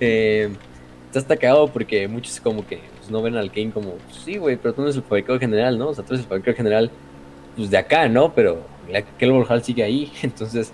Eh, 0.00 0.48
está 1.18 1.36
cagado 1.36 1.68
porque 1.68 2.06
muchos 2.08 2.40
como 2.40 2.66
que 2.66 2.80
pues, 2.98 3.10
no 3.10 3.22
ven 3.22 3.36
al 3.36 3.50
Kane 3.50 3.70
como, 3.70 3.94
sí, 4.24 4.36
güey, 4.36 4.56
pero 4.56 4.74
tú 4.74 4.82
no 4.82 4.86
eres 4.86 4.96
el 4.96 5.02
fabricador 5.02 5.40
general, 5.40 5.78
¿no? 5.78 5.88
O 5.88 5.94
sea, 5.94 6.04
tú 6.04 6.14
eres 6.14 6.24
el 6.24 6.28
fabricador 6.28 6.56
general 6.56 6.90
pues, 7.56 7.70
de 7.70 7.78
acá, 7.78 8.08
¿no? 8.08 8.34
Pero 8.34 8.62
la 8.90 9.02
Kelvin 9.02 9.44
Hall 9.48 9.62
sigue 9.62 9.82
ahí, 9.82 10.12
entonces, 10.22 10.72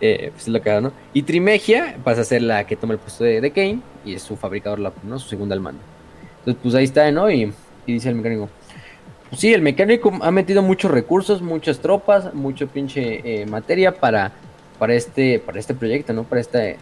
eh, 0.00 0.30
pues 0.32 0.42
es 0.42 0.48
lo 0.48 0.58
hago, 0.58 0.80
¿no? 0.80 0.92
Y 1.12 1.22
Trimegia 1.22 1.96
pasa 2.02 2.22
a 2.22 2.24
ser 2.24 2.42
la 2.42 2.66
que 2.66 2.76
toma 2.76 2.94
el 2.94 2.98
puesto 2.98 3.24
de, 3.24 3.50
Kane 3.50 3.80
y 4.04 4.14
es 4.14 4.22
su 4.22 4.36
fabricador, 4.36 4.78
¿no? 5.02 5.18
Su 5.18 5.28
segunda 5.28 5.54
al 5.54 5.60
mando. 5.60 5.80
Entonces, 6.40 6.60
pues 6.62 6.74
ahí 6.74 6.84
está, 6.84 7.10
¿no? 7.10 7.30
Y, 7.30 7.52
dice 7.86 8.08
el 8.08 8.14
mecánico. 8.14 8.48
Pues 9.30 9.40
sí, 9.40 9.52
el 9.52 9.62
mecánico 9.62 10.12
ha 10.20 10.30
metido 10.30 10.62
muchos 10.62 10.90
recursos, 10.90 11.42
muchas 11.42 11.80
tropas, 11.80 12.34
mucho 12.34 12.68
pinche 12.68 13.42
eh, 13.42 13.46
materia 13.46 13.94
para, 13.94 14.32
para, 14.78 14.94
este, 14.94 15.38
para 15.38 15.58
este 15.58 15.74
proyecto, 15.74 16.12
¿no? 16.12 16.24
Para 16.24 16.40
este, 16.40 16.76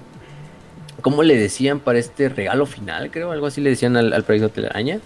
¿cómo 1.01 1.23
le 1.23 1.37
decían? 1.37 1.81
Para 1.81 1.99
este 1.99 2.29
regalo 2.29 2.67
final, 2.67 3.11
creo, 3.11 3.33
algo 3.33 3.47
así 3.47 3.61
le 3.61 3.71
decían 3.71 3.97
al, 3.97 4.13
al 4.13 4.25
proyecto 4.25 4.51
Telaraña. 4.51 5.01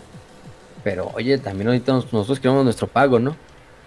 Pero 0.83 1.11
oye, 1.15 1.39
también 1.39 1.69
ahorita 1.69 1.93
nosotros 1.93 2.41
queremos 2.41 2.65
nuestro 2.65 2.87
pago, 2.87 3.19
¿no? 3.19 3.37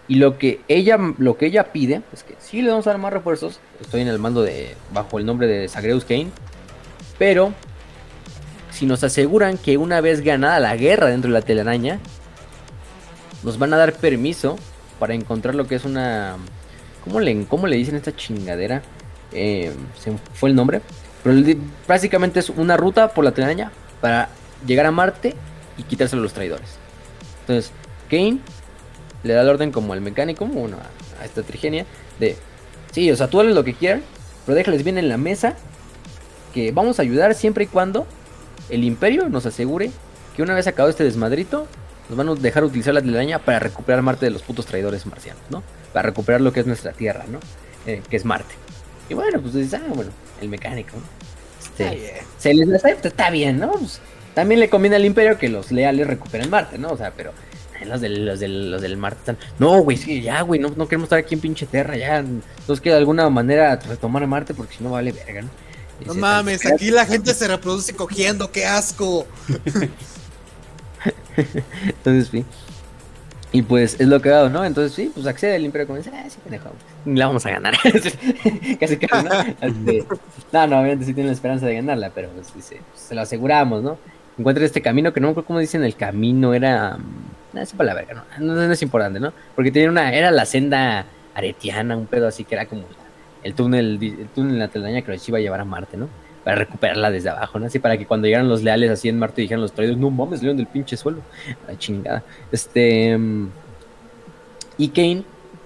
Y 0.10 0.16
lo 0.16 0.40
que 0.40 0.60
ella, 0.68 0.98
lo 1.20 1.38
que 1.38 1.46
ella 1.46 1.72
pide 1.72 2.02
es 2.12 2.24
que 2.24 2.36
sí 2.40 2.64
le 2.64 2.72
vamos 2.72 2.88
a 2.88 2.90
dar 2.90 3.00
más 3.00 3.14
refuerzos. 3.14 3.60
Estoy 3.80 4.02
en 4.02 4.08
el 4.08 4.18
mando 4.18 4.42
de. 4.42 4.76
bajo 4.92 5.20
el 5.20 5.26
nombre 5.26 5.46
de 5.46 5.70
Zagreus 5.70 6.04
Kane. 6.04 6.30
Pero 7.20 7.54
si 8.72 8.88
nos 8.88 9.04
aseguran 9.04 9.60
que 9.60 9.78
una 9.78 10.02
vez 10.02 10.22
ganada 10.22 10.60
la 10.60 10.76
guerra 10.76 11.08
dentro 11.08 11.30
de 11.30 11.34
la 11.34 11.46
telaraña, 11.46 12.00
nos 13.44 13.58
van 13.58 13.74
a 13.74 13.78
dar 13.78 13.94
permiso 13.94 14.58
para 15.00 15.14
encontrar 15.14 15.56
lo 15.56 15.68
que 15.68 15.76
es 15.76 15.86
una. 15.86 16.38
¿Cómo 17.04 17.20
le, 17.20 17.46
cómo 17.46 17.68
le 17.68 17.78
dicen 17.78 17.96
esta 17.96 18.16
chingadera? 18.16 18.82
eh, 19.32 19.72
se 19.98 20.14
fue 20.34 20.50
el 20.50 20.56
nombre, 20.56 20.82
pero 21.24 21.36
básicamente 21.88 22.40
es 22.40 22.50
una 22.50 22.78
ruta 22.78 23.10
por 23.14 23.24
la 23.24 23.32
telaraña 23.32 23.72
para 24.02 24.30
llegar 24.66 24.86
a 24.86 24.92
Marte 24.92 25.36
y 25.78 25.84
quitarse 25.84 26.16
a 26.16 26.20
los 26.20 26.34
traidores. 26.34 26.78
Entonces, 27.42 27.72
Kane 28.10 28.40
le 29.24 29.34
da 29.34 29.42
el 29.42 29.50
orden 29.50 29.72
como 29.72 29.94
al 29.94 30.02
mecánico, 30.02 30.46
bueno, 30.46 30.78
a, 31.20 31.26
esta 31.26 31.44
trigenia, 31.44 31.86
de, 32.20 32.38
sí, 32.92 33.12
o 33.12 33.16
sea, 33.16 33.28
tú 33.28 33.40
haces 33.42 33.54
lo 33.54 33.64
que 33.64 33.74
quieras, 33.74 34.02
pero 34.46 34.56
déjales 34.56 34.84
bien 34.84 34.98
en 34.98 35.10
la 35.10 35.18
mesa 35.18 35.56
que 36.54 36.72
vamos 36.72 37.00
a 37.00 37.02
ayudar 37.02 37.36
siempre 37.36 37.66
y 37.66 37.68
cuando 37.68 38.08
el 38.70 38.84
imperio 38.84 39.30
nos 39.30 39.46
asegure 39.46 39.92
que 40.36 40.42
una 40.42 40.56
vez 40.56 40.68
acabado 40.68 40.90
este 40.90 41.04
desmadrito, 41.04 41.68
nos 42.10 42.18
van 42.18 42.30
a 42.30 42.36
dejar 42.36 42.64
utilizar 42.64 42.94
la 42.94 43.02
telaraña 43.02 43.40
para 43.40 43.60
recuperar 43.60 44.02
Marte 44.02 44.26
de 44.26 44.32
los 44.32 44.42
putos 44.42 44.66
traidores 44.66 45.06
marcianos, 45.06 45.44
¿no? 45.50 45.64
Para 45.94 46.08
recuperar 46.10 46.42
lo 46.42 46.52
que 46.52 46.60
es 46.62 46.66
nuestra 46.66 46.92
Tierra, 46.92 47.26
¿no? 47.30 47.40
Eh, 47.86 48.02
que 48.10 48.18
es 48.18 48.26
Marte. 48.26 48.56
Y 49.10 49.14
bueno, 49.14 49.40
pues 49.42 49.54
dices, 49.54 49.76
ah, 49.76 49.92
bueno, 49.94 50.12
el 50.42 50.50
mecánico, 50.50 50.98
¿no? 50.98 51.04
Este, 51.64 52.22
se 52.38 52.54
les 52.54 52.74
acepta, 52.74 53.08
está 53.08 53.30
bien, 53.30 53.60
¿no? 53.60 53.72
Pues, 53.72 54.02
también 54.34 54.60
le 54.60 54.70
conviene 54.70 54.96
al 54.96 55.06
imperio 55.06 55.38
que 55.38 55.50
los 55.50 55.72
leales 55.72 56.08
recuperen 56.08 56.50
Marte, 56.50 56.78
¿no? 56.78 56.90
O 56.90 56.98
sea, 56.98 57.12
pero 57.16 57.32
los 57.86 58.02
del, 58.02 58.26
los 58.26 58.40
del, 58.40 58.72
los 58.72 58.82
del 58.82 58.98
Marte 58.98 59.20
están, 59.20 59.38
no, 59.60 59.80
güey, 59.82 59.98
sí, 59.98 60.22
ya, 60.22 60.42
güey, 60.42 60.60
no, 60.60 60.70
no 60.76 60.88
queremos 60.88 61.06
estar 61.06 61.20
aquí 61.20 61.36
en 61.36 61.42
pinche 61.42 61.66
Tierra, 61.66 61.96
ya, 61.96 62.24
nos 62.68 62.82
queda 62.82 62.96
de 62.96 63.00
alguna 63.00 63.30
manera 63.30 63.76
retomar 63.76 64.26
Marte 64.28 64.54
porque 64.54 64.76
si 64.78 64.84
no 64.84 64.92
vale 64.92 65.12
verga, 65.12 65.44
¿no? 65.44 65.50
no 66.06 66.14
mames, 66.14 66.66
aquí 66.66 66.92
la 66.92 67.06
gente 67.08 67.34
se 67.34 67.48
reproduce 67.48 67.94
cogiendo, 67.94 68.52
qué 68.52 68.66
asco. 68.66 69.28
Entonces, 71.86 72.28
sí. 72.30 72.46
Y 73.52 73.64
pues 73.64 74.00
es 74.00 74.08
lo 74.08 74.22
que 74.22 74.32
hago, 74.32 74.50
¿no? 74.50 74.64
Entonces, 74.64 74.94
sí, 74.94 75.12
pues 75.12 75.26
accede 75.26 75.56
el 75.56 75.66
Imperio 75.66 75.96
dice, 75.96 76.12
ah, 76.14 76.26
sí, 76.30 76.38
pendejo, 76.44 76.70
la 77.06 77.26
vamos 77.26 77.46
a 77.48 77.50
ganar. 77.50 77.74
casi 78.80 78.98
casi, 78.98 79.26
¿no? 79.26 79.34
No, 80.52 80.68
no, 80.68 80.80
obviamente 80.80 81.06
sí 81.06 81.14
tiene 81.16 81.30
la 81.30 81.34
esperanza 81.34 81.66
de 81.66 81.76
ganarla, 81.76 82.12
pero 82.14 82.30
pues, 82.30 82.52
pues, 82.52 82.74
se 82.94 83.16
lo 83.16 83.22
aseguramos, 83.22 83.82
¿no? 83.82 83.98
Encuentra 84.38 84.64
este 84.64 84.82
camino 84.82 85.12
que 85.14 85.20
no 85.20 85.28
me 85.28 85.32
acuerdo 85.32 85.48
cómo 85.48 85.60
dicen 85.60 85.84
el 85.84 85.96
camino, 85.96 86.54
era. 86.54 86.98
No, 87.52 87.62
es 87.62 87.74
para 87.74 87.88
la 87.88 87.94
verga, 87.96 88.24
¿no? 88.40 88.54
¿no? 88.54 88.72
es 88.72 88.82
importante, 88.84 89.20
¿no? 89.20 89.34
Porque 89.56 89.72
tenía 89.72 89.90
una. 89.90 90.14
Era 90.14 90.30
la 90.30 90.46
senda 90.46 91.06
aretiana, 91.34 91.98
un 91.98 92.06
pedo 92.06 92.28
así 92.28 92.44
que 92.44 92.54
era 92.54 92.68
como 92.68 92.84
el 93.44 93.56
túnel, 93.56 93.98
el 94.02 94.28
túnel 94.28 94.54
en 94.54 94.60
la 94.60 94.68
telaraña 94.68 95.02
que 95.02 95.12
los 95.12 95.28
iba 95.28 95.40
a 95.40 95.42
llevar 95.42 95.60
a 95.60 95.66
Marte, 95.66 95.98
¿no? 95.98 96.08
Para 96.44 96.56
recuperarla 96.56 97.12
desde 97.12 97.30
abajo, 97.30 97.60
¿no? 97.60 97.66
Así 97.66 97.80
para 97.80 97.98
que 97.98 98.06
cuando 98.06 98.28
llegaran 98.28 98.48
los 98.48 98.64
leales 98.64 98.90
así 98.90 99.10
en 99.10 99.20
Marte 99.20 99.42
dijeran 99.42 99.62
los 99.62 99.74
traidores, 99.74 100.00
no 100.00 100.10
mames, 100.10 100.42
león 100.42 100.58
del 100.58 100.68
pinche 100.68 100.96
suelo. 100.98 101.20
La 101.68 101.78
chingada. 101.78 102.24
Este. 102.52 103.18
Y 104.78 104.88
Kane, 104.90 105.24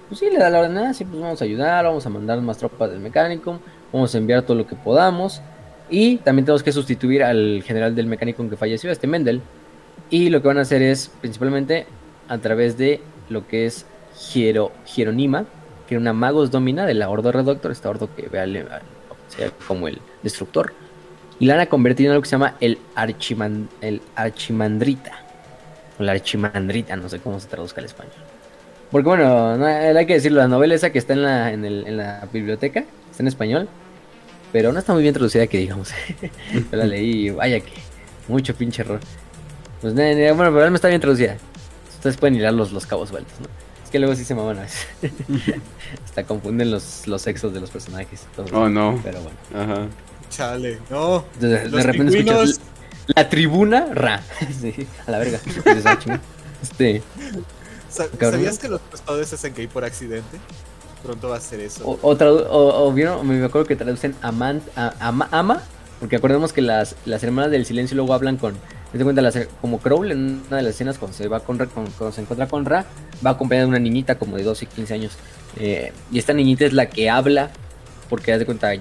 pues 0.09 0.19
sí, 0.19 0.29
le 0.29 0.39
da 0.39 0.49
la 0.49 0.59
orden, 0.59 0.77
ah, 0.79 0.93
sí, 0.93 1.05
pues 1.05 1.21
vamos 1.21 1.41
a 1.41 1.45
ayudar, 1.45 1.85
vamos 1.85 2.05
a 2.05 2.09
mandar 2.09 2.41
más 2.41 2.57
tropas 2.57 2.89
del 2.89 2.99
mecánico, 2.99 3.59
vamos 3.91 4.13
a 4.13 4.17
enviar 4.17 4.41
todo 4.41 4.57
lo 4.57 4.65
que 4.65 4.75
podamos. 4.75 5.41
Y 5.89 6.17
también 6.17 6.45
tenemos 6.45 6.63
que 6.63 6.71
sustituir 6.71 7.23
al 7.23 7.61
general 7.63 7.93
del 7.93 8.07
mecánico 8.07 8.47
que 8.49 8.57
falleció, 8.57 8.91
este 8.91 9.05
Mendel. 9.05 9.41
Y 10.09 10.29
lo 10.29 10.41
que 10.41 10.47
van 10.47 10.57
a 10.57 10.61
hacer 10.61 10.81
es, 10.81 11.11
principalmente, 11.21 11.85
a 12.27 12.37
través 12.39 12.77
de 12.77 13.01
lo 13.29 13.47
que 13.47 13.65
es 13.65 13.85
Hiero, 14.33 14.71
Hieronima, 14.95 15.45
que 15.87 15.95
era 15.95 16.01
una 16.01 16.13
Magos 16.13 16.51
Domina 16.51 16.85
de 16.85 16.93
la 16.93 17.09
Ordo 17.09 17.31
Redoctor, 17.31 17.71
esta 17.71 17.89
Ordo 17.89 18.09
que 18.15 18.27
ve 18.27 18.39
al, 18.39 18.67
como 19.67 19.87
el 19.87 19.99
destructor. 20.23 20.73
Y 21.39 21.45
la 21.45 21.55
van 21.55 21.63
a 21.63 21.65
convertir 21.67 22.05
en 22.05 22.11
algo 22.13 22.21
que 22.21 22.29
se 22.29 22.33
llama 22.33 22.55
el, 22.59 22.77
Archiman, 22.95 23.69
el 23.81 24.01
Archimandrita. 24.15 25.19
O 25.99 26.03
la 26.03 26.13
Archimandrita, 26.13 26.95
no 26.95 27.09
sé 27.09 27.19
cómo 27.19 27.39
se 27.39 27.47
traduzca 27.47 27.81
al 27.81 27.85
español. 27.85 28.13
Porque 28.91 29.09
bueno, 29.09 29.65
hay 29.65 30.05
que 30.05 30.13
decirlo, 30.13 30.39
la 30.39 30.47
novela 30.47 30.75
esa 30.75 30.91
que 30.91 30.99
está 30.99 31.13
en 31.13 31.23
la, 31.23 31.51
en, 31.51 31.65
el, 31.65 31.87
en 31.87 31.97
la 31.97 32.27
biblioteca, 32.31 32.85
está 33.09 33.23
en 33.23 33.27
español, 33.27 33.67
pero 34.51 34.71
no 34.71 34.77
está 34.77 34.93
muy 34.93 35.01
bien 35.01 35.15
traducida 35.15 35.47
que 35.47 35.57
digamos. 35.57 35.89
Yo 36.53 36.77
la 36.77 36.85
leí 36.85 37.31
vaya 37.31 37.59
que 37.59 37.73
mucho 38.27 38.55
pinche 38.55 38.83
error. 38.83 38.99
Pues 39.81 39.95
bueno, 39.95 40.53
pero 40.53 40.69
no 40.69 40.75
está 40.75 40.89
bien 40.89 41.01
traducida. 41.01 41.37
Ustedes 41.89 42.17
pueden 42.17 42.35
hilar 42.35 42.53
los, 42.53 42.71
los 42.71 42.85
cabos 42.85 43.09
sueltos, 43.09 43.33
¿no? 43.39 43.47
Es 43.83 43.89
que 43.89 43.97
luego 43.97 44.15
sí 44.15 44.23
se 44.23 44.35
maman 44.35 44.59
a 44.59 44.61
veces. 44.61 44.87
Hasta 46.05 46.23
confunden 46.23 46.69
los, 46.69 47.07
los 47.07 47.21
sexos 47.21 47.51
de 47.51 47.61
los 47.61 47.71
personajes. 47.71 48.27
oh, 48.53 48.69
no. 48.69 48.99
Pero 49.03 49.19
bueno. 49.21 49.37
Ajá. 49.73 49.87
Chale, 50.33 50.79
no. 50.89 51.25
De, 51.39 51.67
repente 51.67 52.17
escuchas 52.17 52.59
la, 53.15 53.29
tribuna 53.29 53.87
Ra. 53.93 54.23
sí, 54.61 54.87
a 55.05 55.11
la 55.11 55.19
verga. 55.19 55.39
Este. 56.61 57.03
¿Sabías 57.89 58.57
que 58.57 58.69
los 58.69 58.79
pescadores 58.79 59.33
hacen 59.33 59.53
gay 59.53 59.67
por 59.67 59.83
accidente? 59.83 60.39
Pronto 61.03 61.27
va 61.27 61.35
a 61.35 61.41
ser 61.41 61.59
eso. 61.59 61.85
O, 61.85 61.99
o, 62.11 62.93
¿vieron? 62.93 63.27
me 63.27 63.43
acuerdo 63.43 63.67
que 63.67 63.75
traducen 63.75 64.15
amant, 64.21 64.63
ama, 64.77 65.27
ama, 65.31 65.61
porque 65.99 66.15
acordemos 66.15 66.53
que 66.53 66.61
las, 66.61 66.95
las 67.05 67.21
hermanas 67.23 67.51
del 67.51 67.65
silencio 67.65 67.97
luego 67.97 68.13
hablan 68.13 68.37
con. 68.37 68.55
¿Te 68.93 69.03
cuenta? 69.03 69.23
como 69.59 69.79
Crowl 69.79 70.11
en 70.11 70.43
una 70.47 70.57
de 70.57 70.63
las 70.63 70.75
escenas 70.75 70.97
cuando 70.97 71.17
se 71.17 71.27
va 71.27 71.41
con, 71.41 71.57
cuando 71.57 72.11
se 72.11 72.21
encuentra 72.21 72.47
con 72.47 72.63
Ra, 72.63 72.85
va 73.25 73.31
acompañada 73.31 73.65
de 73.65 73.69
una 73.69 73.79
niñita 73.79 74.17
como 74.17 74.37
de 74.37 74.43
12 74.43 74.65
y 74.65 74.67
15 74.69 74.93
años. 74.93 75.13
Eh, 75.59 75.91
y 76.11 76.19
esta 76.19 76.31
niñita 76.31 76.65
es 76.65 76.73
la 76.73 76.85
que 76.85 77.09
habla, 77.09 77.51
porque 78.09 78.33
haz 78.33 78.39
de 78.39 78.45
cuenta, 78.45 78.71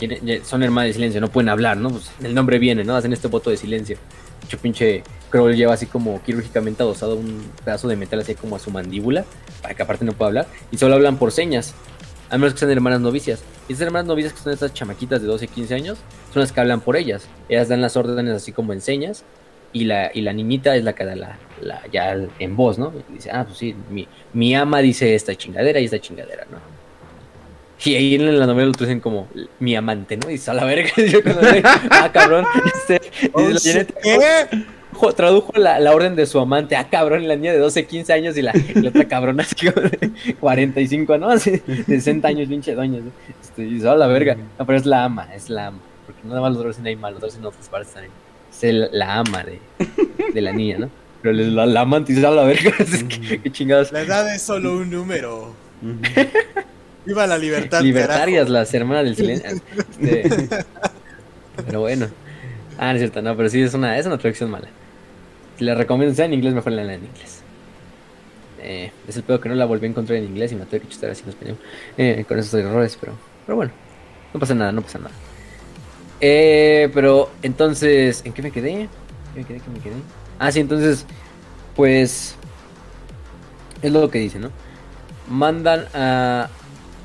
son 0.44 0.62
hermanas 0.62 0.88
del 0.88 0.94
silencio, 0.94 1.20
no 1.20 1.28
pueden 1.28 1.48
hablar, 1.48 1.76
¿no? 1.76 1.90
Pues 1.90 2.10
el 2.22 2.34
nombre 2.34 2.58
viene, 2.58 2.84
¿no? 2.84 2.96
Hacen 2.96 3.12
este 3.12 3.28
voto 3.28 3.50
de 3.50 3.56
silencio. 3.56 3.96
Mucho 4.42 4.58
pinche 4.58 5.02
Crowl 5.30 5.54
lleva 5.54 5.74
así 5.74 5.86
como 5.86 6.22
quirúrgicamente 6.22 6.82
adosado 6.82 7.16
un 7.16 7.50
pedazo 7.64 7.88
de 7.88 7.96
metal 7.96 8.20
así 8.20 8.34
como 8.34 8.56
a 8.56 8.58
su 8.58 8.70
mandíbula, 8.70 9.24
para 9.62 9.74
que 9.74 9.82
aparte 9.82 10.04
no 10.04 10.12
pueda 10.12 10.28
hablar, 10.28 10.46
y 10.70 10.78
solo 10.78 10.94
hablan 10.94 11.16
por 11.16 11.32
señas 11.32 11.74
a 12.32 12.38
menos 12.38 12.54
que 12.54 12.60
sean 12.60 12.70
hermanas 12.70 13.00
novicias. 13.00 13.44
Y 13.68 13.74
esas 13.74 13.82
hermanas 13.82 14.06
novicias 14.06 14.32
que 14.32 14.40
son 14.40 14.54
estas 14.54 14.72
chamaquitas 14.72 15.20
de 15.20 15.28
12, 15.28 15.48
15 15.48 15.74
años, 15.74 15.98
son 16.32 16.40
las 16.40 16.50
que 16.50 16.60
hablan 16.60 16.80
por 16.80 16.96
ellas. 16.96 17.28
Ellas 17.50 17.68
dan 17.68 17.82
las 17.82 17.94
órdenes 17.94 18.34
así 18.34 18.52
como 18.52 18.72
enseñas. 18.72 19.22
Y 19.74 19.84
la, 19.84 20.10
y 20.12 20.22
la 20.22 20.32
niñita 20.32 20.74
es 20.76 20.82
la 20.82 20.94
que 20.94 21.04
da 21.04 21.14
la, 21.14 21.38
la 21.60 21.82
ya 21.92 22.14
en 22.38 22.56
voz, 22.56 22.78
¿no? 22.78 22.92
Y 23.10 23.14
dice, 23.14 23.30
ah, 23.30 23.44
pues 23.44 23.58
sí, 23.58 23.74
mi, 23.90 24.08
mi 24.32 24.54
ama 24.54 24.78
dice 24.80 25.14
esta 25.14 25.34
chingadera 25.34 25.80
y 25.80 25.84
esta 25.84 25.98
chingadera, 25.98 26.46
¿no? 26.50 26.58
Y 27.84 27.94
ahí 27.94 28.14
en 28.14 28.38
la 28.38 28.46
novela 28.46 28.66
lo 28.66 28.72
traducen 28.72 29.00
como 29.00 29.28
mi 29.58 29.74
amante, 29.74 30.16
¿no? 30.16 30.28
Y 30.28 30.34
dice, 30.34 30.50
a 30.50 30.54
la 30.54 30.64
verga, 30.64 30.90
ah, 31.90 32.10
cabrón, 32.12 32.44
este, 32.64 33.00
oh, 33.32 33.42
¿qué? 33.62 33.86
tradujo 35.16 35.52
la, 35.56 35.80
la, 35.80 35.92
orden 35.92 36.14
de 36.14 36.26
su 36.26 36.38
amante. 36.38 36.76
Ah, 36.76 36.88
cabrón, 36.88 37.26
la 37.26 37.34
niña 37.34 37.52
de 37.52 37.58
12, 37.58 37.86
15 37.86 38.12
años 38.12 38.36
y 38.36 38.42
la, 38.42 38.52
otra 38.86 39.08
cabrona 39.08 39.42
así 39.42 39.66
de 39.66 40.12
45, 40.38 41.18
¿no? 41.18 41.30
Así, 41.30 41.60
60 41.86 42.28
años, 42.28 42.48
pinche 42.48 42.74
doña. 42.74 43.00
Este, 43.42 43.62
y 43.62 43.74
dice, 43.74 43.86
la 43.96 44.06
verga. 44.06 44.36
No, 44.58 44.64
pero 44.64 44.78
es 44.78 44.86
la 44.86 45.04
ama, 45.04 45.28
es 45.34 45.50
la 45.50 45.68
ama. 45.68 45.78
Porque 46.06 46.20
nada 46.24 46.40
más 46.40 46.52
los 46.52 46.60
traducen 46.60 46.86
ahí 46.86 46.94
mal, 46.94 47.12
los 47.12 47.20
traducen 47.20 47.40
en 47.40 47.46
otras 47.46 47.68
partes 47.68 47.92
también. 47.92 48.12
Es 48.52 48.92
la 48.92 49.18
ama 49.18 49.42
de, 49.42 49.58
de 50.32 50.40
la 50.40 50.52
niña, 50.52 50.78
¿no? 50.78 50.90
Pero 51.20 51.34
la, 51.34 51.66
la 51.66 51.80
amante 51.80 52.12
dice, 52.12 52.24
a 52.26 52.30
la 52.30 52.44
verga. 52.44 52.72
qué 53.42 53.50
chingados. 53.50 53.90
La 53.90 54.02
edad 54.02 54.32
es 54.32 54.42
solo 54.42 54.76
un 54.76 54.90
número. 54.90 55.52
Viva 57.04 57.26
la 57.26 57.38
libertad. 57.38 57.82
Libertarias, 57.82 58.48
las 58.48 58.72
hermanas 58.74 59.04
del 59.04 59.16
silencio. 59.16 59.60
Este, 60.00 60.48
pero 61.66 61.80
bueno. 61.80 62.08
Ah, 62.78 62.88
no 62.88 62.92
es 62.92 62.98
cierto, 63.00 63.22
no, 63.22 63.36
pero 63.36 63.48
sí 63.48 63.60
es 63.60 63.74
una, 63.74 63.98
es 63.98 64.06
una 64.06 64.18
traducción 64.18 64.50
mala. 64.50 64.68
Si 65.58 65.64
la 65.64 65.74
recomiendo 65.74 66.14
sea 66.14 66.24
en 66.24 66.34
inglés, 66.34 66.54
mejor 66.54 66.72
la 66.72 66.82
en 66.82 67.04
inglés. 67.04 67.42
Eh, 68.60 68.92
es 69.08 69.16
el 69.16 69.24
pedo 69.24 69.40
que 69.40 69.48
no 69.48 69.56
la 69.56 69.64
volví 69.64 69.86
a 69.86 69.90
encontrar 69.90 70.18
en 70.18 70.24
inglés 70.24 70.52
y 70.52 70.54
me 70.54 70.64
tuve 70.64 70.80
que 70.80 70.88
chutar 70.88 71.10
así 71.10 71.22
en 71.24 71.30
español. 71.30 71.58
Eh, 71.98 72.24
con 72.26 72.38
esos 72.38 72.54
errores, 72.54 72.96
pero, 73.00 73.14
pero 73.44 73.56
bueno, 73.56 73.72
no 74.32 74.40
pasa 74.40 74.54
nada, 74.54 74.72
no 74.72 74.82
pasa 74.82 74.98
nada. 74.98 75.14
Eh, 76.20 76.88
pero 76.94 77.30
entonces, 77.42 78.22
¿en 78.24 78.32
qué 78.32 78.42
me 78.42 78.52
quedé? 78.52 78.88
¿Qué 79.34 79.40
me 79.40 79.44
quedé? 79.44 79.58
¿Qué 79.60 79.70
me 79.70 79.80
quedé? 79.80 79.94
Ah, 80.38 80.52
sí, 80.52 80.60
entonces, 80.60 81.04
pues 81.74 82.36
es 83.82 83.92
lo 83.92 84.08
que 84.10 84.20
dice, 84.20 84.38
¿no? 84.38 84.50
Mandan 85.28 85.86
a 85.94 86.48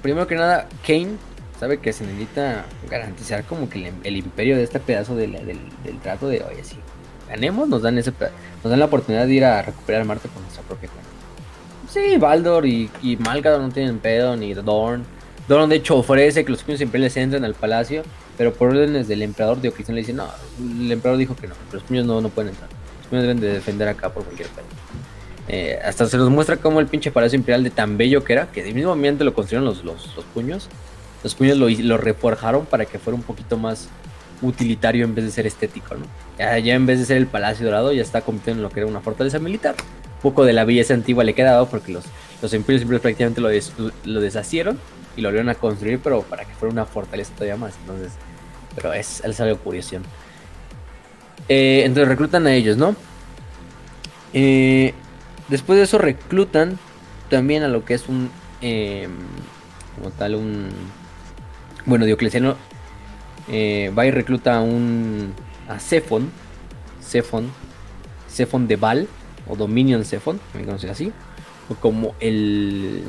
primero 0.01 0.27
que 0.27 0.35
nada, 0.35 0.67
Kane 0.85 1.17
sabe 1.59 1.79
que 1.79 1.91
se 1.93 2.05
necesita 2.05 2.65
garantizar 2.89 3.43
como 3.43 3.69
que 3.69 3.91
el, 4.03 4.17
imperio 4.17 4.55
de 4.55 4.63
este 4.63 4.79
pedazo 4.79 5.15
del, 5.15 5.31
del, 5.33 5.99
trato 6.01 6.27
de, 6.27 6.43
oye, 6.43 6.63
sí, 6.63 6.77
ganemos, 7.27 7.67
nos 7.67 7.81
dan 7.81 7.97
ese 7.97 8.11
nos 8.63 8.69
dan 8.69 8.79
la 8.79 8.85
oportunidad 8.85 9.25
de 9.25 9.33
ir 9.33 9.45
a 9.45 9.61
recuperar 9.61 10.05
Marte 10.05 10.29
con 10.29 10.43
nuestra 10.43 10.63
propia 10.63 10.89
cuenta. 10.89 11.07
Sí, 11.89 12.17
Baldor 12.17 12.65
y, 12.65 12.89
y 13.01 13.17
Malgador 13.17 13.61
no 13.61 13.69
tienen 13.69 13.99
pedo, 13.99 14.35
ni 14.35 14.53
Dorn. 14.53 15.03
Dorn 15.47 15.69
de 15.69 15.77
hecho 15.77 15.97
ofrece 15.97 16.43
que 16.43 16.51
los 16.51 16.63
puños 16.63 16.81
imperiales 16.81 17.15
entren 17.17 17.45
al 17.45 17.53
palacio, 17.53 18.03
pero 18.37 18.53
por 18.53 18.69
órdenes 18.69 19.07
del 19.07 19.21
emperador 19.21 19.61
Diocleciano 19.61 19.95
le 19.95 20.01
dice, 20.01 20.13
no, 20.13 20.27
el 20.59 20.91
emperador 20.91 21.17
dijo 21.17 21.35
que 21.35 21.47
no, 21.47 21.55
los 21.71 21.83
puños 21.83 22.05
no, 22.05 22.21
no 22.21 22.29
pueden 22.29 22.51
entrar. 22.51 22.69
Los 22.99 23.07
puños 23.07 23.23
deben 23.23 23.39
de 23.39 23.53
defender 23.53 23.87
acá 23.87 24.09
por 24.09 24.23
cualquier 24.25 24.49
pedo. 24.49 24.65
Eh, 25.47 25.79
hasta 25.83 26.07
se 26.07 26.17
nos 26.17 26.29
muestra 26.29 26.57
cómo 26.57 26.79
el 26.79 26.87
pinche 26.87 27.11
palacio 27.11 27.37
imperial 27.37 27.63
de 27.63 27.69
tan 27.69 27.97
bello 27.97 28.23
que 28.23 28.33
era, 28.33 28.51
que 28.51 28.63
de 28.63 28.73
mismo 28.73 28.91
ambiente 28.91 29.23
lo 29.23 29.33
construyeron 29.33 29.65
los, 29.65 29.83
los, 29.83 30.15
los 30.15 30.25
puños. 30.25 30.69
Los 31.23 31.35
puños 31.35 31.57
lo, 31.57 31.69
lo 31.69 31.97
reforjaron 31.97 32.65
para 32.65 32.85
que 32.85 32.99
fuera 32.99 33.15
un 33.15 33.23
poquito 33.23 33.57
más 33.57 33.89
utilitario 34.41 35.03
en 35.03 35.15
vez 35.15 35.25
de 35.25 35.31
ser 35.31 35.47
estético, 35.47 35.95
¿no? 35.95 36.05
Ya, 36.37 36.57
en 36.57 36.85
vez 36.85 36.99
de 36.99 37.05
ser 37.05 37.17
el 37.17 37.27
Palacio 37.27 37.65
Dorado, 37.65 37.91
ya 37.91 38.01
está 38.03 38.21
convirtiendo 38.21 38.59
en 38.59 38.63
lo 38.63 38.69
que 38.69 38.81
era 38.81 38.87
una 38.87 39.01
fortaleza 39.01 39.39
militar. 39.39 39.75
Un 40.15 40.21
poco 40.21 40.45
de 40.45 40.53
la 40.53 40.63
belleza 40.63 40.93
antigua 40.93 41.23
le 41.23 41.33
quedado 41.33 41.67
porque 41.67 41.91
los, 41.91 42.05
los 42.41 42.53
imperios 42.53 42.81
siempre 42.81 42.99
prácticamente 42.99 43.41
lo, 43.41 43.49
lo 44.05 44.21
deshacieron 44.21 44.79
y 45.15 45.21
lo 45.21 45.29
volvieron 45.29 45.49
a 45.49 45.55
construir, 45.55 45.99
pero 46.03 46.21
para 46.21 46.45
que 46.45 46.53
fuera 46.53 46.71
una 46.71 46.85
fortaleza 46.85 47.33
todavía 47.33 47.57
más. 47.57 47.73
Entonces, 47.81 48.11
pero 48.75 48.93
es, 48.93 49.23
es 49.23 49.39
algo 49.39 49.57
curioso. 49.57 49.97
Eh, 51.49 51.81
entonces 51.85 52.07
reclutan 52.07 52.45
a 52.45 52.53
ellos, 52.53 52.77
¿no? 52.77 52.95
Eh, 54.33 54.93
después 55.47 55.77
de 55.77 55.83
eso 55.83 55.97
reclutan 55.97 56.77
también 57.29 57.63
a 57.63 57.67
lo 57.67 57.85
que 57.85 57.93
es 57.93 58.07
un, 58.07 58.29
em, 58.61 59.11
como 59.95 60.11
tal, 60.11 60.35
un, 60.35 60.69
bueno, 61.85 62.05
Diocleciano 62.05 62.55
eh, 63.49 63.91
va 63.97 64.05
y 64.05 64.11
recluta 64.11 64.57
a 64.57 64.61
un, 64.61 65.33
a 65.67 65.79
Cephon, 65.79 66.31
Cephon, 67.01 67.49
Cephon 68.29 68.67
de 68.67 68.75
Val, 68.75 69.07
o 69.47 69.55
Dominion 69.55 70.03
Cephon, 70.03 70.39
me 70.53 70.65
conoce 70.65 70.89
así, 70.89 71.11
o 71.69 71.75
como 71.75 72.15
el, 72.19 73.03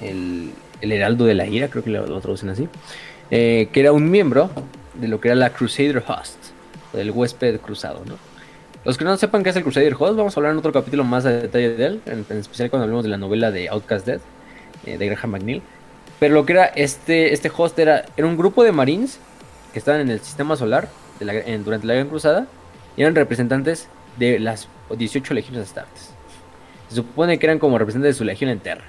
el, 0.00 0.52
Heraldo 0.80 1.24
de 1.24 1.34
la 1.34 1.46
Ira, 1.46 1.68
creo 1.68 1.84
que 1.84 1.90
lo, 1.90 2.20
traducen 2.20 2.48
así, 2.48 2.68
que 3.28 3.70
era 3.74 3.92
un 3.92 4.10
miembro 4.10 4.50
de 4.94 5.08
lo 5.08 5.20
que 5.20 5.28
era 5.28 5.34
la 5.34 5.50
Crusader 5.50 6.02
Host, 6.06 6.36
del 6.92 7.10
huésped 7.10 7.60
cruzado, 7.60 8.02
¿no? 8.06 8.29
Los 8.82 8.96
que 8.96 9.04
no 9.04 9.14
sepan 9.18 9.42
qué 9.42 9.50
es 9.50 9.56
el 9.56 9.62
Crusader 9.62 9.94
Host, 9.98 10.16
vamos 10.16 10.34
a 10.34 10.40
hablar 10.40 10.52
en 10.52 10.58
otro 10.58 10.72
capítulo 10.72 11.04
más 11.04 11.26
a 11.26 11.30
detalle 11.30 11.76
de 11.76 11.84
él, 11.84 12.00
en, 12.06 12.24
especial 12.38 12.70
cuando 12.70 12.84
hablemos 12.84 13.04
de 13.04 13.10
la 13.10 13.18
novela 13.18 13.50
de 13.50 13.68
Outcast 13.68 14.06
Dead, 14.06 14.20
eh, 14.86 14.96
de 14.96 15.06
Graham 15.06 15.32
McNeil. 15.32 15.62
Pero 16.18 16.34
lo 16.34 16.46
que 16.46 16.54
era 16.54 16.64
este, 16.64 17.34
este 17.34 17.50
host 17.54 17.78
era, 17.78 18.06
era 18.16 18.26
un 18.26 18.38
grupo 18.38 18.64
de 18.64 18.72
marines 18.72 19.18
que 19.74 19.78
estaban 19.78 20.00
en 20.00 20.10
el 20.10 20.20
sistema 20.20 20.56
solar 20.56 20.88
durante 21.18 21.86
la 21.86 21.94
Gran 21.94 22.08
Cruzada 22.08 22.46
y 22.96 23.02
eran 23.02 23.14
representantes 23.14 23.88
de 24.18 24.38
las 24.38 24.66
18 24.96 25.34
legiones 25.34 25.64
astartes. 25.64 26.14
Se 26.88 26.96
supone 26.96 27.38
que 27.38 27.44
eran 27.44 27.58
como 27.58 27.76
representantes 27.76 28.14
de 28.14 28.18
su 28.18 28.24
legión 28.24 28.48
en 28.48 28.60
Terra. 28.60 28.84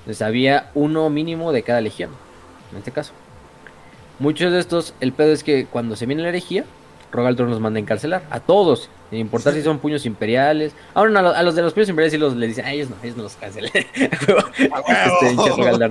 Entonces 0.00 0.20
había 0.20 0.70
uno 0.74 1.08
mínimo 1.08 1.52
de 1.52 1.62
cada 1.62 1.80
legión, 1.80 2.10
en 2.70 2.78
este 2.78 2.92
caso. 2.92 3.14
Muchos 4.18 4.52
de 4.52 4.58
estos, 4.58 4.92
el 5.00 5.12
pedo 5.12 5.32
es 5.32 5.42
que 5.42 5.64
cuando 5.64 5.96
se 5.96 6.04
viene 6.04 6.22
la 6.22 6.28
herejía, 6.28 6.66
Rogaltor 7.12 7.48
los 7.48 7.60
manda 7.60 7.78
a 7.78 7.82
encarcelar. 7.82 8.22
A 8.30 8.40
todos. 8.40 8.88
Sin 9.10 9.18
importar 9.18 9.52
si 9.52 9.62
son 9.62 9.78
puños 9.78 10.06
imperiales. 10.06 10.72
Ahora 10.94 11.20
a, 11.20 11.42
los 11.42 11.54
de 11.54 11.62
los 11.62 11.74
puños 11.74 11.90
imperiales 11.90 12.12
sí 12.12 12.18
los 12.18 12.34
le 12.34 12.46
dicen, 12.46 12.64
a 12.64 12.72
ellos 12.72 12.88
no, 12.88 12.96
ellos 13.02 13.16
no 13.16 13.24
los 13.24 13.34
cancelen. 13.34 13.70
este, 13.94 14.34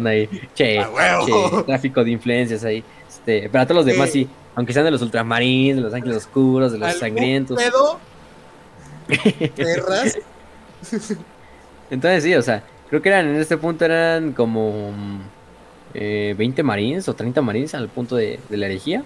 ahí. 0.08 0.28
Che, 0.56 0.80
che, 0.80 1.64
tráfico 1.66 2.04
de 2.04 2.12
influencias 2.12 2.64
ahí. 2.64 2.84
Este, 3.08 3.48
pero 3.50 3.62
a 3.62 3.66
todos 3.66 3.78
los 3.78 3.86
demás 3.86 4.10
sí. 4.10 4.28
Aunque 4.56 4.74
sean 4.74 4.84
de 4.84 4.92
los 4.92 5.02
ultramarines, 5.02 5.78
de 5.78 5.82
los 5.84 5.94
ángeles 5.94 6.18
oscuros, 6.18 6.72
de 6.72 6.80
los 6.80 6.94
sangrientos. 6.96 7.58
Pedo? 7.58 8.00
¿Perras? 9.56 10.18
Entonces 11.90 12.24
sí, 12.24 12.34
o 12.34 12.42
sea, 12.42 12.64
creo 12.90 13.02
que 13.02 13.10
eran 13.10 13.28
en 13.28 13.36
este 13.36 13.58
punto 13.58 13.86
eran 13.86 14.34
como 14.34 14.92
eh, 15.94 16.34
20 16.38 16.64
marines 16.64 17.08
o 17.08 17.14
30 17.14 17.42
marines 17.42 17.76
al 17.76 17.88
punto 17.88 18.16
de, 18.16 18.40
de 18.50 18.58
la 18.58 18.66
herejía. 18.66 19.04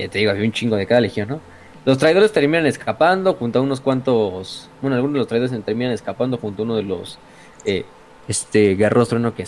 Ya 0.00 0.08
te 0.08 0.18
digo, 0.18 0.30
había 0.30 0.44
un 0.44 0.52
chingo 0.52 0.76
de 0.76 0.86
cada 0.86 1.00
legión, 1.00 1.28
¿no? 1.28 1.40
Los 1.84 1.98
traidores 1.98 2.32
terminan 2.32 2.66
escapando 2.66 3.34
junto 3.34 3.58
a 3.58 3.62
unos 3.62 3.80
cuantos. 3.80 4.68
Bueno, 4.82 4.96
algunos 4.96 5.14
de 5.14 5.18
los 5.20 5.28
traidores 5.28 5.64
terminan 5.64 5.92
escapando 5.92 6.36
junto 6.36 6.62
a 6.62 6.64
uno 6.64 6.76
de 6.76 6.82
los 6.82 7.18
eh, 7.64 7.84
este, 8.28 8.74
guerreros 8.74 9.08
trueno 9.08 9.34
que, 9.34 9.46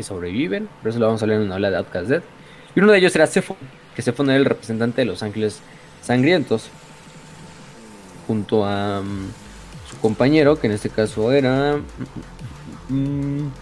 sobreviven. 0.00 0.68
Por 0.80 0.90
eso 0.90 0.98
lo 0.98 1.06
vamos 1.06 1.20
a 1.22 1.24
hablar 1.24 1.38
en 1.38 1.44
una 1.44 1.54
habla 1.56 1.70
de 1.70 1.76
Outcast 1.76 2.08
Dead. 2.08 2.22
Y 2.74 2.80
uno 2.80 2.92
de 2.92 2.98
ellos 2.98 3.14
era 3.14 3.26
Cephon, 3.26 3.56
que 3.94 4.00
Cephon 4.00 4.30
era 4.30 4.38
el 4.38 4.46
representante 4.46 5.02
de 5.02 5.04
los 5.04 5.22
ángeles 5.22 5.60
sangrientos. 6.00 6.70
Junto 8.26 8.64
a 8.64 9.02
mm, 9.02 9.30
su 9.90 9.98
compañero, 9.98 10.58
que 10.58 10.66
en 10.66 10.72
este 10.72 10.88
caso 10.88 11.30
era. 11.30 11.76
Mm, 12.88 12.94
mm, 12.94 13.52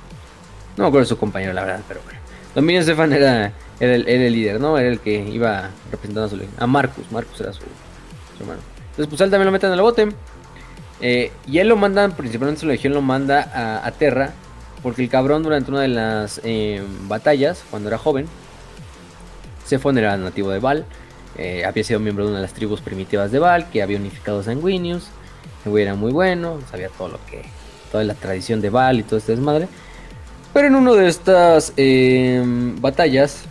no 0.76 0.84
me 0.84 0.86
acuerdo 0.86 1.06
su 1.06 1.18
compañero, 1.18 1.52
la 1.52 1.64
verdad, 1.64 1.82
pero 1.88 2.00
bueno. 2.04 2.19
También 2.54 2.84
Cephon 2.84 3.12
era 3.12 3.52
el, 3.80 4.32
líder, 4.32 4.60
¿no? 4.60 4.76
Era 4.76 4.88
el 4.88 5.00
que 5.00 5.20
iba 5.28 5.70
representando 5.90 6.24
a 6.24 6.28
su. 6.28 6.40
A 6.58 6.66
Marcus, 6.66 7.10
Marcus 7.10 7.40
era 7.40 7.52
su, 7.52 7.62
hermano. 8.40 8.60
Entonces, 8.90 9.06
pues 9.06 9.20
él 9.20 9.30
también 9.30 9.46
lo 9.46 9.52
meten 9.52 9.68
en 9.68 9.74
el 9.74 9.82
bote. 9.82 10.08
Eh, 11.00 11.32
y 11.46 11.58
él 11.58 11.68
lo 11.68 11.76
mandan, 11.76 12.12
principalmente 12.12 12.60
su 12.60 12.66
legión 12.66 12.92
lo 12.92 13.02
manda 13.02 13.82
a, 13.84 13.90
Terra. 13.92 14.32
Porque 14.82 15.02
el 15.02 15.10
cabrón 15.10 15.42
durante 15.42 15.70
una 15.70 15.82
de 15.82 15.88
las 15.88 16.40
eh, 16.42 16.82
batallas, 17.02 17.64
cuando 17.70 17.88
era 17.88 17.98
joven, 17.98 18.26
se 19.64 19.78
fue, 19.78 19.96
era 19.98 20.16
nativo 20.16 20.50
de 20.50 20.58
Val. 20.58 20.86
Eh, 21.36 21.64
había 21.64 21.84
sido 21.84 22.00
miembro 22.00 22.24
de 22.24 22.30
una 22.30 22.38
de 22.38 22.42
las 22.42 22.54
tribus 22.54 22.80
primitivas 22.80 23.30
de 23.30 23.38
Val, 23.38 23.70
que 23.70 23.82
había 23.82 23.98
unificado 23.98 24.42
sanguíneos. 24.42 25.08
El 25.64 25.70
güey 25.70 25.84
era 25.84 25.94
muy 25.94 26.12
bueno, 26.12 26.58
sabía 26.70 26.88
todo 26.88 27.08
lo 27.08 27.18
que. 27.26 27.42
toda 27.92 28.04
la 28.04 28.14
tradición 28.14 28.60
de 28.60 28.70
Val 28.70 28.98
y 28.98 29.02
todo 29.02 29.18
este 29.18 29.32
desmadre. 29.32 29.68
Pero 30.52 30.66
en 30.66 30.74
una 30.74 30.92
de 30.92 31.08
estas 31.08 31.72
batallas, 32.80 33.42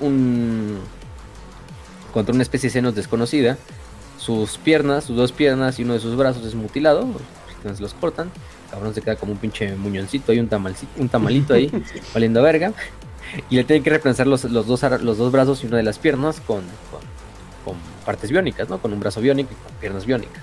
un 0.00 0.78
contra 2.12 2.34
una 2.34 2.42
especie 2.42 2.68
de 2.68 2.72
senos 2.72 2.94
desconocida. 2.94 3.56
Sus 4.18 4.58
piernas, 4.58 5.04
sus 5.04 5.16
dos 5.16 5.32
piernas 5.32 5.78
y 5.78 5.84
uno 5.84 5.94
de 5.94 6.00
sus 6.00 6.16
brazos 6.16 6.44
es 6.44 6.54
mutilado. 6.54 7.06
Entonces 7.56 7.80
los 7.80 7.94
cortan. 7.94 8.30
El 8.64 8.70
cabrón 8.72 8.94
se 8.94 9.00
queda 9.00 9.16
como 9.16 9.32
un 9.32 9.38
pinche 9.38 9.74
muñoncito 9.76 10.32
ahí, 10.32 10.40
un, 10.40 10.50
un 10.96 11.08
tamalito 11.08 11.54
ahí, 11.54 11.70
valiendo 12.14 12.42
verga. 12.42 12.72
Y 13.50 13.56
le 13.56 13.64
tienen 13.64 13.82
que 13.82 13.90
reemplazar 13.90 14.26
los, 14.26 14.44
los, 14.44 14.66
dos, 14.66 14.82
los 15.02 15.18
dos 15.18 15.32
brazos 15.32 15.62
y 15.62 15.66
una 15.66 15.76
de 15.76 15.82
las 15.82 15.98
piernas 15.98 16.40
con, 16.40 16.62
con, 17.64 17.76
partes 18.04 18.30
biónicas, 18.30 18.68
¿no? 18.70 18.78
Con 18.78 18.92
un 18.92 19.00
brazo 19.00 19.20
biónico 19.20 19.50
y 19.52 19.56
con 19.68 19.76
piernas 19.80 20.06
biónicas. 20.06 20.42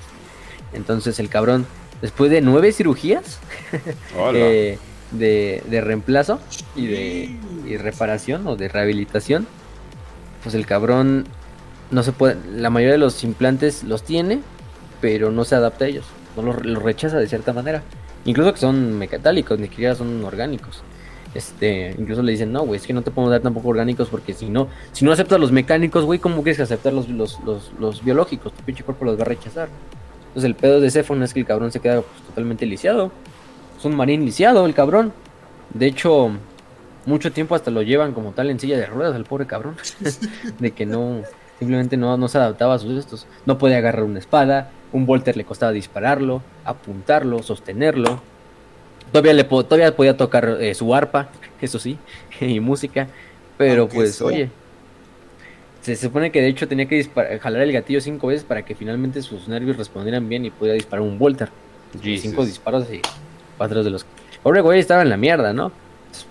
Entonces 0.72 1.20
el 1.20 1.30
cabrón, 1.30 1.66
después 2.02 2.30
de 2.30 2.42
nueve 2.42 2.72
cirugías, 2.72 3.40
eh, 4.34 4.78
de, 5.18 5.64
de 5.70 5.82
reemplazo 5.82 6.40
y 6.76 6.88
de 6.88 7.40
y 7.66 7.78
reparación 7.78 8.48
o 8.48 8.56
de 8.56 8.68
rehabilitación, 8.68 9.48
pues 10.44 10.56
el 10.56 10.66
cabrón 10.66 11.26
no 11.92 12.04
se 12.04 12.12
puede, 12.12 12.38
la 12.54 12.70
mayoría 12.70 12.94
de 12.94 13.00
los 13.00 13.24
implantes 13.24 13.84
los 13.84 14.04
tiene, 14.04 14.42
pero 15.02 15.32
no 15.32 15.44
se 15.44 15.56
adapta 15.56 15.86
a 15.86 15.88
ellos, 15.88 16.06
no 16.36 16.44
los, 16.44 16.84
rechaza 16.84 17.18
de 17.18 17.28
cierta 17.28 17.54
manera. 17.54 17.84
Incluso 18.26 18.54
que 18.54 18.60
son 18.60 18.98
mecatálicos, 18.98 19.60
ni 19.60 19.68
siquiera 19.68 19.96
son 19.96 20.24
orgánicos. 20.24 20.82
Este, 21.36 21.94
incluso 21.98 22.24
le 22.24 22.32
dicen, 22.32 22.52
no, 22.54 22.64
güey, 22.64 22.80
es 22.80 22.88
que 22.88 22.94
no 22.94 23.02
te 23.02 23.12
podemos 23.12 23.32
dar 23.32 23.42
tampoco 23.42 23.68
orgánicos 23.70 24.08
porque 24.08 24.34
si 24.34 24.50
no, 24.50 24.70
si 24.94 25.04
no 25.04 25.12
aceptas 25.12 25.40
los 25.40 25.52
mecánicos, 25.52 26.06
güey, 26.06 26.18
¿cómo 26.18 26.42
quieres 26.42 26.62
aceptar 26.62 26.94
los, 26.94 27.10
los, 27.10 27.40
los, 27.78 28.04
biológicos? 28.04 28.54
Tu 28.54 28.64
pinche 28.64 28.84
cuerpo 28.84 29.06
los 29.06 29.18
va 29.18 29.24
a 29.24 29.26
rechazar. 29.26 29.68
Entonces 30.28 30.46
el 30.46 30.56
pedo 30.56 30.80
de 30.80 30.90
Cephon 30.90 31.22
es 31.24 31.34
que 31.34 31.42
el 31.42 31.46
cabrón 31.46 31.72
se 31.72 31.82
queda 31.82 32.02
pues, 32.02 32.22
totalmente 32.28 32.66
lisiado. 32.66 33.12
Es 33.86 33.92
un 33.92 33.98
marín 33.98 34.26
lisiado 34.26 34.66
el 34.66 34.74
cabrón. 34.74 35.14
De 35.72 35.86
hecho, 35.86 36.32
mucho 37.06 37.32
tiempo 37.32 37.54
hasta 37.54 37.70
lo 37.70 37.84
llevan 37.84 38.14
como 38.14 38.32
tal 38.32 38.50
en 38.50 38.60
silla 38.60 38.80
de 38.80 38.88
ruedas 38.88 39.16
al 39.16 39.26
pobre 39.26 39.46
cabrón. 39.46 39.76
de 40.60 40.72
que 40.72 40.88
no, 40.88 41.22
simplemente 41.60 41.96
no, 41.96 42.18
no 42.18 42.28
se 42.28 42.40
adaptaba 42.40 42.74
a 42.74 42.80
sus 42.80 42.98
estos. 42.98 43.28
No 43.46 43.60
podía 43.60 43.78
agarrar 43.78 44.02
una 44.02 44.18
espada, 44.18 44.72
un 44.92 45.06
volter 45.06 45.38
le 45.38 45.46
costaba 45.46 45.72
dispararlo, 45.72 46.42
apuntarlo, 46.64 47.44
sostenerlo. 47.44 48.24
Todavía, 49.12 49.34
le 49.34 49.44
todavía 49.44 49.96
podía 49.96 50.18
tocar 50.18 50.58
eh, 50.60 50.74
su 50.74 50.96
arpa, 50.96 51.30
eso 51.62 51.78
sí, 51.78 52.00
y 52.42 52.60
música. 52.60 53.08
Pero 53.56 53.88
pues, 53.88 54.20
oye, 54.20 54.50
se 55.82 55.96
supone 55.96 56.32
que 56.32 56.42
de 56.42 56.48
hecho 56.48 56.68
tenía 56.68 56.88
que 56.88 57.08
jalar 57.40 57.62
el 57.62 57.72
gatillo 57.72 58.02
cinco 58.02 58.26
veces 58.26 58.46
para 58.46 58.66
que 58.66 58.74
finalmente 58.74 59.22
sus 59.22 59.48
nervios 59.48 59.78
respondieran 59.78 60.28
bien 60.28 60.44
y 60.44 60.50
pudiera 60.50 60.74
disparar 60.74 61.06
un 61.06 61.20
volter. 61.20 61.50
Cinco 62.02 62.44
disparos 62.44 62.92
y 62.92 63.02
cuatro 63.58 63.84
de 63.84 63.90
los... 63.90 64.06
Pobre 64.44 64.62
güey 64.62 64.80
estaba 64.80 65.02
en 65.02 65.10
la 65.10 65.18
mierda, 65.18 65.54
¿no? 65.54 65.72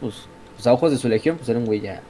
pues 0.00 0.28
pues, 0.64 0.66
a 0.66 0.72
ojos 0.72 0.90
de 0.90 0.98
su 0.98 1.08
legión, 1.08 1.36
pues 1.36 1.48
era 1.48 1.58
un 1.58 1.66
güey 1.66 1.80
ya, 1.80 2.00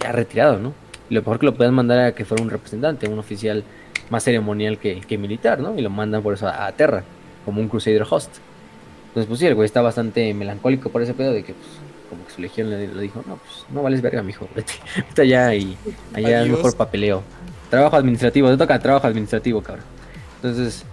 ya 0.00 0.12
retirado, 0.12 0.58
¿no? 0.58 0.72
Y 1.08 1.14
lo 1.14 1.20
mejor 1.20 1.38
que 1.38 1.46
lo 1.46 1.54
puedan 1.54 1.74
mandar 1.74 1.98
a 2.00 2.12
que 2.14 2.24
fuera 2.24 2.42
un 2.42 2.50
representante, 2.50 3.08
un 3.08 3.18
oficial 3.18 3.62
más 4.10 4.24
ceremonial 4.24 4.78
que, 4.78 5.18
militar, 5.18 5.60
¿no? 5.60 5.78
Y 5.78 5.82
lo 5.82 5.90
mandan 5.90 6.22
por 6.22 6.34
eso 6.34 6.48
a, 6.48 6.70
Terra, 6.72 7.04
como 7.44 7.60
un 7.60 7.68
Crusader 7.68 8.04
host. 8.08 8.38
Entonces, 9.08 9.28
pues 9.28 9.40
sí, 9.40 9.46
el 9.46 9.54
güey 9.54 9.66
está 9.66 9.80
bastante 9.80 10.32
melancólico 10.34 10.90
por 10.90 11.02
ese 11.02 11.14
pedo 11.14 11.32
de 11.32 11.44
que, 11.44 11.54
pues, 11.54 11.68
como 12.10 12.26
que 12.26 12.32
su 12.32 12.40
legión 12.40 12.70
le, 12.70 12.88
dijo, 13.00 13.22
no, 13.26 13.36
pues 13.36 13.64
no 13.70 13.82
vales 13.82 14.02
verga, 14.02 14.22
mijo, 14.22 14.48
vete, 14.54 14.72
vete 14.96 15.22
allá 15.22 15.54
y 15.54 15.76
allá 16.14 16.42
es 16.42 16.50
mejor 16.50 16.76
papeleo. 16.76 17.22
Trabajo 17.70 17.96
administrativo, 17.96 18.50
te 18.50 18.56
toca 18.56 18.78
trabajo 18.78 19.06
administrativo, 19.06 19.62
cabrón. 19.62 19.84
Entonces... 20.36 20.84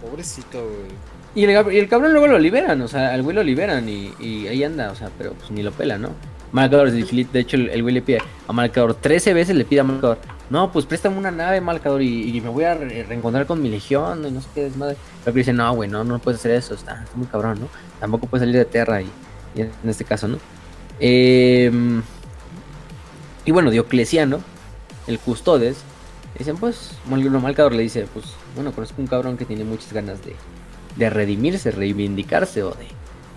pobrecito, 0.00 0.62
güey. 0.62 1.15
Y 1.36 1.44
el, 1.44 1.88
cabrón 1.88 2.12
luego 2.12 2.28
lo 2.28 2.38
liberan, 2.38 2.80
o 2.80 2.88
sea, 2.88 3.12
al 3.12 3.22
güey 3.22 3.36
lo 3.36 3.42
liberan 3.42 3.86
y, 3.90 4.46
ahí 4.48 4.64
anda, 4.64 4.90
o 4.90 4.94
sea, 4.94 5.10
pero 5.18 5.34
pues 5.34 5.50
ni 5.50 5.62
lo 5.62 5.70
pela, 5.70 5.98
¿no? 5.98 6.08
Malcador, 6.50 6.90
de 6.90 7.40
hecho, 7.40 7.58
el, 7.58 7.82
güey 7.82 7.92
le 7.92 8.00
pide 8.00 8.20
a 8.48 8.52
Malcador, 8.54 8.94
13 8.94 9.34
veces 9.34 9.54
le 9.54 9.66
pide 9.66 9.80
a 9.80 9.84
Malcador, 9.84 10.16
no, 10.48 10.72
pues 10.72 10.86
préstame 10.86 11.18
una 11.18 11.30
nave, 11.30 11.60
Malcador, 11.60 12.00
y, 12.00 12.40
me 12.40 12.48
voy 12.48 12.64
a 12.64 12.74
reencontrar 12.74 13.44
con 13.44 13.60
mi 13.60 13.68
legión, 13.68 14.26
y 14.26 14.30
no 14.30 14.40
sé 14.40 14.48
qué 14.54 14.62
desmadre. 14.62 14.96
Pero 15.26 15.36
dice, 15.36 15.52
no, 15.52 15.74
güey, 15.74 15.90
no, 15.90 16.04
no 16.04 16.18
puedes 16.20 16.40
hacer 16.40 16.52
eso, 16.52 16.72
está, 16.72 17.04
muy 17.14 17.26
cabrón, 17.26 17.60
¿no? 17.60 17.68
Tampoco 18.00 18.26
puedes 18.28 18.40
salir 18.40 18.56
de 18.56 18.64
tierra, 18.64 19.02
y, 19.02 19.10
en 19.56 19.70
este 19.84 20.04
caso, 20.04 20.28
¿no? 20.28 20.38
Em, 21.00 22.00
y 23.44 23.50
bueno, 23.50 23.70
Diocleciano, 23.70 24.40
el 25.06 25.18
custodes, 25.18 25.84
dicen, 26.38 26.56
pues, 26.56 26.92
Malcador 27.04 27.74
le 27.74 27.82
dice, 27.82 28.06
pues, 28.14 28.24
bueno, 28.54 28.72
conozco 28.72 29.02
un 29.02 29.06
cabrón 29.06 29.36
que 29.36 29.44
tiene 29.44 29.64
muchas 29.64 29.92
ganas 29.92 30.24
de 30.24 30.34
de 30.96 31.10
redimirse, 31.10 31.70
reivindicarse 31.70 32.62
o 32.62 32.70
de, 32.70 32.86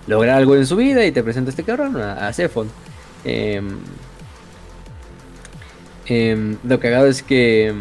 lograr 0.07 0.37
algo 0.37 0.55
en 0.55 0.65
su 0.65 0.75
vida 0.75 1.05
y 1.05 1.11
te 1.11 1.23
presenta 1.23 1.51
este 1.51 1.63
cabrón, 1.63 1.97
a, 1.97 2.27
a 2.27 2.33
Zephon. 2.33 2.69
Em, 3.23 3.77
em, 6.05 6.57
lo 6.63 6.79
cagado 6.79 7.07
es 7.07 7.21
que, 7.21 7.73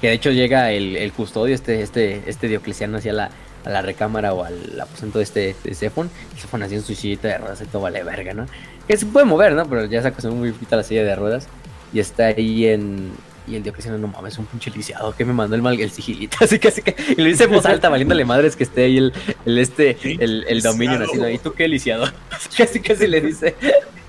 que 0.00 0.08
de 0.08 0.12
hecho 0.14 0.30
llega 0.30 0.72
el, 0.72 0.96
el 0.96 1.12
custodio, 1.12 1.54
este, 1.54 1.82
este, 1.82 2.22
este 2.26 2.48
Diocleciano 2.48 2.98
hacia 2.98 3.12
la, 3.12 3.30
a 3.64 3.70
la 3.70 3.82
recámara 3.82 4.34
o 4.34 4.44
al 4.44 4.80
aposento 4.80 5.18
de 5.18 5.24
este 5.24 5.56
de 5.64 5.74
Zephon. 5.74 6.10
Zephon 6.36 6.62
así 6.62 6.74
en 6.74 6.82
su 6.82 6.94
sillita 6.94 7.28
de 7.28 7.38
ruedas 7.38 7.60
y 7.62 7.66
todo 7.66 7.82
vale 7.82 8.02
verga, 8.02 8.34
¿no? 8.34 8.46
Que 8.86 8.96
se 8.96 9.06
puede 9.06 9.26
mover, 9.26 9.52
¿no? 9.52 9.66
Pero 9.68 9.86
ya 9.86 10.02
se 10.02 10.08
acostumbró 10.08 10.40
muy 10.40 10.52
poquito 10.52 10.76
la 10.76 10.82
silla 10.82 11.04
de 11.04 11.16
ruedas. 11.16 11.48
Y 11.92 12.00
está 12.00 12.26
ahí 12.26 12.66
en. 12.66 13.12
Y 13.46 13.56
el 13.56 13.62
Diocleciano, 13.62 13.98
no 13.98 14.08
mames, 14.08 14.38
un 14.38 14.46
pinche 14.46 14.70
lisiado 14.70 15.14
que 15.14 15.24
me 15.24 15.32
mandó 15.34 15.54
el 15.54 15.60
mal 15.60 15.78
el 15.78 15.90
sigilito. 15.90 16.38
Así 16.40 16.58
que 16.58 16.68
así 16.68 16.80
que. 16.82 16.96
Y 17.16 17.20
lo 17.20 17.24
dice 17.24 17.44
en 17.44 17.50
voz 17.52 17.66
alta, 17.66 17.88
valiéndole 17.90 18.24
madres 18.24 18.56
que 18.56 18.64
esté 18.64 18.84
ahí 18.84 18.96
el, 18.96 19.12
el 19.44 19.58
este, 19.58 19.98
el, 20.02 20.44
el 20.48 20.62
dominio 20.62 20.98
¿no? 20.98 21.28
¿Y 21.28 21.38
tú 21.38 21.52
qué 21.52 21.68
lisiado? 21.68 22.06
Casi 22.56 22.80
casi 22.80 23.06
le 23.06 23.20
dice. 23.20 23.54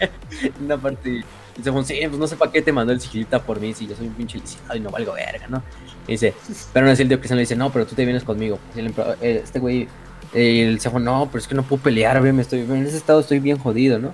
Una 0.63 0.77
parte. 0.77 1.09
Y 1.09 1.23
dice, 1.57 1.71
sí, 1.85 1.99
pues 2.07 2.17
no 2.17 2.27
sé 2.27 2.35
para 2.35 2.51
qué 2.51 2.61
te 2.61 2.71
mandó 2.71 2.91
el 2.93 2.99
sigilita 3.01 3.41
por 3.41 3.59
mí 3.59 3.73
si 3.73 3.87
yo 3.87 3.95
soy 3.95 4.07
un 4.07 4.13
pinche 4.13 4.39
lisiado 4.39 4.75
y 4.75 4.79
no 4.79 4.89
valgo 4.89 5.13
verga, 5.13 5.47
¿no? 5.47 5.63
Y 6.07 6.13
dice, 6.13 6.33
pero 6.73 6.85
no 6.85 6.91
es 6.91 6.99
el 6.99 7.07
Diocleciano 7.07 7.37
le 7.37 7.41
dice, 7.43 7.55
no, 7.55 7.71
pero 7.71 7.85
tú 7.85 7.95
te 7.95 8.05
vienes 8.05 8.23
conmigo. 8.23 8.59
Emperador- 8.75 9.17
eh, 9.21 9.41
este 9.43 9.59
güey, 9.59 9.87
eh, 10.33 10.65
el 10.67 10.79
Zephon, 10.79 11.03
no, 11.03 11.27
pero 11.31 11.39
es 11.39 11.47
que 11.47 11.55
no 11.55 11.63
puedo 11.63 11.81
pelear, 11.81 12.21
me 12.21 12.41
estoy, 12.41 12.59
en 12.59 12.85
ese 12.85 12.97
estado 12.97 13.19
estoy 13.21 13.39
bien 13.39 13.57
jodido, 13.57 13.99
¿no? 13.99 14.13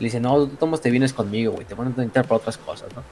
Le 0.00 0.06
dice, 0.06 0.18
no, 0.20 0.46
tú 0.46 0.56
tomas, 0.56 0.80
te 0.80 0.90
vienes 0.90 1.12
conmigo, 1.12 1.52
güey, 1.52 1.64
te 1.64 1.74
van 1.74 1.88
a 1.88 1.90
necesitar 1.90 2.24
para 2.24 2.36
otras 2.36 2.56
cosas, 2.56 2.88
¿no? 2.94 3.02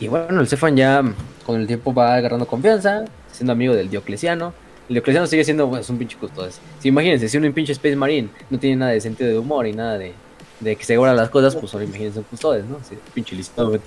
Y 0.00 0.08
bueno, 0.08 0.40
el 0.40 0.48
Zephon 0.48 0.76
ya 0.76 1.02
con 1.44 1.60
el 1.60 1.66
tiempo 1.66 1.94
va 1.94 2.14
agarrando 2.14 2.46
confianza, 2.46 3.04
siendo 3.30 3.52
amigo 3.52 3.74
del 3.74 3.88
Diocleciano. 3.88 4.52
El 4.88 4.94
Diocleciano 4.94 5.26
sigue 5.26 5.44
siendo 5.44 5.68
pues, 5.68 5.88
un 5.90 5.98
pinche 5.98 6.16
custodio. 6.16 6.52
Si 6.80 6.88
imagínense, 6.88 7.28
si 7.28 7.36
uno 7.36 7.46
en 7.46 7.52
pinche 7.52 7.72
Space 7.72 7.96
Marine 7.96 8.28
no 8.50 8.58
tiene 8.58 8.76
nada 8.76 8.92
de 8.92 9.00
sentido 9.00 9.30
de 9.30 9.38
humor 9.38 9.66
y 9.66 9.72
nada 9.72 9.98
de, 9.98 10.14
de 10.60 10.76
que 10.76 10.84
se 10.84 10.94
logran 10.94 11.16
las 11.16 11.30
cosas, 11.30 11.54
pues 11.56 11.72
ahora 11.74 11.86
imagínense 11.86 12.18
un 12.18 12.24
custodio, 12.24 12.64
¿no? 12.64 12.78
Sí, 12.88 12.96
pinche 13.14 13.34
listo, 13.36 13.70
de 13.70 13.80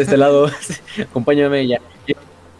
este 0.00 0.16
lado, 0.16 0.50
acompáñame 1.10 1.66
ya. 1.66 1.80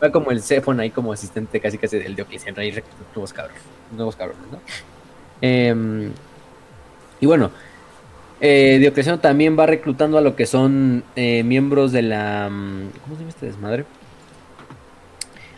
Va 0.02 0.10
como 0.10 0.30
el 0.30 0.42
Zephon 0.42 0.80
ahí 0.80 0.90
como 0.90 1.12
asistente 1.12 1.60
casi 1.60 1.78
casi 1.78 1.98
del 1.98 2.14
Diocleciano, 2.14 2.60
ahí 2.60 2.74
nuevos 3.14 3.32
cabrones, 3.32 3.62
nuevos 3.92 4.16
cabrones, 4.16 4.42
¿no? 4.50 4.60
Em, 5.40 6.10
y 7.20 7.26
bueno, 7.26 7.50
eh, 8.40 8.92
también 9.20 9.58
va 9.58 9.66
reclutando 9.66 10.18
a 10.18 10.20
lo 10.20 10.36
que 10.36 10.46
son 10.46 11.04
eh, 11.16 11.42
miembros 11.44 11.92
de 11.92 12.02
la... 12.02 12.48
mm, 12.50 12.90
¿Cómo 13.02 13.14
se 13.14 13.20
llama 13.20 13.30
este 13.30 13.46
desmadre? 13.46 13.84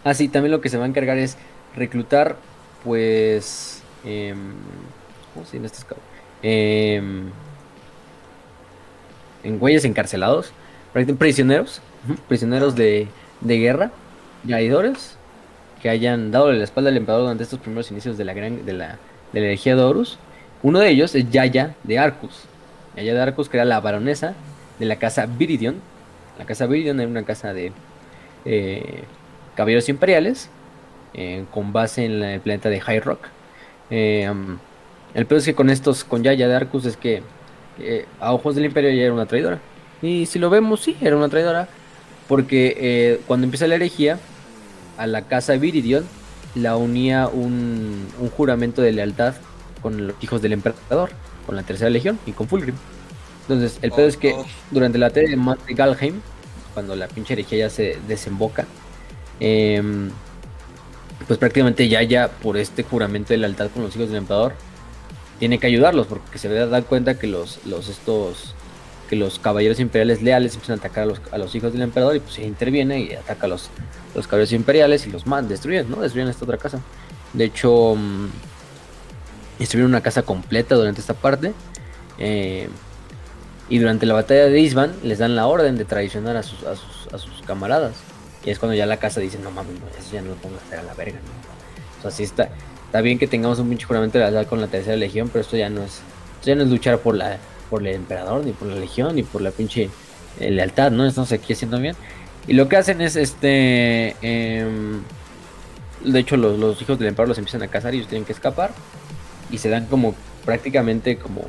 Ah, 0.05 0.15
sí, 0.15 0.29
también 0.29 0.53
lo 0.53 0.61
que 0.61 0.69
se 0.69 0.79
va 0.79 0.85
a 0.85 0.89
encargar 0.89 1.19
es 1.19 1.37
reclutar, 1.75 2.37
pues... 2.85 3.83
em, 4.05 4.55
¿Cómo 5.35 5.47
se 5.47 5.57
llama 5.57 5.67
este 5.67 5.83
cabrón? 5.83 6.05
Em, 6.43 7.31
en 9.43 9.59
güeyes 9.59 9.85
encarcelados, 9.85 10.53
prisioneros, 11.19 11.81
prisioneros 12.29 12.75
de, 12.75 13.09
de 13.41 13.59
guerra, 13.59 13.91
traidores, 14.47 15.17
que 15.83 15.89
hayan 15.89 16.31
dado 16.31 16.53
la 16.53 16.65
espalda 16.65 16.91
al 16.91 16.97
emperador 16.97 17.25
durante 17.25 17.45
estos 17.45 17.59
primeros 17.59 17.91
inicios 17.91 18.17
de 18.17 18.25
la 18.25 18.33
gran, 18.33 18.65
de 18.65 18.73
la, 18.73 18.99
de 19.33 19.41
de 19.41 19.75
Horus. 19.75 20.19
Uno 20.63 20.79
de 20.81 20.89
ellos 20.91 21.15
es 21.15 21.31
Yaya 21.31 21.75
de 21.85 21.99
Arcus. 21.99 22.45
Yaya 22.97 23.15
de 23.15 23.21
Arcus, 23.21 23.49
que 23.49 23.57
era 23.59 23.65
la 23.65 23.81
baronesa 23.81 24.35
de 24.79 24.87
la 24.87 24.97
casa 24.97 25.27
Viridion. 25.27 25.77
La 26.39 26.45
casa 26.45 26.67
Viridion 26.67 27.01
era 27.01 27.09
una 27.09 27.25
casa 27.25 27.53
de 27.53 27.73
eh, 28.45 29.05
caballeros 29.55 29.89
imperiales, 29.89 30.49
eh, 31.15 31.45
con 31.51 31.73
base 31.73 32.05
en 32.05 32.23
el 32.23 32.41
planeta 32.41 32.69
de 32.69 32.81
High 32.81 33.01
Rock. 33.01 33.21
Eh, 33.91 34.29
um, 34.31 34.59
el 35.15 35.27
peor 35.27 35.39
es 35.39 35.45
que 35.45 35.55
con 35.55 35.71
estos, 35.71 36.05
con 36.05 36.23
Yaya 36.23 36.49
de 36.49 36.57
Arcus, 36.57 36.85
es 36.85 36.97
que 36.97 37.23
a 38.21 38.33
ojos 38.33 38.55
del 38.55 38.65
imperio 38.65 38.91
ella 38.91 39.05
era 39.05 39.13
una 39.13 39.27
traidora. 39.27 39.59
Y 40.03 40.27
si 40.27 40.39
lo 40.39 40.51
vemos, 40.51 40.81
sí, 40.81 40.97
era 41.01 41.17
una 41.17 41.29
traidora. 41.29 41.69
Porque 42.29 43.21
cuando 43.27 43.45
empieza 43.45 43.67
la 43.67 43.77
herejía, 43.77 44.19
a 44.99 45.07
la 45.07 45.23
casa 45.23 45.55
Viridion 45.57 46.05
la 46.55 46.77
unía 46.77 47.29
un, 47.29 48.09
un 48.19 48.31
juramento 48.31 48.83
de 48.83 48.93
lealtad 48.93 49.35
con 49.81 50.09
los 50.09 50.17
hijos 50.23 50.43
del 50.43 50.55
emperador, 50.55 51.11
con 51.47 51.57
la 51.57 51.63
tercera 51.63 51.89
legión 51.89 52.19
y 52.27 52.33
con 52.33 52.49
Fulgrim. 52.49 52.75
Entonces, 53.43 53.79
el 53.83 53.93
pedo 53.93 54.09
es 54.09 54.17
que 54.17 54.35
durante 54.71 54.99
la 54.99 55.09
batalla 55.09 55.31
de 55.31 55.37
Mat 55.37 55.65
de 55.67 55.75
Galheim, 55.75 56.21
cuando 56.75 56.97
la 56.97 57.07
pinche 57.07 57.35
herejía 57.35 57.59
ya 57.59 57.71
se 57.71 57.97
desemboca, 58.09 58.67
em, 59.39 60.11
pues 61.27 61.39
prácticamente 61.39 61.89
ya 61.89 62.03
ya 62.03 62.29
por 62.29 62.57
este 62.57 62.83
juramento 62.83 63.33
de 63.33 63.39
lealtad 63.39 63.71
con 63.71 63.83
los 63.83 63.95
hijos 63.95 64.09
del 64.09 64.19
emperador, 64.19 64.53
tiene 65.39 65.59
que 65.59 65.67
ayudarlos 65.67 66.07
porque 66.07 66.39
se 66.39 66.49
da 66.49 66.83
cuenta 66.83 67.19
que 67.19 67.27
los, 67.27 67.65
los 67.67 67.89
estos 67.89 68.55
que 69.09 69.17
los 69.17 69.39
caballeros 69.39 69.79
imperiales 69.79 70.21
leales 70.21 70.55
empiezan 70.55 70.79
a 70.79 70.81
atacar 70.81 71.05
a 71.05 71.07
los, 71.07 71.21
a 71.31 71.39
los 71.39 71.55
hijos 71.55 71.73
del 71.73 71.83
emperador 71.83 72.17
y 72.17 72.21
pues 72.21 72.35
se 72.35 72.43
interviene 72.43 73.01
y 73.01 73.15
ataca 73.15 73.47
a 73.47 73.49
los, 73.49 73.71
los 74.15 74.27
caballeros 74.27 74.53
imperiales 74.53 75.07
y 75.07 75.11
los 75.11 75.27
man, 75.27 75.49
destruyen, 75.49 75.89
¿no? 75.89 76.01
Destruyen 76.01 76.29
esta 76.29 76.45
otra 76.45 76.59
casa. 76.59 76.81
De 77.33 77.45
hecho, 77.45 77.97
mm, 79.57 79.59
destruyeron 79.59 79.91
una 79.91 80.03
casa 80.03 80.23
completa 80.23 80.75
durante 80.75 81.01
esta 81.01 81.15
parte. 81.15 81.53
eh, 82.19 82.69
y 83.69 83.79
durante 83.79 84.07
la 84.07 84.15
batalla 84.15 84.47
de 84.47 84.61
Isban 84.61 84.95
les 85.03 85.19
dan 85.19 85.35
la 85.35 85.47
orden 85.47 85.77
de 85.77 85.85
traicionar 85.85 86.37
a 86.37 86.43
sus, 86.43 86.63
a 86.65 86.77
sus, 86.77 87.43
camaradas. 87.47 87.95
Y 88.45 88.51
es 88.51 88.59
cuando 88.59 88.75
ya 88.75 88.87
la 88.87 88.99
casa 88.99 89.21
dice, 89.21 89.39
no 89.39 89.51
mames, 89.51 89.75
eso 89.99 90.13
ya 90.13 90.23
no 90.23 90.31
lo 90.31 90.35
pongo 90.37 90.57
a 90.57 90.65
hacer 90.65 90.79
a 90.79 90.83
la 90.83 90.95
verga. 90.95 91.19
¿no? 91.19 91.99
O 91.99 92.03
sea, 92.03 92.11
sí 92.13 92.23
está, 92.23 92.49
está 92.85 93.01
bien 93.01 93.19
que 93.19 93.27
tengamos 93.27 93.59
un 93.59 93.69
pinche 93.69 93.87
juramento 93.87 94.19
de 94.19 94.31
lealtad 94.31 94.49
con 94.49 94.61
la 94.61 94.69
tercera 94.69 94.97
legión, 94.97 95.29
pero 95.29 95.41
esto 95.41 95.57
ya 95.57 95.69
no 95.69 95.83
es, 95.83 96.01
ya 96.45 96.55
no 96.55 96.63
es 96.63 96.69
luchar 96.69 96.99
por 96.99 97.17
la, 97.17 97.39
por 97.69 97.85
el 97.85 97.95
emperador, 97.95 98.45
ni 98.45 98.53
por 98.53 98.69
la 98.69 98.77
legión, 98.77 99.17
ni 99.17 99.25
por 99.25 99.43
la 99.43 99.51
pinche 99.51 99.91
eh, 100.39 100.51
lealtad, 100.51 100.93
¿no? 100.93 101.11
Se 101.11 101.35
aquí 101.35 101.53
haciendo 101.53 101.81
bien. 101.81 101.97
Y 102.47 102.53
lo 102.53 102.69
que 102.69 102.77
hacen 102.77 103.01
es 103.01 103.17
este. 103.17 104.15
em, 104.23 105.03
de 106.05 106.21
hecho, 106.21 106.37
los, 106.37 106.57
los 106.59 106.81
hijos 106.81 106.99
del 106.99 107.09
emperador 107.09 107.31
los 107.31 107.39
empiezan 107.39 107.63
a 107.65 107.69
cazar 107.69 107.95
y 107.95 107.99
ellos 107.99 108.09
tienen 108.09 108.25
que 108.25 108.33
escapar. 108.33 108.71
Y 109.51 109.59
se 109.59 109.69
dan 109.69 109.87
como 109.87 110.15
prácticamente 110.45 111.19
como. 111.19 111.43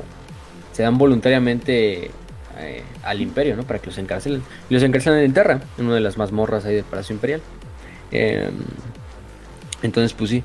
Se 0.72 0.82
dan 0.82 0.96
voluntariamente 0.98 2.10
eh, 2.58 2.82
al 3.02 3.20
imperio, 3.20 3.56
¿no? 3.56 3.64
Para 3.64 3.78
que 3.78 3.86
los 3.86 3.98
encarcelen. 3.98 4.42
Y 4.68 4.74
los 4.74 4.82
encarcelan 4.82 5.20
en 5.20 5.32
Terra, 5.32 5.60
en 5.76 5.86
una 5.86 5.94
de 5.94 6.00
las 6.00 6.16
mazmorras 6.16 6.64
ahí 6.64 6.74
del 6.74 6.84
Palacio 6.84 7.14
Imperial. 7.14 7.40
Em, 8.10 8.52
entonces, 9.82 10.12
pues 10.12 10.30
sí. 10.30 10.42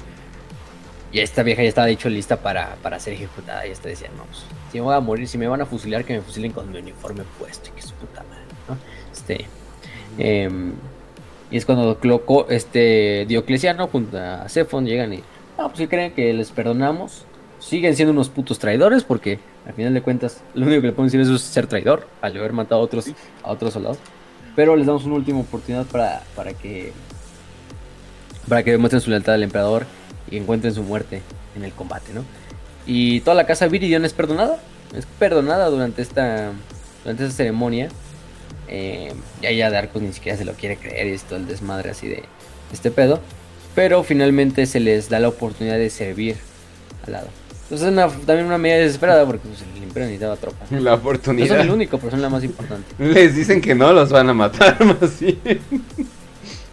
Y 1.11 1.19
esta 1.19 1.43
vieja 1.43 1.61
ya 1.61 1.69
estaba, 1.69 1.87
de 1.87 1.97
lista 2.09 2.37
para, 2.37 2.75
para 2.81 2.99
ser 2.99 3.13
ejecutada. 3.13 3.67
Y 3.67 3.71
esta 3.71 3.89
decía, 3.89 4.09
no, 4.17 4.23
pues, 4.25 4.43
si 4.71 4.79
me 4.79 4.85
voy 4.85 4.95
a 4.95 4.99
morir, 4.99 5.27
si 5.27 5.37
me 5.37 5.47
van 5.47 5.61
a 5.61 5.65
fusilar, 5.65 6.03
que 6.03 6.13
me 6.13 6.21
fusilen 6.21 6.51
con 6.51 6.71
mi 6.71 6.79
uniforme 6.79 7.23
puesto. 7.37 7.69
Y 7.69 7.73
que 7.73 7.81
su 7.83 7.93
puta 7.93 8.23
madre, 8.23 8.43
¿no? 8.67 8.77
Este. 9.11 9.45
em, 10.17 10.73
y 11.51 11.57
es 11.57 11.67
cuando 11.67 11.99
Cloco, 11.99 12.47
este 12.49 13.25
Diocleciano 13.27 13.87
junto 13.87 14.17
a 14.17 14.49
Zephon 14.49 14.87
llegan 14.87 15.13
y, 15.13 15.17
no, 15.55 15.67
pues 15.67 15.77
si 15.77 15.87
creen 15.87 16.11
que 16.13 16.33
les 16.33 16.49
perdonamos, 16.49 17.25
siguen 17.63 17.95
siendo 17.95 18.11
unos 18.11 18.29
putos 18.29 18.59
traidores 18.59 19.03
porque 19.03 19.39
al 19.65 19.73
final 19.73 19.93
de 19.93 20.01
cuentas 20.01 20.41
lo 20.53 20.65
único 20.65 20.81
que 20.81 20.87
le 20.87 20.93
pueden 20.93 21.11
decir 21.11 21.21
es 21.21 21.41
ser 21.41 21.67
traidor 21.67 22.07
al 22.21 22.35
haber 22.35 22.53
matado 22.53 22.81
a 22.81 22.83
otros, 22.83 23.09
a 23.41 23.51
otros 23.51 23.73
soldados. 23.73 23.97
Pero 24.55 24.75
les 24.75 24.85
damos 24.85 25.05
una 25.05 25.15
última 25.15 25.39
oportunidad 25.39 25.85
para, 25.85 26.21
para 26.35 26.53
que 26.53 26.91
para 28.47 28.61
que 28.61 28.71
demuestren 28.71 29.01
su 29.01 29.09
lealtad 29.09 29.35
al 29.35 29.43
emperador 29.43 29.85
y 30.29 30.37
encuentren 30.37 30.73
su 30.73 30.83
muerte 30.83 31.21
en 31.55 31.63
el 31.63 31.71
combate, 31.71 32.13
¿no? 32.13 32.23
Y 32.85 33.21
toda 33.21 33.35
la 33.35 33.45
casa 33.45 33.67
Viridion 33.67 34.03
es 34.03 34.11
perdonada, 34.11 34.59
es 34.93 35.05
perdonada 35.05 35.69
durante 35.69 36.01
esta 36.01 36.51
durante 37.03 37.23
esta 37.23 37.37
ceremonia. 37.37 37.87
Eh, 38.67 39.13
ya 39.41 39.51
ya 39.51 39.69
de 39.69 39.77
Arcos 39.77 40.01
ni 40.01 40.11
siquiera 40.11 40.37
se 40.37 40.45
lo 40.45 40.53
quiere 40.53 40.77
creer 40.77 41.07
y 41.07 41.11
es 41.11 41.25
el 41.31 41.47
desmadre 41.47 41.91
así 41.91 42.07
de 42.07 42.23
este 42.73 42.91
pedo. 42.91 43.21
Pero 43.73 44.03
finalmente 44.03 44.65
se 44.65 44.81
les 44.81 45.09
da 45.09 45.19
la 45.19 45.29
oportunidad 45.29 45.77
de 45.77 45.89
servir 45.89 46.35
al 47.07 47.13
lado. 47.13 47.42
Entonces 47.73 47.87
es 47.87 47.93
una- 47.93 48.25
también 48.25 48.45
una 48.47 48.57
medida 48.57 48.77
desesperada 48.77 49.25
porque 49.25 49.47
pues, 49.47 49.61
el 49.75 49.83
imperio 49.83 50.05
necesitaba 50.07 50.35
tropas. 50.37 50.71
La 50.71 50.77
No 50.79 50.83
son 50.91 50.99
oportunidad. 50.99 51.59
el 51.61 51.69
único, 51.71 51.97
pero 51.97 52.11
son 52.11 52.21
la 52.21 52.29
más 52.29 52.43
importante. 52.43 52.87
Les 52.99 53.35
dicen 53.35 53.61
que 53.61 53.73
no 53.75 53.91
los 53.93 54.09
van 54.11 54.29
a 54.29 54.33
matar, 54.33 54.77
más 54.85 55.19
bien. 55.19 55.39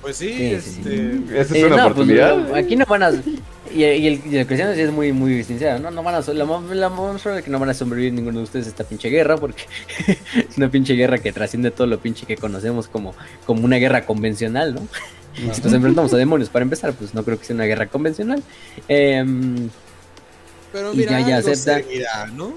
Pues 0.03 0.17
sí, 0.17 0.29
Sí, 0.33 0.61
sí, 0.61 0.81
este. 0.81 1.41
Esa 1.41 1.55
es 1.55 1.63
Eh, 1.63 1.67
una 1.67 1.77
no, 1.77 1.83
pues, 1.83 1.93
oportunidad. 1.93 2.37
no, 2.37 2.55
aquí 2.55 2.75
no 2.77 2.87
van 2.87 3.03
a. 3.03 3.11
Y, 3.13 3.83
y 3.85 3.85
el, 3.85 4.21
y 4.31 4.37
el 4.39 4.47
cristiano 4.47 4.75
sí 4.75 4.81
es 4.81 4.91
muy, 4.91 5.13
muy 5.13 5.45
sincero. 5.45 5.79
No, 5.79 5.91
no 5.91 6.03
van 6.03 6.15
a. 6.15 6.21
La, 6.33 6.45
la 6.45 6.89
más 6.89 7.21
probable 7.21 7.39
es 7.41 7.45
que 7.45 7.51
no 7.51 7.59
van 7.59 7.69
a 7.69 7.75
sobrevivir 7.75 8.13
ninguno 8.15 8.39
de 8.39 8.45
ustedes 8.45 8.67
a 8.67 8.71
esta 8.71 8.85
pinche 8.85 9.11
guerra. 9.11 9.37
Porque 9.37 9.63
es 10.49 10.57
una 10.57 10.71
pinche 10.71 10.95
guerra 10.95 11.19
que 11.19 11.33
trasciende 11.33 11.71
todo 11.71 11.87
lo 11.87 11.99
pinche 11.99 12.25
que 12.27 12.37
conocemos 12.37 12.89
como, 12.89 13.15
como 13.45 13.63
una 13.65 13.77
guerra 13.77 14.07
convencional, 14.07 14.75
¿no? 14.75 14.81
Si 15.53 15.63
nos 15.63 15.73
enfrentamos 15.73 16.13
a 16.13 16.17
demonios 16.17 16.49
para 16.51 16.65
empezar, 16.65 16.93
pues 16.95 17.15
no 17.15 17.23
creo 17.23 17.39
que 17.39 17.45
sea 17.45 17.55
una 17.55 17.65
guerra 17.65 17.87
convencional. 17.87 18.43
Em, 18.89 19.69
Pero 20.73 20.93
y 20.95 21.05
ya, 21.05 21.21
ya 21.21 21.39
acepta. 21.39 21.81
¿no? 22.35 22.55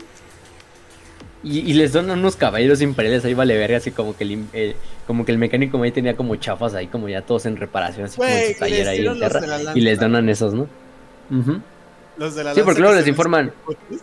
y, 1.44 1.60
y 1.60 1.74
les 1.74 1.92
donan 1.92 2.20
unos 2.20 2.36
caballeros 2.38 2.82
imperiales 2.82 3.26
ahí 3.26 3.34
vale 3.34 3.58
verga, 3.58 3.78
así 3.78 3.92
como 3.92 4.16
que 4.16 4.24
el, 4.24 4.76
como 5.06 5.26
que 5.26 5.32
el 5.34 5.38
mecánico 5.38 5.82
ahí 5.84 5.92
tenía 5.92 6.16
como 6.16 6.36
chafas 6.38 6.74
ahí, 6.74 6.88
como 6.88 7.10
ya 7.10 7.22
todos 7.22 7.46
en 7.46 7.58
reparación, 7.58 8.06
así 8.06 8.16
como 8.18 8.30
en 8.30 8.54
su 8.54 8.60
taller 8.60 8.88
ahí 8.88 9.06
en 9.06 9.14
tierra. 9.16 9.42
la 9.42 9.78
Y 9.78 9.82
les 9.82 10.00
donan 10.00 10.30
esos, 10.30 10.54
¿no? 10.54 10.68
Los 12.18 12.36
de 12.36 12.44
la 12.44 12.54
Sí, 12.54 12.62
porque 12.62 12.76
que 12.76 12.82
luego 12.82 12.96
les 12.96 13.08
informan. 13.08 13.52
fuertes. 13.66 14.02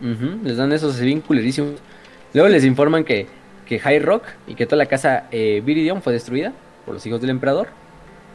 Ujú, 0.00 0.38
les 0.42 0.56
dan 0.56 0.72
esos 0.72 0.98
bien 0.98 1.20
culerísimos. 1.20 1.74
Luego 2.32 2.48
les 2.48 2.64
informan 2.64 3.04
que, 3.04 3.26
que 3.66 3.78
High 3.78 3.98
Rock 4.00 4.24
y 4.48 4.54
que 4.54 4.66
toda 4.66 4.78
la 4.78 4.86
casa 4.86 5.26
eh, 5.30 5.62
Viridion 5.64 6.02
fue 6.02 6.12
destruida 6.12 6.52
por 6.86 6.94
los 6.94 7.06
hijos 7.06 7.20
del 7.20 7.30
emperador 7.30 7.68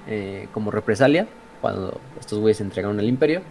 eh, 0.08 0.48
como 0.54 0.70
represalia 0.72 1.28
cuando 1.60 2.00
estos 2.20 2.40
güeyes 2.40 2.58
se 2.58 2.64
entregaron 2.64 3.00
al 3.00 3.08
imperio. 3.08 3.42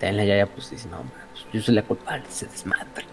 También 0.00 0.16
la 0.16 0.24
Yaya 0.24 0.46
pues 0.46 0.70
dice, 0.70 0.88
no, 0.88 0.96
pues, 1.32 1.44
yo 1.52 1.60
soy 1.60 1.74
la 1.74 1.82
culpable, 1.82 2.24
se 2.30 2.46
desmadre. 2.46 3.04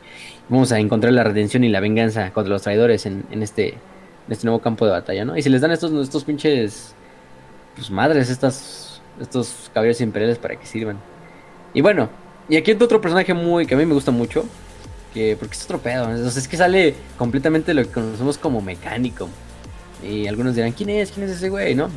Vamos 0.50 0.72
a 0.72 0.80
encontrar 0.80 1.12
la 1.12 1.26
redención 1.26 1.66
y 1.66 1.70
la 1.70 1.82
venganza 1.82 2.32
contra 2.32 2.54
los 2.54 2.62
traidores 2.62 3.06
en, 3.06 3.26
en 3.30 3.44
este, 3.44 3.78
este 4.30 4.46
nuevo 4.46 4.62
campo 4.62 4.86
de 4.86 4.92
batalla, 4.92 5.26
¿no? 5.26 5.38
Y 5.38 5.42
si 5.42 5.50
les 5.50 5.60
dan 5.60 5.72
estos, 5.72 5.92
estos 5.92 6.24
pinches, 6.24 6.96
pues 7.76 7.92
madres, 7.92 8.30
estas, 8.30 9.02
estos 9.20 9.70
caballeros 9.74 10.00
imperiales 10.00 10.38
para 10.38 10.56
que 10.56 10.66
sirvan. 10.66 10.98
Y 11.74 11.82
bueno, 11.82 12.10
y 12.48 12.56
aquí 12.56 12.72
hay 12.72 12.78
otro 12.80 13.02
personaje 13.02 13.34
muy 13.34 13.66
que 13.66 13.76
a 13.76 13.78
mí 13.78 13.86
me 13.86 13.94
gusta 13.94 14.12
mucho, 14.12 14.46
que 15.14 15.36
porque 15.38 15.56
es 15.56 15.66
otro 15.66 15.80
pedo, 15.80 16.06
sea, 16.06 16.28
es 16.28 16.48
que 16.48 16.56
sale 16.56 16.96
completamente 17.18 17.74
lo 17.74 17.84
que 17.84 17.90
conocemos 17.90 18.38
como 18.38 18.62
mecánico. 18.62 19.28
Y 20.02 20.28
algunos 20.28 20.56
dirán, 20.56 20.72
¿quién 20.72 20.90
es? 20.92 21.12
¿Quién 21.12 21.26
es 21.26 21.36
ese 21.36 21.50
güey? 21.50 21.76
¿No? 21.76 21.90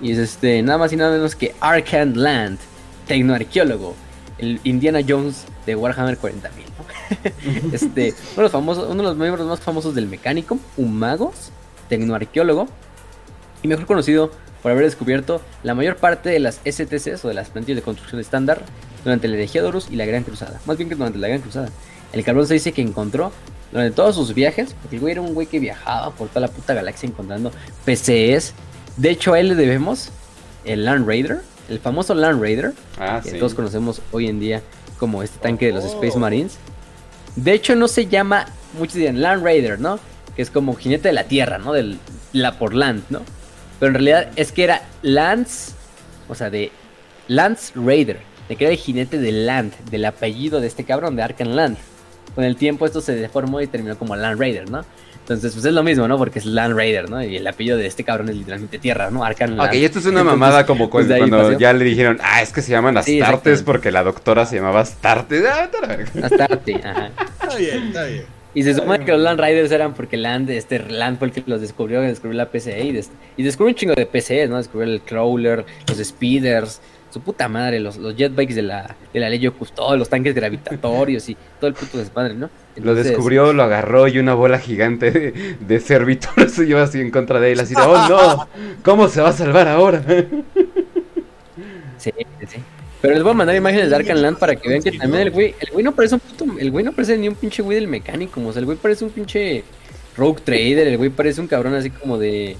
Y 0.00 0.12
es 0.12 0.18
este, 0.18 0.62
nada 0.62 0.78
más 0.78 0.92
y 0.92 0.96
nada 0.96 1.12
menos 1.12 1.34
que 1.34 1.54
Arkand 1.60 2.16
Land, 2.16 2.58
tecnoarqueólogo, 3.06 3.94
el 4.40 4.60
Indiana 4.64 5.00
Jones 5.06 5.44
de 5.66 5.76
Warhammer 5.76 6.18
40.000. 6.18 6.34
¿no? 6.40 7.72
este, 7.72 8.14
uno 8.32 8.36
de, 8.36 8.42
los 8.42 8.52
famosos, 8.52 8.88
uno 8.88 9.02
de 9.02 9.08
los 9.08 9.16
miembros 9.16 9.46
más 9.46 9.60
famosos 9.60 9.94
del 9.94 10.06
mecánico, 10.06 10.58
un 10.76 10.98
mago, 10.98 11.32
tecnoarqueólogo, 11.88 12.66
y 13.62 13.68
mejor 13.68 13.86
conocido 13.86 14.30
por 14.62 14.72
haber 14.72 14.84
descubierto 14.84 15.40
la 15.62 15.74
mayor 15.74 15.96
parte 15.96 16.28
de 16.30 16.38
las 16.38 16.60
STCs 16.64 17.24
o 17.24 17.28
de 17.28 17.34
las 17.34 17.50
plantillas 17.50 17.76
de 17.76 17.82
construcción 17.82 18.20
estándar 18.20 18.62
durante 19.04 19.28
la 19.28 19.36
herejía 19.36 19.62
y 19.90 19.96
la 19.96 20.06
Gran 20.06 20.22
Cruzada. 20.22 20.60
Más 20.66 20.76
bien 20.76 20.88
que 20.88 20.94
durante 20.94 21.18
la 21.18 21.28
Gran 21.28 21.40
Cruzada. 21.40 21.68
El 22.12 22.24
cabrón 22.24 22.46
se 22.46 22.54
dice 22.54 22.72
que 22.72 22.82
encontró 22.82 23.32
durante 23.72 23.94
todos 23.94 24.16
sus 24.16 24.34
viajes, 24.34 24.74
porque 24.74 24.96
el 24.96 25.00
güey 25.00 25.12
era 25.12 25.20
un 25.20 25.34
güey 25.34 25.46
que 25.46 25.58
viajaba 25.58 26.10
por 26.10 26.28
toda 26.28 26.40
la 26.42 26.48
puta 26.48 26.74
galaxia 26.74 27.08
encontrando 27.08 27.52
PCs. 27.84 28.54
De 28.96 29.10
hecho, 29.10 29.32
a 29.32 29.40
él 29.40 29.48
le 29.48 29.54
debemos 29.54 30.10
el 30.64 30.84
Land 30.84 31.06
Raider, 31.06 31.40
el 31.70 31.78
famoso 31.78 32.14
Land 32.14 32.40
Raider, 32.42 32.72
Ah, 32.98 33.20
que 33.22 33.30
sí. 33.30 33.38
todos 33.38 33.54
conocemos 33.54 34.02
hoy 34.12 34.26
en 34.28 34.40
día 34.40 34.62
como 34.98 35.22
este 35.22 35.38
tanque 35.38 35.66
de 35.66 35.72
los 35.72 35.84
Space 35.84 36.18
Marines. 36.18 36.58
De 37.36 37.52
hecho, 37.52 37.74
no 37.76 37.88
se 37.88 38.06
llama, 38.06 38.46
muchos 38.78 38.94
dirán 38.96 39.20
Land 39.22 39.42
Raider, 39.44 39.80
¿no? 39.80 39.98
Que 40.36 40.42
es 40.42 40.50
como 40.50 40.74
jinete 40.74 41.08
de 41.08 41.14
la 41.14 41.24
tierra, 41.24 41.58
¿no? 41.58 41.72
Del, 41.72 41.98
la 42.32 42.58
por 42.58 42.74
land, 42.74 43.02
¿no? 43.08 43.22
Pero 43.78 43.88
en 43.90 43.94
realidad 43.94 44.28
es 44.36 44.52
que 44.52 44.64
era 44.64 44.82
Lance, 45.02 45.72
o 46.28 46.34
sea, 46.34 46.50
de 46.50 46.70
Lance 47.28 47.72
Raider, 47.76 48.18
de 48.48 48.56
que 48.56 48.64
era 48.64 48.72
el 48.72 48.78
jinete 48.78 49.18
de 49.18 49.32
Land, 49.32 49.72
del 49.90 50.04
apellido 50.04 50.60
de 50.60 50.66
este 50.66 50.84
cabrón, 50.84 51.16
de 51.16 51.22
Arkan 51.22 51.56
Land. 51.56 51.78
Con 52.34 52.44
el 52.44 52.56
tiempo 52.56 52.84
esto 52.84 53.00
se 53.00 53.14
deformó 53.14 53.60
y 53.60 53.66
terminó 53.66 53.96
como 53.98 54.14
Land 54.16 54.38
Raider, 54.38 54.70
¿no? 54.70 54.84
Entonces, 55.34 55.52
pues 55.54 55.64
es 55.64 55.72
lo 55.72 55.82
mismo, 55.82 56.08
¿no? 56.08 56.18
Porque 56.18 56.40
es 56.40 56.44
Land 56.44 56.74
Raider, 56.76 57.08
¿no? 57.08 57.22
Y 57.22 57.36
el 57.36 57.46
apellido 57.46 57.76
de 57.78 57.86
este 57.86 58.02
cabrón 58.04 58.28
es 58.30 58.36
literalmente 58.36 58.78
tierra, 58.78 59.10
¿no? 59.10 59.22
Arkan 59.24 59.56
Land. 59.56 59.68
Ok, 59.70 59.74
y 59.76 59.84
esto 59.84 59.98
es 60.00 60.06
una 60.06 60.20
Entonces, 60.20 60.38
mamada 60.40 60.66
como 60.66 60.90
pues, 60.90 61.06
cuando 61.06 61.36
pasó. 61.38 61.58
ya 61.58 61.72
le 61.72 61.84
dijeron, 61.84 62.18
ah, 62.22 62.42
es 62.42 62.52
que 62.52 62.62
se 62.62 62.72
llaman 62.72 62.94
Sí, 63.04 63.20
Astartes 63.20 63.26
exactamente. 63.52 63.64
porque 63.64 63.90
la 63.92 64.02
doctora 64.02 64.44
se 64.46 64.56
llamaba 64.56 64.80
Astartes. 64.80 65.44
Ah. 65.50 65.68
Astarte, 66.24 66.80
ajá. 66.84 67.10
Está 67.42 67.56
bien, 67.56 67.82
está 67.88 68.04
bien. 68.04 68.24
Y 68.52 68.64
se 68.64 68.74
supone 68.74 69.04
que 69.04 69.12
los 69.12 69.20
Land 69.20 69.38
Riders 69.40 69.70
eran 69.70 69.94
porque 69.94 70.16
Land, 70.16 70.50
este 70.50 70.80
Land 70.80 71.18
fue 71.18 71.28
el 71.28 71.32
que 71.32 71.44
los 71.46 71.60
descubrió, 71.60 72.00
que 72.00 72.08
descubrió 72.08 72.36
la 72.36 72.46
PCE 72.50 72.82
y, 72.84 72.92
des- 72.92 73.10
y 73.36 73.44
descubrió 73.44 73.68
un 73.72 73.76
chingo 73.76 73.94
de 73.94 74.06
PCs, 74.06 74.48
¿no? 74.50 74.56
Descubrió 74.56 74.92
el 74.92 75.00
Crawler, 75.02 75.64
los 75.86 75.98
Speeders, 75.98 76.80
su 77.10 77.20
puta 77.20 77.48
madre, 77.48 77.80
los, 77.80 77.96
los 77.96 78.16
jetbikes 78.16 78.54
de 78.54 78.62
la, 78.62 78.94
de 79.12 79.20
la 79.20 79.28
ley 79.28 79.46
Custodio, 79.48 79.96
los 79.96 80.08
tanques 80.08 80.34
gravitatorios 80.34 81.28
y 81.28 81.36
todo 81.58 81.68
el 81.68 81.74
puto 81.74 81.98
desmadre, 81.98 82.34
¿no? 82.34 82.48
Lo 82.76 82.94
descubrió, 82.94 83.52
lo 83.52 83.62
agarró 83.64 84.08
y 84.08 84.18
una 84.18 84.34
bola 84.34 84.58
gigante 84.58 85.10
de, 85.10 85.56
de 85.58 85.80
servitor 85.80 86.48
se 86.48 86.66
lleva 86.66 86.82
así 86.82 87.00
en 87.00 87.10
contra 87.10 87.40
de 87.40 87.52
él. 87.52 87.60
Así 87.60 87.74
de, 87.74 87.82
oh 87.82 88.08
no, 88.08 88.48
¿cómo 88.82 89.08
se 89.08 89.20
va 89.20 89.30
a 89.30 89.32
salvar 89.32 89.68
ahora? 89.68 90.02
Sí, 91.98 92.10
sí. 92.48 92.58
Pero 93.00 93.14
les 93.14 93.22
voy 93.22 93.32
a 93.32 93.34
mandar 93.34 93.56
imágenes 93.56 93.90
de 93.90 93.96
Arkham 93.96 94.18
Land 94.18 94.38
para 94.38 94.56
que 94.56 94.68
vean 94.68 94.82
que 94.82 94.92
también 94.92 95.22
el 95.22 95.30
güey, 95.30 95.54
el 95.58 95.70
güey 95.70 95.84
no 95.84 95.94
parece 95.94 96.14
un 96.14 96.20
puto, 96.20 96.44
el 96.58 96.70
güey 96.70 96.84
no 96.84 96.92
parece 96.92 97.16
ni 97.16 97.28
un 97.28 97.34
pinche 97.34 97.62
güey 97.62 97.76
del 97.76 97.88
mecánico, 97.88 98.40
o 98.44 98.52
sea, 98.52 98.60
el 98.60 98.66
güey 98.66 98.76
parece 98.76 99.04
un 99.04 99.10
pinche 99.10 99.64
rogue 100.16 100.42
trader, 100.44 100.86
el 100.86 100.98
güey 100.98 101.08
parece 101.08 101.40
un 101.40 101.46
cabrón 101.46 101.74
así 101.74 101.90
como 101.90 102.18
de, 102.18 102.56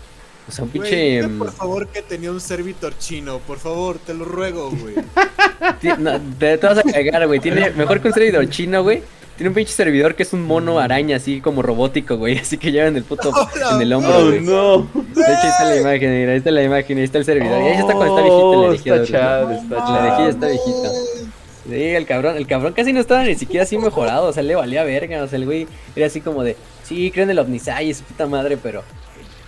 o 0.50 0.52
sea, 0.52 0.64
un 0.64 0.70
Güey, 0.70 0.82
pinche... 0.82 0.96
dile 1.16 1.28
mm, 1.28 1.38
por 1.38 1.52
favor 1.52 1.88
que 1.88 2.02
tenía 2.02 2.30
un 2.30 2.40
servitor 2.40 2.96
chino, 2.98 3.38
por 3.38 3.58
favor, 3.58 3.98
te 3.98 4.12
lo 4.14 4.24
ruego, 4.24 4.70
güey. 4.70 4.94
No, 5.98 6.20
te, 6.38 6.58
te 6.58 6.66
vas 6.66 6.78
a 6.78 6.82
cagar, 6.82 7.26
güey. 7.26 7.40
Tiene 7.40 7.70
mejor 7.70 8.00
que 8.00 8.08
un 8.08 8.14
servidor 8.14 8.48
chino, 8.50 8.82
güey. 8.82 9.02
Tiene 9.36 9.48
un 9.48 9.54
pinche 9.54 9.72
servidor 9.72 10.14
que 10.14 10.22
es 10.24 10.32
un 10.34 10.42
mono 10.42 10.78
araña, 10.78 11.16
así 11.16 11.40
como 11.40 11.62
robótico, 11.62 12.16
güey. 12.18 12.36
Así 12.42 12.58
que 12.58 12.70
llevan 12.72 12.96
el 12.96 13.04
puto 13.04 13.32
en 13.72 13.80
el 13.80 13.92
hombro, 13.94 14.18
Oh 14.18 14.26
güey. 14.26 14.40
no. 14.40 14.78
De 14.92 15.22
hecho, 15.22 15.22
ahí 15.42 15.48
está 15.48 15.64
la 15.64 15.76
imagen, 15.76 16.10
mira, 16.20 16.32
ahí 16.32 16.38
está 16.38 16.50
la 16.50 16.62
imagen, 16.62 16.98
ahí 16.98 17.04
está 17.04 17.18
el 17.18 17.24
servidor. 17.24 17.62
Y 17.62 17.66
ahí 17.68 17.78
está 17.78 17.94
cuando 17.94 18.18
está 18.18 18.22
viejito 18.22 18.50
Oh, 18.50 18.64
el 18.64 18.70
elegido. 18.74 18.96
está 19.02 19.12
chad, 19.18 19.52
está 19.52 19.76
La 19.90 20.04
lejilla 20.04 20.28
está 20.28 20.46
viejita. 20.48 20.88
Sí, 21.68 21.82
el 21.84 22.06
cabrón, 22.06 22.36
el 22.36 22.46
cabrón 22.46 22.72
casi 22.74 22.92
no 22.92 23.00
estaba 23.00 23.22
ni 23.24 23.34
siquiera 23.34 23.62
así 23.64 23.78
mejorado, 23.78 24.26
o 24.26 24.32
sea, 24.32 24.42
le 24.42 24.54
valía 24.56 24.82
verga, 24.84 25.22
o 25.22 25.28
sea, 25.28 25.38
el 25.38 25.44
güey 25.44 25.66
era 25.94 26.06
así 26.06 26.20
como 26.20 26.42
de, 26.42 26.56
sí, 26.84 27.10
creo 27.10 27.24
en 27.24 27.30
el 27.30 27.38
Omnisai 27.38 27.88
y 27.90 27.94
su 27.94 28.02
puta 28.04 28.26
madre, 28.26 28.56
pero 28.56 28.82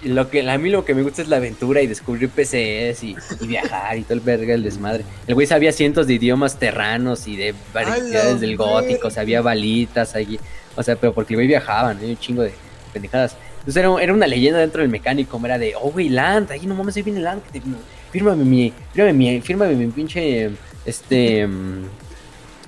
lo 0.05 0.28
que 0.31 0.48
a 0.48 0.58
mí 0.58 0.68
lo 0.70 0.84
que 0.84 0.94
me 0.94 1.02
gusta 1.02 1.22
es 1.22 1.28
la 1.28 1.36
aventura 1.36 1.81
y 1.82 1.86
descubrir 1.86 2.28
PCs 2.28 3.02
y, 3.05 3.16
y 3.40 3.47
viajar 3.47 3.97
y 3.98 4.02
todo 4.02 4.14
el 4.14 4.20
verga, 4.20 4.55
el 4.55 4.62
desmadre. 4.62 5.05
El 5.26 5.34
güey 5.34 5.47
sabía 5.47 5.72
cientos 5.72 6.06
de 6.06 6.14
idiomas 6.14 6.58
terranos 6.58 7.26
y 7.28 7.36
de 7.36 7.55
variedades 7.72 8.40
del 8.40 8.56
gótico, 8.56 9.10
sabía 9.10 9.42
balitas 9.42 10.14
allí, 10.14 10.39
o 10.76 10.82
sea, 10.82 10.97
pero 10.97 11.12
porque 11.12 11.34
el 11.34 11.39
güey 11.39 11.47
viajaba, 11.48 11.94
¿no? 11.94 12.05
Un 12.06 12.18
chingo 12.18 12.42
de 12.42 12.52
pendejadas. 12.92 13.36
Entonces 13.60 13.76
era, 13.76 14.02
era 14.02 14.12
una 14.12 14.26
leyenda 14.26 14.58
dentro 14.58 14.82
del 14.82 14.90
mecánico, 14.90 15.40
era 15.44 15.56
de, 15.56 15.74
oh, 15.81 15.90
güey, 15.92 16.08
Land, 16.08 16.50
ahí 16.50 16.66
no 16.66 16.74
mames, 16.74 16.97
ahí 16.97 17.02
viene 17.02 17.20
Land, 17.20 17.42
que 17.44 17.60
te- 17.60 17.66
fírmame 18.10 18.44
mi, 18.44 18.72
fírmame 18.92 19.12
mi, 19.12 19.40
fírmame 19.40 19.74
mi 19.76 19.86
pinche, 19.86 20.50
este, 20.84 21.47
mm, 21.47 21.84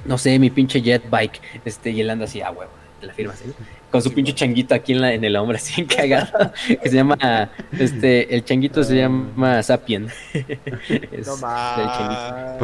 no 0.05 0.19
sé, 0.19 0.39
mi 0.39 0.51
pinche 0.51 0.81
jet 0.81 1.03
bike, 1.11 1.41
este, 1.65 1.91
y 1.91 2.01
él 2.01 2.11
anda 2.11 2.27
así, 2.27 2.41
ah, 2.43 2.53
huevo, 2.53 2.71
la 3.03 3.13
firmas, 3.13 3.41
¿sí? 3.41 3.51
Con 3.95 4.03
su 4.03 4.13
pinche 4.13 4.35
changuito 4.35 4.75
aquí 4.75 4.91
en, 4.91 5.01
la, 5.03 5.15
en 5.15 5.23
el 5.23 5.37
hombro, 5.37 5.55
así 5.65 5.85
cagado, 5.85 6.51
que 6.67 6.89
se 6.89 6.97
llama, 6.97 7.49
este, 7.79 8.35
el 8.35 8.45
changuito 8.45 8.83
se 8.83 8.97
llama 8.97 9.63
Sapien. 9.63 10.09
Es 11.13 11.29
No 11.29 11.37
más. 11.37 12.59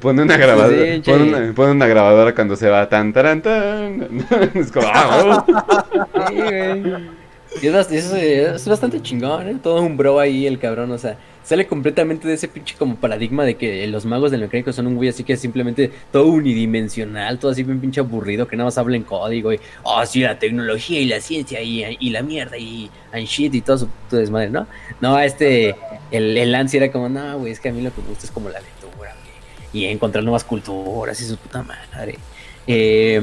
Pone 0.00 0.22
una 0.22 0.38
grabadora, 0.38 0.94
Sí, 0.94 1.02
pone 1.04 1.24
una, 1.24 1.52
pone 1.52 1.72
una 1.72 1.86
grabadora 1.86 2.34
cuando 2.34 2.56
se 2.56 2.70
va 2.70 2.88
tan 2.88 3.12
taran 3.12 3.42
tan. 3.42 4.24
Es 4.54 4.72
como, 4.72 4.88
ah, 4.90 5.44
oh. 5.44 6.28
Sí, 6.28 6.34
güey. 6.34 7.21
Eh, 7.60 8.52
es 8.54 8.68
bastante 8.68 9.00
chingón, 9.02 9.48
¿eh? 9.48 9.56
Todo 9.62 9.82
un 9.82 9.96
bro 9.96 10.18
ahí, 10.18 10.46
el 10.46 10.58
cabrón, 10.58 10.90
o 10.90 10.98
sea, 10.98 11.16
sale 11.44 11.66
completamente 11.66 12.26
de 12.26 12.34
ese 12.34 12.48
pinche 12.48 12.76
como 12.76 12.96
paradigma 12.96 13.44
de 13.44 13.56
que 13.56 13.86
los 13.86 14.04
magos 14.04 14.30
del 14.30 14.40
mecánico 14.40 14.72
son 14.72 14.86
un 14.86 14.96
güey 14.96 15.08
así 15.08 15.24
que 15.24 15.34
es 15.34 15.40
simplemente 15.40 15.90
todo 16.10 16.26
unidimensional, 16.26 17.38
todo 17.38 17.50
así 17.50 17.62
bien 17.62 17.80
pinche 17.80 18.00
aburrido, 18.00 18.46
que 18.46 18.56
nada 18.56 18.66
más 18.66 18.78
habla 18.78 18.96
en 18.96 19.02
código 19.02 19.52
y, 19.52 19.60
oh, 19.82 20.04
sí, 20.06 20.20
la 20.20 20.38
tecnología 20.38 21.00
y 21.00 21.06
la 21.06 21.20
ciencia 21.20 21.60
y, 21.60 22.10
la 22.10 22.22
mierda 22.22 22.58
y 22.58 22.90
and 23.12 23.26
shit 23.26 23.54
y 23.54 23.60
todo 23.60 23.78
su 23.78 23.86
puto 23.86 24.16
desmadre, 24.16 24.50
¿no? 24.50 24.66
No, 25.00 25.18
este, 25.18 25.74
el, 26.10 26.36
el 26.36 26.52
Lance 26.52 26.76
era 26.76 26.90
como, 26.90 27.08
no, 27.08 27.38
güey, 27.38 27.52
es 27.52 27.60
que 27.60 27.68
a 27.68 27.72
mí 27.72 27.82
lo 27.82 27.92
que 27.94 28.00
me 28.02 28.08
gusta 28.08 28.26
es 28.26 28.30
como 28.30 28.48
la 28.48 28.58
aventura, 28.58 29.14
güey, 29.14 29.84
y 29.84 29.86
encontrar 29.86 30.24
nuevas 30.24 30.44
culturas 30.44 31.20
y 31.20 31.24
su 31.24 31.36
puta 31.36 31.62
madre. 31.62 32.18
Eh, 32.66 33.20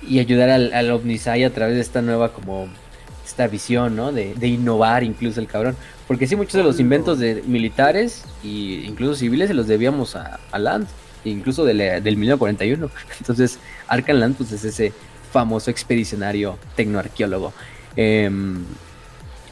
y 0.00 0.20
ayudar 0.20 0.48
al, 0.50 0.72
al 0.72 0.90
Omnisai 0.92 1.44
a 1.44 1.52
través 1.52 1.74
de 1.74 1.80
esta 1.80 2.02
nueva 2.02 2.32
como 2.32 2.68
esta 3.28 3.46
visión, 3.46 3.94
¿no? 3.94 4.10
De, 4.10 4.34
innovar 4.46 5.04
incluso 5.04 5.40
el 5.40 5.46
cabrón. 5.46 5.76
Porque 6.06 6.26
sí, 6.26 6.34
muchos 6.34 6.54
de 6.54 6.62
los 6.62 6.80
inventos 6.80 7.18
de 7.18 7.42
militares 7.46 8.24
e 8.42 8.48
incluso 8.86 9.14
civiles 9.14 9.48
se 9.48 9.54
los 9.54 9.66
debíamos 9.66 10.16
a, 10.16 10.40
a 10.50 10.58
Land, 10.58 10.86
incluso 11.24 11.64
de 11.64 11.74
la- 11.74 12.00
del 12.00 12.16
1941. 12.16 12.90
Entonces, 13.20 13.58
Arkan 13.86 14.18
Land 14.20 14.36
pues, 14.36 14.52
es 14.52 14.64
ese 14.64 14.92
famoso 15.32 15.70
expedicionario 15.70 16.58
tecnoarqueólogo 16.74 17.52
em, 17.96 18.64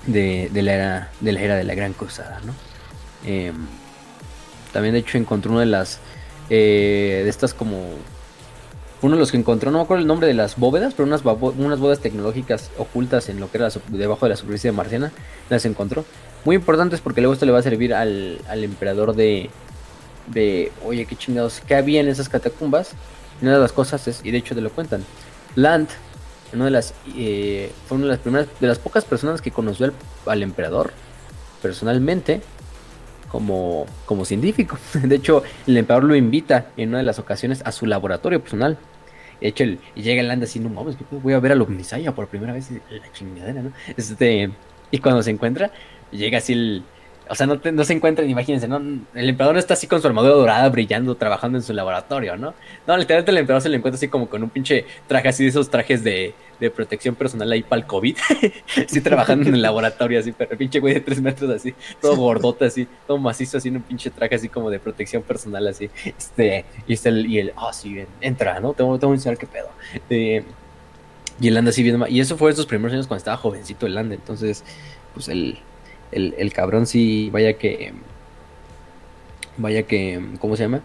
de, 0.06 0.48
de 0.52 0.62
la 0.62 0.72
era, 0.72 1.10
de 1.20 1.32
la 1.32 1.40
era 1.42 1.56
de 1.56 1.64
la 1.64 1.74
Gran 1.74 1.92
Cruzada, 1.92 2.40
¿no? 2.46 2.54
Em, 3.26 3.54
también, 4.72 4.94
de 4.94 5.00
hecho, 5.00 5.18
encontró 5.18 5.52
una 5.52 5.60
de 5.60 5.66
las 5.66 6.00
eh, 6.48 7.20
de 7.24 7.28
estas 7.28 7.52
como 7.52 7.76
uno 9.02 9.14
de 9.14 9.20
los 9.20 9.30
que 9.30 9.36
encontró, 9.36 9.70
no 9.70 9.78
me 9.78 9.84
acuerdo 9.84 10.00
el 10.00 10.06
nombre 10.06 10.26
de 10.26 10.34
las 10.34 10.56
bóvedas, 10.56 10.94
pero 10.94 11.06
unas, 11.06 11.22
unas 11.24 11.78
bóvedas 11.78 12.00
tecnológicas 12.00 12.70
ocultas 12.78 13.28
en 13.28 13.40
lo 13.40 13.50
que 13.50 13.58
era 13.58 13.68
debajo 13.88 14.26
de 14.26 14.30
la 14.30 14.36
superficie 14.36 14.70
de 14.70 14.76
marciana, 14.76 15.12
las 15.50 15.64
encontró. 15.64 16.04
Muy 16.44 16.56
importantes 16.56 17.00
porque 17.00 17.20
luego 17.20 17.34
esto 17.34 17.44
le 17.44 17.52
va 17.52 17.58
a 17.58 17.62
servir 17.62 17.92
al, 17.92 18.38
al 18.48 18.64
emperador 18.64 19.14
de, 19.14 19.50
de, 20.28 20.72
oye, 20.84 21.04
qué 21.06 21.16
chingados, 21.16 21.60
¿qué 21.66 21.74
había 21.74 22.00
en 22.00 22.08
esas 22.08 22.28
catacumbas? 22.28 22.92
Y 23.40 23.44
una 23.44 23.54
de 23.54 23.60
las 23.60 23.72
cosas 23.72 24.06
es, 24.08 24.20
y 24.24 24.30
de 24.30 24.38
hecho 24.38 24.54
te 24.54 24.60
lo 24.60 24.70
cuentan, 24.70 25.04
Land, 25.56 25.88
una 26.54 26.66
de 26.66 26.70
las, 26.70 26.94
eh, 27.16 27.72
fue 27.86 27.96
una 27.96 28.06
de 28.06 28.12
las 28.12 28.20
primeras, 28.20 28.46
de 28.60 28.66
las 28.66 28.78
pocas 28.78 29.04
personas 29.04 29.42
que 29.42 29.50
conoció 29.50 29.86
al, 29.86 29.92
al 30.26 30.42
emperador 30.42 30.92
personalmente 31.60 32.40
como, 33.36 33.84
como 34.06 34.24
científico. 34.24 34.78
De 35.02 35.14
hecho, 35.14 35.42
el 35.66 35.76
emperador 35.76 36.04
lo 36.04 36.16
invita 36.16 36.68
en 36.78 36.88
una 36.88 36.98
de 36.98 37.04
las 37.04 37.18
ocasiones 37.18 37.60
a 37.66 37.70
su 37.70 37.84
laboratorio 37.84 38.40
personal. 38.40 38.78
De 39.42 39.48
hecho, 39.48 39.64
el, 39.64 39.78
llega 39.94 40.22
el 40.22 40.28
Land 40.28 40.44
así, 40.44 40.58
no 40.58 40.70
mames, 40.70 40.96
voy 41.10 41.34
a 41.34 41.38
ver 41.38 41.52
al 41.52 41.60
Omnisaya 41.60 42.14
por 42.14 42.28
primera 42.28 42.54
vez, 42.54 42.70
la 42.70 43.12
chingadera, 43.12 43.60
¿no? 43.60 43.72
Este, 43.94 44.50
y 44.90 44.98
cuando 44.98 45.22
se 45.22 45.32
encuentra, 45.32 45.70
llega 46.10 46.38
así 46.38 46.54
el, 46.54 46.82
o 47.28 47.34
sea, 47.34 47.46
no, 47.46 47.60
no 47.72 47.84
se 47.84 47.92
encuentran, 47.92 48.28
imagínense, 48.28 48.68
¿no? 48.68 48.76
El 48.76 49.28
emperador 49.28 49.54
no 49.54 49.58
está 49.58 49.74
así 49.74 49.86
con 49.86 50.00
su 50.00 50.06
armadura 50.06 50.34
dorada 50.34 50.68
brillando, 50.68 51.14
trabajando 51.14 51.58
en 51.58 51.62
su 51.62 51.72
laboratorio, 51.72 52.36
¿no? 52.36 52.54
No, 52.86 52.96
literalmente 52.96 53.30
el 53.30 53.38
emperador 53.38 53.62
se 53.62 53.68
le 53.68 53.76
encuentra 53.76 53.96
así 53.96 54.08
como 54.08 54.28
con 54.28 54.42
un 54.42 54.50
pinche 54.50 54.84
traje 55.06 55.28
así 55.28 55.42
de 55.42 55.50
esos 55.50 55.70
trajes 55.70 56.04
de, 56.04 56.34
de 56.60 56.70
protección 56.70 57.14
personal 57.14 57.50
ahí 57.50 57.62
para 57.62 57.80
el 57.80 57.86
COVID. 57.86 58.16
así 58.86 59.00
trabajando 59.00 59.48
en 59.48 59.54
el 59.54 59.62
laboratorio, 59.62 60.20
así, 60.20 60.32
pero 60.32 60.52
el 60.52 60.58
pinche 60.58 60.80
güey 60.80 60.94
de 60.94 61.00
tres 61.00 61.20
metros 61.20 61.50
así, 61.50 61.74
todo 62.00 62.16
gordote 62.16 62.66
así, 62.66 62.86
todo 63.06 63.18
macizo 63.18 63.58
así 63.58 63.68
en 63.68 63.76
un 63.76 63.82
pinche 63.82 64.10
traje 64.10 64.34
así 64.34 64.48
como 64.48 64.70
de 64.70 64.78
protección 64.78 65.22
personal 65.22 65.66
así. 65.66 65.90
Este, 66.04 66.64
y 66.86 66.92
este, 66.92 67.10
y 67.10 67.38
el, 67.38 67.52
ah, 67.56 67.72
sí, 67.72 68.04
entra, 68.20 68.60
¿no? 68.60 68.72
Tengo, 68.72 68.98
tengo 68.98 69.12
que 69.12 69.16
enseñar 69.16 69.38
qué 69.38 69.46
pedo. 69.46 69.68
Y 71.40 71.48
el 71.48 71.56
anda 71.56 71.70
así 71.70 71.82
viendo, 71.82 72.06
y 72.06 72.20
eso 72.20 72.36
fue 72.36 72.50
esos 72.50 72.66
primeros 72.66 72.94
años 72.94 73.06
cuando 73.06 73.18
estaba 73.18 73.36
jovencito 73.36 73.86
el 73.86 73.94
Landa, 73.94 74.14
entonces, 74.14 74.64
pues 75.12 75.28
el 76.12 76.34
el, 76.38 76.52
cabrón 76.52 76.86
sí, 76.86 77.30
vaya 77.32 77.54
que, 77.54 77.92
vaya 79.56 79.82
que, 79.84 80.20
¿cómo 80.38 80.56
se 80.56 80.64
llama? 80.64 80.82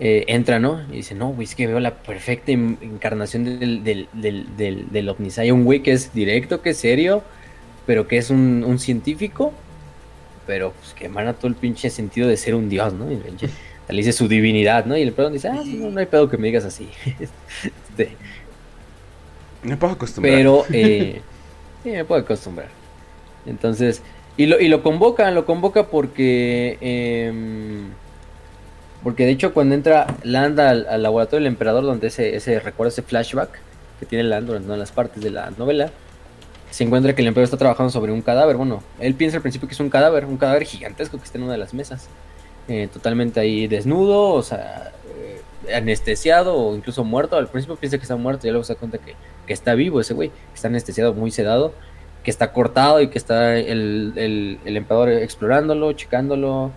Eh, 0.00 0.24
entra, 0.28 0.60
¿no? 0.60 0.82
Y 0.92 0.98
dice, 0.98 1.14
no, 1.16 1.30
güey, 1.30 1.44
es 1.44 1.56
que 1.56 1.66
veo 1.66 1.80
la 1.80 1.94
perfecta 1.94 2.52
encarnación 2.52 3.44
del, 3.44 3.82
del, 3.82 4.08
del, 4.12 4.92
del, 4.92 5.08
Omnisaya. 5.08 5.52
Un 5.52 5.64
güey 5.64 5.82
que 5.82 5.90
es 5.92 6.14
directo, 6.14 6.62
que 6.62 6.70
es 6.70 6.76
serio, 6.76 7.24
pero 7.84 8.06
que 8.06 8.16
es 8.16 8.30
un, 8.30 8.78
científico, 8.78 9.52
pero 10.46 10.72
pues 10.72 10.94
que 10.94 11.06
emana 11.06 11.32
todo 11.32 11.48
el 11.48 11.56
pinche 11.56 11.90
sentido 11.90 12.28
de 12.28 12.36
ser 12.36 12.54
un 12.54 12.68
dios, 12.68 12.92
¿no? 12.92 13.10
Y 13.10 13.16
le 13.16 13.96
dice 13.96 14.12
su 14.12 14.28
divinidad, 14.28 14.84
¿no? 14.84 14.96
Y 14.96 15.02
el 15.02 15.12
perdón 15.12 15.32
dice, 15.32 15.48
ah, 15.48 15.64
no, 15.64 15.98
hay 15.98 16.06
pedo 16.06 16.30
que 16.30 16.36
me 16.36 16.46
digas 16.46 16.64
así. 16.64 16.88
este, 17.18 18.10
me 19.64 19.76
puedo 19.76 19.94
acostumbrar. 19.94 20.34
Pero, 20.36 20.64
eh, 20.72 21.20
sí, 21.82 21.90
me 21.90 22.04
puedo 22.04 22.20
acostumbrar. 22.20 22.77
Entonces, 23.46 24.02
y 24.38 24.46
lo, 24.46 24.60
y 24.60 24.68
lo 24.68 24.82
convoca, 24.82 25.30
lo 25.30 25.44
convoca 25.44 25.88
porque... 25.88 26.78
Em, 26.80 27.90
porque 29.02 29.24
de 29.24 29.30
hecho 29.30 29.54
cuando 29.54 29.74
entra 29.74 30.06
Land 30.22 30.58
al, 30.60 31.02
laboratorio 31.02 31.44
del 31.44 31.52
emperador, 31.52 31.84
donde 31.84 32.08
ese, 32.08 32.34
ese 32.34 32.58
recuerda 32.58 32.88
ese 32.88 33.02
flashback 33.02 33.50
que 34.00 34.06
tiene 34.06 34.24
Land 34.24 34.46
durante 34.46 34.66
una 34.66 34.74
de 34.74 34.80
las 34.80 34.92
partes 34.92 35.22
de 35.22 35.30
la 35.30 35.50
novela, 35.50 35.90
se 36.70 36.84
encuentra 36.84 37.14
que 37.14 37.22
el 37.22 37.28
emperador 37.28 37.44
está 37.44 37.56
trabajando 37.56 37.90
sobre 37.90 38.12
un 38.12 38.22
cadáver. 38.22 38.56
Bueno, 38.56 38.82
él 39.00 39.14
piensa 39.14 39.38
al 39.38 39.42
principio 39.42 39.68
que 39.68 39.74
es 39.74 39.80
un 39.80 39.90
cadáver, 39.90 40.24
un 40.24 40.36
cadáver 40.36 40.64
gigantesco 40.64 41.18
que 41.18 41.24
está 41.24 41.38
en 41.38 41.44
una 41.44 41.52
de 41.52 41.58
las 41.58 41.74
mesas. 41.74 42.08
Eh, 42.68 42.88
totalmente 42.92 43.40
ahí 43.40 43.66
desnudo, 43.66 44.34
o 44.34 44.42
sea, 44.42 44.92
eh, 45.16 45.74
anestesiado 45.74 46.54
o 46.54 46.76
incluso 46.76 47.02
muerto. 47.04 47.36
Al 47.36 47.48
principio 47.48 47.76
piensa 47.76 47.96
que 47.98 48.02
está 48.02 48.16
muerto 48.16 48.46
y 48.46 48.50
luego 48.50 48.64
se 48.64 48.74
da 48.74 48.78
cuenta 48.78 48.98
que, 48.98 49.14
que 49.46 49.52
está 49.52 49.74
vivo 49.74 50.00
ese 50.00 50.14
güey, 50.14 50.28
que 50.28 50.54
está 50.54 50.68
anestesiado, 50.68 51.14
muy 51.14 51.30
sedado 51.30 51.72
que 52.22 52.30
está 52.30 52.52
cortado 52.52 53.00
y 53.00 53.08
que 53.08 53.18
está 53.18 53.56
el, 53.56 54.12
el, 54.16 54.76
emperador 54.76 55.10
explorándolo, 55.10 55.92
checándolo, 55.92 56.72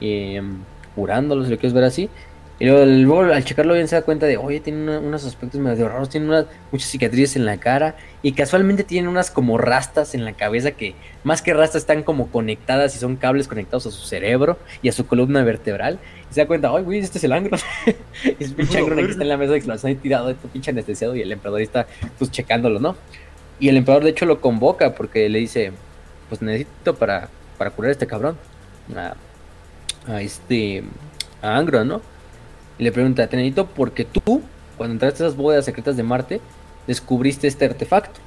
y, 0.00 0.38
um, 0.38 0.58
curándolo, 0.94 1.44
si 1.44 1.50
lo 1.50 1.58
quieres 1.58 1.74
ver 1.74 1.84
así. 1.84 2.10
Y 2.58 2.64
luego, 2.64 3.20
al 3.20 3.44
checarlo 3.44 3.74
bien 3.74 3.86
se 3.86 3.96
da 3.96 4.02
cuenta 4.02 4.24
de, 4.24 4.38
oye, 4.38 4.60
tiene 4.60 4.96
unos 4.96 5.26
aspectos 5.26 5.60
medio 5.60 5.90
raros, 5.90 6.08
tiene 6.08 6.26
unas, 6.26 6.46
muchas 6.72 6.88
cicatrices 6.88 7.36
en 7.36 7.44
la 7.44 7.58
cara 7.58 7.96
y 8.22 8.32
casualmente 8.32 8.82
tiene 8.82 9.08
unas 9.08 9.30
como 9.30 9.58
rastas 9.58 10.14
en 10.14 10.24
la 10.24 10.32
cabeza 10.32 10.70
que 10.70 10.94
más 11.22 11.42
que 11.42 11.52
rastas 11.52 11.82
están 11.82 12.02
como 12.02 12.28
conectadas 12.28 12.96
y 12.96 12.98
son 12.98 13.16
cables 13.16 13.46
conectados 13.46 13.84
a 13.86 13.90
su 13.90 14.06
cerebro 14.06 14.58
y 14.80 14.88
a 14.88 14.92
su 14.92 15.06
columna 15.06 15.44
vertebral. 15.44 15.98
Y 16.30 16.34
se 16.34 16.40
da 16.40 16.46
cuenta, 16.46 16.70
ay, 16.74 16.82
güey, 16.82 17.00
este 17.00 17.18
es 17.18 17.24
el 17.24 17.34
Angron. 17.34 17.60
y 18.24 18.30
es 18.42 18.54
pinche 18.54 18.78
Angron 18.78 19.00
aquí 19.00 19.10
está 19.10 19.22
en 19.22 19.28
la 19.28 19.36
mesa 19.36 19.50
de 19.50 19.58
exploración 19.58 19.92
y 19.92 19.96
tirado, 19.96 20.30
este 20.30 20.48
pinche 20.48 20.70
anestesiado 20.70 21.14
y 21.14 21.20
el 21.20 21.32
emperador 21.32 21.60
está 21.60 21.86
pues 22.18 22.30
checándolo, 22.30 22.80
¿no? 22.80 22.96
Y 23.58 23.68
el 23.68 23.76
emperador 23.76 24.04
de 24.04 24.10
hecho 24.10 24.26
lo 24.26 24.40
convoca 24.40 24.94
porque 24.94 25.28
le 25.28 25.38
dice, 25.38 25.72
pues 26.28 26.42
necesito 26.42 26.94
para, 26.94 27.28
para 27.58 27.70
curar 27.70 27.90
a 27.90 27.92
este 27.92 28.06
cabrón. 28.06 28.36
A, 28.94 30.20
este, 30.20 30.84
a 31.42 31.56
Angro, 31.56 31.84
¿no? 31.84 32.00
Y 32.78 32.84
le 32.84 32.92
pregunta, 32.92 33.26
te 33.26 33.36
necesito 33.36 33.66
porque 33.66 34.04
tú, 34.04 34.42
cuando 34.76 34.94
entraste 34.94 35.24
a 35.24 35.26
esas 35.26 35.36
bóvedas 35.36 35.64
secretas 35.64 35.96
de 35.96 36.02
Marte, 36.02 36.40
descubriste 36.86 37.48
este 37.48 37.64
artefacto. 37.64 38.20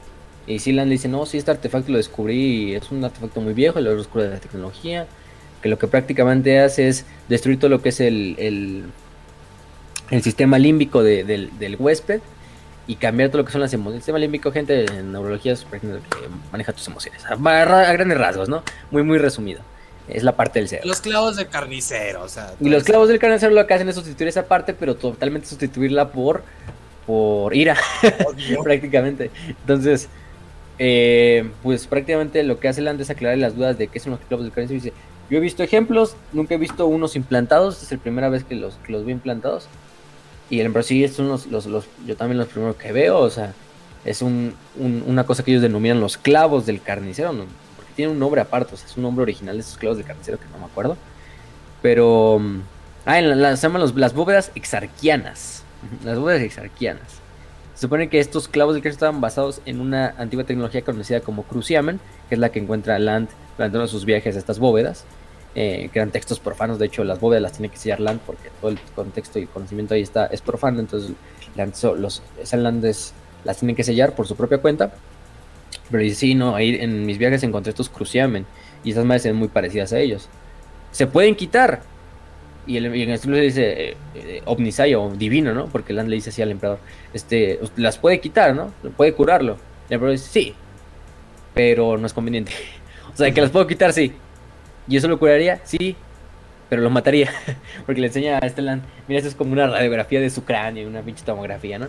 Y 0.47 0.59
Silan 0.59 0.89
le 0.89 0.93
dice, 0.93 1.07
no, 1.07 1.25
sí, 1.25 1.37
este 1.37 1.51
artefacto 1.51 1.91
lo 1.91 1.97
descubrí 1.97 2.73
es 2.73 2.89
un 2.89 3.03
artefacto 3.03 3.39
muy 3.39 3.53
viejo, 3.53 3.79
lo 3.79 3.91
oscuro 3.91 4.23
de 4.23 4.31
la 4.31 4.39
tecnología, 4.39 5.05
que 5.61 5.69
lo 5.69 5.77
que 5.77 5.87
prácticamente 5.87 6.59
hace 6.59 6.87
es 6.87 7.05
destruir 7.27 7.59
todo 7.59 7.69
lo 7.69 7.83
que 7.83 7.89
es 7.89 7.99
el, 7.99 8.35
el, 8.39 8.85
el 10.09 10.23
sistema 10.23 10.57
límbico 10.57 11.03
del 11.03 11.75
huésped 11.77 12.21
y 12.89 12.95
cambiar 12.95 13.29
todo 13.29 13.43
lo 13.43 13.45
que 13.45 13.51
son 13.51 13.61
las 13.61 13.71
emociones. 13.71 13.97
El 13.97 14.01
sistema 14.01 14.17
límbico, 14.17 14.51
gente 14.51 14.85
en 14.85 15.11
neurología 15.11 15.53
es 15.53 15.63
que 15.63 15.79
maneja 16.51 16.73
tus 16.73 16.87
emociones. 16.87 17.23
A, 17.23 17.35
grandes 17.93 18.17
rasgos, 18.17 18.49
¿no? 18.49 18.63
Muy, 18.89 19.03
muy 19.03 19.19
resumido. 19.19 19.61
Es 20.07 20.23
la 20.23 20.35
parte 20.35 20.57
del 20.57 20.67
cerebro. 20.67 20.87
Los 20.87 20.99
clavos 20.99 21.35
de 21.35 21.45
carnicero, 21.45 22.23
o 22.23 22.27
sea. 22.27 22.55
Y 22.59 22.67
los 22.67 22.83
clavos 22.83 23.07
del 23.07 23.19
carnicero 23.19 23.53
lo 23.53 23.67
que 23.67 23.75
hacen 23.75 23.87
es 23.89 23.93
sustituir 23.93 24.27
esa 24.27 24.47
parte, 24.47 24.73
pero 24.73 24.95
totalmente 24.95 25.47
sustituirla 25.47 26.09
por, 26.09 26.41
por 27.05 27.55
ira, 27.55 27.77
prácticamente. 28.63 29.29
Entonces, 29.47 30.09
eh, 30.79 31.47
pues 31.61 31.85
prácticamente 31.85 32.41
lo 32.41 32.59
que 32.59 32.69
hace 32.69 32.81
Land 32.81 33.01
es 33.01 33.11
aclarar 33.11 33.37
las 33.37 33.55
dudas 33.55 33.77
de 33.77 33.87
qué 33.87 33.99
son 33.99 34.13
los 34.13 34.21
clavos 34.21 34.45
del 34.45 34.51
carnicero. 34.51 34.81
Dice, 34.83 34.93
yo 35.29 35.37
he 35.37 35.41
visto 35.41 35.61
ejemplos, 35.61 36.15
nunca 36.33 36.55
he 36.55 36.57
visto 36.57 36.87
unos 36.87 37.15
implantados, 37.15 37.83
es 37.83 37.91
la 37.91 37.99
primera 37.99 38.29
vez 38.29 38.43
que 38.43 38.55
los, 38.55 38.77
que 38.77 38.93
los 38.93 39.05
veo 39.05 39.13
implantados. 39.13 39.67
Y 40.49 40.59
el 40.59 40.67
emperador 40.67 40.87
sí, 40.87 41.07
son 41.07 41.27
los, 41.27 41.45
los, 41.47 41.85
yo 42.05 42.15
también 42.15 42.37
los 42.37 42.47
primeros 42.47 42.75
que 42.75 42.91
veo, 42.91 43.19
o 43.19 43.29
sea, 43.29 43.53
es 44.05 44.21
un, 44.21 44.55
una 44.77 45.25
cosa 45.25 45.43
que 45.43 45.51
ellos 45.51 45.61
denominan 45.61 45.99
los 45.99 46.17
clavos 46.17 46.65
del 46.65 46.81
carnicero, 46.81 47.33
porque 47.75 47.93
tiene 47.95 48.11
un 48.11 48.19
nombre 48.19 48.41
aparte, 48.41 48.73
o 48.73 48.77
sea, 48.77 48.87
es 48.87 48.97
un 48.97 49.03
nombre 49.03 49.23
original 49.23 49.55
de 49.55 49.61
esos 49.61 49.77
clavos 49.77 49.97
del 49.97 50.07
carnicero 50.07 50.39
que 50.39 50.45
no 50.51 50.57
me 50.57 50.65
acuerdo. 50.65 50.97
Pero, 51.81 52.41
ah, 53.05 53.19
en 53.19 53.57
se 53.57 53.61
llaman 53.61 53.81
los, 53.81 53.95
las 53.95 54.13
bóvedas 54.13 54.51
exarquianas, 54.55 55.63
las 56.03 56.17
bóvedas 56.17 56.41
exarquianas. 56.41 57.19
Se 57.75 57.81
supone 57.81 58.09
que 58.09 58.19
estos 58.19 58.47
clavos 58.47 58.73
del 58.73 58.81
carnicero 58.81 59.05
estaban 59.07 59.21
basados 59.21 59.61
en 59.65 59.79
una 59.79 60.15
antigua 60.17 60.43
tecnología 60.43 60.81
conocida 60.81 61.21
como 61.21 61.43
cruciamen, 61.43 61.99
que 62.27 62.35
es 62.35 62.39
la 62.39 62.49
que 62.49 62.59
encuentra 62.59 62.99
Land 62.99 63.29
durante 63.57 63.77
uno 63.77 63.85
de 63.85 63.91
sus 63.91 64.05
viajes 64.05 64.35
a 64.35 64.39
estas 64.39 64.59
bóvedas. 64.59 65.05
Eh, 65.61 65.89
eran 65.93 66.09
textos 66.09 66.39
profanos. 66.39 66.79
De 66.79 66.85
hecho, 66.85 67.03
las 67.03 67.19
bóvedas 67.19 67.41
las 67.41 67.51
tiene 67.51 67.67
que 67.67 67.75
sellar 67.75 67.99
Land 67.99 68.21
porque 68.25 68.49
todo 68.61 68.71
el 68.71 68.79
contexto 68.95 69.39
y 69.39 69.45
conocimiento 69.45 69.93
ahí 69.93 70.01
está 70.01 70.27
es 70.27 70.41
profano. 70.41 70.79
Entonces, 70.79 71.11
los 71.97 72.23
Land's 72.53 73.13
las 73.43 73.59
tienen 73.59 73.75
que 73.75 73.83
sellar 73.83 74.15
por 74.15 74.25
su 74.25 74.37
propia 74.37 74.59
cuenta. 74.59 74.93
Pero 75.91 76.01
dice, 76.01 76.15
sí, 76.15 76.33
no, 76.33 76.55
ahí 76.55 76.77
en 76.79 77.05
mis 77.05 77.17
viajes 77.17 77.43
encontré 77.43 77.71
estos 77.71 77.89
cruciamen 77.89 78.45
y 78.85 78.91
estas 78.91 79.03
madres 79.03 79.23
son 79.23 79.35
muy 79.35 79.49
parecidas 79.49 79.91
a 79.91 79.99
ellos. 79.99 80.29
Se 80.93 81.07
pueden 81.07 81.35
quitar. 81.35 81.81
Y, 82.65 82.77
el, 82.77 82.85
en 82.85 83.09
el 83.09 83.19
le 83.25 83.41
dice 83.41 83.89
eh, 83.89 83.97
eh 84.15 84.95
o 84.95 85.09
divino, 85.09 85.53
¿no? 85.53 85.67
Porque 85.67 85.91
Land 85.91 86.07
le 86.07 86.15
dice 86.15 86.29
así 86.29 86.41
al 86.41 86.51
emperador, 86.51 86.79
este, 87.13 87.59
las 87.75 87.97
puede 87.97 88.21
quitar, 88.21 88.55
¿no? 88.55 88.71
Puede 88.95 89.13
curarlo. 89.13 89.57
El 89.89 89.95
emperador 89.95 90.11
dice, 90.17 90.29
sí, 90.29 90.55
pero 91.53 91.97
no 91.97 92.07
es 92.07 92.13
conveniente. 92.13 92.53
o 93.13 93.17
sea, 93.17 93.29
que 93.33 93.41
las 93.41 93.51
puedo 93.51 93.67
quitar, 93.67 93.91
sí, 93.91 94.13
¿Y 94.89 94.97
eso 94.97 95.07
lo 95.07 95.19
curaría? 95.19 95.61
Sí, 95.63 95.95
pero 96.67 96.81
lo 96.81 96.89
mataría. 96.89 97.31
Porque 97.85 98.01
le 98.01 98.07
enseña 98.07 98.39
a 98.39 98.49
Stellan, 98.49 98.81
mira, 99.07 99.19
esto 99.19 99.29
es 99.29 99.35
como 99.35 99.53
una 99.53 99.67
radiografía 99.67 100.19
de 100.19 100.31
su 100.31 100.43
cráneo, 100.43 100.87
una 100.87 101.01
pinche 101.01 101.23
tomografía, 101.23 101.77
¿no? 101.77 101.87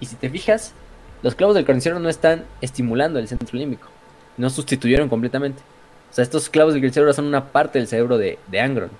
Y 0.00 0.06
si 0.06 0.16
te 0.16 0.28
fijas, 0.28 0.74
los 1.22 1.34
clavos 1.34 1.54
del 1.54 1.64
carnicero 1.64 1.98
no 1.98 2.10
están 2.10 2.44
estimulando 2.60 3.18
el 3.18 3.26
centro 3.26 3.58
límbico. 3.58 3.88
No 4.36 4.50
sustituyeron 4.50 5.08
completamente. 5.08 5.62
O 6.10 6.14
sea, 6.14 6.22
estos 6.22 6.50
clavos 6.50 6.74
del 6.74 6.82
carnicero 6.82 7.10
son 7.14 7.24
una 7.24 7.46
parte 7.46 7.78
del 7.78 7.88
cerebro 7.88 8.18
de, 8.18 8.38
de 8.48 8.60
Angron. 8.60 8.90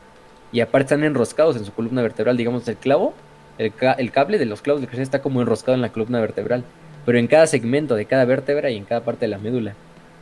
Y 0.50 0.60
aparte 0.60 0.94
están 0.94 1.04
enroscados 1.04 1.56
en 1.56 1.66
su 1.66 1.74
columna 1.74 2.00
vertebral. 2.00 2.38
Digamos, 2.38 2.66
el 2.68 2.76
clavo, 2.76 3.12
el, 3.58 3.74
el 3.98 4.12
cable 4.12 4.38
de 4.38 4.46
los 4.46 4.62
clavos 4.62 4.80
del 4.80 4.88
carnicero 4.88 5.04
está 5.04 5.20
como 5.20 5.42
enroscado 5.42 5.74
en 5.74 5.82
la 5.82 5.92
columna 5.92 6.20
vertebral. 6.20 6.64
Pero 7.04 7.18
en 7.18 7.26
cada 7.26 7.46
segmento 7.46 7.96
de 7.96 8.06
cada 8.06 8.24
vértebra 8.24 8.70
y 8.70 8.78
en 8.78 8.86
cada 8.86 9.02
parte 9.02 9.26
de 9.26 9.28
la 9.28 9.38
médula. 9.38 9.74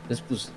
Entonces, 0.03 0.25
pues, 0.27 0.51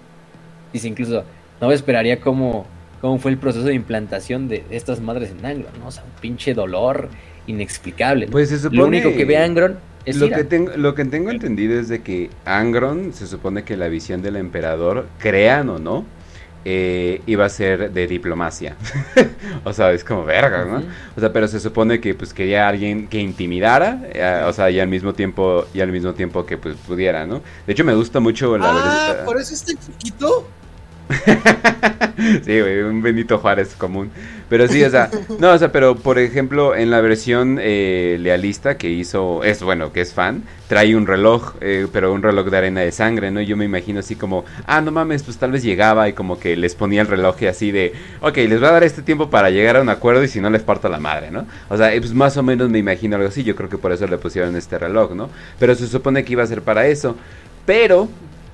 dice 0.73 0.89
incluso, 0.89 1.25
no 1.61 1.69
me 1.69 1.75
esperaría 1.75 2.21
cómo, 2.21 2.67
cómo 3.01 3.19
fue 3.19 3.31
el 3.31 3.39
proceso 3.39 3.67
de 3.67 3.75
implantación 3.75 4.49
de 4.49 4.65
estas 4.71 5.01
madres 5.01 5.31
en 5.31 5.45
Angron, 5.45 5.73
¿no? 5.81 5.89
O 5.89 5.91
sea, 5.91 6.05
un 6.05 6.21
pinche 6.21 6.55
dolor 6.55 7.09
inexplicable. 7.47 8.29
Pues 8.29 8.51
se 8.51 8.59
supone... 8.59 8.79
Lo 8.79 8.87
único 8.87 9.13
que 9.15 9.25
ve 9.25 9.37
Angron 9.37 9.79
es 10.05 10.17
lo 10.17 10.31
que 10.31 10.45
tengo 10.45 10.73
Lo 10.77 10.95
que 10.95 11.05
tengo 11.05 11.31
entendido 11.31 11.79
es 11.79 11.89
de 11.89 12.03
que 12.03 12.31
Angron, 12.45 13.13
se 13.13 13.27
supone 13.27 13.65
que 13.65 13.77
la 13.77 13.89
visión 13.89 14.23
del 14.23 14.37
emperador, 14.37 15.07
crean 15.19 15.69
o 15.69 15.79
no, 15.79 16.07
eh, 16.65 17.23
iba 17.27 17.45
a 17.45 17.49
ser 17.49 17.93
de 17.93 18.07
diplomacia. 18.07 18.77
o 19.65 19.73
sea, 19.73 19.93
es 19.93 20.05
como 20.05 20.25
verga, 20.25 20.65
¿no? 20.65 20.83
O 21.17 21.21
sea, 21.21 21.33
pero 21.33 21.47
se 21.47 21.61
supone 21.61 22.01
que 22.01 22.15
pues 22.15 22.33
quería 22.33 22.69
alguien 22.69 23.07
que 23.07 23.19
intimidara, 23.19 24.03
eh, 24.13 24.45
o 24.47 24.53
sea, 24.53 24.71
y 24.71 24.81
al 24.81 24.89
mismo 24.89 25.13
tiempo 25.13 25.67
y 25.73 25.81
al 25.81 25.93
mismo 25.93 26.15
tiempo 26.15 26.45
que 26.47 26.59
pues 26.59 26.77
pudiera, 26.77 27.27
¿no? 27.27 27.43
De 27.67 27.73
hecho 27.73 27.85
me 27.85 27.95
gusta 27.95 28.21
mucho 28.21 28.57
la 28.59 28.67
Ah, 28.71 29.17
por 29.25 29.39
eso 29.39 29.55
este 29.55 29.75
chiquito 29.75 30.49
sí, 32.45 32.61
güey, 32.61 32.83
un 32.83 33.03
Benito 33.03 33.39
Juárez 33.39 33.75
común. 33.77 34.11
Pero 34.49 34.67
sí, 34.67 34.83
o 34.83 34.91
sea, 34.91 35.11
no, 35.39 35.53
o 35.53 35.59
sea, 35.59 35.71
pero 35.73 35.97
por 35.97 36.19
ejemplo, 36.19 36.75
en 36.75 36.91
la 36.91 37.01
versión 37.01 37.59
eh, 37.61 38.17
lealista 38.19 38.79
que 38.79 38.89
hizo, 38.89 39.45
es 39.45 39.63
bueno, 39.63 39.93
que 39.93 40.01
es 40.01 40.15
fan, 40.15 40.43
trae 40.69 40.97
un 40.97 41.07
reloj, 41.07 41.55
eh, 41.61 41.87
pero 41.93 42.13
un 42.15 42.23
reloj 42.23 42.49
de 42.49 42.57
arena 42.57 42.81
de 42.81 42.91
sangre, 42.91 43.31
¿no? 43.31 43.43
Yo 43.43 43.57
me 43.59 43.67
imagino 43.67 44.01
así 44.01 44.17
como, 44.17 44.47
ah, 44.67 44.81
no 44.81 44.91
mames, 44.91 45.23
pues 45.23 45.37
tal 45.37 45.53
vez 45.53 45.63
llegaba 45.63 46.09
y 46.09 46.15
como 46.15 46.39
que 46.39 46.57
les 46.57 46.75
ponía 46.75 47.03
el 47.03 47.09
reloj 47.09 47.37
así 47.49 47.71
de, 47.71 47.93
ok, 48.23 48.37
les 48.37 48.59
voy 48.59 48.69
a 48.69 48.73
dar 48.73 48.85
este 48.85 49.03
tiempo 49.03 49.29
para 49.29 49.51
llegar 49.51 49.77
a 49.77 49.83
un 49.83 49.91
acuerdo 49.91 50.25
y 50.25 50.29
si 50.29 50.41
no 50.41 50.49
les 50.49 50.63
parto 50.63 50.89
la 50.89 50.99
madre, 50.99 51.31
¿no? 51.31 51.47
O 51.69 51.77
sea, 51.77 51.91
pues 51.99 52.15
más 52.15 52.37
o 52.39 52.43
menos 52.43 52.71
me 52.71 52.79
imagino 52.79 53.17
algo 53.17 53.29
así, 53.29 53.45
yo 53.45 53.55
creo 53.55 53.69
que 53.69 53.79
por 53.79 53.93
eso 53.93 54.07
le 54.07 54.17
pusieron 54.17 54.57
este 54.57 54.79
reloj, 54.79 55.13
¿no? 55.15 55.29
Pero 55.59 55.75
se 55.75 55.87
supone 55.87 56.25
que 56.25 56.33
iba 56.33 56.43
a 56.43 56.47
ser 56.47 56.63
para 56.63 56.87
eso. 56.87 57.17
Pero 57.67 58.09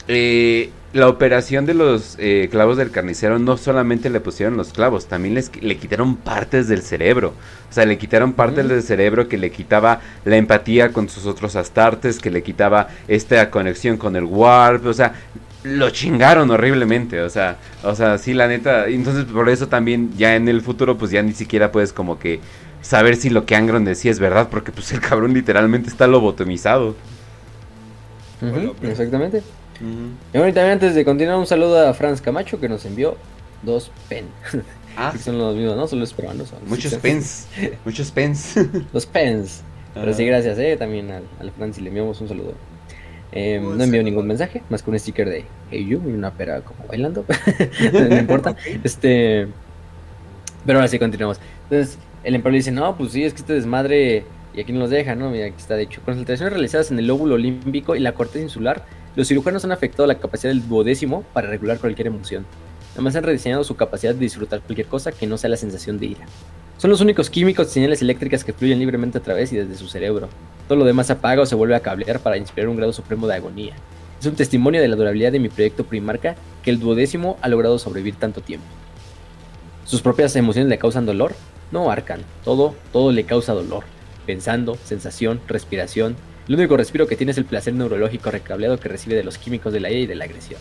eh, 0.08 0.70
la 0.94 1.08
operación 1.08 1.66
de 1.66 1.74
los 1.74 2.14
eh, 2.20 2.48
clavos 2.52 2.76
del 2.76 2.92
carnicero 2.92 3.40
no 3.40 3.56
solamente 3.56 4.10
le 4.10 4.20
pusieron 4.20 4.56
los 4.56 4.72
clavos, 4.72 5.06
también 5.06 5.34
les, 5.34 5.50
le 5.60 5.76
quitaron 5.76 6.14
partes 6.14 6.68
del 6.68 6.82
cerebro. 6.82 7.34
O 7.68 7.72
sea, 7.74 7.84
le 7.84 7.98
quitaron 7.98 8.32
partes 8.32 8.68
del 8.68 8.80
cerebro 8.80 9.28
que 9.28 9.36
le 9.36 9.50
quitaba 9.50 10.00
la 10.24 10.36
empatía 10.36 10.92
con 10.92 11.08
sus 11.08 11.26
otros 11.26 11.56
astartes, 11.56 12.20
que 12.20 12.30
le 12.30 12.44
quitaba 12.44 12.86
esta 13.08 13.50
conexión 13.50 13.96
con 13.96 14.14
el 14.14 14.22
warp. 14.22 14.86
O 14.86 14.94
sea, 14.94 15.14
lo 15.64 15.90
chingaron 15.90 16.48
horriblemente. 16.52 17.20
O 17.22 17.28
sea, 17.28 17.56
o 17.82 17.96
sea, 17.96 18.16
sí, 18.16 18.32
la 18.32 18.46
neta. 18.46 18.86
Entonces, 18.86 19.24
por 19.24 19.48
eso 19.48 19.66
también 19.66 20.12
ya 20.16 20.36
en 20.36 20.48
el 20.48 20.60
futuro, 20.60 20.96
pues 20.96 21.10
ya 21.10 21.22
ni 21.22 21.32
siquiera 21.32 21.72
puedes 21.72 21.92
como 21.92 22.20
que 22.20 22.38
saber 22.82 23.16
si 23.16 23.30
lo 23.30 23.46
que 23.46 23.56
Angron 23.56 23.84
decía 23.84 24.12
es 24.12 24.20
verdad, 24.20 24.48
porque 24.48 24.70
pues 24.70 24.92
el 24.92 25.00
cabrón 25.00 25.34
literalmente 25.34 25.88
está 25.88 26.06
lobotomizado. 26.06 26.94
exactamente. 28.82 29.42
Y 29.80 30.38
bueno, 30.38 30.52
también 30.54 30.72
antes 30.72 30.94
de 30.94 31.04
continuar, 31.04 31.38
un 31.38 31.46
saludo 31.46 31.88
a 31.88 31.94
Franz 31.94 32.20
Camacho 32.20 32.60
que 32.60 32.68
nos 32.68 32.84
envió 32.84 33.16
dos 33.62 33.90
pen. 34.08 34.26
Ah. 34.96 35.12
son 35.18 35.38
los 35.38 35.56
mismos, 35.56 35.76
¿no? 35.76 35.88
Son 35.88 35.98
los 35.98 36.14
peruanos. 36.14 36.52
Muchos 36.66 36.94
pens. 36.94 37.48
Muchos 37.84 38.12
pens. 38.12 38.54
los 38.92 39.06
pens. 39.06 39.64
Pero 39.92 40.14
sí, 40.14 40.24
gracias, 40.24 40.56
¿eh? 40.60 40.76
También 40.76 41.10
al, 41.10 41.24
al 41.40 41.50
Franz 41.50 41.78
y 41.78 41.80
le 41.80 41.88
enviamos 41.88 42.20
un 42.20 42.28
saludo. 42.28 42.54
Eh, 43.36 43.60
no 43.60 43.82
envió 43.82 44.00
ningún 44.04 44.28
mensaje, 44.28 44.62
más 44.70 44.84
que 44.84 44.90
un 44.90 44.98
sticker 44.98 45.28
de 45.28 45.44
Hey 45.68 45.84
You 45.88 46.00
y 46.06 46.12
una 46.12 46.30
pera 46.30 46.60
como 46.60 46.86
bailando. 46.86 47.24
no 47.92 48.16
importa. 48.16 48.54
Este. 48.84 49.48
Pero 50.64 50.78
ahora 50.78 50.86
sí 50.86 51.00
continuamos. 51.00 51.40
Entonces, 51.64 51.98
el 52.22 52.36
emperador 52.36 52.58
dice: 52.58 52.70
No, 52.70 52.96
pues 52.96 53.10
sí, 53.10 53.24
es 53.24 53.32
que 53.32 53.40
este 53.40 53.54
desmadre. 53.54 54.24
Y 54.54 54.60
aquí 54.60 54.72
no 54.72 54.78
nos 54.78 54.90
deja, 54.90 55.16
¿no? 55.16 55.30
Mira, 55.30 55.46
aquí 55.46 55.56
está 55.58 55.74
de 55.74 55.82
hecho. 55.82 56.00
Concentraciones 56.04 56.52
realizadas 56.52 56.92
en 56.92 57.00
el 57.00 57.08
lóbulo 57.08 57.34
olímpico 57.34 57.96
y 57.96 57.98
la 57.98 58.12
corteza 58.12 58.44
insular 58.44 58.84
los 59.16 59.28
cirujanos 59.28 59.64
han 59.64 59.72
afectado 59.72 60.06
la 60.06 60.18
capacidad 60.18 60.52
del 60.52 60.68
duodécimo 60.68 61.22
para 61.32 61.48
regular 61.48 61.78
cualquier 61.78 62.08
emoción. 62.08 62.44
Además 62.94 63.14
han 63.16 63.24
rediseñado 63.24 63.62
su 63.64 63.76
capacidad 63.76 64.14
de 64.14 64.20
disfrutar 64.20 64.60
cualquier 64.60 64.88
cosa 64.88 65.12
que 65.12 65.26
no 65.26 65.38
sea 65.38 65.50
la 65.50 65.56
sensación 65.56 65.98
de 65.98 66.06
ira. 66.06 66.26
Son 66.78 66.90
los 66.90 67.00
únicos 67.00 67.30
químicos 67.30 67.68
y 67.68 67.70
señales 67.70 68.02
eléctricas 68.02 68.44
que 68.44 68.52
fluyen 68.52 68.78
libremente 68.78 69.18
a 69.18 69.22
través 69.22 69.52
y 69.52 69.56
desde 69.56 69.76
su 69.76 69.88
cerebro. 69.88 70.28
Todo 70.66 70.78
lo 70.78 70.84
demás 70.84 71.10
apaga 71.10 71.42
o 71.42 71.46
se 71.46 71.54
vuelve 71.54 71.76
a 71.76 71.80
cablear 71.80 72.20
para 72.20 72.36
inspirar 72.36 72.68
un 72.68 72.76
grado 72.76 72.92
supremo 72.92 73.26
de 73.26 73.34
agonía. 73.34 73.74
Es 74.20 74.26
un 74.26 74.34
testimonio 74.34 74.80
de 74.80 74.88
la 74.88 74.96
durabilidad 74.96 75.32
de 75.32 75.38
mi 75.38 75.48
proyecto 75.48 75.84
Primarca 75.84 76.34
que 76.62 76.70
el 76.70 76.80
duodécimo 76.80 77.36
ha 77.40 77.48
logrado 77.48 77.78
sobrevivir 77.78 78.16
tanto 78.16 78.40
tiempo. 78.40 78.66
¿Sus 79.84 80.02
propias 80.02 80.34
emociones 80.34 80.68
le 80.68 80.78
causan 80.78 81.06
dolor? 81.06 81.34
No, 81.70 81.90
Arcan. 81.90 82.22
Todo, 82.44 82.74
todo 82.92 83.12
le 83.12 83.24
causa 83.24 83.52
dolor. 83.52 83.84
Pensando, 84.26 84.76
sensación, 84.84 85.40
respiración, 85.46 86.16
el 86.48 86.54
único 86.56 86.76
respiro 86.76 87.06
que 87.06 87.16
tiene 87.16 87.32
es 87.32 87.38
el 87.38 87.46
placer 87.46 87.72
neurológico 87.74 88.30
recableado 88.30 88.78
que 88.78 88.88
recibe 88.88 89.14
de 89.14 89.24
los 89.24 89.38
químicos 89.38 89.72
de 89.72 89.80
la 89.80 89.90
ira 89.90 90.00
y 90.00 90.06
de 90.06 90.14
la 90.14 90.24
agresión. 90.24 90.60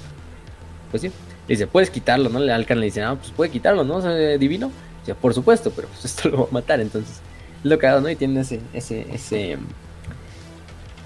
Pues 0.92 1.02
sí, 1.02 1.12
dice, 1.48 1.68
puedes 1.68 1.90
quitarlo, 1.90 2.30
¿no? 2.30 2.40
Le 2.40 2.54
Alcan 2.54 2.80
le 2.80 2.86
dice, 2.86 3.02
ah, 3.02 3.16
pues 3.16 3.32
puede 3.32 3.52
quitarlo, 3.52 3.84
¿no? 3.84 4.02
Divino. 4.38 4.72
Dice, 5.02 5.16
por 5.16 5.34
supuesto, 5.34 5.72
pero 5.76 5.90
pues 5.90 6.06
esto 6.06 6.30
lo 6.30 6.38
va 6.38 6.44
a 6.46 6.54
matar, 6.54 6.80
entonces. 6.80 7.20
Es 7.64 7.70
lo 7.70 7.78
cagado, 7.80 8.02
¿no? 8.02 8.10
Y 8.10 8.16
tiene 8.16 8.40
ese, 8.40 8.62
ese, 8.74 9.08
ese, 9.14 9.58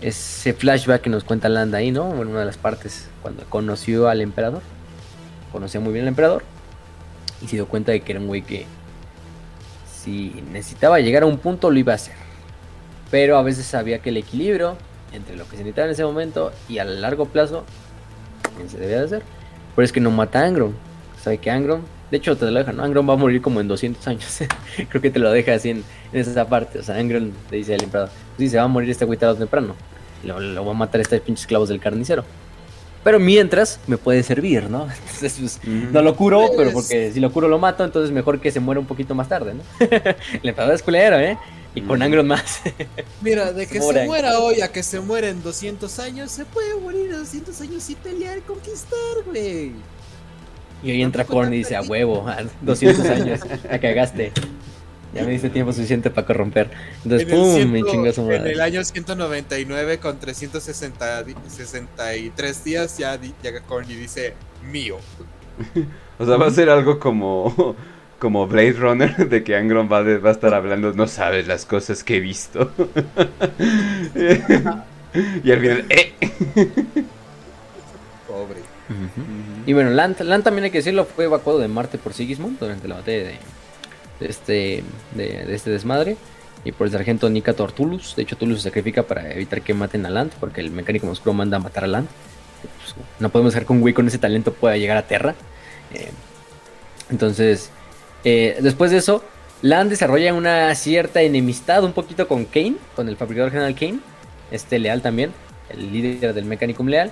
ese 0.02 0.54
flashback 0.54 1.02
que 1.02 1.10
nos 1.10 1.24
cuenta 1.24 1.50
Landa 1.50 1.80
ahí, 1.80 1.92
¿no? 1.92 2.12
En 2.22 2.28
una 2.28 2.42
de 2.42 2.46
las 2.46 2.58
partes, 2.58 3.08
cuando 3.24 3.44
conoció 3.46 4.10
al 4.10 4.22
emperador. 4.22 4.62
Conocía 5.52 5.80
muy 5.80 5.94
bien 5.94 6.04
al 6.04 6.10
emperador. 6.10 6.44
Y 7.42 7.48
se 7.48 7.56
dio 7.56 7.68
cuenta 7.68 7.92
de 7.92 8.02
que 8.02 8.12
era 8.12 8.22
un 8.22 8.28
güey 8.28 8.44
que 8.44 8.66
si 10.04 10.44
necesitaba 10.52 11.00
llegar 11.00 11.24
a 11.24 11.26
un 11.26 11.38
punto 11.40 11.72
lo 11.72 11.80
iba 11.80 11.94
a 11.94 11.96
hacer 11.96 12.27
pero 13.10 13.38
a 13.38 13.44
veces 13.44 13.66
sabía 13.66 14.00
que 14.00 14.10
el 14.10 14.18
equilibrio 14.18 14.78
entre 15.14 15.36
lo 15.36 15.46
que 15.46 15.52
se 15.52 15.58
necesitaba 15.58 15.88
en 15.88 15.94
ese 15.94 16.04
momento 16.04 16.52
y 16.68 16.80
a 16.80 16.86
largo 16.86 17.26
plazo 17.26 17.64
se 18.68 18.78
debía 18.78 19.00
de 19.00 19.06
hacer. 19.06 19.24
Pero 19.76 19.86
es 19.86 19.92
que 19.92 20.00
no 20.00 20.12
mata 20.12 20.42
a 20.42 20.46
Angron. 20.46 20.76
Sabe 21.22 21.38
que 21.38 21.52
Angron, 21.52 21.84
de 22.12 22.18
hecho 22.18 22.36
te 22.36 22.46
lo 22.46 22.52
deja, 22.52 22.74
¿no? 22.74 22.84
Angron 22.84 23.08
va 23.08 23.14
a 23.14 23.18
morir 23.18 23.42
como 23.42 23.62
en 23.62 23.68
200 23.68 24.08
años. 24.08 24.40
Creo 24.90 25.02
que 25.02 25.12
te 25.12 25.20
lo 25.20 25.32
deja 25.32 25.54
así 25.54 25.70
en, 25.70 25.84
esa 26.14 26.48
parte. 26.48 26.80
O 26.80 26.84
sea, 26.84 26.96
Angron 26.96 27.32
le 27.52 27.58
dice 27.58 27.76
al 27.76 27.84
emperador, 27.84 28.10
pues 28.10 28.48
sí, 28.48 28.50
se 28.50 28.58
va 28.58 28.64
a 28.64 28.68
morir 28.68 28.90
este 28.90 29.06
güey 29.06 29.18
temprano. 29.18 29.76
Lo, 30.24 30.40
lo 30.40 30.66
va 30.66 30.72
a 30.72 30.76
matar 30.76 31.02
este 31.02 31.20
pinches 31.20 31.46
clavos 31.46 31.70
del 31.70 31.80
carnicero. 31.80 32.24
Pero 33.04 33.20
mientras 33.20 33.80
me 33.88 33.98
puede 33.98 34.24
servir, 34.24 34.70
¿no? 34.70 34.88
Entonces, 35.06 35.38
pues, 35.40 35.60
no 35.66 36.02
lo 36.02 36.16
curo, 36.16 36.40
pues 36.48 36.58
pero 36.58 36.72
porque 36.74 37.12
si 37.12 37.20
lo 37.20 37.32
curo 37.32 37.48
lo 37.48 37.60
mato, 37.60 37.84
entonces 37.86 38.12
mejor 38.12 38.42
que 38.42 38.52
se 38.52 38.60
muera 38.60 38.82
un 38.82 38.88
poquito 38.88 39.16
más 39.16 39.30
tarde, 39.30 39.54
¿no? 39.54 39.62
el 39.80 40.50
emperador 40.50 40.76
es 40.76 40.84
culero, 40.84 41.18
¿eh? 41.18 41.38
Y 41.78 41.82
con 41.82 42.02
Angron 42.02 42.26
más. 42.26 42.62
Mira, 43.22 43.54
de 43.54 43.68
que 43.68 43.80
se 43.80 44.06
muera 44.06 44.40
hoy 44.40 44.62
a 44.62 44.72
que 44.72 44.82
se 44.82 45.00
muera 45.00 45.30
en 45.30 45.44
200 45.44 46.00
años, 46.00 46.32
se 46.32 46.44
puede 46.44 46.76
morir 46.80 47.12
en 47.12 47.20
200 47.20 47.62
años 47.62 47.88
y 47.92 47.96
pelear 47.96 48.40
y 48.40 48.42
conquistar, 48.42 48.98
güey. 49.28 49.74
Y 50.82 50.92
hoy 50.92 51.04
entra 51.04 51.24
Korn 51.24 51.54
y 51.54 51.58
dice, 51.58 51.76
a 51.76 51.84
huevo, 51.84 52.26
200 52.62 53.06
años, 53.06 53.42
la 53.70 53.80
cagaste. 53.80 54.32
Ya 55.14 55.24
me 55.24 55.34
diste 55.34 55.52
tiempo 55.52 55.72
suficiente 55.72 56.10
para 56.10 56.26
corromper. 56.26 56.72
Entonces, 57.04 57.30
pum, 57.30 57.72
me 57.72 57.84
chingas 57.84 58.16
su 58.16 58.24
madre. 58.24 58.38
En 58.38 58.48
el 58.48 58.62
año 58.62 58.84
199 58.84 60.00
con 60.00 60.20
363 60.20 62.64
días 62.64 62.98
ya 62.98 63.20
llega 63.22 63.62
Korn 63.62 63.86
y 63.92 63.94
dice, 63.94 64.34
mío. 64.72 64.98
o 66.18 66.26
sea, 66.26 66.38
va 66.38 66.48
a 66.48 66.52
ser 66.52 66.72
algo 66.72 67.00
como 67.00 67.76
como 68.20 68.48
Blade 68.48 68.74
Runner, 68.74 69.16
de 69.30 69.44
que 69.44 69.56
Angron 69.56 69.90
va, 69.92 70.02
va 70.02 70.30
a 70.30 70.32
estar 70.32 70.54
hablando, 70.54 70.94
no 70.94 71.08
sabes 71.08 71.48
las 71.48 71.66
cosas 71.66 72.04
que 72.04 72.18
he 72.18 72.20
visto. 72.20 72.72
y 75.44 75.52
al 75.52 75.60
final, 75.60 75.86
¡eh! 75.90 76.14
Pobre. 78.28 78.62
Y 79.66 79.74
bueno, 79.74 79.90
Land, 79.92 80.44
también 80.44 80.64
hay 80.66 80.72
que 80.72 80.78
decirlo, 80.80 81.06
fue 81.06 81.26
evacuado 81.26 81.60
de 81.60 81.68
Marte 81.68 81.98
por 81.98 82.14
Sigismund 82.14 82.60
durante 82.60 82.88
la 82.88 82.96
batalla 82.96 83.18
de, 83.18 83.38
este, 84.22 84.84
de, 85.14 85.54
este 85.54 85.70
desmadre. 85.70 86.18
Y 86.64 86.72
por 86.72 86.88
el 86.88 86.94
sargento 86.94 87.30
Nika 87.30 87.54
Tortulus. 87.54 88.16
De 88.16 88.24
hecho, 88.24 88.36
Tulus 88.36 88.58
se 88.58 88.70
sacrifica 88.70 89.04
para 89.04 89.32
evitar 89.32 89.62
que 89.62 89.74
maten 89.74 90.06
a 90.06 90.10
Land, 90.10 90.34
porque 90.40 90.62
el 90.62 90.72
mecánico 90.72 91.08
oscuro 91.08 91.34
manda 91.34 91.58
a 91.58 91.60
matar 91.60 91.84
a 91.84 91.88
Land. 91.88 92.08
Pues, 92.62 92.96
no 93.20 93.30
podemos 93.30 93.54
dejar 93.54 93.68
que 93.68 93.74
un 93.74 93.82
güey 93.82 93.94
con 93.94 94.08
ese 94.08 94.18
talento 94.18 94.54
pueda 94.54 94.76
llegar 94.76 94.98
a 94.98 95.04
Terra. 95.04 95.36
Eh, 95.94 96.10
entonces, 97.10 97.72
eh, 98.24 98.58
después 98.62 98.92
de 98.92 98.98
eso, 98.98 99.24
Land 99.62 99.90
desarrolla 99.90 100.34
una 100.34 100.74
cierta 100.76 101.22
enemistad 101.22 101.84
un 101.84 101.94
poquito 101.94 102.28
con 102.28 102.46
Kane, 102.46 102.76
con 102.96 103.10
el 103.10 103.18
fabricador 103.18 103.52
general 103.52 103.76
Kane, 103.76 104.00
este 104.52 104.80
Leal 104.80 105.02
también, 105.02 105.32
el 105.70 105.92
líder 105.92 106.34
del 106.34 106.46
Mechanicum 106.46 106.88
Leal, 106.88 107.12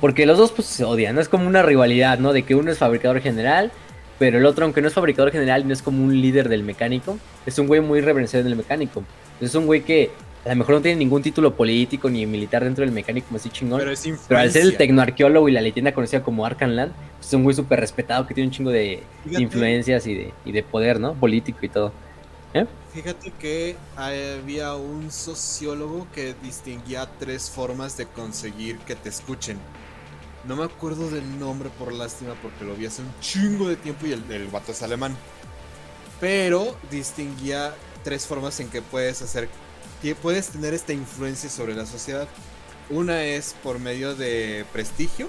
porque 0.00 0.26
los 0.26 0.38
dos 0.38 0.52
pues 0.52 0.68
se 0.68 0.84
odian. 0.84 1.18
Es 1.18 1.28
como 1.28 1.46
una 1.46 1.62
rivalidad, 1.62 2.18
¿no? 2.18 2.32
De 2.32 2.42
que 2.42 2.54
uno 2.54 2.70
es 2.70 2.78
fabricador 2.78 3.20
general, 3.20 3.72
pero 4.18 4.38
el 4.38 4.46
otro, 4.46 4.64
aunque 4.64 4.80
no 4.80 4.88
es 4.88 4.94
fabricador 4.94 5.32
general, 5.32 5.66
no 5.66 5.72
es 5.72 5.82
como 5.82 6.04
un 6.04 6.20
líder 6.20 6.48
del 6.48 6.62
mecánico, 6.62 7.18
es 7.44 7.58
un 7.58 7.66
güey 7.66 7.80
muy 7.80 8.00
reverenciado 8.00 8.46
en 8.46 8.52
el 8.52 8.56
mecánico. 8.56 9.02
Es 9.40 9.54
un 9.54 9.66
güey 9.66 9.82
que 9.82 10.10
a 10.46 10.50
lo 10.50 10.56
mejor 10.56 10.76
no 10.76 10.80
tiene 10.80 10.98
ningún 10.98 11.22
título 11.22 11.54
político 11.56 12.08
ni 12.08 12.24
militar 12.24 12.62
dentro 12.62 12.84
del 12.84 12.92
mecánico 12.92 13.34
así 13.34 13.50
chingón. 13.50 13.80
Pero, 13.80 14.40
al 14.40 14.50
ser 14.50 14.62
el 14.62 14.76
tecnoarqueólogo 14.76 15.48
y 15.48 15.52
la 15.52 15.60
leyenda 15.60 15.92
conocida 15.92 16.22
como 16.22 16.46
Arcanland, 16.46 16.92
pues 17.16 17.26
es 17.26 17.34
un 17.34 17.42
güey 17.42 17.56
súper 17.56 17.80
respetado 17.80 18.26
que 18.26 18.34
tiene 18.34 18.48
un 18.48 18.52
chingo 18.52 18.70
de, 18.70 19.02
influencias 19.32 20.06
y 20.06 20.14
de, 20.14 20.34
y 20.44 20.52
de, 20.52 20.62
poder, 20.62 21.00
¿no? 21.00 21.14
Político 21.14 21.58
y 21.62 21.68
todo. 21.68 21.92
¿Eh? 22.54 22.64
Fíjate 22.94 23.32
que 23.32 23.76
había 23.96 24.74
un 24.76 25.10
sociólogo 25.10 26.06
que 26.14 26.34
distinguía 26.42 27.08
tres 27.18 27.50
formas 27.50 27.96
de 27.96 28.06
conseguir 28.06 28.78
que 28.78 28.94
te 28.94 29.08
escuchen. 29.08 29.58
No 30.46 30.54
me 30.54 30.64
acuerdo 30.64 31.10
del 31.10 31.40
nombre 31.40 31.70
por 31.76 31.92
lástima 31.92 32.34
porque 32.40 32.64
lo 32.64 32.76
vi 32.76 32.86
hace 32.86 33.02
un 33.02 33.12
chingo 33.20 33.68
de 33.68 33.74
tiempo 33.74 34.06
y 34.06 34.12
el, 34.12 34.22
el 34.30 34.46
vato 34.46 34.70
es 34.70 34.82
alemán. 34.82 35.16
Pero 36.20 36.76
distinguía 36.88 37.74
tres 38.04 38.26
formas 38.26 38.60
en 38.60 38.68
que 38.68 38.80
puedes 38.80 39.20
hacer 39.20 39.48
puedes 40.22 40.48
tener 40.48 40.74
esta 40.74 40.92
influencia 40.92 41.50
sobre 41.50 41.74
la 41.74 41.86
sociedad. 41.86 42.28
Una 42.90 43.24
es 43.24 43.54
por 43.62 43.78
medio 43.78 44.14
de 44.14 44.64
prestigio, 44.72 45.28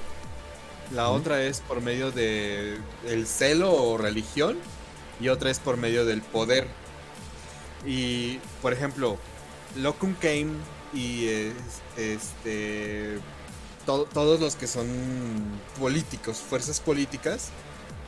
la 0.94 1.10
otra 1.10 1.42
es 1.44 1.62
por 1.62 1.82
medio 1.82 2.12
de 2.12 2.78
el 3.08 3.28
celo 3.28 3.74
o 3.74 3.98
religión 3.98 4.58
y 5.20 5.30
otra 5.30 5.50
es 5.50 5.60
por 5.60 5.78
medio 5.78 6.06
del 6.06 6.22
poder. 6.22 6.68
Y 7.86 8.40
por 8.62 8.74
ejemplo, 8.74 9.18
Locum 9.76 10.14
Kane 10.16 10.54
y 10.94 11.28
este 11.98 13.20
todos 13.86 14.40
los 14.40 14.56
que 14.56 14.68
son 14.68 14.88
políticos, 15.80 16.38
fuerzas 16.38 16.80
políticas, 16.82 17.50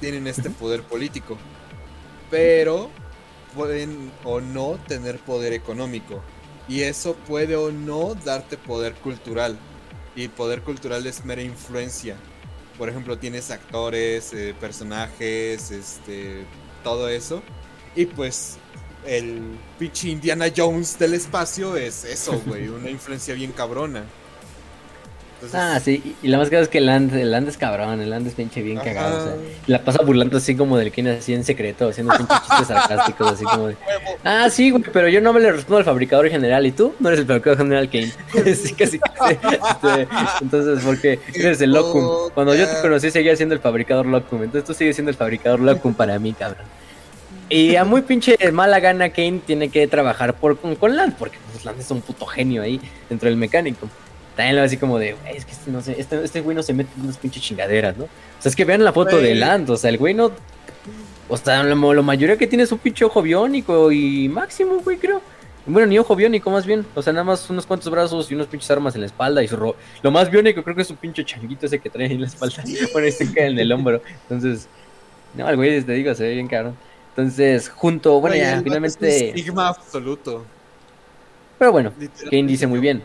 tienen 0.02 0.28
este 0.28 0.50
poder 0.50 0.84
político. 0.84 1.38
pero 2.30 2.90
pueden 3.56 4.12
o 4.24 4.42
no 4.42 4.78
tener 4.88 5.20
poder 5.20 5.54
económico. 5.54 6.22
Y 6.70 6.84
eso 6.84 7.16
puede 7.16 7.56
o 7.56 7.72
no 7.72 8.14
darte 8.14 8.56
poder 8.56 8.94
cultural. 8.94 9.58
Y 10.16 10.28
poder 10.28 10.62
cultural 10.62 11.06
es 11.08 11.26
mera 11.26 11.42
influencia. 11.42 12.16
Por 12.78 12.90
ejemplo, 12.90 13.18
tienes 13.18 13.50
actores, 13.50 14.32
eh, 14.34 14.56
personajes, 14.60 15.72
este, 15.72 16.46
todo 16.84 17.10
eso. 17.10 17.42
Y 17.96 18.06
pues 18.06 18.58
el 19.06 19.58
pinche 19.80 20.10
Indiana 20.10 20.46
Jones 20.56 21.00
del 21.00 21.16
espacio 21.16 21.76
es 21.76 22.06
eso, 22.06 22.40
güey, 22.46 22.68
una 22.68 22.90
influencia 22.92 23.34
bien 23.34 23.52
cabrona. 23.52 24.06
Ah, 25.54 25.80
sí, 25.84 26.16
y 26.22 26.28
la 26.28 26.38
más 26.38 26.50
cara 26.50 26.62
es 26.62 26.70
que 26.70 26.80
el 26.80 26.86
Land, 26.86 27.16
el 27.16 27.32
Land 27.32 27.50
es 27.50 27.58
cabrón, 27.58 28.02
el 28.02 28.10
Land 28.10 28.28
es 28.28 28.34
pinche 28.34 28.62
bien 28.62 28.78
cagado, 28.78 29.18
o 29.18 29.24
sea, 29.24 29.36
la 29.68 29.84
pasa 29.84 30.04
burlando 30.04 30.38
así 30.38 30.56
como 30.56 30.78
del 30.78 30.92
que 30.92 31.10
así 31.10 31.34
en 31.34 31.44
secreto, 31.44 31.90
haciendo 31.90 32.16
pinche 32.16 32.34
chistes 32.48 32.68
sarcásticos, 32.68 33.32
así 33.34 33.44
como 33.46 33.68
de, 33.68 33.78
ah, 34.24 34.50
sí, 34.50 34.72
güey, 34.72 34.84
pero 34.94 35.08
yo 35.10 35.22
no 35.22 35.34
me 35.34 35.40
le 35.40 35.52
respondo 35.52 35.78
al 35.78 35.86
fabricador 35.86 36.30
general, 36.30 36.66
y 36.66 36.72
tú 36.72 36.94
no 37.00 37.10
eres 37.10 37.22
el 37.22 37.26
fabricador 37.26 37.58
general 37.58 37.90
Kane, 37.90 38.12
sí, 38.56 38.74
casi, 38.74 39.00
este, 39.30 40.08
entonces, 40.42 40.84
porque 40.84 41.20
eres 41.34 41.62
el 41.62 41.72
Locum, 41.72 42.32
cuando 42.34 42.56
yo 42.56 42.68
te 42.68 42.82
conocí 42.82 43.12
seguía 43.12 43.36
siendo 43.36 43.56
el 43.56 43.62
fabricador 43.62 44.06
Locum, 44.06 44.44
entonces 44.44 44.66
tú 44.66 44.74
sigues 44.74 44.96
siendo 44.96 45.12
el 45.12 45.18
fabricador 45.18 45.60
Locum 45.60 45.94
para 45.94 46.18
mí, 46.20 46.34
cabrón. 46.34 46.66
Y 47.50 47.76
a 47.76 47.84
muy 47.84 48.04
pinche 48.04 48.38
mala 48.52 48.80
gana 48.80 49.10
Kane 49.10 49.42
tiene 49.46 49.70
que 49.70 49.88
trabajar 49.88 50.36
por, 50.36 50.58
con, 50.60 50.96
Land, 50.96 51.16
porque 51.18 51.38
pues, 51.52 51.66
Land 51.66 51.80
es 51.80 51.90
un 51.90 52.02
puto 52.02 52.28
genio 52.28 52.62
ahí 52.62 52.80
dentro 53.10 53.28
del 53.28 53.38
mecánico. 53.38 53.90
También 54.40 54.56
lo 54.56 54.62
así 54.62 54.78
como 54.78 54.98
de, 54.98 55.18
es 55.36 55.44
que 55.44 55.52
este, 55.52 55.70
no 55.70 55.82
sé, 55.82 55.98
este, 56.00 56.24
este 56.24 56.40
güey 56.40 56.56
no 56.56 56.64
se 56.64 56.74
mete 56.74 56.90
en 56.96 57.04
unas 57.04 57.18
pinches 57.18 57.44
chingaderas, 57.44 57.98
¿no? 57.98 58.06
O 58.06 58.42
sea, 58.42 58.50
es 58.50 58.56
que 58.56 58.64
vean 58.64 58.86
la 58.86 58.94
foto 58.94 59.18
de 59.18 59.36
Land, 59.36 59.70
o 59.70 59.76
sea, 59.76 59.90
el 59.90 59.98
güey 59.98 60.14
no... 60.14 60.32
O 61.28 61.36
sea, 61.36 61.62
la, 61.62 61.76
mayoría 61.76 62.38
que 62.38 62.48
tiene 62.48 62.64
es 62.64 62.72
un 62.72 62.78
pinche 62.78 63.04
ojo 63.04 63.22
biónico 63.22 63.92
y 63.92 64.30
máximo, 64.30 64.80
güey, 64.80 64.96
creo. 64.96 65.22
Bueno, 65.66 65.88
ni 65.88 66.00
ojo 66.00 66.16
biónico, 66.16 66.50
más 66.52 66.66
bien. 66.66 66.86
O 66.96 67.02
sea, 67.02 67.12
nada 67.12 67.26
más 67.26 67.50
unos 67.50 67.66
cuantos 67.66 67.92
brazos 67.92 68.32
y 68.32 68.36
unos 68.36 68.48
pinches 68.48 68.72
armas 68.72 68.96
en 68.96 69.02
la 69.02 69.08
espalda. 69.08 69.44
Y 69.44 69.50
su 69.50 69.76
lo 70.02 70.10
más 70.12 70.32
biónico 70.32 70.64
creo 70.64 70.74
que 70.74 70.84
es 70.84 70.90
un 70.90 70.96
pinche 70.96 71.26
changuito 71.26 71.66
ese 71.66 71.80
que 71.80 71.90
trae 71.90 72.06
en 72.06 72.22
la 72.22 72.28
espalda. 72.28 72.64
bueno, 72.94 73.08
este 73.10 73.30
cae 73.34 73.48
en 73.48 73.60
el 73.60 73.70
hombro. 73.74 74.02
Entonces, 74.22 74.70
no, 75.34 75.50
el 75.50 75.58
güey, 75.58 75.84
te 75.84 75.92
digo, 75.92 76.16
se 76.16 76.24
ve 76.24 76.36
bien 76.36 76.48
caro. 76.48 76.74
Entonces, 77.10 77.68
junto, 77.68 78.22
bueno, 78.22 78.38
ya, 78.38 78.62
finalmente. 78.64 79.32
estigma 79.32 79.68
absoluto. 79.68 80.46
Pero 81.58 81.74
bueno, 81.74 81.92
Kane 82.32 82.44
dice 82.44 82.68
muy 82.68 82.80
bien. 82.80 83.04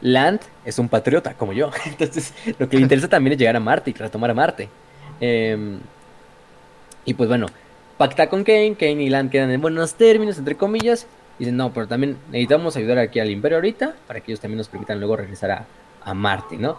Land 0.00 0.40
es 0.64 0.78
un 0.78 0.88
patriota, 0.88 1.34
como 1.34 1.52
yo. 1.52 1.70
Entonces, 1.86 2.34
lo 2.58 2.68
que 2.68 2.76
le 2.76 2.82
interesa 2.82 3.08
también 3.08 3.32
es 3.32 3.38
llegar 3.38 3.56
a 3.56 3.60
Marte 3.60 3.90
y 3.90 3.94
retomar 3.94 4.30
a 4.30 4.34
Marte. 4.34 4.68
Em, 5.20 5.78
y 7.04 7.14
pues 7.14 7.28
bueno, 7.28 7.46
pacta 7.98 8.28
con 8.28 8.44
Kane. 8.44 8.76
Kane 8.78 9.02
y 9.02 9.08
Land 9.10 9.30
quedan 9.30 9.50
en 9.50 9.60
buenos 9.60 9.94
términos, 9.94 10.38
entre 10.38 10.56
comillas. 10.56 11.06
Dicen, 11.38 11.56
no, 11.56 11.72
pero 11.72 11.86
también 11.86 12.16
necesitamos 12.30 12.76
ayudar 12.76 12.98
aquí 12.98 13.18
al 13.20 13.30
Imperio 13.30 13.58
ahorita 13.58 13.94
para 14.06 14.20
que 14.20 14.32
ellos 14.32 14.40
también 14.40 14.58
nos 14.58 14.68
permitan 14.68 14.98
luego 14.98 15.16
regresar 15.16 15.50
a, 15.50 15.66
a 16.04 16.14
Marte, 16.14 16.56
¿no? 16.56 16.78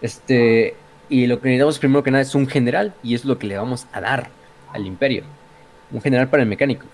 Este, 0.00 0.74
y 1.08 1.26
lo 1.26 1.40
que 1.40 1.48
necesitamos 1.48 1.78
primero 1.78 2.02
que 2.02 2.10
nada 2.10 2.22
es 2.22 2.34
un 2.34 2.46
general 2.46 2.94
y 3.02 3.14
es 3.14 3.24
lo 3.24 3.38
que 3.38 3.46
le 3.46 3.56
vamos 3.56 3.86
a 3.92 4.00
dar 4.00 4.28
al 4.72 4.86
Imperio 4.86 5.24
un 5.92 6.00
general 6.00 6.28
para 6.28 6.42
el 6.42 6.48
mecánico. 6.48 6.86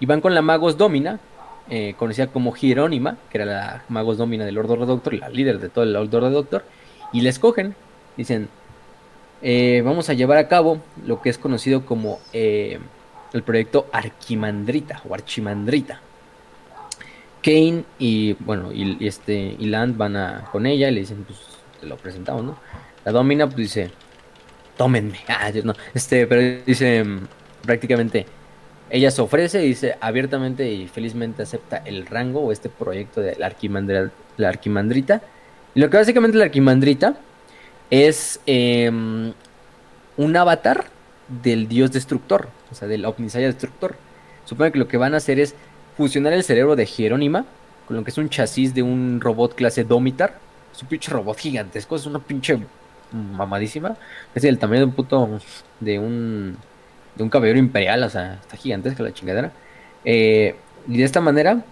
Y 0.00 0.06
van 0.06 0.20
con 0.20 0.34
la 0.34 0.42
Magos 0.42 0.76
Domina, 0.76 1.20
eh, 1.68 1.94
conocida 1.98 2.28
como 2.28 2.54
Hierónima, 2.54 3.16
que 3.30 3.38
era 3.38 3.44
la 3.44 3.84
Magos 3.88 4.18
Domina 4.18 4.44
del 4.44 4.54
Lord 4.54 4.86
Doctor, 4.86 5.14
la 5.14 5.28
líder 5.28 5.58
de 5.58 5.68
todo 5.68 5.84
el 5.84 5.92
Lord 5.92 6.10
Doctor, 6.10 6.64
y 7.12 7.20
le 7.20 7.28
escogen, 7.28 7.74
dicen, 8.16 8.48
eh, 9.42 9.82
vamos 9.84 10.08
a 10.08 10.14
llevar 10.14 10.38
a 10.38 10.48
cabo 10.48 10.80
lo 11.04 11.20
que 11.20 11.28
es 11.28 11.38
conocido 11.38 11.84
como 11.84 12.20
eh, 12.32 12.78
el 13.32 13.42
proyecto 13.42 13.86
Arquimandrita 13.92 15.02
o 15.08 15.14
Archimandrita. 15.14 16.00
Kane 17.42 17.84
y 17.98 18.32
bueno 18.40 18.72
y, 18.72 19.06
este 19.06 19.54
y 19.56 19.66
Land 19.66 19.96
van 19.96 20.16
a 20.16 20.48
con 20.50 20.66
ella 20.66 20.88
y 20.88 20.94
le 20.94 21.00
dicen 21.00 21.22
pues 21.22 21.38
te 21.80 21.86
lo 21.86 21.96
presentamos 21.96 22.42
no 22.42 22.58
la 23.04 23.12
domina 23.12 23.46
pues 23.46 23.58
dice 23.58 23.90
tómenme 24.76 25.20
ah, 25.28 25.52
no. 25.62 25.72
Este 25.94 26.26
pero 26.26 26.64
dice 26.66 27.04
prácticamente 27.62 28.26
ella 28.90 29.10
se 29.10 29.20
ofrece 29.22 29.64
y 29.64 29.68
dice 29.68 29.96
abiertamente 30.00 30.70
y 30.70 30.86
felizmente 30.86 31.42
acepta 31.42 31.78
el 31.78 32.06
rango 32.06 32.40
o 32.40 32.52
este 32.52 32.68
proyecto 32.68 33.20
de 33.20 33.36
la, 33.36 34.10
la 34.36 34.48
arquimandrita. 34.48 35.22
Y 35.74 35.80
lo 35.80 35.90
que 35.90 35.96
básicamente 35.96 36.38
la 36.38 36.44
arquimandrita 36.44 37.16
es 37.90 38.40
em, 38.46 39.32
un 40.16 40.36
avatar 40.36 40.86
del 41.42 41.68
dios 41.68 41.92
destructor, 41.92 42.48
o 42.70 42.74
sea, 42.74 42.88
del 42.88 43.04
Omnisaya 43.04 43.46
destructor. 43.46 43.96
Supongo 44.44 44.72
que 44.72 44.78
lo 44.78 44.88
que 44.88 44.96
van 44.96 45.14
a 45.14 45.18
hacer 45.18 45.40
es 45.40 45.54
fusionar 45.96 46.32
el 46.32 46.44
cerebro 46.44 46.76
de 46.76 46.86
Jerónima 46.86 47.44
con 47.86 47.96
lo 47.96 48.04
que 48.04 48.10
es 48.10 48.18
un 48.18 48.28
chasis 48.28 48.74
de 48.74 48.82
un 48.82 49.20
robot 49.20 49.54
clase 49.54 49.84
Domitar. 49.84 50.38
Es 50.74 50.82
un 50.82 50.88
pinche 50.88 51.10
robot 51.10 51.38
gigantesco, 51.38 51.96
es 51.96 52.06
una 52.06 52.18
pinche 52.18 52.58
mamadísima. 53.12 53.96
Es 54.34 54.44
el 54.44 54.58
tamaño 54.58 54.80
de 54.80 54.86
un 54.86 54.92
puto. 54.92 55.40
de 55.80 55.98
un 55.98 56.56
de 57.16 57.22
un 57.22 57.30
caballero 57.30 57.58
imperial, 57.58 58.02
o 58.02 58.10
sea, 58.10 58.38
está 58.40 58.56
gigantesca 58.56 59.02
la 59.02 59.12
chingadera. 59.12 59.52
Eh, 60.04 60.54
y 60.88 60.98
de 60.98 61.04
esta 61.04 61.20
manera, 61.20 61.64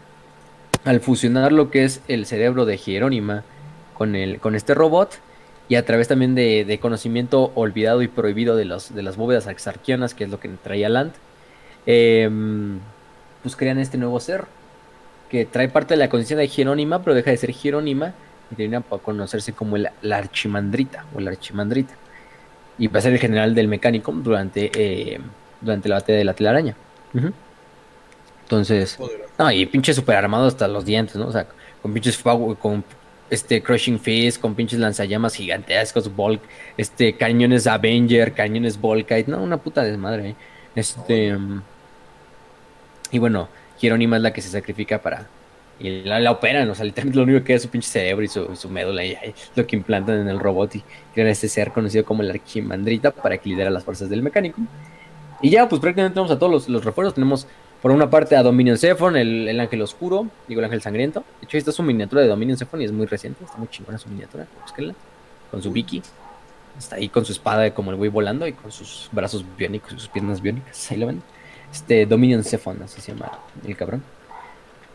al 0.84 1.00
fusionar 1.00 1.52
lo 1.52 1.70
que 1.70 1.84
es 1.84 2.00
el 2.08 2.26
cerebro 2.26 2.64
de 2.66 2.78
Jerónima 2.78 3.44
con, 3.94 4.16
el, 4.16 4.40
con 4.40 4.54
este 4.54 4.74
robot, 4.74 5.18
y 5.68 5.76
a 5.76 5.84
través 5.84 6.08
también 6.08 6.34
de, 6.34 6.78
conocimiento 6.80 7.50
olvidado 7.54 8.02
y 8.02 8.08
prohibido 8.08 8.54
de, 8.56 8.66
los, 8.66 8.94
de 8.94 9.02
las 9.02 9.16
bóvedas 9.16 9.46
exarquianas, 9.46 10.14
que 10.14 10.24
es 10.24 10.30
lo 10.30 10.38
que 10.40 10.48
traía 10.48 10.88
Land, 10.88 11.12
em, 11.86 12.80
pues 13.42 13.56
crean 13.56 13.78
este 13.78 13.96
nuevo 13.96 14.20
ser, 14.20 14.44
que 15.30 15.46
trae 15.46 15.68
parte 15.68 15.94
de 15.94 15.98
la 15.98 16.08
conciencia 16.08 16.36
de 16.36 16.48
Jerónima, 16.48 17.02
pero 17.02 17.14
deja 17.14 17.30
de 17.30 17.36
ser 17.38 17.52
Jerónima 17.52 18.12
y 18.50 18.56
termina 18.56 18.80
por 18.80 19.00
conocerse 19.00 19.54
como 19.54 19.76
el, 19.76 19.88
la 20.02 20.18
archimandrita 20.18 21.06
o 21.14 21.20
la 21.20 21.30
archimandrita 21.30 21.94
y 22.78 22.88
va 22.88 22.98
a 22.98 23.02
ser 23.02 23.12
el 23.12 23.18
general 23.18 23.54
del 23.54 23.68
mecánico 23.68 24.12
durante, 24.12 24.70
eh, 24.74 25.20
durante 25.60 25.88
la 25.88 25.96
batalla 25.96 26.18
de 26.18 26.24
la 26.24 26.34
telaraña. 26.34 26.76
Entonces, 28.42 28.98
no, 29.38 29.50
y 29.50 29.66
pinche 29.66 29.94
super 29.94 30.16
armado 30.16 30.46
hasta 30.46 30.68
los 30.68 30.84
dientes, 30.84 31.16
¿no? 31.16 31.28
O 31.28 31.32
sea, 31.32 31.46
con 31.80 31.92
pinches 31.92 32.22
con 32.60 32.84
este 33.30 33.62
Crushing 33.62 33.98
Fist, 33.98 34.40
con 34.40 34.54
pinches 34.54 34.78
lanzallamas 34.78 35.34
gigantescos, 35.34 36.14
Volk, 36.14 36.40
este 36.76 37.16
cañones 37.16 37.66
Avenger, 37.66 38.32
cañones 38.32 38.80
Volkite, 38.80 39.30
no, 39.30 39.42
una 39.42 39.56
puta 39.56 39.82
desmadre. 39.82 40.30
¿eh? 40.30 40.34
Este 40.74 41.36
y 43.10 43.18
bueno, 43.18 43.48
Jerónima 43.78 44.16
es 44.16 44.22
la 44.22 44.32
que 44.32 44.42
se 44.42 44.50
sacrifica 44.50 45.00
para 45.00 45.28
y 45.78 46.02
la, 46.02 46.30
operan, 46.30 46.70
o 46.70 46.74
sea, 46.74 46.84
literalmente 46.84 47.18
lo 47.18 47.24
único 47.24 47.38
que 47.40 47.44
queda 47.44 47.56
es 47.56 47.62
su 47.62 47.68
pinche 47.68 47.88
cerebro 47.88 48.24
y 48.24 48.28
su, 48.28 48.68
médula 48.68 49.04
y, 49.04 49.16
lo 49.56 49.66
que 49.66 49.76
implantan 49.76 50.20
en 50.20 50.28
el 50.28 50.38
robot 50.38 50.76
y 50.76 50.84
crean 51.12 51.28
este 51.28 51.48
ser 51.48 51.72
conocido 51.72 52.04
como 52.04 52.22
el 52.22 52.30
Arquimandrita 52.30 53.10
para 53.10 53.38
que 53.38 53.48
lidera 53.48 53.70
las 53.70 53.84
fuerzas 53.84 54.08
del 54.08 54.22
mecánico. 54.22 54.60
Y 55.42 55.50
ya, 55.50 55.68
pues 55.68 55.80
prácticamente 55.80 56.14
tenemos 56.14 56.30
a 56.30 56.38
todos 56.38 56.68
los, 56.68 56.84
refuerzos. 56.84 57.14
Tenemos 57.14 57.46
por 57.82 57.90
una 57.90 58.08
parte 58.08 58.36
a 58.36 58.42
Dominion 58.42 58.78
Zephon, 58.78 59.16
el, 59.16 59.60
ángel 59.60 59.82
oscuro, 59.82 60.28
digo 60.48 60.60
el 60.60 60.64
ángel 60.64 60.80
sangriento. 60.80 61.24
De 61.40 61.46
hecho, 61.46 61.58
esta 61.58 61.70
es 61.70 61.76
su 61.76 61.82
miniatura 61.82 62.22
de 62.22 62.28
Dominion 62.28 62.56
Zephon 62.56 62.80
y 62.80 62.84
es 62.84 62.92
muy 62.92 63.06
reciente, 63.06 63.44
está 63.44 63.58
muy 63.58 63.68
chingona 63.68 63.98
su 63.98 64.08
miniatura, 64.08 64.46
búsquenla. 64.62 64.94
Con 65.50 65.62
su 65.62 65.70
Vicky. 65.70 66.02
Está 66.78 66.96
ahí 66.96 67.08
con 67.08 67.24
su 67.24 67.32
espada 67.32 67.72
como 67.72 67.90
el 67.90 67.96
güey 67.96 68.10
volando 68.10 68.46
y 68.46 68.52
con 68.52 68.72
sus 68.72 69.08
brazos 69.12 69.44
biónicos 69.56 69.92
y 69.92 69.98
sus 69.98 70.08
piernas 70.08 70.40
biónicas. 70.40 70.90
Ahí 70.90 70.96
lo 70.96 71.06
ven. 71.06 71.22
Este 71.70 72.06
Dominion 72.06 72.42
Zephon, 72.42 72.82
así 72.82 73.00
se 73.00 73.12
llama 73.12 73.30
el 73.66 73.76
cabrón. 73.76 74.02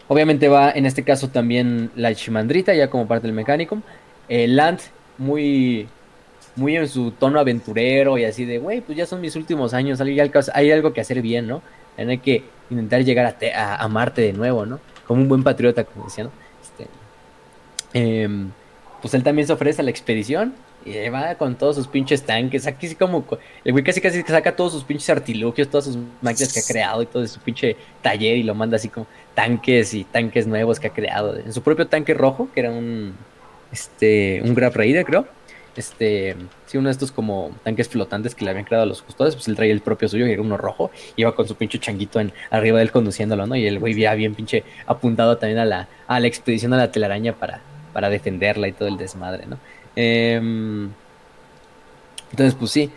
Obviamente 0.10 0.48
va 0.50 0.72
en 0.72 0.88
este 0.88 1.04
caso 1.04 1.30
también 1.30 1.92
la 1.96 2.14
Chimandrita, 2.16 2.74
ya 2.74 2.90
como 2.90 3.08
parte 3.08 3.28
del 3.28 3.36
mecánico. 3.36 3.78
El 4.28 4.56
Land, 4.56 4.80
muy, 5.20 5.88
muy 6.56 6.76
en 6.76 6.88
su 6.88 7.12
tono 7.12 7.40
aventurero 7.40 8.18
y 8.18 8.26
así 8.26 8.44
de, 8.44 8.58
güey, 8.58 8.82
pues 8.82 8.98
ya 8.98 9.06
son 9.06 9.22
mis 9.22 9.36
últimos 9.36 9.76
años, 9.76 10.02
hay, 10.02 10.20
hay 10.20 10.72
algo 10.72 10.94
que 10.94 11.02
hacer 11.02 11.22
bien, 11.22 11.48
¿no? 11.48 11.62
Hay 11.96 12.18
que 12.18 12.44
intentar 12.72 13.04
llegar 13.04 13.38
a, 13.54 13.76
a, 13.76 13.88
Marte 13.88 14.22
de 14.24 14.34
nuevo, 14.34 14.66
¿no? 14.66 14.80
Como 15.06 15.22
un 15.22 15.30
buen 15.30 15.44
patriota, 15.44 15.84
como 15.84 16.06
decía, 16.06 16.24
¿no? 16.24 16.32
Este, 16.60 16.88
em, 17.94 18.50
pues 19.02 19.14
él 19.14 19.22
también 19.22 19.46
se 19.46 19.54
ofrece 19.54 19.82
a 19.82 19.84
la 19.84 19.92
expedición 19.92 20.56
y 20.86 21.10
va 21.10 21.36
con 21.36 21.56
todos 21.56 21.76
sus 21.76 21.88
pinches 21.88 22.24
tanques. 22.24 22.66
Aquí 22.66 22.88
sí 22.88 22.96
como. 22.96 23.26
El 23.64 23.72
güey 23.74 23.84
casi 23.84 24.02
casi 24.02 24.22
saca 24.24 24.56
todos 24.56 24.74
sus 24.74 24.84
pinches 24.84 25.10
artilugios, 25.10 25.70
todas 25.70 25.86
sus 25.86 25.98
máquinas 26.22 26.54
que 26.54 26.60
ha 26.60 26.64
creado 26.64 27.02
y 27.02 27.06
todo 27.06 27.22
de 27.22 27.28
su 27.28 27.40
pinche 27.40 27.76
taller 28.02 28.38
y 28.38 28.44
lo 28.44 28.56
manda 28.56 28.78
así 28.78 28.90
como 28.90 29.08
tanques 29.36 29.94
y 29.94 30.04
tanques 30.04 30.48
nuevos 30.48 30.80
que 30.80 30.88
ha 30.88 30.94
creado. 30.94 31.38
En 31.38 31.54
su 31.54 31.62
propio 31.62 31.88
tanque 31.88 32.14
rojo, 32.14 32.50
que 32.54 32.62
era 32.62 32.72
un. 32.72 33.14
Este. 33.72 34.42
Un 34.44 34.56
Grab 34.56 34.74
Raider, 34.74 35.06
creo. 35.06 35.28
Este. 35.76 36.36
Sí, 36.66 36.78
uno 36.78 36.88
de 36.88 36.94
estos 36.94 37.12
como 37.12 37.52
tanques 37.64 37.90
flotantes 37.90 38.34
que 38.34 38.46
le 38.46 38.52
habían 38.52 38.66
creado 38.66 38.84
a 38.84 38.88
los 38.88 39.02
custodios. 39.02 39.36
Pues 39.36 39.48
él 39.48 39.56
traía 39.56 39.74
el 39.74 39.82
propio 39.82 40.08
suyo, 40.08 40.28
y 40.28 40.32
era 40.32 40.42
uno 40.42 40.58
rojo. 40.58 40.92
Y 41.16 41.22
iba 41.22 41.36
con 41.36 41.48
su 41.48 41.56
pinche 41.56 41.78
changuito 41.78 42.20
en, 42.20 42.32
arriba 42.50 42.78
de 42.78 42.84
él 42.84 42.92
conduciéndolo, 42.92 43.48
¿no? 43.48 43.56
Y 43.56 43.68
el 43.68 43.80
güey 43.80 43.94
ya 43.94 44.14
bien 44.16 44.34
pinche 44.34 44.64
apuntado 44.86 45.38
también 45.38 45.60
a 45.60 45.66
la, 45.66 45.88
a 46.08 46.20
la 46.20 46.28
expedición 46.28 46.74
a 46.74 46.78
la 46.78 46.92
telaraña 46.92 47.34
para, 47.34 47.62
para 47.94 48.10
defenderla 48.10 48.68
y 48.68 48.72
todo 48.72 48.88
el 48.88 48.98
desmadre, 48.98 49.46
¿no? 49.46 49.58
Em, 50.02 50.90
entonces, 52.32 52.56
pues 52.56 52.72
sí. 52.72 52.90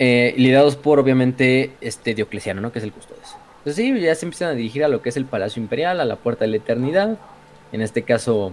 eh, 0.00 0.34
liderados 0.36 0.74
por 0.76 0.98
obviamente 0.98 1.72
este 1.80 2.14
Diocleciano, 2.14 2.60
¿no? 2.60 2.72
Que 2.72 2.78
es 2.80 2.84
el 2.84 2.92
custodes. 2.92 3.36
Entonces 3.58 3.76
sí, 3.76 4.00
ya 4.00 4.14
se 4.14 4.26
empiezan 4.26 4.48
a 4.48 4.52
dirigir 4.54 4.82
a 4.84 4.88
lo 4.88 5.02
que 5.02 5.10
es 5.10 5.16
el 5.16 5.26
Palacio 5.26 5.62
Imperial, 5.62 6.00
a 6.00 6.04
la 6.04 6.16
Puerta 6.16 6.44
de 6.44 6.50
la 6.50 6.56
Eternidad. 6.56 7.18
En 7.72 7.80
este 7.82 8.02
caso, 8.02 8.50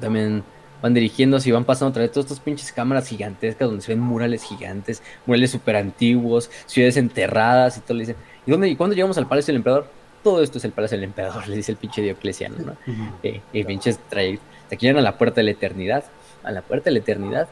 también 0.00 0.44
van 0.80 0.94
dirigiéndose 0.94 1.48
y 1.48 1.52
van 1.52 1.64
pasando 1.64 1.90
a 1.90 1.92
través 1.92 2.10
de 2.10 2.14
todas 2.14 2.26
estas 2.30 2.40
pinches 2.44 2.72
cámaras 2.72 3.06
gigantescas 3.08 3.68
donde 3.68 3.82
se 3.84 3.92
ven 3.92 4.00
murales 4.00 4.42
gigantes, 4.44 5.02
murales 5.26 5.50
súper 5.50 5.76
antiguos, 5.76 6.50
ciudades 6.66 6.96
enterradas 6.96 7.76
y 7.76 7.80
todo. 7.80 7.94
Le 7.98 8.02
dicen, 8.06 8.16
¿y, 8.46 8.50
dónde, 8.50 8.68
¿y 8.68 8.76
cuándo 8.76 8.94
llegamos 8.96 9.18
al 9.18 9.28
Palacio 9.28 9.52
del 9.52 9.56
Emperador? 9.58 9.90
Todo 10.22 10.42
esto 10.42 10.58
es 10.58 10.64
el 10.64 10.72
Palacio 10.72 10.96
del 10.96 11.04
Emperador, 11.04 11.46
le 11.48 11.56
dice 11.56 11.72
el 11.72 11.78
pinche 11.78 12.00
Diocleciano, 12.02 12.56
¿no? 12.64 12.76
eh, 13.22 13.42
y 13.52 13.64
pinches 13.64 13.98
trayectos. 14.08 14.51
Aquí 14.72 14.86
llegan 14.86 15.00
a 15.00 15.02
la 15.02 15.18
Puerta 15.18 15.36
de 15.36 15.44
la 15.44 15.50
Eternidad. 15.50 16.04
A 16.42 16.50
la 16.50 16.62
Puerta 16.62 16.86
de 16.86 16.92
la 16.92 16.98
Eternidad. 17.00 17.48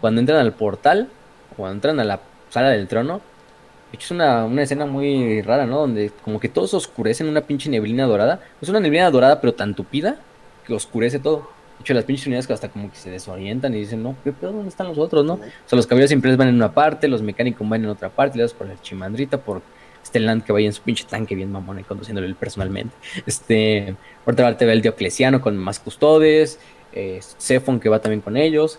Cuando 0.00 0.20
entran 0.20 0.38
al 0.38 0.52
portal, 0.52 1.08
cuando 1.56 1.74
entran 1.74 1.98
a 1.98 2.04
la 2.04 2.20
sala 2.48 2.70
del 2.70 2.86
trono, 2.86 3.20
es 3.92 4.10
una, 4.10 4.44
una 4.44 4.62
escena 4.62 4.86
muy 4.86 5.42
rara, 5.42 5.66
¿no? 5.66 5.80
Donde 5.80 6.10
como 6.22 6.38
que 6.40 6.48
todo 6.48 6.66
se 6.66 6.76
oscurece 6.76 7.24
en 7.24 7.30
una 7.30 7.40
pinche 7.40 7.68
neblina 7.68 8.06
dorada. 8.06 8.40
Es 8.60 8.68
una 8.68 8.80
neblina 8.80 9.10
dorada, 9.10 9.40
pero 9.40 9.54
tan 9.54 9.74
tupida 9.74 10.16
que 10.64 10.74
oscurece 10.74 11.18
todo. 11.18 11.48
De 11.78 11.82
hecho, 11.82 11.94
las 11.94 12.04
pinches 12.04 12.26
unidades 12.26 12.48
hasta 12.50 12.68
como 12.68 12.88
que 12.90 12.96
se 12.96 13.10
desorientan 13.10 13.74
y 13.74 13.80
dicen, 13.80 14.02
no, 14.02 14.14
¿qué 14.22 14.32
pedo? 14.32 14.52
¿Dónde 14.52 14.68
están 14.68 14.86
los 14.86 14.98
otros, 14.98 15.24
no? 15.24 15.34
O 15.34 15.38
sea, 15.66 15.76
los 15.76 15.86
caballeros 15.86 16.10
simples 16.10 16.36
van 16.36 16.48
en 16.48 16.54
una 16.54 16.72
parte, 16.72 17.08
los 17.08 17.20
mecánicos 17.20 17.68
van 17.68 17.82
en 17.82 17.90
otra 17.90 18.10
parte, 18.10 18.36
le 18.36 18.44
das 18.44 18.54
por 18.54 18.68
la 18.68 18.80
chimandrita, 18.80 19.38
por 19.38 19.60
Land 20.20 20.44
que 20.44 20.52
vaya 20.52 20.66
en 20.66 20.72
su 20.72 20.82
pinche 20.82 21.04
tanque 21.04 21.34
bien 21.34 21.50
mamón 21.50 21.80
y 21.80 21.84
conduciéndolo 21.84 22.26
él 22.26 22.34
personalmente. 22.34 22.94
Este, 23.26 23.96
por 24.24 24.34
otra 24.34 24.46
parte 24.46 24.66
va 24.66 24.72
el 24.72 24.82
Diocleciano 24.82 25.40
con 25.40 25.56
más 25.56 25.80
custodes, 25.80 26.58
eh, 26.92 27.20
que 27.80 27.88
va 27.88 27.98
también 28.00 28.20
con 28.20 28.36
ellos, 28.36 28.78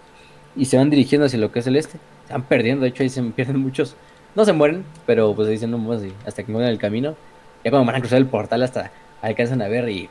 y 0.56 0.66
se 0.66 0.78
van 0.78 0.90
dirigiendo 0.90 1.26
hacia 1.26 1.40
lo 1.40 1.52
que 1.52 1.60
es 1.60 1.68
el 1.68 1.76
este. 1.76 2.00
Se 2.28 2.34
van 2.34 2.44
perdiendo, 2.44 2.84
de 2.84 2.90
hecho 2.90 3.04
ahí 3.04 3.10
se 3.10 3.22
pierden 3.36 3.60
muchos. 3.60 3.96
No 4.36 4.46
se 4.46 4.54
mueren, 4.54 4.84
pero 5.06 5.34
pues 5.34 5.48
dicen 5.48 5.72
no 5.72 5.78
más 5.78 6.02
hasta 6.26 6.44
que 6.44 6.52
mueven 6.52 6.70
el 6.70 6.78
camino. 6.78 7.16
Ya 7.64 7.72
cuando 7.72 7.86
van 7.86 7.96
a 7.96 8.00
cruzar 8.00 8.18
el 8.18 8.28
portal 8.28 8.64
hasta 8.64 8.92
alcanzan 9.22 9.62
a 9.62 9.68
ver 9.68 9.90
y, 9.90 10.10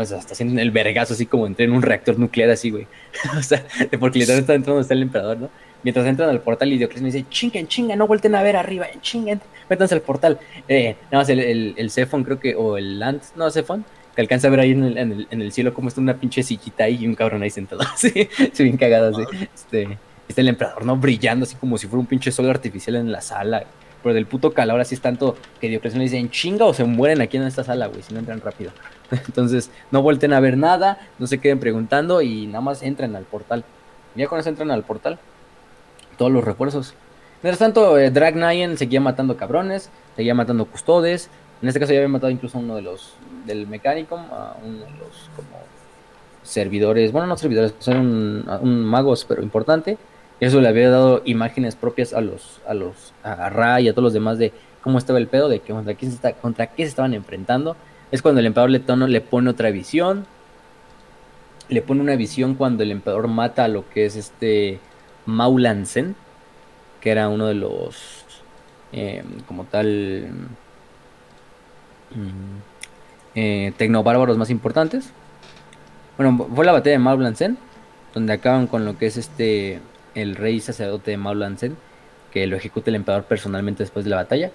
hasta 0.00 0.32
haciendo 0.32 0.60
el 0.60 0.70
vergazo 0.70 1.14
así 1.14 1.26
como 1.26 1.46
entré 1.46 1.64
en 1.64 1.72
un 1.72 1.82
reactor 1.82 2.18
nuclear 2.18 2.50
así, 2.50 2.70
güey. 2.70 2.86
o 3.38 3.42
sea, 3.42 3.64
porque 3.98 4.18
literalmente 4.18 4.40
está 4.40 4.52
dentro 4.52 4.74
donde 4.74 4.82
está 4.82 4.94
el 4.94 5.02
emperador, 5.02 5.38
¿no? 5.38 5.50
Mientras 5.82 6.06
entran 6.06 6.28
al 6.28 6.40
portal 6.40 6.72
y 6.72 6.78
Diocleciano 6.78 7.06
dice, 7.06 7.24
chinguen, 7.30 7.66
chinguen, 7.66 7.98
no 7.98 8.06
vuelten 8.06 8.34
a 8.34 8.42
ver 8.42 8.56
arriba, 8.56 8.86
chinguen, 9.00 9.40
métanse 9.70 9.94
al 9.94 10.02
portal. 10.02 10.38
Eh, 10.68 10.96
nada 11.04 11.22
más 11.22 11.28
el, 11.30 11.40
el, 11.40 11.74
el 11.76 11.90
Cephon 11.90 12.24
creo 12.24 12.38
que, 12.38 12.54
o 12.56 12.76
el 12.76 12.98
Land, 12.98 13.22
no, 13.36 13.50
Cephon, 13.50 13.84
que 14.14 14.20
alcanza 14.20 14.48
a 14.48 14.50
ver 14.50 14.60
ahí 14.60 14.72
en 14.72 14.84
el, 14.84 14.98
en 14.98 15.12
el, 15.12 15.28
en 15.30 15.40
el 15.40 15.52
cielo 15.52 15.72
como 15.72 15.88
está 15.88 16.00
una 16.00 16.14
pinche 16.14 16.42
sillita 16.42 16.84
ahí 16.84 16.98
y 17.00 17.06
un 17.06 17.14
cabrón 17.14 17.42
ahí 17.42 17.50
sentado, 17.50 17.80
así, 17.94 18.28
sí, 18.52 18.64
bien 18.64 18.76
cagado, 18.76 19.16
así. 19.16 19.22
Este, 19.54 19.98
está 20.28 20.40
el 20.40 20.48
emperador, 20.48 20.84
¿no? 20.84 20.96
Brillando 20.96 21.44
así 21.44 21.56
como 21.56 21.78
si 21.78 21.86
fuera 21.86 22.00
un 22.00 22.06
pinche 22.06 22.30
sol 22.32 22.50
artificial 22.50 22.96
en 22.96 23.12
la 23.12 23.20
sala. 23.20 23.64
Pero 24.02 24.14
del 24.14 24.26
puto 24.26 24.52
calor 24.52 24.80
así 24.80 24.94
es 24.94 25.02
tanto 25.02 25.36
que 25.60 25.68
Diocleciano 25.68 26.02
le 26.02 26.10
dicen 26.10 26.30
chinga 26.30 26.64
o 26.64 26.72
se 26.72 26.84
mueren 26.84 27.20
aquí 27.20 27.36
en 27.36 27.42
esta 27.42 27.64
sala, 27.64 27.86
güey, 27.86 28.02
si 28.02 28.14
no 28.14 28.20
entran 28.20 28.40
rápido. 28.40 28.72
Entonces, 29.10 29.70
no 29.90 30.00
vuelten 30.00 30.32
a 30.32 30.40
ver 30.40 30.56
nada, 30.56 30.98
no 31.18 31.26
se 31.26 31.38
queden 31.38 31.60
preguntando 31.60 32.22
y 32.22 32.46
nada 32.46 32.62
más 32.62 32.82
entran 32.82 33.14
al 33.14 33.24
portal. 33.24 33.62
Ya 34.14 34.26
con 34.26 34.40
eso 34.40 34.48
entran 34.48 34.70
al 34.70 34.84
portal, 34.84 35.18
todos 36.16 36.32
los 36.32 36.42
refuerzos. 36.42 36.94
Mientras 37.42 37.58
tanto, 37.58 37.98
eh, 37.98 38.10
Drag 38.10 38.34
seguía 38.76 39.00
matando 39.00 39.36
cabrones, 39.36 39.90
seguía 40.16 40.34
matando 40.34 40.66
custodes. 40.66 41.30
En 41.62 41.68
este 41.68 41.80
caso 41.80 41.92
ya 41.92 41.98
había 41.98 42.08
matado 42.08 42.30
incluso 42.30 42.58
a 42.58 42.60
uno 42.60 42.76
de 42.76 42.82
los 42.82 43.14
del 43.46 43.66
mecánico, 43.66 44.16
a 44.16 44.56
uno 44.64 44.84
de 44.84 44.90
los 44.92 45.30
como 45.34 45.48
servidores, 46.42 47.12
bueno, 47.12 47.26
no 47.26 47.36
servidores, 47.36 47.74
son 47.78 47.96
un, 47.96 48.50
un 48.62 48.84
magos, 48.84 49.24
pero 49.24 49.42
importante. 49.42 49.98
Eso 50.40 50.60
le 50.60 50.68
había 50.68 50.90
dado 50.90 51.20
imágenes 51.26 51.76
propias 51.76 52.14
a 52.14 52.20
los, 52.22 52.60
a 52.66 52.72
los, 52.72 53.12
a 53.22 53.50
Ra 53.50 53.80
y 53.80 53.88
a 53.88 53.92
todos 53.92 54.04
los 54.04 54.12
demás 54.14 54.38
de 54.38 54.52
cómo 54.82 54.96
estaba 54.96 55.18
el 55.18 55.28
pedo, 55.28 55.48
de 55.50 55.60
contra 55.60 55.94
qué 55.94 56.06
se, 56.06 56.12
está, 56.12 56.32
contra 56.32 56.68
qué 56.68 56.84
se 56.84 56.88
estaban 56.88 57.12
enfrentando. 57.12 57.76
Es 58.10 58.22
cuando 58.22 58.40
el 58.40 58.46
emperador 58.46 58.70
Letono 58.70 59.06
le 59.06 59.20
pone 59.20 59.50
otra 59.50 59.70
visión. 59.70 60.26
Le 61.68 61.82
pone 61.82 62.00
una 62.00 62.16
visión 62.16 62.54
cuando 62.54 62.82
el 62.82 62.90
emperador 62.90 63.28
mata 63.28 63.64
a 63.64 63.68
lo 63.68 63.88
que 63.90 64.06
es 64.06 64.16
este 64.16 64.80
Maulansen, 65.26 66.16
que 67.00 67.10
era 67.10 67.28
uno 67.28 67.46
de 67.46 67.54
los, 67.54 68.24
eh, 68.92 69.24
como 69.46 69.64
tal, 69.64 70.28
eh, 73.34 73.72
tecnobárbaros 73.76 74.36
más 74.36 74.50
importantes. 74.50 75.10
Bueno, 76.16 76.48
fue 76.54 76.64
la 76.64 76.72
batalla 76.72 76.92
de 76.92 76.98
Maulansen, 76.98 77.58
donde 78.14 78.32
acaban 78.32 78.66
con 78.66 78.84
lo 78.84 78.98
que 78.98 79.06
es 79.06 79.16
este 79.16 79.80
el 80.14 80.36
rey 80.36 80.60
sacerdote 80.60 81.12
de 81.12 81.16
Maulansen, 81.16 81.76
que 82.32 82.46
lo 82.46 82.56
ejecuta 82.56 82.90
el 82.90 82.96
emperador 82.96 83.24
personalmente 83.24 83.82
después 83.82 84.04
de 84.04 84.10
la 84.10 84.16
batalla. 84.16 84.50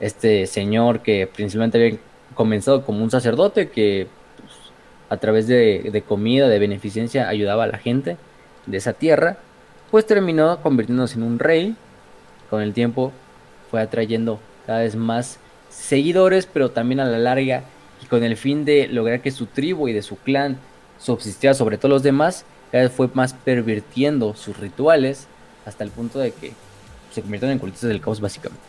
Este 0.00 0.46
señor 0.46 1.00
que 1.00 1.26
principalmente 1.26 1.78
había 1.78 1.98
comenzado 2.34 2.84
como 2.84 3.02
un 3.02 3.10
sacerdote 3.10 3.70
que 3.70 4.08
pues, 4.36 4.52
a 5.08 5.16
través 5.18 5.46
de, 5.46 5.90
de, 5.92 6.02
comida, 6.02 6.48
de 6.48 6.58
beneficencia, 6.58 7.28
ayudaba 7.28 7.64
a 7.64 7.68
la 7.68 7.78
gente 7.78 8.16
de 8.66 8.76
esa 8.76 8.92
tierra, 8.92 9.38
pues 9.92 10.06
terminó 10.06 10.58
convirtiéndose 10.62 11.18
en 11.18 11.22
un 11.22 11.38
rey. 11.38 11.76
Con 12.48 12.62
el 12.62 12.72
tiempo 12.72 13.12
fue 13.70 13.82
atrayendo 13.82 14.40
cada 14.66 14.80
vez 14.80 14.96
más 14.96 15.38
seguidores, 15.68 16.46
pero 16.46 16.70
también 16.70 16.98
a 16.98 17.04
la 17.04 17.18
larga, 17.18 17.64
y 18.02 18.06
con 18.06 18.24
el 18.24 18.38
fin 18.38 18.64
de 18.64 18.88
lograr 18.88 19.20
que 19.20 19.30
su 19.30 19.46
tribu 19.46 19.88
y 19.88 19.92
de 19.92 20.00
su 20.00 20.16
clan 20.16 20.56
subsistiera 20.98 21.52
sobre 21.52 21.76
todos 21.76 21.90
los 21.90 22.02
demás, 22.02 22.46
cada 22.70 22.84
vez 22.84 22.92
fue 22.92 23.10
más 23.12 23.34
pervirtiendo 23.34 24.34
sus 24.34 24.58
rituales 24.58 25.26
hasta 25.66 25.84
el 25.84 25.90
punto 25.90 26.18
de 26.18 26.32
que 26.32 26.54
se 27.12 27.20
convirtieron 27.20 27.52
en 27.52 27.58
cultistas 27.58 27.88
del 27.88 28.00
caos 28.00 28.20
básicamente. 28.22 28.64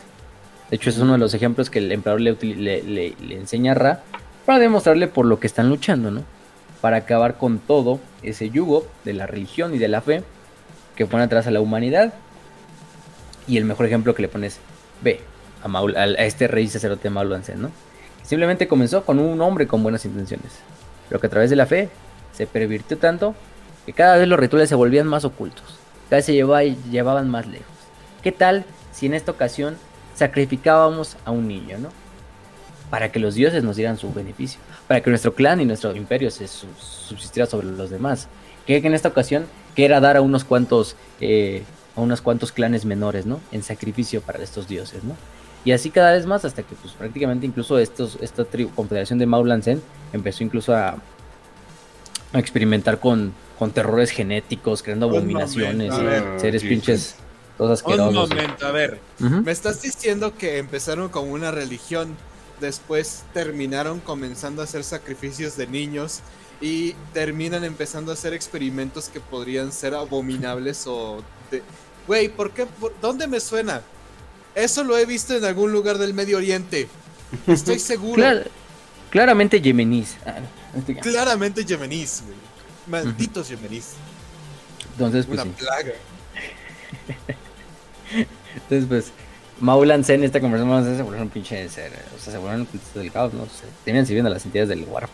De 0.68 0.76
hecho, 0.76 0.90
es 0.90 0.98
uno 0.98 1.12
de 1.12 1.18
los 1.18 1.32
ejemplos 1.32 1.70
que 1.70 1.78
el 1.78 1.90
emperador 1.90 2.20
le, 2.20 2.34
le, 2.82 3.34
enseña 3.34 3.72
a 3.72 3.76
Ra 3.76 4.02
para 4.44 4.58
demostrarle 4.58 5.08
por 5.08 5.24
lo 5.24 5.40
que 5.40 5.46
están 5.46 5.70
luchando, 5.70 6.10
¿no? 6.10 6.22
Para 6.82 6.98
acabar 6.98 7.38
con 7.38 7.60
todo 7.60 7.98
ese 8.22 8.50
yugo 8.50 8.86
de 9.04 9.14
la 9.14 9.26
religión 9.26 9.74
y 9.74 9.78
de 9.78 9.88
la 9.88 10.02
fe 10.02 10.22
que 10.96 11.06
pone 11.06 11.24
atrás 11.24 11.46
a 11.46 11.50
la 11.50 11.60
humanidad. 11.60 12.14
Y 13.46 13.58
el 13.58 13.64
mejor 13.64 13.86
ejemplo 13.86 14.14
que 14.14 14.22
le 14.22 14.28
pones, 14.28 14.58
ve, 15.02 15.20
a, 15.62 15.68
Maul, 15.68 15.96
a 15.96 16.06
este 16.24 16.48
rey 16.48 16.68
sacerdote 16.68 17.10
Maul 17.10 17.32
Ansen, 17.32 17.60
¿no? 17.60 17.70
Simplemente 18.22 18.66
comenzó 18.68 19.04
con 19.04 19.18
un 19.18 19.40
hombre 19.42 19.66
con 19.66 19.82
buenas 19.82 20.04
intenciones, 20.06 20.52
pero 21.08 21.20
que 21.20 21.26
a 21.26 21.30
través 21.30 21.50
de 21.50 21.56
la 21.56 21.66
fe 21.66 21.90
se 22.32 22.46
pervirtió 22.46 22.96
tanto 22.96 23.34
que 23.84 23.92
cada 23.92 24.16
vez 24.16 24.26
los 24.26 24.38
rituales 24.38 24.70
se 24.70 24.74
volvían 24.74 25.06
más 25.06 25.26
ocultos, 25.26 25.64
cada 26.08 26.16
vez 26.16 26.24
se 26.24 26.32
llevaba, 26.32 26.62
llevaban 26.62 27.28
más 27.28 27.46
lejos. 27.46 27.66
¿Qué 28.22 28.32
tal 28.32 28.64
si 28.92 29.06
en 29.06 29.14
esta 29.14 29.32
ocasión 29.32 29.76
sacrificábamos 30.14 31.18
a 31.26 31.32
un 31.32 31.48
niño, 31.48 31.78
¿no? 31.78 31.90
Para 32.88 33.12
que 33.12 33.18
los 33.18 33.34
dioses 33.34 33.62
nos 33.62 33.76
dieran 33.76 33.98
su 33.98 34.12
beneficio, 34.12 34.60
para 34.88 35.02
que 35.02 35.10
nuestro 35.10 35.34
clan 35.34 35.60
y 35.60 35.66
nuestro 35.66 35.94
imperio 35.94 36.30
se 36.30 36.48
subsistiera 36.48 37.48
sobre 37.48 37.66
los 37.66 37.90
demás. 37.90 38.28
Que 38.66 38.76
en 38.78 38.94
esta 38.94 39.08
ocasión 39.08 39.46
que 39.74 39.84
era 39.84 40.00
dar 40.00 40.16
a 40.16 40.20
unos 40.20 40.44
cuantos 40.44 40.96
eh, 41.20 41.62
a 41.96 42.00
unos 42.00 42.20
cuantos 42.20 42.52
clanes 42.52 42.84
menores, 42.84 43.26
¿no? 43.26 43.40
En 43.52 43.62
sacrificio 43.62 44.20
para 44.20 44.42
estos 44.42 44.66
dioses, 44.66 45.04
¿no? 45.04 45.16
Y 45.64 45.72
así 45.72 45.90
cada 45.90 46.12
vez 46.12 46.26
más 46.26 46.44
hasta 46.44 46.62
que 46.62 46.74
pues 46.74 46.92
prácticamente 46.92 47.46
incluso 47.46 47.78
estos, 47.78 48.18
esta 48.20 48.44
tribu, 48.44 48.70
confederación 48.74 49.18
de 49.18 49.26
Maulansen 49.26 49.82
empezó 50.12 50.44
incluso 50.44 50.74
a, 50.74 50.96
a 52.32 52.38
experimentar 52.38 53.00
con, 53.00 53.32
con 53.58 53.70
terrores 53.70 54.10
genéticos, 54.10 54.82
creando 54.82 55.08
abominaciones 55.08 55.94
y 55.98 56.02
ver, 56.02 56.24
seres 56.38 56.62
pinches 56.62 57.02
sí. 57.02 57.14
todos 57.56 57.70
asquerosos. 57.80 58.30
Un 58.30 58.36
momento, 58.36 58.66
a 58.66 58.72
ver, 58.72 59.00
uh 59.20 59.24
-huh. 59.24 59.44
me 59.44 59.52
estás 59.52 59.80
diciendo 59.80 60.36
que 60.36 60.58
empezaron 60.58 61.08
como 61.08 61.32
una 61.32 61.50
religión, 61.50 62.14
después 62.60 63.24
terminaron 63.32 64.00
comenzando 64.00 64.60
a 64.60 64.64
hacer 64.64 64.84
sacrificios 64.84 65.56
de 65.56 65.66
niños 65.66 66.20
y 66.64 66.96
terminan 67.12 67.62
empezando 67.62 68.10
a 68.10 68.14
hacer 68.14 68.32
experimentos 68.32 69.10
que 69.10 69.20
podrían 69.20 69.70
ser 69.70 69.94
abominables 69.94 70.86
o 70.86 71.22
de... 71.50 71.62
Güey, 72.06 72.30
¿por 72.30 72.52
qué? 72.52 72.64
Por... 72.64 72.98
¿Dónde 73.02 73.26
me 73.26 73.38
suena? 73.38 73.82
Eso 74.54 74.82
lo 74.82 74.96
he 74.96 75.04
visto 75.04 75.36
en 75.36 75.44
algún 75.44 75.72
lugar 75.72 75.98
del 75.98 76.14
Medio 76.14 76.38
Oriente. 76.38 76.88
Estoy 77.46 77.78
seguro. 77.92 78.14
Clar 78.14 78.48
claramente 79.10 79.60
yemenís. 79.60 80.16
Claramente 81.02 81.66
yemenís, 81.66 82.22
güey. 82.24 82.36
Malditos 82.86 83.50
uh 83.50 83.52
-huh. 83.52 83.56
yemenís. 83.56 83.92
Entonces, 84.92 85.26
pues. 85.26 85.40
Una 85.40 85.44
sí. 85.44 85.56
plaga. 85.58 85.92
Entonces, 88.54 88.86
pues. 88.88 89.12
Maulan 89.60 90.02
Zen, 90.02 90.24
esta 90.24 90.40
conversación 90.40 90.96
se 90.96 91.02
volvieron 91.02 91.28
pinche 91.28 91.68
ser, 91.68 91.92
o 92.16 92.20
sea, 92.20 92.32
se 92.32 92.38
volvieron 92.38 92.66
del 92.94 93.12
caos, 93.12 93.32
¿no? 93.34 93.46
Terminan 93.84 94.04
sirviendo 94.04 94.28
a 94.28 94.32
las 94.32 94.44
entidades 94.44 94.68
del 94.68 94.82
Warp. 94.82 95.10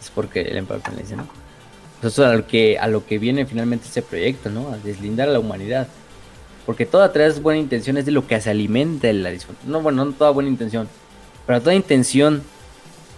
Es 0.00 0.10
porque 0.10 0.42
el 0.42 0.56
emperador 0.56 0.94
le 0.94 1.02
dice, 1.02 1.16
¿no? 1.16 1.26
Pues 2.00 2.14
eso 2.14 2.24
es 2.24 2.32
a 2.32 2.34
lo 2.34 2.46
que, 2.46 2.78
a 2.78 2.88
lo 2.88 3.04
que 3.04 3.18
viene 3.18 3.44
finalmente 3.46 3.86
este 3.86 4.02
proyecto, 4.02 4.48
¿no? 4.48 4.72
A 4.72 4.78
deslindar 4.78 5.28
a 5.28 5.32
la 5.32 5.38
humanidad. 5.38 5.88
Porque 6.64 6.86
toda 6.86 7.12
tras 7.12 7.42
buena 7.42 7.60
intención 7.60 7.96
es 7.96 8.06
de 8.06 8.12
lo 8.12 8.26
que 8.26 8.40
se 8.40 8.50
alimenta 8.50 9.12
la 9.12 9.30
disfunción. 9.30 9.70
No, 9.70 9.82
bueno, 9.82 10.04
no 10.04 10.12
toda 10.12 10.30
buena 10.30 10.48
intención. 10.48 10.88
Pero 11.46 11.60
toda 11.60 11.74
intención 11.74 12.42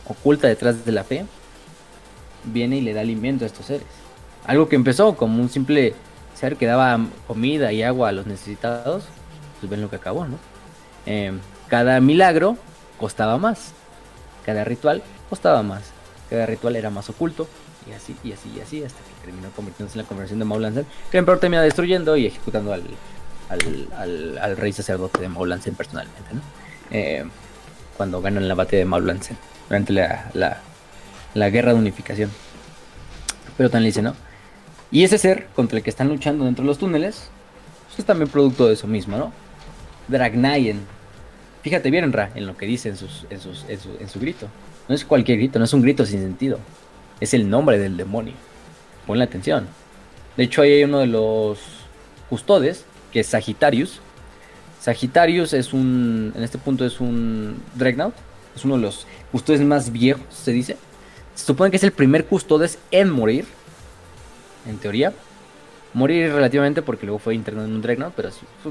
oculta 0.06 0.48
detrás 0.48 0.84
de 0.84 0.92
la 0.92 1.04
fe 1.04 1.26
viene 2.44 2.78
y 2.78 2.80
le 2.80 2.92
da 2.92 3.00
alimento 3.02 3.44
a 3.44 3.46
estos 3.46 3.66
seres. 3.66 3.86
Algo 4.46 4.68
que 4.68 4.76
empezó 4.76 5.14
como 5.16 5.40
un 5.40 5.48
simple 5.48 5.94
ser 6.34 6.56
que 6.56 6.66
daba 6.66 6.98
comida 7.26 7.72
y 7.72 7.82
agua 7.82 8.08
a 8.08 8.12
los 8.12 8.26
necesitados, 8.26 9.04
pues 9.60 9.70
ven 9.70 9.80
lo 9.80 9.90
que 9.90 9.96
acabó, 9.96 10.26
¿no? 10.26 10.38
Eh, 11.06 11.32
cada 11.68 12.00
milagro 12.00 12.56
costaba 12.98 13.38
más, 13.38 13.72
cada 14.44 14.64
ritual 14.64 15.02
costaba 15.28 15.62
más, 15.62 15.82
cada 16.32 16.46
ritual 16.46 16.76
era 16.76 16.88
más 16.88 17.10
oculto, 17.10 17.46
y 17.86 17.92
así, 17.92 18.16
y 18.24 18.32
así, 18.32 18.50
y 18.56 18.60
así, 18.60 18.82
hasta 18.82 18.98
que 18.98 19.26
terminó 19.26 19.50
convirtiéndose 19.50 19.98
en 19.98 20.04
la 20.04 20.08
conversión 20.08 20.38
de 20.38 20.46
Maulancen, 20.46 20.86
que 21.10 21.18
el 21.18 21.20
emperador 21.20 21.40
termina 21.40 21.62
destruyendo 21.62 22.16
y 22.16 22.26
ejecutando 22.26 22.72
al, 22.72 24.56
rey 24.56 24.72
sacerdote 24.72 25.20
de 25.20 25.28
Maulancen 25.28 25.74
personalmente, 25.74 26.22
¿no? 26.32 26.40
Eh, 26.90 27.24
cuando 27.98 28.22
ganan 28.22 28.48
la 28.48 28.54
batalla 28.54 28.78
de 28.78 28.84
Maulancen, 28.86 29.36
durante 29.68 29.92
la, 29.92 31.50
guerra 31.50 31.74
de 31.74 31.78
unificación. 31.78 32.30
Pero 33.58 33.68
tan 33.68 33.82
le 33.82 33.88
dice, 33.88 34.00
¿no? 34.00 34.14
Y 34.90 35.04
ese 35.04 35.18
ser 35.18 35.48
contra 35.54 35.76
el 35.76 35.84
que 35.84 35.90
están 35.90 36.08
luchando 36.08 36.46
dentro 36.46 36.62
de 36.62 36.68
los 36.68 36.78
túneles, 36.78 37.28
pues 37.88 37.98
es 37.98 38.04
también 38.06 38.30
producto 38.30 38.68
de 38.68 38.74
eso 38.74 38.86
mismo, 38.86 39.18
¿no? 39.18 39.32
Dragnayen. 40.08 40.80
Fíjate 41.62 41.90
bien, 41.90 42.10
Ra, 42.10 42.30
en 42.34 42.46
lo 42.46 42.56
que 42.56 42.64
dice 42.64 42.88
en 42.88 44.08
su 44.08 44.20
grito. 44.20 44.48
No 44.92 44.96
es 44.96 45.06
cualquier 45.06 45.38
grito, 45.38 45.58
no 45.58 45.64
es 45.64 45.72
un 45.72 45.80
grito 45.80 46.04
sin 46.04 46.20
sentido. 46.20 46.58
Es 47.18 47.32
el 47.32 47.48
nombre 47.48 47.78
del 47.78 47.96
demonio. 47.96 48.34
Ponle 49.06 49.24
atención. 49.24 49.66
De 50.36 50.44
hecho, 50.44 50.60
ahí 50.60 50.70
hay 50.70 50.84
uno 50.84 50.98
de 50.98 51.06
los 51.06 51.60
custodes, 52.28 52.84
que 53.10 53.20
es 53.20 53.26
Sagittarius. 53.26 54.00
Sagittarius 54.82 55.54
es 55.54 55.72
un, 55.72 56.34
en 56.36 56.42
este 56.42 56.58
punto 56.58 56.84
es 56.84 57.00
un 57.00 57.56
Dreadnought. 57.74 58.12
Es 58.54 58.66
uno 58.66 58.76
de 58.76 58.82
los 58.82 59.06
custodes 59.30 59.62
más 59.62 59.92
viejos, 59.92 60.26
se 60.28 60.52
dice. 60.52 60.76
Se 61.34 61.46
supone 61.46 61.70
que 61.70 61.78
es 61.78 61.84
el 61.84 61.92
primer 61.92 62.26
custodes 62.26 62.78
en 62.90 63.08
morir 63.08 63.46
en 64.68 64.76
teoría. 64.76 65.14
Morir 65.94 66.34
relativamente 66.34 66.82
porque 66.82 67.06
luego 67.06 67.18
fue 67.18 67.34
internado 67.34 67.66
en 67.66 67.76
un 67.76 67.80
Dreadnought, 67.80 68.12
pero 68.14 68.28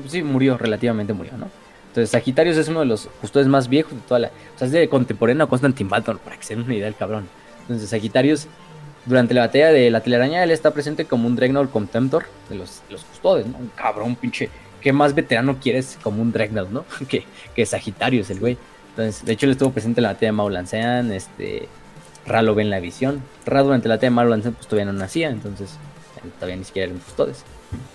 sí, 0.07 0.21
murió, 0.21 0.55
relativamente 0.59 1.13
murió, 1.13 1.35
¿no? 1.35 1.49
Entonces 1.91 2.11
Sagitarius 2.11 2.55
es 2.55 2.69
uno 2.69 2.79
de 2.79 2.85
los 2.85 3.09
custodios 3.19 3.49
más 3.49 3.67
viejos 3.67 3.91
de 3.91 3.99
toda 4.07 4.21
la... 4.21 4.27
O 4.27 4.57
sea, 4.57 4.65
es 4.65 4.71
de 4.71 4.87
contemporáneo 4.87 5.43
a 5.43 5.49
Constantine 5.49 5.89
Balton, 5.89 6.19
para 6.19 6.37
que 6.37 6.43
se 6.43 6.55
den 6.55 6.63
una 6.63 6.73
idea 6.73 6.85
del 6.85 6.95
cabrón. 6.95 7.27
Entonces 7.63 7.89
Sagitarius, 7.89 8.47
durante 9.05 9.33
la 9.33 9.41
batalla 9.41 9.73
de 9.73 9.91
la 9.91 9.99
telaraña, 9.99 10.41
él 10.41 10.51
está 10.51 10.71
presente 10.71 11.03
como 11.03 11.27
un 11.27 11.35
Dreadnought 11.35 11.69
Contemptor 11.69 12.27
de 12.47 12.55
los, 12.55 12.81
los 12.89 13.03
custodios, 13.03 13.47
¿no? 13.47 13.57
Un 13.57 13.71
cabrón, 13.75 14.15
pinche... 14.15 14.49
¿Qué 14.79 14.93
más 14.93 15.13
veterano 15.13 15.57
quieres 15.61 15.99
como 16.01 16.21
un 16.21 16.31
Dreadnought, 16.31 16.69
no? 16.69 16.85
que, 17.09 17.25
que 17.53 17.65
Sagitarius, 17.65 18.29
el 18.29 18.39
güey. 18.39 18.57
Entonces, 18.91 19.25
de 19.25 19.33
hecho, 19.33 19.45
él 19.45 19.51
estuvo 19.51 19.71
presente 19.71 19.99
en 19.99 20.03
la 20.03 20.13
batalla 20.13 20.27
de 20.27 20.31
Maulancean, 20.31 21.11
este... 21.11 21.67
Ra 22.25 22.41
lo 22.41 22.55
ve 22.55 22.61
en 22.61 22.69
la 22.69 22.79
visión. 22.79 23.21
Ra 23.45 23.63
durante 23.63 23.89
la 23.89 23.95
batalla 23.95 24.11
de 24.11 24.15
Maulancean, 24.15 24.53
pues 24.53 24.67
todavía 24.67 24.93
no 24.93 24.97
nacía, 24.97 25.29
entonces 25.29 25.77
todavía 26.35 26.55
ni 26.55 26.63
siquiera 26.63 26.89
eran 26.89 26.99
custodes. 26.99 27.43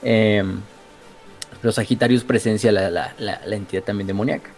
Eh, 0.02 0.44
pero 1.60 1.72
Sagitarius 1.72 2.24
presencia 2.24 2.72
la, 2.72 2.90
la, 2.90 3.14
la, 3.18 3.56
entidad 3.56 3.82
también 3.82 4.06
demoníaca. 4.06 4.50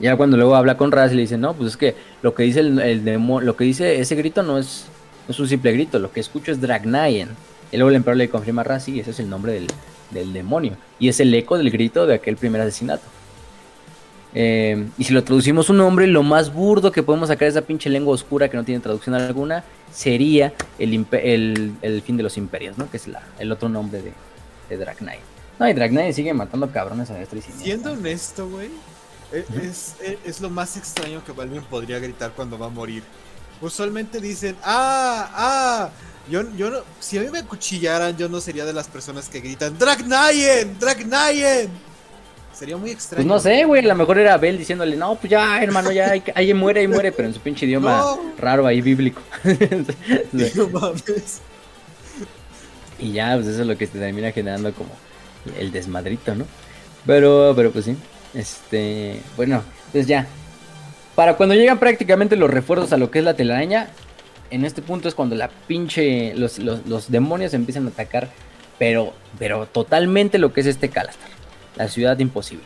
Ya 0.00 0.16
cuando 0.16 0.36
luego 0.36 0.56
habla 0.56 0.76
con 0.76 0.90
Raz 0.90 1.12
le 1.12 1.22
dice, 1.22 1.38
no, 1.38 1.54
pues 1.54 1.70
es 1.70 1.76
que 1.76 1.94
lo 2.22 2.34
que 2.34 2.42
dice 2.42 2.60
el, 2.60 2.78
el 2.80 3.04
demonio, 3.04 3.46
lo 3.46 3.56
que 3.56 3.64
dice 3.64 4.00
ese 4.00 4.14
grito 4.14 4.42
no 4.42 4.58
es, 4.58 4.86
no 5.28 5.32
es 5.32 5.40
un 5.40 5.48
simple 5.48 5.72
grito, 5.72 5.98
lo 5.98 6.12
que 6.12 6.20
escucho 6.20 6.50
es 6.52 6.60
Dragnayen. 6.60 7.28
Y 7.70 7.76
luego 7.76 7.90
el 7.90 7.96
emperador 7.96 8.18
le 8.18 8.28
confirma 8.28 8.62
a 8.62 8.64
Raz, 8.64 8.84
sí, 8.84 9.00
ese 9.00 9.12
es 9.12 9.20
el 9.20 9.30
nombre 9.30 9.52
del, 9.52 9.66
del 10.10 10.32
demonio. 10.32 10.76
Y 10.98 11.08
es 11.08 11.20
el 11.20 11.32
eco 11.34 11.56
del 11.56 11.70
grito 11.70 12.06
de 12.06 12.14
aquel 12.14 12.36
primer 12.36 12.60
asesinato. 12.60 13.04
Eh, 14.34 14.88
y 14.96 15.04
si 15.04 15.12
lo 15.12 15.22
traducimos 15.24 15.68
un 15.68 15.76
nombre, 15.78 16.06
lo 16.06 16.22
más 16.22 16.52
burdo 16.52 16.90
que 16.90 17.02
podemos 17.02 17.28
sacar 17.28 17.46
de 17.46 17.50
esa 17.50 17.62
pinche 17.62 17.90
lengua 17.90 18.14
oscura 18.14 18.48
que 18.48 18.56
no 18.56 18.64
tiene 18.64 18.80
traducción 18.80 19.14
alguna 19.14 19.62
sería 19.92 20.54
el, 20.78 21.06
el, 21.12 21.72
el 21.82 22.02
fin 22.02 22.16
de 22.16 22.22
los 22.22 22.38
imperios, 22.38 22.78
¿no? 22.78 22.90
Que 22.90 22.96
es 22.96 23.08
la, 23.08 23.22
el 23.38 23.52
otro 23.52 23.68
nombre 23.68 24.00
de, 24.00 24.12
de. 24.76 25.31
No, 25.62 25.68
y 25.68 25.74
Drag 25.74 25.90
Knight 25.90 26.12
sigue 26.12 26.34
matando 26.34 26.68
cabrones 26.72 27.08
a 27.10 27.14
diestra 27.16 27.38
y 27.38 27.42
siniestra. 27.42 27.64
Siendo 27.64 27.92
honesto, 27.92 28.48
güey, 28.48 28.68
es, 29.30 29.94
es, 30.02 30.18
es, 30.24 30.40
lo 30.40 30.50
más 30.50 30.76
extraño 30.76 31.24
que 31.24 31.30
Balvin 31.30 31.62
podría 31.62 32.00
gritar 32.00 32.32
cuando 32.32 32.58
va 32.58 32.66
a 32.66 32.68
morir. 32.68 33.04
Usualmente 33.60 34.20
dicen, 34.20 34.56
ah, 34.64 35.30
ah, 35.32 35.90
yo, 36.28 36.42
yo 36.56 36.68
no, 36.68 36.78
si 36.98 37.16
a 37.18 37.20
mí 37.20 37.30
me 37.30 37.38
acuchillaran, 37.38 38.16
yo 38.16 38.28
no 38.28 38.40
sería 38.40 38.64
de 38.64 38.72
las 38.72 38.88
personas 38.88 39.28
que 39.28 39.38
gritan, 39.38 39.78
Dragnayen, 39.78 40.80
Dragnayen. 40.80 41.70
Sería 42.52 42.76
muy 42.76 42.90
extraño. 42.90 43.18
Pues 43.18 43.26
no 43.28 43.38
sé, 43.38 43.64
güey, 43.64 43.84
a 43.84 43.88
lo 43.88 43.94
mejor 43.94 44.18
era 44.18 44.34
Abel 44.34 44.58
diciéndole, 44.58 44.96
no, 44.96 45.14
pues 45.14 45.30
ya, 45.30 45.62
hermano, 45.62 45.92
ya, 45.92 46.10
ahí, 46.10 46.24
ahí 46.34 46.52
muere, 46.54 46.80
ahí 46.80 46.88
muere, 46.88 47.12
pero 47.12 47.28
en 47.28 47.34
su 47.34 47.40
pinche 47.40 47.66
idioma 47.66 47.98
no. 47.98 48.32
raro 48.36 48.66
ahí 48.66 48.80
bíblico. 48.80 49.22
no 50.32 50.68
mames. 50.70 51.40
Y 52.98 53.12
ya, 53.12 53.34
pues 53.36 53.46
eso 53.46 53.60
es 53.60 53.66
lo 53.68 53.78
que 53.78 53.86
te 53.86 54.00
termina 54.00 54.32
generando 54.32 54.74
como 54.74 54.90
el 55.58 55.72
desmadrito, 55.72 56.34
¿no? 56.34 56.46
Pero, 57.06 57.52
pero 57.56 57.70
pues 57.70 57.84
sí. 57.84 57.96
Este, 58.34 59.20
bueno, 59.36 59.62
pues 59.92 60.06
ya. 60.06 60.26
Para 61.14 61.36
cuando 61.36 61.54
llegan 61.54 61.78
prácticamente 61.78 62.36
los 62.36 62.50
refuerzos 62.50 62.92
a 62.92 62.96
lo 62.96 63.10
que 63.10 63.18
es 63.18 63.24
la 63.24 63.34
telaraña, 63.34 63.88
en 64.50 64.64
este 64.64 64.82
punto 64.82 65.08
es 65.08 65.14
cuando 65.14 65.34
la 65.34 65.48
pinche, 65.48 66.34
los, 66.34 66.58
los, 66.58 66.86
los 66.86 67.10
demonios 67.10 67.54
empiezan 67.54 67.86
a 67.86 67.90
atacar, 67.90 68.28
pero, 68.78 69.12
pero 69.38 69.66
totalmente 69.66 70.38
lo 70.38 70.52
que 70.52 70.60
es 70.60 70.66
este 70.66 70.88
Calastar. 70.88 71.28
La 71.76 71.88
ciudad 71.88 72.18
imposible. 72.18 72.64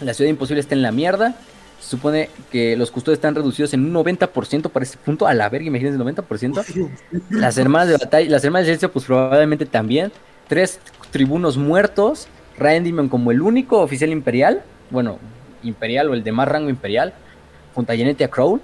La 0.00 0.14
ciudad 0.14 0.30
imposible 0.30 0.60
está 0.60 0.74
en 0.74 0.82
la 0.82 0.92
mierda. 0.92 1.34
Se 1.80 1.90
supone 1.90 2.30
que 2.50 2.76
los 2.76 2.90
custodios 2.90 3.18
están 3.18 3.34
reducidos 3.34 3.74
en 3.74 3.84
un 3.84 4.04
90% 4.04 4.70
para 4.70 4.82
este 4.82 4.98
punto. 4.98 5.26
A 5.26 5.34
la 5.34 5.48
verga, 5.48 5.66
imagínense 5.66 5.98
el 5.98 6.16
90%. 6.16 6.90
Las 7.30 7.58
hermanas 7.58 7.88
de 7.88 7.94
batalla, 7.94 8.30
las 8.30 8.44
hermanas 8.44 8.66
de 8.66 8.72
ciencia, 8.72 8.88
pues 8.88 9.04
probablemente 9.04 9.66
también. 9.66 10.12
Tres 10.48 10.80
tribunos 11.10 11.56
muertos. 11.56 12.28
Ryan 12.58 13.08
como 13.08 13.30
el 13.30 13.42
único 13.42 13.80
oficial 13.80 14.10
imperial. 14.10 14.62
Bueno, 14.90 15.18
imperial 15.62 16.08
o 16.10 16.14
el 16.14 16.22
de 16.22 16.32
más 16.32 16.48
rango 16.48 16.70
imperial. 16.70 17.14
Junto 17.74 17.92
a 17.92 17.96
Genetia 17.96 18.28
Crow. 18.28 18.60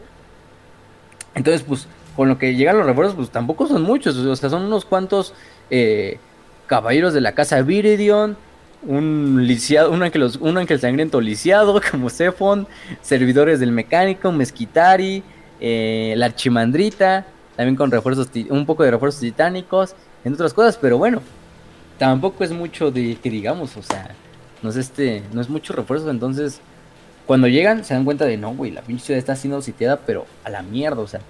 Entonces, 1.35 1.63
pues, 1.63 1.87
con 2.17 2.29
lo 2.29 2.39
que 2.39 2.55
llegan 2.55 2.77
los 2.77 2.87
refuerzos, 2.87 3.17
pues 3.17 3.31
tampoco 3.31 3.67
son 3.67 3.83
muchos. 3.83 4.17
O 4.17 4.37
sea, 4.37 4.51
son 4.51 4.63
unos 4.63 4.85
cuantos 4.85 5.35
eh, 5.71 6.19
caballeros 6.67 7.15
de 7.15 7.21
la 7.21 7.33
casa 7.33 7.63
Viridion 7.63 8.37
un 8.85 9.47
lisiado, 9.47 9.91
un 9.91 10.03
ángel, 10.03 10.23
un 10.41 10.79
sangriento 10.79 11.21
lisiado 11.21 11.81
como 11.91 12.11
Cephon, 12.11 12.67
servidores 13.01 13.61
del 13.61 13.73
mecánico, 13.73 14.33
Mezquitari, 14.33 15.23
eh, 15.61 16.15
la 16.17 16.27
archimandrita, 16.27 17.27
también 17.57 17.77
con 17.77 17.91
refuerzos, 17.91 18.29
un 18.51 18.67
poco 18.67 18.83
de 18.83 18.91
refuerzos 18.91 19.21
titánicos, 19.21 19.95
entre 20.25 20.35
otras 20.35 20.55
cosas, 20.55 20.79
pero 20.81 20.99
bueno, 20.99 21.23
tampoco 21.99 22.45
es 22.45 22.51
mucho 22.51 22.91
de 22.91 23.17
que 23.17 23.31
digamos, 23.31 23.77
o 23.77 23.83
sea, 23.83 24.15
no 24.63 24.71
es 24.71 24.77
este, 24.77 25.23
no 25.33 25.41
es 25.41 25.49
mucho 25.49 25.73
refuerzo, 25.73 26.11
entonces 26.11 26.61
cuando 27.27 27.49
llegan 27.49 27.85
se 27.85 27.95
dan 27.95 28.05
cuenta 28.05 28.25
de 28.25 28.37
no, 28.37 28.55
güey, 28.55 28.71
la 28.71 28.83
pinche 28.83 29.07
ciudad 29.07 29.19
está 29.19 29.37
siendo 29.37 29.63
sitiada, 29.63 30.01
pero 30.07 30.27
a 30.45 30.51
la 30.51 30.63
mierda, 30.63 31.01
o 31.01 31.07
sea, 31.07 31.21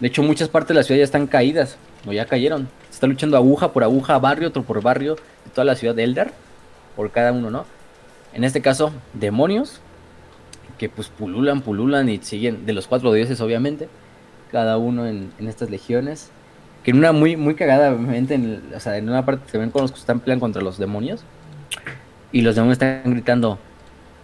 de 0.00 0.08
hecho 0.08 0.22
muchas 0.22 0.48
partes 0.48 0.68
de 0.68 0.74
la 0.74 0.82
ciudad 0.82 0.98
ya 0.98 1.04
están 1.04 1.26
caídas, 1.26 1.76
o 2.06 2.12
ya 2.12 2.26
cayeron, 2.26 2.68
se 2.88 2.94
está 2.94 3.06
luchando 3.06 3.36
aguja 3.36 3.72
por 3.72 3.84
aguja, 3.84 4.18
barrio 4.18 4.48
otro 4.48 4.62
por 4.62 4.82
barrio 4.82 5.16
de 5.16 5.50
toda 5.52 5.64
la 5.64 5.76
ciudad 5.76 5.94
de 5.94 6.04
Eldar 6.04 6.32
por 6.96 7.10
cada 7.10 7.32
uno, 7.32 7.50
¿no? 7.50 7.66
En 8.32 8.44
este 8.44 8.60
caso, 8.60 8.92
demonios, 9.12 9.80
que 10.78 10.88
pues 10.88 11.08
pululan, 11.08 11.60
pululan 11.60 12.08
y 12.08 12.18
siguen, 12.18 12.66
de 12.66 12.72
los 12.72 12.86
cuatro 12.86 13.12
dioses 13.12 13.40
obviamente, 13.40 13.88
cada 14.50 14.76
uno 14.76 15.06
en 15.06 15.32
estas 15.40 15.70
legiones, 15.70 16.30
que 16.84 16.90
en 16.90 16.98
una 16.98 17.12
muy, 17.12 17.36
muy 17.36 17.54
cagadamente, 17.54 18.34
en, 18.34 18.62
o 18.74 18.78
sea, 18.78 18.96
en 18.96 19.08
una 19.08 19.24
parte 19.24 19.50
se 19.50 19.58
ven 19.58 19.70
con 19.70 19.82
los 19.82 19.90
que 19.90 19.98
están 19.98 20.20
peleando 20.20 20.42
contra 20.42 20.62
los 20.62 20.78
demonios, 20.78 21.24
y 22.30 22.42
los 22.42 22.54
demonios 22.54 22.74
están 22.74 23.02
gritando, 23.04 23.58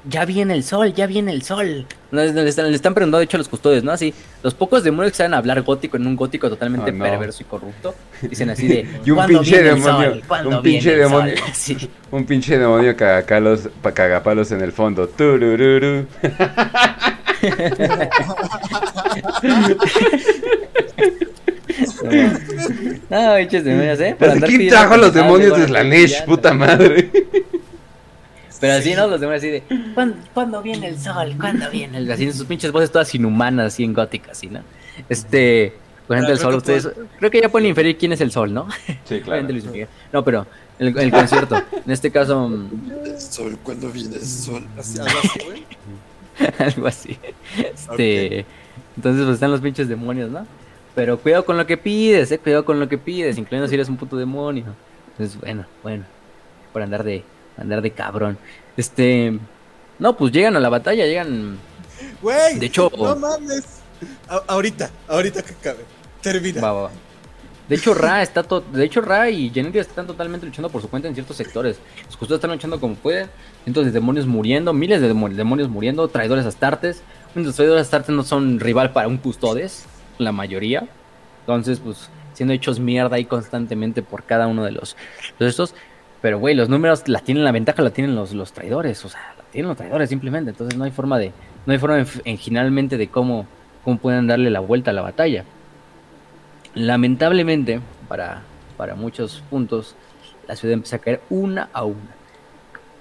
ya 0.08 0.24
viene 0.24 0.54
el 0.54 0.62
sol, 0.62 0.92
ya 0.94 1.06
viene 1.06 1.32
el 1.32 1.42
sol. 1.42 1.86
No, 2.10 2.22
le, 2.22 2.48
están, 2.48 2.68
le 2.68 2.76
están 2.76 2.94
preguntando, 2.94 3.18
de 3.18 3.24
hecho, 3.24 3.36
a 3.36 3.38
los 3.38 3.48
custodios, 3.48 3.84
¿no? 3.84 3.92
Así, 3.92 4.14
los 4.42 4.54
pocos 4.54 4.82
demonios 4.82 5.12
que 5.12 5.18
saben 5.18 5.34
hablar 5.34 5.60
gótico 5.62 5.96
en 5.96 6.06
un 6.06 6.16
gótico 6.16 6.48
totalmente 6.48 6.90
oh, 6.90 6.94
no. 6.94 7.04
perverso 7.04 7.42
y 7.42 7.46
corrupto, 7.46 7.94
dicen 8.22 8.50
así 8.50 8.66
de. 8.66 8.86
y 9.04 9.10
un 9.10 9.26
pinche 9.26 9.62
demonio. 9.62 10.20
Un 10.46 10.62
pinche 10.62 10.96
demonio. 10.96 11.34
Sí. 11.52 11.76
Un 12.10 12.24
pinche 12.24 12.58
demonio 12.58 12.96
cagapalos, 12.96 13.68
cagapalos 13.94 14.50
en 14.52 14.62
el 14.62 14.72
fondo. 14.72 15.08
Turururu. 15.08 16.06
no, 23.10 23.36
pinches 23.36 23.64
demonios, 23.64 24.00
¿eh? 24.00 24.16
Para 24.18 24.34
¿Quién 24.40 24.68
trajo 24.68 24.94
a 24.94 24.96
los 24.96 25.14
demonios 25.14 25.58
de 25.58 25.66
Slanesh, 25.66 26.24
puta 26.24 26.54
madre? 26.54 27.10
Pero 28.60 28.74
así, 28.74 28.94
¿no? 28.94 29.06
Los 29.06 29.20
demás 29.20 29.38
así 29.38 29.48
de, 29.48 29.62
¿cuándo, 29.94 30.16
¿cuándo, 30.34 30.62
viene 30.62 30.88
el 30.88 30.98
sol? 30.98 31.34
¿Cuándo 31.40 31.70
viene 31.70 31.98
el 31.98 32.04
sol? 32.04 32.14
Así, 32.14 32.32
sus 32.32 32.46
pinches 32.46 32.70
voces 32.70 32.92
todas 32.92 33.14
inhumanas, 33.14 33.72
así 33.72 33.84
en 33.84 33.94
góticas, 33.94 34.32
así, 34.32 34.48
¿no? 34.48 34.60
Este, 35.08 35.72
por 36.06 36.16
ejemplo, 36.16 36.34
el 36.34 36.40
sol, 36.40 36.54
ustedes, 36.54 36.88
creo 37.18 37.30
que 37.30 37.40
ya 37.40 37.48
pueden 37.48 37.68
inferir 37.68 37.96
quién 37.96 38.12
es 38.12 38.20
el 38.20 38.30
sol, 38.30 38.52
¿no? 38.52 38.68
Sí, 39.04 39.20
claro. 39.20 39.46
no, 40.12 40.24
pero 40.24 40.46
el, 40.78 40.96
el 40.98 41.10
concierto, 41.10 41.56
en 41.56 41.90
este 41.90 42.10
caso... 42.10 42.50
El 43.04 43.20
sol, 43.20 43.58
¿cuándo 43.62 43.88
viene 43.90 44.16
el 44.16 44.26
sol? 44.26 44.66
¿Así, 44.78 44.98
algo 44.98 45.18
así, 45.22 45.40
güey? 45.46 45.64
algo 46.58 46.86
así. 46.86 47.18
Este, 47.56 47.84
okay. 47.92 48.46
entonces, 48.96 49.24
pues 49.24 49.34
están 49.34 49.50
los 49.50 49.60
pinches 49.60 49.88
demonios, 49.88 50.30
¿no? 50.30 50.46
Pero 50.94 51.18
cuidado 51.18 51.44
con 51.44 51.56
lo 51.56 51.66
que 51.66 51.76
pides, 51.76 52.30
eh, 52.32 52.38
cuidado 52.38 52.64
con 52.64 52.80
lo 52.80 52.88
que 52.88 52.98
pides, 52.98 53.38
incluyendo 53.38 53.68
si 53.68 53.74
eres 53.74 53.88
un 53.88 53.96
puto 53.96 54.16
demonio. 54.16 54.64
Entonces, 55.12 55.38
bueno, 55.40 55.64
bueno, 55.82 56.04
por 56.72 56.82
andar 56.82 57.04
de, 57.04 57.22
andar 57.56 57.80
de 57.82 57.90
cabrón. 57.92 58.38
Este, 58.76 59.38
no, 59.98 60.16
pues 60.16 60.32
llegan 60.32 60.56
a 60.56 60.60
la 60.60 60.68
batalla, 60.68 61.06
llegan. 61.06 61.58
Güey, 62.22 62.58
De 62.58 62.66
hecho- 62.66 62.90
no 62.96 63.16
mames. 63.16 63.64
A- 64.28 64.42
ahorita, 64.48 64.90
ahorita 65.08 65.42
que 65.42 65.52
acabe. 65.52 65.84
Termina. 66.22 66.60
Va, 66.60 66.72
va, 66.72 66.82
va. 66.84 66.90
De 67.68 67.76
hecho, 67.76 67.94
Ra 67.94 68.20
está 68.22 68.42
to- 68.42 68.62
de 68.62 68.84
hecho, 68.84 69.00
Ra 69.00 69.30
y 69.30 69.48
Genetia 69.50 69.80
están 69.82 70.06
totalmente 70.06 70.44
luchando 70.44 70.68
por 70.70 70.82
su 70.82 70.88
cuenta 70.88 71.06
en 71.06 71.14
ciertos 71.14 71.36
sectores. 71.36 71.78
Los 72.06 72.16
custodios 72.16 72.38
están 72.38 72.50
luchando 72.50 72.80
como 72.80 72.94
pueden, 72.96 73.28
cientos 73.62 73.84
de 73.84 73.92
demonios 73.92 74.26
muriendo, 74.26 74.72
miles 74.72 75.00
de 75.00 75.08
demo- 75.14 75.28
demonios 75.28 75.68
muriendo, 75.68 76.08
traidores 76.08 76.46
astartes. 76.46 77.02
Los 77.34 77.54
traidores 77.54 77.82
astartes 77.82 78.12
no 78.14 78.24
son 78.24 78.58
rival 78.58 78.92
para 78.92 79.06
un 79.06 79.18
custodes, 79.18 79.84
la 80.20 80.32
mayoría. 80.32 80.86
Entonces, 81.40 81.80
pues, 81.80 82.10
siendo 82.32 82.52
hechos 82.54 82.80
mierda 82.80 83.16
ahí 83.16 83.24
constantemente 83.24 84.02
por 84.02 84.24
cada 84.24 84.46
uno 84.46 84.64
de 84.64 84.72
los 84.72 84.96
de 85.38 85.46
estos. 85.46 85.74
Pero, 86.20 86.38
güey, 86.38 86.54
los 86.54 86.68
números 86.68 87.08
la 87.08 87.20
tienen, 87.20 87.44
la 87.44 87.52
ventaja 87.52 87.82
la 87.82 87.90
tienen 87.90 88.14
los, 88.14 88.32
los 88.34 88.52
traidores, 88.52 89.04
o 89.04 89.08
sea, 89.08 89.34
la 89.38 89.44
tienen 89.44 89.68
los 89.68 89.76
traidores 89.76 90.08
simplemente. 90.08 90.50
Entonces 90.50 90.78
no 90.78 90.84
hay 90.84 90.90
forma 90.90 91.18
de, 91.18 91.32
no 91.66 91.72
hay 91.72 91.78
forma 91.78 91.98
en, 91.98 92.06
en 92.24 92.38
generalmente 92.38 92.96
de 92.98 93.08
cómo, 93.08 93.46
cómo 93.84 93.98
pueden 93.98 94.26
darle 94.26 94.50
la 94.50 94.60
vuelta 94.60 94.90
a 94.90 94.94
la 94.94 95.02
batalla. 95.02 95.44
Lamentablemente, 96.74 97.80
para, 98.06 98.42
para 98.76 98.94
muchos 98.94 99.42
puntos, 99.50 99.96
la 100.46 100.56
ciudad 100.56 100.74
empieza 100.74 100.96
a 100.96 100.98
caer 101.00 101.20
una 101.30 101.68
a 101.72 101.84
una. 101.84 102.19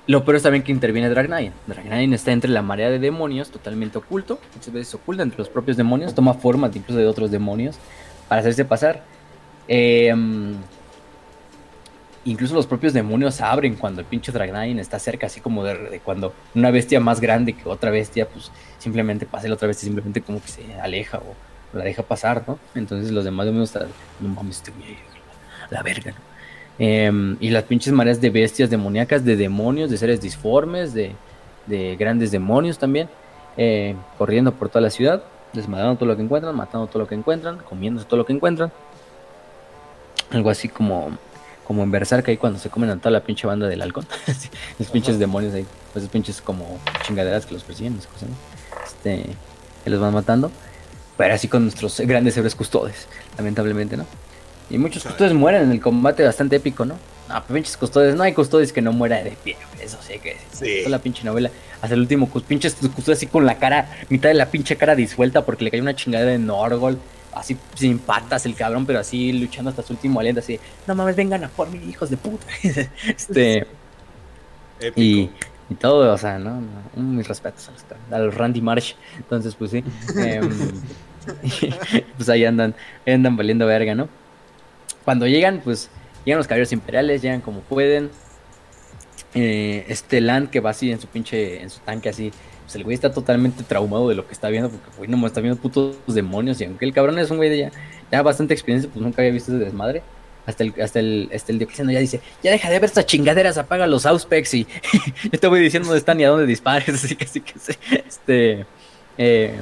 Lo 0.10 0.26
peor 0.26 0.38
es 0.38 0.42
también 0.42 0.64
que 0.64 0.72
interviene 0.72 1.08
Dragnayan. 1.08 1.54
Dragnayan 1.68 2.16
está 2.16 2.32
entre 2.32 2.50
la 2.50 2.64
marea 2.64 2.90
de 2.90 2.98
demonios, 2.98 3.52
totalmente 3.52 4.00
oculto. 4.00 4.40
Muchas 4.56 4.74
veces 4.74 4.96
oculta 4.96 5.22
entre 5.22 5.38
los 5.38 5.50
propios 5.50 5.78
demonios, 5.78 6.16
toma 6.16 6.34
forma 6.34 6.68
de 6.68 6.80
incluso 6.80 6.98
de 6.98 7.06
otros 7.06 7.30
demonios 7.30 7.78
para 8.28 8.42
hacerse 8.42 8.66
pasar. 8.66 9.04
Eh, 9.68 10.12
incluso 12.26 12.56
los 12.56 12.66
propios 12.66 12.92
demonios 12.92 13.40
abren 13.40 13.76
cuando 13.76 14.02
el 14.02 14.08
pinche 14.08 14.32
Dragnayan 14.32 14.80
está 14.80 14.98
cerca, 14.98 15.28
así 15.28 15.42
como 15.42 15.64
de, 15.64 16.02
cuando 16.04 16.34
una 16.56 16.72
bestia 16.72 17.00
más 17.00 17.22
grande 17.22 17.54
que 17.54 17.70
otra 17.70 17.92
bestia, 17.92 18.28
pues 18.28 18.52
simplemente 18.80 19.28
pasa 19.28 19.48
la 19.48 19.54
otra 19.54 19.68
bestia 19.68 19.86
simplemente 19.86 20.22
como 20.22 20.42
que 20.42 20.48
se 20.48 20.74
aleja 20.82 21.20
o 21.20 21.78
la 21.78 21.84
deja 21.84 22.02
pasar, 22.02 22.46
¿no? 22.48 22.58
Entonces 22.74 23.12
los 23.12 23.26
demás 23.26 23.46
demonios 23.46 23.76
están, 23.76 23.90
no 24.20 24.30
mames, 24.30 24.56
este 24.56 24.72
güey, 24.72 24.98
la 25.70 25.84
verga, 25.84 26.14
¿no? 26.14 26.29
Em, 26.80 27.36
y 27.42 27.50
las 27.50 27.64
pinches 27.64 27.94
mareas 27.94 28.22
de 28.22 28.30
bestias 28.30 28.70
demoníacas, 28.70 29.26
de 29.26 29.36
demonios, 29.36 29.92
de 29.92 29.98
seres 29.98 30.22
disformes, 30.22 30.94
de, 30.94 31.14
de 31.68 31.98
grandes 31.98 32.32
demonios 32.32 32.80
también, 32.80 33.10
eh, 33.58 33.96
corriendo 34.18 34.54
por 34.54 34.70
toda 34.70 34.82
la 34.82 34.90
ciudad, 34.90 35.22
desmadrando 35.52 35.98
todo 35.98 36.08
lo 36.08 36.16
que 36.16 36.24
encuentran, 36.24 36.56
matando 36.56 36.88
todo 36.88 37.00
lo 37.00 37.08
que 37.08 37.16
encuentran, 37.16 37.58
comiéndose 37.58 38.08
todo 38.08 38.18
lo 38.18 38.26
que 38.26 38.32
encuentran. 38.32 38.72
Algo 40.32 40.50
así 40.50 40.70
como, 40.70 41.18
como 41.68 41.84
en 41.84 41.92
Berserk 41.92 42.30
ahí 42.30 42.38
cuando 42.38 42.60
se 42.60 42.70
comen 42.70 42.90
a 42.90 42.98
toda 42.98 43.12
la 43.12 43.22
pinche 43.22 43.46
banda 43.46 43.68
del 43.68 43.82
halcón. 43.82 44.08
los 44.80 44.88
pinches 44.90 45.20
demonios 45.20 45.54
ahí, 45.54 45.66
pues 45.92 46.04
esos 46.04 46.10
pinches 46.10 46.42
como 46.42 46.80
chingaderas 47.06 47.46
que 47.46 47.56
los 47.56 47.64
persiguen, 47.64 47.96
esas 47.96 48.08
cosas, 48.08 48.30
¿no? 48.30 48.36
este, 48.86 49.26
que 49.84 49.90
los 49.90 50.00
van 50.00 50.14
matando. 50.14 50.50
Pero 51.18 51.34
así 51.34 51.50
con 51.50 51.64
nuestros 51.64 52.00
grandes 52.00 52.38
héroes 52.38 52.56
custodes, 52.56 53.10
lamentablemente, 53.38 53.98
¿no? 53.98 54.06
Y 54.70 54.78
muchos 54.78 55.04
custodes 55.04 55.34
mueren 55.34 55.64
en 55.64 55.72
el 55.72 55.82
combate 55.82 56.24
bastante 56.24 56.58
épico, 56.58 56.86
¿no? 56.86 56.96
No, 57.28 57.44
pero 57.48 57.56
pinches 57.56 57.78
custodes, 57.78 58.16
no 58.16 58.24
hay 58.24 58.34
custodes 58.34 58.72
que 58.74 58.82
no 58.82 58.92
muera 58.92 59.24
de 59.24 59.32
pie, 59.32 59.56
eso 59.82 59.98
sí 60.02 60.20
que. 60.20 60.38
Sí. 60.52 60.80
Toda 60.80 60.90
la 60.90 61.00
pinche 61.00 61.24
novela, 61.24 61.50
hasta 61.82 61.94
el 61.96 62.02
último, 62.02 62.30
cus- 62.30 62.44
pinches 62.44 62.76
custodes 62.76 63.20
así 63.20 63.28
con 63.28 63.46
la 63.46 63.58
cara, 63.58 63.90
mitad 64.10 64.30
de 64.30 64.36
la 64.36 64.48
pinche 64.48 64.76
cara 64.78 64.96
disuelta 64.96 65.44
porque 65.46 65.64
le 65.64 65.72
cayó 65.72 65.84
una 65.84 65.96
chingadera 65.96 66.32
de 66.32 66.40
Norgol, 66.40 67.00
así 67.34 67.56
sin 67.76 68.00
patas 68.00 68.46
el 68.46 68.56
cabrón, 68.56 68.86
pero 68.86 69.00
así 69.00 69.32
luchando 69.34 69.70
hasta 69.70 69.84
su 69.84 69.94
último 69.94 70.20
aliento, 70.20 70.40
así, 70.40 70.60
no 70.88 70.96
mames, 70.96 71.16
vengan 71.16 71.44
a 71.44 71.50
por 71.50 71.70
mí, 71.70 71.80
hijos 71.90 72.10
de 72.10 72.18
puta. 72.18 72.46
este, 73.08 73.68
Épico. 74.80 75.00
y, 75.02 75.30
y 75.70 75.76
todo, 75.76 76.14
o 76.14 76.18
sea, 76.18 76.40
¿no? 76.40 76.62
no, 76.62 77.02
mis 77.04 77.28
respetos 77.28 77.68
a 77.70 77.72
los, 77.72 77.86
a 78.12 78.20
los 78.26 78.36
Randy 78.36 78.62
Marsh. 78.62 78.94
Entonces, 79.18 79.56
pues 79.56 79.72
sí. 79.72 79.84
em, 80.18 80.50
pues 82.18 82.30
ahí 82.30 82.46
andan, 82.46 82.74
ahí 83.06 83.14
andan 83.14 83.36
valiendo 83.36 83.66
verga, 83.68 83.94
¿no? 83.96 84.08
Cuando 85.10 85.26
llegan, 85.26 85.62
pues 85.64 85.90
llegan 86.24 86.38
los 86.38 86.46
caballeros 86.46 86.72
imperiales, 86.72 87.24
llegan 87.24 87.42
como 87.42 87.62
pueden. 87.62 88.12
Eh, 89.34 89.84
este 89.88 90.22
Land 90.22 90.52
que 90.52 90.60
va 90.60 90.70
así 90.70 90.92
en 90.92 91.02
su 91.02 91.08
pinche, 91.08 91.64
en 91.64 91.72
su 91.72 91.80
tanque 91.80 92.10
así. 92.10 92.32
Pues 92.62 92.76
el 92.76 92.84
güey 92.84 92.94
está 92.94 93.12
totalmente 93.12 93.64
traumado 93.64 94.08
de 94.08 94.14
lo 94.14 94.28
que 94.28 94.34
está 94.34 94.50
viendo, 94.50 94.70
porque 94.70 94.98
güey, 94.98 95.10
no 95.10 95.26
está 95.26 95.42
viendo 95.42 95.60
putos 95.60 95.96
demonios. 96.06 96.62
Y 96.62 96.66
aunque 96.66 96.86
el 96.86 96.94
cabrón 96.94 97.18
es 97.18 97.32
un 97.32 97.38
güey 97.38 97.50
de 97.50 97.58
ya, 97.58 97.72
ya 98.12 98.22
bastante 98.22 98.54
experiencia, 98.54 98.88
pues 98.88 99.02
nunca 99.02 99.24
había 99.24 99.32
visto 99.32 99.52
ese 99.52 99.66
desmadre. 99.66 100.04
Hasta 100.46 100.64
el, 100.64 100.76
hasta 100.80 101.00
el, 101.00 101.28
este, 101.32 101.54
el 101.54 101.58
Diocleciano 101.58 101.92
ya 101.92 102.02
dice, 102.02 102.22
ya 102.44 102.52
deja 102.52 102.70
de 102.70 102.76
ver 102.76 102.86
estas 102.86 103.08
chingaderas, 103.08 103.58
apaga 103.58 103.88
los 103.88 104.06
auspex 104.06 104.54
y 104.54 104.68
yo 105.32 105.40
te 105.40 105.48
voy 105.48 105.60
diciendo 105.60 105.88
dónde 105.88 106.02
están 106.02 106.20
y 106.20 106.26
a 106.26 106.30
dónde 106.30 106.46
dispares, 106.46 106.88
así 107.04 107.16
que 107.16 107.26
sí 107.26 107.42
que. 107.42 107.54
Este, 108.08 108.66
eh, 109.18 109.56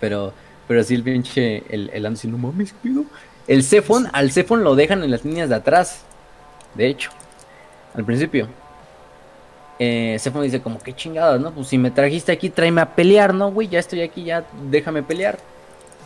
pero, 0.00 0.32
pero 0.66 0.82
sí 0.82 0.94
el 0.94 1.02
pinche, 1.02 1.64
el, 1.68 1.90
el 1.92 2.06
Ando 2.06 2.16
diciendo, 2.16 2.38
mames, 2.38 2.72
cuido. 2.72 3.04
El 3.48 3.62
Cephon, 3.62 4.08
al 4.12 4.32
Cephon 4.32 4.64
lo 4.64 4.74
dejan 4.74 5.02
en 5.04 5.10
las 5.10 5.24
líneas 5.24 5.48
de 5.48 5.54
atrás, 5.54 6.00
de 6.74 6.88
hecho, 6.88 7.10
al 7.94 8.04
principio. 8.04 8.48
Eh, 9.78 10.16
Cephon 10.18 10.42
dice 10.42 10.60
como, 10.62 10.78
qué 10.80 10.94
chingadas, 10.94 11.40
¿no? 11.40 11.52
Pues 11.52 11.68
si 11.68 11.78
me 11.78 11.90
trajiste 11.90 12.32
aquí, 12.32 12.48
tráeme 12.50 12.80
a 12.80 12.94
pelear, 12.94 13.34
¿no, 13.34 13.52
güey? 13.52 13.68
Ya 13.68 13.78
estoy 13.78 14.00
aquí, 14.02 14.24
ya 14.24 14.44
déjame 14.70 15.02
pelear. 15.02 15.38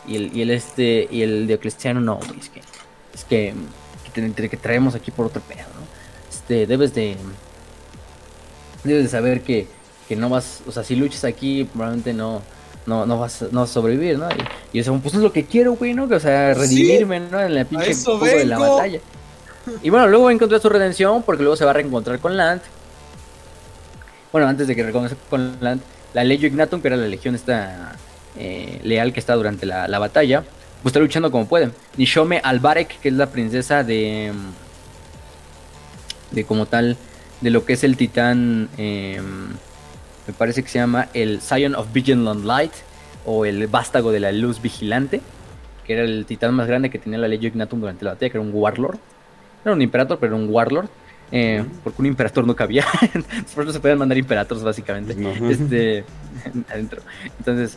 Y 0.07 0.17
el, 0.17 0.37
y 0.37 0.43
el 0.43 0.51
este, 0.51 1.09
y 1.11 1.23
el 1.23 1.47
Diocleciano, 1.47 2.01
no, 2.01 2.17
güey, 2.17 2.39
es 2.41 2.49
que, 2.49 2.61
es 3.15 3.25
que, 3.25 3.55
que, 4.13 4.21
te- 4.31 4.49
que 4.49 4.57
traemos 4.57 4.95
aquí 4.95 5.11
por 5.11 5.27
otro 5.27 5.41
pedo, 5.43 5.61
¿no? 5.61 5.87
Este, 6.31 6.67
debes 6.67 6.95
de, 6.95 7.17
debes 8.83 9.05
de 9.05 9.09
saber 9.09 9.43
que, 9.43 9.67
que 10.09 10.17
no 10.17 10.29
vas, 10.29 10.63
o 10.67 10.73
sea, 10.73 10.83
si 10.83 10.97
luchas 10.97 11.25
aquí, 11.25 11.65
probablemente 11.65 12.13
no, 12.13 12.43
no, 12.87 13.07
no 13.07 13.19
vas, 13.19 13.43
no 13.51 13.61
vas 13.61 13.71
a 13.71 13.73
sobrevivir, 13.73 14.19
¿no? 14.19 14.29
Y, 14.73 14.79
y 14.79 14.83
yo, 14.83 14.97
pues 14.99 15.15
es 15.15 15.21
lo 15.21 15.33
que 15.33 15.45
quiero, 15.45 15.75
güey, 15.75 15.95
¿no? 15.95 16.09
Que, 16.09 16.15
o 16.15 16.21
sea, 16.21 16.55
redimirme, 16.55 17.21
¿no? 17.21 17.41
En 17.41 17.55
la 17.55 17.65
pinche 17.65 17.91
eso 17.91 18.19
juego 18.19 18.37
de 18.39 18.47
la 18.47 18.59
batalla. 18.59 19.01
Y 19.83 19.91
bueno, 19.91 20.09
luego 20.09 20.25
va 20.25 20.31
a 20.31 20.35
encontrar 20.35 20.61
su 20.61 20.69
redención 20.69 21.23
porque 21.23 21.43
luego 21.43 21.57
se 21.57 21.65
va 21.65 21.71
a 21.71 21.75
reencontrar 21.75 22.19
con 22.19 22.37
Land. 22.37 22.63
Bueno, 24.33 24.47
antes 24.49 24.67
de 24.67 24.75
que 24.75 24.83
reconozca 24.83 25.17
con 25.29 25.57
Land, 25.61 25.83
la 26.15 26.25
Legio 26.25 26.49
Ignatum, 26.49 26.81
que 26.81 26.89
era 26.89 26.97
la 26.97 27.07
legión 27.07 27.35
esta 27.35 27.97
eh, 28.37 28.81
leal 28.83 29.13
que 29.13 29.21
está 29.21 29.35
durante 29.35 29.67
la, 29.67 29.87
la 29.87 29.99
batalla, 29.99 30.43
pues 30.83 30.93
está 30.93 31.01
luchando 31.01 31.31
como 31.31 31.47
puede. 31.47 31.71
Nishome 31.97 32.41
Albarek, 32.43 33.01
que 33.01 33.09
es 33.09 33.15
la 33.15 33.27
princesa 33.27 33.85
de. 33.85 34.33
de 36.31 36.45
como 36.45 36.67
tal, 36.67 36.97
de 37.41 37.51
lo 37.51 37.65
que 37.65 37.75
es 37.75 37.85
el 37.85 37.97
titán. 37.97 38.69
eh, 38.79 39.21
me 40.31 40.37
parece 40.37 40.63
que 40.63 40.69
se 40.69 40.79
llama 40.79 41.09
el 41.13 41.41
Scion 41.41 41.75
of 41.75 41.93
Vigilant 41.93 42.45
Light, 42.45 42.71
o 43.27 43.45
el 43.45 43.67
vástago 43.67 44.13
de 44.13 44.21
la 44.21 44.31
luz 44.31 44.63
vigilante, 44.63 45.21
que 45.85 45.95
era 45.95 46.03
el 46.03 46.25
titán 46.25 46.55
más 46.55 46.69
grande 46.69 46.89
que 46.89 47.01
tenía 47.01 47.19
la 47.19 47.27
Legio 47.27 47.49
Ignatum 47.49 47.81
durante 47.81 48.05
la 48.05 48.13
batalla, 48.13 48.31
que 48.31 48.39
era 48.39 48.47
un 48.47 48.53
Warlord. 48.55 48.95
No 48.95 49.01
era 49.65 49.73
un 49.73 49.83
imperator, 49.83 50.19
pero 50.21 50.37
era 50.37 50.43
un 50.45 50.49
Warlord. 50.49 50.89
eh, 51.33 51.65
porque 51.83 52.01
un 52.01 52.07
imperator 52.07 52.47
no 52.47 52.55
cabía. 52.55 52.85
Por 53.55 53.65
eso 53.65 53.73
se 53.73 53.81
pueden 53.81 53.99
mandar 53.99 54.17
imperators, 54.19 54.63
básicamente. 54.63 55.17
Este, 55.51 56.05
adentro. 56.71 57.03
Entonces, 57.39 57.77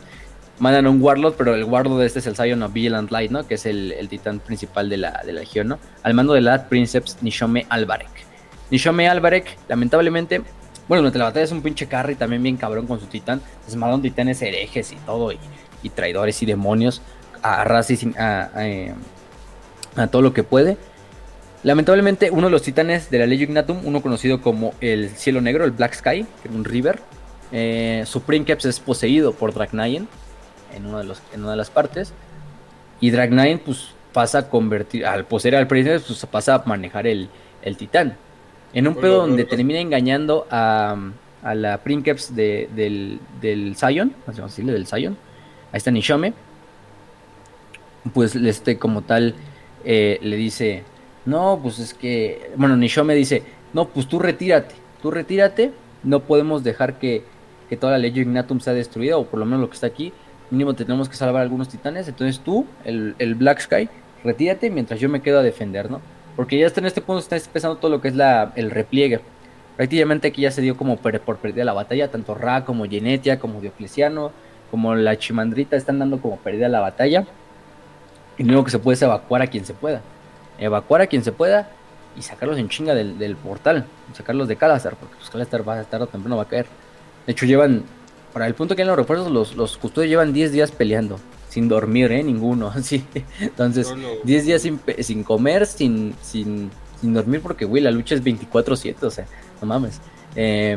mandan 0.60 0.86
a 0.86 0.90
un 0.90 1.02
Warlord, 1.02 1.34
pero 1.34 1.54
el 1.56 1.64
Warlord 1.64 2.02
este 2.04 2.20
es 2.20 2.26
el 2.28 2.36
Scion 2.36 2.62
of 2.62 2.72
Vigilant 2.72 3.10
Light, 3.10 3.32
¿no? 3.32 3.46
Que 3.48 3.54
es 3.54 3.66
el, 3.66 3.90
el 3.92 4.08
titán 4.08 4.38
principal 4.38 4.88
de 4.88 4.96
la, 4.98 5.22
de 5.26 5.32
la 5.32 5.40
legión, 5.40 5.66
¿no? 5.68 5.78
Al 6.04 6.14
mando 6.14 6.34
de 6.34 6.40
la 6.40 6.68
Princeps 6.68 7.18
Nishome 7.20 7.66
Albarek. 7.68 8.10
Nishome 8.70 9.08
Albarek, 9.08 9.58
lamentablemente, 9.68 10.40
bueno, 10.88 11.02
durante 11.02 11.18
la 11.18 11.24
batalla 11.26 11.44
es 11.44 11.52
un 11.52 11.62
pinche 11.62 11.86
carry 11.86 12.14
también 12.14 12.42
bien 12.42 12.56
cabrón 12.56 12.86
con 12.86 13.00
su 13.00 13.06
titán. 13.06 13.40
Desmadron 13.66 14.02
titanes 14.02 14.40
herejes 14.42 14.92
y 14.92 14.96
todo, 14.96 15.32
y, 15.32 15.38
y 15.82 15.90
traidores 15.90 16.42
y 16.42 16.46
demonios, 16.46 17.00
a 17.42 17.64
raza 17.64 17.92
y 17.92 17.96
sin- 17.96 18.18
a, 18.18 18.50
a, 18.54 18.68
eh, 18.68 18.94
a 19.96 20.06
todo 20.08 20.22
lo 20.22 20.32
que 20.32 20.42
puede. 20.42 20.76
Lamentablemente, 21.62 22.30
uno 22.30 22.48
de 22.48 22.50
los 22.50 22.62
titanes 22.62 23.10
de 23.10 23.18
la 23.18 23.26
Legio 23.26 23.44
Ignatum, 23.44 23.86
uno 23.86 24.02
conocido 24.02 24.42
como 24.42 24.74
el 24.80 25.08
Cielo 25.10 25.40
Negro, 25.40 25.64
el 25.64 25.70
Black 25.70 25.94
Sky, 25.94 26.24
que 26.42 26.48
era 26.48 26.54
un 26.54 26.64
River, 26.64 27.00
eh, 27.52 28.02
su 28.06 28.22
Princeps 28.22 28.66
es 28.66 28.80
poseído 28.80 29.32
por 29.32 29.54
Dragnayen 29.54 30.06
en, 30.74 30.84
en 30.84 31.42
una 31.42 31.50
de 31.50 31.56
las 31.56 31.70
partes. 31.70 32.12
Y 33.00 33.10
Dragnayen, 33.10 33.60
pues, 33.60 33.88
pasa 34.12 34.38
a 34.38 34.48
convertir, 34.50 35.06
al 35.06 35.24
poseer 35.24 35.56
al 35.56 35.66
Princeps, 35.66 36.04
pues 36.04 36.26
pasa 36.26 36.54
a 36.56 36.62
manejar 36.66 37.06
el, 37.06 37.28
el 37.62 37.76
titán. 37.76 38.16
En 38.74 38.88
un 38.88 38.96
pedo 38.96 39.18
donde 39.18 39.44
termina 39.44 39.78
engañando 39.78 40.46
a, 40.50 40.96
a 41.42 41.54
la 41.54 41.78
Princeps 41.78 42.34
de, 42.34 42.68
del, 42.74 43.20
del 43.40 43.76
Zion, 43.76 44.12
vamos 44.26 44.40
a 44.40 44.44
decirle, 44.44 44.72
del 44.72 44.86
Zion. 44.86 45.16
Ahí 45.72 45.78
está 45.78 45.90
Nishome. 45.90 46.34
Pues, 48.12 48.34
este, 48.34 48.76
como 48.76 49.02
tal, 49.02 49.34
eh, 49.84 50.18
le 50.20 50.36
dice, 50.36 50.82
no, 51.24 51.60
pues 51.62 51.78
es 51.78 51.94
que, 51.94 52.50
bueno, 52.56 52.76
Nishome 52.76 53.14
dice, 53.14 53.42
no, 53.72 53.88
pues 53.88 54.08
tú 54.08 54.18
retírate, 54.18 54.74
tú 55.00 55.10
retírate, 55.10 55.72
no 56.02 56.20
podemos 56.20 56.62
dejar 56.64 56.98
que, 56.98 57.22
que 57.68 57.76
toda 57.76 57.92
la 57.92 57.98
Legio 57.98 58.22
Ignatum 58.22 58.60
sea 58.60 58.74
destruida, 58.74 59.16
o 59.16 59.24
por 59.24 59.38
lo 59.38 59.46
menos 59.46 59.60
lo 59.60 59.68
que 59.68 59.74
está 59.74 59.86
aquí, 59.86 60.12
mínimo 60.50 60.74
tenemos 60.74 61.08
que 61.08 61.16
salvar 61.16 61.42
algunos 61.42 61.68
titanes, 61.68 62.08
entonces 62.08 62.40
tú, 62.40 62.66
el, 62.84 63.14
el 63.18 63.34
Black 63.36 63.60
Sky, 63.60 63.88
retírate 64.22 64.68
mientras 64.68 65.00
yo 65.00 65.08
me 65.08 65.22
quedo 65.22 65.38
a 65.38 65.42
defender, 65.42 65.90
¿no? 65.90 66.00
Porque 66.36 66.58
ya 66.58 66.66
está 66.66 66.80
en 66.80 66.86
este 66.86 67.00
punto, 67.00 67.20
está 67.20 67.36
empezando 67.36 67.76
todo 67.76 67.90
lo 67.90 68.00
que 68.00 68.08
es 68.08 68.16
la, 68.16 68.52
el 68.56 68.70
repliegue. 68.70 69.20
Prácticamente 69.76 70.28
aquí 70.28 70.42
ya 70.42 70.50
se 70.50 70.62
dio 70.62 70.76
como 70.76 70.96
por, 70.96 71.18
por 71.20 71.38
perdida 71.38 71.64
la 71.64 71.72
batalla, 71.72 72.10
tanto 72.10 72.34
Ra 72.34 72.64
como 72.64 72.84
Genetia, 72.86 73.38
como 73.38 73.60
Diocleciano, 73.60 74.32
como 74.70 74.94
la 74.94 75.16
Chimandrita 75.16 75.76
están 75.76 75.98
dando 75.98 76.20
como 76.20 76.36
perdida 76.38 76.68
la 76.68 76.80
batalla. 76.80 77.26
Y 78.36 78.42
lo 78.42 78.48
único 78.50 78.64
que 78.64 78.70
se 78.72 78.78
puede 78.78 78.94
es 78.94 79.02
evacuar 79.02 79.42
a 79.42 79.46
quien 79.46 79.64
se 79.64 79.74
pueda. 79.74 80.00
Evacuar 80.58 81.02
a 81.02 81.06
quien 81.06 81.22
se 81.22 81.32
pueda 81.32 81.70
y 82.16 82.22
sacarlos 82.22 82.58
en 82.58 82.68
chinga 82.68 82.94
del, 82.94 83.18
del 83.18 83.36
portal. 83.36 83.86
Sacarlos 84.12 84.48
de 84.48 84.56
Calazar, 84.56 84.96
porque 84.96 85.14
pues 85.16 85.30
Calazar 85.30 85.68
va 85.68 85.74
a 85.74 85.80
estar 85.80 86.02
o 86.02 86.06
temprano 86.06 86.36
va 86.36 86.42
a 86.42 86.48
caer. 86.48 86.66
De 87.26 87.32
hecho, 87.32 87.46
llevan, 87.46 87.84
para 88.32 88.46
el 88.46 88.54
punto 88.54 88.76
que 88.76 88.82
en 88.82 88.88
los 88.88 88.96
refuerzos, 88.96 89.30
los, 89.30 89.56
los 89.56 89.76
custodios 89.76 90.10
llevan 90.10 90.32
10 90.32 90.52
días 90.52 90.70
peleando. 90.72 91.18
Sin 91.54 91.68
dormir, 91.68 92.10
¿eh? 92.10 92.22
Ninguno. 92.24 92.72
Sí. 92.82 93.04
Entonces, 93.40 93.94
10 94.24 94.44
días 94.44 94.62
sin, 94.62 94.80
sin 94.98 95.22
comer, 95.22 95.66
sin, 95.66 96.14
sin, 96.20 96.70
sin 97.00 97.14
dormir, 97.14 97.40
porque, 97.40 97.64
güey, 97.64 97.80
la 97.80 97.92
lucha 97.92 98.16
es 98.16 98.24
24-7, 98.24 98.96
o 99.02 99.10
sea, 99.10 99.26
no 99.60 99.68
mames. 99.68 100.00
Eh, 100.34 100.76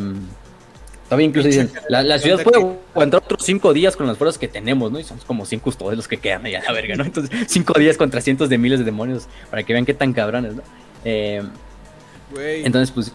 Todavía 1.10 1.26
incluso 1.26 1.48
dicen, 1.48 1.72
la, 1.90 2.04
la 2.04 2.20
ciudad 2.20 2.44
puede 2.44 2.58
aguantar 2.94 3.24
otros 3.24 3.44
cinco 3.44 3.74
días 3.74 3.96
con 3.96 4.06
las 4.06 4.18
fuerzas 4.18 4.38
que 4.38 4.48
tenemos, 4.48 4.92
¿no? 4.92 5.00
Y 5.00 5.04
son 5.04 5.18
como 5.26 5.46
cinco 5.46 5.64
custodios 5.66 5.98
los 5.98 6.08
que 6.08 6.18
quedan 6.18 6.46
allá 6.46 6.62
la 6.62 6.74
verga, 6.74 6.96
¿no? 6.96 7.06
Entonces, 7.06 7.48
cinco 7.48 7.74
días 7.80 7.98
contra 7.98 8.22
cientos 8.22 8.50
de 8.50 8.58
miles 8.58 8.80
de 8.80 8.86
demonios 8.86 9.28
para 9.50 9.64
que 9.64 9.74
vean 9.74 9.86
qué 9.86 9.94
tan 9.94 10.14
cabrones, 10.14 10.56
¿no? 10.56 10.62
Eh, 11.06 11.42
Güey, 12.30 12.66
entonces, 12.66 12.92
pues, 12.92 13.14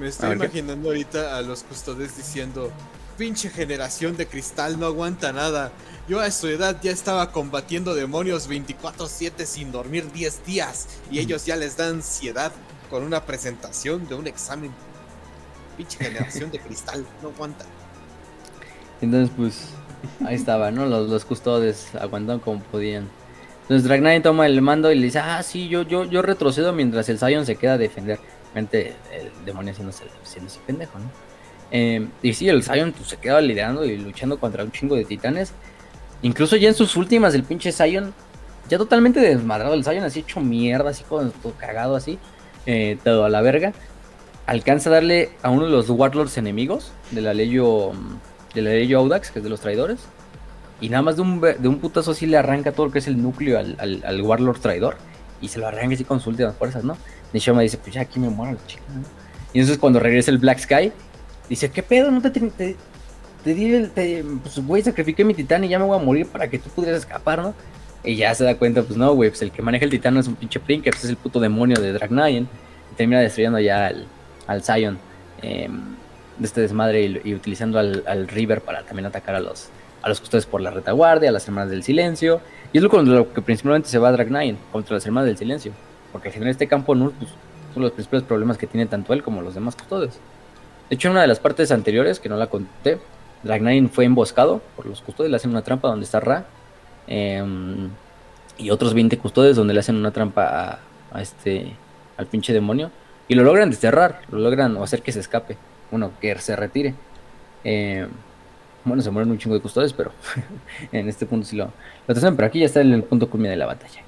me 0.00 0.08
estoy 0.08 0.32
imaginando 0.32 0.88
ahorita 0.88 1.38
a 1.38 1.42
los 1.42 1.62
custodios 1.62 2.16
diciendo, 2.16 2.72
pinche 3.16 3.50
generación 3.50 4.16
de 4.16 4.26
cristal 4.26 4.78
no 4.78 4.86
aguanta 4.86 5.32
nada. 5.32 5.70
Yo 6.08 6.20
a 6.20 6.30
su 6.30 6.46
edad 6.46 6.76
ya 6.80 6.92
estaba 6.92 7.32
combatiendo 7.32 7.94
demonios 7.94 8.48
24/7 8.48 9.44
sin 9.44 9.72
dormir 9.72 10.12
10 10.12 10.46
días 10.46 10.86
y 11.10 11.18
ellos 11.18 11.44
ya 11.46 11.56
les 11.56 11.76
da 11.76 11.88
ansiedad 11.88 12.52
con 12.88 13.02
una 13.02 13.24
presentación 13.24 14.06
de 14.08 14.14
un 14.14 14.28
examen. 14.28 14.70
Pinche 15.76 15.98
generación 15.98 16.52
de 16.52 16.60
cristal, 16.60 17.04
no 17.22 17.30
aguanta. 17.30 17.64
entonces, 19.00 19.34
pues, 19.36 19.68
ahí 20.24 20.36
estaba, 20.36 20.70
¿no? 20.70 20.86
Los, 20.86 21.10
los 21.10 21.24
custodios 21.24 21.94
aguantaron 21.96 22.40
como 22.40 22.60
podían. 22.60 23.08
Entonces, 23.62 23.88
Dragnine 23.88 24.20
toma 24.20 24.46
el 24.46 24.62
mando 24.62 24.92
y 24.92 24.94
le 24.94 25.06
dice, 25.06 25.18
ah, 25.18 25.42
sí, 25.42 25.68
yo, 25.68 25.82
yo, 25.82 26.04
yo 26.04 26.22
retrocedo 26.22 26.72
mientras 26.72 27.08
el 27.08 27.18
Zion 27.18 27.44
se 27.44 27.56
queda 27.56 27.72
a 27.72 27.78
defender. 27.78 28.20
Realmente, 28.54 28.94
el 29.12 29.44
demonio 29.44 29.72
haciéndose, 29.72 30.04
haciéndose 30.22 30.60
pendejo, 30.64 31.00
¿no? 31.00 31.10
Eh, 31.72 32.06
y 32.22 32.32
sí, 32.32 32.48
el 32.48 32.62
Zion 32.62 32.92
pues, 32.92 33.08
se 33.08 33.16
quedaba 33.16 33.40
liderando 33.40 33.84
y 33.84 33.98
luchando 33.98 34.38
contra 34.38 34.62
un 34.62 34.70
chingo 34.70 34.94
de 34.94 35.04
titanes. 35.04 35.52
Incluso 36.22 36.56
ya 36.56 36.68
en 36.68 36.74
sus 36.74 36.96
últimas, 36.96 37.34
el 37.34 37.44
pinche 37.44 37.72
Zion, 37.72 38.12
ya 38.68 38.78
totalmente 38.78 39.20
desmadrado, 39.20 39.74
el 39.74 39.84
Zion 39.84 40.04
así 40.04 40.20
hecho 40.20 40.40
mierda, 40.40 40.90
así 40.90 41.04
con 41.04 41.30
todo 41.30 41.52
cagado 41.56 41.94
así, 41.96 42.18
eh, 42.66 42.98
todo 43.04 43.24
a 43.24 43.28
la 43.28 43.42
verga. 43.42 43.72
Alcanza 44.46 44.90
a 44.90 44.94
darle 44.94 45.30
a 45.42 45.50
uno 45.50 45.64
de 45.64 45.70
los 45.70 45.90
Warlords 45.90 46.38
enemigos 46.38 46.92
de 47.10 47.20
la 47.20 47.34
ley 47.34 47.56
de 47.56 48.62
la 48.62 48.70
ley 48.70 48.92
Audax, 48.92 49.30
que 49.30 49.40
es 49.40 49.44
de 49.44 49.50
los 49.50 49.60
traidores. 49.60 50.00
Y 50.80 50.88
nada 50.88 51.02
más 51.02 51.16
de 51.16 51.22
un, 51.22 51.40
de 51.40 51.68
un 51.68 51.78
putazo 51.78 52.10
así 52.12 52.26
le 52.26 52.36
arranca 52.36 52.72
todo 52.72 52.86
lo 52.86 52.92
que 52.92 52.98
es 52.98 53.06
el 53.06 53.20
núcleo 53.20 53.58
al, 53.58 54.02
al, 54.04 54.22
Warlord 54.22 54.60
traidor. 54.60 54.96
Y 55.40 55.48
se 55.48 55.58
lo 55.58 55.66
arranca 55.66 55.94
así 55.94 56.04
con 56.04 56.18
sus 56.18 56.28
últimas 56.28 56.54
fuerzas, 56.56 56.84
¿no? 56.84 56.96
Nishama 57.32 57.62
dice, 57.62 57.78
pues 57.78 57.94
ya 57.94 58.02
aquí 58.02 58.20
me 58.20 58.28
muero 58.28 58.54
la 58.54 58.66
chica, 58.66 58.82
¿no? 58.94 59.02
Y 59.52 59.60
entonces 59.60 59.78
cuando 59.78 60.00
regresa 60.00 60.30
el 60.30 60.38
Black 60.38 60.58
Sky, 60.58 60.92
dice, 61.48 61.70
¿qué 61.70 61.82
pedo? 61.82 62.10
No 62.10 62.20
te, 62.20 62.30
te, 62.30 62.76
te, 63.46 63.54
di 63.54 63.86
te- 63.94 64.24
pues 64.42 64.58
güey, 64.66 64.82
sacrifiqué 64.82 65.24
mi 65.24 65.32
titán 65.32 65.62
y 65.62 65.68
ya 65.68 65.78
me 65.78 65.84
voy 65.84 65.96
a 65.96 66.02
morir 66.02 66.26
para 66.26 66.50
que 66.50 66.58
tú 66.58 66.68
pudieras 66.70 67.02
escapar, 67.02 67.40
¿no? 67.40 67.54
Y 68.02 68.16
ya 68.16 68.34
se 68.34 68.42
da 68.42 68.56
cuenta, 68.56 68.82
pues 68.82 68.98
no, 68.98 69.14
güey, 69.14 69.30
pues 69.30 69.40
el 69.42 69.52
que 69.52 69.62
maneja 69.62 69.84
el 69.84 69.90
titán 69.92 70.14
no 70.14 70.20
es 70.20 70.26
un 70.26 70.34
pinche 70.34 70.58
Prinker, 70.58 70.92
pues 70.92 71.04
es 71.04 71.10
el 71.10 71.16
puto 71.16 71.38
demonio 71.38 71.80
de 71.80 71.92
Dragnine. 71.92 72.46
Y 72.90 72.94
termina 72.96 73.20
destruyendo 73.20 73.60
ya 73.60 73.86
al, 73.86 74.06
al 74.48 74.64
Zion 74.64 74.98
eh, 75.42 75.68
de 76.38 76.44
este 76.44 76.60
desmadre 76.60 77.20
y, 77.24 77.34
utilizando 77.34 77.78
al, 77.78 78.02
al 78.08 78.26
River 78.26 78.62
para 78.62 78.82
también 78.82 79.06
atacar 79.06 79.36
a 79.36 79.40
los, 79.40 79.68
a 80.02 80.08
los 80.08 80.18
custodios 80.18 80.46
por 80.46 80.60
la 80.60 80.72
retaguardia, 80.72 81.28
a 81.28 81.32
las 81.32 81.46
hermanas 81.46 81.70
del 81.70 81.84
silencio. 81.84 82.40
Y 82.72 82.78
es 82.78 82.82
lo 82.82 83.32
que 83.32 83.42
principalmente 83.42 83.88
se 83.88 83.98
va 83.98 84.08
a 84.08 84.12
Dragnine, 84.12 84.56
contra 84.72 84.94
las 84.94 85.06
hermanas 85.06 85.28
del 85.28 85.38
silencio. 85.38 85.70
Porque 86.10 86.30
al 86.30 86.34
final 86.34 86.48
este 86.48 86.66
campo 86.66 86.96
Nur, 86.96 87.12
pues, 87.12 87.30
son 87.74 87.84
los 87.84 87.92
principales 87.92 88.26
problemas 88.26 88.58
que 88.58 88.66
tiene 88.66 88.86
tanto 88.86 89.12
él 89.12 89.22
como 89.22 89.40
los 89.40 89.54
demás 89.54 89.76
custodios. 89.76 90.14
De 90.90 90.96
hecho, 90.96 91.06
en 91.08 91.12
una 91.12 91.22
de 91.22 91.28
las 91.28 91.38
partes 91.38 91.70
anteriores, 91.70 92.18
que 92.18 92.28
no 92.28 92.36
la 92.36 92.48
conté, 92.48 92.98
Dragnine 93.46 93.88
fue 93.88 94.04
emboscado 94.04 94.60
por 94.74 94.86
los 94.86 95.00
custodios, 95.00 95.30
le 95.30 95.36
hacen 95.36 95.50
una 95.50 95.62
trampa 95.62 95.88
donde 95.88 96.04
está 96.04 96.20
Ra. 96.20 96.44
em, 97.06 97.90
y 98.58 98.70
otros 98.70 98.94
20 98.94 99.18
custodios 99.18 99.56
donde 99.56 99.74
le 99.74 99.80
hacen 99.80 99.96
una 99.96 100.10
trampa 100.10 100.80
a, 101.12 101.22
este 101.22 101.72
al 102.16 102.26
pinche 102.26 102.52
demonio. 102.52 102.90
Y 103.28 103.34
lo 103.34 103.44
logran 103.44 103.70
desterrar, 103.70 104.20
lo 104.30 104.38
logran 104.38 104.76
hacer 104.78 105.02
que 105.02 105.12
se 105.12 105.20
escape. 105.20 105.56
Bueno, 105.90 106.12
que 106.20 106.36
se 106.38 106.56
retire. 106.56 106.94
Em, 107.64 108.08
bueno, 108.84 109.02
se 109.02 109.10
mueren 109.10 109.30
un 109.30 109.38
chingo 109.38 109.54
de 109.54 109.60
custodios, 109.60 109.92
pero 109.92 110.12
en 110.92 111.08
este 111.08 111.26
punto 111.26 111.46
sí 111.46 111.56
lo, 111.56 111.72
lo 112.06 112.14
tratan, 112.14 112.36
Pero 112.36 112.48
aquí 112.48 112.60
ya 112.60 112.66
está 112.66 112.80
en 112.80 112.92
el 112.92 113.02
punto 113.02 113.28
culmine 113.28 113.50
de 113.50 113.56
la 113.56 113.66
batalla. 113.66 114.02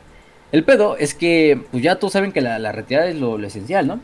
El 0.53 0.65
pedo 0.65 0.97
es 0.97 1.15
que, 1.15 1.63
pues 1.71 1.83
ya 1.83 1.97
todos 1.97 2.13
saben 2.15 2.33
que 2.33 2.41
la, 2.41 2.73
retirada 2.73 3.09
es 3.09 3.17
lo 3.17 3.39
esencial, 3.39 3.87
¿no? 3.87 4.01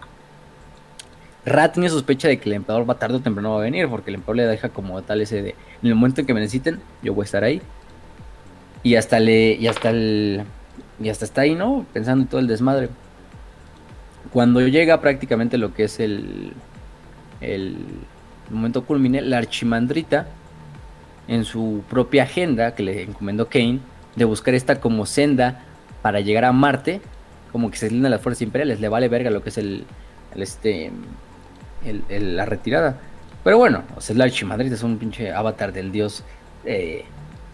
Ra 1.47 1.73
tiene 1.73 1.89
sospecha 1.91 2.29
de 2.29 2.39
que 2.39 2.49
el 2.49 2.55
emperador 2.55 2.89
va 2.89 2.95
tarde 2.95 3.17
o 3.17 3.21
temprano 3.21 3.53
va 3.53 3.59
a 3.59 3.63
venir, 3.63 3.89
porque 3.89 4.11
el 4.11 4.17
emperador 4.17 4.37
le 4.37 4.47
deja 4.47 4.71
como 4.71 5.01
tal 5.03 5.21
ese 5.21 5.43
de, 5.43 5.51
en 5.51 5.89
el 5.89 5.95
momento 5.95 6.21
en 6.21 6.27
que 6.27 6.35
me 6.35 6.41
necesiten, 6.41 6.81
yo 7.03 7.13
voy 7.13 7.25
a 7.25 7.27
estar 7.27 7.45
ahí. 7.45 7.61
Y 8.83 8.97
hasta 8.97 9.21
le, 9.21 9.53
y 9.53 9.67
hasta 9.67 9.91
el, 9.91 10.45
y 11.01 11.09
hasta 11.09 11.25
está 11.25 11.43
ahí, 11.43 11.55
¿no? 11.55 11.87
Pensando 11.93 12.23
en 12.23 12.29
todo 12.29 12.41
el 12.41 12.47
desmadre. 12.47 12.89
Cuando 14.33 14.61
llega 14.67 15.01
prácticamente 15.01 15.59
lo 15.59 15.75
que 15.75 15.85
es 15.85 16.01
el, 16.01 16.53
el 17.41 17.77
momento 18.51 18.85
culmine, 18.85 19.21
la 19.23 19.39
archimandrita, 19.39 20.27
en 21.29 21.45
su 21.45 21.83
propia 21.89 22.25
agenda 22.25 22.75
que 22.75 22.83
le 22.83 23.03
encomendó 23.03 23.49
Kane, 23.49 23.81
de 24.17 24.25
buscar 24.25 24.55
esta 24.55 24.81
como 24.81 25.07
senda 25.07 25.63
para 26.03 26.21
llegar 26.21 26.45
a 26.45 26.53
Marte, 26.53 27.01
como 27.53 27.71
que 27.71 27.79
se 27.79 27.91
linda 27.91 28.09
las 28.09 28.21
fuerzas 28.21 28.43
imperiales, 28.43 28.81
le 28.81 28.89
vale 28.89 29.09
verga 29.09 29.31
lo 29.31 29.43
que 29.43 29.49
es 29.49 29.59
el, 29.59 29.85
el 30.35 30.43
este, 30.43 30.91
el- 31.85 32.05
el- 32.09 32.37
la 32.37 32.45
retirada. 32.45 32.99
Pero 33.43 33.59
bueno, 33.59 33.83
o 33.97 34.01
sea, 34.01 34.15
es 34.15 34.19
la 34.19 34.25
archimandrita, 34.25 34.75
es 34.75 34.83
un 34.83 34.97
pinche 34.99 35.33
avatar 35.33 35.73
del 35.73 35.93
dios 35.93 36.25
eh, 36.65 37.05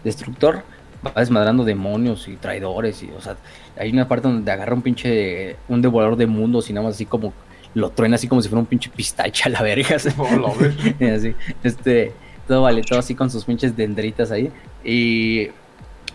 destructor, 0.03 0.63
va 1.05 1.11
desmadrando 1.17 1.63
demonios 1.65 2.27
y 2.27 2.37
traidores, 2.37 3.03
y, 3.03 3.09
o 3.11 3.19
sea, 3.21 3.35
hay 3.77 3.91
una 3.91 4.07
parte 4.07 4.27
donde 4.29 4.49
agarra 4.51 4.73
un 4.73 4.81
pinche, 4.81 5.57
un 5.67 5.81
devorador 5.81 6.15
de 6.15 6.27
mundos 6.27 6.69
y 6.69 6.73
nada 6.73 6.85
más 6.87 6.95
así 6.95 7.05
como 7.05 7.33
lo 7.73 7.89
truena 7.89 8.15
así 8.15 8.27
como 8.27 8.41
si 8.41 8.49
fuera 8.49 8.59
un 8.61 8.65
pinche 8.65 8.89
pistache 8.89 9.43
a 9.45 9.49
la 9.49 9.61
verga. 9.61 9.95
Y 10.99 11.05
así, 11.09 11.35
este, 11.63 12.11
todo 12.47 12.61
vale, 12.63 12.81
todo 12.81 12.99
así 12.99 13.15
con 13.15 13.29
sus 13.29 13.45
pinches 13.45 13.75
dendritas 13.75 14.31
ahí. 14.31 14.51
Y, 14.83 15.49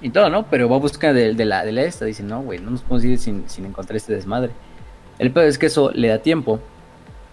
y 0.03 0.11
todo, 0.11 0.29
¿no? 0.29 0.47
Pero 0.47 0.69
va 0.69 0.77
a 0.77 0.79
buscar 0.81 1.15
de, 1.15 1.33
de 1.35 1.45
la, 1.47 1.65
de 1.65 1.73
la 1.73 1.83
esta. 1.83 2.05
Dice, 2.05 2.23
no, 2.23 2.43
güey, 2.43 2.59
no 2.59 2.71
nos 2.71 2.83
podemos 2.83 3.05
ir 3.05 3.19
sin, 3.19 3.49
sin 3.49 3.65
encontrar 3.67 3.97
este 3.97 4.15
desmadre. 4.15 4.51
El 5.19 5.31
peor 5.31 5.47
es 5.47 5.57
que 5.59 5.67
eso 5.67 5.91
le 5.93 6.09
da 6.09 6.19
tiempo 6.19 6.61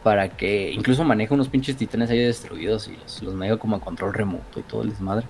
para 0.04 0.30
que 0.30 0.72
incluso 0.72 1.04
maneje 1.04 1.34
unos 1.34 1.48
pinches 1.48 1.78
titanes 1.78 2.10
ahí 2.10 2.20
destruidos 2.20 2.90
y 2.90 2.98
los, 2.98 3.24
los 3.24 3.34
maneja 3.34 3.58
como 3.58 3.78
a 3.78 3.80
control 3.80 4.14
remoto 4.14 4.60
y 4.60 4.64
todo 4.64 4.84
el 4.84 4.90
desmadre. 4.90 5.26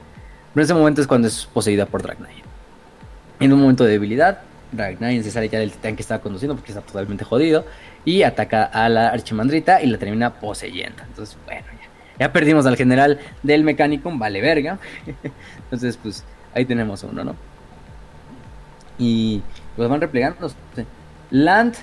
Pero 0.53 0.61
en 0.61 0.65
ese 0.65 0.73
momento 0.73 1.01
es 1.01 1.07
cuando 1.07 1.27
es 1.27 1.45
poseída 1.45 1.85
por 1.85 2.01
Dragnine. 2.01 2.43
En 3.39 3.53
un 3.53 3.61
momento 3.61 3.83
de 3.83 3.91
debilidad, 3.91 4.41
Dragnine 4.71 5.23
se 5.23 5.31
sale 5.31 5.47
ya 5.49 5.59
del 5.59 5.71
titán 5.71 5.95
que 5.95 6.01
estaba 6.01 6.21
conduciendo 6.21 6.55
porque 6.55 6.71
está 6.71 6.81
totalmente 6.81 7.23
jodido 7.23 7.65
y 8.05 8.23
ataca 8.23 8.63
a 8.63 8.89
la 8.89 9.09
archimandrita 9.09 9.81
y 9.81 9.87
la 9.87 9.97
termina 9.97 10.33
poseyendo. 10.33 11.03
Entonces, 11.03 11.37
bueno, 11.45 11.67
ya, 11.67 12.25
ya 12.25 12.33
perdimos 12.33 12.65
al 12.65 12.75
general 12.75 13.19
del 13.43 13.63
mecánico, 13.63 14.11
vale 14.15 14.41
verga. 14.41 14.79
Entonces, 15.63 15.97
pues 16.01 16.23
ahí 16.53 16.65
tenemos 16.65 17.03
uno, 17.03 17.23
¿no? 17.23 17.35
Y 18.97 19.41
los 19.77 19.89
van 19.89 20.01
replegando. 20.01 20.51
Land 21.31 21.75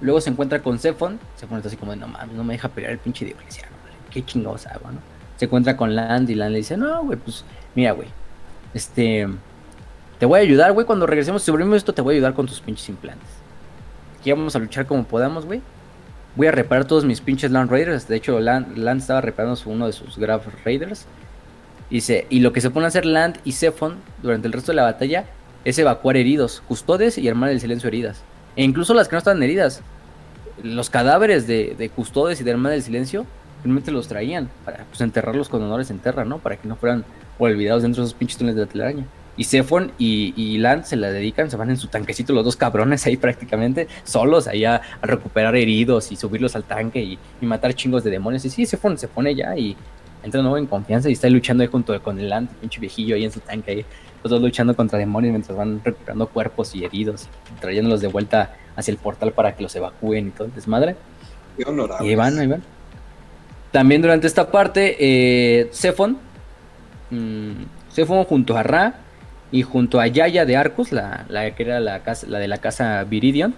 luego 0.00 0.20
se 0.20 0.30
encuentra 0.30 0.62
con 0.62 0.78
Zephon. 0.78 1.18
Zephon 1.38 1.58
está 1.58 1.68
así 1.68 1.76
como 1.76 1.92
de, 1.92 1.98
no 1.98 2.08
mames, 2.08 2.34
no 2.34 2.44
me 2.44 2.54
deja 2.54 2.68
pelear 2.68 2.92
el 2.92 2.98
pinche 2.98 3.24
Diocleciano, 3.24 3.76
qué 4.10 4.24
chingados 4.24 4.66
hago, 4.66 4.90
¿no? 4.90 4.98
Se 5.36 5.44
encuentra 5.44 5.76
con 5.76 5.94
Land 5.94 6.30
y 6.30 6.34
Land 6.34 6.52
le 6.52 6.58
dice, 6.58 6.76
no, 6.76 7.04
güey, 7.04 7.18
pues 7.18 7.44
mira, 7.74 7.92
güey, 7.92 8.08
este, 8.72 9.28
te 10.18 10.26
voy 10.26 10.38
a 10.38 10.42
ayudar, 10.42 10.72
güey, 10.72 10.86
cuando 10.86 11.06
regresemos, 11.06 11.42
si 11.42 11.46
sobrevivimos 11.46 11.78
esto, 11.78 11.92
te 11.92 12.02
voy 12.02 12.14
a 12.14 12.16
ayudar 12.16 12.34
con 12.34 12.46
tus 12.46 12.60
pinches 12.60 12.88
implantes. 12.88 13.28
Aquí 14.18 14.30
vamos 14.30 14.56
a 14.56 14.58
luchar 14.58 14.86
como 14.86 15.04
podamos, 15.04 15.44
güey. 15.44 15.60
Voy 16.36 16.46
a 16.46 16.52
reparar 16.52 16.84
todos 16.84 17.04
mis 17.04 17.20
pinches 17.20 17.50
Land 17.50 17.70
Raiders. 17.70 18.08
De 18.08 18.16
hecho, 18.16 18.40
Land, 18.40 18.98
estaba 18.98 19.20
reparando 19.20 19.58
uno 19.66 19.86
de 19.86 19.92
sus 19.92 20.18
Graph 20.18 20.46
Raiders. 20.64 21.06
Dice, 21.90 22.26
y 22.28 22.40
lo 22.40 22.52
que 22.52 22.60
se 22.60 22.70
pone 22.70 22.86
a 22.86 22.88
hacer 22.88 23.06
Land 23.06 23.38
y 23.44 23.52
Zephon 23.52 23.96
durante 24.22 24.46
el 24.48 24.52
resto 24.52 24.72
de 24.72 24.76
la 24.76 24.82
batalla 24.82 25.26
es 25.64 25.78
evacuar 25.78 26.16
heridos, 26.16 26.62
custodes 26.66 27.18
y 27.18 27.28
armar 27.28 27.50
el 27.50 27.60
silencio 27.60 27.88
heridas. 27.88 28.22
E 28.56 28.64
incluso 28.64 28.94
las 28.94 29.08
que 29.08 29.14
no 29.14 29.18
están 29.18 29.42
heridas. 29.42 29.82
Los 30.62 30.90
cadáveres 30.90 31.46
de, 31.46 31.74
de 31.76 31.88
custodes 31.90 32.40
y 32.40 32.44
de 32.44 32.50
hermana 32.50 32.70
del 32.70 32.82
silencio 32.82 33.26
realmente 33.62 33.90
los 33.90 34.08
traían 34.08 34.48
para 34.64 34.84
pues, 34.84 35.00
enterrarlos 35.00 35.48
con 35.48 35.62
honores 35.62 35.90
en 35.90 35.98
tierra, 35.98 36.24
¿no? 36.24 36.38
Para 36.38 36.56
que 36.56 36.66
no 36.66 36.76
fueran 36.76 37.04
olvidados 37.38 37.82
dentro 37.82 38.02
de 38.02 38.06
esos 38.06 38.18
pinches 38.18 38.38
túneles 38.38 38.56
de 38.56 38.62
la 38.62 38.68
telaraña. 38.70 39.06
Y 39.36 39.44
Zephon 39.44 39.92
y, 39.98 40.32
y 40.36 40.62
se 40.84 40.96
la 40.96 41.10
dedican, 41.10 41.50
se 41.50 41.56
van 41.58 41.68
en 41.68 41.76
su 41.76 41.88
tanquecito 41.88 42.32
los 42.32 42.44
dos 42.44 42.56
cabrones 42.56 43.06
ahí 43.06 43.16
prácticamente, 43.18 43.86
solos, 44.04 44.48
ahí 44.48 44.64
a, 44.64 44.80
recuperar 45.02 45.54
heridos 45.56 46.10
y 46.10 46.16
subirlos 46.16 46.56
al 46.56 46.64
tanque 46.64 47.02
y, 47.02 47.18
matar 47.42 47.74
chingos 47.74 48.02
de 48.02 48.10
demonios. 48.10 48.44
Y 48.44 48.50
sí, 48.50 48.64
Zephon 48.64 48.96
se 48.96 49.08
pone 49.08 49.34
ya 49.34 49.56
y 49.56 49.76
entra 50.22 50.40
nuevo 50.40 50.56
en 50.56 50.66
confianza 50.66 51.08
y 51.08 51.12
está 51.12 51.28
luchando 51.28 51.62
ahí 51.62 51.68
junto 51.68 52.00
con 52.02 52.18
el 52.18 52.30
Lance, 52.30 52.54
pinche 52.60 52.80
viejillo 52.80 53.14
ahí 53.14 53.24
en 53.24 53.32
su 53.32 53.40
tanque 53.40 53.70
ahí, 53.70 53.84
los 54.22 54.30
dos 54.30 54.40
luchando 54.40 54.74
contra 54.74 54.98
demonios 54.98 55.32
mientras 55.32 55.56
van 55.56 55.80
recuperando 55.84 56.28
cuerpos 56.28 56.74
y 56.74 56.84
heridos, 56.84 57.28
trayéndolos 57.60 58.00
de 58.00 58.08
vuelta 58.08 58.54
hacia 58.76 58.92
el 58.92 58.98
portal 58.98 59.32
para 59.32 59.54
que 59.54 59.62
los 59.62 59.74
evacúen 59.76 60.28
y 60.28 60.30
todo 60.30 60.46
el 60.46 60.54
desmadre. 60.54 60.96
Qué 61.56 61.64
honorable. 61.64 62.10
Y 62.10 62.14
van, 62.14 62.38
ahí 62.38 62.46
van. 62.46 62.62
También 63.72 64.02
durante 64.02 64.26
esta 64.26 64.50
parte, 64.50 64.96
eh, 64.98 65.68
Zephon, 65.72 66.18
mmm, 67.10 68.24
junto 68.26 68.56
a 68.56 68.62
Ra 68.62 68.94
y 69.50 69.62
junto 69.62 70.00
a 70.00 70.06
Yaya 70.06 70.44
de 70.44 70.56
Arcus, 70.56 70.92
la, 70.92 71.26
que 71.56 71.62
era 71.62 71.80
la, 71.80 72.00
casa, 72.02 72.26
la 72.28 72.38
de 72.38 72.48
la 72.48 72.58
casa 72.58 73.04
Viridion, 73.04 73.54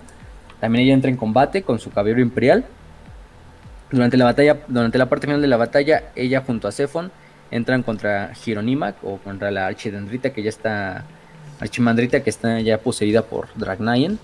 también 0.60 0.84
ella 0.84 0.94
entra 0.94 1.10
en 1.10 1.16
combate 1.16 1.62
con 1.62 1.78
su 1.78 1.90
caballero 1.90 2.20
imperial. 2.20 2.64
Durante 3.90 4.16
la 4.16 4.26
batalla, 4.26 4.58
durante 4.68 4.98
la 4.98 5.08
parte 5.08 5.26
final 5.26 5.40
de 5.40 5.48
la 5.48 5.56
batalla, 5.56 6.10
ella 6.14 6.42
junto 6.46 6.68
a 6.68 6.72
Zephon 6.72 7.10
entran 7.50 7.82
contra 7.82 8.32
Hieronymac 8.32 8.96
o 9.02 9.18
contra 9.18 9.50
la 9.50 9.66
Archidendrita 9.66 10.32
que 10.32 10.42
ya 10.42 10.50
está 10.50 11.04
Archimandrita 11.60 12.22
que 12.22 12.30
está 12.30 12.60
ya 12.60 12.78
poseída 12.78 13.22
por 13.22 13.48
Dragnayen. 13.54 14.18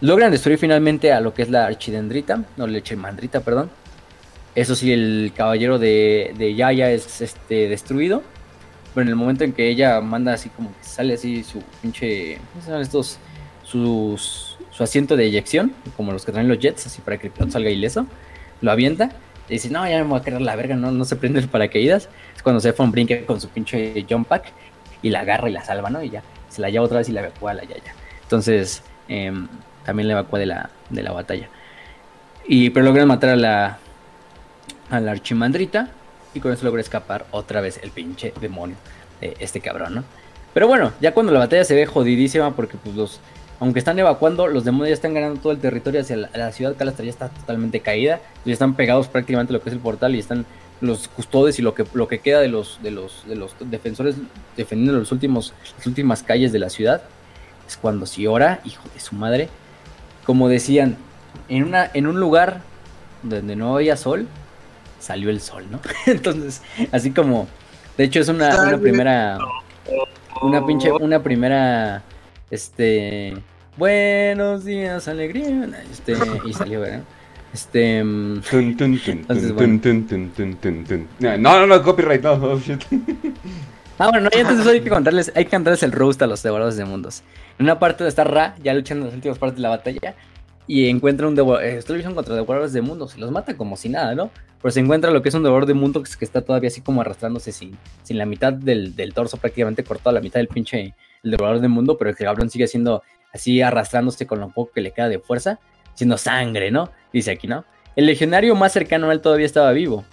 Logran 0.00 0.30
destruir 0.30 0.58
finalmente 0.58 1.12
a 1.12 1.20
lo 1.20 1.32
que 1.34 1.42
es 1.42 1.50
la 1.50 1.66
Archidendrita, 1.66 2.44
no 2.56 2.66
la 2.66 2.78
Archimandrita, 2.78 3.40
perdón. 3.40 3.70
Eso 4.54 4.74
sí, 4.74 4.92
el 4.92 5.32
caballero 5.36 5.78
de, 5.78 6.34
de 6.36 6.54
Yaya 6.54 6.90
es 6.90 7.20
este, 7.20 7.68
destruido. 7.68 8.22
Pero 8.94 9.02
en 9.02 9.08
el 9.08 9.16
momento 9.16 9.42
en 9.42 9.52
que 9.52 9.68
ella 9.68 10.00
manda 10.00 10.32
así 10.32 10.48
como 10.50 10.68
que 10.68 10.84
sale 10.84 11.14
así 11.14 11.42
su 11.42 11.60
pinche. 11.82 12.38
¿Cómo 12.52 12.64
son 12.64 12.80
estos? 12.80 13.18
Sus, 13.64 14.56
su 14.70 14.84
asiento 14.84 15.16
de 15.16 15.24
eyección, 15.24 15.72
como 15.96 16.12
los 16.12 16.24
que 16.24 16.30
traen 16.30 16.48
los 16.48 16.58
jets, 16.58 16.86
así 16.86 17.00
para 17.00 17.18
que 17.18 17.32
el 17.36 17.50
salga 17.50 17.70
ileso. 17.70 18.06
Lo 18.60 18.70
avienta. 18.70 19.10
Y 19.48 19.54
dice, 19.54 19.70
no, 19.70 19.88
ya 19.88 19.98
me 19.98 20.04
voy 20.04 20.20
a 20.20 20.22
quedar 20.22 20.40
la 20.40 20.56
verga, 20.56 20.76
no, 20.76 20.90
no 20.90 21.04
se 21.04 21.16
prende 21.16 21.40
el 21.40 21.48
paracaídas. 21.48 22.08
Es 22.34 22.42
cuando 22.42 22.60
Zephon 22.60 22.90
brinca 22.90 23.14
con 23.26 23.40
su 23.40 23.48
pinche 23.48 24.06
jump 24.08 24.28
pack 24.28 24.52
y 25.02 25.10
la 25.10 25.20
agarra 25.20 25.48
y 25.48 25.52
la 25.52 25.64
salva, 25.64 25.90
¿no? 25.90 26.02
Y 26.02 26.10
ya 26.10 26.22
se 26.48 26.62
la 26.62 26.70
lleva 26.70 26.84
otra 26.84 26.98
vez 26.98 27.08
y 27.08 27.12
la 27.12 27.20
evacúa 27.20 27.50
a 27.50 27.54
la 27.54 27.64
Yaya. 27.64 27.94
Entonces, 28.22 28.82
em, 29.08 29.48
también 29.84 30.08
la 30.08 30.14
evacúa 30.14 30.38
de 30.38 30.46
la, 30.46 30.70
de 30.88 31.02
la 31.02 31.12
batalla. 31.12 31.48
Y 32.46 32.70
pero 32.70 32.86
logran 32.86 33.08
matar 33.08 33.30
a 33.30 33.36
la, 33.36 33.78
a 34.90 35.00
la 35.00 35.10
archimandrita 35.10 35.88
y 36.32 36.40
con 36.40 36.52
eso 36.52 36.64
logra 36.64 36.80
escapar 36.80 37.26
otra 37.30 37.60
vez 37.60 37.80
el 37.82 37.90
pinche 37.90 38.32
demonio 38.40 38.76
de 39.20 39.36
este 39.40 39.60
cabrón, 39.60 39.94
¿no? 39.96 40.04
Pero 40.52 40.68
bueno, 40.68 40.92
ya 41.00 41.12
cuando 41.12 41.32
la 41.32 41.40
batalla 41.40 41.64
se 41.64 41.74
ve 41.74 41.86
jodidísima 41.86 42.54
porque 42.54 42.76
pues 42.76 42.94
los 42.94 43.20
aunque 43.64 43.78
están 43.78 43.98
evacuando, 43.98 44.46
los 44.46 44.64
demonios 44.64 44.90
ya 44.90 44.94
están 44.94 45.14
ganando 45.14 45.40
todo 45.40 45.50
el 45.50 45.58
territorio 45.58 46.02
hacia 46.02 46.16
la, 46.16 46.52
ciudad. 46.52 46.76
Calastra 46.76 47.02
ya 47.02 47.10
está 47.10 47.30
totalmente 47.30 47.80
caída. 47.80 48.20
Ya 48.44 48.52
están 48.52 48.74
pegados 48.74 49.08
prácticamente 49.08 49.52
a 49.52 49.54
lo 49.54 49.62
que 49.62 49.70
es 49.70 49.72
el 49.74 49.80
portal 49.80 50.14
y 50.14 50.18
están 50.18 50.44
los 50.82 51.08
custodes 51.08 51.58
y 51.58 51.62
lo 51.62 51.74
que, 51.74 51.86
lo 51.94 52.06
que 52.06 52.18
queda 52.18 52.40
de 52.40 52.48
los, 52.48 52.78
de 52.82 52.90
los, 52.90 53.26
de 53.26 53.36
los 53.36 53.56
defensores 53.60 54.16
defendiendo 54.54 54.98
los 54.98 55.12
últimos, 55.12 55.54
las 55.78 55.86
últimas 55.86 56.22
calles 56.22 56.52
de 56.52 56.58
la 56.58 56.68
ciudad. 56.68 57.04
Es 57.66 57.78
cuando 57.78 58.04
ora 58.28 58.60
hijo 58.66 58.82
de 58.92 59.00
su 59.00 59.14
madre, 59.14 59.48
como 60.26 60.50
decían, 60.50 60.98
en, 61.48 61.64
una, 61.64 61.90
en 61.94 62.06
un 62.06 62.20
lugar 62.20 62.60
donde 63.22 63.56
no 63.56 63.76
había 63.76 63.96
sol, 63.96 64.28
salió 65.00 65.30
el 65.30 65.40
sol, 65.40 65.64
¿no? 65.70 65.80
Entonces, 66.06 66.60
así 66.92 67.12
como, 67.12 67.48
de 67.96 68.04
hecho 68.04 68.20
es 68.20 68.28
una, 68.28 68.60
una 68.60 68.76
primera, 68.76 69.38
una 70.42 70.66
pinche, 70.66 70.92
una 70.92 71.22
primera, 71.22 72.02
este, 72.50 73.32
buenos 73.76 74.64
días, 74.64 75.08
alegría, 75.08 75.68
este, 75.90 76.14
y 76.44 76.52
salió, 76.52 76.80
¿verdad? 76.80 77.02
Este. 77.52 78.02
No, 81.38 81.60
no, 81.60 81.66
no, 81.66 81.82
copyright, 81.82 82.22
no. 82.22 82.32
Oh, 82.32 82.58
shit. 82.58 82.82
Ah, 83.96 84.08
bueno, 84.10 84.22
no, 84.22 84.30
y 84.36 84.40
entonces 84.40 84.66
hay 84.66 84.80
que 84.80 84.90
contarles, 84.90 85.30
hay 85.36 85.44
que 85.44 85.52
contarles 85.52 85.84
el 85.84 85.92
roast 85.92 86.20
a 86.20 86.26
los 86.26 86.42
devoradores 86.42 86.76
de 86.76 86.84
mundos. 86.84 87.22
En 87.60 87.66
una 87.66 87.78
parte 87.78 88.04
está 88.08 88.24
Ra, 88.24 88.56
ya 88.60 88.74
luchando 88.74 89.04
en 89.04 89.06
las 89.06 89.14
últimas 89.14 89.38
partes 89.38 89.56
de 89.56 89.62
la 89.62 89.68
batalla, 89.68 90.16
y 90.66 90.88
encuentra 90.88 91.28
un 91.28 91.36
devorador, 91.36 91.64
eh, 91.64 92.12
contra 92.12 92.34
devoradores 92.34 92.72
de 92.72 92.80
mundos, 92.80 93.14
y 93.16 93.20
los 93.20 93.30
mata 93.30 93.56
como 93.56 93.76
si 93.76 93.88
nada, 93.88 94.16
¿no? 94.16 94.30
Pero 94.60 94.72
se 94.72 94.80
encuentra 94.80 95.12
lo 95.12 95.22
que 95.22 95.28
es 95.28 95.34
un 95.36 95.44
devorador 95.44 95.66
de 95.66 95.74
mundos 95.74 96.16
que 96.16 96.24
está 96.24 96.40
todavía 96.40 96.68
así 96.68 96.80
como 96.80 97.02
arrastrándose 97.02 97.52
sin, 97.52 97.78
sin 98.02 98.18
la 98.18 98.26
mitad 98.26 98.52
del, 98.52 98.96
del 98.96 99.14
torso 99.14 99.36
prácticamente 99.36 99.84
cortado, 99.84 100.14
la 100.14 100.20
mitad 100.20 100.40
del 100.40 100.48
pinche 100.48 100.94
el 101.22 101.30
devorador 101.30 101.60
de 101.60 101.68
mundo, 101.68 101.96
pero 101.96 102.10
el 102.10 102.16
cabrón 102.16 102.50
sigue 102.50 102.66
siendo 102.66 103.02
así 103.34 103.60
arrastrándose 103.60 104.26
con 104.26 104.40
lo 104.40 104.48
poco 104.48 104.72
que 104.72 104.80
le 104.80 104.92
queda 104.92 105.08
de 105.08 105.18
fuerza, 105.18 105.58
siendo 105.94 106.16
sangre, 106.16 106.70
¿no? 106.70 106.90
Dice 107.12 107.32
aquí, 107.32 107.46
¿no? 107.46 107.64
El 107.96 108.06
legionario 108.06 108.54
más 108.54 108.72
cercano 108.72 109.10
a 109.10 109.12
él 109.12 109.20
todavía 109.20 109.46
estaba 109.46 109.72
vivo. 109.72 110.04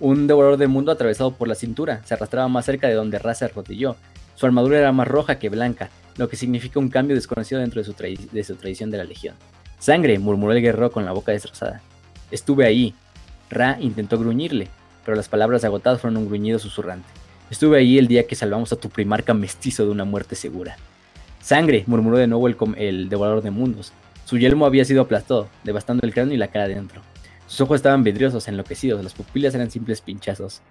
Un 0.00 0.26
devorador 0.26 0.58
de 0.58 0.66
mundo 0.66 0.90
atravesado 0.90 1.32
por 1.32 1.46
la 1.48 1.54
cintura, 1.54 2.02
se 2.04 2.14
arrastraba 2.14 2.48
más 2.48 2.64
cerca 2.64 2.88
de 2.88 2.94
donde 2.94 3.18
Ra 3.18 3.34
se 3.34 3.44
arrodilló. 3.44 3.96
Su 4.34 4.46
armadura 4.46 4.78
era 4.78 4.92
más 4.92 5.06
roja 5.06 5.38
que 5.38 5.48
blanca, 5.48 5.90
lo 6.16 6.28
que 6.28 6.36
significa 6.36 6.80
un 6.80 6.88
cambio 6.88 7.14
desconocido 7.14 7.60
dentro 7.60 7.82
de 7.82 7.84
su, 7.84 7.94
de 7.94 8.44
su 8.44 8.56
tradición 8.56 8.90
de 8.90 8.98
la 8.98 9.04
legión. 9.04 9.36
Sangre, 9.78 10.18
murmuró 10.18 10.52
el 10.52 10.62
guerrero 10.62 10.90
con 10.90 11.04
la 11.04 11.12
boca 11.12 11.32
destrozada. 11.32 11.80
Estuve 12.30 12.66
ahí. 12.66 12.94
Ra 13.50 13.76
intentó 13.80 14.18
gruñirle, 14.18 14.68
pero 15.04 15.16
las 15.16 15.28
palabras 15.28 15.64
agotadas 15.64 16.00
fueron 16.00 16.16
un 16.16 16.26
gruñido 16.26 16.58
susurrante. 16.58 17.08
Estuve 17.50 17.78
ahí 17.78 17.98
el 17.98 18.08
día 18.08 18.26
que 18.26 18.34
salvamos 18.34 18.72
a 18.72 18.76
tu 18.76 18.88
primarca 18.88 19.34
mestizo 19.34 19.84
de 19.84 19.90
una 19.90 20.04
muerte 20.04 20.34
segura. 20.34 20.76
Sangre, 21.44 21.84
murmuró 21.86 22.16
de 22.16 22.26
nuevo 22.26 22.48
el, 22.48 22.56
el 22.78 23.10
devorador 23.10 23.42
de 23.42 23.50
mundos. 23.50 23.92
Su 24.24 24.38
yelmo 24.38 24.64
había 24.64 24.86
sido 24.86 25.02
aplastado, 25.02 25.50
devastando 25.62 26.06
el 26.06 26.14
cráneo 26.14 26.32
y 26.32 26.38
la 26.38 26.48
cara 26.48 26.68
dentro. 26.68 27.02
Sus 27.46 27.60
ojos 27.60 27.76
estaban 27.76 28.02
vidriosos, 28.02 28.48
enloquecidos, 28.48 29.04
las 29.04 29.12
pupilas 29.12 29.54
eran 29.54 29.70
simples 29.70 30.00
pinchazos. 30.00 30.62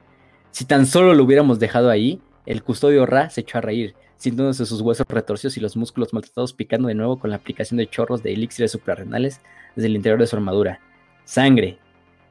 Si 0.50 0.66
tan 0.66 0.88
solo 0.88 1.14
lo 1.14 1.26
hubiéramos 1.26 1.60
dejado 1.60 1.92
ahí, 1.92 2.20
el 2.48 2.64
custodio 2.64 3.06
Ra 3.06 3.30
se 3.30 3.42
echó 3.42 3.60
a 3.60 3.62
reír, 3.62 3.94
sintiéndose 4.18 4.66
sus 4.66 4.82
huesos 4.82 5.06
retorcidos 5.08 5.58
y 5.58 5.60
los 5.60 5.78
músculos 5.78 6.12
maltratados 6.12 6.54
picando 6.54 6.88
de 6.88 6.96
nuevo 6.96 7.20
con 7.20 7.30
la 7.30 7.36
aplicación 7.36 7.78
de 7.78 7.86
chorros 7.86 8.24
de 8.24 8.34
elixires 8.34 8.72
suprarrenales 8.72 9.42
desde 9.76 9.90
el 9.90 9.96
interior 9.96 10.20
de 10.20 10.26
su 10.26 10.38
armadura. 10.38 10.80
Sangre. 11.24 11.78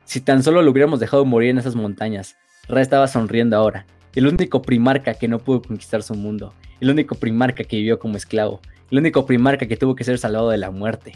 Si 0.05 0.21
tan 0.21 0.43
solo 0.43 0.63
lo 0.63 0.73
hubiéramos 0.73 0.99
dejado 0.99 1.25
morir 1.25 1.51
en 1.51 1.59
esas 1.59 1.77
montañas. 1.77 2.37
Ra 2.69 2.81
estaba 2.81 3.07
sonriendo 3.07 3.57
ahora. 3.57 3.87
El 4.17 4.27
único 4.27 4.63
primarca 4.63 5.15
que 5.15 5.29
no 5.29 5.39
pudo 5.39 5.63
conquistar 5.63 6.03
su 6.03 6.17
mundo. 6.17 6.53
El 6.83 6.91
único 6.91 7.15
primarca 7.15 7.63
que 7.63 7.77
vivió 7.77 8.01
como 8.01 8.17
esclavo. 8.17 8.61
El 8.91 8.99
único 8.99 9.25
primarca 9.25 9.69
que 9.69 9.77
tuvo 9.77 9.95
que 9.95 10.03
ser 10.03 10.19
salvado 10.19 10.51
de 10.51 10.59
la 10.59 10.73
muerte. 10.73 11.13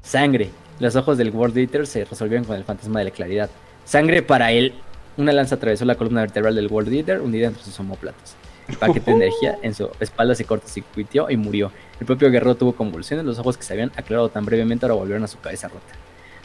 Sangre. 0.00 0.48
Los 0.80 0.96
ojos 0.96 1.18
del 1.18 1.28
World 1.28 1.58
Eater 1.58 1.86
se 1.86 2.06
resolvieron 2.06 2.46
con 2.46 2.56
el 2.56 2.64
fantasma 2.64 3.00
de 3.00 3.04
la 3.04 3.10
claridad. 3.10 3.50
Sangre 3.84 4.22
para 4.22 4.52
él. 4.52 4.72
Una 5.18 5.32
lanza 5.32 5.56
atravesó 5.56 5.84
la 5.84 5.96
columna 5.96 6.22
vertebral 6.22 6.54
del 6.54 6.68
World 6.68 6.94
Eater 6.94 7.20
hundida 7.20 7.48
entre 7.48 7.62
sus 7.62 7.78
homóplatos. 7.78 8.36
El 8.68 8.78
paquete 8.78 9.10
de 9.10 9.16
energía 9.18 9.58
en 9.60 9.74
su 9.74 9.90
espalda 10.00 10.34
se 10.34 10.46
cortocircuitió 10.46 11.28
y 11.28 11.36
murió. 11.36 11.70
El 12.00 12.06
propio 12.06 12.30
guerrero 12.30 12.54
tuvo 12.54 12.72
convulsiones, 12.72 13.26
los 13.26 13.38
ojos 13.38 13.58
que 13.58 13.64
se 13.64 13.74
habían 13.74 13.92
aclarado 13.96 14.30
tan 14.30 14.46
brevemente 14.46 14.86
ahora 14.86 14.94
volvieron 14.94 15.24
a 15.24 15.28
su 15.28 15.38
cabeza 15.40 15.68
rota. 15.68 15.92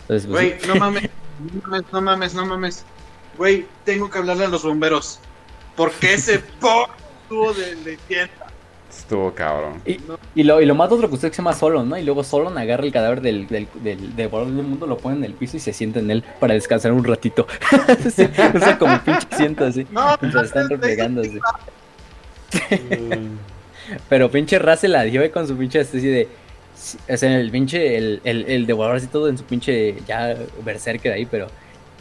Entonces, 0.02 0.30
pues, 0.30 0.60
Güey, 0.60 0.68
no 0.68 0.76
mames, 0.82 1.10
no 1.40 1.62
mames, 1.70 1.86
no 1.94 2.02
mames, 2.02 2.34
no 2.34 2.46
mames. 2.46 2.86
Güey, 3.38 3.66
tengo 3.86 4.10
que 4.10 4.18
hablarle 4.18 4.44
a 4.44 4.50
los 4.50 4.64
bomberos. 4.64 5.22
¿Por 5.78 5.90
qué 5.94 6.16
ese 6.16 6.40
po 6.60 6.90
estuvo 7.22 7.54
de 7.54 7.76
leyenda? 7.76 8.47
Estuvo 8.98 9.32
cabrón. 9.34 9.82
Y, 9.86 10.00
y, 10.36 10.44
lo, 10.44 10.60
y 10.62 10.66
lo 10.66 10.76
más 10.76 10.92
otro 10.92 11.08
que 11.08 11.16
usted 11.16 11.30
que 11.30 11.36
se 11.36 11.42
llama 11.42 11.54
Solon, 11.54 11.88
¿no? 11.88 11.98
Y 11.98 12.04
luego 12.04 12.24
Solon 12.24 12.58
agarra 12.58 12.84
el 12.84 12.92
cadáver 12.92 13.22
del, 13.22 13.48
del, 13.48 13.68
del, 13.82 14.16
del 14.16 14.30
mundo, 14.30 14.88
lo 14.88 14.98
pone 14.98 15.18
en 15.18 15.24
el 15.24 15.34
piso 15.34 15.56
y 15.58 15.60
se 15.60 15.72
sienta 15.72 16.00
en 16.00 16.12
él 16.12 16.24
para 16.40 16.56
descansar 16.56 16.92
un 16.92 17.04
ratito. 17.04 17.48
o 18.06 18.60
sea, 18.60 18.78
como 18.78 19.00
pinche 19.04 19.28
siento 19.32 19.66
así. 19.66 19.86
No, 19.92 20.18
mientras 20.20 20.46
están 20.46 20.70
replegando 20.70 21.22
así. 21.22 21.40
Pero 24.10 24.30
pinche 24.32 24.60
Ra 24.60 24.76
se 24.76 24.88
la 24.88 25.04
dio 25.04 25.32
con 25.32 25.48
su 25.48 25.56
pinche 25.56 25.80
especie 25.80 26.12
de. 26.12 26.28
O 27.10 27.18
sea, 27.18 27.40
el 27.40 27.52
pinche, 27.52 27.98
el, 27.98 28.22
el, 28.24 28.46
el 28.48 28.66
devorador 28.66 28.98
así 28.98 29.08
todo 29.08 29.30
en 29.30 29.38
su 29.38 29.44
pinche 29.44 29.96
ya 30.08 30.36
berserker 30.64 31.14
ahí, 31.14 31.26
pero 31.26 31.48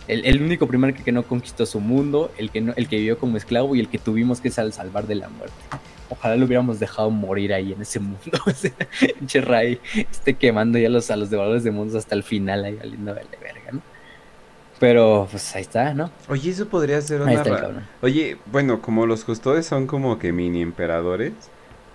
el, 0.07 0.25
el, 0.27 0.43
único 0.43 0.67
primer 0.67 0.95
que, 0.95 1.13
no 1.13 1.23
conquistó 1.23 1.65
su 1.65 1.81
mundo, 1.81 2.31
el 2.37 2.51
que, 2.51 2.61
no, 2.61 2.73
el 2.77 2.89
que 2.89 2.97
vivió 2.97 3.19
como 3.19 3.37
esclavo 3.37 3.75
y 3.75 3.81
el 3.81 3.89
que 3.89 3.99
tuvimos 3.99 4.41
que 4.41 4.51
salvar 4.51 5.07
de 5.07 5.15
la 5.15 5.29
muerte. 5.29 5.55
Ojalá 6.09 6.37
lo 6.37 6.47
hubiéramos 6.47 6.79
dejado 6.79 7.11
morir 7.11 7.53
ahí 7.53 7.73
en 7.73 7.83
ese 7.83 8.01
mundo. 8.01 8.21
Pinche 9.19 9.41
Ray 9.41 9.81
esté 9.95 10.35
quemando 10.35 10.79
ya 10.79 10.89
los, 10.89 11.11
a 11.11 11.17
los 11.17 11.31
devoradores 11.31 11.65
de 11.65 11.71
mundos 11.71 11.97
hasta 11.97 12.15
el 12.15 12.23
final 12.23 12.65
ahí 12.65 12.75
valiendo 12.75 13.15
de 13.15 13.25
verga, 13.41 13.73
¿no? 13.73 13.81
Pero 14.79 15.27
pues 15.31 15.55
ahí 15.57 15.63
está, 15.63 15.95
¿no? 15.95 16.11
Oye, 16.29 16.51
eso 16.51 16.69
podría 16.69 17.01
ser 17.01 17.23
una. 17.23 17.87
Oye, 18.03 18.37
bueno, 18.53 18.83
como 18.83 19.07
los 19.07 19.25
custodes 19.25 19.67
son 19.67 19.87
como 19.87 20.19
que 20.19 20.33
mini 20.33 20.61
emperadores, 20.61 21.33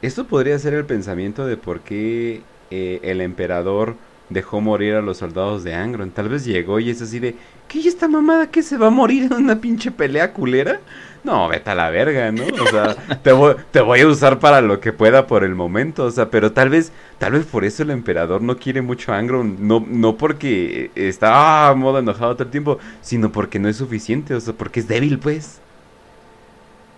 esto 0.02 0.26
podría 0.26 0.58
ser 0.58 0.74
el 0.74 0.86
pensamiento 0.86 1.46
de 1.46 1.58
por 1.58 1.82
qué 1.82 2.42
eh, 2.72 3.00
el 3.04 3.22
emperador 3.22 3.96
dejó 4.32 4.62
morir 4.62 4.96
a 4.96 5.02
los 5.02 5.18
soldados 5.18 5.64
de 5.64 5.76
Angron. 5.76 6.12
Tal 6.12 6.30
vez 6.30 6.46
llegó 6.46 6.80
y 6.80 6.90
es 6.90 7.02
así 7.02 7.20
de, 7.20 7.36
¿qué 7.68 7.80
y 7.80 7.88
esta 7.88 8.08
mamada 8.08 8.50
que 8.50 8.64
se 8.64 8.78
va 8.78 8.88
a 8.88 8.92
morir 8.92 9.24
en 9.24 9.34
una 9.34 9.60
pinche 9.60 9.92
pelea 9.92 10.34
culera? 10.34 10.80
No, 11.24 11.48
vete 11.48 11.70
a 11.70 11.76
la 11.76 11.90
verga, 11.92 12.32
¿no? 12.32 12.44
O 12.46 12.68
sea, 12.68 12.96
te 13.24 13.32
voy, 13.32 13.56
te 13.72 13.82
voy 13.82 14.02
a 14.02 14.08
usar 14.08 14.40
para 14.40 14.62
lo 14.62 14.80
que 14.80 14.92
pueda 14.92 15.28
por 15.28 15.44
el 15.44 15.54
momento, 15.54 16.06
o 16.06 16.12
sea, 16.12 16.32
pero 16.32 16.52
tal 16.52 16.70
vez, 16.70 16.92
tal 17.20 17.34
vez 17.34 17.46
por 17.46 17.64
eso 17.64 17.84
el 17.84 17.92
emperador 17.92 18.42
no 18.42 18.58
quiere 18.58 18.82
mucho 18.82 19.14
a 19.14 19.18
Angron, 19.18 19.68
no, 19.68 19.86
no 19.88 20.18
porque 20.18 20.90
está 20.96 21.70
ah, 21.70 21.76
modo 21.76 22.00
enojado 22.00 22.34
todo 22.34 22.46
el 22.46 22.50
tiempo, 22.50 22.80
sino 23.02 23.32
porque 23.32 23.60
no 23.60 23.70
es 23.70 23.78
suficiente, 23.78 24.34
o 24.34 24.40
sea, 24.40 24.54
porque 24.54 24.80
es 24.80 24.88
débil, 24.88 25.20
pues. 25.20 25.60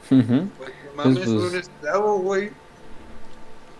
Pues, 0.07 0.25
mames, 0.95 1.19
pues, 1.19 1.27
un 1.27 1.55
esclavo, 1.55 2.19
güey. 2.19 2.51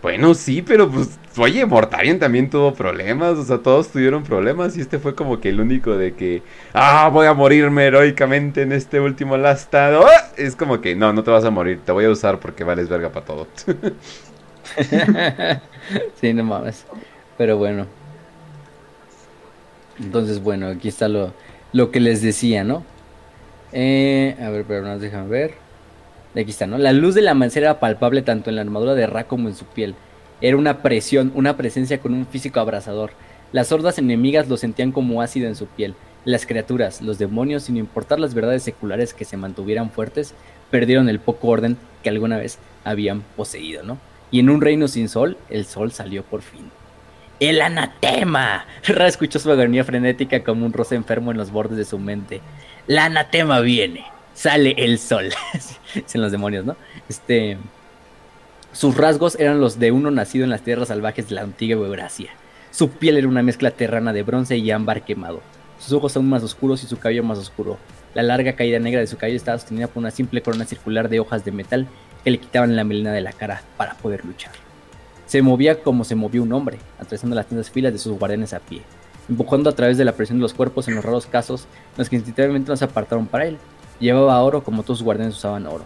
Bueno, 0.04 0.34
sí, 0.34 0.60
pero 0.60 0.90
pues, 0.90 1.18
oye, 1.38 1.64
Mortarion 1.64 2.18
también 2.18 2.50
tuvo 2.50 2.74
problemas, 2.74 3.38
o 3.38 3.42
sea, 3.42 3.56
todos 3.56 3.88
tuvieron 3.88 4.22
problemas 4.22 4.76
y 4.76 4.82
este 4.82 4.98
fue 4.98 5.14
como 5.14 5.40
que 5.40 5.48
el 5.48 5.60
único 5.60 5.96
de 5.96 6.12
que, 6.12 6.42
ah, 6.74 7.08
voy 7.10 7.26
a 7.26 7.32
morirme 7.32 7.86
heroicamente 7.86 8.60
en 8.60 8.72
este 8.72 9.00
último 9.00 9.38
lastado. 9.38 10.04
¡Ah! 10.06 10.28
Es 10.36 10.56
como 10.56 10.82
que, 10.82 10.94
no, 10.94 11.14
no 11.14 11.24
te 11.24 11.30
vas 11.30 11.46
a 11.46 11.50
morir, 11.50 11.80
te 11.86 11.90
voy 11.90 12.04
a 12.04 12.10
usar 12.10 12.38
porque 12.38 12.64
vales 12.64 12.90
verga 12.90 13.12
para 13.12 13.24
todo. 13.24 13.48
sí, 16.20 16.34
no 16.34 16.44
mames. 16.44 16.84
Pero 17.38 17.56
bueno. 17.56 17.86
Entonces, 19.98 20.42
bueno, 20.42 20.66
aquí 20.66 20.88
está 20.88 21.08
lo, 21.08 21.32
lo 21.72 21.90
que 21.90 22.00
les 22.00 22.20
decía, 22.20 22.62
¿no? 22.62 22.84
Eh, 23.72 24.36
a 24.38 24.50
ver, 24.50 24.66
pero 24.68 24.82
no, 24.82 24.98
déjame 24.98 25.30
ver. 25.30 25.63
Aquí 26.34 26.50
está, 26.50 26.66
¿no? 26.66 26.78
La 26.78 26.92
luz 26.92 27.14
de 27.14 27.22
la 27.22 27.34
mancera 27.34 27.70
era 27.70 27.80
palpable 27.80 28.22
tanto 28.22 28.50
en 28.50 28.56
la 28.56 28.62
armadura 28.62 28.94
de 28.94 29.06
Ra 29.06 29.24
como 29.24 29.48
en 29.48 29.54
su 29.54 29.66
piel. 29.66 29.94
Era 30.40 30.56
una 30.56 30.82
presión, 30.82 31.30
una 31.34 31.56
presencia 31.56 31.98
con 32.00 32.12
un 32.12 32.26
físico 32.26 32.58
abrasador. 32.58 33.12
Las 33.52 33.70
hordas 33.70 33.98
enemigas 33.98 34.48
lo 34.48 34.56
sentían 34.56 34.90
como 34.90 35.22
ácido 35.22 35.46
en 35.46 35.54
su 35.54 35.66
piel. 35.66 35.94
Las 36.24 36.44
criaturas, 36.44 37.02
los 37.02 37.18
demonios, 37.18 37.64
sin 37.64 37.76
importar 37.76 38.18
las 38.18 38.34
verdades 38.34 38.62
seculares 38.62 39.14
que 39.14 39.24
se 39.24 39.36
mantuvieran 39.36 39.90
fuertes, 39.90 40.34
perdieron 40.70 41.08
el 41.08 41.20
poco 41.20 41.48
orden 41.48 41.76
que 42.02 42.08
alguna 42.08 42.36
vez 42.36 42.58
habían 42.82 43.20
poseído, 43.36 43.84
¿no? 43.84 43.98
Y 44.30 44.40
en 44.40 44.50
un 44.50 44.60
reino 44.60 44.88
sin 44.88 45.08
sol, 45.08 45.36
el 45.50 45.66
sol 45.66 45.92
salió 45.92 46.24
por 46.24 46.42
fin. 46.42 46.70
¡El 47.38 47.60
anatema! 47.60 48.66
Ra 48.86 49.06
escuchó 49.06 49.38
su 49.38 49.52
agonía 49.52 49.84
frenética 49.84 50.42
como 50.42 50.66
un 50.66 50.72
rosa 50.72 50.96
enfermo 50.96 51.30
en 51.30 51.36
los 51.36 51.52
bordes 51.52 51.76
de 51.76 51.84
su 51.84 51.98
mente. 51.98 52.40
¡La 52.86 53.04
anatema 53.04 53.60
viene! 53.60 54.13
Sale 54.34 54.74
el 54.78 54.98
sol. 54.98 55.30
Dicen 55.94 56.20
los 56.20 56.32
demonios, 56.32 56.64
¿no? 56.64 56.76
Este. 57.08 57.56
Sus 58.72 58.96
rasgos 58.96 59.36
eran 59.38 59.60
los 59.60 59.78
de 59.78 59.92
uno 59.92 60.10
nacido 60.10 60.42
en 60.44 60.50
las 60.50 60.62
tierras 60.62 60.88
salvajes 60.88 61.28
de 61.28 61.36
la 61.36 61.42
antigua 61.42 61.86
Eurasia. 61.86 62.30
Su 62.72 62.90
piel 62.90 63.16
era 63.16 63.28
una 63.28 63.42
mezcla 63.42 63.70
terrana 63.70 64.12
de 64.12 64.24
bronce 64.24 64.56
y 64.56 64.68
ámbar 64.72 65.04
quemado. 65.04 65.42
Sus 65.78 65.92
ojos 65.92 66.10
son 66.12 66.28
más 66.28 66.42
oscuros 66.42 66.82
y 66.82 66.88
su 66.88 66.98
cabello 66.98 67.22
más 67.22 67.38
oscuro. 67.38 67.78
La 68.14 68.24
larga 68.24 68.54
caída 68.54 68.80
negra 68.80 69.00
de 69.00 69.06
su 69.06 69.16
cabello 69.16 69.36
estaba 69.36 69.58
sostenida 69.58 69.86
por 69.86 70.00
una 70.00 70.10
simple 70.10 70.42
corona 70.42 70.64
circular 70.64 71.08
de 71.08 71.20
hojas 71.20 71.44
de 71.44 71.52
metal 71.52 71.86
que 72.24 72.30
le 72.30 72.38
quitaban 72.38 72.74
la 72.74 72.82
melena 72.82 73.12
de 73.12 73.20
la 73.20 73.32
cara 73.32 73.62
para 73.76 73.94
poder 73.94 74.24
luchar. 74.24 74.52
Se 75.26 75.40
movía 75.40 75.82
como 75.82 76.04
se 76.04 76.14
movió 76.14 76.42
un 76.42 76.52
hombre, 76.52 76.78
atravesando 76.98 77.36
las 77.36 77.46
tiendas 77.46 77.70
filas 77.70 77.92
de 77.92 77.98
sus 77.98 78.18
guardianes 78.18 78.54
a 78.54 78.60
pie, 78.60 78.82
empujando 79.28 79.70
a 79.70 79.74
través 79.74 79.96
de 79.96 80.04
la 80.04 80.12
presión 80.12 80.38
de 80.38 80.42
los 80.42 80.54
cuerpos 80.54 80.88
en 80.88 80.96
los 80.96 81.04
raros 81.04 81.26
casos 81.26 81.62
en 81.92 81.98
los 81.98 82.08
que 82.08 82.16
instintivamente 82.16 82.70
no 82.70 82.76
se 82.76 82.84
apartaron 82.84 83.26
para 83.26 83.46
él, 83.46 83.58
llevaba 84.00 84.42
oro 84.42 84.62
como 84.62 84.82
todos 84.82 84.98
sus 84.98 85.04
guardianes 85.04 85.36
usaban 85.36 85.66
oro. 85.66 85.84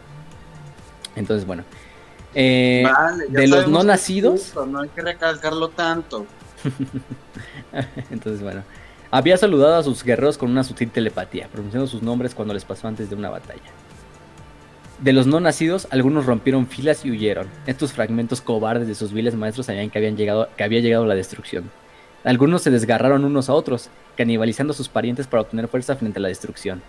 Entonces, 1.17 1.47
bueno. 1.47 1.65
Eh, 2.35 2.87
de 3.29 3.49
los 3.49 3.69
no 3.69 3.83
nacidos. 3.83 4.55
no 4.55 4.81
hay 4.81 4.89
que 4.89 5.03
recalcarlo 5.03 5.69
tanto. 5.69 6.27
Entonces, 8.11 8.43
bueno. 8.43 8.63
Había 9.11 9.39
saludado 9.39 9.77
a 9.77 9.83
sus 9.83 10.05
guerreros 10.05 10.37
con 10.37 10.51
una 10.51 10.65
sutil 10.65 10.91
telepatía, 10.91 11.49
pronunciando 11.49 11.87
sus 11.87 12.03
nombres 12.03 12.35
cuando 12.35 12.53
les 12.53 12.65
pasó 12.65 12.89
antes 12.89 13.09
de 13.09 13.17
una 13.17 13.31
batalla. 13.31 13.63
De 15.01 15.13
los 15.13 15.27
no 15.27 15.41
nacidos, 15.41 15.89
algunos 15.91 16.27
rompieron 16.27 16.67
filas 16.67 17.05
y 17.05 17.11
huyeron. 17.11 17.49
Estos 17.67 17.93
fragmentos 17.93 18.41
cobardes 18.43 18.87
de 18.87 18.95
sus 18.95 19.13
viles 19.13 19.35
maestros 19.35 19.67
sabían 19.67 19.89
que, 19.89 19.99
habían 19.99 20.17
llegado, 20.17 20.49
que 20.57 20.65
había 20.65 20.81
llegado 20.81 21.07
la 21.07 21.15
destrucción. 21.15 21.71
Algunos 22.25 22.63
se 22.63 22.71
desgarraron 22.71 23.25
unos 23.25 23.49
a 23.49 23.55
otros, 23.55 23.89
canibalizando 24.17 24.73
a 24.73 24.77
sus 24.77 24.89
parientes 24.89 25.27
para 25.27 25.43
obtener 25.43 25.69
fuerza 25.69 25.97
frente 25.97 26.19
a 26.19 26.23
la 26.23 26.29
destrucción. 26.29 26.83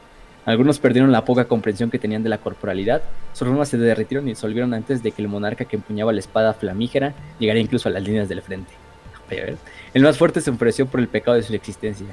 Algunos 0.46 0.80
perdieron 0.80 1.12
la 1.12 1.26
poca 1.26 1.46
comprensión 1.46 1.92
que 1.92 2.00
tenían 2.00 2.24
de 2.24 2.30
la 2.30 2.40
corporalidad, 2.40 3.02
sus 3.34 3.48
formas 3.48 3.70
se 3.70 3.78
derritieron 3.78 4.28
y 4.28 4.32
disolvieron 4.32 4.74
antes 4.74 5.04
de 5.04 5.12
que 5.12 5.22
el 5.22 5.28
monarca 5.28 5.66
que 5.66 5.76
empuñaba 5.76 6.12
la 6.12 6.20
espada 6.20 6.54
flamígera 6.54 7.14
llegara 7.40 7.60
incluso 7.60 7.90
a 7.90 7.92
las 7.92 8.04
líneas 8.04 8.30
del 8.30 8.42
frente. 8.42 8.72
El 9.94 10.04
más 10.04 10.18
fuerte 10.18 10.42
se 10.42 10.50
enfureció 10.50 10.88
por 10.88 11.00
el 11.00 11.08
pecado 11.08 11.38
de 11.38 11.44
su 11.44 11.54
existencia. 11.54 12.08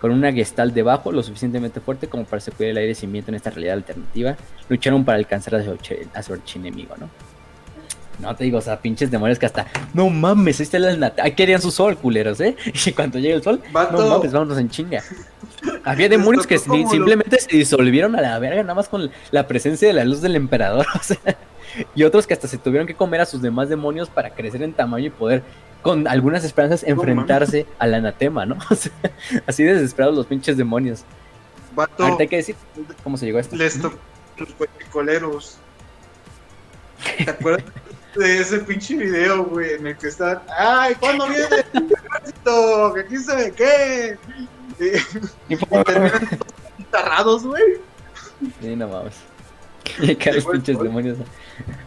Con 0.00 0.10
una 0.10 0.32
gestal 0.32 0.74
debajo, 0.74 1.10
lo 1.10 1.22
suficientemente 1.22 1.80
fuerte 1.80 2.08
como 2.08 2.24
para 2.24 2.40
sacudir 2.40 2.70
el 2.70 2.76
aire 2.76 2.94
sin 2.94 3.12
viento 3.12 3.30
en 3.30 3.36
esta 3.36 3.50
realidad 3.50 3.74
alternativa, 3.74 4.36
lucharon 4.68 5.04
para 5.04 5.18
alcanzar 5.18 5.54
a 5.54 5.64
su, 5.64 5.78
a 6.12 6.22
su 6.22 6.32
archienemigo, 6.32 6.94
¿no? 6.98 7.08
No 8.18 8.34
te 8.34 8.44
digo, 8.44 8.58
o 8.58 8.62
sea, 8.62 8.78
pinches 8.78 9.10
demonios 9.10 9.38
que 9.38 9.46
hasta. 9.46 9.66
No 9.92 10.08
mames, 10.08 10.60
ahí 10.60 10.64
está 10.64 10.76
el 10.78 11.12
Ahí 11.18 11.32
querían 11.32 11.60
su 11.60 11.70
sol, 11.70 11.96
culeros, 11.96 12.40
¿eh? 12.40 12.56
Y 12.86 12.92
cuando 12.92 13.18
llegue 13.18 13.34
el 13.34 13.42
sol, 13.42 13.60
no 13.72 14.08
mames, 14.08 14.32
vámonos 14.32 14.58
en 14.58 14.70
chinga. 14.70 15.02
Había 15.84 16.08
demonios 16.08 16.46
que 16.46 16.58
simplemente 16.58 17.40
se 17.40 17.56
disolvieron 17.56 18.16
a 18.16 18.20
la 18.20 18.38
verga, 18.38 18.62
nada 18.62 18.74
más 18.74 18.88
con 18.88 19.10
la 19.30 19.46
presencia 19.46 19.88
de 19.88 19.94
la 19.94 20.04
luz 20.04 20.20
del 20.20 20.36
emperador, 20.36 20.86
o 20.94 21.02
sea. 21.02 21.18
Y 21.94 22.04
otros 22.04 22.26
que 22.26 22.34
hasta 22.34 22.48
se 22.48 22.58
tuvieron 22.58 22.86
que 22.86 22.94
comer 22.94 23.20
a 23.20 23.26
sus 23.26 23.42
demás 23.42 23.68
demonios 23.68 24.08
para 24.08 24.30
crecer 24.30 24.62
en 24.62 24.72
tamaño 24.72 25.06
y 25.06 25.10
poder, 25.10 25.42
con 25.82 26.08
algunas 26.08 26.44
esperanzas, 26.44 26.82
enfrentarse 26.84 27.66
al 27.78 27.94
anatema, 27.94 28.46
¿no? 28.46 28.56
O 28.70 28.74
sea, 28.74 28.92
así 29.46 29.62
desesperados 29.62 30.16
los 30.16 30.26
pinches 30.26 30.56
demonios. 30.56 31.04
Vato, 31.74 32.04
Ahorita 32.04 32.22
hay 32.22 32.28
que 32.28 32.36
decir 32.36 32.56
cómo 33.04 33.16
se 33.18 33.26
llegó 33.26 33.38
a 33.38 33.42
esto. 33.42 33.56
Les 33.56 33.78
tocó 33.80 33.98
los 34.38 34.54
coleros. 34.90 35.58
¿Te 37.18 37.30
acuerdas? 37.30 37.64
de 38.16 38.40
ese 38.40 38.58
pinche 38.60 38.96
video, 38.96 39.44
güey, 39.44 39.74
en 39.74 39.86
el 39.86 39.96
que 39.96 40.08
están, 40.08 40.40
ay, 40.58 40.94
¿cuándo 40.96 41.28
viene 41.28 41.44
el 41.72 41.92
ejército? 41.92 42.94
¿Que 42.94 43.06
quién 43.06 43.22
sabe 43.22 43.52
qué? 43.52 44.18
Y, 44.78 45.54
y 45.54 45.56
terminan 45.56 46.38
tarrados, 46.90 47.44
güey. 47.44 47.62
Sí, 48.60 48.76
no 48.76 48.88
mames. 48.88 49.14
Cada 50.18 50.52
pinches 50.52 50.78
demonios. 50.78 51.18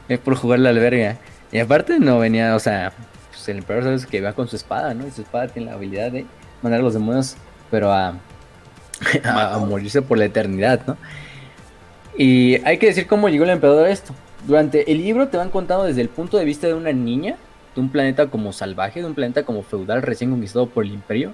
Es 0.07 0.19
por 0.19 0.35
jugar 0.35 0.59
la 0.59 0.69
alberga. 0.69 1.17
Y 1.51 1.59
aparte 1.59 1.99
no 1.99 2.19
venía, 2.19 2.55
o 2.55 2.59
sea, 2.59 2.93
pues 3.29 3.47
el 3.49 3.57
emperador 3.57 3.85
sabes 3.85 4.05
que 4.05 4.21
va 4.21 4.33
con 4.33 4.47
su 4.47 4.55
espada, 4.55 4.93
¿no? 4.93 5.07
Y 5.07 5.11
su 5.11 5.21
espada 5.21 5.47
tiene 5.47 5.69
la 5.69 5.75
habilidad 5.75 6.11
de 6.11 6.25
mandar 6.61 6.79
a 6.79 6.83
los 6.83 6.93
demonios, 6.93 7.35
pero 7.71 7.91
a, 7.91 8.15
a, 9.23 9.53
a 9.55 9.59
morirse 9.59 10.01
por 10.01 10.17
la 10.17 10.25
eternidad, 10.25 10.81
¿no? 10.85 10.97
Y 12.17 12.55
hay 12.65 12.77
que 12.77 12.87
decir 12.87 13.07
cómo 13.07 13.29
llegó 13.29 13.45
el 13.45 13.51
emperador 13.51 13.85
a 13.85 13.91
esto. 13.91 14.13
Durante 14.45 14.91
el 14.91 14.99
libro 14.99 15.27
te 15.27 15.37
van 15.37 15.49
contando 15.49 15.85
desde 15.85 16.01
el 16.01 16.09
punto 16.09 16.37
de 16.37 16.45
vista 16.45 16.67
de 16.67 16.73
una 16.73 16.91
niña, 16.91 17.35
de 17.75 17.81
un 17.81 17.89
planeta 17.89 18.27
como 18.27 18.53
salvaje, 18.53 19.01
de 19.01 19.05
un 19.05 19.15
planeta 19.15 19.43
como 19.43 19.63
feudal 19.63 20.01
recién 20.01 20.31
conquistado 20.31 20.67
por 20.67 20.85
el 20.85 20.91
imperio, 20.91 21.33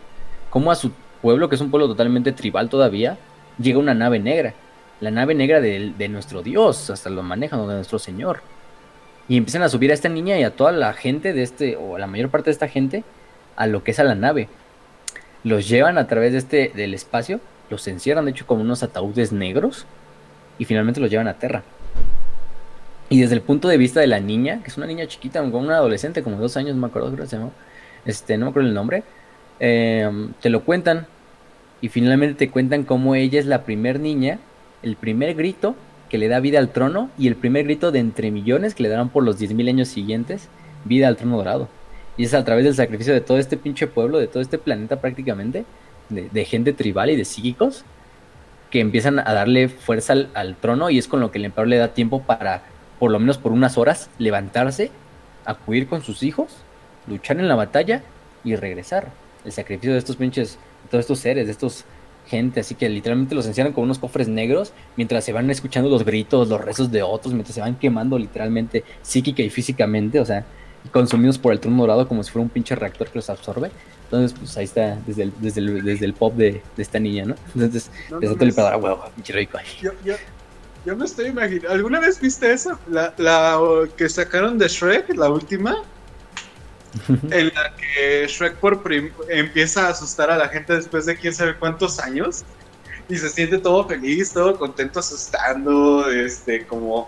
como 0.50 0.72
a 0.72 0.76
su 0.76 0.92
pueblo, 1.26 1.50
que 1.50 1.56
es 1.56 1.62
un 1.62 1.72
pueblo 1.72 1.88
totalmente 1.88 2.34
tribal 2.34 2.70
todavía, 2.70 3.18
llega 3.58 3.80
una 3.80 3.96
nave 3.96 4.20
negra. 4.20 4.54
La 5.02 5.10
nave 5.10 5.34
negra 5.34 5.60
de, 5.60 5.92
de 5.98 6.08
nuestro 6.08 6.44
dios, 6.44 6.92
hasta 6.92 7.10
lo 7.10 7.24
manejan, 7.24 7.68
de 7.68 7.74
nuestro 7.74 7.98
señor. 7.98 8.42
Y 9.28 9.36
empiezan 9.36 9.64
a 9.64 9.70
subir 9.70 9.90
a 9.90 9.96
esta 9.96 10.08
niña 10.08 10.38
y 10.38 10.44
a 10.44 10.56
toda 10.56 10.72
la 10.72 10.94
gente 10.94 11.34
de 11.34 11.42
este, 11.42 11.78
o 11.78 11.96
a 11.96 12.00
la 12.00 12.06
mayor 12.06 12.30
parte 12.30 12.52
de 12.52 12.52
esta 12.52 12.68
gente, 12.68 13.04
a 13.56 13.66
lo 13.66 13.84
que 13.84 13.90
es 13.90 14.00
a 14.00 14.04
la 14.04 14.14
nave. 14.14 14.50
Los 15.44 15.68
llevan 15.68 15.98
a 15.98 16.06
través 16.06 16.32
de 16.34 16.38
este, 16.38 16.72
del 16.76 16.94
espacio, 16.94 17.40
los 17.72 17.88
encierran, 17.88 18.26
de 18.26 18.32
hecho, 18.32 18.46
como 18.46 18.62
unos 18.62 18.84
ataúdes 18.84 19.32
negros, 19.32 19.88
y 20.60 20.66
finalmente 20.66 21.00
los 21.00 21.10
llevan 21.10 21.28
a 21.28 21.40
Tierra. 21.40 21.64
Y 23.10 23.22
desde 23.22 23.34
el 23.34 23.42
punto 23.42 23.68
de 23.68 23.78
vista 23.78 24.00
de 24.00 24.06
la 24.06 24.20
niña, 24.20 24.62
que 24.62 24.70
es 24.70 24.78
una 24.78 24.86
niña 24.86 25.08
chiquita, 25.08 25.40
con 25.40 25.66
una 25.66 25.78
adolescente, 25.78 26.22
como 26.22 26.38
dos 26.38 26.56
años, 26.56 26.76
no 26.76 26.82
me 26.82 26.88
acuerdo, 26.88 27.16
que 27.16 27.24
este, 28.06 28.38
no 28.38 28.46
me 28.46 28.50
acuerdo 28.52 28.70
el 28.70 28.76
nombre, 28.76 29.04
em, 29.60 30.34
te 30.40 30.52
lo 30.52 30.64
cuentan. 30.64 31.08
Y 31.86 31.90
finalmente 31.90 32.48
te 32.48 32.50
cuentan 32.50 32.84
cómo 32.84 33.14
ella 33.14 33.40
es 33.40 33.46
la 33.46 33.62
primer 33.64 34.00
niña, 34.00 34.40
el 34.82 34.96
primer 34.96 35.36
grito 35.36 35.76
que 36.10 36.18
le 36.18 36.28
da 36.28 36.40
vida 36.40 36.58
al 36.58 36.70
trono 36.70 37.12
y 37.16 37.28
el 37.28 37.36
primer 37.36 37.66
grito 37.66 37.92
de 37.92 38.00
entre 38.00 38.32
millones 38.32 38.74
que 38.74 38.82
le 38.82 38.90
darán 38.90 39.10
por 39.10 39.24
los 39.24 39.40
10.000 39.40 39.70
años 39.70 39.88
siguientes 39.90 40.50
vida 40.84 41.08
al 41.08 41.16
trono 41.16 41.38
dorado. 41.38 41.70
Y 42.18 42.24
es 42.24 42.34
a 42.34 42.44
través 42.44 42.64
del 42.64 42.74
sacrificio 42.74 43.14
de 43.14 43.22
todo 43.22 43.38
este 43.38 43.56
pinche 43.56 43.86
pueblo, 43.86 44.18
de 44.18 44.26
todo 44.26 44.42
este 44.42 44.58
planeta 44.58 45.00
prácticamente, 45.00 45.64
de, 46.10 46.46
gente 46.46 46.74
tribal 46.74 47.12
y 47.12 47.18
de 47.18 47.24
psíquicos, 47.24 47.86
que 48.72 48.80
empiezan 48.80 49.20
a 49.20 49.34
darle 49.36 49.70
fuerza 49.70 50.14
al, 50.14 50.30
al, 50.34 50.56
trono 50.56 50.90
y 50.90 50.98
es 50.98 51.08
con 51.08 51.20
lo 51.20 51.30
que 51.30 51.38
el 51.38 51.46
emperador 51.46 51.68
le 51.68 51.78
da 51.78 51.90
tiempo 51.90 52.24
para 52.24 52.64
por 52.98 53.12
lo 53.12 53.20
menos 53.20 53.38
por 53.38 53.52
unas 53.52 53.78
horas, 53.78 54.10
levantarse, 54.18 54.90
acudir 55.46 55.88
con 55.88 56.02
sus 56.02 56.24
hijos, 56.24 56.48
luchar 57.06 57.38
en 57.38 57.48
la 57.48 57.54
batalla 57.54 58.02
y 58.44 58.56
regresar. 58.56 59.12
El 59.46 59.52
sacrificio 59.52 59.92
de 59.92 60.00
estos 60.00 60.16
pinches, 60.16 60.58
todos 60.90 61.04
estos 61.04 61.20
seres, 61.20 61.46
de 61.46 61.52
estos 61.52 61.86
gente, 62.28 62.60
así 62.60 62.76
que 62.76 62.90
literalmente 62.90 63.36
los 63.36 63.46
encierran 63.46 63.74
con 63.74 63.84
unos 63.84 64.00
cofres 64.00 64.28
negros 64.28 64.74
mientras 64.96 65.24
se 65.24 65.32
van 65.32 65.50
escuchando 65.50 65.90
los 65.90 66.04
gritos, 66.04 66.48
los 66.48 66.60
rezos 66.60 66.92
de 66.92 67.04
otros, 67.04 67.34
mientras 67.34 67.56
se 67.56 67.62
van 67.62 67.76
quemando 67.76 68.18
literalmente 68.18 68.84
psíquica 69.02 69.44
y 69.44 69.50
físicamente, 69.50 70.20
o 70.20 70.26
sea, 70.26 70.46
consumidos 70.92 71.38
por 71.38 71.54
el 71.54 71.60
trono 71.60 71.78
dorado 71.82 72.08
como 72.08 72.24
si 72.24 72.32
fuera 72.32 72.44
un 72.44 72.50
pinche 72.50 72.76
reactor 72.76 73.10
que 73.10 73.20
los 73.20 73.30
absorbe. 73.30 73.72
Entonces, 74.06 74.38
pues 74.38 74.56
ahí 74.58 74.66
está, 74.66 75.00
desde 75.06 75.24
el, 75.24 75.34
desde 75.40 75.62
el, 75.62 75.84
desde 75.84 76.06
el 76.06 76.14
pop 76.14 76.36
de, 76.36 76.62
de 76.76 76.84
esta 76.84 77.00
niña, 77.00 77.26
¿no? 77.26 77.36
Entonces, 77.56 77.90
No, 78.10 78.20
no, 78.20 78.30
no, 78.30 78.38
pedo, 78.38 78.68
ah, 78.68 78.78
huevo, 78.78 79.04
pinche 79.16 79.34
rico. 79.34 79.58
Yo, 79.82 79.92
yo, 80.04 80.16
yo 80.86 80.96
me 80.96 81.06
estoy 81.06 81.28
imaginando. 81.28 81.72
¿Alguna 81.72 82.00
vez 82.00 82.22
viste 82.22 82.52
eso? 82.52 82.78
La, 82.88 83.14
la 83.18 83.60
que 83.98 84.08
sacaron 84.08 84.60
de 84.60 84.68
Shrek, 84.68 85.16
la 85.16 85.30
última. 85.30 85.84
en 87.32 87.48
la 87.54 87.76
que 87.76 88.26
Shrek 88.28 88.56
por 88.56 88.80
empieza 89.30 89.88
a 89.88 89.90
asustar 89.90 90.30
a 90.30 90.38
la 90.38 90.50
gente 90.50 90.74
después 90.74 91.06
de 91.06 91.16
quién 91.16 91.34
sabe 91.34 91.56
cuántos 91.56 92.00
años. 92.00 92.44
Y 93.08 93.18
se 93.18 93.30
siente 93.30 93.60
todo 93.60 93.88
feliz, 93.88 94.34
todo 94.34 94.58
contento, 94.58 95.00
asustando, 95.00 96.10
este, 96.10 96.66
como, 96.66 97.08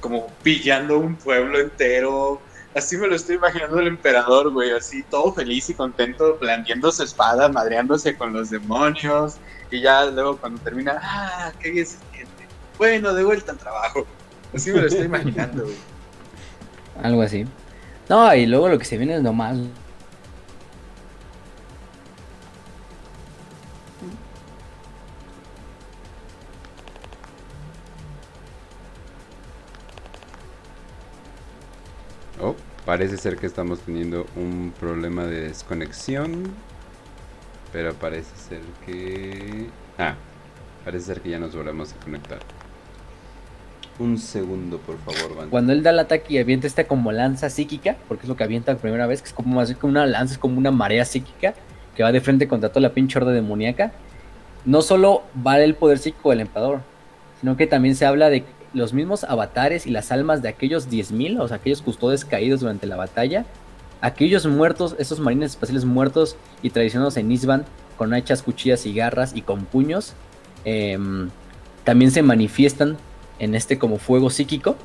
como 0.00 0.28
pillando 0.42 0.98
un 0.98 1.16
pueblo 1.16 1.60
entero. 1.60 2.40
Así 2.74 2.96
me 2.96 3.06
lo 3.08 3.14
estoy 3.14 3.36
imaginando 3.36 3.78
el 3.78 3.88
emperador, 3.88 4.50
güey, 4.50 4.70
así 4.70 5.02
todo 5.02 5.32
feliz 5.32 5.68
y 5.68 5.74
contento, 5.74 6.38
blandiendo 6.38 6.90
su 6.92 7.02
espada, 7.02 7.48
madreándose 7.48 8.16
con 8.16 8.32
los 8.32 8.50
demonios. 8.50 9.36
Y 9.70 9.82
ya 9.82 10.06
luego 10.06 10.38
cuando 10.38 10.60
termina, 10.62 10.98
ah, 11.02 11.52
qué 11.60 11.72
bien 11.72 11.86
se 11.86 11.98
siente. 12.12 12.46
Bueno, 12.78 13.12
de 13.12 13.24
vuelta 13.24 13.52
al 13.52 13.58
trabajo. 13.58 14.06
Así 14.54 14.72
me 14.72 14.80
lo 14.80 14.86
estoy 14.86 15.06
imaginando, 15.06 15.64
güey. 15.64 15.76
Algo 17.02 17.22
así. 17.22 17.46
No, 18.08 18.34
y 18.34 18.46
luego 18.46 18.68
lo 18.68 18.78
que 18.78 18.84
se 18.86 18.96
viene 18.96 19.16
es 19.16 19.22
nomás. 19.22 19.58
Oh, 32.40 32.54
parece 32.86 33.16
ser 33.18 33.36
que 33.36 33.46
estamos 33.46 33.80
teniendo 33.80 34.26
un 34.36 34.72
problema 34.78 35.24
de 35.24 35.42
desconexión. 35.48 36.54
Pero 37.72 37.94
parece 37.94 38.34
ser 38.36 38.62
que... 38.86 39.68
Ah, 39.98 40.14
parece 40.84 41.06
ser 41.06 41.20
que 41.20 41.30
ya 41.30 41.38
nos 41.38 41.54
volvemos 41.54 41.92
a 41.92 41.96
conectar. 42.04 42.40
Un 43.98 44.18
segundo, 44.18 44.78
por 44.78 44.96
favor. 44.98 45.48
Cuando 45.50 45.72
él 45.72 45.82
da 45.82 45.90
el 45.90 45.98
ataque 45.98 46.34
y 46.34 46.38
avienta 46.38 46.66
esta 46.66 46.84
como 46.84 47.10
lanza 47.10 47.50
psíquica, 47.50 47.96
porque 48.06 48.22
es 48.24 48.28
lo 48.28 48.36
que 48.36 48.44
avienta 48.44 48.72
la 48.72 48.78
primera 48.78 49.06
vez, 49.06 49.22
que 49.22 49.28
es 49.28 49.34
como 49.34 49.56
más 49.56 49.72
como 49.74 49.90
una 49.90 50.06
lanza, 50.06 50.34
es 50.34 50.38
como 50.38 50.58
una 50.58 50.70
marea 50.70 51.04
psíquica 51.04 51.54
que 51.96 52.02
va 52.04 52.12
de 52.12 52.20
frente 52.20 52.46
contra 52.46 52.68
toda 52.68 52.82
la 52.82 52.94
pinche 52.94 53.18
horda 53.18 53.32
demoníaca. 53.32 53.92
No 54.64 54.82
solo 54.82 55.22
vale 55.34 55.64
el 55.64 55.74
poder 55.74 55.98
psíquico 55.98 56.30
del 56.30 56.40
emperador, 56.40 56.80
sino 57.40 57.56
que 57.56 57.66
también 57.66 57.96
se 57.96 58.06
habla 58.06 58.30
de 58.30 58.44
los 58.72 58.92
mismos 58.92 59.24
avatares 59.24 59.86
y 59.86 59.90
las 59.90 60.12
almas 60.12 60.42
de 60.42 60.48
aquellos 60.48 60.88
10.000, 60.88 61.40
o 61.40 61.48
sea, 61.48 61.56
aquellos 61.56 61.82
custodes 61.82 62.24
caídos 62.24 62.60
durante 62.60 62.86
la 62.86 62.96
batalla, 62.96 63.46
aquellos 64.00 64.46
muertos, 64.46 64.94
esos 64.98 65.18
marines 65.18 65.52
espaciales 65.52 65.84
muertos 65.84 66.36
y 66.62 66.70
traicionados 66.70 67.16
en 67.16 67.32
Isban 67.32 67.64
con 67.96 68.14
hachas, 68.14 68.42
cuchillas 68.42 68.86
y 68.86 68.94
garras 68.94 69.34
y 69.34 69.42
con 69.42 69.64
puños, 69.64 70.14
em, 70.64 71.30
también 71.82 72.10
se 72.10 72.22
manifiestan 72.22 72.96
en 73.38 73.54
este 73.54 73.78
como 73.78 73.98
fuego 73.98 74.30
psíquico, 74.30 74.76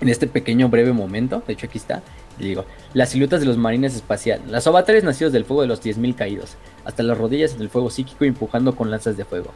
en 0.00 0.08
este 0.08 0.26
pequeño 0.26 0.68
breve 0.68 0.92
momento, 0.92 1.42
de 1.46 1.52
hecho 1.52 1.66
aquí 1.66 1.78
está, 1.78 2.02
y 2.38 2.44
digo, 2.44 2.64
las 2.94 3.10
siluetas 3.10 3.40
de 3.40 3.46
los 3.46 3.56
marines 3.56 3.94
espaciales, 3.94 4.50
los 4.50 4.66
avatares 4.66 5.04
nacidos 5.04 5.32
del 5.32 5.44
fuego 5.44 5.62
de 5.62 5.68
los 5.68 5.82
10.000 5.82 6.14
caídos, 6.14 6.56
hasta 6.84 7.02
las 7.02 7.18
rodillas 7.18 7.54
en 7.54 7.62
el 7.62 7.70
fuego 7.70 7.90
psíquico 7.90 8.24
empujando 8.24 8.74
con 8.74 8.90
lanzas 8.90 9.16
de 9.16 9.24
fuego. 9.24 9.52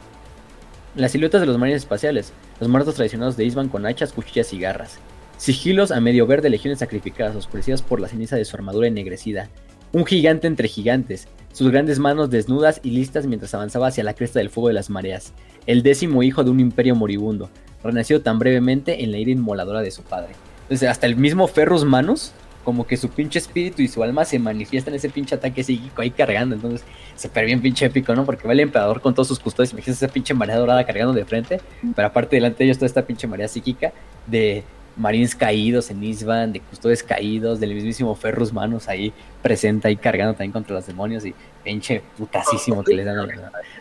Las 0.95 1.11
siluetas 1.11 1.41
de 1.41 1.47
los 1.47 1.57
marines 1.57 1.83
espaciales, 1.83 2.33
los 2.59 2.69
muertos 2.69 2.95
traicionados 2.95 3.37
de 3.37 3.45
Isban 3.45 3.69
con 3.69 3.85
hachas, 3.85 4.13
cuchillas 4.13 4.53
y 4.53 4.59
garras. 4.59 4.99
Sigilos 5.37 5.91
a 5.91 6.01
medio 6.01 6.25
verde, 6.25 6.49
legiones 6.49 6.79
sacrificadas, 6.79 7.35
oscurecidas 7.35 7.83
por 7.83 7.99
la 7.99 8.07
ceniza 8.07 8.35
de 8.35 8.45
su 8.45 8.55
armadura 8.55 8.87
ennegrecida. 8.87 9.49
Un 9.91 10.05
gigante 10.05 10.47
entre 10.47 10.67
gigantes, 10.67 11.27
sus 11.53 11.69
grandes 11.69 11.99
manos 11.99 12.29
desnudas 12.29 12.79
y 12.83 12.91
listas 12.91 13.27
mientras 13.27 13.53
avanzaba 13.53 13.87
hacia 13.87 14.03
la 14.03 14.15
cresta 14.15 14.39
del 14.39 14.49
fuego 14.49 14.69
de 14.69 14.73
las 14.73 14.89
mareas. 14.89 15.33
El 15.67 15.83
décimo 15.83 16.23
hijo 16.23 16.43
de 16.43 16.49
un 16.49 16.59
imperio 16.59 16.95
moribundo, 16.95 17.51
renacido 17.87 18.21
tan 18.21 18.39
brevemente 18.39 19.03
en 19.03 19.11
la 19.11 19.17
ira 19.17 19.31
inmoladora 19.31 19.81
de 19.81 19.91
su 19.91 20.03
padre. 20.03 20.29
Entonces, 20.63 20.89
hasta 20.89 21.07
el 21.07 21.15
mismo 21.15 21.47
Ferrus 21.47 21.85
Manus, 21.85 22.33
como 22.67 22.85
que 22.85 22.97
su 22.97 23.07
pinche 23.07 23.39
espíritu 23.39 23.81
y 23.81 23.87
su 23.87 24.03
alma 24.03 24.25
se 24.25 24.39
manifiestan 24.39 24.93
en 24.93 24.97
ese 24.97 25.09
pinche 25.09 25.33
ataque 25.33 25.63
psíquico 25.63 26.01
ahí 26.01 26.11
cargando. 26.11 26.53
Entonces, 26.53 26.83
súper 27.15 27.45
bien 27.45 27.61
pinche 27.61 27.85
épico, 27.85 28.13
¿no? 28.13 28.25
Porque 28.25 28.45
va 28.45 28.51
el 28.51 28.59
emperador 28.59 28.99
con 28.99 29.13
todos 29.13 29.29
sus 29.29 29.39
custodios. 29.39 29.71
Imagínense 29.71 30.05
esa 30.05 30.13
pinche 30.13 30.33
marea 30.33 30.57
dorada 30.57 30.85
cargando 30.85 31.13
de 31.13 31.23
frente. 31.23 31.61
Pero 31.95 32.07
aparte, 32.07 32.35
delante 32.35 32.57
de 32.59 32.65
ellos, 32.65 32.77
toda 32.77 32.87
esta 32.87 33.05
pinche 33.05 33.25
marea 33.25 33.47
psíquica 33.47 33.93
de 34.25 34.65
marines 34.97 35.35
caídos 35.35 35.89
en 35.91 36.03
Isban, 36.03 36.51
de 36.51 36.59
custodios 36.59 37.03
caídos, 37.03 37.59
del 37.59 37.73
mismísimo 37.73 38.15
Ferrus 38.15 38.51
Manus 38.51 38.87
ahí 38.87 39.13
presente, 39.41 39.87
ahí 39.87 39.95
cargando 39.95 40.33
también 40.33 40.51
contra 40.51 40.75
los 40.75 40.85
demonios. 40.85 41.25
Y 41.25 41.33
pinche 41.63 42.01
putasísimo 42.17 42.83
que 42.83 42.93
les 42.93 43.05
dan. 43.05 43.19
O 43.19 43.27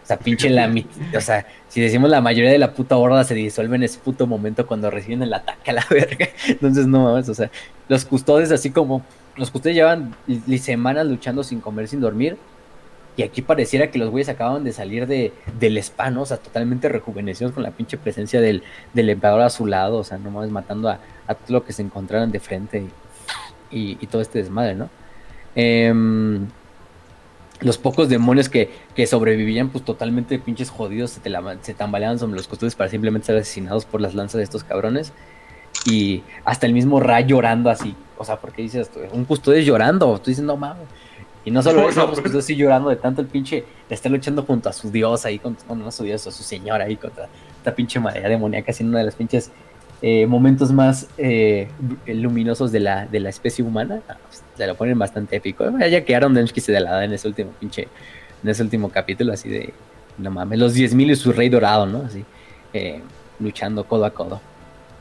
sea, 0.02 0.18
pinche 0.18 0.50
la 0.50 0.72
O 1.16 1.20
sea, 1.20 1.46
si 1.68 1.80
decimos 1.80 2.10
la 2.10 2.20
mayoría 2.20 2.50
de 2.50 2.58
la 2.58 2.72
puta 2.72 2.96
horda 2.96 3.24
se 3.24 3.34
disuelve 3.34 3.76
en 3.76 3.84
ese 3.84 3.98
puto 3.98 4.26
momento 4.26 4.66
cuando 4.66 4.90
reciben 4.90 5.22
el 5.22 5.32
ataque 5.32 5.70
a 5.70 5.74
la 5.74 5.86
verga. 5.90 6.28
Entonces, 6.46 6.86
no 6.86 7.04
mames, 7.04 7.28
o 7.28 7.34
sea, 7.34 7.50
los 7.88 8.04
custodes 8.04 8.52
así 8.52 8.70
como. 8.70 9.02
Los 9.36 9.50
custodes 9.50 9.76
llevan 9.76 10.14
semanas 10.58 11.06
luchando 11.06 11.44
sin 11.44 11.60
comer, 11.60 11.88
sin 11.88 12.00
dormir. 12.00 12.38
Y 13.16 13.22
aquí 13.22 13.40
pareciera 13.40 13.90
que 13.90 13.98
los 13.98 14.10
güeyes 14.10 14.28
acaban 14.28 14.62
de 14.62 14.72
salir 14.72 15.06
de, 15.06 15.32
del 15.58 15.78
spa, 15.78 16.10
¿no? 16.10 16.22
O 16.22 16.26
sea, 16.26 16.36
totalmente 16.36 16.88
rejuvenecidos 16.88 17.52
con 17.52 17.62
la 17.62 17.70
pinche 17.70 17.96
presencia 17.96 18.42
del, 18.42 18.62
del 18.92 19.08
emperador 19.08 19.40
a 19.40 19.50
su 19.50 19.66
lado. 19.66 19.96
O 19.96 20.04
sea, 20.04 20.18
no 20.18 20.30
mames, 20.30 20.50
matando 20.50 20.90
a, 20.90 21.00
a 21.26 21.34
todo 21.34 21.58
lo 21.58 21.64
que 21.64 21.72
se 21.72 21.82
encontraran 21.82 22.30
de 22.30 22.40
frente 22.40 22.84
y, 23.70 24.06
todo 24.06 24.20
este 24.22 24.38
desmadre, 24.38 24.74
¿no? 24.74 24.90
Em, 25.54 26.46
los 27.60 27.78
pocos 27.78 28.10
demonios 28.10 28.50
que, 28.50 28.70
que 28.94 29.06
sobrevivían, 29.06 29.70
pues 29.70 29.82
totalmente 29.82 30.38
pinches 30.38 30.68
jodidos, 30.68 31.10
se, 31.12 31.20
te 31.20 31.30
se 31.62 31.74
tambaleaban 31.74 32.18
sobre 32.18 32.36
los 32.36 32.46
custodios 32.46 32.74
para 32.74 32.90
simplemente 32.90 33.26
ser 33.26 33.36
asesinados 33.38 33.86
por 33.86 34.02
las 34.02 34.14
lanzas 34.14 34.38
de 34.38 34.44
estos 34.44 34.62
cabrones. 34.62 35.12
Y 35.86 36.22
hasta 36.44 36.66
el 36.66 36.72
mismo 36.72 37.00
Ra 37.00 37.20
llorando 37.20 37.70
así. 37.70 37.94
O 38.18 38.24
sea, 38.24 38.36
porque 38.36 38.62
dices, 38.62 38.90
un 39.12 39.24
custodio 39.24 39.60
llorando. 39.60 40.18
Tú 40.18 40.30
dices, 40.30 40.44
no 40.44 40.56
mames. 40.56 40.86
Y 41.46 41.50
no 41.50 41.62
solo 41.62 41.80
eso, 41.88 42.00
pues 42.02 42.08
pues. 42.08 42.20
custodios 42.20 42.44
sí 42.44 42.56
llorando 42.56 42.90
de 42.90 42.96
tanto 42.96 43.22
el 43.22 43.28
pinche 43.28 43.64
de 43.88 43.94
estar 43.94 44.12
luchando 44.12 44.42
junto 44.42 44.68
a 44.68 44.74
su 44.74 44.90
dios 44.90 45.24
ahí, 45.24 45.38
con, 45.38 45.56
no 45.74 45.88
a 45.88 45.92
su 45.92 46.04
dios, 46.04 46.26
a 46.26 46.30
su 46.30 46.42
señora 46.42 46.84
ahí, 46.84 46.96
contra 46.96 47.28
esta 47.56 47.74
pinche 47.74 47.98
marea 47.98 48.28
demoníaca, 48.28 48.72
siendo 48.74 48.90
uno 48.90 48.98
de 48.98 49.04
los 49.04 49.14
pinches 49.14 49.50
eh, 50.02 50.26
momentos 50.26 50.72
más 50.72 51.08
eh, 51.16 51.68
luminosos 52.06 52.70
de 52.70 52.80
la, 52.80 53.06
de 53.06 53.20
la 53.20 53.30
especie 53.30 53.64
humana. 53.64 54.00
Ah, 54.08 54.16
pues, 54.28 54.42
se 54.56 54.66
lo 54.66 54.74
ponen 54.74 54.98
bastante 54.98 55.36
épico. 55.36 55.64
Ya 55.78 56.04
que 56.04 56.14
Aaron 56.14 56.34
Dembski 56.34 56.60
se 56.60 56.72
de 56.72 56.80
la 56.80 57.04
en 57.04 57.12
ese 57.12 57.28
último 57.28 57.52
pinche, 57.58 57.88
en 58.42 58.50
ese 58.50 58.62
último 58.62 58.90
capítulo, 58.90 59.32
así 59.32 59.48
de, 59.48 59.72
no 60.18 60.30
mames, 60.30 60.58
los 60.58 60.74
10.000 60.74 61.12
y 61.12 61.16
su 61.16 61.32
rey 61.32 61.48
dorado, 61.48 61.86
¿no? 61.86 62.02
Así, 62.02 62.24
eh, 62.72 63.00
luchando 63.38 63.84
codo 63.84 64.04
a 64.04 64.10
codo. 64.10 64.40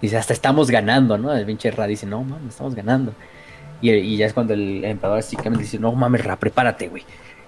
Dice, 0.01 0.17
hasta 0.17 0.33
estamos 0.33 0.69
ganando, 0.69 1.17
¿no? 1.17 1.33
El 1.33 1.45
pinche 1.45 1.72
Ra 1.72 1.88
dice, 1.88 2.06
no 2.06 2.24
mames, 2.24 2.49
estamos 2.49 2.75
ganando. 2.75 3.14
Y, 3.82 3.92
y 3.92 4.18
ya 4.18 4.26
es 4.26 4.34
cuando 4.34 4.54
el 4.54 4.84
emperador 4.84 5.20
así 5.20 5.38
dice, 5.58 5.80
no 5.80 5.92
mames, 5.94 6.24
Ra, 6.24 6.38
prepárate, 6.38 6.88
güey. 6.88 7.04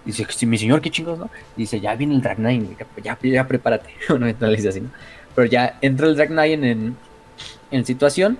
Dice, 0.06 0.26
"Sí, 0.30 0.46
mi 0.46 0.58
señor, 0.58 0.80
qué 0.82 0.90
chingos, 0.90 1.20
¿no? 1.20 1.30
Dice, 1.58 1.82
ya 1.82 1.94
viene 1.96 2.16
el 2.16 2.22
Drag 2.22 2.40
Nine, 2.40 2.78
ya, 3.04 3.18
ya, 3.22 3.48
prepárate. 3.48 3.90
Bueno, 4.10 4.28
no 4.40 4.48
le 4.48 4.56
dice 4.56 4.70
así, 4.70 4.80
¿no? 4.82 4.90
Pero 5.36 5.48
ya 5.48 5.78
entra 5.82 6.08
el 6.08 6.16
Drag 6.16 6.30
Nine 6.32 6.72
en, 6.72 6.98
en 7.72 7.86
situación. 7.86 8.38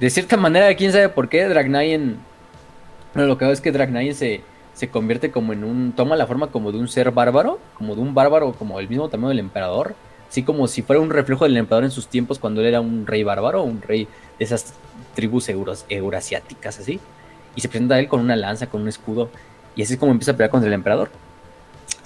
De 0.00 0.08
cierta 0.08 0.38
manera, 0.38 0.74
quién 0.74 0.92
sabe 0.92 1.10
por 1.10 1.28
qué 1.28 1.46
Drag 1.46 1.68
Nine. 1.68 2.14
Bueno, 3.12 3.28
lo 3.28 3.36
que 3.36 3.44
veo 3.44 3.52
es 3.52 3.60
que 3.60 3.70
Drag 3.70 3.90
Nine 3.90 4.14
se, 4.14 4.40
se 4.72 4.88
convierte 4.88 5.30
como 5.30 5.52
en 5.52 5.62
un. 5.62 5.92
Toma 5.92 6.16
la 6.16 6.26
forma 6.26 6.46
como 6.46 6.72
de 6.72 6.78
un 6.78 6.88
ser 6.88 7.10
bárbaro, 7.10 7.58
como 7.74 7.94
de 7.94 8.00
un 8.00 8.14
bárbaro, 8.14 8.52
como 8.54 8.80
el 8.80 8.88
mismo 8.88 9.10
tamaño 9.10 9.28
del 9.28 9.40
emperador. 9.40 9.94
Así 10.30 10.44
como 10.44 10.68
si 10.68 10.82
fuera 10.82 11.02
un 11.02 11.10
reflejo 11.10 11.44
del 11.44 11.56
emperador 11.56 11.82
en 11.82 11.90
sus 11.90 12.06
tiempos 12.06 12.38
cuando 12.38 12.60
él 12.60 12.68
era 12.68 12.80
un 12.80 13.04
rey 13.04 13.24
bárbaro, 13.24 13.64
un 13.64 13.82
rey 13.82 14.06
de 14.38 14.44
esas 14.44 14.74
tribus 15.16 15.48
euros, 15.48 15.84
eurasiáticas, 15.88 16.78
así. 16.78 17.00
Y 17.56 17.60
se 17.60 17.68
presenta 17.68 17.96
a 17.96 17.98
él 17.98 18.06
con 18.06 18.20
una 18.20 18.36
lanza, 18.36 18.68
con 18.68 18.82
un 18.82 18.88
escudo. 18.88 19.28
Y 19.74 19.82
así 19.82 19.94
es 19.94 19.98
como 19.98 20.12
empieza 20.12 20.30
a 20.30 20.34
pelear 20.34 20.50
contra 20.50 20.68
el 20.68 20.74
emperador. 20.74 21.10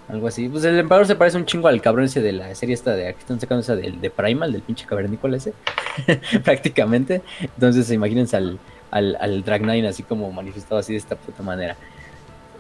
Algo 0.08 0.26
así. 0.26 0.48
Pues 0.48 0.64
el 0.64 0.78
emperador 0.78 1.06
se 1.06 1.16
parece 1.16 1.36
un 1.36 1.44
chingo 1.44 1.68
al 1.68 1.82
cabrón 1.82 2.06
ese 2.06 2.22
de 2.22 2.32
la 2.32 2.54
serie 2.54 2.74
esta 2.74 2.96
de 2.96 3.08
aquí 3.08 3.20
están 3.20 3.40
sacando 3.40 3.60
esa 3.60 3.76
del 3.76 4.00
de 4.00 4.08
Primal, 4.08 4.52
del 4.52 4.62
pinche 4.62 4.86
cavernícola 4.86 5.36
ese. 5.36 5.52
Prácticamente. 6.44 7.20
Entonces 7.42 7.90
imagínense 7.90 8.38
al, 8.38 8.58
al, 8.90 9.18
al 9.20 9.44
Drag 9.44 9.60
Nine 9.60 9.88
así 9.88 10.02
como 10.02 10.32
manifestado 10.32 10.78
así 10.78 10.94
de 10.94 10.98
esta 10.98 11.16
puta 11.16 11.42
manera. 11.42 11.76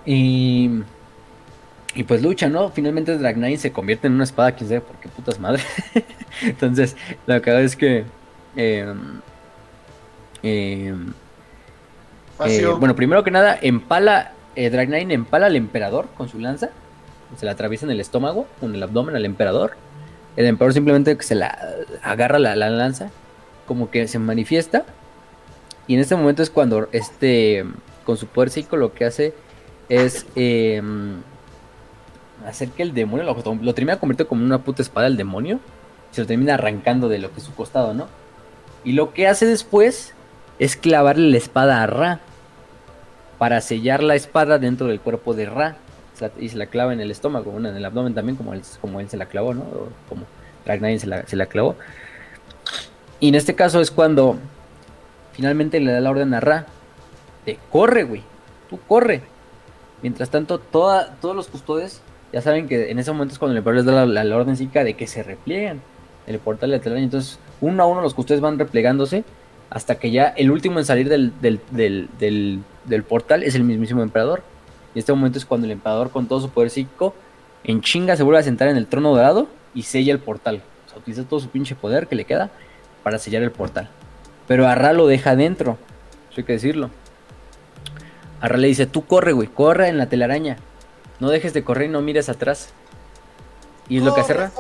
Y. 0.04 0.82
Y 1.94 2.02
pues 2.04 2.22
lucha, 2.22 2.48
¿no? 2.48 2.70
Finalmente 2.70 3.16
Drag 3.16 3.36
Nine 3.36 3.56
se 3.56 3.72
convierte 3.72 4.08
en 4.08 4.14
una 4.14 4.24
espada, 4.24 4.52
quién 4.52 4.68
sabe 4.68 4.80
por 4.80 4.96
qué 4.96 5.08
putas 5.08 5.38
madre. 5.38 5.62
Entonces, 6.42 6.96
lo 7.26 7.40
que 7.40 7.50
hago 7.50 7.60
es 7.60 7.76
que. 7.76 8.04
eh, 8.56 8.94
eh, 10.42 10.94
eh, 12.46 12.66
bueno, 12.78 12.96
primero 12.96 13.22
que 13.22 13.30
nada, 13.30 13.58
empala. 13.60 14.32
Eh, 14.56 14.70
Drag 14.70 14.88
Nine 14.88 15.14
empala 15.14 15.46
al 15.46 15.56
emperador 15.56 16.08
con 16.16 16.28
su 16.28 16.38
lanza. 16.38 16.70
Se 17.36 17.46
la 17.46 17.52
atraviesa 17.52 17.86
en 17.86 17.90
el 17.90 18.00
estómago, 18.00 18.46
en 18.62 18.74
el 18.74 18.82
abdomen 18.82 19.16
al 19.16 19.24
emperador. 19.24 19.72
El 20.36 20.46
emperador 20.46 20.74
simplemente 20.74 21.16
se 21.20 21.34
la 21.34 21.56
agarra 22.02 22.38
la, 22.38 22.54
la 22.56 22.70
lanza, 22.70 23.10
como 23.66 23.90
que 23.90 24.06
se 24.08 24.18
manifiesta. 24.18 24.84
Y 25.86 25.94
en 25.94 26.00
este 26.00 26.16
momento 26.16 26.42
es 26.42 26.50
cuando 26.50 26.88
este, 26.92 27.64
con 28.04 28.16
su 28.16 28.26
poder 28.26 28.50
psíquico 28.50 28.76
lo 28.76 28.94
que 28.94 29.04
hace 29.04 29.34
es 29.88 30.26
eh, 30.34 30.82
hacer 32.46 32.70
que 32.70 32.82
el 32.82 32.94
demonio 32.94 33.24
lo, 33.24 33.34
lo 33.34 33.74
termina 33.74 33.98
convirtiendo 33.98 34.28
como 34.28 34.44
una 34.44 34.58
puta 34.58 34.82
espada 34.82 35.08
del 35.08 35.16
demonio. 35.16 35.60
Se 36.10 36.20
lo 36.20 36.26
termina 36.26 36.54
arrancando 36.54 37.08
de 37.08 37.18
lo 37.18 37.32
que 37.32 37.40
es 37.40 37.46
su 37.46 37.54
costado, 37.54 37.94
¿no? 37.94 38.06
Y 38.84 38.92
lo 38.92 39.12
que 39.12 39.26
hace 39.26 39.46
después 39.46 40.14
es 40.58 40.76
clavarle 40.76 41.30
la 41.30 41.38
espada 41.38 41.82
a 41.82 41.86
Ra. 41.86 42.20
Para 43.38 43.60
sellar 43.60 44.02
la 44.02 44.14
espada 44.14 44.58
dentro 44.58 44.86
del 44.86 45.00
cuerpo 45.00 45.34
de 45.34 45.46
Ra. 45.46 45.76
Y 46.38 46.50
se 46.50 46.56
la 46.56 46.66
clava 46.66 46.92
en 46.92 47.00
el 47.00 47.10
estómago, 47.10 47.56
en 47.56 47.66
el 47.66 47.84
abdomen 47.84 48.14
también, 48.14 48.36
como 48.36 48.54
él, 48.54 48.62
como 48.80 49.00
él 49.00 49.10
se 49.10 49.16
la 49.16 49.26
clavó, 49.26 49.52
¿no? 49.52 49.64
Como 50.08 50.24
Ragnar 50.64 50.96
se 50.98 51.06
la, 51.08 51.26
se 51.26 51.34
la 51.34 51.46
clavó. 51.46 51.74
Y 53.18 53.28
en 53.28 53.34
este 53.34 53.54
caso 53.54 53.80
es 53.80 53.90
cuando 53.90 54.36
finalmente 55.32 55.80
le 55.80 55.92
da 55.92 56.00
la 56.00 56.10
orden 56.10 56.34
a 56.34 56.40
Ra. 56.40 56.66
De 57.44 57.58
corre, 57.70 58.04
güey. 58.04 58.22
Tú 58.70 58.78
corre. 58.86 59.22
Mientras 60.02 60.30
tanto, 60.30 60.58
toda, 60.58 61.16
todos 61.20 61.34
los 61.34 61.48
custodios 61.48 62.00
ya 62.34 62.40
saben 62.40 62.66
que 62.66 62.90
en 62.90 62.98
ese 62.98 63.12
momento 63.12 63.32
es 63.32 63.38
cuando 63.38 63.52
el 63.52 63.58
emperador 63.58 64.08
les 64.08 64.14
da 64.14 64.24
la, 64.24 64.36
orden 64.36 64.56
psíquica 64.56 64.82
de 64.82 64.94
que 64.94 65.06
se 65.06 65.22
replieguen 65.22 65.80
el 66.26 66.40
portal 66.40 66.72
de 66.72 66.80
telaraña. 66.80 67.04
Entonces, 67.04 67.38
uno 67.60 67.80
a 67.80 67.86
uno 67.86 68.00
los 68.00 68.12
custodios 68.12 68.40
van 68.40 68.58
replegándose 68.58 69.22
hasta 69.70 70.00
que 70.00 70.10
ya 70.10 70.34
el 70.36 70.50
último 70.50 70.80
en 70.80 70.84
salir 70.84 71.08
del, 71.08 71.32
del, 71.40 71.60
del, 71.70 72.08
del, 72.18 72.58
del 72.86 73.02
portal 73.04 73.44
es 73.44 73.54
el 73.54 73.62
mismísimo 73.62 74.02
emperador. 74.02 74.42
Y 74.96 74.98
este 74.98 75.12
momento 75.12 75.38
es 75.38 75.44
cuando 75.44 75.66
el 75.66 75.70
emperador 75.70 76.10
con 76.10 76.26
todo 76.26 76.40
su 76.40 76.50
poder 76.50 76.70
psíquico 76.70 77.14
en 77.62 77.80
chinga 77.82 78.16
se 78.16 78.24
vuelve 78.24 78.40
a 78.40 78.42
sentar 78.42 78.66
en 78.66 78.78
el 78.78 78.88
trono 78.88 79.14
dorado 79.14 79.46
y 79.72 79.82
sella 79.82 80.12
el 80.12 80.18
portal. 80.18 80.60
O 80.86 80.88
sea, 80.88 80.98
utiliza 80.98 81.22
todo 81.22 81.38
su 81.38 81.50
pinche 81.50 81.76
poder 81.76 82.08
que 82.08 82.16
le 82.16 82.24
queda 82.24 82.50
para 83.04 83.20
sellar 83.20 83.44
el 83.44 83.52
portal. 83.52 83.88
Pero 84.48 84.66
Arra 84.66 84.92
lo 84.92 85.06
deja 85.06 85.30
adentro. 85.30 85.78
Eso 86.32 86.40
hay 86.40 86.44
que 86.44 86.54
decirlo. 86.54 86.90
Arra 88.40 88.56
le 88.56 88.66
dice, 88.66 88.86
tú 88.86 89.06
corre, 89.06 89.30
güey, 89.30 89.46
corre 89.46 89.86
en 89.86 89.98
la 89.98 90.08
telaraña. 90.08 90.56
No 91.20 91.30
dejes 91.30 91.52
de 91.52 91.64
correr 91.64 91.88
y 91.88 91.92
no 91.92 92.00
mires 92.02 92.28
atrás. 92.28 92.70
Y 93.88 93.98
es 93.98 94.02
lo 94.02 94.14
que 94.14 94.22
hace 94.22 94.34
Ra. 94.34 94.50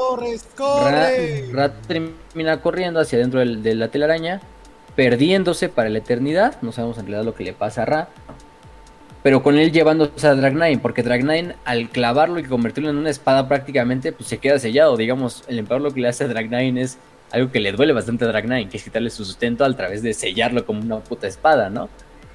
Ra, 0.58 1.10
Ra, 1.52 1.72
termina 1.86 2.60
corriendo 2.60 3.00
hacia 3.00 3.18
adentro 3.18 3.40
del, 3.40 3.62
de 3.62 3.74
la 3.74 3.88
telaraña, 3.88 4.40
perdiéndose 4.96 5.68
para 5.68 5.88
la 5.88 5.98
eternidad. 5.98 6.60
No 6.62 6.72
sabemos 6.72 6.98
en 6.98 7.06
realidad 7.06 7.24
lo 7.24 7.34
que 7.34 7.44
le 7.44 7.52
pasa 7.52 7.82
a 7.82 7.86
Ra. 7.86 8.08
Pero 9.24 9.42
con 9.42 9.56
él 9.56 9.72
llevándose 9.72 10.26
a 10.26 10.34
Dragnine, 10.34 10.78
porque 10.78 11.02
Dragnine 11.02 11.56
al 11.64 11.88
clavarlo 11.88 12.38
y 12.38 12.44
convertirlo 12.44 12.90
en 12.90 12.98
una 12.98 13.08
espada 13.08 13.48
prácticamente, 13.48 14.12
pues 14.12 14.28
se 14.28 14.36
queda 14.36 14.58
sellado. 14.58 14.98
Digamos, 14.98 15.44
el 15.48 15.58
emperador 15.58 15.88
lo 15.88 15.94
que 15.94 16.02
le 16.02 16.08
hace 16.08 16.24
a 16.24 16.28
Dragnine 16.28 16.82
es 16.82 16.98
algo 17.32 17.50
que 17.50 17.58
le 17.58 17.72
duele 17.72 17.94
bastante 17.94 18.26
a 18.26 18.28
Dragnine, 18.28 18.68
que 18.68 18.76
es 18.76 18.84
quitarle 18.84 19.08
su 19.08 19.24
sustento 19.24 19.64
a 19.64 19.72
través 19.74 20.02
de 20.02 20.12
sellarlo 20.12 20.66
como 20.66 20.82
una 20.82 21.00
puta 21.00 21.26
espada, 21.26 21.70
¿no? 21.70 21.88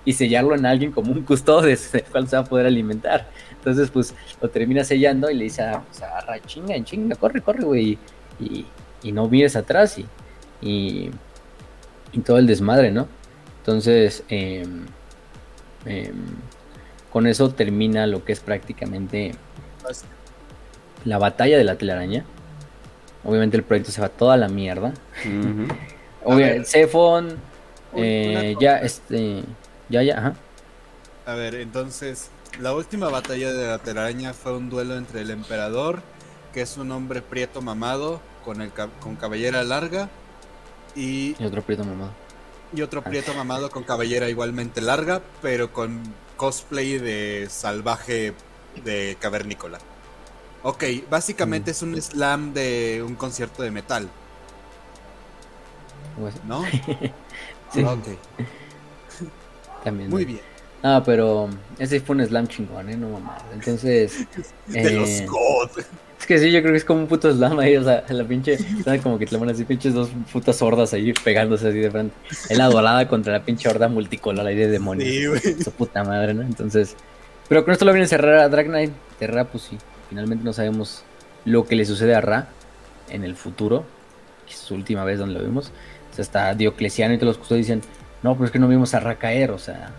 Y 0.04 0.14
sellarlo 0.14 0.56
en 0.56 0.66
alguien 0.66 0.92
como 0.92 1.12
un 1.12 1.22
custodio 1.22 1.78
del 1.94 2.04
cual 2.06 2.28
se 2.28 2.36
va 2.36 2.42
a 2.42 2.46
poder 2.46 2.66
alimentar. 2.66 3.30
Entonces, 3.60 3.90
pues 3.92 4.16
lo 4.42 4.50
termina 4.50 4.84
sellando 4.84 5.30
y 5.30 5.36
le 5.36 5.44
dice 5.46 5.64
a, 5.64 5.82
pues, 5.82 6.02
a 6.02 6.40
chinga, 6.46 6.76
en 6.76 6.86
chinga, 6.86 7.16
corre, 7.16 7.42
corre, 7.42 7.64
güey. 7.64 7.98
Y, 8.40 8.66
y, 9.04 9.12
no 9.12 9.28
mires 9.28 9.58
atrás 9.58 9.98
y, 9.98 10.06
y, 10.62 11.12
y, 12.14 12.20
todo 12.20 12.38
el 12.38 12.48
desmadre, 12.48 12.92
¿no? 12.92 13.08
Entonces, 13.60 14.24
eh, 14.30 14.66
eh, 15.86 16.14
con 17.12 17.28
eso 17.28 17.50
termina 17.50 18.08
lo 18.08 18.24
que 18.24 18.32
es 18.32 18.40
prácticamente 18.40 19.34
la 21.04 21.18
batalla 21.18 21.58
de 21.58 21.64
la 21.66 21.76
telaraña. 21.76 22.24
Obviamente 23.26 23.58
el 23.58 23.64
proyecto 23.64 23.92
se 23.92 24.00
va 24.00 24.08
toda 24.08 24.38
la 24.38 24.48
mierda. 24.48 24.94
Uh 25.26 25.28
-huh. 25.28 25.76
Obviamente, 26.24 26.66
Cephon, 26.66 27.38
eh, 27.96 28.56
ya, 28.60 28.78
este, 28.78 29.44
ya, 29.90 30.04
ya, 30.04 30.18
ajá. 30.18 30.34
A 31.26 31.36
ver, 31.36 31.56
entonces, 31.56 32.30
la 32.60 32.74
última 32.74 33.10
batalla 33.10 33.54
de 33.54 33.68
la 33.68 33.78
telaraña 33.80 34.34
fue 34.34 34.56
un 34.56 34.70
duelo 34.70 34.96
entre 34.98 35.22
el 35.22 35.32
emperador, 35.32 36.02
que 36.54 36.62
es 36.62 36.78
un 36.78 36.92
hombre 36.92 37.22
prieto 37.22 37.62
mamado, 37.62 38.22
con, 38.44 38.62
el, 38.62 38.72
con 38.72 39.16
cabellera 39.16 39.64
larga, 39.64 40.10
y... 40.96 41.36
Y 41.40 41.46
otro 41.46 41.62
prieto 41.62 41.84
mamado. 41.84 42.12
Y 42.74 42.82
otro 42.82 43.04
prieto 43.04 43.34
mamado 43.34 43.70
con 43.70 43.84
cabellera 43.84 44.30
igualmente 44.30 44.82
larga, 44.82 45.22
pero 45.42 45.72
con 45.72 46.02
cosplay 46.38 46.98
de 46.98 47.48
salvaje 47.50 48.34
de 48.84 49.18
cavernícola. 49.20 49.80
Ok, 50.64 50.84
básicamente 51.10 51.72
mm. 51.72 51.74
es 51.74 51.82
un 51.82 52.02
slam 52.02 52.54
de 52.54 53.04
un 53.06 53.16
concierto 53.16 53.64
de 53.64 53.72
metal. 53.72 54.10
¿No? 56.46 56.66
sí. 57.74 57.84
Ok. 57.84 58.08
También. 59.84 60.10
Muy 60.10 60.26
bien. 60.26 60.42
Ah, 60.82 61.02
pero 61.06 61.50
ese 61.78 62.00
fue 62.00 62.16
un 62.16 62.26
slam 62.26 62.48
chingón, 62.48 62.90
¿eh? 62.90 62.96
No 62.96 63.10
mamá. 63.10 63.38
Entonces. 63.54 64.26
de 64.68 64.82
eh, 64.82 64.92
los 64.92 65.30
God. 65.30 65.70
Es 66.20 66.26
que 66.26 66.38
sí, 66.38 66.52
yo 66.52 66.62
creo 66.62 66.74
que 66.74 66.78
es 66.78 66.86
como 66.86 67.02
un 67.02 67.08
puto 67.08 67.34
slam 67.34 67.60
ahí, 67.60 67.78
o 67.78 67.84
sea, 67.84 68.04
la 68.10 68.24
pinche, 68.26 68.58
¿sabes? 68.84 69.02
Como 69.02 69.18
que 69.18 69.26
te 69.26 69.38
ponen 69.38 69.56
así 69.56 69.64
pinches 69.64 69.94
dos 69.94 70.10
putas 70.32 70.62
hordas 70.62 70.94
ahí 70.94 71.14
pegándose 71.14 71.70
así 71.70 71.80
de 71.80 71.90
frente. 71.90 72.14
Es 72.50 72.58
la 72.58 72.66
dorada 72.66 73.08
contra 73.08 73.34
la 73.34 73.44
pinche 73.44 73.70
horda 73.70 73.88
multicolor 73.88 74.46
ahí 74.46 74.56
de 74.56 74.68
demonios. 74.68 75.10
Sí, 75.10 75.26
güey. 75.26 75.64
Su 75.64 75.72
puta 75.72 76.04
madre, 76.04 76.34
¿no? 76.34 76.42
Entonces, 76.42 76.96
pero 77.50 77.64
con 77.64 77.72
esto 77.74 77.84
lo 77.86 77.94
viene 77.94 78.06
a 78.06 78.08
cerrar 78.08 78.36
a 78.36 78.48
Drag 78.48 78.68
Knight. 78.68 78.92
De 79.20 79.28
Ra, 79.28 79.46
pues 79.46 79.64
sí, 79.64 79.78
finalmente 80.10 80.46
no 80.46 80.54
sabemos 80.54 81.04
lo 81.46 81.66
que 81.66 81.76
le 81.76 81.86
sucede 81.86 82.16
a 82.16 82.22
Ra 82.22 82.50
en 83.10 83.24
el 83.24 83.36
futuro, 83.36 83.86
que 84.46 84.54
es 84.54 84.60
su 84.60 84.76
última 84.76 85.04
vez 85.04 85.20
donde 85.20 85.34
lo 85.34 85.44
vimos. 85.44 85.72
O 86.12 86.16
sea, 86.16 86.24
hasta 86.24 86.54
Diocleciano 86.54 87.14
y 87.14 87.18
todos 87.18 87.36
los 87.36 87.38
custodios 87.38 87.66
dicen, 87.66 87.82
no, 88.24 88.34
pero 88.36 88.46
es 88.46 88.52
que 88.52 88.60
no 88.60 88.68
vimos 88.68 88.94
a 88.94 89.00
Ra 89.00 89.16
caer, 89.16 89.52
o 89.52 89.58
sea, 89.58 89.92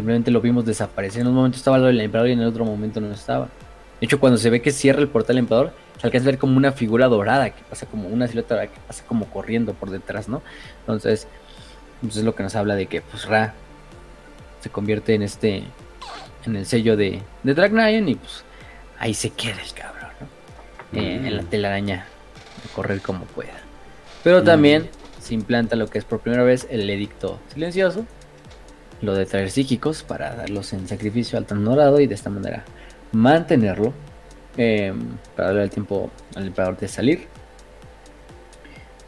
simplemente 0.00 0.30
lo 0.30 0.40
vimos 0.40 0.64
desaparecer. 0.64 1.20
En 1.20 1.28
un 1.28 1.34
momento 1.34 1.58
estaba 1.58 1.76
el 1.76 2.00
emperador 2.00 2.30
y 2.30 2.32
en 2.32 2.40
el 2.40 2.46
otro 2.46 2.64
momento 2.64 3.00
no 3.00 3.12
estaba. 3.12 3.48
De 4.00 4.06
hecho, 4.06 4.18
cuando 4.18 4.38
se 4.38 4.48
ve 4.48 4.62
que 4.62 4.70
cierra 4.70 5.00
el 5.00 5.08
portal 5.08 5.36
del 5.36 5.44
emperador, 5.44 5.74
se 6.00 6.06
alcanza 6.06 6.28
a 6.28 6.32
ver 6.32 6.38
como 6.38 6.56
una 6.56 6.72
figura 6.72 7.06
dorada 7.06 7.50
que 7.50 7.62
pasa 7.68 7.84
como 7.84 8.08
una 8.08 8.26
silueta 8.26 8.66
que 8.66 8.80
pasa 8.86 9.04
como 9.06 9.26
corriendo 9.26 9.74
por 9.74 9.90
detrás, 9.90 10.26
¿no? 10.26 10.40
Entonces, 10.80 11.28
pues 12.00 12.16
es 12.16 12.24
lo 12.24 12.34
que 12.34 12.42
nos 12.42 12.56
habla 12.56 12.76
de 12.76 12.86
que 12.86 13.02
pues 13.02 13.26
Ra 13.26 13.52
se 14.60 14.70
convierte 14.70 15.14
en 15.14 15.22
este 15.22 15.64
en 16.46 16.56
el 16.56 16.64
sello 16.64 16.96
de, 16.96 17.20
de 17.42 17.54
Drag 17.54 17.72
Nine 17.72 18.12
y 18.12 18.14
pues 18.14 18.42
ahí 18.98 19.12
se 19.12 19.28
queda 19.28 19.60
el 19.62 19.72
cabrón, 19.74 20.10
¿no? 20.18 20.98
Mm. 20.98 21.04
Eh, 21.04 21.28
en 21.28 21.36
la 21.36 21.42
telaraña, 21.42 22.06
de 22.62 22.68
correr 22.70 23.02
como 23.02 23.26
pueda. 23.26 23.60
Pero 24.24 24.42
también 24.42 24.84
mm. 24.84 25.22
se 25.22 25.34
implanta 25.34 25.76
lo 25.76 25.88
que 25.88 25.98
es 25.98 26.06
por 26.06 26.20
primera 26.20 26.42
vez 26.42 26.66
el 26.70 26.88
edicto 26.88 27.38
silencioso, 27.52 28.06
lo 29.02 29.14
de 29.14 29.26
traer 29.26 29.50
psíquicos 29.50 30.02
para 30.02 30.34
darlos 30.34 30.72
en 30.72 30.86
sacrificio 30.86 31.38
al 31.38 31.46
tan 31.46 31.64
dorado 31.64 32.00
y 32.00 32.06
de 32.06 32.14
esta 32.14 32.30
manera 32.30 32.64
mantenerlo 33.12 33.92
eh, 34.56 34.92
para 35.36 35.48
darle 35.48 35.64
el 35.64 35.70
tiempo 35.70 36.10
al 36.34 36.46
emperador 36.46 36.76
de 36.78 36.88
salir. 36.88 37.26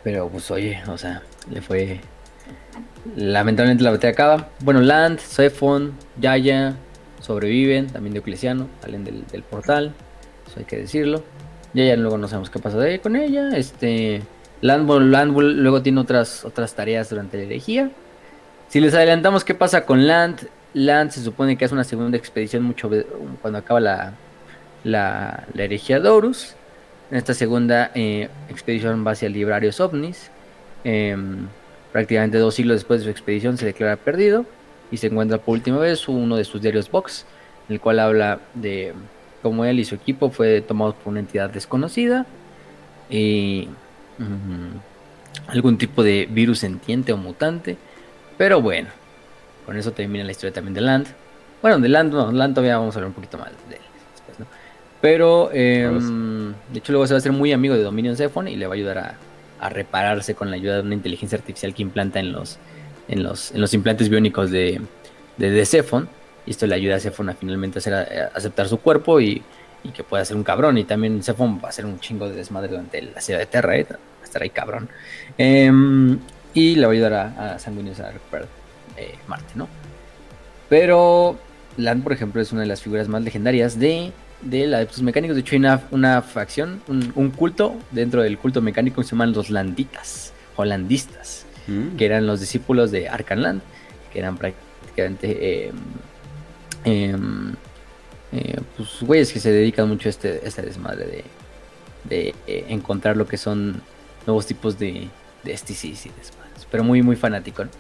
Pero 0.03 0.29
pues 0.29 0.51
oye, 0.51 0.81
o 0.89 0.99
sea, 0.99 1.23
le 1.51 1.61
fue... 1.61 2.01
Lamentablemente 3.17 3.83
la 3.83 3.91
batalla 3.91 4.13
acaba. 4.13 4.49
Bueno, 4.61 4.81
Land, 4.81 5.19
Zephon, 5.19 5.93
Yaya 6.21 6.77
sobreviven, 7.21 7.89
también 7.89 8.13
Diocleciano, 8.15 8.69
salen 8.81 9.05
del, 9.05 9.27
del, 9.27 9.43
portal, 9.43 9.93
eso 10.47 10.61
hay 10.61 10.65
que 10.65 10.77
decirlo. 10.77 11.23
Yaya 11.75 11.97
luego 11.97 12.19
no 12.19 12.29
sabemos 12.29 12.51
qué 12.51 12.59
pasa 12.59 12.79
de 12.79 13.01
con 13.01 13.17
ella. 13.17 13.51
Este 13.57 14.23
Land, 14.61 14.89
Land 14.89 15.37
luego 15.37 15.83
tiene 15.83 16.01
otras, 16.01 16.45
otras 16.45 16.75
tareas 16.75 17.11
durante 17.11 17.37
la 17.37 17.45
herejía. 17.45 17.91
Si 18.73 18.81
les 18.81 18.95
adelantamos 18.95 19.45
qué 19.45 19.55
pasa 19.55 19.85
con 19.85 20.07
Land, 20.07 20.49
Land 20.73 21.11
se 21.11 21.23
supone 21.23 21.59
que 21.59 21.67
es 21.67 21.73
una 21.73 21.85
segunda 21.85 22.17
expedición 22.17 22.75
cuando 23.43 23.59
acaba 23.59 23.81
la, 23.81 24.15
la, 24.83 25.47
la 25.53 25.65
herejía 25.65 26.01
de 26.01 26.09
Horus. 26.09 26.55
En 27.11 27.19
esta 27.19 27.35
segunda 27.35 27.91
eh, 27.95 28.31
expedición 28.49 29.07
va 29.07 29.11
hacia 29.11 29.29
Librarios 29.29 29.79
OVNIs. 29.79 30.31
Eh, 30.85 31.15
prácticamente 31.93 32.39
dos 32.39 32.55
siglos 32.55 32.77
después 32.77 33.01
de 33.01 33.05
su 33.05 33.11
expedición 33.11 33.59
se 33.59 33.67
declara 33.67 33.97
perdido 33.97 34.47
y 34.91 34.97
se 34.97 35.09
encuentra 35.09 35.37
por 35.37 35.53
última 35.53 35.77
vez 35.77 36.09
uno 36.09 36.37
de 36.37 36.45
sus 36.45 36.63
diarios 36.63 36.91
Vox, 36.91 37.27
en 37.69 37.75
el 37.75 37.81
cual 37.83 37.99
habla 37.99 38.41
de 38.55 38.95
cómo 39.43 39.67
él 39.67 39.81
y 39.81 39.85
su 39.85 39.97
equipo 39.97 40.31
fue 40.31 40.63
tomado 40.63 40.95
por 40.95 41.11
una 41.11 41.21
entidad 41.21 41.51
desconocida 41.51 42.25
y 43.11 43.69
algún 45.47 45.77
tipo 45.77 46.03
de 46.03 46.27
virus 46.31 46.61
sentiente 46.61 47.13
o 47.13 47.19
mutante. 47.19 47.77
Pero 48.37 48.61
bueno, 48.61 48.89
con 49.67 49.77
eso 49.77 49.93
termina 49.93 50.25
la 50.25 50.33
historia 50.33 50.53
también 50.53 50.75
de 50.75 50.81
Land. 50.81 51.07
Bueno, 51.61 51.79
de 51.79 51.89
Land, 51.89 52.13
no, 52.13 52.33
Land 52.33 52.55
todavía 52.55 52.79
vamos 52.79 52.95
a 52.95 52.99
hablar 52.99 53.09
un 53.09 53.15
poquito 53.15 53.39
más 53.39 53.51
de 53.69 53.77
él 53.77 53.83
después, 54.15 54.41
¿no? 54.41 54.47
Pero, 55.01 55.51
eh, 55.53 55.91
de 56.73 56.79
hecho, 56.79 56.93
luego 56.93 57.07
se 57.07 57.15
va 57.15 57.17
a 57.17 57.19
hacer 57.19 57.33
muy 57.33 57.53
amigo 57.53 57.75
de 57.75 57.83
Dominion 57.83 58.17
Zephon 58.17 58.49
y 58.49 58.57
le 58.57 58.67
va 58.67 58.75
a 58.75 58.77
ayudar 58.77 58.99
a, 58.99 59.15
a, 59.61 59.69
repararse 59.69 60.35
con 60.35 60.51
la 60.51 60.57
ayuda 60.57 60.77
de 60.77 60.83
una 60.83 60.95
inteligencia 60.95 61.39
artificial 61.39 61.75
que 61.75 61.83
implanta 61.83 62.21
en 62.21 62.33
los, 62.33 62.59
en 63.09 63.23
los, 63.23 63.53
en 63.53 63.61
los 63.61 63.75
implantes 63.75 64.09
biónicos 64.09 64.51
de, 64.51 64.81
de, 65.37 65.51
de 65.51 65.67
Zephon. 65.67 66.09
Y 66.47 66.53
esto 66.53 66.67
le 66.67 66.75
ayuda 66.75 66.97
a 66.97 67.01
Zephon 67.01 67.29
a 67.29 67.35
finalmente 67.35 67.79
hacer, 67.79 67.95
a, 67.95 68.01
a 68.01 68.37
aceptar 68.37 68.69
su 68.69 68.79
cuerpo 68.79 69.21
y, 69.21 69.43
y, 69.83 69.91
que 69.91 70.05
pueda 70.05 70.25
ser 70.25 70.37
un 70.37 70.45
cabrón. 70.45 70.79
Y 70.79 70.85
también 70.85 71.23
Zephon 71.23 71.59
va 71.59 71.67
a 71.67 71.71
hacer 71.71 71.85
un 71.85 71.99
chingo 71.99 72.29
de 72.29 72.37
desmadre 72.37 72.69
durante 72.69 73.03
la 73.03 73.21
ciudad 73.21 73.41
de 73.41 73.47
Terra, 73.47 73.77
¿eh? 73.77 73.87
va 73.91 73.97
a 74.23 74.25
estar 74.25 74.43
ahí 74.43 74.51
cabrón. 74.51 74.89
Eh, 75.37 75.71
y 76.55 76.77
le 76.77 76.83
va 76.87 76.93
a 76.93 76.95
ayudar 76.95 77.13
a, 77.15 77.55
a 77.55 77.59
Sanguinius 77.59 78.01
a 78.01 78.11
recuperar 78.13 78.49
eh, 78.97 79.15
Marte, 79.27 79.53
¿no? 79.55 79.69
Pero 80.69 81.39
Lan, 81.77 82.03
por 82.03 82.13
ejemplo, 82.13 82.41
es 82.41 82.53
una 82.53 82.63
de 82.63 82.67
las 82.67 82.83
figuras 82.83 83.09
más 83.09 83.23
legendarias 83.23 83.79
de, 83.79 84.13
de 84.43 84.67
la 84.67 84.79
Adeptus 84.79 85.03
Mecánicos. 85.03 85.37
De 85.37 85.41
hecho, 85.41 85.55
hay 85.55 85.59
una, 85.59 85.83
una 85.91 86.23
facción, 86.23 86.83
un, 86.89 87.13
un 87.15 87.31
culto 87.31 87.77
dentro 87.91 88.23
del 88.23 88.39
culto 88.39 88.61
mecánico 88.61 89.01
que 89.01 89.05
se 89.07 89.13
llaman 89.13 89.33
los 89.33 89.51
Landitas, 89.51 90.33
holandistas, 90.57 91.47
Mm. 91.67 91.97
que 91.97 92.07
eran 92.07 92.27
los 92.27 92.41
discípulos 92.41 92.91
de 92.91 93.09
Arcanland, 93.09 93.63
que 94.13 94.19
eran 94.19 94.37
prácticamente 94.37 95.67
eh, 95.67 95.73
em, 96.85 97.55
eh, 98.33 98.61
pues, 98.77 99.01
güeyes 99.03 99.33
que 99.33 99.41
se 99.41 99.53
dedican 99.53 99.89
mucho 99.89 100.09
a 100.09 100.11
este, 100.11 100.29
a 100.45 100.49
este 100.49 100.63
desmadre 100.63 101.07
de, 101.07 101.25
de 102.05 102.35
eh, 102.47 102.67
encontrar 102.69 103.17
lo 103.17 103.27
que 103.29 103.37
son 103.37 103.81
nuevos 104.27 104.47
tipos 104.47 104.79
de, 104.79 105.09
de 105.45 105.57
STCs 105.57 106.07
y 106.07 106.11
desmadres. 106.19 106.42
Pero 106.73 106.83
muy, 106.83 107.03
muy 107.03 107.15
fanático, 107.15 107.65
¿no? 107.65 107.71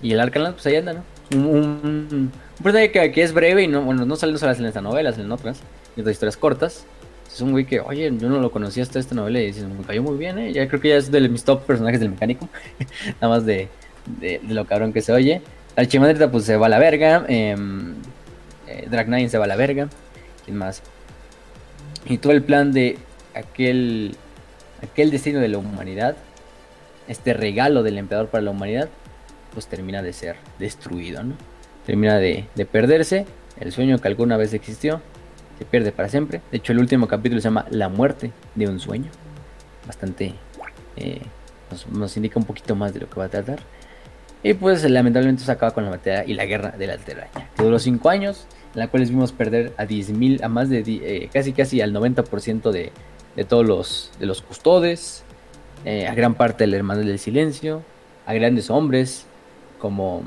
Y 0.00 0.12
el 0.12 0.20
Arcanland, 0.20 0.54
pues 0.54 0.66
ahí 0.66 0.76
anda, 0.76 0.92
¿no? 0.92 1.02
Un, 1.36 2.30
personaje 2.62 2.92
que, 2.92 3.22
es 3.22 3.32
breve 3.32 3.64
y 3.64 3.66
no, 3.66 3.82
bueno, 3.82 4.06
no 4.06 4.14
sale 4.14 4.32
no 4.32 4.38
solo 4.38 4.52
en 4.52 4.66
esta 4.66 4.80
novela, 4.80 5.10
salen 5.12 5.32
otras, 5.32 5.60
y 5.96 6.00
otras 6.00 6.12
historias 6.14 6.36
cortas. 6.36 6.86
Es 7.26 7.40
un 7.40 7.50
güey 7.50 7.64
que, 7.64 7.80
oye, 7.80 8.10
yo 8.16 8.28
no 8.28 8.38
lo 8.38 8.50
conocía 8.52 8.84
hasta 8.84 8.98
esta 8.98 9.14
novela 9.14 9.40
y 9.40 9.46
dices, 9.46 9.64
cayó 9.86 10.02
muy 10.02 10.16
bien, 10.16 10.38
¿eh? 10.38 10.52
Ya 10.52 10.68
creo 10.68 10.80
que 10.80 10.90
ya 10.90 10.96
es 10.96 11.10
de 11.10 11.28
mis 11.28 11.42
top 11.42 11.64
personajes 11.64 12.00
del 12.00 12.10
mecánico. 12.10 12.48
Nada 13.20 13.34
más 13.34 13.44
de, 13.44 13.68
de, 14.20 14.40
lo 14.48 14.64
cabrón 14.66 14.92
que 14.92 15.02
se 15.02 15.12
oye. 15.12 15.42
Archimandrita, 15.76 16.30
pues 16.30 16.44
se 16.44 16.56
va 16.56 16.66
a 16.66 16.68
la 16.68 16.78
verga. 16.78 17.24
Eh, 17.28 17.56
eh, 18.66 18.86
Drag 18.90 19.08
Nine 19.08 19.28
se 19.28 19.38
va 19.38 19.44
a 19.44 19.48
la 19.48 19.56
verga. 19.56 19.88
¿Quién 20.44 20.56
más? 20.56 20.82
Y 22.06 22.18
todo 22.18 22.32
el 22.32 22.42
plan 22.42 22.72
de 22.72 22.98
aquel, 23.34 24.16
aquel 24.82 25.10
destino 25.10 25.40
de 25.40 25.48
la 25.48 25.58
humanidad, 25.58 26.16
este 27.08 27.34
regalo 27.34 27.82
del 27.82 27.98
emperador 27.98 28.28
para 28.28 28.42
la 28.42 28.50
humanidad, 28.50 28.88
pues 29.52 29.66
termina 29.66 30.02
de 30.02 30.12
ser 30.12 30.36
destruido, 30.58 31.22
¿no? 31.22 31.34
Termina 31.86 32.18
de, 32.18 32.46
de 32.54 32.66
perderse. 32.66 33.26
El 33.58 33.72
sueño 33.72 33.98
que 33.98 34.08
alguna 34.08 34.36
vez 34.36 34.54
existió 34.54 35.00
se 35.58 35.64
pierde 35.64 35.90
para 35.90 36.08
siempre. 36.08 36.40
De 36.50 36.58
hecho, 36.58 36.72
el 36.72 36.78
último 36.78 37.08
capítulo 37.08 37.40
se 37.40 37.46
llama 37.46 37.66
La 37.70 37.88
muerte 37.88 38.30
de 38.54 38.68
un 38.68 38.78
sueño. 38.78 39.10
Bastante. 39.86 40.34
eh, 40.96 41.20
nos, 41.90 42.16
indica 42.16 42.38
un 42.38 42.46
poquito 42.46 42.74
más 42.76 42.94
de 42.94 43.00
lo 43.00 43.10
que 43.10 43.18
va 43.18 43.26
a 43.26 43.28
tratar. 43.28 43.58
Y 44.42 44.54
pues 44.54 44.88
lamentablemente 44.88 45.42
se 45.42 45.50
acaba 45.50 45.72
con 45.72 45.84
la 45.84 45.90
batalla 45.90 46.24
y 46.24 46.34
la 46.34 46.46
guerra 46.46 46.70
de 46.70 46.86
la 46.86 46.92
alteraña. 46.94 47.50
Que 47.56 47.62
duró 47.64 47.78
5 47.78 48.08
años, 48.08 48.46
en 48.74 48.80
la 48.80 48.88
cual 48.88 49.04
vimos 49.04 49.32
perder 49.32 49.72
a 49.76 49.84
10.000, 49.84 50.44
a 50.44 50.48
más 50.48 50.68
de 50.70 50.84
eh, 50.86 51.28
casi 51.32 51.52
casi 51.52 51.80
al 51.80 51.92
90% 51.92 52.70
de, 52.70 52.92
de 53.34 53.44
todos 53.44 53.66
los, 53.66 54.12
de 54.20 54.26
los 54.26 54.42
custodes, 54.42 55.24
eh, 55.84 56.06
a 56.06 56.14
gran 56.14 56.34
parte 56.34 56.64
del 56.64 56.74
hermano 56.74 57.00
del 57.00 57.18
silencio, 57.18 57.82
a 58.26 58.34
grandes 58.34 58.70
hombres 58.70 59.26
como, 59.78 60.22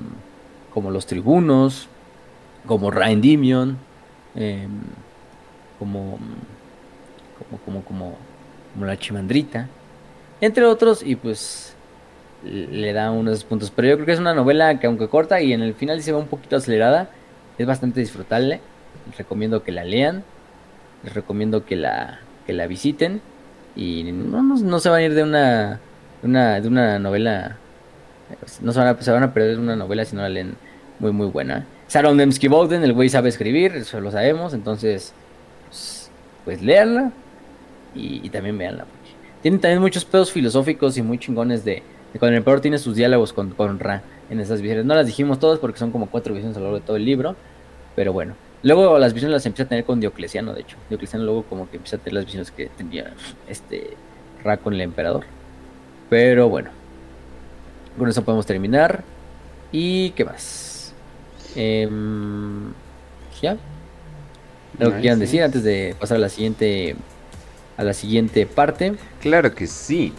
como 0.73 0.91
los 0.91 1.05
tribunos, 1.05 1.88
como 2.65 2.91
Ryan 2.91 3.21
Dimion, 3.21 3.77
em, 4.35 4.69
como, 5.80 6.17
como, 7.65 7.83
como, 7.83 8.15
la 8.80 8.97
chimandrita, 8.97 9.67
entre 10.39 10.65
otros, 10.65 11.03
y 11.03 11.15
pues 11.15 11.75
le 12.43 12.93
da 12.93 13.11
unos 13.11 13.43
puntos. 13.43 13.71
Pero 13.71 13.89
yo 13.89 13.95
creo 13.95 14.05
que 14.05 14.13
es 14.13 14.19
una 14.19 14.33
novela 14.33 14.80
que 14.80 14.88
aunque 14.88 15.07
corta 15.07 15.41
y 15.41 15.53
en 15.53 15.61
el 15.61 15.73
final 15.73 16.01
se 16.01 16.11
va 16.11 16.19
un 16.19 16.27
poquito 16.27 16.55
acelerada, 16.55 17.09
es 17.57 17.67
bastante 17.67 17.99
disfrutable. 17.99 18.61
Les 19.07 19.17
recomiendo 19.17 19.63
que 19.63 19.71
la 19.71 19.83
lean, 19.83 20.23
les 21.03 21.13
recomiendo 21.13 21.65
que 21.65 21.75
la, 21.75 22.19
que 22.45 22.53
la 22.53 22.67
visiten 22.67 23.21
y 23.75 24.03
no, 24.03 24.41
no, 24.43 24.58
no 24.58 24.80
se 24.80 24.90
van 24.90 25.00
a 25.00 25.03
ir 25.03 25.14
de 25.14 25.24
una, 25.24 25.80
una, 26.24 26.59
de 26.59 26.67
una 26.67 27.00
novela, 27.00 27.58
no 28.61 28.72
se 28.72 28.80
van, 28.80 29.24
a, 29.24 29.33
perder 29.33 29.59
una 29.59 29.75
novela 29.75 30.06
si 30.06 30.16
no 30.16 30.22
la 30.22 30.30
leen 30.30 30.56
muy 31.00 31.11
muy 31.11 31.27
buena. 31.27 31.66
Saron 31.88 32.17
Demsky 32.17 32.48
Bowden, 32.48 32.83
el 32.83 32.93
güey 32.93 33.09
sabe 33.09 33.30
escribir, 33.30 33.75
eso 33.75 34.00
lo 34.00 34.11
sabemos, 34.11 34.53
entonces 34.53 35.14
pues, 35.67 36.11
pues 36.45 36.61
léanla 36.61 37.11
y, 37.95 38.25
y 38.25 38.30
también 38.30 38.58
véanla. 38.58 38.85
porque 38.85 39.11
Tiene 39.41 39.58
también 39.58 39.82
muchos 39.82 40.06
pedos 40.06 40.32
filosóficos 40.32 40.98
y 40.98 41.01
muy 41.01 41.17
chingones 41.17 41.66
de, 41.66 41.83
de 42.14 42.19
cuando 42.19 42.33
el 42.33 42.38
emperador 42.38 42.61
tiene 42.61 42.77
sus 42.77 42.95
diálogos 42.95 43.33
con, 43.33 43.51
con 43.51 43.80
Ra 43.80 44.03
en 44.30 44.40
esas 44.40 44.61
visiones. 44.61 44.85
No 44.85 44.95
las 44.95 45.06
dijimos 45.06 45.40
todas 45.40 45.59
porque 45.59 45.80
son 45.80 45.91
como 45.91 46.09
cuatro 46.09 46.33
visiones 46.33 46.58
a 46.58 46.59
lo 46.59 46.67
largo 46.67 46.80
de 46.80 46.85
todo 46.85 46.98
el 46.98 47.06
libro, 47.06 47.35
pero 47.95 48.14
bueno. 48.14 48.35
Luego 48.64 48.99
las 48.99 49.14
visiones 49.14 49.33
las 49.33 49.45
empieza 49.45 49.65
a 49.65 49.69
tener 49.69 49.85
con 49.85 49.99
Diocleciano, 49.99 50.53
de 50.53 50.61
hecho. 50.61 50.77
Diocleciano 50.90 51.25
luego 51.25 51.43
como 51.43 51.69
que 51.69 51.77
empieza 51.77 51.98
a 51.98 51.99
tener 51.99 52.14
las 52.14 52.25
visiones 52.25 52.51
que 52.51 52.67
tenía 52.67 53.14
este 53.48 53.95
Ra 54.43 54.57
con 54.57 54.73
el 54.73 54.81
emperador. 54.81 55.25
Pero 56.09 56.49
bueno. 56.49 56.69
Con 57.98 58.09
eso 58.09 58.23
podemos 58.23 58.45
terminar. 58.45 59.03
¿Y 59.72 60.11
qué 60.11 60.25
más? 60.25 60.93
Em, 61.56 62.73
¿Ya? 63.41 63.57
¿Algo 64.80 64.95
que 64.95 65.01
quieran 65.01 65.19
decir 65.19 65.43
antes 65.43 65.64
de 65.64 65.95
pasar 65.99 66.17
a 66.17 66.19
la 66.19 66.30
siguiente 66.30 66.95
a 67.77 67.83
la 67.83 67.93
siguiente 67.93 68.45
parte? 68.45 68.93
Claro 69.22 69.53
que 69.53 69.67
sí. 69.67 70.14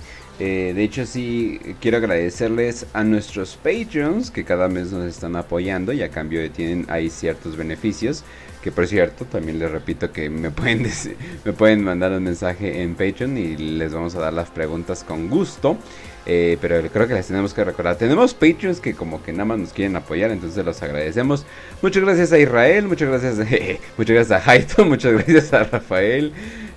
Eh, 0.44 0.72
de 0.74 0.82
hecho, 0.82 1.06
sí, 1.06 1.60
quiero 1.80 1.98
agradecerles 1.98 2.86
a 2.94 3.04
nuestros 3.04 3.54
Patreons 3.54 4.32
que 4.32 4.42
cada 4.42 4.66
mes 4.66 4.90
nos 4.90 5.06
están 5.06 5.36
apoyando 5.36 5.92
y 5.92 6.02
a 6.02 6.08
cambio 6.08 6.50
tienen 6.50 6.84
ahí 6.88 7.10
ciertos 7.10 7.56
beneficios. 7.56 8.24
Que 8.60 8.72
por 8.72 8.88
cierto, 8.88 9.24
también 9.24 9.60
les 9.60 9.70
repito 9.70 10.10
que 10.10 10.28
me 10.30 10.50
pueden, 10.50 10.84
me 11.44 11.52
pueden 11.52 11.84
mandar 11.84 12.10
un 12.10 12.24
mensaje 12.24 12.82
en 12.82 12.96
Patreon 12.96 13.38
y 13.38 13.56
les 13.56 13.94
vamos 13.94 14.16
a 14.16 14.18
dar 14.18 14.32
las 14.32 14.50
preguntas 14.50 15.04
con 15.04 15.28
gusto. 15.28 15.76
Eh, 16.26 16.58
pero 16.60 16.82
creo 16.90 17.06
que 17.06 17.14
les 17.14 17.28
tenemos 17.28 17.54
que 17.54 17.62
recordar. 17.62 17.94
Tenemos 17.94 18.34
Patreons 18.34 18.80
que 18.80 18.94
como 18.94 19.22
que 19.22 19.30
nada 19.30 19.44
más 19.44 19.58
nos 19.60 19.72
quieren 19.72 19.94
apoyar, 19.94 20.32
entonces 20.32 20.64
los 20.64 20.82
agradecemos. 20.82 21.46
Muchas 21.82 22.02
gracias 22.02 22.32
a 22.32 22.40
Israel, 22.40 22.88
muchas 22.88 23.08
gracias, 23.08 23.36
muchas 23.96 24.14
gracias 24.16 24.32
a 24.32 24.40
Jaito, 24.40 24.84
muchas 24.86 25.12
gracias 25.12 25.52
a 25.52 25.62
Rafael. 25.62 26.32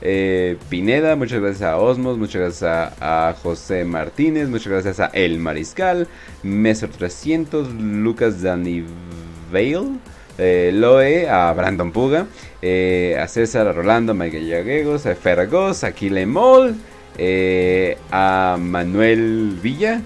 Eh, 0.08 0.58
Pineda, 0.69 1.16
muchas 1.16 1.42
gracias 1.42 1.64
a 1.64 1.77
Osmos, 1.77 2.19
muchas 2.19 2.42
gracias 2.42 2.93
a, 3.01 3.35
José 3.42 3.85
Martínez, 3.85 4.48
muchas 4.50 4.67
gracias 4.67 5.00
a 5.00 5.08
El 5.08 5.40
Mariscal, 5.40 6.08
Mesor 6.43 6.90
300, 6.92 7.74
Lucas 7.74 8.43
Daniveil, 8.43 10.00
eh, 10.38 10.69
Loe, 10.72 11.27
a 11.27 11.51
Brandon 11.53 11.92
Puga, 11.92 12.27
eh, 12.61 13.17
a 13.19 13.27
César, 13.27 13.67
a 13.67 13.72
Rolando, 13.72 14.11
a 14.11 14.16
Miguel 14.16 14.45
Yaguegos, 14.45 15.08
a 15.08 15.16
Fergos, 15.16 15.84
a 15.84 15.92
Kilemol, 15.92 16.75
eh, 17.17 17.98
a 18.11 18.58
Manuel 18.59 19.58
Villa, 19.59 20.01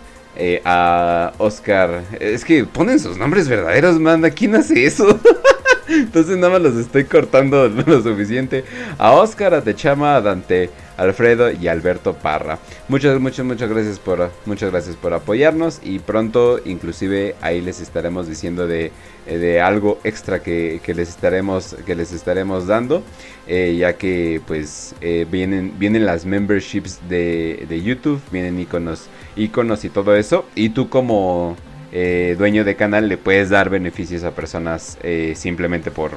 a 0.64 1.34
Oscar. 1.40 2.04
Es 2.22 2.46
que 2.46 2.64
ponen 2.64 3.02
sus 3.02 3.18
nombres 3.18 3.50
verdaderos, 3.50 4.00
manda. 4.00 4.30
¿Quién 4.30 4.56
hace 4.56 4.86
eso? 4.86 5.20
Entonces 5.90 6.38
nada 6.38 6.54
más 6.54 6.62
los 6.62 6.76
estoy 6.76 7.06
cortando 7.06 7.68
lo 7.86 8.02
suficiente. 8.02 8.64
A 8.98 9.14
Oscar, 9.14 9.54
a 9.54 9.62
Techama, 9.62 10.16
a 10.16 10.22
Dante, 10.22 10.70
Alfredo 10.98 11.52
y 11.52 11.68
Alberto 11.68 12.14
Parra. 12.14 12.60
Muchas, 12.88 13.20
muchas, 13.20 13.46
muchas 13.46 13.70
gracias 13.70 14.00
por, 14.00 14.30
muchas 14.46 14.70
gracias 14.72 14.96
por 14.96 15.14
apoyarnos 15.14 15.80
y 15.84 16.00
pronto, 16.00 16.60
inclusive 16.64 17.36
ahí 17.42 17.62
les 17.62 17.80
estaremos 17.80 18.28
diciendo 18.28 18.68
de, 18.68 18.92
de 19.26 19.62
algo 19.62 20.00
extra 20.04 20.44
que, 20.44 20.82
que 20.84 20.94
les 20.94 21.10
estaremos, 21.10 21.76
que 21.86 21.96
les 21.96 22.12
estaremos 22.12 22.68
dando, 22.68 23.02
eh, 23.48 23.76
ya 23.80 23.94
que 23.94 24.42
pues 24.46 24.94
eh, 25.02 25.26
vienen, 25.30 25.74
vienen 25.80 26.06
las 26.06 26.26
memberships 26.26 27.00
de, 27.10 27.66
de 27.68 27.82
YouTube, 27.82 28.22
vienen 28.32 28.60
iconos, 28.60 29.08
iconos 29.36 29.86
y 29.86 29.90
todo 29.90 30.16
eso, 30.16 30.46
y 30.54 30.70
tú 30.70 30.90
como 30.90 31.56
eh, 31.92 32.36
dueño 32.38 32.64
de 32.64 32.76
canal 32.76 33.08
le 33.10 33.18
puedes 33.18 33.50
dar 33.50 33.70
beneficios 33.70 34.24
a 34.24 34.32
personas 34.32 34.98
eh, 35.04 35.34
simplemente 35.36 35.92
por 35.92 36.12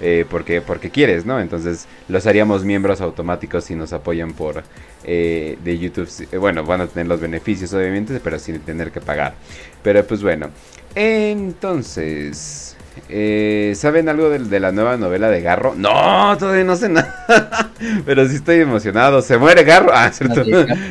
eh, 0.00 0.26
porque 0.28 0.60
porque 0.60 0.90
quieres 0.90 1.24
no 1.24 1.40
entonces 1.40 1.86
los 2.08 2.26
haríamos 2.26 2.64
miembros 2.64 3.00
automáticos 3.00 3.64
si 3.64 3.74
nos 3.74 3.94
apoyan 3.94 4.32
por 4.32 4.62
eh, 5.04 5.56
de 5.64 5.78
YouTube 5.78 6.08
bueno 6.38 6.64
van 6.64 6.82
a 6.82 6.86
tener 6.86 7.06
los 7.06 7.20
beneficios 7.20 7.72
obviamente 7.72 8.20
pero 8.22 8.38
sin 8.38 8.60
tener 8.60 8.90
que 8.90 9.00
pagar 9.00 9.34
pero 9.82 10.06
pues 10.06 10.22
bueno 10.22 10.50
entonces 10.94 12.76
eh, 13.08 13.74
¿Saben 13.76 14.08
algo 14.08 14.30
de, 14.30 14.38
de 14.38 14.60
la 14.60 14.72
nueva 14.72 14.96
novela 14.96 15.28
de 15.28 15.42
Garro? 15.42 15.74
No, 15.76 16.36
todavía 16.38 16.64
no 16.64 16.76
sé 16.76 16.88
nada. 16.90 17.70
Pero 18.04 18.26
sí 18.28 18.36
estoy 18.36 18.60
emocionado. 18.60 19.22
¿Se 19.22 19.36
muere 19.36 19.64
Garro? 19.64 19.90
Ah, 19.92 20.10
cierto. 20.12 20.42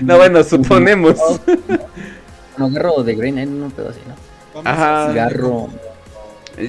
No, 0.04 0.18
bueno, 0.18 0.44
suponemos. 0.44 1.18
Bueno, 2.58 2.74
Garro 2.76 3.04
de 3.04 3.16
Grey 3.16 3.32
Knight, 3.32 3.50
un 3.50 3.72
pedo 3.72 3.90
así, 3.90 4.00
¿no? 4.08 4.16
Vamos 4.54 4.72
Ajá. 4.72 5.12
Garro. 5.14 5.68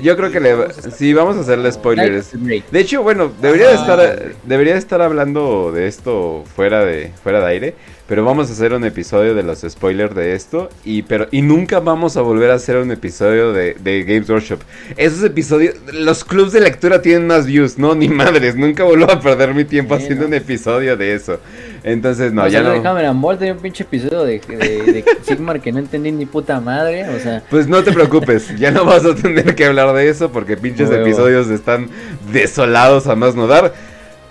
Yo 0.03 0.17
creo 0.17 0.33
que 0.33 0.41
le 0.41 0.53
va- 0.53 0.73
sí 0.73 1.15
vamos 1.15 1.37
a 1.37 1.41
hacerle 1.43 1.71
spoilers. 1.71 2.33
De 2.73 2.81
hecho, 2.81 3.05
bueno, 3.05 3.31
debería 3.41 3.69
de 3.69 3.75
Ah. 3.75 3.81
estar 3.81 4.33
debería 4.43 4.73
de 4.73 4.81
estar 4.81 5.01
hablando 5.01 5.71
de 5.71 5.87
esto 5.87 6.43
fuera 6.57 6.85
de 6.85 7.13
fuera 7.23 7.39
de 7.39 7.47
aire, 7.47 7.75
pero 8.09 8.25
vamos 8.25 8.51
a 8.51 8.53
hacer 8.53 8.73
un 8.73 8.85
episodio 8.85 9.37
de 9.37 9.45
los 9.45 9.61
spoilers 9.61 10.13
de 10.17 10.35
esto 10.35 10.71
y 10.85 11.03
pero 11.03 11.29
y 11.31 11.41
nunca 11.41 11.79
vamos 11.79 12.17
a 12.17 12.23
volver 12.23 12.51
a 12.51 12.55
hacer 12.55 12.79
un 12.79 12.91
episodio 12.91 13.53
de, 13.53 13.75
de 13.79 14.03
Games 14.03 14.29
Workshop. 14.29 14.59
Esos 14.97 15.23
episodios, 15.23 15.77
los 15.93 16.25
clubs 16.25 16.51
de 16.53 16.63
lectura 16.63 17.01
tienen 17.01 17.29
más 17.29 17.47
views, 17.47 17.79
no 17.79 17.95
ni 17.95 18.09
madres, 18.09 18.57
nunca 18.57 18.83
vuelvo 18.83 19.09
a 19.09 19.21
perder 19.21 19.55
mi 19.55 19.65
tiempo 19.65 19.97
Sí, 19.97 20.03
haciendo 20.03 20.23
no. 20.23 20.29
un 20.31 20.35
episodio 20.35 20.97
de 20.97 21.15
eso. 21.15 21.39
Entonces, 21.87 22.33
no, 22.33 22.43
o 22.43 22.47
ya 22.49 22.63
sea, 22.65 22.75
no. 22.81 22.91
Hammer 22.91 23.11
Ball 23.15 23.39
tenía 23.39 23.55
un 23.55 23.61
pinche 23.61 23.85
episodio 23.85 24.25
de, 24.25 24.41
de, 24.41 24.57
de 24.93 25.05
Sigmar 25.23 25.61
que 25.61 25.71
no 25.73 25.79
entendí 25.79 26.11
ni 26.11 26.27
puta 26.27 26.61
madre. 26.61 27.09
O 27.09 27.19
sea, 27.21 27.43
Pues 27.49 27.69
no 27.69 27.83
te 27.85 27.93
preocupes, 27.93 28.59
ya 28.59 28.73
no 28.73 28.85
vas 28.85 29.05
a 29.05 29.15
tener 29.15 29.55
que 29.55 29.65
hablar 29.67 29.93
de 29.95 30.09
eso 30.09 30.31
porque 30.33 30.57
pinches 30.57 30.91
Huevo. 30.91 31.03
episodios 31.07 31.49
están 31.49 31.89
desolados 32.33 33.07
a 33.07 33.15
más 33.15 33.37
no 33.37 33.47
dar, 33.47 33.73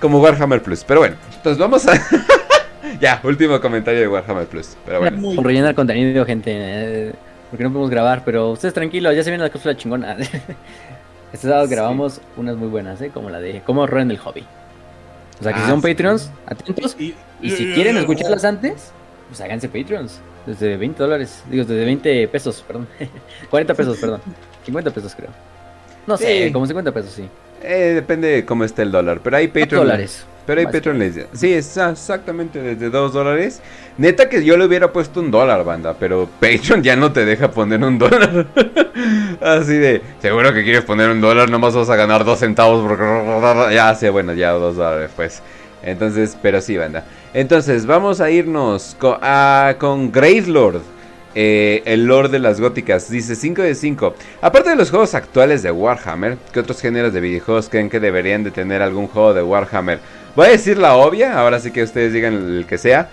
como 0.02 0.20
Warhammer 0.22 0.62
Plus. 0.62 0.84
Pero 0.84 1.00
bueno, 1.00 1.16
entonces 1.34 1.58
vamos 1.58 1.88
a... 1.88 1.94
ya, 3.00 3.22
último 3.24 3.60
comentario 3.62 4.02
de 4.02 4.08
Warhammer 4.10 4.48
Plus. 4.48 4.76
Pero 4.86 5.00
bueno. 5.00 5.18
Muy- 5.18 5.36
por 5.38 5.46
rellenar 5.46 5.74
contenido, 5.76 6.26
gente. 6.26 6.52
eh, 6.54 7.14
porque 7.50 7.64
no 7.64 7.70
podemos 7.70 7.90
grabar, 7.90 8.24
pero 8.26 8.50
ustedes 8.52 8.74
tranquilos, 8.74 9.16
ya 9.16 9.24
se 9.24 9.30
viene 9.30 9.44
la 9.46 9.50
cápsula 9.50 9.78
chingona. 9.78 10.18
Este 11.34 11.48
sábado 11.48 11.66
Sí. 11.68 11.72
grabamos 11.74 12.22
unas 12.38 12.56
muy 12.56 12.70
buenas, 12.70 13.02
¿eh? 13.02 13.12
Como 13.14 13.30
la 13.30 13.40
de 13.42 13.62
cómo 13.66 13.86
roen 13.88 14.10
el 14.10 14.18
hobby. 14.20 14.46
O 15.40 15.44
sea, 15.44 15.52
que 15.52 15.60
Ah, 15.60 15.64
si 15.64 15.70
son 15.70 15.82
sí. 15.82 15.88
Patreons, 15.90 16.32
atentos. 16.46 16.96
Y, 16.98 17.14
Y 17.46 17.52
si 17.52 17.74
quieren 17.74 17.98
escucharlas 17.98 18.44
antes, 18.46 18.92
pues 19.28 19.42
háganse 19.42 19.68
Patreons. 19.70 20.20
Desde 20.46 20.78
20 20.78 21.02
dólares. 21.02 21.44
Digo, 21.50 21.64
desde 21.66 21.86
20 21.86 22.28
pesos, 22.28 22.64
perdón. 22.68 22.88
40 23.50 23.74
pesos, 23.74 23.98
perdón. 23.98 24.22
50 24.66 24.92
pesos 24.92 25.16
creo. 25.16 25.30
No 26.08 26.18
sé, 26.18 26.48
Sí. 26.48 26.54
como 26.54 26.68
50 26.68 26.92
pesos, 26.92 27.12
sí. 27.12 27.28
Eh, 27.64 27.94
depende 27.96 28.28
de 28.28 28.46
cómo 28.46 28.64
esté 28.64 28.84
el 28.84 28.92
dólar, 28.92 29.22
pero 29.24 29.38
hay 29.38 29.48
4 29.48 29.62
Patreon... 29.62 29.84
dólares. 29.86 30.26
Pero 30.46 30.60
hay 30.60 30.68
Patreon 30.68 31.00
les... 31.00 31.26
Sí, 31.34 31.52
exactamente 31.54 32.62
desde 32.62 32.92
2 32.92 33.14
dólares. 33.14 33.62
Neta 33.98 34.30
que 34.30 34.46
yo 34.46 34.56
le 34.58 34.66
hubiera 34.66 34.94
puesto 34.94 35.20
un 35.20 35.32
dólar, 35.32 35.64
banda, 35.64 35.96
pero 36.00 36.30
Patreon 36.40 36.84
ya 36.84 36.96
no 36.96 37.12
te 37.12 37.26
deja 37.26 37.50
poner 37.50 37.84
un 37.84 37.98
dólar. 37.98 38.46
Así 39.42 39.74
de, 39.74 40.04
seguro 40.22 40.54
que 40.54 40.64
quieres 40.64 40.84
poner 40.84 41.10
un 41.10 41.20
dólar, 41.20 41.50
nomás 41.50 41.74
vas 41.74 41.90
a 41.90 41.96
ganar 41.96 42.24
2 42.24 42.38
centavos 42.38 42.88
porque... 42.88 43.04
Ya 43.74 43.96
sé, 43.96 44.12
bueno, 44.12 44.34
ya 44.34 44.52
2 44.52 44.76
dólares 44.76 45.10
pues. 45.16 45.42
Entonces, 45.82 46.38
pero 46.40 46.62
sí, 46.62 46.78
banda. 46.78 47.04
Entonces, 47.40 47.86
vamos 47.86 48.22
a 48.22 48.32
irnos 48.32 48.96
co- 48.98 49.20
a- 49.22 49.76
con 49.78 50.10
Gravelord. 50.10 50.80
Eh, 51.38 51.82
el 51.84 52.06
Lord 52.06 52.30
de 52.32 52.40
las 52.40 52.62
Góticas 52.62 53.10
dice 53.10 53.36
5 53.36 53.62
de 53.62 53.76
5. 53.76 54.16
Aparte 54.40 54.70
de 54.70 54.78
los 54.78 54.90
juegos 54.90 55.14
actuales 55.16 55.62
de 55.62 55.70
Warhammer, 55.70 56.38
¿qué 56.54 56.62
otros 56.62 56.80
géneros 56.80 57.12
de 57.12 57.20
videojuegos 57.20 57.68
creen 57.68 57.90
que 57.90 58.00
deberían 58.00 58.46
de 58.46 58.52
tener 58.52 58.82
algún 58.82 59.08
juego 59.08 59.34
de 59.34 59.44
Warhammer? 59.44 60.00
Voy 60.34 60.48
a 60.48 60.52
decir 60.52 60.78
la 60.78 60.96
obvia, 60.96 61.38
ahora 61.38 61.60
sí 61.60 61.72
que 61.72 61.84
ustedes 61.84 62.14
digan 62.14 62.36
el 62.36 62.66
que 62.66 62.78
sea. 62.78 63.10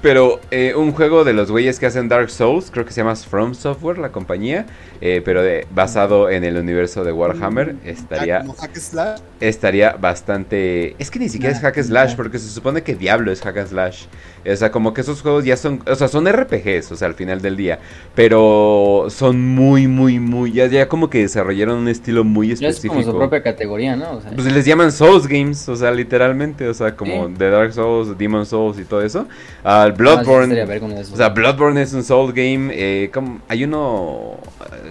Pero 0.00 0.38
eh, 0.52 0.74
un 0.76 0.92
juego 0.92 1.24
de 1.24 1.32
los 1.32 1.50
güeyes 1.50 1.80
que 1.80 1.86
hacen 1.86 2.08
Dark 2.08 2.30
Souls, 2.30 2.70
creo 2.70 2.84
que 2.84 2.92
se 2.92 3.00
llama 3.00 3.16
From 3.16 3.54
Software, 3.54 3.98
la 3.98 4.10
compañía, 4.12 4.66
eh, 5.00 5.22
pero 5.24 5.42
de- 5.42 5.66
basado 5.74 6.30
en 6.30 6.44
el 6.44 6.56
universo 6.56 7.02
de 7.02 7.10
Warhammer, 7.10 7.74
estaría, 7.84 8.36
Ah, 8.38 8.40
como 8.42 8.54
hack 8.54 8.76
slash. 8.76 9.20
estaría 9.40 9.92
bastante... 9.94 10.94
Es 11.00 11.10
que 11.10 11.18
ni 11.18 11.28
siquiera 11.28 11.52
es 11.54 11.60
hack 11.60 11.82
slash, 11.82 12.14
porque 12.14 12.38
se 12.38 12.48
supone 12.48 12.82
que 12.82 12.94
Diablo 12.94 13.32
es 13.32 13.40
hack 13.40 13.66
slash. 13.66 14.04
O 14.52 14.56
sea, 14.56 14.70
como 14.70 14.94
que 14.94 15.00
esos 15.02 15.20
juegos 15.22 15.44
ya 15.44 15.56
son... 15.56 15.82
O 15.86 15.94
sea, 15.94 16.08
son 16.08 16.26
RPGs, 16.30 16.92
o 16.92 16.96
sea, 16.96 17.08
al 17.08 17.14
final 17.14 17.40
del 17.42 17.56
día. 17.56 17.78
Pero 18.14 19.06
son 19.10 19.40
muy, 19.54 19.86
muy, 19.88 20.18
muy... 20.18 20.52
Ya, 20.52 20.66
ya 20.66 20.88
como 20.88 21.08
que 21.10 21.18
desarrollaron 21.20 21.78
un 21.78 21.88
estilo 21.88 22.24
muy 22.24 22.48
Ya 22.48 22.52
es 22.54 22.58
como 22.60 22.68
específico. 22.70 23.12
su 23.12 23.16
propia 23.16 23.42
categoría, 23.42 23.96
¿no? 23.96 24.12
O 24.12 24.20
sea, 24.20 24.30
Pues 24.32 24.52
les 24.52 24.64
llaman 24.64 24.92
Souls 24.92 25.26
Games, 25.26 25.68
o 25.68 25.76
sea, 25.76 25.90
literalmente, 25.90 26.68
o 26.68 26.74
sea, 26.74 26.94
como 26.96 27.28
Sí. 27.28 27.34
de 27.38 27.50
Dark 27.50 27.72
Souls, 27.72 28.16
Demon 28.18 28.44
Souls 28.46 28.78
y 28.78 28.84
todo 28.84 29.02
eso. 29.02 29.26
Al 29.64 29.90
ah, 29.90 29.94
sí, 29.94 29.98
Bloodborne, 29.98 30.62
o 30.62 31.16
sea, 31.16 31.28
Bloodborne 31.30 31.82
es 31.82 31.92
un 31.92 32.02
Soul 32.04 32.32
Game. 32.32 32.70
Eh, 32.72 33.10
como- 33.12 33.40
hay 33.48 33.64
uno, 33.64 34.36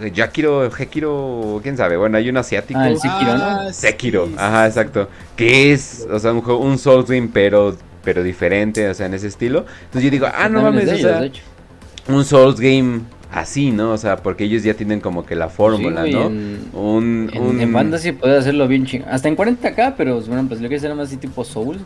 eh, 0.02 0.11
Yakiro, 0.14 0.66
Hekiro, 0.76 1.60
quién 1.64 1.77
sabe. 1.77 1.98
Bueno, 1.98 2.18
hay 2.18 2.30
un 2.30 2.38
asiático. 2.38 2.80
Ah, 2.80 2.90
el 2.90 2.98
Sekiro, 3.00 3.38
¿no? 3.38 3.44
Ah, 3.44 3.68
Sekiro, 3.74 4.30
ajá, 4.38 4.68
exacto. 4.68 5.10
Que 5.36 5.72
es, 5.74 6.08
o 6.11 6.19
sea, 6.19 6.32
un, 6.34 6.42
juego- 6.42 6.60
un 6.61 6.77
Souls 6.77 7.10
Game, 7.10 7.30
pero, 7.32 7.76
pero 8.08 8.24
diferente, 8.24 8.88
o 8.88 8.94
sea, 8.94 9.08
en 9.08 9.16
ese 9.16 9.27
estilo. 9.27 9.66
Entonces 9.84 10.03
yo 10.03 10.10
digo, 10.10 10.27
ah, 10.34 10.48
no 10.48 10.61
mames, 10.61 10.90
o 10.94 10.95
sea, 10.98 11.30
un 12.08 12.24
Souls 12.24 12.58
Game 12.58 13.02
así, 13.34 13.72
¿no? 13.72 13.92
O 13.92 13.98
sea, 13.98 14.16
porque 14.16 14.45
ellos 14.45 14.64
ya 14.64 14.76
tienen 14.76 15.02
como 15.02 15.26
que 15.26 15.36
la 15.36 15.50
fórmula, 15.50 16.06
Sí, 16.06 16.14
¿no? 16.14 16.27
En, 16.27 16.60
Un, 16.72 17.30
en, 17.34 17.42
un- 17.44 17.60
en 17.60 17.74
Fantasy 17.74 18.14
puedes 18.14 18.40
hacerlo 18.40 18.66
bien 18.69 18.86
chingón. 18.86 19.10
Hasta 19.11 19.27
en 19.27 19.36
40k, 19.36 19.95
pero 19.98 20.22
bueno, 20.22 20.45
pues 20.48 20.61
lo 20.61 20.69
que 20.69 20.77
hacer 20.77 20.95
más 20.95 21.08
así 21.10 21.18
tipo 21.18 21.44
Souls. 21.44 21.82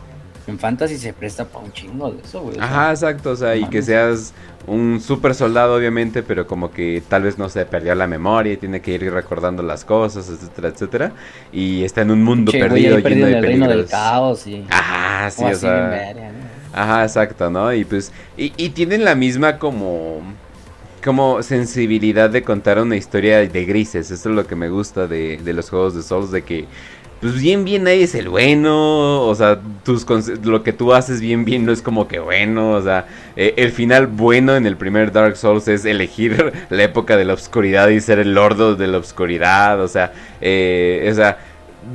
En 0.47 0.59
Fantasy 0.59 0.97
se 0.97 1.13
presta 1.13 1.45
para 1.45 1.65
un 1.65 1.71
chingo 1.73 2.11
de 2.11 2.21
eso, 2.21 2.41
güey. 2.41 2.59
o 2.59 2.63
sea, 2.63 2.65
Ajá, 2.65 2.91
exacto, 2.91 3.31
o 3.31 3.35
sea, 3.35 3.55
y 3.55 3.67
que 3.69 3.81
seas 3.81 4.33
un 4.67 5.01
super 5.01 5.33
soldado, 5.33 5.75
obviamente, 5.75 6.21
pero 6.23 6.45
como 6.47 6.71
que 6.71 7.03
tal 7.07 7.23
vez 7.23 7.37
no 7.39 7.49
se 7.49 7.65
perdió 7.65 7.95
la 7.95 8.07
memoria 8.07 8.53
y 8.53 8.57
tiene 8.57 8.81
que 8.81 8.91
ir 8.93 9.11
recordando 9.11 9.63
las 9.63 9.83
cosas, 9.85 10.29
etcétera, 10.29 10.69
etcétera. 10.69 11.15
Y 11.51 11.83
está 11.83 12.01
en 12.01 12.11
un 12.11 12.23
mundo 12.23 12.53
che, 12.53 12.65
güey, 12.65 12.85
perdido, 12.91 13.01
perdido 13.01 13.25
lleno 13.25 13.27
en 13.27 13.31
de 13.31 13.39
el 13.39 13.43
reino 13.45 13.67
del 13.67 13.85
peligros. 13.85 13.89
caos 13.89 14.45
y. 14.47 14.65
Ajá, 14.69 15.31
sí, 15.31 15.51
o 15.51 15.57
sea. 15.57 16.05
Ajá, 16.71 17.03
exacto, 17.03 17.49
¿no? 17.49 17.73
Y 17.73 17.85
pues, 17.85 18.13
y, 18.37 18.53
y 18.57 18.69
tienen 18.71 19.03
la 19.03 19.15
misma 19.15 19.59
como, 19.59 20.21
como 21.03 21.41
sensibilidad 21.43 22.29
de 22.29 22.43
contar 22.43 22.79
una 22.79 22.95
historia 22.95 23.39
de 23.39 23.65
grises. 23.65 24.11
Eso 24.11 24.29
es 24.29 24.35
lo 24.35 24.47
que 24.47 24.55
me 24.55 24.69
gusta 24.69 25.07
de, 25.07 25.37
de 25.43 25.53
los 25.53 25.69
juegos 25.69 25.95
de 25.95 26.03
Souls, 26.03 26.31
de 26.31 26.43
que, 26.43 26.67
pues 27.21 27.35
bien, 27.39 27.63
bien, 27.63 27.83
nadie 27.83 28.03
es 28.03 28.15
el 28.15 28.29
bueno. 28.29 29.21
O 29.21 29.35
sea, 29.35 29.59
tus 29.83 30.05
lo 30.43 30.63
que 30.63 30.73
tú 30.73 30.93
haces 30.93 31.21
bien, 31.21 31.45
bien, 31.45 31.65
no 31.65 31.71
es 31.71 31.81
como 31.81 32.07
que 32.07 32.19
bueno. 32.19 32.71
O 32.71 32.81
sea, 32.81 33.05
eh, 33.35 33.53
el 33.57 33.71
final 33.71 34.07
bueno 34.07 34.55
en 34.55 34.65
el 34.65 34.75
primer 34.75 35.11
Dark 35.11 35.37
Souls 35.37 35.67
es 35.67 35.85
elegir 35.85 36.51
la 36.69 36.83
época 36.83 37.15
de 37.17 37.25
la 37.25 37.33
oscuridad 37.33 37.89
y 37.89 38.01
ser 38.01 38.19
el 38.19 38.33
lordo 38.33 38.75
de 38.75 38.87
la 38.87 38.97
oscuridad. 38.97 39.81
O 39.81 39.87
sea, 39.87 40.13
eh, 40.41 41.07
o 41.11 41.15
sea... 41.15 41.37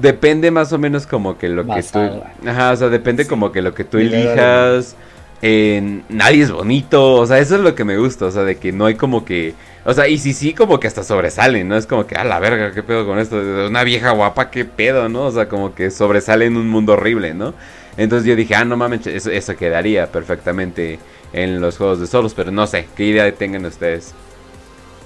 Depende 0.00 0.50
más 0.50 0.72
o 0.72 0.78
menos 0.78 1.06
como 1.06 1.38
que 1.38 1.48
lo 1.48 1.64
que 1.64 1.80
tú... 1.80 2.00
Ajá, 2.44 2.72
o 2.72 2.76
sea, 2.76 2.88
depende 2.88 3.24
Sí. 3.24 3.28
como 3.28 3.52
que 3.52 3.62
lo 3.62 3.72
que 3.72 3.84
tú 3.84 3.98
elijas 3.98 4.96
eh, 5.42 6.00
nadie 6.08 6.42
es 6.42 6.50
bonito, 6.50 7.14
o 7.14 7.26
sea, 7.26 7.38
eso 7.38 7.56
es 7.56 7.60
lo 7.60 7.74
que 7.74 7.84
me 7.84 7.98
gusta, 7.98 8.26
o 8.26 8.30
sea, 8.30 8.42
de 8.42 8.56
que 8.58 8.72
no 8.72 8.86
hay 8.86 8.94
como 8.94 9.24
que, 9.24 9.54
o 9.86 9.94
sea, 9.94 10.08
y 10.08 10.18
sí, 10.18 10.34
sí, 10.34 10.52
como 10.52 10.80
que 10.80 10.88
hasta 10.88 11.04
sobresalen, 11.04 11.68
¿no? 11.68 11.76
Es 11.76 11.86
como 11.86 12.06
que, 12.06 12.16
a 12.16 12.24
la 12.24 12.40
verga, 12.40 12.72
¿qué 12.72 12.82
pedo 12.82 13.06
con 13.06 13.20
esto? 13.20 13.36
Una 13.36 13.84
vieja 13.84 14.10
guapa, 14.10 14.50
¿qué 14.50 14.64
pedo, 14.64 15.08
no? 15.08 15.26
O 15.26 15.30
sea, 15.30 15.48
como 15.48 15.76
que 15.76 15.92
sobresale 15.92 16.46
en 16.46 16.56
un 16.56 16.68
mundo 16.68 16.94
horrible, 16.94 17.34
¿no? 17.34 17.54
Entonces 17.96 18.26
yo 18.28 18.34
dije, 18.34 18.56
ah, 18.56 18.64
no 18.64 18.76
mames, 18.76 19.06
eso, 19.06 19.30
eso 19.30 19.56
quedaría 19.56 20.10
perfectamente 20.10 20.98
en 21.32 21.60
los 21.60 21.76
juegos 21.76 22.00
de 22.00 22.08
solos, 22.08 22.34
pero 22.34 22.50
no 22.50 22.66
sé, 22.66 22.88
¿qué 22.96 23.04
idea 23.04 23.32
tengan 23.32 23.64
ustedes? 23.64 24.12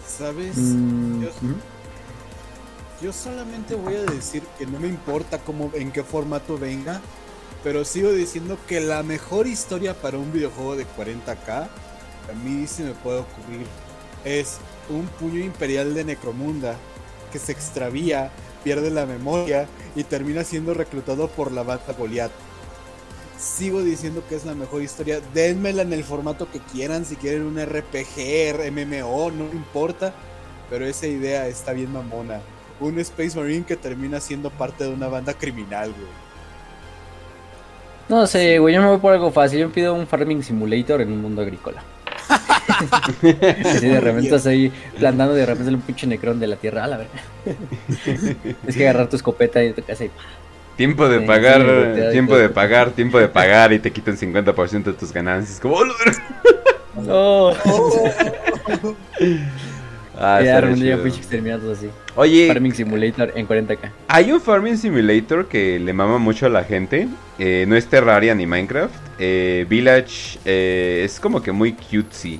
¿Sabes? 0.07 0.57
Mm. 0.57 1.25
Yo 3.02 3.12
solamente 3.12 3.75
voy 3.75 3.97
a 3.97 4.02
decir 4.02 4.42
que 4.59 4.67
no 4.67 4.81
me 4.81 4.89
importa 4.89 5.39
cómo, 5.39 5.70
en 5.75 5.92
qué 5.92 6.02
formato 6.02 6.57
venga, 6.57 7.02
pero 7.62 7.84
sigo 7.84 8.12
diciendo 8.12 8.59
que 8.67 8.81
la 8.81 9.02
mejor 9.02 9.47
historia 9.47 9.94
para 9.94 10.17
un 10.17 10.33
videojuego 10.33 10.76
de 10.76 10.86
40k, 10.86 11.49
a 11.49 12.33
mí 12.44 12.67
se 12.67 12.84
me 12.84 12.92
puede 12.92 13.20
ocurrir, 13.20 13.67
es 14.25 14.59
un 14.91 15.07
puño 15.07 15.41
imperial 15.41 15.94
de 15.94 16.05
Necromunda 16.05 16.77
que 17.33 17.39
se 17.39 17.52
extravía, 17.52 18.31
pierde 18.65 18.91
la 18.91 19.07
memoria 19.07 19.67
y 19.94 20.05
termina 20.05 20.44
siendo 20.44 20.75
reclutado 20.75 21.28
por 21.28 21.52
la 21.52 21.62
banda 21.62 21.94
Goliath. 21.97 22.33
Sigo 23.39 23.83
diciendo 23.83 24.23
que 24.28 24.36
es 24.36 24.44
la 24.44 24.55
mejor 24.55 24.83
historia. 24.83 25.20
Denmela 25.33 25.83
en 25.83 25.93
el 25.93 26.05
formato 26.05 26.51
que 26.51 26.59
quieran, 26.59 27.07
si 27.07 27.17
quieren 27.17 27.43
un 27.43 27.59
RPG, 27.59 28.70
MMO, 28.70 29.31
no 29.31 29.44
importa. 29.52 30.12
Pero 30.69 30.85
esa 30.85 31.07
idea 31.07 31.47
está 31.47 31.73
bien 31.73 31.93
mamona. 31.93 32.41
Un 32.81 32.99
Space 32.99 33.39
Marine 33.39 33.65
que 33.65 33.77
termina 33.77 34.20
siendo 34.20 34.51
parte 34.51 34.85
de 34.85 34.91
una 34.91 35.09
banda 35.09 35.35
criminal, 35.35 35.91
güey. 35.93 36.09
No 38.09 38.27
sé, 38.27 38.59
güey, 38.59 38.75
yo 38.75 38.83
me 38.83 38.89
voy 38.89 38.99
por 38.99 39.12
algo 39.12 39.31
fácil. 39.31 39.60
Yo 39.60 39.73
pido 39.73 39.94
un 39.94 40.07
Farming 40.07 40.43
Simulator 40.43 41.01
en 41.01 41.12
un 41.12 41.23
mundo 41.23 41.43
agrícola. 41.43 41.83
Así 43.65 43.89
de 43.89 44.00
repente 44.00 44.26
estás 44.28 44.47
ahí 44.47 44.73
plantando 44.99 45.34
de 45.34 45.44
repente 45.47 45.65
sale 45.65 45.76
un 45.76 45.83
pinche 45.83 46.07
necrón 46.07 46.41
de 46.41 46.47
la 46.47 46.57
tierra. 46.57 46.84
A 46.84 46.86
la 46.89 46.97
verga. 46.99 47.12
es 48.67 48.76
que 48.76 48.89
agarrar 48.89 49.09
tu 49.09 49.17
escopeta 49.17 49.62
y 49.62 49.73
tu 49.73 49.83
casa 49.83 50.05
y. 50.05 50.10
Tiempo 50.76 51.09
de 51.09 51.20
Sí, 51.20 51.26
pagar, 51.26 51.60
sí, 51.94 52.12
tiempo 52.12 52.36
de 52.39 52.49
pagar, 52.49 52.91
tiempo 52.92 53.18
de 53.18 53.28
pagar 53.28 53.73
y 53.73 53.78
te 53.81 53.91
quitan 53.91 54.17
50% 54.17 54.84
de 54.84 54.92
tus 54.94 55.12
ganancias. 55.12 55.60
Como, 55.60 55.76
¡oh! 57.09 57.52
¡Oh! 57.67 57.94
Ah, 60.23 60.41
un 60.65 60.78
día 60.78 60.97
exterminados 60.97 61.78
así. 61.78 61.89
Oye, 62.15 62.49
Farming 62.49 62.75
Simulator 62.75 63.33
en 63.34 63.49
40k. 63.49 63.91
Hay 64.09 64.31
un 64.33 64.39
Farming 64.39 64.76
Simulator 64.76 65.47
que 65.49 65.78
le 65.78 65.94
mama 65.94 66.18
mucho 66.18 66.44
a 66.44 66.50
la 66.50 66.62
gente. 66.62 67.09
eh, 67.39 67.65
no 67.67 67.75
es 67.75 67.86
Terraria 67.86 68.34
ni 68.34 68.47
Minecraft. 68.47 68.92
eh, 69.18 69.65
Village 69.67 70.39
eh, 70.44 71.02
es 71.07 71.18
como 71.20 71.42
que 71.42 71.52
muy 71.52 71.73
cutesy. 71.73 72.39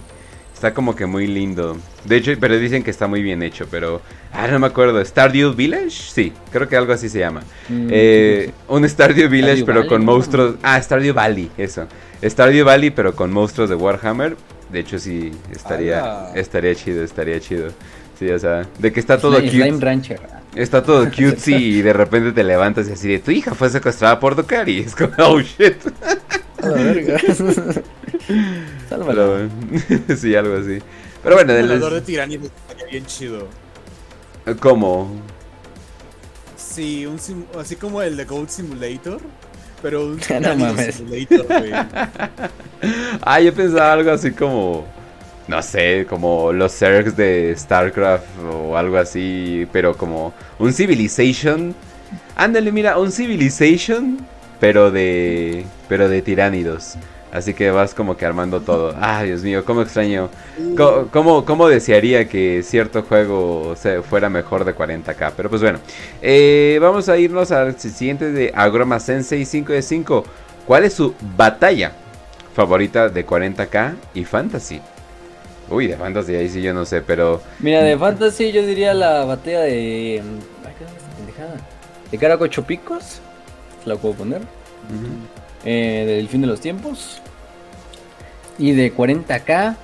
Está 0.60 0.74
como 0.74 0.94
que 0.94 1.06
muy 1.06 1.26
lindo. 1.26 1.78
De 2.05 2.16
hecho, 2.16 2.32
pero 2.39 2.58
dicen 2.58 2.82
que 2.82 2.90
está 2.90 3.06
muy 3.06 3.22
bien 3.22 3.42
hecho. 3.42 3.66
Pero. 3.70 4.02
Ah, 4.30 4.47
no 4.47 4.58
me 4.58 4.66
acuerdo. 4.66 5.02
¿Stardew 5.02 5.55
Village? 5.55 5.89
Sí, 6.12 6.34
creo 6.52 6.68
que 6.68 6.76
algo 6.76 6.92
así 6.92 7.08
se 7.08 7.18
llama. 7.18 7.40
Mm, 7.70 7.89
Eh, 7.90 8.50
un 8.68 8.86
Stardew 8.86 9.30
Village, 9.30 9.62
Stardew 9.62 9.64
pero 9.64 9.78
Valley, 9.78 9.89
con 9.89 10.05
¿no? 10.05 10.12
monstruos. 10.12 10.55
Ah, 10.62 10.78
Stardew 10.82 11.14
Valley, 11.14 11.50
eso. 11.56 11.86
Stardew 12.22 12.66
Valley, 12.66 12.90
pero 12.90 13.16
con 13.16 13.32
monstruos 13.32 13.70
de 13.70 13.74
Warhammer. 13.74 14.36
De 14.70 14.80
hecho, 14.80 14.98
sí, 14.98 15.32
estaría, 15.50 16.30
estaría 16.34 16.74
chido, 16.74 17.05
estaría 17.05 17.40
chido. 17.40 17.70
Sí, 18.18 18.28
o 18.30 18.39
sea, 18.39 18.66
de 18.78 18.92
que 18.92 19.00
está 19.00 19.16
todo 19.18 19.39
Slime, 19.39 19.50
cute. 19.50 19.62
Slime 19.62 19.80
Rancher. 19.80 20.20
Está 20.55 20.82
todo 20.82 21.05
cutesy 21.10 21.55
y 21.55 21.80
de 21.80 21.94
repente 21.94 22.32
te 22.32 22.44
levantas 22.44 22.86
y 22.86 22.92
así 22.92 23.08
de 23.08 23.18
tu 23.20 23.30
hija 23.30 23.55
fue 23.55 23.70
secuestrada 23.70 24.20
por 24.20 24.36
Dokari. 24.36 24.80
Es 24.86 24.94
como, 24.94 25.10
oh 25.26 25.40
shit. 25.40 25.76
A 26.62 26.66
la 26.68 26.82
verga. 26.82 27.18
Sálvalo. 28.89 29.49
Pero, 29.89 30.17
sí, 30.17 30.34
algo 30.34 30.57
así. 30.57 30.78
Pero 31.23 31.34
bueno, 31.36 31.52
El 31.52 31.59
del- 31.68 31.78
volador 31.78 31.94
de 31.94 32.00
tiránidos 32.02 32.47
estaría 32.68 32.86
bien 32.91 33.07
chido. 33.07 33.49
¿cómo? 34.60 35.10
Sí, 36.57 37.07
un 37.07 37.18
sim- 37.18 37.44
así 37.59 37.76
como 37.76 38.00
el 38.02 38.17
de 38.17 38.25
Goat 38.25 38.49
Simulator, 38.49 39.20
pero 39.83 40.07
un 40.07 40.12
No 40.17 40.20
tiránido 40.23 40.57
mames. 40.75 40.94
Simulator, 40.97 41.47
güey. 41.47 41.73
Ah, 43.23 43.41
yo 43.41 43.52
pensaba 43.55 43.92
algo 43.92 44.10
así 44.10 44.31
como. 44.33 44.86
No 45.49 45.60
sé, 45.62 46.07
como 46.09 46.52
los 46.52 46.73
Zergs 46.73 47.17
de 47.17 47.55
StarCraft 47.59 48.25
o 48.52 48.76
algo 48.76 48.97
así, 48.99 49.67
pero 49.73 49.97
como 49.97 50.33
un 50.59 50.73
Civilization. 50.73 51.75
Ándale, 52.36 52.70
mira, 52.73 52.97
un 52.99 53.10
Civilization, 53.12 54.18
pero 54.60 54.91
de. 54.91 55.67
Pero 55.89 56.09
de 56.09 56.23
tiránidos. 56.23 56.94
Así 57.33 57.55
que 57.55 57.70
vas 57.70 57.94
como 57.94 58.17
que 58.17 58.26
armando 58.26 58.60
todo. 58.60 58.94
Ah, 59.00 59.23
Dios 59.23 59.42
mío, 59.42 59.65
cómo 59.65 59.83
extraño. 59.83 60.28
¿Cómo, 61.12 61.44
cómo 61.44 61.68
desearía 61.68 62.28
que 62.28 62.62
cierto 62.62 63.02
juego 63.02 63.75
se 63.76 64.02
fuera 64.02 64.28
mejor 64.28 64.65
de 64.65 64.75
40k? 64.75 65.33
Pero 65.36 65.49
pues 65.49 65.62
bueno, 65.62 65.78
eh, 66.20 66.78
vamos 66.81 67.09
a 67.09 67.17
irnos 67.17 67.52
al 67.52 67.78
siguiente 67.78 68.33
de 68.33 68.52
Agroma 68.55 68.99
Sensei 68.99 69.44
5 69.44 69.73
de 69.73 69.83
5. 69.83 70.25
¿Cuál 70.67 70.84
es 70.84 70.94
su 70.94 71.15
batalla 71.36 71.92
favorita 72.55 73.09
de 73.09 73.25
40k 73.25 73.94
y 74.15 74.25
fantasy? 74.25 74.81
Uy, 75.68 75.86
de 75.86 75.97
fantasy 75.97 76.34
ahí 76.34 76.49
sí 76.49 76.60
yo 76.60 76.75
no 76.75 76.84
sé, 76.84 77.00
pero... 77.00 77.41
Mira, 77.60 77.83
de 77.83 77.97
fantasy 77.97 78.50
yo 78.50 78.67
diría 78.67 78.92
la 78.92 79.25
batalla 79.25 79.60
de. 79.60 80.20
Ay, 80.67 80.73
¿qué 80.76 80.84
es 80.84 80.91
esta 80.91 81.17
pendejada? 81.17 81.57
De 82.10 82.18
cara 82.18 82.36
con 82.36 82.47
ocho 82.47 82.65
picos. 82.65 83.20
La 83.84 83.94
puedo 83.94 84.17
poner. 84.17 84.42
Eh, 85.64 86.05
del 86.06 86.28
fin 86.28 86.40
de 86.40 86.47
los 86.47 86.60
tiempos. 86.60 87.20
Y 88.58 88.72
de 88.72 88.94
40k. 88.94 89.76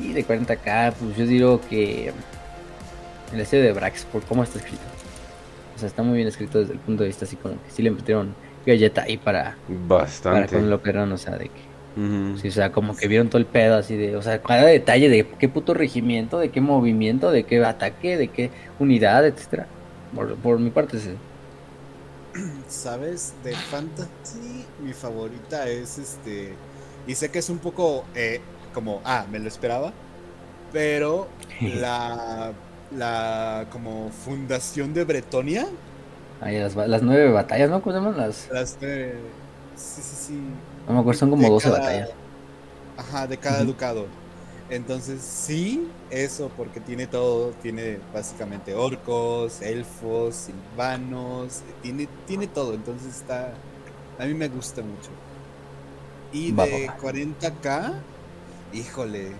Y 0.00 0.12
de 0.12 0.26
40k, 0.26 0.92
pues 0.92 1.16
yo 1.16 1.26
digo 1.26 1.60
que. 1.68 2.12
El 3.32 3.40
estilo 3.40 3.62
de 3.62 3.72
Brax, 3.72 4.04
por 4.04 4.22
cómo 4.22 4.44
está 4.44 4.58
escrito. 4.58 4.82
O 5.74 5.78
sea, 5.78 5.88
está 5.88 6.02
muy 6.02 6.16
bien 6.16 6.28
escrito 6.28 6.60
desde 6.60 6.72
el 6.72 6.78
punto 6.78 7.02
de 7.02 7.08
vista 7.08 7.24
así 7.26 7.36
como 7.36 7.54
que 7.54 7.70
sí 7.70 7.82
le 7.82 7.90
metieron 7.90 8.34
galleta 8.64 9.02
ahí 9.02 9.16
para, 9.18 9.56
para 9.66 10.02
Bastante. 10.02 10.56
con 10.56 10.70
lo 10.70 10.80
perrón, 10.80 11.12
o 11.12 11.18
sea, 11.18 11.36
de 11.36 11.46
que. 11.46 11.66
Sí, 12.42 12.48
o 12.48 12.52
sea, 12.52 12.72
como 12.72 12.94
que 12.94 13.08
vieron 13.08 13.28
todo 13.28 13.38
el 13.38 13.46
pedo 13.46 13.76
así 13.76 13.96
de, 13.96 14.16
o 14.16 14.22
sea, 14.22 14.42
cada 14.42 14.66
detalle 14.66 15.08
de 15.08 15.26
qué 15.38 15.48
puto 15.48 15.72
regimiento, 15.72 16.38
de 16.38 16.50
qué 16.50 16.60
movimiento, 16.60 17.30
de 17.30 17.44
qué 17.44 17.64
ataque, 17.64 18.18
de 18.18 18.28
qué 18.28 18.50
unidad, 18.78 19.26
etcétera. 19.26 19.66
Por, 20.14 20.34
por 20.36 20.58
mi 20.58 20.68
parte, 20.68 20.98
sí. 20.98 21.12
¿Sabes? 22.68 23.34
De 23.44 23.54
Fantasy, 23.54 24.64
mi 24.82 24.92
favorita 24.92 25.68
es 25.68 25.98
este. 25.98 26.54
Y 27.06 27.14
sé 27.14 27.30
que 27.30 27.38
es 27.38 27.48
un 27.50 27.58
poco 27.58 28.04
eh, 28.14 28.40
como, 28.74 29.00
ah, 29.04 29.26
me 29.30 29.38
lo 29.38 29.48
esperaba. 29.48 29.92
Pero 30.72 31.28
la. 31.60 32.52
La 32.94 33.66
como 33.72 34.10
fundación 34.10 34.94
de 34.94 35.02
Bretonia. 35.04 35.66
Ahí 36.40 36.56
las, 36.58 36.76
nueve 37.02 37.32
batallas, 37.32 37.68
¿no? 37.68 37.82
¿Cómo 37.82 37.96
se 37.96 38.00
llaman? 38.00 38.16
Las, 38.16 38.48
Las 38.52 38.78
de. 38.80 39.14
Sí, 39.74 40.00
sí, 40.02 40.16
sí. 40.28 40.40
no 40.86 40.94
me 40.94 41.00
acuerdo, 41.00 41.18
son 41.18 41.30
como 41.30 41.42
de 41.42 41.48
12 41.48 41.68
cada- 41.68 41.80
batallas. 41.80 42.10
Ajá, 42.96 43.26
de 43.26 43.36
cada 43.38 43.58
Ujú. 43.58 43.66
ducado. 43.66 44.06
Entonces, 44.68 45.20
sí, 45.22 45.88
eso, 46.10 46.50
porque 46.56 46.80
tiene 46.80 47.06
todo. 47.06 47.50
Tiene 47.62 47.98
básicamente 48.12 48.74
orcos, 48.74 49.62
elfos, 49.62 50.34
silvanos. 50.34 51.62
Tiene, 51.82 52.08
tiene 52.26 52.46
todo. 52.48 52.74
Entonces 52.74 53.14
está. 53.16 53.52
A 54.18 54.24
mí 54.24 54.34
me 54.34 54.48
gusta 54.48 54.82
mucho. 54.82 55.10
Y 56.32 56.50
de 56.50 56.56
va, 56.56 56.64
va. 56.92 56.98
40k, 56.98 57.92
híjole. 58.72 59.32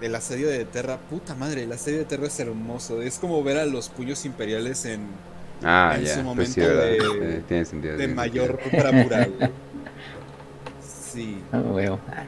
El 0.00 0.14
asedio 0.14 0.48
de 0.48 0.64
Terra, 0.64 0.96
puta 0.96 1.34
madre, 1.34 1.64
el 1.64 1.72
asedio 1.72 1.98
de 1.98 2.04
Terra 2.06 2.26
es 2.28 2.40
hermoso. 2.40 3.02
Es 3.02 3.18
como 3.18 3.42
ver 3.44 3.58
a 3.58 3.66
los 3.66 3.90
puños 3.90 4.24
imperiales 4.24 4.86
en, 4.86 5.02
Ah, 5.62 5.92
en 5.98 6.04
ya, 6.06 6.14
su 6.14 6.22
pues 6.34 6.48
sí, 6.54 6.60
momento 6.62 6.76
de- 6.80 7.42
tiene 7.46 7.64
sentido. 7.66 7.92
de 7.92 7.98
tiene 7.98 8.14
mayor 8.14 8.58
bravura. 8.72 9.28
Sí. 11.12 11.38
Ah, 11.52 11.58
huevo. 11.58 11.98
Ah, 12.08 12.24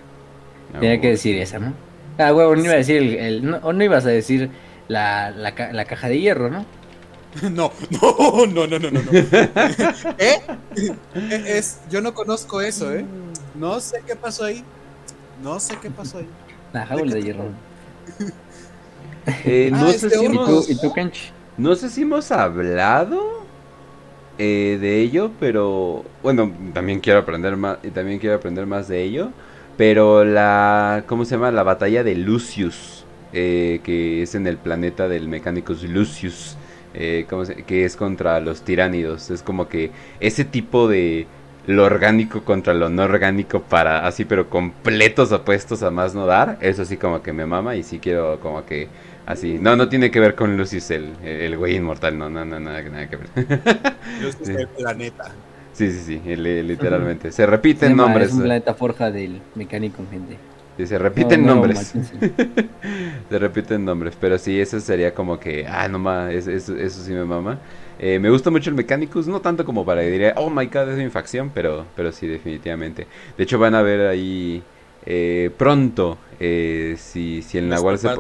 tenía 0.73 0.91
que 0.97 0.99
bueno. 0.99 1.11
decir 1.13 1.39
esa, 1.39 1.59
¿no? 1.59 1.73
Ah, 2.29 2.35
huevo, 2.35 2.57
no 2.57 2.65
iba 2.65 2.75
a 2.75 2.77
decir 2.77 2.97
el. 2.99 3.15
el- 3.17 3.45
no, 3.51 3.57
o 3.59 3.73
no 3.73 3.85
ibas 3.85 4.05
a 4.07 4.11
decir 4.11 4.51
la, 4.89 5.31
la, 5.31 5.55
ca- 5.55 5.73
la 5.73 5.85
caja 5.87 6.09
de 6.09 6.21
hierro, 6.21 6.51
¿no? 6.51 6.67
No, 7.51 7.73
no, 7.91 8.47
no, 8.47 8.67
no, 8.67 8.79
no, 8.79 8.91
no. 8.91 9.03
no. 9.03 9.13
¿Eh? 10.19 10.43
Eh, 11.15 11.43
Es, 11.47 11.81
yo 11.89 12.01
no 12.01 12.15
conozco 12.15 12.61
eso, 12.61 12.93
¿eh? 12.95 13.11
No 13.55 13.81
sé 13.81 14.03
qué 14.07 14.17
pasó 14.17 14.45
ahí. 14.45 14.65
No 15.43 15.61
sé 15.61 15.79
qué 15.81 15.91
pasó 15.91 16.19
ahí. 16.19 16.29
La 16.73 16.87
jaula 16.87 17.15
de 17.15 17.23
hierro. 17.23 17.61
Eh, 19.45 19.71
Ah, 19.71 19.77
no, 19.77 19.91
es 19.91 20.01
sé 20.01 20.11
si 20.11 20.25
¿Y 20.25 20.41
tú, 20.43 20.43
hemos, 20.43 20.69
y 20.69 20.77
tú, 20.77 20.93
Kench? 20.93 21.35
no 21.57 21.75
sé 21.77 21.91
si 21.91 22.03
hemos 22.03 22.31
hablado 22.33 23.49
eh, 24.39 24.79
de 24.81 25.01
ello, 25.01 25.33
pero 25.39 26.05
bueno, 26.23 26.53
también 26.75 27.01
quiero 27.01 27.21
aprender 27.21 27.57
más 27.57 27.79
y 27.83 27.91
también 27.91 28.19
quiero 28.19 28.37
aprender 28.37 28.67
más 28.67 28.89
de 28.89 29.03
ello. 29.03 29.35
Pero 29.77 30.25
la, 30.25 31.05
¿cómo 31.07 31.25
se 31.25 31.35
llama? 31.37 31.51
La 31.51 31.63
batalla 31.63 32.05
de 32.05 32.15
Lucius, 32.15 33.07
eh, 33.33 33.81
que 33.85 34.23
es 34.23 34.35
en 34.35 34.47
el 34.47 34.59
planeta 34.59 35.09
del 35.09 35.29
Mechanicus 35.29 35.83
Lucius, 35.85 36.59
eh, 36.95 37.27
¿cómo 37.29 37.45
se- 37.47 37.65
que 37.65 37.85
es 37.85 37.97
contra 37.97 38.41
los 38.41 38.63
tiránidos. 38.65 39.31
Es 39.31 39.43
como 39.43 39.69
que 39.69 39.93
ese 40.21 40.45
tipo 40.45 40.89
de 40.89 41.27
lo 41.65 41.85
orgánico 41.85 42.45
contra 42.45 42.75
lo 42.75 42.89
no 42.91 43.03
orgánico 43.05 43.63
para 43.63 44.07
así, 44.07 44.25
pero 44.25 44.51
completos 44.51 45.33
opuestos 45.33 45.83
a 45.83 45.91
más 45.91 46.15
no 46.15 46.27
dar. 46.27 46.59
Eso 46.61 46.85
sí 46.85 46.97
como 46.99 47.23
que 47.23 47.33
me 47.33 47.47
mama 47.47 47.77
y 47.77 47.83
sí 47.83 47.99
quiero 48.01 48.41
como 48.41 48.65
que 48.67 48.89
así. 49.27 49.59
No, 49.59 49.77
no 49.77 49.89
tiene 49.89 50.11
que 50.11 50.21
ver 50.21 50.35
con 50.35 50.57
Lucius 50.57 50.91
el, 50.91 51.17
el 51.25 51.57
güey 51.57 51.77
inmortal, 51.77 52.19
no, 52.19 52.29
no, 52.29 52.45
no, 52.45 52.61
nada, 52.61 52.83
nada 52.83 53.09
que 53.09 53.17
ver. 53.17 53.29
Sí. 54.43 54.53
el 54.53 54.69
planeta. 54.69 55.39
Sí, 55.73 55.91
sí, 55.91 56.01
sí, 56.21 56.37
li- 56.37 56.63
literalmente. 56.63 57.33
Se 57.33 57.47
repiten 57.47 57.97
nombres. 57.97 58.29
Es 58.29 58.33
un 58.35 58.43
planeta 58.43 58.75
forja 58.75 59.11
del 59.11 59.43
mecánico, 59.55 60.07
gente. 60.07 60.41
Sí, 60.77 60.87
se 60.87 60.99
repiten 60.99 61.45
No, 61.45 61.55
no, 61.55 61.63
nombres. 61.63 61.93
Se 63.29 63.39
repiten 63.39 63.85
nombres, 63.85 64.17
pero 64.17 64.39
sí, 64.39 64.59
eso 64.61 64.81
sería 64.81 65.15
como 65.15 65.39
que, 65.39 65.67
ah, 65.67 65.89
no 65.89 65.99
más, 65.99 66.33
eso, 66.33 66.51
eso, 66.51 66.77
eso 66.77 67.03
sí 67.03 67.13
me 67.13 67.25
mama. 67.25 67.61
Eh, 67.99 68.19
me 68.19 68.31
gusta 68.31 68.51
mucho 68.51 68.71
el 68.71 68.77
Mechanicus, 68.77 69.27
no 69.29 69.41
tanto 69.41 69.65
como 69.65 69.85
para 69.85 70.03
que 70.03 70.11
diría, 70.11 70.35
oh 70.37 70.51
my 70.51 70.67
god, 70.67 70.91
es 70.91 70.99
mi 70.99 71.11
facción, 71.11 71.53
pero, 71.53 71.91
pero 71.95 72.11
sí, 72.13 72.27
definitivamente. 72.27 73.09
De 73.37 73.45
hecho, 73.45 73.59
van 73.59 73.75
a 73.75 73.83
ver 73.83 74.07
ahí 74.09 74.67
eh, 75.07 75.51
pronto 75.57 76.19
eh, 76.41 76.97
si, 76.99 77.43
si 77.43 77.59
el 77.59 77.69
Nahual 77.69 77.99
se. 77.99 78.11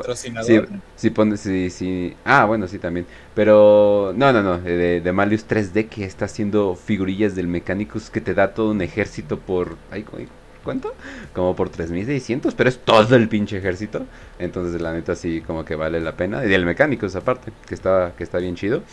Sí, 0.40 0.60
sí, 0.96 1.10
pone, 1.10 1.36
sí, 1.36 1.70
sí. 1.70 2.16
Ah, 2.24 2.44
bueno, 2.46 2.66
sí, 2.66 2.78
también. 2.78 3.06
Pero, 3.34 4.12
no, 4.16 4.32
no, 4.32 4.42
no. 4.42 4.58
De, 4.58 5.00
de 5.00 5.12
Malius 5.12 5.44
3D 5.46 5.88
que 5.88 6.04
está 6.04 6.24
haciendo 6.24 6.74
figurillas 6.74 7.34
del 7.36 7.46
Mechanicus 7.46 8.10
que 8.10 8.20
te 8.20 8.34
da 8.34 8.54
todo 8.54 8.70
un 8.72 8.82
ejército 8.82 9.38
por. 9.38 9.76
ay, 9.90 10.02
cu- 10.02 10.18
¿Cuánto? 10.64 10.94
Como 11.32 11.56
por 11.56 11.70
3600, 11.70 12.54
pero 12.54 12.68
es 12.68 12.78
todo 12.78 13.16
el 13.16 13.28
pinche 13.28 13.56
ejército. 13.58 14.06
Entonces, 14.38 14.80
la 14.80 14.92
neta, 14.92 15.16
sí, 15.16 15.40
como 15.44 15.64
que 15.64 15.74
vale 15.74 16.00
la 16.00 16.12
pena. 16.16 16.44
Y 16.44 16.48
del 16.48 16.64
Mechanicus, 16.64 17.16
aparte, 17.16 17.52
que 17.66 17.74
está, 17.74 18.14
que 18.16 18.22
está 18.22 18.38
bien 18.38 18.54
chido. 18.54 18.84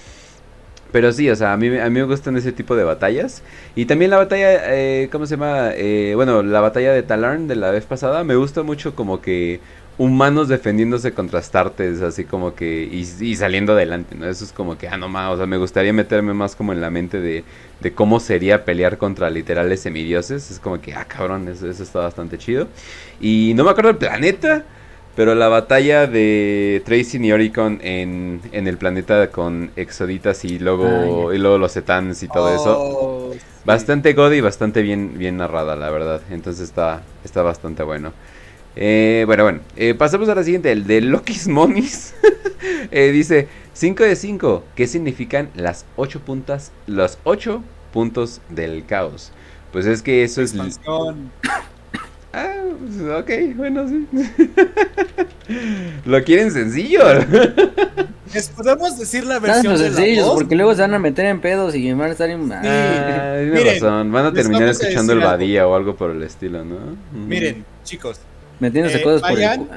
Pero 0.91 1.11
sí, 1.11 1.29
o 1.29 1.35
sea, 1.35 1.53
a 1.53 1.57
mí, 1.57 1.67
a 1.77 1.85
mí 1.85 1.99
me 1.99 2.03
gustan 2.03 2.35
ese 2.37 2.51
tipo 2.51 2.75
de 2.75 2.83
batallas. 2.83 3.43
Y 3.75 3.85
también 3.85 4.11
la 4.11 4.17
batalla, 4.17 4.73
eh, 4.73 5.09
¿cómo 5.11 5.25
se 5.27 5.35
llama? 5.35 5.69
Eh, 5.75 6.13
bueno, 6.15 6.41
la 6.41 6.61
batalla 6.61 6.93
de 6.93 7.03
Talarn 7.03 7.47
de 7.47 7.55
la 7.55 7.71
vez 7.71 7.85
pasada. 7.85 8.23
Me 8.23 8.35
gusta 8.35 8.63
mucho 8.63 8.95
como 8.95 9.21
que 9.21 9.59
humanos 9.99 10.47
defendiéndose 10.47 11.13
contra 11.13 11.39
Astartes, 11.39 12.01
así 12.01 12.23
como 12.23 12.55
que, 12.55 12.83
y, 12.89 13.01
y 13.23 13.35
saliendo 13.35 13.73
adelante, 13.73 14.15
¿no? 14.15 14.27
Eso 14.27 14.45
es 14.45 14.53
como 14.53 14.77
que, 14.77 14.87
ah, 14.87 14.97
no 14.97 15.09
más, 15.09 15.33
o 15.33 15.37
sea, 15.37 15.45
me 15.45 15.57
gustaría 15.57 15.91
meterme 15.91 16.33
más 16.33 16.55
como 16.55 16.71
en 16.71 16.79
la 16.79 16.89
mente 16.89 17.19
de, 17.19 17.43
de 17.81 17.93
cómo 17.93 18.19
sería 18.21 18.63
pelear 18.63 18.97
contra 18.97 19.29
literales 19.29 19.81
semidioses. 19.81 20.49
Es 20.51 20.59
como 20.59 20.79
que, 20.81 20.93
ah, 20.93 21.05
cabrón, 21.05 21.47
eso, 21.49 21.69
eso 21.69 21.83
está 21.83 21.99
bastante 21.99 22.37
chido. 22.37 22.67
Y 23.19 23.53
no 23.55 23.63
me 23.63 23.71
acuerdo 23.71 23.91
el 23.91 23.97
planeta, 23.97 24.63
pero 25.15 25.35
la 25.35 25.47
batalla 25.49 26.07
de 26.07 26.81
Tracy 26.85 27.17
y 27.25 27.31
Oricon 27.31 27.79
en, 27.83 28.41
en 28.51 28.67
el 28.67 28.77
planeta 28.77 29.31
con 29.31 29.71
Exoditas 29.75 30.45
y 30.45 30.59
luego, 30.59 31.29
Ah, 31.29 31.35
y 31.35 31.37
luego 31.37 31.57
los 31.57 31.73
Setans 31.73 32.23
y 32.23 32.29
todo 32.29 32.53
eso. 32.53 32.77
Oh, 32.79 33.33
sí. 33.33 33.39
Bastante 33.63 34.13
god 34.13 34.31
y 34.33 34.41
bastante 34.41 34.81
bien, 34.81 35.17
bien 35.17 35.37
narrada, 35.37 35.75
la 35.75 35.89
verdad. 35.91 36.21
Entonces 36.29 36.63
está, 36.63 37.03
está 37.23 37.41
bastante 37.43 37.83
bueno. 37.83 38.13
Eh, 38.75 39.23
bueno, 39.27 39.43
bueno. 39.43 39.61
eh, 39.75 39.93
pasemos 39.95 40.29
a 40.29 40.35
la 40.35 40.43
siguiente. 40.43 40.71
El 40.71 40.85
de 40.87 41.01
Loki's 41.01 41.47
Monies. 41.47 42.15
Eh, 42.91 43.11
dice 43.11 43.47
5 43.73 44.03
de 44.03 44.15
5. 44.15 44.65
¿Qué 44.75 44.87
significan 44.87 45.49
las 45.55 45.85
8 45.95 46.21
puntas? 46.21 46.73
Los 46.87 47.19
8 47.23 47.63
puntos 47.91 48.41
del 48.49 48.85
caos. 48.85 49.31
Pues 49.71 49.85
es 49.85 50.01
que 50.01 50.23
eso 50.23 50.41
es... 50.41 50.55
Ah, 52.31 52.53
ok, 53.19 53.31
bueno, 53.55 53.87
sí. 53.87 54.07
¿Lo 56.05 56.23
quieren 56.23 56.51
sencillo? 56.51 57.01
les 58.33 58.49
podemos 58.49 58.99
decir 58.99 59.25
la 59.25 59.39
versión 59.39 59.75
de 59.75 59.89
la 59.89 59.95
sencillos, 59.95 60.25
voz. 60.27 60.35
porque 60.35 60.55
luego 60.55 60.75
se 60.75 60.81
van 60.81 60.93
a 60.93 60.99
meter 60.99 61.25
en 61.25 61.41
pedos 61.41 61.73
y 61.75 61.91
van 61.93 62.09
a 62.09 62.11
estar 62.11 62.29
en... 62.29 62.51
Ah, 62.51 62.61
Sí. 62.61 63.45
tienes 63.45 63.53
Miren, 63.63 63.81
razón. 63.81 64.11
Van 64.11 64.25
a 64.27 64.33
terminar 64.33 64.67
a 64.67 64.71
escuchando 64.71 65.13
el. 65.13 65.19
Badía 65.19 65.67
o 65.67 65.75
algo 65.75 65.95
por 65.95 66.11
el 66.11 66.21
estilo, 66.23 66.63
¿no? 66.63 66.77
Miren, 67.13 67.65
chicos. 67.83 68.19
metiéndose 68.59 68.97
Eh, 68.99 69.03
cosas 69.03 69.21
por 69.21 69.31
vayan. 69.31 69.61
el... 69.61 69.67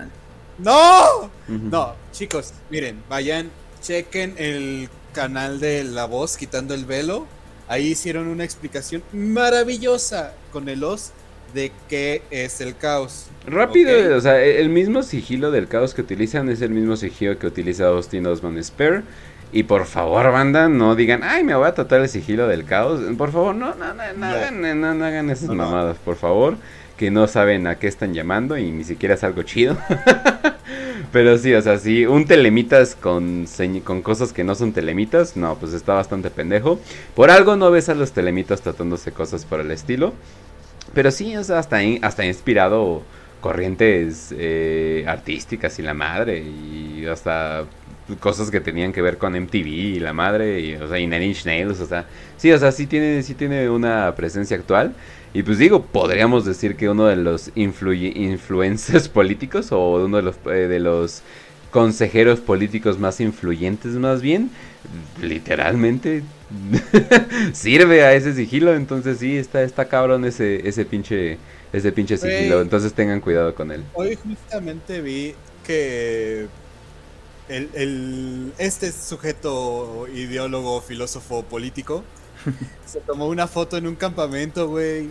¡No! 0.59 1.31
No, 1.49 1.95
chicos, 2.13 2.53
miren, 2.71 3.03
vayan, 3.09 3.51
chequen 3.83 4.35
el 4.37 4.89
canal 5.15 5.59
de 5.59 5.85
La 5.85 6.05
Voz 6.05 6.37
quitando 6.37 6.75
el 6.75 6.85
velo. 6.85 7.27
Ahí 7.69 7.89
hicieron 7.89 8.29
una 8.29 8.45
explicación 8.45 9.03
maravillosa 9.13 10.35
con 10.53 10.69
el 10.69 10.85
os 10.85 11.13
de 11.55 11.73
qué 11.89 12.23
es 12.31 12.61
el 12.61 12.77
caos. 12.77 13.27
Rápido, 13.47 14.17
o 14.17 14.21
sea, 14.21 14.43
e- 14.43 14.61
el 14.61 14.69
mismo 14.69 15.03
sigilo 15.03 15.51
del 15.51 15.69
caos 15.69 15.95
que 15.95 16.01
utilizan 16.03 16.49
es 16.49 16.63
el 16.63 16.71
mismo 16.71 16.97
sigilo 16.97 17.39
que 17.39 17.47
utiliza 17.47 17.87
Austin 17.89 18.27
Osman 18.27 18.63
Spare. 18.63 19.03
Y 19.55 19.65
por 19.65 19.85
favor, 19.85 20.33
banda, 20.33 20.69
no 20.69 20.95
digan, 20.95 21.21
ay, 21.23 21.45
me 21.45 21.55
voy 21.55 21.69
a 21.69 21.75
tratar 21.75 22.01
el 22.01 22.09
sigilo 22.09 22.49
del 22.49 22.65
caos. 22.65 23.01
Por 23.19 23.31
favor, 23.33 23.55
no, 23.55 23.75
no, 23.75 23.93
no, 23.93 24.13
no, 24.17 24.27
hagan, 24.27 24.81
no, 24.81 24.95
no 24.95 25.05
hagan 25.05 25.29
esas 25.29 25.51
mamadas, 25.51 25.99
por 25.99 26.17
favor. 26.17 26.57
Que 26.97 27.11
no 27.11 27.27
saben 27.27 27.67
a 27.67 27.79
qué 27.79 27.89
están 27.89 28.15
llamando 28.15 28.57
y 28.57 28.71
ni 28.71 28.85
siquiera 28.85 29.15
es 29.15 29.25
algo 29.25 29.43
chido. 29.43 29.77
Pero 31.13 31.37
sí, 31.37 31.53
o 31.53 31.61
sea, 31.61 31.79
sí, 31.79 32.07
un 32.07 32.25
telemitas 32.27 32.95
con, 32.95 33.47
con 33.85 34.01
cosas 34.03 34.33
que 34.33 34.45
no 34.45 34.55
son 34.55 34.73
telemitas, 34.73 35.37
no, 35.37 35.57
pues 35.57 35.75
está 35.75 35.95
bastante 35.95 36.31
pendejo. 36.31 36.79
Por 37.15 37.31
algo 37.31 37.57
no 37.57 37.71
ves 37.71 37.89
a 37.91 37.95
los 37.95 38.13
telemitas 38.13 38.63
tratándose 38.63 39.13
cosas 39.13 39.45
por 39.45 39.61
el 39.61 39.71
estilo. 39.71 40.15
Pero 40.95 41.11
sí, 41.11 41.35
sea, 41.45 41.59
hasta, 41.59 41.79
hasta 42.03 42.23
ha 42.23 42.27
inspirado 42.27 43.03
corrientes 43.41 44.35
eh, 44.37 45.05
artísticas 45.07 45.79
y 45.79 45.83
la 45.83 45.95
madre. 45.95 46.39
Y 46.43 47.07
hasta 47.07 47.65
cosas 48.21 48.51
que 48.51 48.61
tenían 48.61 48.93
que 48.93 49.03
ver 49.03 49.19
con 49.19 49.35
MTV 49.35 49.67
y 49.67 50.01
la 50.01 50.12
madre. 50.12 50.61
Y, 50.61 50.75
o 50.77 50.89
sea, 50.89 50.99
y 50.99 51.07
Nine 51.07 51.27
Inch 51.27 51.45
Nails, 51.45 51.81
o 51.81 51.87
sea. 51.87 52.07
Sí, 52.37 52.51
o 52.53 52.59
sea, 52.59 52.73
sí 52.73 52.87
tiene, 52.87 53.23
sí 53.23 53.35
tiene 53.35 53.69
una 53.69 54.15
presencia 54.15 54.57
actual. 54.57 54.95
Y 55.35 55.43
pues 55.43 55.59
digo, 55.59 55.83
podríamos 55.83 56.45
decir 56.45 56.77
que 56.77 56.91
uno 56.91 57.07
de 57.07 57.17
los 57.17 57.51
influencers 57.55 59.09
políticos 59.11 59.73
o 59.73 60.05
uno 60.05 60.19
de 60.19 60.23
los, 60.23 60.37
eh, 60.47 60.69
de 60.69 60.79
los 60.79 61.23
consejeros 61.73 62.41
políticos 62.41 63.01
más 63.01 63.20
influyentes 63.20 63.94
más 63.94 64.23
bien, 64.23 64.51
literalmente 65.20 66.23
sirve 67.52 68.05
a 68.05 68.15
ese 68.15 68.34
sigilo, 68.34 68.75
entonces 68.75 69.18
sí, 69.18 69.36
está, 69.36 69.62
está 69.62 69.89
cabrón 69.89 70.25
ese, 70.25 70.68
ese 70.68 70.84
pinche, 70.84 71.39
ese 71.73 71.91
pinche 71.92 72.17
sigilo, 72.17 72.60
entonces 72.60 72.94
tengan 72.94 73.20
cuidado 73.20 73.55
con 73.55 73.73
él. 73.73 73.83
Hoy 73.94 74.17
justamente 74.17 75.01
vi 75.01 75.34
que 75.65 76.47
el, 77.49 77.70
el- 77.75 78.52
este 78.59 78.92
sujeto 78.92 80.07
ideólogo, 80.15 80.81
filósofo, 80.83 81.42
político 81.44 82.05
se 82.86 83.01
tomó 83.01 83.26
una 83.28 83.47
foto 83.49 83.76
en 83.76 83.86
un 83.86 83.97
campamento, 83.97 84.68
güey. 84.68 85.09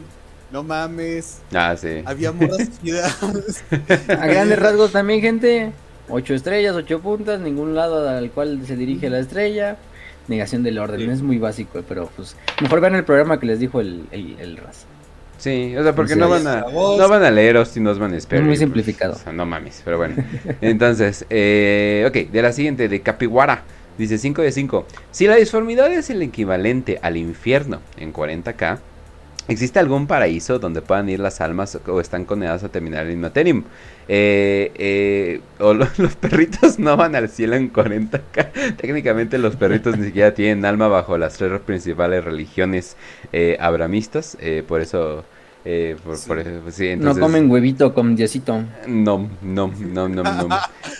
No 0.51 0.63
mames. 0.63 1.37
Ah, 1.53 1.75
sí. 1.77 2.03
Había 2.05 2.33
morras. 2.33 2.69
A 4.09 4.27
grandes 4.27 4.59
rasgos 4.59 4.91
también, 4.91 5.21
gente. 5.21 5.71
Ocho 6.11 6.33
estrellas, 6.33 6.75
ocho 6.75 6.99
puntas, 6.99 7.39
ningún 7.39 7.73
lado 7.73 8.07
al 8.07 8.29
cual 8.31 8.61
se 8.65 8.75
dirige 8.75 9.09
la 9.09 9.19
estrella. 9.19 9.77
Negación 10.27 10.61
del 10.63 10.77
orden, 10.77 11.09
es 11.09 11.21
muy 11.21 11.39
básico, 11.39 11.81
pero 11.87 12.09
pues 12.15 12.35
mejor 12.61 12.79
vean 12.79 12.95
el 12.95 13.03
programa 13.03 13.39
que 13.39 13.47
les 13.47 13.59
dijo 13.59 13.81
el, 13.81 14.05
el, 14.11 14.35
el 14.39 14.57
Raz. 14.57 14.85
Sí, 15.37 15.75
o 15.75 15.81
sea, 15.81 15.95
porque 15.95 16.15
no 16.15 16.29
van 16.29 16.45
a, 16.45 16.61
no 16.61 17.09
van 17.09 17.23
a 17.23 17.31
leer 17.31 17.57
Austin 17.57 17.87
Osman 17.87 18.13
Sperry. 18.13 18.43
Muy 18.43 18.51
pues, 18.51 18.59
simplificado. 18.59 19.13
o 19.13 19.17
sea, 19.17 19.33
no 19.33 19.47
mames, 19.47 19.81
pero 19.83 19.97
bueno. 19.97 20.23
Entonces, 20.61 21.25
eh, 21.31 22.05
ok, 22.07 22.31
de 22.31 22.41
la 22.43 22.53
siguiente, 22.53 22.87
de 22.87 23.01
Capiwara. 23.01 23.63
Dice 23.97 24.19
5 24.19 24.43
de 24.43 24.51
5. 24.51 24.85
Si 25.09 25.27
la 25.27 25.35
disformidad 25.35 25.91
es 25.91 26.11
el 26.11 26.21
equivalente 26.21 26.99
al 27.01 27.17
infierno 27.17 27.81
en 27.97 28.13
40k, 28.13 28.77
¿existe 29.47 29.79
algún 29.79 30.07
paraíso 30.07 30.59
donde 30.59 30.81
puedan 30.81 31.09
ir 31.09 31.19
las 31.19 31.41
almas 31.41 31.79
o 31.87 31.99
están 32.01 32.25
condenadas 32.25 32.63
a 32.63 32.69
terminar 32.69 33.05
el 33.05 33.13
Inmaterium? 33.13 33.63
Eh, 34.07 34.71
eh, 34.75 35.41
o 35.59 35.73
lo- 35.73 35.87
los 35.97 36.15
perritos 36.15 36.79
no 36.79 36.97
van 36.97 37.15
al 37.15 37.29
cielo 37.29 37.55
en 37.55 37.71
40k. 37.71 38.51
Técnicamente 38.77 39.37
los 39.37 39.55
perritos 39.55 39.97
ni 39.97 40.05
siquiera 40.07 40.33
tienen 40.33 40.65
alma 40.65 40.87
bajo 40.87 41.17
las 41.17 41.37
tres 41.37 41.59
principales 41.61 42.23
religiones 42.23 42.97
eh, 43.31 43.57
abramistas. 43.59 44.37
eh, 44.39 44.63
por 44.67 44.81
eso... 44.81 45.25
eh, 45.65 45.95
por, 46.03 46.17
por 46.25 46.39
eso- 46.39 46.49
sí, 46.71 46.87
entonces- 46.87 47.19
no 47.19 47.25
comen 47.27 47.49
huevito 47.51 47.93
con 47.93 48.15
diosito. 48.15 48.63
no, 48.87 49.29
no, 49.41 49.71
no, 49.79 50.07
no, 50.09 50.23
no. 50.23 50.47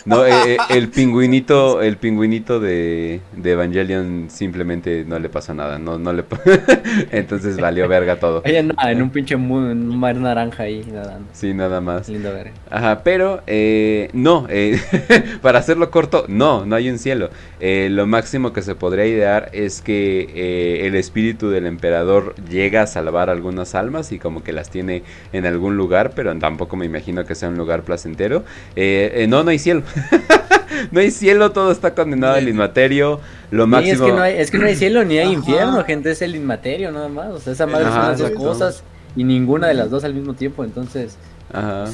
No, 0.05 0.25
eh, 0.25 0.31
eh, 0.53 0.57
el 0.69 0.89
pingüinito, 0.89 1.81
el 1.81 1.97
pingüinito 1.97 2.59
de, 2.59 3.21
de 3.35 3.51
Evangelion 3.51 4.27
simplemente 4.29 5.03
no 5.07 5.19
le 5.19 5.29
pasó 5.29 5.53
nada, 5.53 5.77
no, 5.77 5.99
no 5.99 6.11
le 6.13 6.23
entonces 7.11 7.57
valió 7.59 7.87
verga 7.87 8.17
todo. 8.19 8.43
No, 8.61 8.75
en 8.89 9.01
un 9.01 9.09
pinche 9.09 9.35
mu- 9.37 9.71
en 9.71 9.89
un 9.89 9.97
mar 9.99 10.15
naranja 10.15 10.63
ahí 10.63 10.85
nadando. 10.91 11.27
Sí, 11.33 11.53
nada 11.53 11.81
más. 11.81 12.07
Lindo 12.09 12.31
ver. 12.33 12.51
Ajá, 12.69 13.01
pero 13.03 13.41
eh, 13.47 14.09
no, 14.13 14.45
eh, 14.49 14.79
para 15.41 15.59
hacerlo 15.59 15.89
corto, 15.89 16.25
no, 16.27 16.65
no 16.65 16.75
hay 16.75 16.89
un 16.89 16.99
cielo. 16.99 17.29
Eh, 17.59 17.87
lo 17.91 18.05
máximo 18.07 18.53
que 18.53 18.61
se 18.61 18.75
podría 18.75 19.05
idear 19.05 19.49
es 19.53 19.81
que 19.81 20.29
eh, 20.35 20.87
el 20.87 20.95
espíritu 20.95 21.49
del 21.49 21.65
emperador 21.65 22.35
llega 22.49 22.83
a 22.83 22.87
salvar 22.87 23.29
algunas 23.29 23.73
almas 23.73 24.11
y 24.11 24.19
como 24.19 24.43
que 24.43 24.50
las 24.51 24.69
tiene 24.69 25.03
en 25.33 25.45
algún 25.45 25.77
lugar, 25.77 26.11
pero 26.15 26.37
tampoco 26.37 26.75
me 26.75 26.85
imagino 26.85 27.25
que 27.25 27.35
sea 27.35 27.49
un 27.49 27.57
lugar 27.57 27.83
placentero. 27.83 28.43
Eh, 28.75 29.11
eh, 29.15 29.27
no, 29.27 29.43
no 29.43 29.51
hay 29.51 29.59
cielo. 29.59 29.83
no 30.91 30.99
hay 30.99 31.11
cielo, 31.11 31.51
todo 31.51 31.71
está 31.71 31.93
condenado 31.93 32.35
al 32.35 32.47
inmaterio. 32.47 33.19
Lo 33.51 33.63
Sí, 33.65 33.69
máximo... 33.69 33.93
es, 34.05 34.11
que 34.11 34.17
no 34.17 34.21
hay, 34.21 34.37
es 34.37 34.51
que 34.51 34.57
no 34.57 34.65
hay 34.65 34.75
cielo 34.75 35.03
ni 35.05 35.17
hay 35.17 35.25
Ajá. 35.27 35.33
infierno, 35.33 35.83
gente, 35.83 36.11
es 36.11 36.21
el 36.21 36.35
inmaterio 36.35 36.91
nada 36.91 37.09
más. 37.09 37.27
O 37.31 37.39
sea, 37.39 37.53
esa 37.53 37.67
madre 37.67 37.85
Ajá, 37.87 37.95
son 37.95 38.09
las 38.09 38.19
dos 38.19 38.31
cosas 38.31 38.83
y 39.15 39.23
ninguna 39.23 39.67
de 39.67 39.73
las 39.73 39.89
dos 39.89 40.03
al 40.03 40.13
mismo 40.13 40.33
tiempo, 40.33 40.63
entonces. 40.63 41.17
Ajá. 41.51 41.85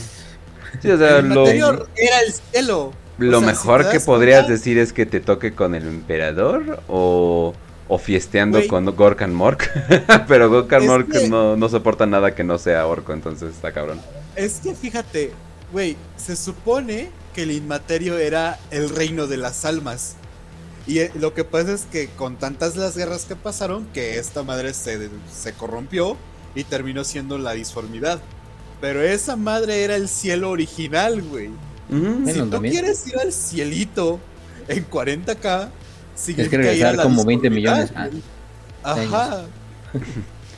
Sí, 0.81 0.91
o 0.91 0.97
sea, 0.97 1.19
el 1.19 1.29
lo... 1.29 1.41
anterior 1.41 1.87
era 1.95 2.19
el 2.25 2.33
cielo. 2.33 2.91
Lo 3.17 3.37
O 3.37 3.39
sea, 3.41 3.49
mejor 3.49 3.83
si 3.85 3.91
que 3.93 3.99
podrías 4.01 4.41
cuenta- 4.41 4.51
decir 4.53 4.77
es 4.77 4.93
que 4.93 5.07
te 5.07 5.19
toque 5.19 5.53
con 5.53 5.73
el 5.73 5.87
emperador 5.87 6.81
o, 6.87 7.55
o 7.87 7.97
fiesteando 7.97 8.57
Güey. 8.57 8.67
con 8.67 8.85
Gorkan 8.95 9.33
Mork. 9.33 9.69
Pero 10.27 10.49
Gorkan 10.49 10.81
Es 10.83 10.87
Mork 10.87 11.11
que- 11.11 11.29
no, 11.29 11.55
no 11.55 11.69
soporta 11.69 12.05
nada 12.05 12.35
que 12.35 12.43
no 12.43 12.57
sea 12.57 12.85
orco, 12.87 13.13
entonces 13.13 13.53
está 13.53 13.71
cabrón. 13.71 13.99
Es 14.35 14.59
que 14.61 14.75
fíjate, 14.75 15.31
güey, 15.71 15.95
se 16.17 16.35
supone 16.35 17.09
que 17.33 17.43
el 17.43 17.51
inmaterio 17.51 18.17
era 18.17 18.59
el 18.71 18.89
reino 18.89 19.27
de 19.27 19.37
las 19.37 19.63
almas. 19.65 20.15
Y 20.85 20.99
eh, 20.99 21.11
lo 21.15 21.33
que 21.33 21.43
pasa 21.43 21.73
es 21.73 21.85
que 21.85 22.07
con 22.07 22.37
tantas 22.37 22.75
las 22.77 22.95
guerras 22.95 23.25
que 23.25 23.35
pasaron, 23.35 23.85
que 23.93 24.17
esta 24.19 24.43
madre 24.43 24.73
se, 24.73 25.09
se 25.33 25.53
corrompió 25.53 26.15
y 26.55 26.63
terminó 26.63 27.03
siendo 27.03 27.37
la 27.37 27.51
disformidad. 27.53 28.19
Pero 28.79 29.01
esa 29.01 29.35
madre 29.35 29.83
era 29.83 29.95
el 29.95 30.07
cielo 30.07 30.49
original, 30.51 31.21
güey. 31.23 31.49
Si 31.89 32.33
tú 32.39 32.47
también. 32.49 32.73
quieres 32.73 33.07
ir 33.07 33.17
al 33.17 33.31
cielito 33.33 34.19
en 34.67 34.87
40k, 34.89 35.69
regresar 36.25 36.75
ir 36.75 36.85
a 36.85 36.93
la 36.93 37.03
como 37.03 37.23
20 37.23 37.49
disformidad, 37.49 37.89
millones. 37.91 38.23
Ah. 38.83 38.93
Ajá. 38.93 39.41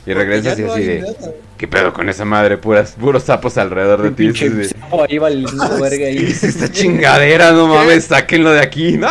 Y 0.06 0.14
regresas 0.14 0.58
y 0.58 0.62
así 0.62 0.82
de, 0.82 1.00
nada. 1.00 1.14
¿qué 1.58 1.68
pedo 1.68 1.92
con 1.92 2.08
esa 2.08 2.24
madre? 2.24 2.56
Puras, 2.56 2.92
puros 2.98 3.24
sapos 3.24 3.58
alrededor 3.58 4.02
de 4.02 4.10
ti. 4.12 4.48
de, 4.48 4.64
sapo 4.64 5.02
ahí 5.02 5.18
valiendo 5.18 5.80
verga 5.80 6.06
ahí. 6.06 6.18
"¿Qué 6.18 6.30
es 6.30 6.42
esta 6.42 6.70
chingadera, 6.70 7.52
no 7.52 7.66
mames, 7.66 8.04
sáquenlo 8.04 8.50
de 8.50 8.60
aquí, 8.60 8.96
no. 8.96 9.08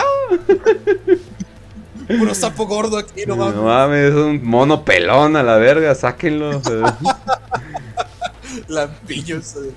Puro 2.07 2.33
sapo 2.33 2.65
gordo 2.65 2.97
aquí, 2.97 3.23
no 3.27 3.35
mames. 3.35 3.55
No 3.55 3.63
mames, 3.63 4.09
es 4.09 4.15
un 4.15 4.43
mono 4.43 4.83
pelón 4.83 5.35
a 5.35 5.43
la 5.43 5.57
verga, 5.57 5.93
sáquenlo. 5.93 6.59
Lampiños, 8.67 9.55
además. 9.55 9.75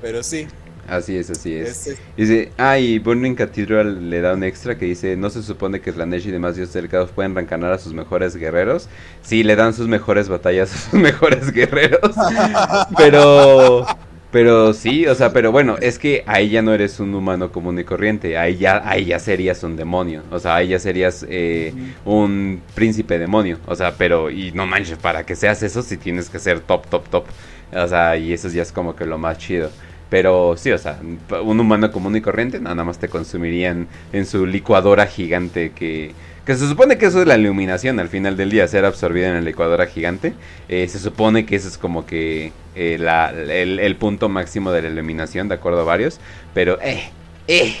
Pero 0.00 0.22
sí, 0.22 0.46
así 0.88 1.16
es, 1.16 1.30
así 1.30 1.54
es. 1.54 1.70
es, 1.70 1.86
es- 1.86 2.02
Dice, 2.16 2.52
ah, 2.58 2.78
y 2.78 2.98
Burning 2.98 3.34
Cathedral 3.34 4.10
le 4.10 4.20
da 4.20 4.34
un 4.34 4.44
extra 4.44 4.76
que 4.78 4.86
dice, 4.86 5.16
no 5.16 5.30
se 5.30 5.42
supone 5.42 5.80
que 5.80 5.92
Slanesh 5.92 6.26
y 6.28 6.30
demás 6.30 6.56
dioses 6.56 6.74
del 6.74 6.88
caos 6.88 7.10
pueden 7.10 7.34
reencarnar 7.34 7.72
a 7.72 7.78
sus 7.78 7.92
mejores 7.94 8.36
guerreros. 8.36 8.88
Sí, 9.22 9.42
le 9.42 9.56
dan 9.56 9.74
sus 9.74 9.88
mejores 9.88 10.28
batallas 10.28 10.72
a 10.74 10.78
sus 10.90 10.92
mejores 11.00 11.52
guerreros. 11.52 12.14
pero, 12.96 13.86
pero 14.30 14.72
sí, 14.74 15.06
o 15.06 15.14
sea, 15.14 15.32
pero 15.32 15.52
bueno, 15.52 15.76
es 15.80 15.98
que 15.98 16.24
ahí 16.26 16.50
ya 16.50 16.62
no 16.62 16.72
eres 16.74 16.98
un 17.00 17.14
humano 17.14 17.52
común 17.52 17.78
y 17.78 17.84
corriente, 17.84 18.36
ahí 18.36 18.56
ya, 18.56 18.82
ahí 18.88 19.06
ya 19.06 19.18
serías 19.18 19.62
un 19.62 19.76
demonio, 19.76 20.22
o 20.30 20.38
sea, 20.38 20.56
ahí 20.56 20.68
ya 20.68 20.78
serías 20.78 21.24
eh, 21.28 21.72
un 22.04 22.60
príncipe 22.74 23.18
demonio, 23.18 23.58
o 23.66 23.74
sea, 23.76 23.94
pero, 23.96 24.30
y 24.30 24.50
no 24.52 24.66
manches, 24.66 24.98
para 24.98 25.24
que 25.24 25.36
seas 25.36 25.62
eso 25.62 25.82
sí 25.82 25.96
tienes 25.96 26.28
que 26.30 26.38
ser 26.40 26.60
top, 26.60 26.86
top, 26.88 27.08
top, 27.08 27.24
o 27.72 27.88
sea, 27.88 28.16
y 28.16 28.32
eso 28.32 28.48
ya 28.48 28.62
es 28.62 28.72
como 28.72 28.94
que 28.96 29.06
lo 29.06 29.18
más 29.18 29.38
chido. 29.38 29.70
Pero 30.14 30.54
sí, 30.56 30.70
o 30.70 30.78
sea, 30.78 31.00
un 31.42 31.58
humano 31.58 31.90
común 31.90 32.14
y 32.14 32.20
corriente 32.20 32.60
nada 32.60 32.84
más 32.84 33.00
te 33.00 33.08
consumirían 33.08 33.88
en 34.12 34.26
su 34.26 34.46
licuadora 34.46 35.08
gigante 35.08 35.72
que... 35.72 36.12
Que 36.46 36.54
se 36.54 36.68
supone 36.68 36.98
que 36.98 37.06
eso 37.06 37.20
es 37.20 37.26
la 37.26 37.36
iluminación 37.36 37.98
al 37.98 38.08
final 38.08 38.36
del 38.36 38.48
día, 38.50 38.68
ser 38.68 38.84
absorbida 38.84 39.26
en 39.26 39.34
la 39.34 39.40
licuadora 39.40 39.86
gigante. 39.88 40.32
Eh, 40.68 40.86
se 40.86 41.00
supone 41.00 41.46
que 41.46 41.56
eso 41.56 41.66
es 41.66 41.78
como 41.78 42.06
que 42.06 42.52
eh, 42.76 42.96
la- 43.00 43.30
el, 43.30 43.80
el 43.80 43.96
punto 43.96 44.28
máximo 44.28 44.70
de 44.70 44.82
la 44.82 44.88
iluminación, 44.88 45.48
de 45.48 45.56
acuerdo 45.56 45.80
a 45.80 45.84
varios. 45.84 46.20
Pero, 46.54 46.78
eh, 46.80 47.08
eh, 47.48 47.74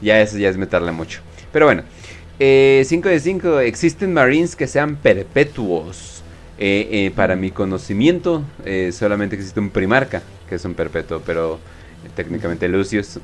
ya 0.00 0.18
eso 0.22 0.38
ya 0.38 0.48
es 0.48 0.56
meterle 0.56 0.92
mucho. 0.92 1.20
Pero 1.52 1.66
bueno, 1.66 1.82
5 2.38 3.08
de 3.10 3.20
5. 3.20 3.60
Existen 3.60 4.14
Marines 4.14 4.56
que 4.56 4.66
sean 4.66 4.96
perpetuos. 4.96 6.15
Eh, 6.58 6.88
eh, 6.90 7.12
para 7.14 7.36
mi 7.36 7.50
conocimiento, 7.50 8.42
eh, 8.64 8.90
solamente 8.92 9.36
existe 9.36 9.60
un 9.60 9.70
Primarca 9.70 10.22
que 10.48 10.54
es 10.54 10.64
un 10.64 10.74
perpetuo, 10.74 11.20
pero 11.24 11.58
técnicamente 12.14 12.68
Lucius. 12.68 13.18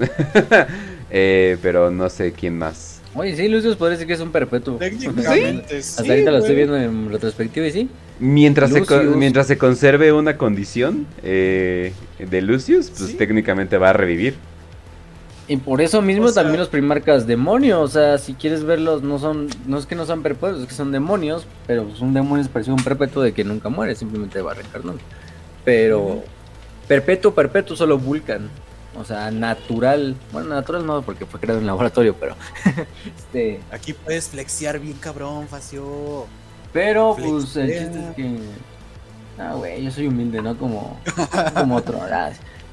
pero 1.10 1.90
no 1.90 2.08
sé 2.08 2.32
quién 2.32 2.58
más. 2.58 3.00
Oye, 3.14 3.36
sí, 3.36 3.46
Lucius 3.46 3.76
podría 3.76 3.92
decir 3.92 4.06
que 4.06 4.14
es 4.14 4.20
un 4.20 4.32
perpetuo. 4.32 4.76
Técnicamente, 4.76 5.82
sí. 5.82 5.96
Hasta 6.00 6.12
ahorita 6.12 6.30
lo 6.30 6.38
estoy 6.38 6.54
viendo 6.56 6.76
en 6.76 7.10
retrospectiva 7.10 7.66
y 7.66 7.70
sí. 7.72 7.88
Mientras 8.18 8.70
se, 8.70 8.80
mientras 9.16 9.46
se 9.46 9.58
conserve 9.58 10.12
una 10.12 10.38
condición 10.38 11.06
eh, 11.22 11.92
de 12.18 12.42
Lucius, 12.42 12.90
pues 12.90 13.10
Sí. 13.10 13.16
técnicamente 13.16 13.76
va 13.76 13.90
a 13.90 13.92
revivir. 13.92 14.34
Y 15.48 15.56
por 15.56 15.80
eso 15.80 16.00
mismo 16.02 16.26
O 16.26 16.28
sea- 16.28 16.42
también 16.44 16.60
los 16.60 16.68
primarcas 16.68 17.26
demonios, 17.26 17.80
o 17.80 17.88
sea, 17.88 18.18
si 18.18 18.34
quieres 18.34 18.62
verlos, 18.64 19.02
no 19.02 19.18
son, 19.18 19.48
no 19.66 19.76
es 19.78 19.86
que 19.86 19.94
no 19.96 20.06
sean 20.06 20.22
perpetuos, 20.22 20.62
es 20.62 20.68
que 20.68 20.74
son 20.74 20.92
demonios, 20.92 21.46
pero 21.66 21.86
un 22.00 22.14
demonio 22.14 22.42
es 22.42 22.48
parecido 22.48 22.74
a 22.74 22.78
un 22.78 22.84
perpetuo 22.84 23.22
de 23.22 23.32
que 23.34 23.42
nunca 23.44 23.68
muere, 23.68 23.94
simplemente 23.94 24.40
va 24.40 24.54
reencarnando. 24.54 25.02
Pero 25.64 26.22
perpetuo, 26.88 27.34
perpetuo, 27.34 27.76
solo 27.76 27.98
Vulcan. 27.98 28.48
O 28.94 29.04
sea, 29.04 29.30
natural, 29.30 30.14
bueno, 30.32 30.50
natural 30.50 30.84
no, 30.86 31.00
porque 31.02 31.24
fue 31.24 31.40
creado 31.40 31.58
en 31.60 31.66
laboratorio, 31.66 32.14
pero 32.14 32.36
este, 33.16 33.60
Aquí 33.72 33.94
puedes 33.94 34.28
flexiar 34.28 34.78
bien 34.78 34.96
cabrón, 34.98 35.48
Facio. 35.48 36.26
pero 36.74 37.16
pues 37.18 37.56
el 37.56 37.68
chiste 37.70 37.98
es 38.10 38.14
que, 38.14 38.36
ah, 39.38 39.54
güey, 39.54 39.82
yo 39.82 39.90
soy 39.90 40.08
humilde, 40.08 40.42
no 40.42 40.56
como, 40.58 41.00
como 41.54 41.76
otro, 41.76 41.98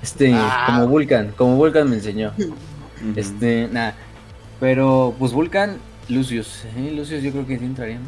este, 0.02 0.34
Ah. 0.34 0.64
como 0.68 0.88
Vulcan, 0.88 1.32
como 1.38 1.56
Vulcan 1.56 1.90
me 1.90 1.96
enseñó. 1.98 2.32
Este, 3.16 3.68
nada. 3.72 3.96
Pero, 4.60 5.16
pues 5.18 5.32
Vulcan, 5.32 5.78
Lucius. 6.10 6.66
¿eh? 6.76 6.92
Lucius 6.96 7.22
yo 7.24 7.32
creo 7.32 7.46
que 7.48 7.58
sí 7.58 7.66
entraría. 7.66 7.96
¿no? 8.00 8.06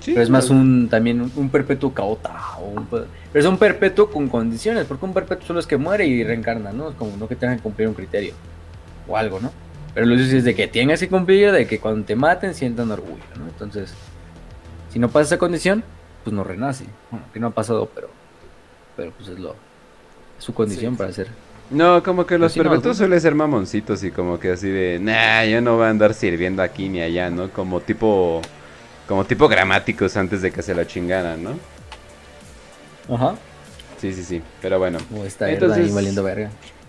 Sí, 0.00 0.12
Pero 0.12 0.22
es 0.22 0.30
más 0.30 0.48
un 0.48 0.88
también 0.88 1.20
un, 1.20 1.32
un 1.34 1.48
perpetuo 1.50 1.92
caota. 1.92 2.56
o 2.60 2.66
un 2.68 2.86
pe- 2.86 3.04
pero 3.32 3.44
es 3.44 3.50
un 3.50 3.58
perpetuo 3.58 4.10
con 4.10 4.28
condiciones, 4.28 4.84
porque 4.86 5.04
un 5.04 5.12
perpetuo 5.12 5.46
solo 5.46 5.58
es 5.60 5.66
que 5.66 5.76
muere 5.76 6.06
y 6.06 6.22
reencarna, 6.24 6.72
¿no? 6.72 6.90
Es 6.90 6.94
como 6.96 7.16
no 7.16 7.26
que 7.28 7.34
tengan 7.36 7.56
que 7.56 7.62
cumplir 7.62 7.88
un 7.88 7.94
criterio. 7.94 8.32
O 9.08 9.16
algo, 9.16 9.40
¿no? 9.40 9.50
Pero 9.94 10.06
Lucius 10.06 10.32
es 10.32 10.44
de 10.44 10.54
que 10.54 10.68
tengas 10.68 11.00
que 11.00 11.08
cumplir, 11.08 11.50
de 11.50 11.66
que 11.66 11.80
cuando 11.80 12.06
te 12.06 12.14
maten 12.14 12.54
sientan 12.54 12.90
orgullo, 12.92 13.24
¿no? 13.36 13.46
Entonces, 13.48 13.92
si 14.92 14.98
no 15.00 15.08
pasa 15.08 15.26
esa 15.34 15.38
condición, 15.38 15.82
pues 16.22 16.32
no 16.34 16.44
renace. 16.44 16.84
Bueno, 17.10 17.26
que 17.32 17.40
no 17.40 17.48
ha 17.48 17.50
pasado, 17.50 17.90
pero, 17.94 18.08
pero 18.96 19.10
pues 19.12 19.28
es 19.30 19.38
lo 19.40 19.56
su 20.38 20.54
condición 20.54 20.94
Sí. 20.94 20.98
para 20.98 21.12
ser. 21.12 21.28
No, 21.70 22.02
como 22.02 22.24
que 22.26 22.38
los 22.38 22.54
perpetuos 22.54 22.84
¿no? 22.86 22.94
suelen 22.94 23.20
ser 23.20 23.34
mamoncitos 23.34 24.02
y 24.02 24.10
como 24.10 24.38
que 24.40 24.52
así 24.52 24.68
de, 24.68 24.98
nah, 25.00 25.44
yo 25.44 25.60
no 25.60 25.76
voy 25.76 25.84
a 25.86 25.90
andar 25.90 26.14
sirviendo 26.14 26.62
aquí 26.62 26.88
ni 26.88 27.02
allá, 27.02 27.28
¿no? 27.28 27.50
Como 27.50 27.80
tipo, 27.80 28.40
como 29.06 29.24
tipo 29.26 29.48
gramáticos 29.48 30.16
antes 30.16 30.40
de 30.40 30.50
que 30.50 30.62
se 30.62 30.74
la 30.74 30.86
chingaran, 30.86 31.44
¿no? 31.44 31.58
Ajá. 33.14 33.34
Sí, 34.00 34.12
sí, 34.14 34.22
sí, 34.24 34.42
pero 34.62 34.78
bueno. 34.78 34.98
O 35.14 35.24
está 35.24 35.50
Entonces- 35.50 35.86
ahí 35.86 35.92
valiendo 35.92 36.22
verga. 36.22 36.50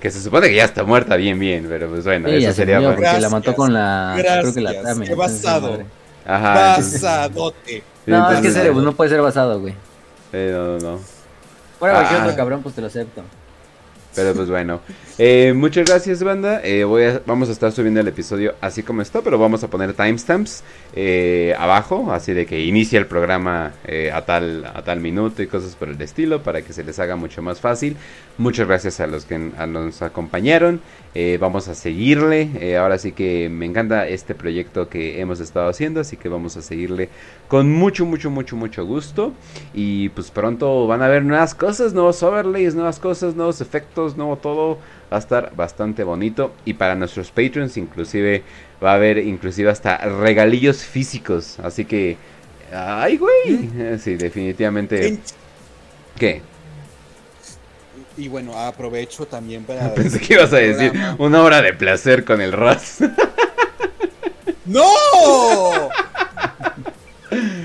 que 0.00 0.10
se 0.10 0.20
supone 0.22 0.48
que 0.48 0.54
ya 0.54 0.64
está 0.64 0.82
muerta 0.84 1.16
bien, 1.16 1.38
bien, 1.38 1.66
pero 1.68 1.88
pues 1.90 2.04
bueno, 2.04 2.28
Sí, 2.30 2.36
eso 2.36 2.52
sería... 2.54 2.76
bueno. 2.78 2.92
porque 2.94 3.04
la 3.04 3.10
Gracias. 3.12 3.32
mató 3.32 3.54
con 3.54 3.72
la. 3.74 4.14
creo 4.16 4.54
que 4.54 4.60
la. 4.60 4.82
Tame, 4.82 5.06
Qué 5.06 5.14
basado. 5.14 5.82
Ajá. 6.26 6.70
entonces- 6.76 7.02
Basadote. 7.02 7.82
No, 8.06 8.30
es 8.32 8.40
que 8.40 8.50
serio, 8.50 8.72
no 8.74 8.92
puede 8.94 9.10
ser 9.10 9.20
basado, 9.20 9.60
güey. 9.60 9.74
eh, 10.32 10.50
no, 10.54 10.78
no, 10.78 10.92
no. 10.92 11.13
Fuera 11.78 11.94
cualquier 11.96 12.20
Ah. 12.20 12.24
otro 12.24 12.36
cabrón, 12.36 12.62
pues 12.62 12.74
te 12.74 12.80
lo 12.80 12.86
acepto. 12.88 13.22
Pero 14.14 14.32
pues 14.34 14.48
bueno. 14.48 14.80
Eh, 15.16 15.52
muchas 15.54 15.88
gracias, 15.88 16.24
banda. 16.24 16.60
Eh, 16.64 16.84
vamos 17.24 17.48
a 17.48 17.52
estar 17.52 17.70
subiendo 17.70 18.00
el 18.00 18.08
episodio 18.08 18.56
así 18.60 18.82
como 18.82 19.00
está, 19.00 19.20
pero 19.22 19.38
vamos 19.38 19.62
a 19.62 19.68
poner 19.68 19.94
timestamps 19.94 20.64
eh, 20.92 21.54
abajo, 21.56 22.10
así 22.10 22.32
de 22.32 22.46
que 22.46 22.64
inicia 22.64 22.98
el 22.98 23.06
programa 23.06 23.74
eh, 23.84 24.10
a, 24.12 24.22
tal, 24.22 24.66
a 24.66 24.82
tal 24.82 24.98
minuto 24.98 25.40
y 25.40 25.46
cosas 25.46 25.76
por 25.76 25.88
el 25.88 26.02
estilo, 26.02 26.42
para 26.42 26.62
que 26.62 26.72
se 26.72 26.82
les 26.82 26.98
haga 26.98 27.14
mucho 27.14 27.42
más 27.42 27.60
fácil. 27.60 27.96
Muchas 28.38 28.66
gracias 28.66 28.98
a 28.98 29.06
los 29.06 29.24
que 29.24 29.38
nos 29.38 30.02
acompañaron. 30.02 30.80
Vamos 31.38 31.68
a 31.68 31.76
seguirle. 31.76 32.76
Ahora 32.76 32.98
sí 32.98 33.12
que 33.12 33.48
me 33.48 33.66
encanta 33.66 34.08
este 34.08 34.34
proyecto 34.34 34.88
que 34.88 35.20
hemos 35.20 35.38
estado 35.38 35.68
haciendo, 35.68 36.00
así 36.00 36.16
que 36.16 36.28
vamos 36.28 36.56
a 36.56 36.62
seguirle 36.62 37.08
con 37.46 37.70
mucho, 37.70 38.04
mucho, 38.04 38.30
mucho, 38.30 38.56
mucho 38.56 38.84
gusto. 38.84 39.32
Y 39.72 40.08
pues 40.08 40.32
pronto 40.32 40.88
van 40.88 41.02
a 41.02 41.06
ver 41.06 41.24
nuevas 41.24 41.54
cosas, 41.54 41.94
nuevos 41.94 42.20
overlays, 42.24 42.74
nuevas 42.74 42.98
cosas, 42.98 43.36
nuevos 43.36 43.60
efectos, 43.60 44.16
nuevo 44.16 44.34
todo. 44.38 44.78
Va 45.14 45.18
a 45.18 45.20
estar 45.20 45.54
bastante 45.54 46.02
bonito. 46.02 46.52
Y 46.64 46.74
para 46.74 46.96
nuestros 46.96 47.30
patrons 47.30 47.76
inclusive 47.76 48.42
va 48.82 48.90
a 48.90 48.94
haber 48.96 49.18
inclusive 49.18 49.70
hasta 49.70 49.96
regalillos 49.98 50.78
físicos. 50.78 51.60
Así 51.60 51.84
que... 51.84 52.16
¡Ay, 52.72 53.16
güey! 53.16 53.70
Eh, 53.78 53.98
Sí, 54.02 54.16
definitivamente... 54.16 55.20
¿Qué? 56.18 56.42
Y 58.16 58.26
bueno, 58.26 58.58
aprovecho 58.58 59.24
también 59.26 59.62
para. 59.62 59.94
Pensé 59.94 60.18
que 60.18 60.34
ibas 60.34 60.52
a 60.52 60.56
decir 60.56 60.90
Programa. 60.90 61.16
una 61.20 61.42
hora 61.42 61.62
de 61.62 61.74
placer 61.74 62.24
con 62.24 62.40
el 62.40 62.52
Raz. 62.52 62.98
¡No! 64.64 64.82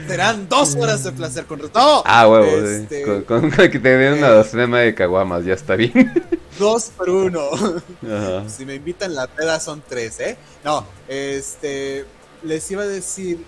Serán 0.08 0.50
dos 0.50 0.76
horas 0.76 1.04
de 1.04 1.12
placer 1.12 1.46
con 1.46 1.60
¡No! 1.60 2.04
Ah, 2.06 2.28
huevo, 2.28 2.46
sí. 2.68 2.74
Este, 2.84 3.04
Con, 3.04 3.24
con 3.24 3.52
que 3.52 3.80
te 3.80 3.98
den 3.98 4.18
una 4.20 4.28
eh. 4.28 4.36
docena 4.36 4.80
de 4.80 4.96
caguamas, 4.96 5.46
ya 5.46 5.54
está 5.54 5.76
bien. 5.76 6.12
Dos 6.60 6.92
por 6.96 7.10
uno. 7.10 7.50
Ajá. 7.54 8.44
Si 8.50 8.66
me 8.66 8.76
invitan 8.76 9.16
la 9.16 9.28
peda 9.28 9.60
son 9.60 9.82
tres, 9.88 10.20
¿eh? 10.20 10.38
No, 10.64 10.86
este. 11.08 12.06
Les 12.44 12.70
iba 12.72 12.84
a 12.84 12.88
decir. 12.88 13.46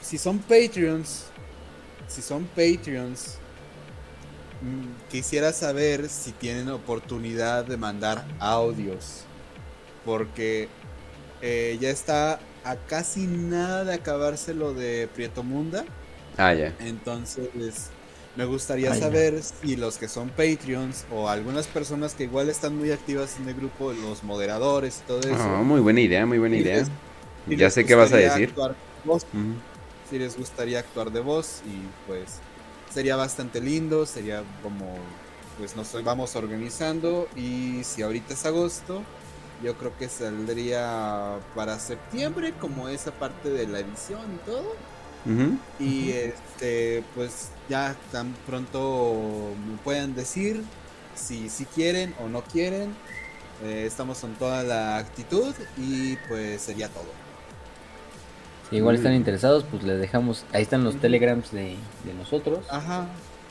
Si 0.00 0.18
son 0.18 0.38
Patreons. 0.38 1.24
Si 2.08 2.22
son 2.22 2.44
Patreons. 2.46 3.38
mm, 4.60 5.08
Quisiera 5.10 5.52
saber 5.52 6.08
si 6.08 6.32
tienen 6.32 6.68
oportunidad 6.70 7.64
de 7.64 7.76
mandar 7.76 8.26
audios. 8.40 9.24
Porque 10.04 10.68
eh, 11.42 11.76
ya 11.80 11.90
está 11.90 12.40
a 12.70 12.86
casi 12.86 13.26
nada 13.28 13.84
de 13.84 13.94
acabarse 13.94 14.54
lo 14.54 14.74
de 14.74 15.08
Prieto 15.08 15.44
Munda. 15.44 15.90
Ah, 16.38 16.52
ya. 16.52 16.72
Entonces, 16.78 17.94
me 18.34 18.44
gustaría 18.46 18.92
Ay, 18.92 18.94
saber 18.94 19.42
si 19.42 19.76
los 19.76 19.98
que 19.98 20.08
son 20.08 20.34
Patreons 20.34 21.06
o 21.08 21.28
algunas 21.28 21.68
personas 21.68 22.14
que 22.14 22.24
igual 22.24 22.50
están 22.50 22.76
muy 22.76 22.90
activas 22.92 23.38
en 23.38 23.48
el 23.48 23.54
grupo, 23.56 23.92
los 23.94 24.22
moderadores 24.24 25.00
y 25.00 25.04
todo 25.06 25.28
eso. 25.28 25.50
Ah, 25.50 25.62
muy 25.64 25.80
buena 25.80 26.00
idea, 26.00 26.26
muy 26.26 26.38
buena 26.38 26.56
si 26.56 26.56
idea. 26.56 26.76
les- 26.76 26.92
si 27.48 27.56
Ya 27.56 27.70
sé 27.70 27.84
qué 27.86 27.94
vas 27.94 28.12
a 28.12 28.16
decir. 28.18 28.54
si 30.02 30.18
les 30.18 30.36
gustaría 30.36 30.78
actuar 30.80 31.10
de 31.10 31.20
voz 31.20 31.60
y 31.64 31.92
pues 32.04 32.44
sería 32.86 33.16
bastante 33.16 33.60
lindo, 33.60 34.06
sería 34.06 34.44
como 34.60 35.24
pues 35.56 35.74
nos 35.76 35.92
vamos 36.04 36.36
organizando 36.36 37.30
y 37.34 37.82
si 37.84 38.02
ahorita 38.02 38.34
es 38.34 38.44
agosto, 38.44 39.10
yo 39.62 39.74
creo 39.76 39.96
que 39.98 40.08
saldría 40.08 41.36
para 41.54 41.78
septiembre 41.78 42.52
como 42.60 42.88
esa 42.88 43.10
parte 43.12 43.50
de 43.50 43.66
la 43.66 43.80
edición 43.80 44.20
y 44.34 44.46
todo. 44.46 44.74
Ujú. 45.26 45.58
Y 45.80 46.10
este, 46.10 47.02
pues 47.14 47.48
ya 47.68 47.96
tan 48.12 48.32
pronto 48.46 49.52
me 49.68 49.76
puedan 49.78 50.14
decir 50.14 50.62
si, 51.14 51.48
si 51.48 51.64
quieren 51.64 52.14
o 52.24 52.28
no 52.28 52.42
quieren. 52.42 52.94
Eh, 53.64 53.84
estamos 53.86 54.18
con 54.18 54.34
toda 54.34 54.62
la 54.62 54.98
actitud 54.98 55.54
y 55.78 56.16
pues 56.28 56.60
sería 56.62 56.88
todo. 56.88 57.06
Si 58.68 58.76
igual 58.76 58.96
están 58.96 59.14
interesados, 59.14 59.64
pues 59.64 59.82
les 59.84 59.98
dejamos. 60.00 60.44
Ahí 60.52 60.62
están 60.62 60.84
los 60.84 60.96
telegrams 61.00 61.52
de, 61.52 61.76
de 62.04 62.14
nosotros. 62.18 62.66
Ajá. 62.68 63.06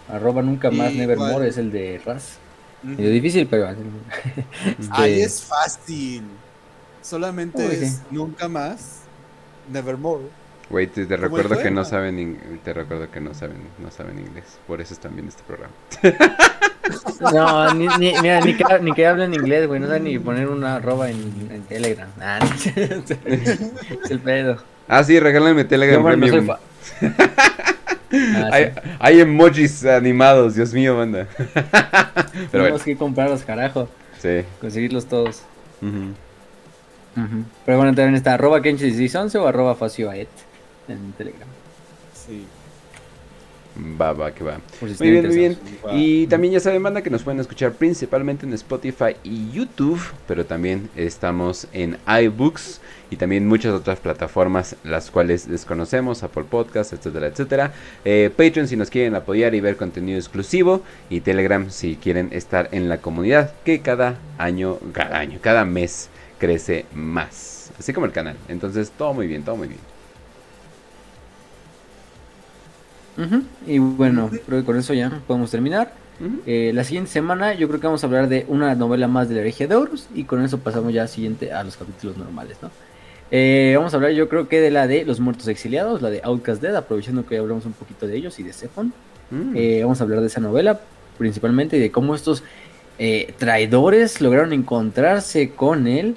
Arroba 0.07 0.41
nunca 0.43 0.69
más 0.69 0.91
Y 0.91 0.97
Nevermore 0.97 1.31
igual- 1.31 1.47
es 1.47 1.57
el 1.57 1.71
de 1.71 2.01
Raz. 2.05 2.37
Medio 2.85 3.09
difícil, 3.11 3.47
pero. 3.47 3.67
Ahí 4.91 5.11
este, 5.13 5.23
es 5.23 5.41
fácil. 5.43 6.23
Solamente 7.01 7.65
Uy, 7.65 7.75
es 7.75 7.91
sí. 7.95 8.01
nunca 8.11 8.47
más. 8.47 9.01
Nevermore. 9.71 10.25
Güey, 10.69 10.87
te, 10.87 11.05
te 11.05 11.15
recuerdo 11.17 11.57
que 11.59 11.69
no 11.69 11.85
saben 11.85 12.59
te 12.63 12.73
recuerdo 12.73 13.09
que 13.11 13.21
no 13.21 13.33
saben 13.35 13.57
no 13.79 13.91
saben 13.91 14.17
inglés. 14.19 14.45
Por 14.67 14.81
eso 14.81 14.93
están 14.95 15.13
viendo 15.13 15.29
este 15.29 15.43
programa. 15.43 15.73
No, 17.33 17.73
ni, 17.73 17.87
ni, 17.99 18.13
mira, 18.21 18.41
ni, 18.41 18.55
que, 18.55 18.63
ni 18.81 18.91
que 18.93 19.05
hablen 19.07 19.33
inglés, 19.33 19.67
güey. 19.67 19.79
No 19.79 19.87
saben 19.87 20.03
ni 20.05 20.17
poner 20.19 20.47
una 20.47 20.75
arroba 20.75 21.09
en, 21.09 21.49
en 21.51 21.61
Telegram. 21.63 22.09
Ah, 22.19 22.39
no. 22.39 22.47
es 24.03 24.11
el 24.11 24.19
pedo. 24.19 24.57
Ah, 24.87 25.03
sí, 25.03 25.19
regálenme 25.19 25.63
Yo, 25.63 25.67
Telegram 25.67 26.01
bueno, 26.01 26.17
no 26.25 26.27
soy 26.27 26.41
Premium. 26.41 26.57
fa- 26.57 27.74
Ah, 28.35 28.49
hay, 28.51 28.65
sí. 28.65 28.71
hay 28.99 29.19
emojis 29.21 29.85
animados, 29.85 30.55
Dios 30.55 30.73
mío, 30.73 30.97
banda. 30.97 31.27
Pero 31.37 31.65
bueno, 32.33 32.49
Tenemos 32.51 32.83
que 32.83 32.95
comprarlos, 32.95 33.43
carajo. 33.43 33.89
sí. 34.21 34.41
Conseguirlos 34.61 35.05
todos. 35.05 35.41
Pero 37.65 37.77
bueno, 37.77 37.95
también 37.95 38.15
está 38.15 38.33
arroba 38.33 38.59
Kenchi1611 38.61 39.35
o 39.35 39.47
arroba 39.47 39.75
Facioaet 39.75 40.27
en 40.87 41.13
Telegram. 41.13 41.47
Sí. 42.13 42.45
Va, 43.99 44.13
va, 44.13 44.31
que 44.31 44.43
va. 44.43 44.57
Por 44.79 44.89
si 44.89 45.03
Muy 45.03 45.11
bien, 45.11 45.27
muy 45.27 45.35
bien. 45.35 45.57
Y 45.93 46.27
también 46.27 46.53
ya 46.53 46.59
saben, 46.59 46.81
banda, 46.81 47.01
que 47.01 47.09
nos 47.09 47.23
pueden 47.23 47.39
escuchar 47.41 47.73
principalmente 47.73 48.45
en 48.45 48.53
Spotify 48.53 49.17
y 49.23 49.51
YouTube, 49.51 50.01
pero 50.27 50.45
también 50.45 50.89
estamos 50.95 51.67
en 51.73 51.97
iBooks 52.07 52.79
y 53.15 53.17
también 53.17 53.47
muchas 53.47 53.73
otras 53.73 54.01
plataformas, 54.01 54.75
las 54.83 55.09
cuales 55.09 55.47
desconocemos, 55.47 56.21
Apple 56.21 56.43
Podcast, 56.49 56.91
etcétera, 56.91 57.27
etcétera. 57.27 57.71
Eh, 58.03 58.29
Patreon 58.35 58.67
si 58.67 58.75
nos 58.75 58.89
quieren 58.89 59.15
apoyar 59.15 59.55
y 59.55 59.61
ver 59.61 59.77
contenido 59.77 60.19
exclusivo 60.19 60.83
y 61.09 61.21
Telegram 61.21 61.69
si 61.69 61.95
quieren 61.95 62.27
estar 62.33 62.67
en 62.73 62.89
la 62.89 62.97
comunidad 62.97 63.53
que 63.63 63.79
cada 63.79 64.17
año, 64.37 64.79
cada 64.91 65.17
año, 65.17 65.39
cada 65.41 65.63
mes 65.63 66.09
crece 66.37 66.85
más, 66.93 67.71
así 67.79 67.93
como 67.93 68.05
el 68.05 68.11
canal. 68.11 68.35
Entonces, 68.49 68.91
todo 68.91 69.13
muy 69.13 69.27
bien, 69.27 69.43
todo 69.43 69.55
muy 69.55 69.69
bien. 69.69 69.79
Y 73.65 73.79
bueno, 73.79 74.29
creo 74.45 74.59
que 74.59 74.65
con 74.65 74.75
eso 74.75 74.93
ya 74.93 75.21
podemos 75.25 75.51
terminar. 75.51 75.93
Eh, 76.45 76.71
la 76.73 76.83
siguiente 76.83 77.11
semana 77.11 77.53
yo 77.53 77.69
creo 77.69 77.79
que 77.79 77.87
vamos 77.87 78.03
a 78.03 78.07
hablar 78.07 78.27
de 78.27 78.45
una 78.49 78.75
novela 78.75 79.07
más 79.07 79.29
de 79.29 79.35
la 79.35 79.41
heregia 79.41 79.67
de 79.67 79.75
Horus 79.75 80.09
y 80.13 80.25
con 80.25 80.43
eso 80.43 80.57
pasamos 80.59 80.91
ya 80.91 81.07
siguiente 81.07 81.53
a 81.53 81.63
los 81.63 81.77
capítulos 81.77 82.17
normales, 82.17 82.57
¿no? 82.61 82.71
Eh, 83.31 83.73
vamos 83.75 83.93
a 83.93 83.97
hablar 83.97 84.11
yo 84.11 84.29
creo 84.29 84.47
que 84.47 84.61
de 84.61 84.71
la 84.71 84.87
de 84.87 85.03
los 85.05 85.19
muertos 85.19 85.47
exiliados, 85.47 86.01
la 86.01 86.09
de 86.09 86.21
Outcast 86.23 86.61
Dead, 86.61 86.75
aprovechando 86.75 87.25
que 87.25 87.37
hablamos 87.37 87.65
un 87.65 87.73
poquito 87.73 88.07
de 88.07 88.15
ellos 88.15 88.39
y 88.39 88.43
de 88.43 88.53
Zephon. 88.53 88.93
Mm. 89.31 89.53
Eh, 89.55 89.79
vamos 89.83 89.99
a 89.99 90.03
hablar 90.03 90.21
de 90.21 90.27
esa 90.27 90.39
novela 90.39 90.79
principalmente 91.17 91.77
y 91.77 91.79
de 91.79 91.91
cómo 91.91 92.13
estos 92.13 92.43
eh, 92.99 93.33
traidores 93.37 94.21
lograron 94.21 94.53
encontrarse 94.53 95.51
con 95.51 95.87
él 95.87 96.15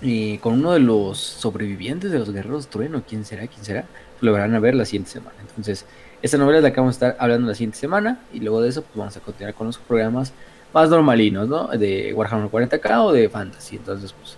y 0.00 0.38
con 0.38 0.54
uno 0.54 0.72
de 0.72 0.80
los 0.80 1.18
sobrevivientes 1.18 2.10
de 2.10 2.18
los 2.18 2.30
guerreros 2.30 2.68
trueno, 2.68 3.02
quién 3.06 3.24
será, 3.24 3.46
quién 3.46 3.64
será, 3.64 3.84
lo 4.20 4.32
verán 4.32 4.54
a 4.54 4.60
ver 4.60 4.74
la 4.74 4.84
siguiente 4.84 5.10
semana. 5.10 5.36
Entonces, 5.40 5.86
esta 6.22 6.38
novela 6.38 6.58
es 6.58 6.64
la 6.64 6.72
que 6.72 6.80
vamos 6.80 6.94
a 6.94 6.96
estar 6.96 7.16
hablando 7.18 7.48
la 7.48 7.54
siguiente 7.54 7.78
semana 7.78 8.20
y 8.32 8.40
luego 8.40 8.60
de 8.60 8.68
eso 8.68 8.82
pues 8.82 8.96
vamos 8.96 9.16
a 9.16 9.20
continuar 9.20 9.54
con 9.54 9.66
los 9.66 9.78
programas 9.78 10.32
más 10.72 10.90
normalinos, 10.90 11.48
¿no? 11.48 11.68
De 11.68 12.12
Warhammer 12.14 12.50
40k 12.50 13.04
o 13.04 13.12
de 13.12 13.28
Fantasy. 13.28 13.76
Entonces, 13.76 14.12
pues, 14.12 14.36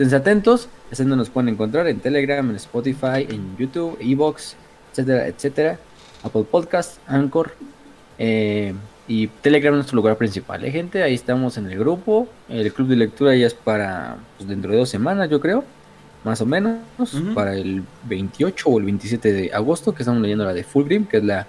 esténse 0.00 0.16
atentos, 0.16 0.68
es 0.90 0.96
donde 0.96 1.14
nos 1.14 1.28
pueden 1.28 1.50
encontrar 1.50 1.86
en 1.86 2.00
Telegram, 2.00 2.48
en 2.48 2.56
Spotify, 2.56 3.26
en 3.28 3.54
YouTube, 3.58 3.98
Evox, 4.00 4.56
etcétera, 4.92 5.26
etcétera, 5.26 5.78
Apple 6.22 6.44
Podcast, 6.50 6.98
Anchor, 7.06 7.52
eh, 8.18 8.72
y 9.06 9.26
Telegram 9.26 9.74
es 9.74 9.76
nuestro 9.76 9.96
lugar 9.96 10.16
principal, 10.16 10.64
¿eh, 10.64 10.70
gente? 10.70 11.02
Ahí 11.02 11.12
estamos 11.12 11.58
en 11.58 11.66
el 11.70 11.78
grupo. 11.78 12.28
El 12.48 12.72
club 12.72 12.88
de 12.88 12.96
lectura 12.96 13.36
ya 13.36 13.46
es 13.46 13.52
para 13.52 14.16
pues, 14.38 14.48
dentro 14.48 14.72
de 14.72 14.78
dos 14.78 14.88
semanas, 14.88 15.28
yo 15.28 15.38
creo. 15.38 15.64
Más 16.24 16.40
o 16.40 16.46
menos. 16.46 16.78
Para 17.34 17.54
el 17.54 17.82
28 18.04 18.70
o 18.70 18.78
el 18.78 18.84
27 18.84 19.32
de 19.32 19.52
agosto, 19.52 19.94
que 19.94 20.02
estamos 20.02 20.22
leyendo 20.22 20.44
la 20.44 20.54
de 20.54 20.64
Fulgrim, 20.64 21.04
que 21.04 21.18
es 21.18 21.24
la 21.24 21.46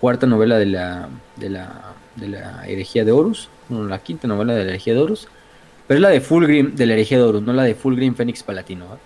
cuarta 0.00 0.26
novela 0.26 0.58
de 0.58 0.66
la, 0.66 1.08
de 1.36 1.50
la, 1.50 1.94
de 2.16 2.28
la 2.28 2.66
herejía 2.66 3.04
de 3.04 3.12
Horus. 3.12 3.48
Bueno, 3.68 3.86
la 3.86 3.98
quinta 3.98 4.26
novela 4.26 4.54
de 4.54 4.64
la 4.64 4.70
herejía 4.70 4.94
de 4.94 5.00
Horus. 5.00 5.28
Pero 5.86 5.98
es 5.98 6.02
la 6.02 6.10
de 6.10 6.20
Fulgrim 6.20 6.74
de 6.74 6.86
la 6.86 6.94
herejía 6.94 7.18
de 7.18 7.24
Horus, 7.24 7.42
no 7.42 7.52
la 7.52 7.64
de 7.64 7.74
Fulgrim 7.74 8.14
Fénix 8.14 8.42
Palatino. 8.42 8.84
¿eh? 8.86 8.98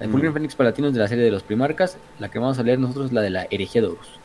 La 0.00 0.06
de 0.06 0.12
Fulgrim 0.12 0.32
Mm. 0.32 0.34
Fénix 0.34 0.54
Palatino 0.54 0.88
es 0.88 0.94
de 0.94 1.00
la 1.00 1.08
serie 1.08 1.24
de 1.24 1.30
los 1.30 1.42
primarcas. 1.42 1.96
La 2.18 2.30
que 2.30 2.38
vamos 2.38 2.58
a 2.58 2.62
leer 2.62 2.78
nosotros 2.78 3.06
es 3.06 3.12
la 3.12 3.22
de 3.22 3.30
la 3.30 3.46
Horus. 3.50 4.18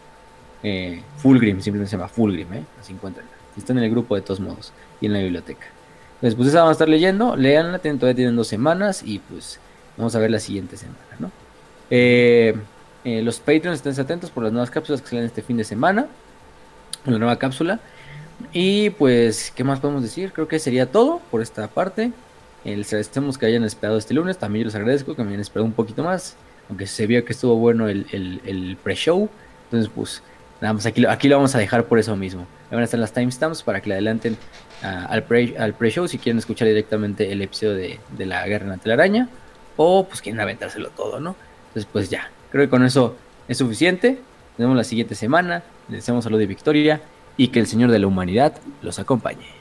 Eh, 0.64 1.02
Fulgrim, 1.18 1.62
simplemente 1.62 1.90
se 1.92 1.98
llama 1.98 2.10
Fulgrim, 2.10 2.54
¿eh? 2.54 2.64
Así 2.80 2.94
encuentran. 2.94 3.26
Está 3.56 3.74
en 3.74 3.80
el 3.80 3.90
grupo 3.90 4.16
de 4.16 4.22
todos 4.22 4.40
modos 4.40 4.74
y 5.02 5.06
en 5.06 5.14
la 5.14 5.20
biblioteca. 5.20 5.68
Entonces, 6.16 6.36
pues 6.36 6.50
esa 6.50 6.60
vamos 6.60 6.72
a 6.72 6.74
estar 6.74 6.90
leyendo, 6.90 7.36
leanla, 7.38 7.80
todavía 7.80 8.16
tienen 8.16 8.36
dos 8.36 8.48
semanas 8.48 9.04
y 9.06 9.20
pues 9.20 9.60
vamos 9.96 10.16
a 10.16 10.20
ver 10.20 10.32
la 10.32 10.40
siguiente 10.40 10.76
semana, 10.76 11.00
¿no? 11.18 11.32
Eh, 11.90 12.56
eh, 13.06 13.22
los 13.22 13.40
Patreons 13.40 13.78
estén 13.78 13.98
atentos 13.98 14.30
por 14.30 14.44
las 14.44 14.52
nuevas 14.52 14.70
cápsulas 14.70 15.02
que 15.02 15.08
salen 15.08 15.26
este 15.26 15.42
fin 15.42 15.56
de 15.56 15.64
semana, 15.64 16.08
la 17.06 17.18
nueva 17.18 17.38
cápsula. 17.38 17.80
Y 18.54 18.90
pues, 18.92 19.52
¿qué 19.56 19.64
más 19.64 19.80
podemos 19.80 20.02
decir? 20.02 20.32
Creo 20.32 20.48
que 20.48 20.60
sería 20.60 20.86
todo 20.92 21.22
por 21.32 21.42
esta 21.42 21.68
parte. 21.68 22.12
Les 22.66 22.88
agradecemos 22.88 23.38
que 23.38 23.46
hayan 23.46 23.64
esperado 23.64 23.98
este 23.98 24.14
lunes, 24.14 24.38
también 24.38 24.64
yo 24.64 24.68
les 24.68 24.76
agradezco 24.76 25.16
que 25.16 25.24
me 25.24 25.30
hayan 25.30 25.42
esperado 25.42 25.66
un 25.66 25.72
poquito 25.72 26.04
más, 26.04 26.36
aunque 26.68 26.88
se 26.88 27.08
vio 27.08 27.24
que 27.24 27.32
estuvo 27.34 27.56
bueno 27.56 27.88
el, 27.88 28.06
el- 28.12 28.78
pre-show. 28.84 29.30
Entonces, 29.66 29.90
pues, 29.96 30.22
nada 30.62 30.74
más 30.74 30.86
aquí, 30.86 31.06
aquí 31.06 31.28
lo 31.30 31.38
vamos 31.38 31.56
a 31.56 31.60
dejar 31.60 31.86
por 31.86 32.00
eso 32.00 32.16
mismo. 32.16 32.42
Ahí 32.70 32.76
van 32.76 32.82
a 32.82 32.84
estar 32.86 33.00
las 33.00 33.14
timestamps 33.14 33.64
para 33.64 33.82
que 33.82 33.90
le 33.90 33.96
adelanten 33.96 34.38
al 34.82 35.24
pre- 35.24 35.56
al 35.58 35.74
pre-show 35.74 36.08
si 36.08 36.18
quieren 36.18 36.38
escuchar 36.40 36.68
directamente 36.68 37.32
el 37.32 37.42
episodio 37.42 37.74
de, 37.76 38.00
de 38.18 38.26
la 38.26 38.46
guerra 38.48 38.66
en 38.66 38.72
la 38.72 38.78
telaraña 38.78 39.30
o 39.78 40.06
pues 40.08 40.22
quieren 40.22 40.40
aventárselo 40.42 40.90
todo, 40.90 41.20
¿no? 41.20 41.36
Entonces, 41.70 41.88
pues 41.92 42.10
ya, 42.10 42.30
creo 42.52 42.66
que 42.66 42.70
con 42.70 42.84
eso 42.84 43.16
es 43.48 43.58
suficiente. 43.58 44.12
Nos 44.58 44.66
vemos 44.66 44.76
la 44.78 44.84
siguiente 44.84 45.16
semana. 45.16 45.64
Les 45.88 46.00
deseamos 46.00 46.24
salud 46.26 46.40
y 46.42 46.46
victoria 46.46 47.02
y 47.40 47.48
que 47.48 47.60
el 47.62 47.68
Señor 47.68 47.90
de 47.90 48.00
la 48.00 48.06
humanidad 48.06 48.60
los 48.82 49.00
acompañe. 49.00 49.59